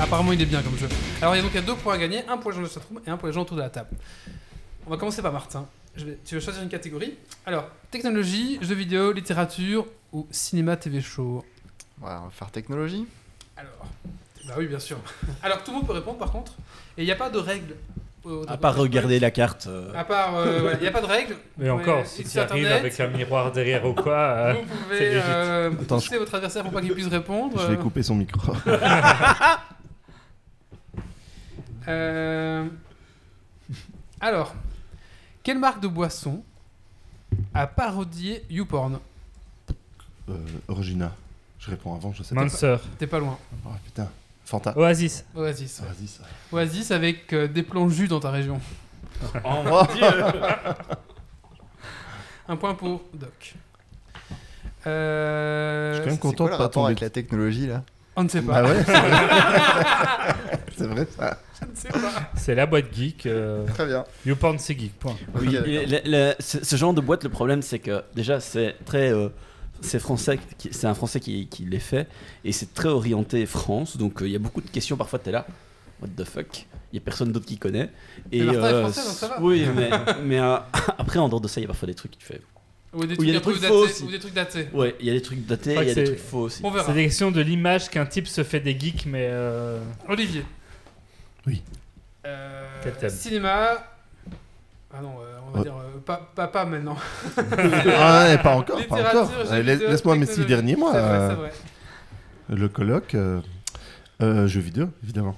Apparemment, 0.00 0.32
il 0.32 0.40
est 0.40 0.46
bien 0.46 0.62
comme 0.62 0.78
jeu. 0.78 0.88
Alors, 1.20 1.34
il 1.34 1.38
y 1.38 1.40
a 1.40 1.42
donc 1.42 1.52
il 1.52 1.56
y 1.56 1.58
a 1.58 1.66
deux 1.66 1.74
points 1.74 1.94
à 1.94 1.98
gagner, 1.98 2.26
un 2.26 2.38
pour 2.38 2.50
les 2.50 2.56
gens 2.56 2.62
de 2.62 2.68
chatroom 2.68 3.00
et 3.06 3.10
un 3.10 3.18
pour 3.18 3.28
les 3.28 3.34
gens 3.34 3.42
autour 3.42 3.56
de 3.56 3.62
la 3.62 3.68
table. 3.68 3.90
On 4.86 4.90
va 4.90 4.96
commencer 4.96 5.20
par 5.20 5.32
Martin. 5.32 5.66
Je 5.96 6.04
vais- 6.06 6.18
tu 6.24 6.34
vas 6.36 6.40
choisir 6.40 6.62
une 6.62 6.68
catégorie? 6.68 7.14
Alors, 7.46 7.68
technologie, 7.90 8.58
jeux 8.62 8.74
vidéo, 8.74 9.12
littérature 9.12 9.86
ou 10.12 10.26
cinéma, 10.30 10.76
TV 10.76 11.00
show? 11.00 11.44
Voilà, 11.98 12.20
on 12.22 12.24
va 12.26 12.30
faire 12.30 12.50
technologie. 12.50 13.06
Alors, 13.56 13.86
bah 14.46 14.54
oui, 14.58 14.66
bien 14.66 14.78
sûr. 14.78 14.98
Alors, 15.42 15.62
tout 15.64 15.72
le 15.72 15.78
monde 15.78 15.86
peut 15.86 15.92
répondre 15.92 16.18
par 16.18 16.30
contre. 16.32 16.52
Et 16.96 17.02
il 17.02 17.04
n'y 17.04 17.10
a 17.12 17.16
pas 17.16 17.28
de 17.30 17.38
règles. 17.38 17.74
au 18.24 18.44
À 18.48 18.56
part 18.56 18.76
regarder 18.76 19.18
la 19.20 19.30
carte. 19.30 19.66
euh, 19.66 19.92
À 19.94 20.04
part, 20.04 20.36
euh, 20.36 20.60
voilà, 20.60 20.76
il 20.78 20.82
n'y 20.82 20.86
a 20.88 20.90
pas 20.92 21.00
de 21.02 21.06
règles. 21.06 21.36
Mais 21.58 21.68
Vous 21.68 21.78
encore, 21.80 22.06
si 22.06 22.24
tu 22.24 22.38
arrives 22.38 22.64
Internet. 22.66 22.78
avec 22.80 23.00
un 23.00 23.08
miroir 23.08 23.52
derrière 23.52 23.84
ou 23.86 23.92
quoi. 23.94 24.14
euh, 24.18 24.52
Vous 24.54 24.60
c'est 24.60 24.76
pouvez 24.84 25.00
légit. 25.10 25.22
euh, 25.26 25.70
Attends, 25.82 25.96
pousser 25.96 26.18
votre 26.18 26.34
adversaire 26.34 26.62
pour 26.62 26.72
pas 26.72 26.80
qu'il 26.80 26.92
puisse 26.94 27.06
répondre. 27.08 27.60
Je 27.60 27.66
vais 27.72 27.76
couper 27.78 28.02
son 28.02 28.14
micro. 28.14 28.52
Euh, 31.88 32.66
Alors, 34.20 34.54
quelle 35.42 35.58
marque 35.58 35.80
de 35.80 35.88
boisson 35.88 36.42
a 37.54 37.66
parodié 37.66 38.44
YouPorn 38.50 38.98
Euh, 40.28 40.36
Origina. 40.68 41.12
Je 41.58 41.70
réponds 41.70 41.94
avant, 41.94 42.12
je 42.12 42.22
sais 42.22 42.34
pas. 42.34 42.42
Monster. 42.42 42.76
T'es 42.98 43.06
pas 43.06 43.18
loin. 43.18 43.38
Oh 43.66 43.70
putain. 43.84 44.08
Fanta. 44.44 44.76
Oasis. 44.76 45.24
Oasis. 45.34 45.72
Ça. 45.72 45.84
Oasis 46.52 46.90
avec 46.90 47.32
euh, 47.32 47.46
des 47.46 47.62
plans 47.62 47.88
jus 47.88 48.08
dans 48.08 48.20
ta 48.20 48.30
région. 48.30 48.60
Oh 49.44 49.62
mon 49.64 49.82
dieu 49.84 50.06
Un 52.48 52.56
point 52.56 52.74
pour 52.74 53.02
Doc. 53.14 53.54
Euh, 54.86 55.90
Je 55.92 55.96
suis 55.96 56.00
quand 56.02 56.06
même 56.06 56.14
C'est 56.14 56.20
content 56.20 56.44
quoi 56.44 56.46
de 56.46 56.50
le 56.52 56.56
pas 56.56 56.62
rapport 56.64 56.72
tomber. 56.82 56.86
avec 56.86 57.00
la 57.00 57.10
technologie 57.10 57.66
là? 57.66 57.82
On 58.20 58.24
ne 58.24 58.28
sait 58.28 58.42
pas. 58.42 58.62
Bah 58.62 58.68
ouais, 58.68 58.82
c'est 58.84 58.92
vrai. 59.00 60.34
c'est 60.76 60.86
vrai 60.86 61.06
ça. 61.18 61.38
Je 61.60 61.66
ne 61.70 61.74
sais 61.76 61.88
pas. 61.88 62.30
C'est 62.36 62.54
la 62.54 62.66
boîte 62.66 62.94
geek. 62.94 63.26
euh, 63.26 63.66
Très 63.74 63.86
bien. 63.86 64.04
YouPorn, 64.26 64.58
c'est 64.58 64.78
geek. 64.78 64.98
Point. 64.98 65.16
Oui, 65.40 65.56
Ok, 65.58 65.66
et 65.66 65.86
le- 65.86 66.00
le- 66.04 66.34
ce, 66.38 66.62
ce 66.64 66.76
genre 66.76 66.92
de 66.94 67.00
boîte, 67.00 67.24
le 67.24 67.30
problème, 67.30 67.62
c'est 67.62 67.78
que 67.78 68.02
déjà, 68.14 68.40
c'est 68.40 68.76
très. 68.84 69.12
euh, 69.12 69.28
c'est 69.80 69.98
français, 69.98 70.38
qui- 70.58 70.68
c'est 70.72 70.86
un 70.86 70.94
français 70.94 71.20
qui, 71.20 71.46
qui 71.46 71.64
les 71.64 71.78
fait, 71.80 72.06
et 72.44 72.52
c'est 72.52 72.74
très 72.74 72.88
orienté 72.90 73.46
France, 73.46 73.96
donc 73.96 74.20
euh, 74.22 74.26
il 74.26 74.32
y 74.32 74.36
a 74.36 74.38
beaucoup 74.38 74.60
de 74.60 74.68
questions. 74.68 74.96
Parfois, 74.98 75.18
t'es 75.18 75.30
là, 75.32 75.46
what 76.02 76.08
the 76.16 76.24
fuck 76.24 76.66
Il 76.92 76.96
y 76.96 76.98
a 76.98 77.02
personne 77.02 77.32
d'autre 77.32 77.46
qui 77.46 77.56
connaît. 77.56 77.88
Et 78.30 78.42
Martin 78.42 78.60
est 78.60 78.64
euh, 78.74 78.80
français, 78.82 79.00
donc 79.08 79.16
ça 79.16 79.28
va. 79.28 79.40
Oui, 79.40 79.66
mais, 79.74 79.90
mais 80.22 80.38
euh, 80.38 80.56
après, 80.98 81.18
en 81.18 81.28
dehors 81.30 81.40
de 81.40 81.48
ça, 81.48 81.60
il 81.60 81.62
y 81.62 81.66
a 81.66 81.68
parfois 81.68 81.86
des 81.86 81.94
trucs 81.94 82.10
qui 82.12 82.18
te 82.18 82.24
fait. 82.24 82.42
Ou 82.92 83.06
des 83.06 83.16
Ou 83.16 83.22
il 83.22 83.30
y 83.30 83.36
a 83.36 83.40
trucs, 83.40 83.60
des 83.60 83.68
faux 83.68 83.82
datés, 83.82 83.92
aussi. 83.92 84.02
ou 84.04 84.10
des 84.10 84.18
trucs 84.18 84.34
datés. 84.34 84.68
Ouais, 84.72 84.96
il 84.98 85.06
y 85.06 85.10
a 85.10 85.12
des 85.12 85.22
trucs 85.22 85.46
datés, 85.46 85.74
il 85.80 85.86
y 85.88 85.90
a 85.90 85.94
des 85.94 86.04
trucs 86.04 86.18
faux 86.18 86.40
aussi. 86.40 86.60
On 86.64 86.70
verra. 86.70 86.86
C'est 86.86 86.92
des 86.94 87.04
questions 87.04 87.30
de 87.30 87.40
l'image 87.40 87.88
qu'un 87.88 88.06
type 88.06 88.26
se 88.26 88.42
fait 88.42 88.58
des 88.60 88.76
geeks, 88.78 89.06
mais. 89.06 89.28
euh, 89.30 89.78
Olivier. 90.08 90.44
Oui. 91.46 91.62
Euh, 92.26 92.66
cinéma. 93.08 93.84
Ah 94.92 95.00
non, 95.00 95.14
euh, 95.20 95.38
on 95.46 95.50
va 95.52 95.60
Oh. 95.60 95.62
dire 95.62 95.74
euh, 95.76 95.98
pas, 96.04 96.30
papa 96.34 96.64
maintenant. 96.64 96.96
Ah, 97.96 98.24
ouais, 98.26 98.38
pas 98.38 98.56
encore, 98.56 98.84
pas 98.88 98.96
encore. 99.08 99.30
Laisse-moi 99.62 100.16
mes 100.16 100.26
six 100.26 100.44
derniers 100.44 100.74
mois. 100.76 100.92
C'est 100.92 101.00
vrai, 101.00 101.28
c'est 101.28 101.34
vrai. 101.34 101.52
Le 102.58 102.68
colloque. 102.68 103.14
euh, 103.14 103.40
euh, 104.20 104.46
jeux 104.48 104.60
vidéo, 104.60 104.88
évidemment. 105.04 105.36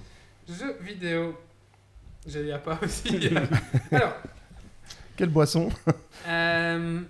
Jeux 0.48 0.76
vidéo. 0.80 1.38
Il 2.26 2.42
n'y 2.44 2.52
a 2.52 2.58
pas 2.58 2.78
aussi. 2.82 3.28
Alors, 3.92 4.14
Quelle 5.16 5.28
boisson? 5.28 5.68
Euh... 6.26 7.00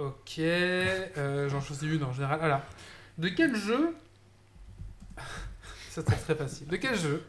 ok. 0.00 0.38
euh, 0.38 1.48
J'en 1.48 1.60
choisis 1.60 1.84
une 1.88 2.02
en 2.04 2.12
général. 2.12 2.40
Alors, 2.42 2.62
de 3.18 3.28
quel 3.28 3.54
jeu? 3.56 3.94
Ça, 5.90 6.02
c'est 6.06 6.16
très 6.16 6.34
facile. 6.34 6.66
De 6.68 6.76
quel 6.76 6.96
jeu 6.98 7.22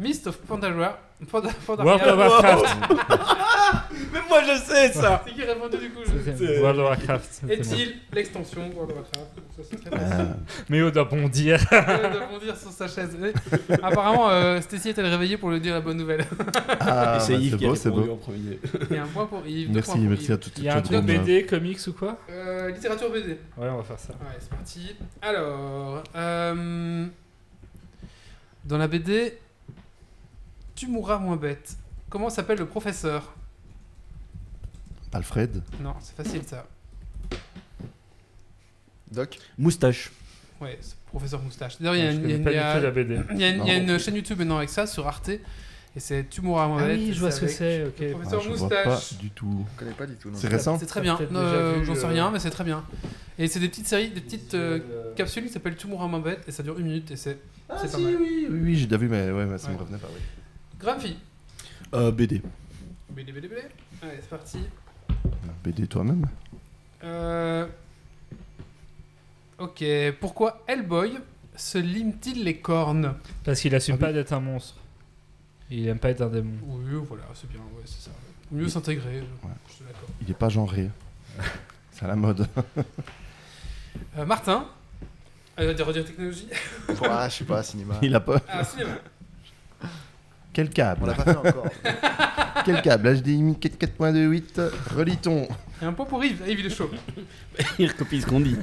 Mist 0.00 0.26
of 0.26 0.36
Pandaria. 0.38 0.98
Panda- 1.30 1.50
Pandaria. 1.66 1.84
World 1.96 2.08
of 2.08 2.18
Warcraft. 2.18 2.76
Mais 4.12 4.20
moi, 4.28 4.40
je 4.42 4.58
sais 4.58 4.92
ça 4.92 5.22
C'est 5.26 5.34
qui 5.34 5.42
a 5.42 5.46
répondu 5.52 5.76
du 5.76 5.90
coup 5.90 6.00
je- 6.06 6.60
World 6.60 6.78
of 6.80 6.86
Warcraft. 6.86 7.42
Est-il 7.50 7.96
l'extension 8.12 8.62
World 8.74 8.92
of 8.92 8.96
Warcraft 8.96 9.30
Ça, 9.56 9.62
c'est 9.70 9.76
très 9.84 9.90
facile. 9.98 10.16
Euh, 10.20 10.34
Mais 10.70 10.82
on 10.82 10.90
doit 10.90 11.04
bondir. 11.04 11.60
Euh, 11.72 12.08
de 12.08 12.32
bondir 12.32 12.56
sur 12.56 12.70
sa 12.70 12.88
chaise. 12.88 13.16
Apparemment, 13.82 14.30
euh, 14.30 14.60
Stacy 14.62 14.88
est-elle 14.90 15.06
réveillée 15.06 15.36
pour 15.36 15.50
lui 15.50 15.60
dire 15.60 15.74
la 15.74 15.80
bonne 15.82 15.98
nouvelle? 15.98 16.24
Ah, 16.80 17.18
Et 17.18 17.20
c'est 17.20 17.32
bah, 17.34 17.38
Yves 17.38 17.50
c'est 17.52 17.58
qui 17.58 17.64
a 17.64 17.68
beau, 17.68 17.74
c'est 17.74 17.88
répondu 17.90 18.06
beau. 18.08 18.12
en 18.14 18.16
premier. 18.16 18.58
Et 18.90 18.98
un 18.98 19.06
point 19.06 19.26
pour 19.26 19.46
Yves. 19.46 19.70
Merci, 19.72 19.90
pour 19.92 20.00
merci 20.00 20.24
Yves. 20.24 20.32
à 20.32 20.36
toute 20.38 20.58
Il 20.58 20.64
y 20.64 20.68
a 20.70 20.76
un 20.76 20.80
truc. 20.82 21.00
BD, 21.04 21.44
comics 21.46 21.78
ou 21.86 21.92
quoi? 21.92 22.16
Euh, 22.30 22.70
littérature 22.70 23.10
BD. 23.10 23.32
Ouais, 23.58 23.68
on 23.68 23.76
va 23.76 23.82
faire 23.82 23.98
ça. 23.98 24.12
Ouais, 24.14 24.36
c'est 24.40 24.48
parti. 24.50 24.96
Alors, 25.20 26.02
euh, 26.16 27.06
dans 28.64 28.78
la 28.78 28.88
BD, 28.88 29.34
tu 30.80 30.86
mourras 30.86 31.18
moins 31.18 31.36
bête. 31.36 31.76
Comment 32.08 32.30
s'appelle 32.30 32.58
le 32.58 32.64
professeur? 32.64 33.34
Alfred. 35.12 35.62
Non, 35.82 35.94
c'est 36.00 36.16
facile 36.16 36.42
ça. 36.46 36.66
Doc? 39.12 39.38
Moustache. 39.58 40.10
Ouais, 40.60 40.78
c'est 40.80 40.96
professeur 41.06 41.42
moustache. 41.42 41.78
D'ailleurs, 41.80 41.96
il 41.96 42.04
y 42.04 43.70
a 43.70 43.76
une- 43.76 43.98
chaîne 43.98 44.14
YouTube 44.14 44.38
maintenant 44.38 44.56
avec 44.56 44.70
ça 44.70 44.86
sur 44.86 45.06
Arte. 45.06 45.28
Et 45.96 45.98
c'est 45.98 46.30
Tumura 46.30 46.64
Ah 46.64 46.68
Mohamed. 46.68 46.98
oui, 46.98 47.12
je 47.12 47.18
vois 47.20 47.32
ce 47.32 47.40
que 47.40 47.48
c'est, 47.48 47.84
ok. 47.84 47.94
Ah, 48.00 48.04
Professeur 48.12 48.40
je 48.40 48.48
vois 48.50 48.68
pas 48.68 48.84
Moustache. 48.86 49.18
du 49.18 49.30
tout. 49.30 49.66
Je 49.74 49.78
connais 49.80 49.90
pas 49.94 50.06
du 50.06 50.14
tout. 50.14 50.30
C'est 50.34 50.46
récent 50.48 50.78
C'est 50.78 50.86
très 50.86 51.00
bien. 51.00 51.18
Euh, 51.20 51.82
J'en 51.84 51.94
sais 51.96 52.02
le- 52.06 52.12
rien, 52.12 52.30
mais 52.30 52.38
c'est 52.38 52.50
très 52.50 52.62
bien. 52.64 52.84
Et 53.38 53.48
c'est 53.48 53.58
des 53.58 53.68
petites 53.68 53.88
séries, 53.88 54.10
des 54.10 54.20
petites 54.20 54.54
euh, 54.54 54.78
capsules 55.16 55.44
qui 55.44 55.52
s'appellent 55.52 55.76
Tumura 55.76 56.06
Mohamed 56.06 56.38
et 56.46 56.52
ça 56.52 56.62
dure 56.62 56.78
une 56.78 56.86
minute 56.86 57.10
et 57.10 57.16
c'est 57.16 57.38
Ah, 57.68 57.76
si, 57.88 58.00
mal. 58.00 58.14
oui, 58.20 58.46
oui, 58.48 58.58
oui, 58.62 58.76
j'ai 58.76 58.86
déjà 58.86 58.98
vu, 58.98 59.08
mais 59.08 59.30
ouais, 59.32 59.46
mais 59.46 59.58
ça 59.58 59.66
Ouais. 59.68 59.74
me 59.74 59.78
revenait 59.80 59.98
pas. 59.98 60.06
Grumpy. 60.80 61.16
Euh, 61.94 62.10
BD. 62.10 62.42
BD, 63.10 63.32
BD, 63.32 63.48
BD. 63.48 63.62
Allez, 64.02 64.18
c'est 64.20 64.28
parti. 64.30 64.58
BD 65.64 65.86
toi-même 65.86 66.26
Euh... 67.04 67.66
Ok, 69.58 69.84
pourquoi 70.20 70.62
Hellboy 70.66 71.18
se 71.54 71.76
lime-t-il 71.78 72.44
les 72.44 72.56
cornes 72.58 73.14
Parce 73.44 73.60
qu'il 73.60 73.74
assume 73.74 73.94
Ah 73.94 73.98
oui. 73.98 74.06
pas 74.06 74.12
d'être 74.12 74.32
un 74.32 74.40
monstre. 74.40 74.76
Il 75.70 75.86
aime 75.88 75.98
pas 75.98 76.10
être 76.10 76.22
un 76.22 76.28
démon. 76.28 76.56
Oui, 76.64 76.98
voilà, 77.06 77.24
c'est 77.34 77.48
bien, 77.48 77.60
ouais, 77.60 77.82
c'est 77.84 78.00
ça. 78.00 78.10
Mieux 78.50 78.68
s'intégrer, 78.68 79.18
je- 79.20 79.46
Ouais. 79.46 79.54
je 79.68 79.72
suis 79.74 79.84
d'accord. 79.84 80.08
Il 80.22 80.30
est 80.30 80.34
pas 80.34 80.48
genré. 80.48 80.90
C'est 81.92 82.04
à 82.06 82.08
la 82.08 82.16
mode. 82.16 82.48
Euh, 84.16 84.24
Martin, 84.24 84.66
euh, 85.58 85.74
des 85.74 85.82
redirs 85.82 86.04
technologie. 86.06 86.48
Ouah, 87.00 87.28
je 87.28 87.34
sais 87.36 87.44
pas, 87.44 87.62
cinéma. 87.62 87.94
Il 88.02 88.14
a 88.14 88.20
pas. 88.20 88.40
Ah, 88.48 88.64
cinéma. 88.64 88.92
Quel 90.52 90.66
On 90.66 90.70
câble 90.70 91.06
l'a 91.06 91.14
pas 91.14 91.24
fait 91.24 91.36
encore. 91.36 91.66
Quel 92.64 92.82
câble 92.82 93.16
HDMI 93.20 93.54
4.28 93.54 94.70
Reliton. 94.96 95.48
Et 95.80 95.84
un 95.84 95.92
point 95.92 96.04
pour 96.06 96.22
Yves, 96.24 96.42
Yves 96.46 96.60
il 96.60 96.66
est 96.66 96.70
chaud. 96.70 96.90
Il 97.78 97.88
recopie 97.88 98.20
ce 98.20 98.26
qu'on 98.26 98.40
dit. 98.40 98.56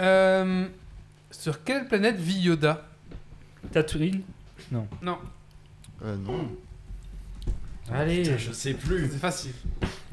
Euh, 0.00 0.66
sur 1.30 1.62
quelle 1.64 1.86
planète 1.86 2.16
vit 2.16 2.40
Yoda? 2.40 2.86
Tatooine? 3.72 4.22
Non, 4.70 4.86
Euh, 6.04 6.16
non. 6.16 6.48
Allez. 7.92 8.24
je 8.38 8.52
sais 8.52 8.74
plus. 8.74 9.08
c'est 9.10 9.18
facile. 9.18 9.52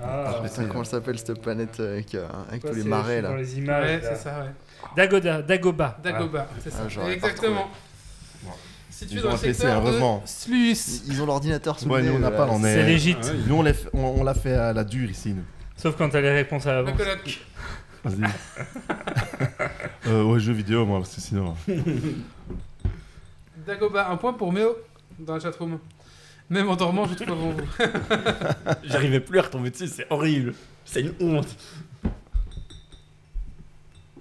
Ah, 0.02 0.42
Putain, 0.44 0.66
comment 0.66 0.82
elle 0.82 0.86
s'appelle 0.88 1.20
cette 1.20 1.42
planète 1.42 1.80
euh, 1.80 1.94
avec, 1.94 2.16
euh, 2.16 2.28
tous 2.62 2.74
les 2.74 2.84
marais 2.84 3.22
là 3.22 3.30
Dans 3.30 3.36
les 3.36 3.58
images. 3.58 3.86
ouais, 3.86 4.02
là. 4.02 4.16
c'est 4.16 4.24
ça, 4.24 4.40
ouais. 4.42 4.50
Dagoda, 4.96 5.42
Dagoba. 5.42 5.98
Dagobah, 6.04 6.48
c'est 6.60 6.70
ça. 6.72 6.88
Ah, 7.02 7.10
Exactement. 7.12 7.70
Situé 8.97 9.15
Ils 9.17 9.22
dans 9.23 9.27
ont 9.27 9.31
le 9.31 9.35
un 9.35 9.39
PC, 9.39 9.53
secteur 9.53 9.81
heureusement. 9.85 10.22
de 10.23 10.30
Sluis. 10.30 11.01
Ils 11.07 11.13
ils 11.13 11.22
ont 11.22 11.26
l'ordinateur 11.26 11.77
sous 11.80 11.89
Ouais, 11.89 12.01
le 12.01 12.07
nous 12.07 12.11
nez, 12.13 12.17
on 12.17 12.22
n'a 12.22 12.27
euh, 12.34 12.38
pas, 12.38 12.47
on 12.49 12.61
C'est 12.61 12.69
est. 12.80 12.85
légit. 12.85 13.17
Ah 13.22 13.27
oui. 13.34 13.43
Nous 13.47 13.55
on 13.55 13.61
l'a 13.63 13.73
fait, 13.73 13.89
on, 13.93 13.99
on 13.99 14.23
l'a 14.23 14.34
fait 14.34 14.53
à 14.53 14.72
la 14.72 14.84
dure 14.85 15.09
ici. 15.09 15.34
Nous. 15.34 15.43
Sauf 15.76 15.97
quand 15.97 16.07
t'as 16.09 16.22
les 16.22 16.31
réponses 16.31 16.65
à 16.65 16.80
Le 16.80 16.85
l'avance. 16.85 16.97
coloc. 16.97 17.39
Vas-y. 18.05 18.31
euh, 20.07 20.23
ouais, 20.23 20.39
jeux 20.39 20.53
vidéo, 20.53 20.85
moi, 20.85 20.99
parce 20.99 21.15
que 21.15 21.22
sinon. 21.22 21.55
Dagobah, 23.65 24.09
un 24.09 24.17
point 24.17 24.34
pour 24.34 24.51
Méo 24.53 24.76
dans 25.19 25.34
la 25.34 25.39
chatroom. 25.39 25.80
Même 26.49 26.69
en 26.69 26.76
dormant, 26.76 27.07
je 27.07 27.15
trouve 27.15 27.31
avant 27.31 27.51
vous. 27.51 27.63
J'arrivais 28.84 29.19
plus 29.19 29.39
à 29.39 29.43
retomber 29.43 29.72
dessus, 29.72 29.88
c'est 29.88 30.05
horrible. 30.11 30.53
C'est 30.85 31.01
une 31.01 31.13
honte. 31.19 31.47
En 32.05 32.09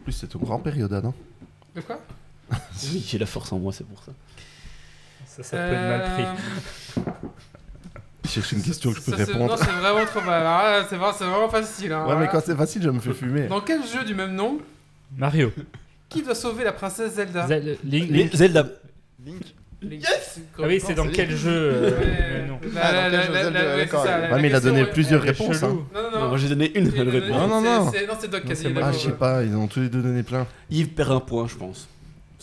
plus, 0.03 0.13
c'est 0.13 0.29
ton 0.29 0.39
grand-père 0.39 0.77
Yoda, 0.77 1.03
non? 1.03 1.13
De 1.77 1.81
quoi? 1.83 2.01
Oui, 2.93 3.05
j'ai 3.07 3.19
la 3.19 3.27
force 3.27 3.53
en 3.53 3.59
moi, 3.59 3.73
c'est 3.73 3.87
pour 3.87 4.03
ça. 4.03 4.13
Ça, 5.37 5.43
ça 5.43 5.57
peut 5.57 5.63
être 5.75 5.89
mal 5.89 6.03
pris. 6.15 7.03
Je 8.25 8.29
cherche 8.31 8.53
une 8.53 8.63
question 8.63 8.93
que 8.93 8.99
je 8.99 9.03
peux 9.03 9.15
répondre. 9.15 9.49
Non, 9.51 9.57
c'est 9.57 9.71
vraiment 9.71 10.07
trop 10.07 10.21
mal. 10.23 10.85
C'est 10.89 10.97
vrai- 10.97 11.11
c'est 11.17 11.25
vraiment 11.25 11.49
facile. 11.49 11.93
hein. 11.93 12.07
Ouais, 12.07 12.17
mais 12.17 12.29
quand 12.29 12.41
c'est 12.45 12.57
facile, 12.57 12.83
je 12.83 12.91
me 12.91 13.01
fais 13.01 13.13
fumer. 13.13 13.49
Dans 13.49 13.61
quel 13.61 13.81
jeu 13.87 14.05
du 14.05 14.15
même 14.15 14.35
nom, 14.35 14.59
Mario. 15.17 15.53
qui 16.09 16.23
doit 16.23 16.35
sauver 16.35 16.65
la 16.65 16.73
princesse 16.73 17.15
Zelda 17.15 17.47
Zel- 17.47 17.77
Link- 17.85 18.35
Zelda. 18.35 18.67
Link. 19.25 19.43
Yes 19.83 20.39
Ah 20.59 20.63
oui, 20.67 20.81
c'est 20.83 20.95
dans 20.95 21.09
quel 21.09 21.37
jeu 21.37 21.51
euh, 21.53 22.47
non. 22.49 22.59
Ah, 22.81 23.11
dans 23.11 23.19
quel 23.21 23.35
jeu. 23.35 24.33
Ouais, 24.33 24.41
mais 24.41 24.49
il 24.49 24.55
a 24.55 24.61
donné 24.61 24.87
plusieurs 24.87 25.21
réponses. 25.21 25.63
hein. 25.63 25.77
Non, 25.95 26.03
non, 26.03 26.11
Non, 26.11 26.21
non. 26.21 26.29
moi 26.31 26.39
j'ai 26.39 26.49
donné 26.49 26.73
une 26.79 26.89
réponse. 26.89 27.29
Non, 27.31 27.49
non, 27.49 27.61
non. 27.61 27.91
c'est- 27.93 28.07
Non, 28.07 28.15
c'est 28.19 28.31
Doc 28.31 28.45
qui 28.45 28.53
a 28.67 28.71
Non, 28.71 28.81
Ah, 28.83 28.93
je 28.93 28.99
sais 28.99 29.13
pas, 29.13 29.43
ils 29.43 29.55
ont 29.55 29.67
tous 29.67 29.81
les 29.81 29.89
deux 29.91 30.01
donné 30.01 30.23
plein. 30.23 30.47
Yves 30.71 30.89
perd 30.89 31.11
un 31.13 31.21
point, 31.21 31.47
je 31.49 31.57
pense. 31.57 31.87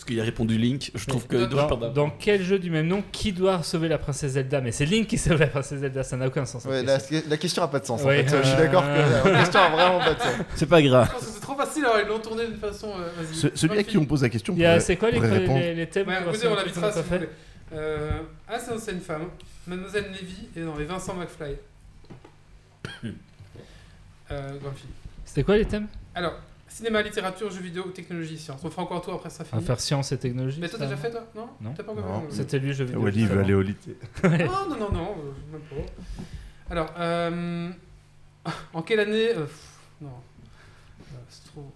Parce 0.02 0.10
qu'il 0.10 0.20
a 0.20 0.24
répondu 0.24 0.58
Link. 0.58 0.90
Je 0.96 1.06
trouve 1.06 1.28
que 1.28 1.36
Dans- 1.94 2.10
quel 2.10 2.42
jeu 2.42 2.58
du 2.58 2.70
même 2.72 2.88
nom 2.88 3.04
qui 3.12 3.30
doit 3.32 3.62
sauver 3.62 3.86
la 3.86 3.98
princesse 3.98 4.32
Zelda 4.32 4.60
Mais 4.60 4.72
c'est 4.72 4.84
Link 4.84 5.06
qui 5.06 5.16
sauve 5.16 5.38
la 5.38 5.46
princesse 5.46 5.78
Zelda, 5.78 6.02
ça 6.02 6.16
n'a 6.16 6.26
aucun 6.26 6.44
sens. 6.44 6.64
Ouais, 6.64 6.82
la, 6.82 6.98
la 7.28 7.36
question 7.36 7.62
a 7.62 7.68
pas 7.68 7.78
de 7.78 7.86
sens 7.86 8.02
Ouais, 8.02 8.24
en 8.24 8.28
fait. 8.28 8.36
Je 8.38 8.42
suis 8.42 8.54
euh, 8.56 8.64
d'accord 8.64 8.82
que 8.82 9.28
la 9.30 9.38
question 9.38 9.60
a 9.60 9.68
vraiment 9.70 10.00
pas 10.00 10.14
de 10.14 10.18
sens. 10.18 10.32
C'est 10.56 10.66
pas 10.66 10.82
grave. 10.82 11.14
C'est 11.20 11.40
trop 11.40 11.54
facile, 11.54 11.84
alors 11.84 12.00
ils 12.00 12.08
l'ont 12.08 12.18
tourné 12.18 12.46
d'une 12.48 12.56
façon. 12.56 12.88
euh. 12.88 13.22
Ce- 13.32 13.54
celui 13.54 13.78
à 13.78 13.84
qui 13.84 13.96
on 13.96 14.04
pose 14.04 14.22
la 14.22 14.28
question 14.28 14.56
C'est 14.80 14.96
quoi 14.96 15.12
les, 15.12 15.20
les, 15.20 15.74
les 15.76 15.86
thèmes 15.86 16.08
Ouais, 16.08 16.20
pour 16.20 16.32
écoutez, 16.32 16.48
on 16.48 16.56
l'invitera 16.56 16.90
si 16.90 16.98
vous. 16.98 17.16
Euh, 17.74 18.10
ah, 18.48 18.58
c'est 18.58 18.90
une 18.92 19.00
femme. 19.00 19.26
Mademoiselle 19.68 20.06
Lévy 20.10 20.48
et 20.56 20.60
non, 20.62 20.80
et 20.80 20.84
Vincent 20.84 21.14
McFly. 21.14 21.54
euh, 24.32 24.58
Grumpy. 24.60 24.82
C'était 25.24 25.44
quoi 25.44 25.56
les 25.56 25.64
thèmes? 25.64 25.86
Alors, 26.16 26.34
cinéma, 26.72 27.02
littérature, 27.02 27.50
jeux 27.50 27.60
vidéo, 27.60 27.84
technologie, 27.90 28.38
science. 28.38 28.60
On 28.64 28.70
fera 28.70 28.82
encore 28.82 28.96
un 28.96 29.00
tour 29.00 29.14
après 29.14 29.30
ça 29.30 29.42
On 29.44 29.46
finit. 29.46 29.60
va 29.60 29.66
faire 29.66 29.80
science 29.80 30.10
et 30.12 30.18
technologie. 30.18 30.58
Mais 30.60 30.68
toi, 30.68 30.78
t'as 30.78 30.86
déjà 30.86 30.96
fait 30.96 31.10
toi? 31.10 31.24
Non? 31.34 31.48
Non. 31.60 31.74
T'as 31.74 31.82
pas 31.82 31.92
encore 31.92 32.04
Non. 32.04 32.28
fait 32.28 32.34
C'était 32.36 32.58
lui, 32.58 32.72
jeu 32.72 32.84
vidéo. 32.84 33.02
Wally 33.02 33.26
veut 33.26 33.40
aller 33.40 33.54
au 33.54 33.62
lycée. 33.62 33.96
Non, 34.24 34.68
non, 34.68 34.76
non, 34.78 34.92
non, 34.92 35.16
euh, 35.18 35.52
même 35.52 35.60
pas. 35.62 35.92
Alors, 36.70 36.92
euh, 36.98 37.70
en 38.72 38.82
quelle 38.82 39.00
année 39.00 39.30
euh, 39.30 39.44
pff, 39.44 39.78
Non. 40.00 40.10
C'est 41.28 41.44
trop. 41.52 41.70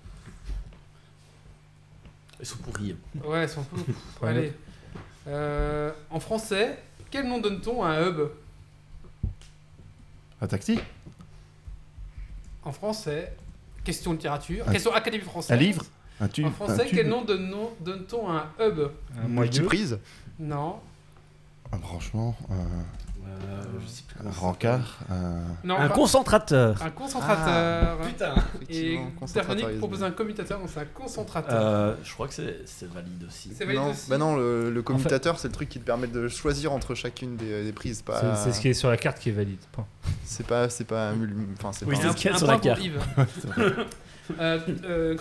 Ils 2.40 2.46
sont 2.46 2.58
pourris. 2.58 2.96
Ouais, 3.24 3.44
ils 3.44 3.48
sont. 3.48 3.64
Ouais. 4.22 4.28
Allez. 4.28 4.52
Euh, 5.26 5.92
en 6.10 6.20
français, 6.20 6.78
quel 7.10 7.26
nom 7.28 7.38
donne-t-on 7.40 7.82
à 7.82 7.88
un 7.90 8.08
hub? 8.08 8.20
Un 10.40 10.46
taxi? 10.46 10.78
En 12.62 12.72
français, 12.72 13.34
question 13.86 14.12
littérature, 14.12 14.64
Un- 14.68 14.72
question 14.72 14.92
académie 14.92 15.24
française. 15.24 15.52
Un 15.56 15.60
livre 15.60 15.82
Un 16.20 16.28
tube 16.28 16.44
En 16.46 16.48
un 16.48 16.52
français, 16.52 16.84
tube 16.86 16.96
quel 16.96 17.08
nom 17.08 17.24
donne- 17.24 17.54
donne-t-on 17.80 18.28
à 18.28 18.32
un 18.58 18.66
hub 18.66 18.90
Un. 19.24 19.28
Multiprise 19.28 19.98
Non. 20.38 20.76
Un 21.72 21.78
branchement 21.78 22.36
Un, 22.50 22.54
Euh, 23.28 23.62
je 23.82 23.86
sais 23.88 24.02
plus 24.06 24.26
un 24.26 24.30
rencard 24.30 24.98
Un... 25.10 25.40
Non, 25.64 25.76
Un 25.78 25.88
pas- 25.88 25.94
concentrateur. 25.94 26.80
un 26.82 26.90
concentrateur. 26.90 27.98
Putain. 28.06 28.34
Et 28.68 28.94
Effectivement, 28.94 29.78
propose 29.78 30.02
un 30.02 30.10
commutateur, 30.10 30.58
donc 30.58 30.68
c'est 30.72 30.80
un 30.80 30.84
concentrateur. 30.86 31.54
Euh, 31.60 31.94
je 32.02 32.12
crois 32.12 32.26
que 32.28 32.34
c'est 32.34 32.60
c'est 32.66 32.90
valide 32.90 33.24
aussi. 33.26 33.50
c'est 33.56 33.64
valide 33.64 33.80
non, 33.80 33.90
aussi. 33.90 34.10
bah 34.10 34.18
non, 34.18 34.36
le, 34.36 34.70
le 34.70 34.82
commutateur, 34.82 35.38
c'est 35.38 35.48
le 35.48 35.54
truc 35.54 35.68
qui 35.68 35.78
te 35.78 35.84
permet 35.84 36.06
de 36.08 36.28
choisir 36.28 36.72
entre 36.72 36.94
chacune 36.94 37.36
des, 37.36 37.64
des 37.64 37.72
prises. 37.72 38.02
Pas, 38.02 38.36
C'est 38.36 38.44
c'est 38.44 38.52
ce 38.56 38.60
qui 38.60 38.68
est 38.68 38.74
sur 38.74 38.90
la 38.90 38.96
carte 38.96 39.18
qui 39.18 39.28
est 39.28 39.32
valide. 39.32 39.58
Point. 39.72 39.86
C'est 40.24 40.46
pas, 40.46 40.68
c'est 40.68 40.84
pas, 40.84 41.10
un 41.10 41.14
mul- 41.14 41.34
enfin 41.58 41.72
c'est 41.72 41.84
Oui, 41.86 41.94
pas 41.96 42.00
c'est 42.02 42.06
un- 42.08 42.12
ce 42.12 42.16
qu'il 42.16 42.30
y 42.30 42.34
a 42.34 42.38
sur 42.38 42.46
la 42.46 42.52
pour 42.54 42.62
carte. 42.62 42.82
Yves. 42.82 43.00
euh, 44.40 44.58
euh. 44.84 45.16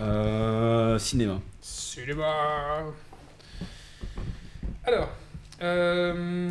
Euh, 0.00 0.98
cinéma. 0.98 1.40
Cinéma. 1.60 2.82
Alors, 4.84 5.10
euh, 5.62 6.50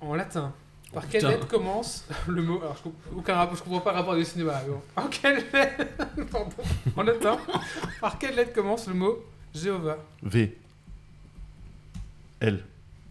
en 0.00 0.14
latin, 0.14 0.52
par 0.92 1.08
quelle 1.08 1.24
lettre 1.24 1.48
commence 1.48 2.04
le 2.28 2.42
mot 2.42 2.58
Alors, 2.60 2.76
je 2.76 2.82
comprends, 2.82 3.16
aucun 3.16 3.34
rapport, 3.34 3.56
je 3.56 3.62
comprends 3.62 3.80
pas 3.80 3.92
le 3.92 3.98
rapport 3.98 4.16
du 4.16 4.24
cinéma. 4.24 4.62
En 4.96 5.08
quelle 5.08 5.44
lettre 5.52 5.86
Pardon. 6.30 6.50
En 6.96 7.02
latin, 7.02 7.38
par 8.00 8.18
quelle 8.18 8.34
lettre 8.34 8.52
commence 8.52 8.86
le 8.86 8.94
mot 8.94 9.24
Jéhovah? 9.54 9.98
V. 10.22 10.56
L. 12.40 12.64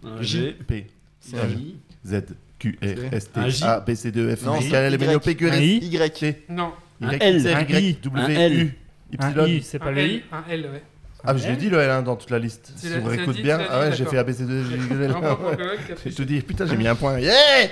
Un 0.03 0.21
J. 0.21 0.55
P. 0.67 0.87
C'est 1.19 1.39
un 1.39 1.49
J. 1.49 1.75
Z. 2.05 2.21
Q. 2.59 2.77
R 2.81 3.13
S. 3.13 3.31
T. 3.31 3.63
A. 3.63 3.79
B. 3.79 3.93
C. 3.95 4.11
D. 4.11 4.19
E. 4.19 4.35
F. 4.35 4.43
Non, 4.43 4.59
K 4.59 4.73
L 4.73 4.93
M 4.93 5.03
N 5.03 5.15
O 5.15 5.19
P 5.19 5.35
Q 5.35 5.49
R 5.49 5.53
S 5.53 5.61
I. 5.61 5.79
Y. 5.87 6.09
T. 6.19 6.43
Non, 6.49 6.73
Y 7.01 7.17
L, 7.19 7.37
Y 7.69 7.75
I, 7.79 7.97
W 8.03 8.33
L. 8.35 8.61
U 8.63 8.73
Y. 9.11 9.47
I, 9.47 9.63
c'est 9.63 9.79
pas 9.79 9.91
le 9.91 9.97
L, 9.99 10.11
I 10.11 10.23
un 10.31 10.43
L, 10.49 10.69
ouais. 10.71 10.83
Ah, 11.23 11.33
mais 11.33 11.39
je 11.39 11.47
l'ai 11.49 11.55
dit 11.55 11.69
le 11.69 11.79
L 11.79 11.89
hein, 11.89 12.01
dans 12.01 12.15
toute 12.15 12.29
la 12.31 12.39
liste. 12.39 12.71
Si 12.75 12.89
l'as- 12.89 12.97
on 12.97 12.99
tu 13.01 13.03
l'as 13.05 13.09
réécoute 13.11 13.35
dit, 13.35 13.43
bien, 13.43 13.59
ah 13.69 13.79
ouais, 13.81 13.93
j'ai 13.95 14.05
fait 14.05 14.17
A 14.17 14.23
B 14.23 14.31
C 14.31 14.43
D 14.45 14.53
E 14.53 14.63
F 14.63 14.69
G 14.69 15.05
Un 15.05 15.13
point 15.13 15.35
pour 15.35 15.51
L. 15.51 15.57
Coloc, 15.57 15.85
qui 15.85 15.91
a 15.91 15.95
J'ai 16.05 16.13
tout 16.15 16.25
dit, 16.25 16.41
putain, 16.41 16.65
j'ai 16.65 16.75
mis 16.77 16.87
un 16.87 16.95
point. 16.95 17.19
Yeah 17.19 17.69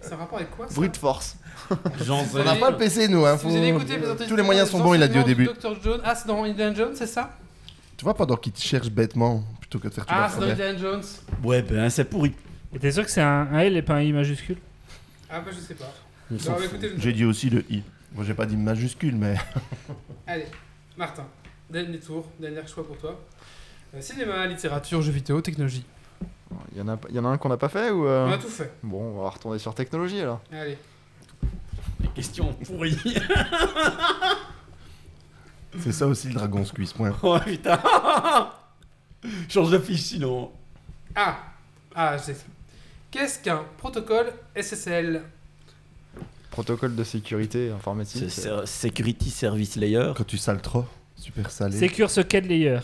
C'est 0.00 0.12
un 0.12 0.16
rapport 0.16 0.38
avec 0.38 0.50
quoi 0.50 0.68
ça 0.68 0.74
Brute 0.74 0.96
force. 0.96 1.36
On 1.72 2.44
n'a 2.44 2.56
pas 2.56 2.70
le 2.70 2.76
PC, 2.76 3.08
nous. 3.08 3.24
Hein, 3.26 3.38
Si 3.38 3.46
vous 3.46 3.56
avez 3.56 3.68
écouté 3.68 3.98
Tous 4.28 4.36
les 4.36 4.42
moyens 4.42 4.68
sont 4.70 4.80
bons, 4.80 4.94
il 4.94 5.02
a 5.02 5.08
dit 5.08 5.18
au 5.18 5.22
début. 5.24 5.46
Dr. 5.46 5.80
Jones. 5.82 6.00
Ah, 6.04 6.14
c'est 6.14 6.28
dans 6.28 6.44
Indiana 6.44 6.74
Jones, 6.74 6.92
c'est 6.94 7.06
ça 7.06 7.36
Tu 7.96 8.04
vois, 8.04 8.14
pendant 8.14 8.36
qu'il 8.36 8.52
te 8.52 8.60
cherche 8.60 8.90
bêtement, 8.90 9.42
plutôt 9.60 9.78
que 9.78 9.88
de 9.88 9.94
faire 9.94 10.04
tout 10.06 10.12
Ah, 10.14 10.28
c'est 10.32 10.40
dans. 10.40 10.50
Indiana 10.50 10.78
Jones. 10.78 11.02
Ouais, 11.42 11.62
ben 11.62 11.88
c'est 11.90 12.04
pourri. 12.04 12.34
Et 12.74 12.78
t'es 12.78 12.92
sûr 12.92 13.04
que 13.04 13.10
c'est 13.10 13.22
un, 13.22 13.48
un 13.52 13.58
L 13.60 13.76
et 13.76 13.82
pas 13.82 13.94
un 13.94 14.00
I 14.02 14.12
majuscule 14.12 14.58
Ah, 15.30 15.40
bah, 15.40 15.50
je 15.52 15.60
sais 15.60 15.74
pas. 15.74 15.92
Bah, 16.30 16.36
je- 16.80 16.88
J'ai 17.00 17.12
dit 17.12 17.24
aussi 17.24 17.50
le 17.50 17.64
I. 17.70 17.82
Moi, 18.14 18.24
j'ai 18.26 18.34
pas 18.34 18.46
dit 18.46 18.56
majuscule, 18.56 19.16
mais. 19.16 19.34
Allez, 20.26 20.46
Martin, 20.96 21.24
dernier 21.74 21.98
tour, 21.98 22.24
dernier 22.38 22.66
choix 22.66 22.86
pour 22.86 22.96
toi. 22.96 23.20
Euh, 23.94 24.00
cinéma, 24.00 24.46
littérature, 24.46 25.02
jeux 25.02 25.12
vidéo, 25.12 25.40
technologie. 25.40 25.84
Il 26.72 26.78
y 26.78 26.80
en 26.80 26.88
a, 26.88 26.98
il 27.10 27.14
y 27.16 27.18
en 27.18 27.24
a 27.24 27.28
un 27.28 27.36
qu'on 27.36 27.48
n'a 27.48 27.56
pas 27.56 27.68
fait 27.68 27.90
ou 27.90 28.06
euh 28.06 28.26
On 28.28 28.32
a 28.32 28.38
tout 28.38 28.48
fait. 28.48 28.72
Bon, 28.82 29.02
on 29.02 29.22
va 29.22 29.30
retourner 29.30 29.58
sur 29.58 29.74
technologie 29.74 30.20
alors. 30.20 30.40
Allez. 30.52 30.78
Les 32.00 32.08
questions 32.08 32.52
pourries. 32.64 32.96
C'est 35.80 35.92
ça 35.92 36.06
aussi 36.06 36.28
le 36.28 36.34
dragon 36.34 36.64
squeeze. 36.64 36.92
Point. 36.92 37.12
oh 37.22 37.38
putain. 37.44 37.80
Change 39.48 39.70
de 39.70 39.78
fiche 39.78 40.02
sinon. 40.02 40.52
Ah, 41.14 41.38
Ah, 41.94 42.16
je 42.16 42.22
sais. 42.24 42.36
Qu'est-ce 43.10 43.40
qu'un 43.40 43.64
protocole 43.78 44.32
SSL 44.54 45.22
Protocole 46.50 46.94
de 46.94 47.02
sécurité 47.04 47.70
informatique. 47.72 48.30
C'est- 48.30 48.66
Security 48.66 49.30
Service 49.30 49.74
Layer. 49.76 50.12
Quand 50.16 50.24
tu 50.26 50.38
sales 50.38 50.62
trop, 50.62 50.84
super 51.24 51.50
salé. 51.50 51.78
Secure 51.78 52.10
Socket 52.10 52.46
Layer. 52.46 52.74
Ouais, 52.74 52.80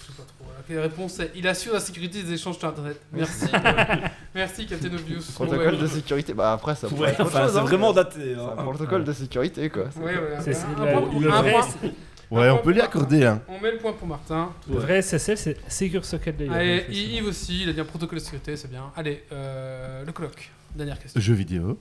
je 0.00 0.06
sais 0.06 0.12
pas 0.16 0.22
trop. 0.24 0.74
La 0.74 0.82
réponse 0.82 1.18
est 1.18 1.32
il 1.34 1.48
assure 1.48 1.72
la 1.72 1.80
sécurité 1.80 2.22
des 2.22 2.34
échanges 2.34 2.58
sur 2.58 2.68
Internet. 2.68 3.00
Merci. 3.12 3.46
Merci, 4.34 4.66
Captain 4.66 4.92
Obvious. 4.94 5.22
Protocole 5.34 5.74
Ouais, 5.74 5.80
de 5.80 5.86
sécurité. 5.86 6.32
Bah 6.34 6.52
après, 6.52 6.74
ça 6.76 6.88
pourrait 6.88 7.00
Ouais, 7.00 7.08
être 7.12 7.20
autre 7.20 7.32
chose, 7.36 7.52
c'est 7.52 7.58
hein. 7.58 7.62
vraiment 7.62 7.92
daté. 7.92 8.34
C'est 8.34 8.40
hein. 8.40 8.54
un 8.58 8.62
protocole 8.62 9.04
de 9.04 9.12
sécurité, 9.12 9.68
quoi. 9.70 9.84
Ouais, 9.96 10.14
ouais. 10.14 10.20
C'est- 10.40 10.52
c'est 10.54 10.66
un 10.78 10.84
la- 10.84 10.92
point 10.92 11.02
pour- 11.02 11.20
le 11.20 11.32
un 11.32 11.42
vrai, 11.42 11.50
point- 11.52 11.62
c'est- 11.82 11.90
Ouais, 12.30 12.46
un 12.46 12.54
on 12.54 12.58
peut 12.58 12.70
lui 12.70 12.80
accorder. 12.80 13.24
Hein. 13.26 13.42
On 13.48 13.58
met 13.58 13.72
le 13.72 13.78
point 13.78 13.92
pour 13.92 14.06
Martin. 14.06 14.52
le 14.70 14.76
vrai 14.78 14.98
SSL, 15.02 15.36
c'est 15.36 15.56
Secure 15.68 16.04
Socket 16.04 16.38
Layer. 16.38 16.52
Allez. 16.54 16.86
Yves 16.90 17.26
aussi, 17.26 17.62
il 17.64 17.68
a 17.68 17.72
dit 17.72 17.80
un 17.80 17.84
protocole 17.84 18.18
de 18.20 18.22
sécurité, 18.22 18.56
c'est 18.56 18.70
bien. 18.70 18.92
Allez, 18.94 19.24
euh, 19.32 20.04
le 20.04 20.12
colloque. 20.12 20.48
Dernière 20.76 21.00
question. 21.00 21.20
Jeux 21.20 21.34
vidéo. 21.34 21.76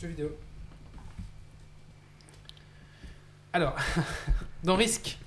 Jeux 0.00 0.08
vidéo. 0.08 0.30
Alors, 3.52 3.76
dans 4.64 4.76
Risk, 4.76 5.18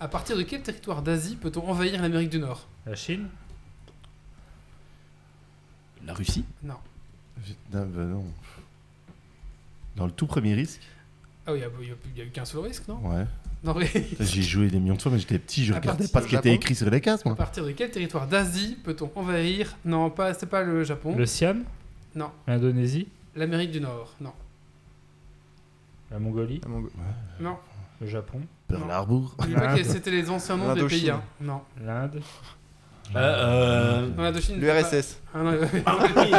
à 0.00 0.08
partir 0.08 0.36
de 0.36 0.42
quel 0.42 0.62
territoire 0.62 1.02
d'Asie 1.02 1.36
peut-on 1.36 1.66
envahir 1.68 2.00
l'Amérique 2.02 2.30
du 2.30 2.38
Nord? 2.38 2.66
La 2.86 2.94
Chine? 2.94 3.28
La 6.04 6.14
Russie? 6.14 6.44
Non. 6.62 6.74
Non, 7.72 7.86
bah 7.86 8.02
non. 8.04 8.24
Dans 9.96 10.06
le 10.06 10.12
tout 10.12 10.26
premier 10.26 10.54
risque 10.54 10.80
Ah 11.46 11.52
oui, 11.52 11.62
il 11.80 12.18
y 12.18 12.20
a- 12.20 12.24
eu 12.24 12.30
qu'un 12.30 12.44
seul 12.44 12.60
risque, 12.62 12.88
non? 12.88 12.98
Ouais. 13.08 13.24
Non, 13.64 13.74
mais 13.74 13.88
J'ai 14.20 14.42
joué 14.42 14.68
des 14.68 14.80
millions 14.80 14.96
de 14.96 15.02
fois, 15.02 15.12
mais 15.12 15.18
j'étais 15.20 15.38
petit, 15.38 15.64
je 15.64 15.72
À 15.72 15.76
regardais 15.76 16.08
pas 16.08 16.20
ce 16.22 16.26
qui 16.26 16.34
était 16.34 16.52
écrit 16.52 16.74
sur 16.74 16.90
les 16.90 17.00
cases, 17.00 17.20
à 17.24 17.28
moi. 17.28 17.36
partir 17.36 17.64
de 17.64 17.70
quel 17.70 17.90
territoire 17.92 18.26
d'Asie 18.26 18.76
peut-on 18.82 19.10
envahir? 19.14 19.76
Non, 19.84 20.10
pas, 20.10 20.34
c'est 20.34 20.46
pas 20.46 20.62
le 20.62 20.82
Japon. 20.82 21.14
Le 21.16 21.26
Siam? 21.26 21.62
Non. 22.16 22.30
L'Indonésie? 22.48 23.06
L'Amérique 23.36 23.70
du 23.70 23.80
Nord. 23.80 24.14
Non. 24.20 24.32
La 26.12 26.18
Mongolie 26.18 26.60
La 26.62 26.68
Mongo- 26.68 26.90
Non. 27.40 27.56
Le 28.00 28.06
Japon 28.06 28.40
Pearl. 28.68 28.90
Harbor. 28.90 29.34
N'oubliez 29.38 29.54
pas 29.56 29.72
que 29.74 29.76
L'Inde. 29.78 29.84
c'était 29.86 30.10
les 30.10 30.28
anciens 30.30 30.56
noms 30.56 30.72
des 30.74 30.80
L'Indochine. 30.80 31.00
pays. 31.00 31.10
hein. 31.10 31.22
Non. 31.40 31.60
L'Inde 31.84 32.20
Euh, 33.14 33.18
euh... 33.18 34.08
Dans 34.10 34.22
l'Indochine. 34.22 34.60
Le 34.60 34.66
c'est 34.66 34.82
pas- 34.82 34.88
RSS. 34.88 35.18
Ah, 35.34 35.38
non, 35.42 35.52
Ah 35.86 35.96
oui, 36.00 36.30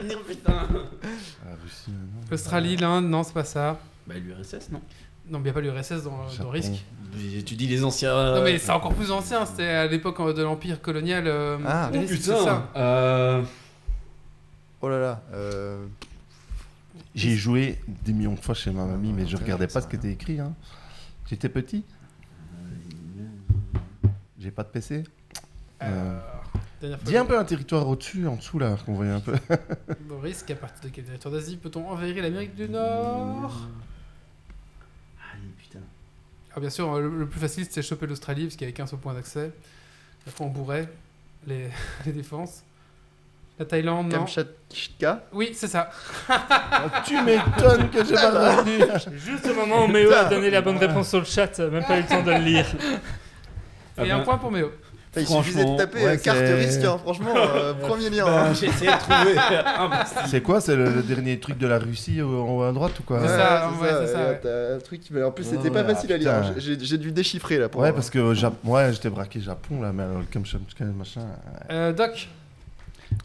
venir, 0.00 0.18
putain. 0.26 0.52
Ah, 0.72 1.48
Russie, 1.62 1.90
non. 1.90 2.20
L'Australie, 2.30 2.76
l'Inde, 2.76 3.06
non, 3.06 3.22
c'est 3.22 3.34
pas 3.34 3.44
ça. 3.44 3.78
Bah, 4.06 4.14
l'URSS, 4.16 4.70
non 4.70 4.80
Non, 5.28 5.38
mais 5.38 5.38
il 5.38 5.42
n'y 5.44 5.48
a 5.50 5.52
pas 5.52 5.60
l'URSS 5.60 6.02
dans, 6.04 6.10
dans 6.16 6.28
Japon. 6.28 6.50
Risk. 6.50 6.72
Mais 7.16 7.42
Tu 7.42 7.54
dis 7.54 7.66
les 7.66 7.84
anciens. 7.84 8.34
Non, 8.34 8.42
mais 8.42 8.58
c'est 8.58 8.72
encore 8.72 8.94
plus 8.94 9.10
ancien. 9.10 9.44
C'était 9.46 9.66
à 9.68 9.86
l'époque 9.86 10.18
euh, 10.20 10.32
de 10.32 10.42
l'Empire 10.42 10.80
colonial. 10.82 11.24
euh, 11.26 11.58
Ah, 11.66 11.88
Risk, 11.88 12.14
Oh 12.14 12.22
ça. 12.22 12.34
putain 12.38 12.64
euh... 12.76 13.42
Oh 14.80 14.88
là 14.88 14.98
là. 14.98 15.22
euh, 15.32 15.84
J'ai 17.14 17.36
joué 17.36 17.78
des 18.04 18.12
millions 18.12 18.34
de 18.34 18.40
fois 18.40 18.54
chez 18.54 18.70
ma 18.70 18.84
mamie, 18.84 19.12
mais 19.12 19.26
je 19.26 19.36
regardais 19.36 19.68
pas 19.68 19.80
ce 19.80 19.86
qui 19.88 19.96
était 19.96 20.10
écrit. 20.12 20.40
Hein. 20.40 20.54
J'étais 21.28 21.48
petit. 21.48 21.84
J'ai 24.38 24.50
pas 24.50 24.62
de 24.64 24.68
PC. 24.68 25.04
Euh, 25.82 26.20
Dis 27.04 27.16
un 27.16 27.24
peu 27.24 27.38
un 27.38 27.44
territoire 27.44 27.88
au-dessus, 27.88 28.26
en 28.26 28.36
dessous 28.36 28.58
là, 28.58 28.76
qu'on 28.84 28.94
voyait 28.94 29.12
un 29.12 29.20
peu. 29.20 29.34
Dans 30.08 30.18
Risk, 30.18 30.50
à 30.50 30.56
partir 30.56 30.82
de 30.84 30.88
quel 30.94 31.04
territoire 31.04 31.32
d'Asie 31.32 31.56
peut-on 31.56 31.88
envahir 31.88 32.22
l'Amérique 32.22 32.54
du 32.54 32.68
Nord? 32.68 33.68
Ah, 35.18 35.36
putain. 35.58 35.78
Ah, 36.54 36.60
bien 36.60 36.68
sûr, 36.70 36.98
le, 37.00 37.20
le 37.20 37.26
plus 37.26 37.40
facile 37.40 37.64
c'était 37.64 37.80
choper 37.80 38.06
l'Australie 38.06 38.44
parce 38.44 38.56
qu'il 38.56 38.66
n'y 38.66 38.70
avait 38.70 38.76
qu'un 38.76 38.86
seul 38.86 38.98
point 38.98 39.14
d'accès. 39.14 39.50
Après, 40.26 40.44
on 40.44 40.50
bourrait 40.50 40.92
les, 41.46 41.68
les 42.06 42.12
défenses. 42.12 42.64
La 43.58 43.64
Thaïlande, 43.64 44.12
non 44.12 44.18
Kamchatka. 44.18 45.24
Oui, 45.32 45.50
c'est 45.54 45.68
ça. 45.68 45.88
tu 47.06 47.14
m'étonnes 47.22 47.88
que 47.90 48.04
j'ai 48.04 48.14
pas 48.14 48.56
retenu. 48.56 48.78
Juste 49.16 49.46
au 49.48 49.54
moment 49.54 49.84
où 49.84 49.88
Méo 49.88 50.12
a 50.12 50.24
donné 50.24 50.50
la 50.50 50.60
bonne 50.60 50.76
réponse 50.78 51.08
sur 51.08 51.20
le 51.20 51.24
chat, 51.24 51.58
même 51.60 51.84
pas 51.84 51.98
eu 51.98 52.02
le 52.02 52.08
temps 52.08 52.22
de 52.22 52.32
le 52.32 52.38
lire. 52.38 52.66
Et 54.02 54.10
un 54.10 54.20
point 54.20 54.38
pour 54.38 54.50
Méo. 54.50 54.70
Il 55.16 55.24
suffisait 55.28 55.60
de 55.60 55.66
Franchement, 55.68 55.76
taper 55.76 55.98
ouais, 56.04 56.14
euh, 56.14 56.16
carte 56.16 56.38
c'est- 56.38 56.54
risque, 56.54 56.84
hein, 56.84 56.98
franchement, 57.00 57.34
euh, 57.36 57.72
premier 57.74 58.10
lien. 58.10 58.24
Bah, 58.24 58.46
hein. 58.48 58.52
J'ai 58.52 58.66
essayé 58.66 58.90
de 58.90 58.96
trouver 58.98 59.38
un 59.78 59.88
bastille. 59.88 60.22
C'est 60.26 60.40
quoi 60.40 60.60
C'est 60.60 60.74
le, 60.74 60.86
le 60.90 61.02
dernier 61.04 61.38
truc 61.38 61.56
de 61.56 61.68
la 61.68 61.78
Russie 61.78 62.20
au- 62.20 62.42
en 62.42 62.56
haut 62.56 62.62
à 62.64 62.72
droite 62.72 62.98
ou 62.98 63.04
quoi 63.04 63.20
C'est 63.20 63.26
Ouais, 63.26 63.30
ça, 63.38 63.70
c'est 63.78 63.80
ouais, 63.84 63.88
c'est 63.98 64.04
et 64.04 64.06
ça, 64.12 64.18
là, 64.18 64.28
ouais. 64.30 64.40
T'as 64.42 64.74
un 64.74 64.78
truc 64.80 65.00
qui 65.02 65.22
En 65.22 65.30
plus, 65.30 65.44
c'était 65.44 65.68
Ouais, 65.70 65.70
pas 65.70 65.84
facile 65.84 66.12
à 66.12 66.16
lire. 66.16 66.32
putain. 66.40 66.48
hein. 66.48 66.54
J'ai 66.56 66.76
j'ai 66.80 66.98
dû 66.98 67.12
déchiffrer 67.12 67.58
là. 67.58 67.68
Pour 67.68 67.82
Ouais, 67.82 67.92
parce 67.92 68.10
que 68.10 68.18
au 68.18 68.34
Jap- 68.34 68.54
ouais, 68.64 68.92
j'étais 68.92 69.08
braqué 69.08 69.38
Japon 69.38 69.80
là, 69.82 69.92
mais 69.94 70.02
alors 70.02 70.18
le 70.18 70.24
Kamchatka, 70.24 70.84
machin. 70.86 71.20
ouais. 71.20 71.26
Euh, 71.70 71.92
Doc, 71.92 72.26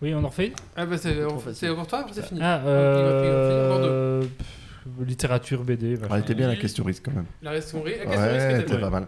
Oui, 0.02 0.14
on 0.14 0.24
en 0.24 0.28
refait 0.30 0.48
une 0.48 0.54
ah, 0.76 0.86
bah, 0.86 0.98
c'est 0.98 1.14
pour 1.74 1.88
toi 1.88 2.06
c'est 2.12 2.26
fini 2.26 2.40
Ah, 2.42 2.62
euh... 2.66 4.22
pff, 4.22 4.48
Littérature, 5.06 5.64
BD. 5.64 5.98
Elle 6.12 6.20
était 6.20 6.34
bien 6.36 6.48
la 6.48 6.56
question 6.56 6.84
risque 6.84 7.04
quand 7.06 7.14
même. 7.14 7.26
La 7.42 7.54
question 7.56 7.84
la 7.84 7.92
question 7.92 8.10
risque 8.10 8.48
Ouais, 8.48 8.62
était 8.62 8.78
pas 8.78 8.90
mal. 8.90 9.08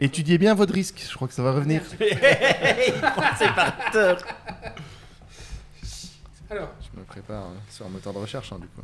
Étudiez 0.00 0.36
bien 0.38 0.54
votre 0.54 0.74
risque, 0.74 1.02
je 1.08 1.14
crois 1.14 1.28
que 1.28 1.34
ça 1.34 1.42
va 1.42 1.52
revenir. 1.52 1.82
C'est 1.98 3.54
par 3.54 3.90
terre. 3.92 4.18
Alors, 6.50 6.70
Je 6.82 6.98
me 6.98 7.04
prépare 7.04 7.44
hein, 7.44 7.54
sur 7.70 7.86
un 7.86 7.88
moteur 7.88 8.12
de 8.12 8.18
recherche, 8.18 8.52
hein, 8.52 8.58
du 8.60 8.66
coup. 8.66 8.82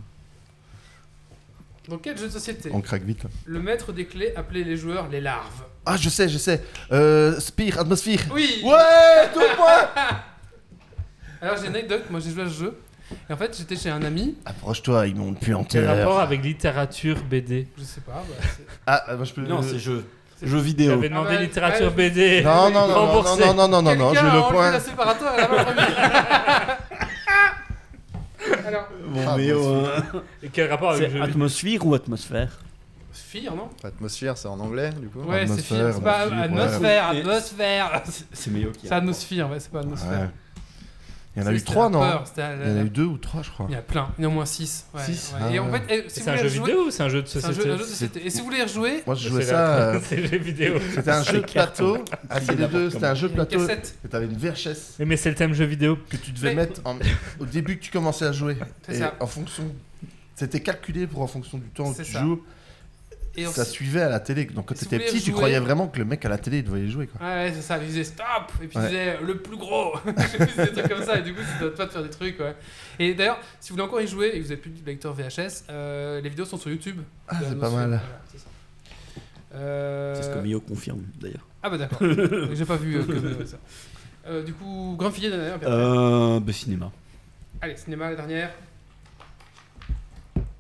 dans 1.89 1.99
quel 1.99 2.17
jeu 2.17 2.27
de 2.27 2.33
société 2.33 2.71
On 2.73 2.81
craque 2.81 3.03
vite 3.03 3.25
le 3.45 3.61
maître 3.61 3.93
des 3.93 4.07
clés 4.07 4.33
appelait 4.37 4.63
les 4.65 4.77
joueurs 4.77 5.09
les 5.09 5.21
larves? 5.21 5.65
Ah, 5.85 5.97
je 5.97 6.09
sais, 6.09 6.29
je 6.29 6.39
sais. 6.39 6.63
Euh, 6.93 7.39
Spire, 7.41 7.81
atmosphère. 7.81 8.21
Oui 8.33 8.61
Ouais, 8.65 9.29
deux 9.35 9.55
points 9.57 9.89
Alors 11.43 11.57
j'ai 11.57 11.67
une 11.67 11.75
anecdote, 11.77 12.05
moi 12.11 12.21
j'ai 12.21 12.31
joué 12.31 12.43
à 12.43 12.49
ce 12.49 12.55
jeu. 12.59 12.79
Et 13.31 13.33
en 13.33 13.37
fait 13.37 13.57
j'étais 13.57 13.77
chez 13.77 13.91
un 13.91 14.03
ami, 14.03 14.37
Approche-toi, 14.45 15.07
ils 15.07 15.15
m'ont 15.15 15.35
Quel 15.69 15.87
rapport 15.87 16.19
avec 16.21 16.43
littérature, 16.43 17.17
BD 17.31 17.69
je 17.79 17.85
sais 17.85 18.01
pas, 18.01 18.15
bah, 18.29 18.35
c'est- 18.57 18.67
Ah, 18.87 19.05
moi 19.17 19.25
je 19.25 19.33
peux. 19.33 19.43
Non, 19.43 19.63
c'est 19.63 19.79
jeu. 19.79 20.05
Jeu 20.43 20.59
vidéo. 20.59 20.91
J'avais 20.91 21.09
demandé 21.09 21.31
Ah 21.33 21.35
bah, 21.37 21.41
littérature, 21.43 21.87
ouais. 21.87 22.11
BD. 22.11 22.43
Non, 22.43 22.71
non, 22.71 22.71
non, 22.71 22.89
non, 22.89 22.95
Remboursé. 23.07 23.41
non, 23.47 23.55
non, 23.55 23.69
non, 23.69 23.81
non, 23.83 23.97
non, 23.97 24.09
j'ai 24.11 24.21
Quelqu'un 24.21 24.29
a 24.31 24.35
le 24.35 24.41
enlevé 24.41 24.53
point. 24.55 24.71
la 24.71 24.81
séparateur 24.81 25.35
et 25.35 25.41
la 25.41 25.49
main. 25.49 26.77
Alors, 28.67 28.89
Bon, 29.09 29.21
Ah, 29.27 29.35
mais 29.37 29.53
bon, 29.53 29.85
euh, 29.87 30.01
Et 30.43 30.49
quel 30.49 30.71
rapport 30.71 30.91
avec 30.91 31.03
c'est 31.03 31.07
le 31.09 31.13
jeu 31.13 31.19
vidéo 31.21 31.31
atmosphère 31.33 31.87
ou 31.87 31.95
atmosphère 31.95 32.59
Sphere, 33.13 33.55
non 33.57 33.71
Atmosphère, 33.83 34.37
c'est 34.37 34.49
en 34.49 34.61
anglais, 34.61 34.91
du 35.01 35.09
coup. 35.09 35.21
Ouais, 35.21 35.47
c'est 35.47 35.53
Atmosphère, 35.53 35.65
Sphere, 35.79 35.95
c'est 35.95 36.03
pas 36.03 36.19
atmosphère, 36.43 37.07
atmosphère, 37.09 37.87
atmosphère. 37.95 38.27
C'est 38.33 38.51
meilleur 38.51 38.73
qui 38.73 38.87
C'est 38.89 38.95
atmosphère, 38.95 39.51
ouais, 39.51 39.61
c'est 39.61 39.71
pas 39.73 39.79
atmosphère. 39.81 40.11
Ouais. 40.21 40.29
Il 41.37 41.43
y 41.43 41.45
en 41.45 41.49
a 41.49 41.53
eu 41.53 41.61
trois, 41.63 41.91
non 41.91 42.01
peur, 42.01 42.25
c'était 42.27 42.41
la- 42.41 42.65
Il 42.65 42.71
y 42.71 42.75
en 42.75 42.81
a 42.81 42.85
eu 42.85 42.89
deux 42.89 43.05
ou 43.05 43.19
trois, 43.19 43.43
je 43.43 43.51
crois. 43.51 43.67
Il 43.69 43.75
y 43.75 43.77
a 43.77 43.83
plein, 43.83 44.09
il 44.19 44.23
y 44.23 44.27
en 44.27 44.31
a 44.31 44.33
au 44.33 44.35
moins 44.37 44.47
6. 44.47 44.87
Six 45.05 45.35
Et 45.53 45.59
Ah 45.59 45.63
en 45.63 45.71
ouais. 45.71 45.81
fait, 45.87 46.05
eh, 46.07 46.09
si 46.09 46.15
C'est 46.15 46.23
vous 46.23 46.29
un 46.31 46.33
voulez 46.37 46.49
jeu 46.49 46.49
rejouer- 46.61 46.67
vidéo 46.73 46.87
ou 46.87 46.91
c'est 46.91 47.03
un 47.03 47.09
jeu 47.11 47.23
de 47.23 47.27
société 47.29 47.55
jeu, 47.55 47.61
un 47.73 47.77
jeu 47.77 47.83
de 47.85 47.89
société. 47.89 48.27
Et 48.27 48.31
si 48.31 48.39
vous 48.39 48.45
voulez 48.47 48.63
rejouer, 48.63 49.03
Moi, 49.07 49.15
je 49.17 49.29
jouais 49.29 49.43
ça. 49.43 49.77
euh, 49.77 50.01
C'est 50.09 50.27
jeu 50.27 50.39
vidéo. 50.39 50.75
C'était 50.95 51.11
un 51.11 51.23
jeu 51.23 51.41
de 51.43 51.47
plateau. 51.47 51.99
Ah, 52.31 52.41
c'est 52.41 52.55
les 52.59 52.67
deux. 52.67 52.91
C'était 52.91 53.07
un 53.07 53.15
jeu 53.15 53.29
de 53.29 53.35
plateau. 53.35 53.69
Et 53.69 54.09
t'avais 54.09 54.25
une 54.27 54.37
VHS 54.39 54.95
Mais, 55.05 55.17
c'est 55.19 55.29
le 55.29 55.35
thème 55.35 55.53
jeu 55.53 55.67
vidéo. 55.67 55.99
que 56.09 56.17
tu 56.17 56.33
devais 56.33 56.55
mettre 56.55 56.81
au 57.39 57.45
début 57.45 57.77
que 57.77 57.83
tu 57.85 57.91
commençais 57.91 58.25
à 58.27 58.33
jouer. 58.33 58.57
C'est 58.87 58.95
Et 58.95 58.99
ça. 59.01 59.15
en 59.21 59.27
fonction. 59.27 59.65
C'était 60.35 60.61
calculé 60.61 61.07
pour 61.07 61.23
en 61.23 61.27
fonction 61.27 61.59
du 61.59 61.67
temps 61.69 61.89
où 61.91 61.95
C'est 61.95 62.03
tu 62.05 62.13
ça. 62.13 62.21
joues. 62.21 62.43
Et 63.39 63.45
Ça 63.47 63.65
suivait 63.65 64.01
à 64.03 64.09
la 64.09 64.19
télé. 64.21 64.45
Donc 64.47 64.67
quand 64.69 64.77
si 64.77 64.87
t'étais 64.87 65.05
petit, 65.05 65.19
tu 65.21 65.31
jouer- 65.31 65.33
croyais 65.37 65.59
vraiment 65.61 65.89
que 65.89 65.99
le 65.99 66.05
mec 66.05 66.25
à 66.25 66.29
la 66.29 66.39
télé 66.39 66.59
il 66.59 66.65
devait 66.65 66.81
y 66.83 66.91
jouer. 66.91 67.07
Quoi. 67.07 67.21
Ouais, 67.27 67.35
ouais, 67.47 67.53
c'est 67.55 67.61
ça, 67.63 67.79
il 67.79 67.87
disait 67.87 68.05
stop 68.05 68.27
Et 68.63 68.67
puis 68.67 68.79
il 68.79 68.81
Ouais. 68.81 68.87
disait 68.89 69.19
le 69.23 69.37
plus 69.39 69.57
gros 69.57 69.95
Je 70.07 70.23
sais 70.23 70.39
plus, 70.47 70.65
des 70.65 70.73
trucs 70.73 70.89
comme 70.89 71.03
ça, 71.05 71.19
et 71.19 71.23
du 71.23 71.35
coup, 71.35 71.43
ça 71.43 71.61
doit 71.61 71.75
pas 71.75 71.87
de 71.87 71.91
faire 71.93 72.03
des 72.03 72.11
trucs, 72.11 72.41
ouais. 72.41 72.55
Et 72.99 73.15
d'ailleurs, 73.15 73.39
si 73.61 73.71
vous 73.71 73.75
voulez 73.77 73.87
encore 73.87 74.01
y 74.01 74.07
jouer 74.07 74.29
et 74.35 74.39
que 74.41 74.45
vous 74.45 74.53
avez 74.53 74.61
plus 74.61 74.71
de 74.71 74.85
lecteur 74.87 75.13
VHS, 75.15 75.65
euh, 75.71 76.21
les 76.21 76.29
vidéos 76.31 76.45
sont 76.47 76.57
sur 76.57 76.71
YouTube. 76.71 77.01
Ah, 77.29 77.37
c'est 77.41 77.59
pas 77.59 77.71
mal. 77.71 77.89
voilà, 77.89 78.01
c'est 78.33 78.39
ça. 78.39 78.47
Euh, 79.55 80.15
C'est 80.15 80.23
ce 80.25 80.29
que 80.35 80.39
Mio 80.41 80.61
confirme 80.61 81.03
d'ailleurs. 81.21 81.47
Ah 81.63 81.71
bah 81.71 81.79
d'accord, 81.79 81.99
j'ai 82.55 82.65
pas 82.65 82.77
vu 82.77 82.97
euh, 82.99 83.03
que- 83.03 83.45
ça. 83.47 83.57
Euh, 84.29 84.43
du 84.43 84.53
coup, 84.53 84.95
grand 84.99 85.11
filet 85.11 85.31
d'ailleurs. 85.31 85.59
puis 85.59 85.67
après. 85.67 85.79
Euh. 85.79 86.41
Bah, 86.41 86.53
cinéma. 86.53 86.91
Allez, 87.61 87.77
cinéma, 87.77 88.11
la 88.11 88.17
dernière. 88.17 88.51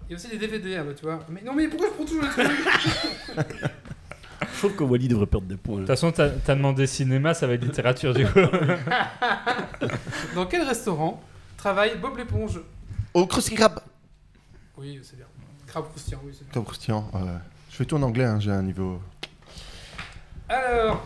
Il 0.09 0.13
y 0.13 0.15
a 0.15 0.17
aussi 0.17 0.29
des 0.29 0.39
DVD, 0.39 0.77
hein, 0.77 0.85
bah, 0.87 0.93
tu 0.97 1.05
vois. 1.05 1.19
Mais 1.29 1.43
non, 1.45 1.53
mais 1.55 1.67
pourquoi 1.69 1.89
je 1.89 1.95
prends 1.95 2.05
toujours 2.05 2.23
les 2.23 2.29
trucs 2.29 3.47
Je 4.53 4.59
trouve 4.59 4.75
que 4.77 4.85
Wally 4.85 5.09
devrait 5.09 5.27
perdre 5.27 5.47
des 5.47 5.57
points. 5.57 5.77
De 5.77 5.81
là. 5.81 5.87
toute 5.87 6.13
façon, 6.13 6.13
t'as 6.13 6.55
demandé 6.55 6.87
cinéma, 6.87 7.35
ça 7.35 7.47
va 7.47 7.55
être 7.55 7.65
littérature 7.65 8.15
du 8.15 8.25
coup. 8.27 8.39
Dans 10.35 10.47
quel 10.47 10.63
restaurant 10.63 11.23
travaille 11.57 11.97
Bob 12.01 12.17
l'éponge? 12.17 12.61
Oh, 13.15 13.27
Krusty 13.27 13.55
Krab 13.55 13.81
Oui, 14.77 15.01
c'est 15.03 15.17
bien. 15.17 15.27
Crabe 15.67 15.89
croustillant, 15.89 16.21
oui, 16.25 16.33
c'est 16.33 16.45
bien. 16.45 16.53
Top 16.53 16.65
croustillant. 16.65 17.11
ouais. 17.15 17.21
Je 17.71 17.77
fais 17.77 17.85
tout 17.85 17.97
en 17.97 18.03
anglais, 18.03 18.25
hein, 18.25 18.39
j'ai 18.41 18.51
un 18.53 18.63
niveau. 18.63 19.01
Alors, 20.49 21.05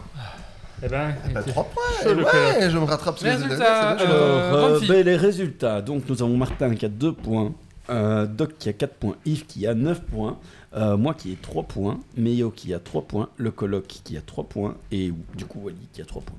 Eh 0.83 0.89
ben, 0.89 1.15
Bah, 1.33 1.43
3 1.43 1.65
points 1.65 1.83
Chaud, 2.03 2.15
le 2.15 2.25
Ouais, 2.25 2.71
je 2.71 2.79
me 2.79 2.85
rattrape 2.85 3.17
sur 3.19 3.27
les 3.27 3.33
Résultat, 3.33 3.57
derniers, 3.57 3.99
c'est 4.01 4.07
bien. 4.07 4.15
euh, 4.15 4.55
Alors, 4.69 4.81
ben, 4.87 5.05
les 5.07 5.17
résultats. 5.17 5.81
Donc, 5.83 6.09
nous 6.09 6.23
avons 6.23 6.37
Martin 6.37 6.75
qui 6.75 6.85
a 6.85 6.89
2 6.89 7.13
points, 7.15 7.53
euh, 7.91 8.27
Doc 8.27 8.55
qui 8.59 8.69
a 8.69 8.73
4 8.73 8.95
points, 8.95 9.17
Yves 9.27 9.47
qui 9.47 9.67
a 9.67 9.75
9 9.75 10.01
points, 10.03 10.39
euh, 10.75 10.97
moi 10.97 11.15
qui 11.15 11.33
ai 11.33 11.37
3 11.37 11.65
points, 11.65 11.99
Meyo 12.17 12.51
qui 12.51 12.73
a 12.75 12.79
3 12.79 13.03
points, 13.03 13.29
le 13.37 13.51
coloc 13.51 13.87
qui 13.87 14.17
a 14.17 14.21
3 14.23 14.45
points, 14.45 14.77
et 14.93 15.13
du 15.37 15.45
coup 15.45 15.61
Wally 15.65 15.89
qui 15.93 16.01
a 16.01 16.05
3 16.05 16.23
points. 16.23 16.39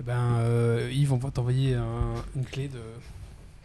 eh 0.00 0.02
ben, 0.02 0.36
euh, 0.40 0.90
Yves, 0.92 1.12
on 1.12 1.16
va 1.18 1.30
t'envoyer 1.30 1.74
un- 1.74 2.14
une 2.34 2.44
clé 2.44 2.68
de, 2.68 2.78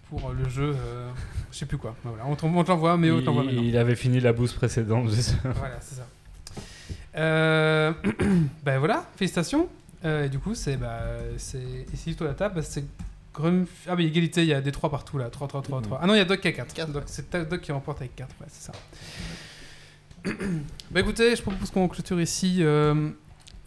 pour 0.09 0.31
le 0.31 0.47
jeu. 0.49 0.75
euh, 0.77 1.09
je 1.51 1.57
sais 1.57 1.65
plus 1.65 1.77
quoi. 1.77 1.95
Ben 2.03 2.09
Voilà, 2.11 2.25
on 2.27 2.35
t'en- 2.35 2.53
on 2.53 2.63
te 2.63 2.69
l'envoie, 2.69 2.97
mais 2.97 3.11
on 3.11 3.19
il, 3.19 3.25
t'envoie 3.25 3.43
maintenant. 3.43 3.61
il 3.63 3.77
avait 3.77 3.95
fini 3.95 4.19
la 4.19 4.33
bouse 4.33 4.53
précédente. 4.53 5.09
ça. 5.11 5.33
Voilà, 5.55 5.77
c'est 5.81 5.95
ça. 5.95 6.07
Euh, 7.15 7.91
ben 8.63 8.79
voilà, 8.79 9.05
félicitations. 9.15 9.67
Euh, 10.03 10.25
et 10.25 10.29
du 10.29 10.39
coup, 10.39 10.55
c'est 10.55 10.77
bah, 10.77 11.01
c'est 11.37 11.85
ici 11.93 12.15
toi 12.15 12.27
la 12.27 12.33
table, 12.33 12.63
c'est 12.63 12.83
Ah 13.87 13.95
mais 13.95 14.05
égalité, 14.05 14.41
il 14.43 14.49
y 14.49 14.53
a 14.53 14.61
des 14.61 14.71
3 14.71 14.89
partout 14.89 15.17
là, 15.17 15.29
3 15.29 15.47
3 15.47 15.61
3 15.61 15.81
3. 15.81 15.99
Ah 16.01 16.07
non, 16.07 16.13
il 16.13 16.17
y 16.17 16.21
a 16.21 16.25
Doc 16.25 16.41
qui 16.41 16.47
a 16.47 16.51
4. 16.51 16.91
Donc 16.91 17.03
c'est 17.05 17.31
Doc 17.49 17.61
qui 17.61 17.71
remporte 17.71 17.99
avec 18.01 18.15
4, 18.15 18.29
ouais, 18.41 18.47
c'est 18.49 18.71
ça. 18.71 18.73
bah 20.91 20.99
écoutez, 20.99 21.35
je 21.35 21.41
propose 21.41 21.71
qu'on 21.71 21.87
clôture 21.87 22.21
ici 22.21 22.57
euh, 22.59 23.09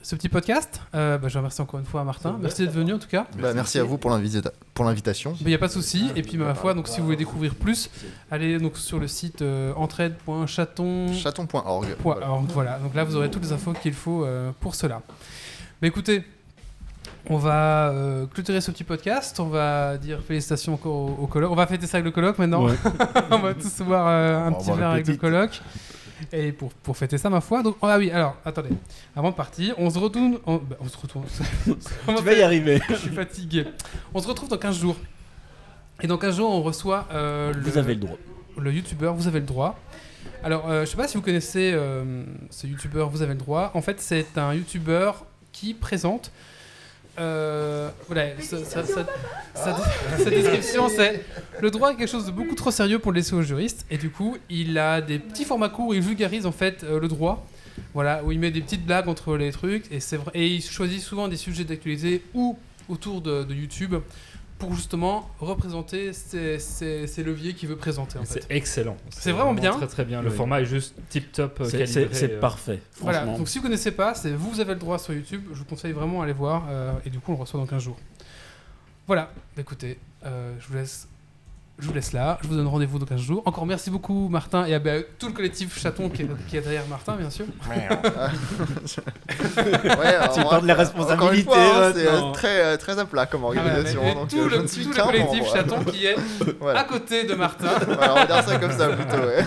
ce 0.03 0.15
petit 0.15 0.29
podcast. 0.29 0.81
Euh, 0.95 1.19
bah, 1.19 1.29
je 1.29 1.37
remercie 1.39 1.61
encore 1.63 1.81
une 1.81 1.87
fois 1.87 2.05
Martin. 2.05 2.39
Merci 2.41 2.63
d'être 2.63 2.75
venu 2.75 2.93
en 2.93 2.99
tout 2.99 3.09
cas. 3.09 3.27
Bah, 3.41 3.53
merci 3.55 3.79
à 3.79 3.85
vous 3.85 3.99
pour 3.99 4.11
l'invita- 4.11 4.53
pour 4.75 4.85
l'invitation. 4.85 5.35
Il 5.41 5.47
n'y 5.47 5.55
a 5.55 5.59
pas 5.59 5.67
de 5.69 5.73
souci. 5.73 6.11
Et 6.15 6.23
puis, 6.23 6.37
ma 6.37 6.55
foi, 6.55 6.75
donc, 6.75 6.87
si 6.87 6.99
vous 7.01 7.07
voulez 7.07 7.17
découvrir 7.17 7.55
plus, 7.55 7.91
allez 8.31 8.59
donc, 8.59 8.77
sur 8.77 9.01
le 9.01 9.09
site 9.09 9.43
euh, 9.43 9.73
entraide.chaton. 9.75 11.13
Chaton.org. 11.13 11.97
Voilà. 12.01 12.29
voilà. 12.51 12.79
Donc 12.79 12.95
là, 12.95 13.05
vous 13.05 13.17
aurez 13.17 13.31
toutes 13.31 13.43
les 13.45 13.53
infos 13.53 13.73
qu'il 13.73 13.95
faut 13.95 14.25
euh, 14.25 14.53
pour 14.61 14.75
cela. 14.75 15.03
Mais 15.83 15.89
écoutez, 15.89 16.23
on 17.31 17.39
va 17.39 17.89
euh, 17.89 18.27
clôturer 18.27 18.61
ce 18.61 18.71
petit 18.71 18.85
podcast. 18.85 19.41
On 19.41 19.47
va 19.47 19.97
dire 19.97 20.21
félicitations 20.27 20.75
encore 20.75 20.95
au, 20.95 21.19
au 21.23 21.27
colloque. 21.27 21.51
On 21.51 21.55
va 21.57 21.67
fêter 21.67 21.87
ça 21.87 21.97
avec 21.97 22.05
le 22.05 22.11
colloque 22.11 22.39
maintenant. 22.39 22.67
Ouais. 22.67 22.75
on 23.31 23.39
va 23.39 23.55
tous 23.55 23.81
boire 23.83 24.07
euh, 24.09 24.47
un 24.47 24.53
petit 24.53 24.71
verre 24.73 24.91
avec 24.91 25.07
le 25.07 25.17
colloque. 25.17 25.61
Et 26.33 26.53
pour, 26.53 26.73
pour 26.73 26.97
fêter 26.97 27.19
ça, 27.19 27.31
ma 27.31 27.41
foi. 27.41 27.63
Donc, 27.63 27.77
ah 27.83 27.97
oui, 27.99 28.11
alors, 28.11 28.37
attendez. 28.45 28.71
Avant 29.17 29.31
de 29.31 29.35
partir, 29.35 29.75
on 29.79 29.91
se 29.91 29.99
retourne. 29.99 30.39
On, 30.47 30.57
bah, 30.57 30.77
on 30.81 30.89
se 30.89 30.97
retourne. 30.97 31.25
On 32.09 32.15
Tu 32.15 32.23
vas 32.23 32.33
y 32.33 32.43
arriver. 32.43 32.81
je 32.89 32.95
suis 32.95 33.11
fatigué. 33.11 33.67
On 34.13 34.21
se 34.21 34.29
retrouve 34.29 34.49
dans 34.49 34.59
15 34.59 34.79
jours. 34.79 34.97
Et 36.03 36.07
dans 36.07 36.19
15 36.19 36.37
jours, 36.37 36.51
on 36.51 36.63
reçoit 36.63 37.07
euh, 37.13 37.53
le, 37.53 37.61
Vous 37.61 37.79
avez 37.79 37.95
le 37.95 38.01
droit. 38.01 38.17
le 38.59 38.73
youtubeur 38.73 39.15
Vous 39.15 39.29
avez 39.29 39.41
le 39.41 39.47
droit. 39.47 39.79
Alors, 40.43 40.69
euh, 40.69 40.85
je 40.85 40.91
sais 40.91 40.97
pas 40.97 41.09
si 41.09 41.17
vous 41.17 41.23
connaissez 41.23 41.77
ce 42.51 42.67
youtubeur 42.67 43.09
Vous 43.09 43.23
avez 43.23 43.33
le 43.33 43.39
droit. 43.39 43.71
En 43.75 43.81
fait, 43.81 44.01
c'est 44.01 44.37
un 44.37 44.53
youtubeur 44.55 45.25
qui 45.53 45.73
présente. 45.75 46.31
Euh, 47.19 47.89
voilà, 48.09 48.41
sa, 48.41 48.59
sa- 48.65 48.85
sa- 48.85 49.07
sa- 49.55 49.77
sa 50.19 50.31
description 50.31 50.89
c'est 50.89 51.25
le 51.61 51.71
droit 51.71 51.93
est 51.93 51.97
quelque 51.97 52.11
chose 52.11 52.27
de 52.27 52.31
beaucoup 52.33 52.55
trop 52.57 52.71
sérieux 52.71 52.99
pour 52.99 53.13
le 53.13 53.17
laisser 53.17 53.35
aux 53.35 53.43
juristes 53.43 53.87
et 53.91 53.99
du 53.99 54.11
coup 54.11 54.37
il 54.51 54.77
a 54.79 55.01
des 55.01 55.19
petits 55.21 55.45
formats 55.45 55.69
courts 55.69 55.89
où 55.89 55.95
il 55.95 56.01
vulgarise 56.01 56.45
en 56.47 56.53
fait 56.53 56.83
euh, 56.85 56.99
le 56.99 57.09
droit. 57.09 57.47
Voilà 57.93 58.23
où 58.25 58.31
il 58.33 58.39
met 58.39 58.51
des 58.53 58.61
petites 58.61 58.85
blagues 58.87 59.09
entre 59.09 59.37
les 59.37 59.51
trucs 59.53 59.91
et 59.93 60.01
c'est 60.01 60.19
et 60.35 60.47
il 60.47 60.63
choisit 60.63 61.01
souvent 61.01 61.27
des 61.29 61.37
sujets 61.37 61.65
d'actualité 61.65 62.23
ou 62.35 62.57
autour 62.89 63.21
de, 63.21 63.43
de 63.45 63.55
YouTube 63.55 63.95
pour 64.59 64.75
justement 64.75 65.29
représenter 65.41 66.13
ces, 66.13 66.59
ces- 66.59 67.07
ces 67.07 67.23
leviers 67.23 67.55
qu'il 67.55 67.69
veut 67.69 67.77
présenter 67.77 68.19
en 68.19 68.25
fait. 68.25 68.45
C'est 68.49 68.55
excellent. 68.55 68.97
C'est 69.11 69.33
vraiment 69.33 69.53
bien. 69.55 69.73
Très 69.73 69.87
très 69.87 70.05
bien. 70.05 70.23
Le 70.23 70.31
Oui. 70.31 70.37
format 70.37 70.61
est 70.61 70.65
juste 70.67 70.95
tip 71.11 71.33
top. 71.33 71.61
euh, 71.61 71.65
C'est- 71.65 71.79
calibré, 71.79 72.09
C'est 72.13 72.15
c'est 72.29 72.33
euh. 72.35 72.41
parfait. 72.41 72.81
Voilà, 73.01 73.27
donc 73.27 73.49
si 73.49 73.59
vous 73.59 73.65
connaissez 73.65 73.91
pas, 73.91 74.15
c'est 74.15 74.31
vous 74.33 74.61
avez 74.61 74.75
le 74.75 74.81
droit 74.81 74.99
sur 74.99 75.13
YouTube. 75.13 75.43
Je 75.53 75.59
vous 75.59 75.65
conseille 75.65 75.93
vraiment 75.93 76.21
d'aller 76.21 76.33
voir. 76.33 76.67
euh, 76.71 76.93
et 77.05 77.11
du 77.11 77.19
coup, 77.19 77.33
on 77.33 77.35
le 77.35 77.41
reçoit 77.41 77.59
dans 77.61 77.67
15 77.67 77.83
jours. 77.83 77.99
Voilà, 79.07 79.31
Bah, 79.55 79.61
écoutez, 79.61 79.99
euh, 80.25 80.55
je 80.61 80.67
vous 80.69 80.75
laisse. 80.75 81.09
Je 81.77 81.89
vous 81.89 81.93
laisse 81.93 82.13
là, 82.13 82.39
je 82.41 82.47
vous 82.47 82.55
donne 82.55 82.69
rendez-vous 82.69 83.01
dans 83.01 83.05
15 83.05 83.21
jours. 83.21 83.43
Encore 83.47 83.67
merci 83.67 83.91
beaucoup 83.91 84.29
Martin 84.29 84.65
et 84.65 84.75
à 84.75 84.79
bah, 84.79 84.93
tout 85.19 85.27
le 85.27 85.33
collectif 85.33 85.77
Chaton 85.77 86.09
qui 86.09 86.23
est, 86.23 86.29
qui 86.49 86.57
est 86.57 86.61
derrière 86.61 86.87
Martin 86.87 87.17
bien 87.17 87.31
sûr. 87.31 87.47
Ouais, 87.69 87.89
alors 90.15 90.33
Tu 90.35 90.41
moi, 90.41 90.51
parles 90.51 90.63
de 90.63 90.69
la 90.69 90.75
responsabilité 90.75 91.51
hein, 91.53 91.93
c'est 91.95 92.07
euh, 92.07 92.31
très, 92.33 92.65
euh, 92.65 92.77
très 92.77 92.97
à 92.99 93.05
plat 93.05 93.27
comme 93.27 93.43
Ah, 93.45 93.53
voilà, 93.53 93.61
organisation. 93.79 94.15
donc, 94.15 94.29
tout 94.29 94.39
euh, 94.39 94.45
le, 94.45 94.51
je 94.57 94.61
ne 94.63 94.67
suis 94.69 94.83
tout 94.85 94.91
le 94.91 94.95
qu'un 94.95 95.05
collectif 95.07 95.39
membre. 95.41 95.53
Chaton 95.53 95.85
qui 95.85 96.07
est 96.07 96.17
Voilà. 96.61 96.81
à 96.81 96.85
côté 96.85 97.25
de 97.25 97.35
Martin. 97.35 97.67
Voilà, 97.87 98.13
on 98.13 98.17
va 98.17 98.27
dire 98.27 98.45
ça 98.45 98.59
comme 98.59 98.73
ça 98.73 98.89
plutôt. 98.91 99.17
Ouais. 99.17 99.45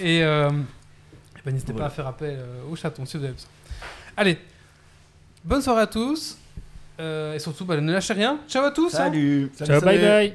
Et 0.00 0.22
euh, 0.22 0.50
eh 0.50 1.40
ben, 1.44 1.52
n'hésitez 1.52 1.72
pas 1.72 1.86
à 1.86 1.90
faire 1.90 2.06
appel 2.06 2.36
euh, 2.38 2.70
au 2.70 2.76
chaton 2.76 3.06
si 3.06 3.16
vous 3.16 3.24
avez 3.24 3.32
besoin. 3.32 3.48
Allez, 4.16 4.38
bonne 5.44 5.62
soirée 5.62 5.82
à 5.82 5.86
tous. 5.86 6.36
euh, 7.00 7.34
et 7.34 7.38
surtout, 7.38 7.64
bah, 7.64 7.80
ne 7.80 7.92
lâchez 7.92 8.12
rien. 8.12 8.40
Ciao 8.46 8.64
à 8.64 8.70
tous. 8.72 8.94
hein. 8.94 9.04
Salut. 9.04 9.50
Ciao, 9.64 9.80
bye 9.80 9.98
bye. 9.98 10.34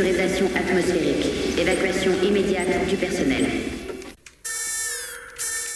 Dépressurisation 0.00 0.46
atmosphérique. 0.56 1.58
Évacuation 1.58 2.12
immédiate 2.22 2.88
du 2.88 2.96
personnel. 2.96 3.44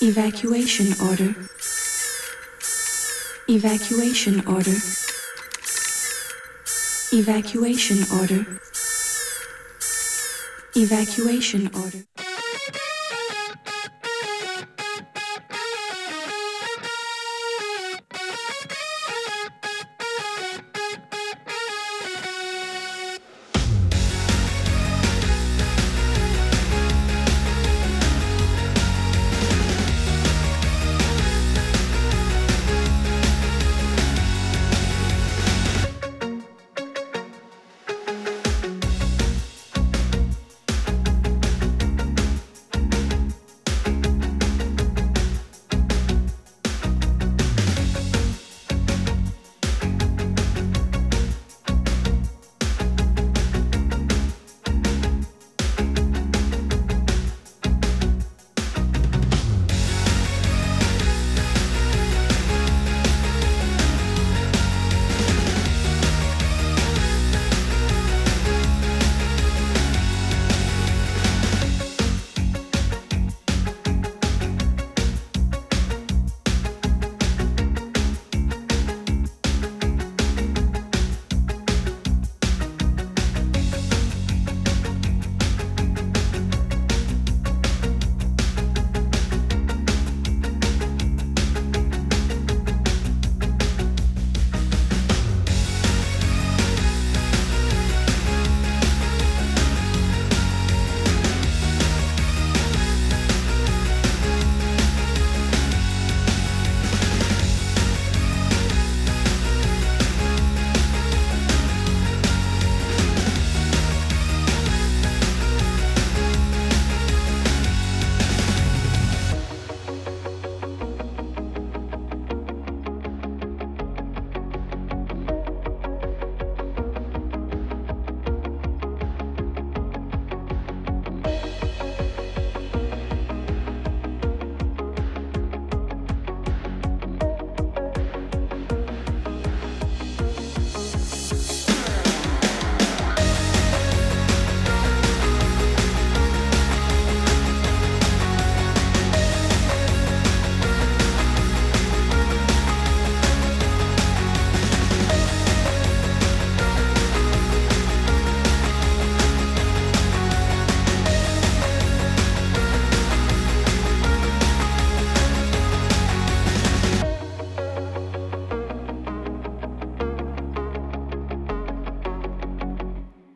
Evacuation 0.00 0.86
order. 0.98 1.28
Evacuation 3.48 4.42
order. 4.46 4.76
Evacuation 7.12 7.96
order. 8.18 8.46
Evacuation 10.74 11.70
order. 11.74 12.33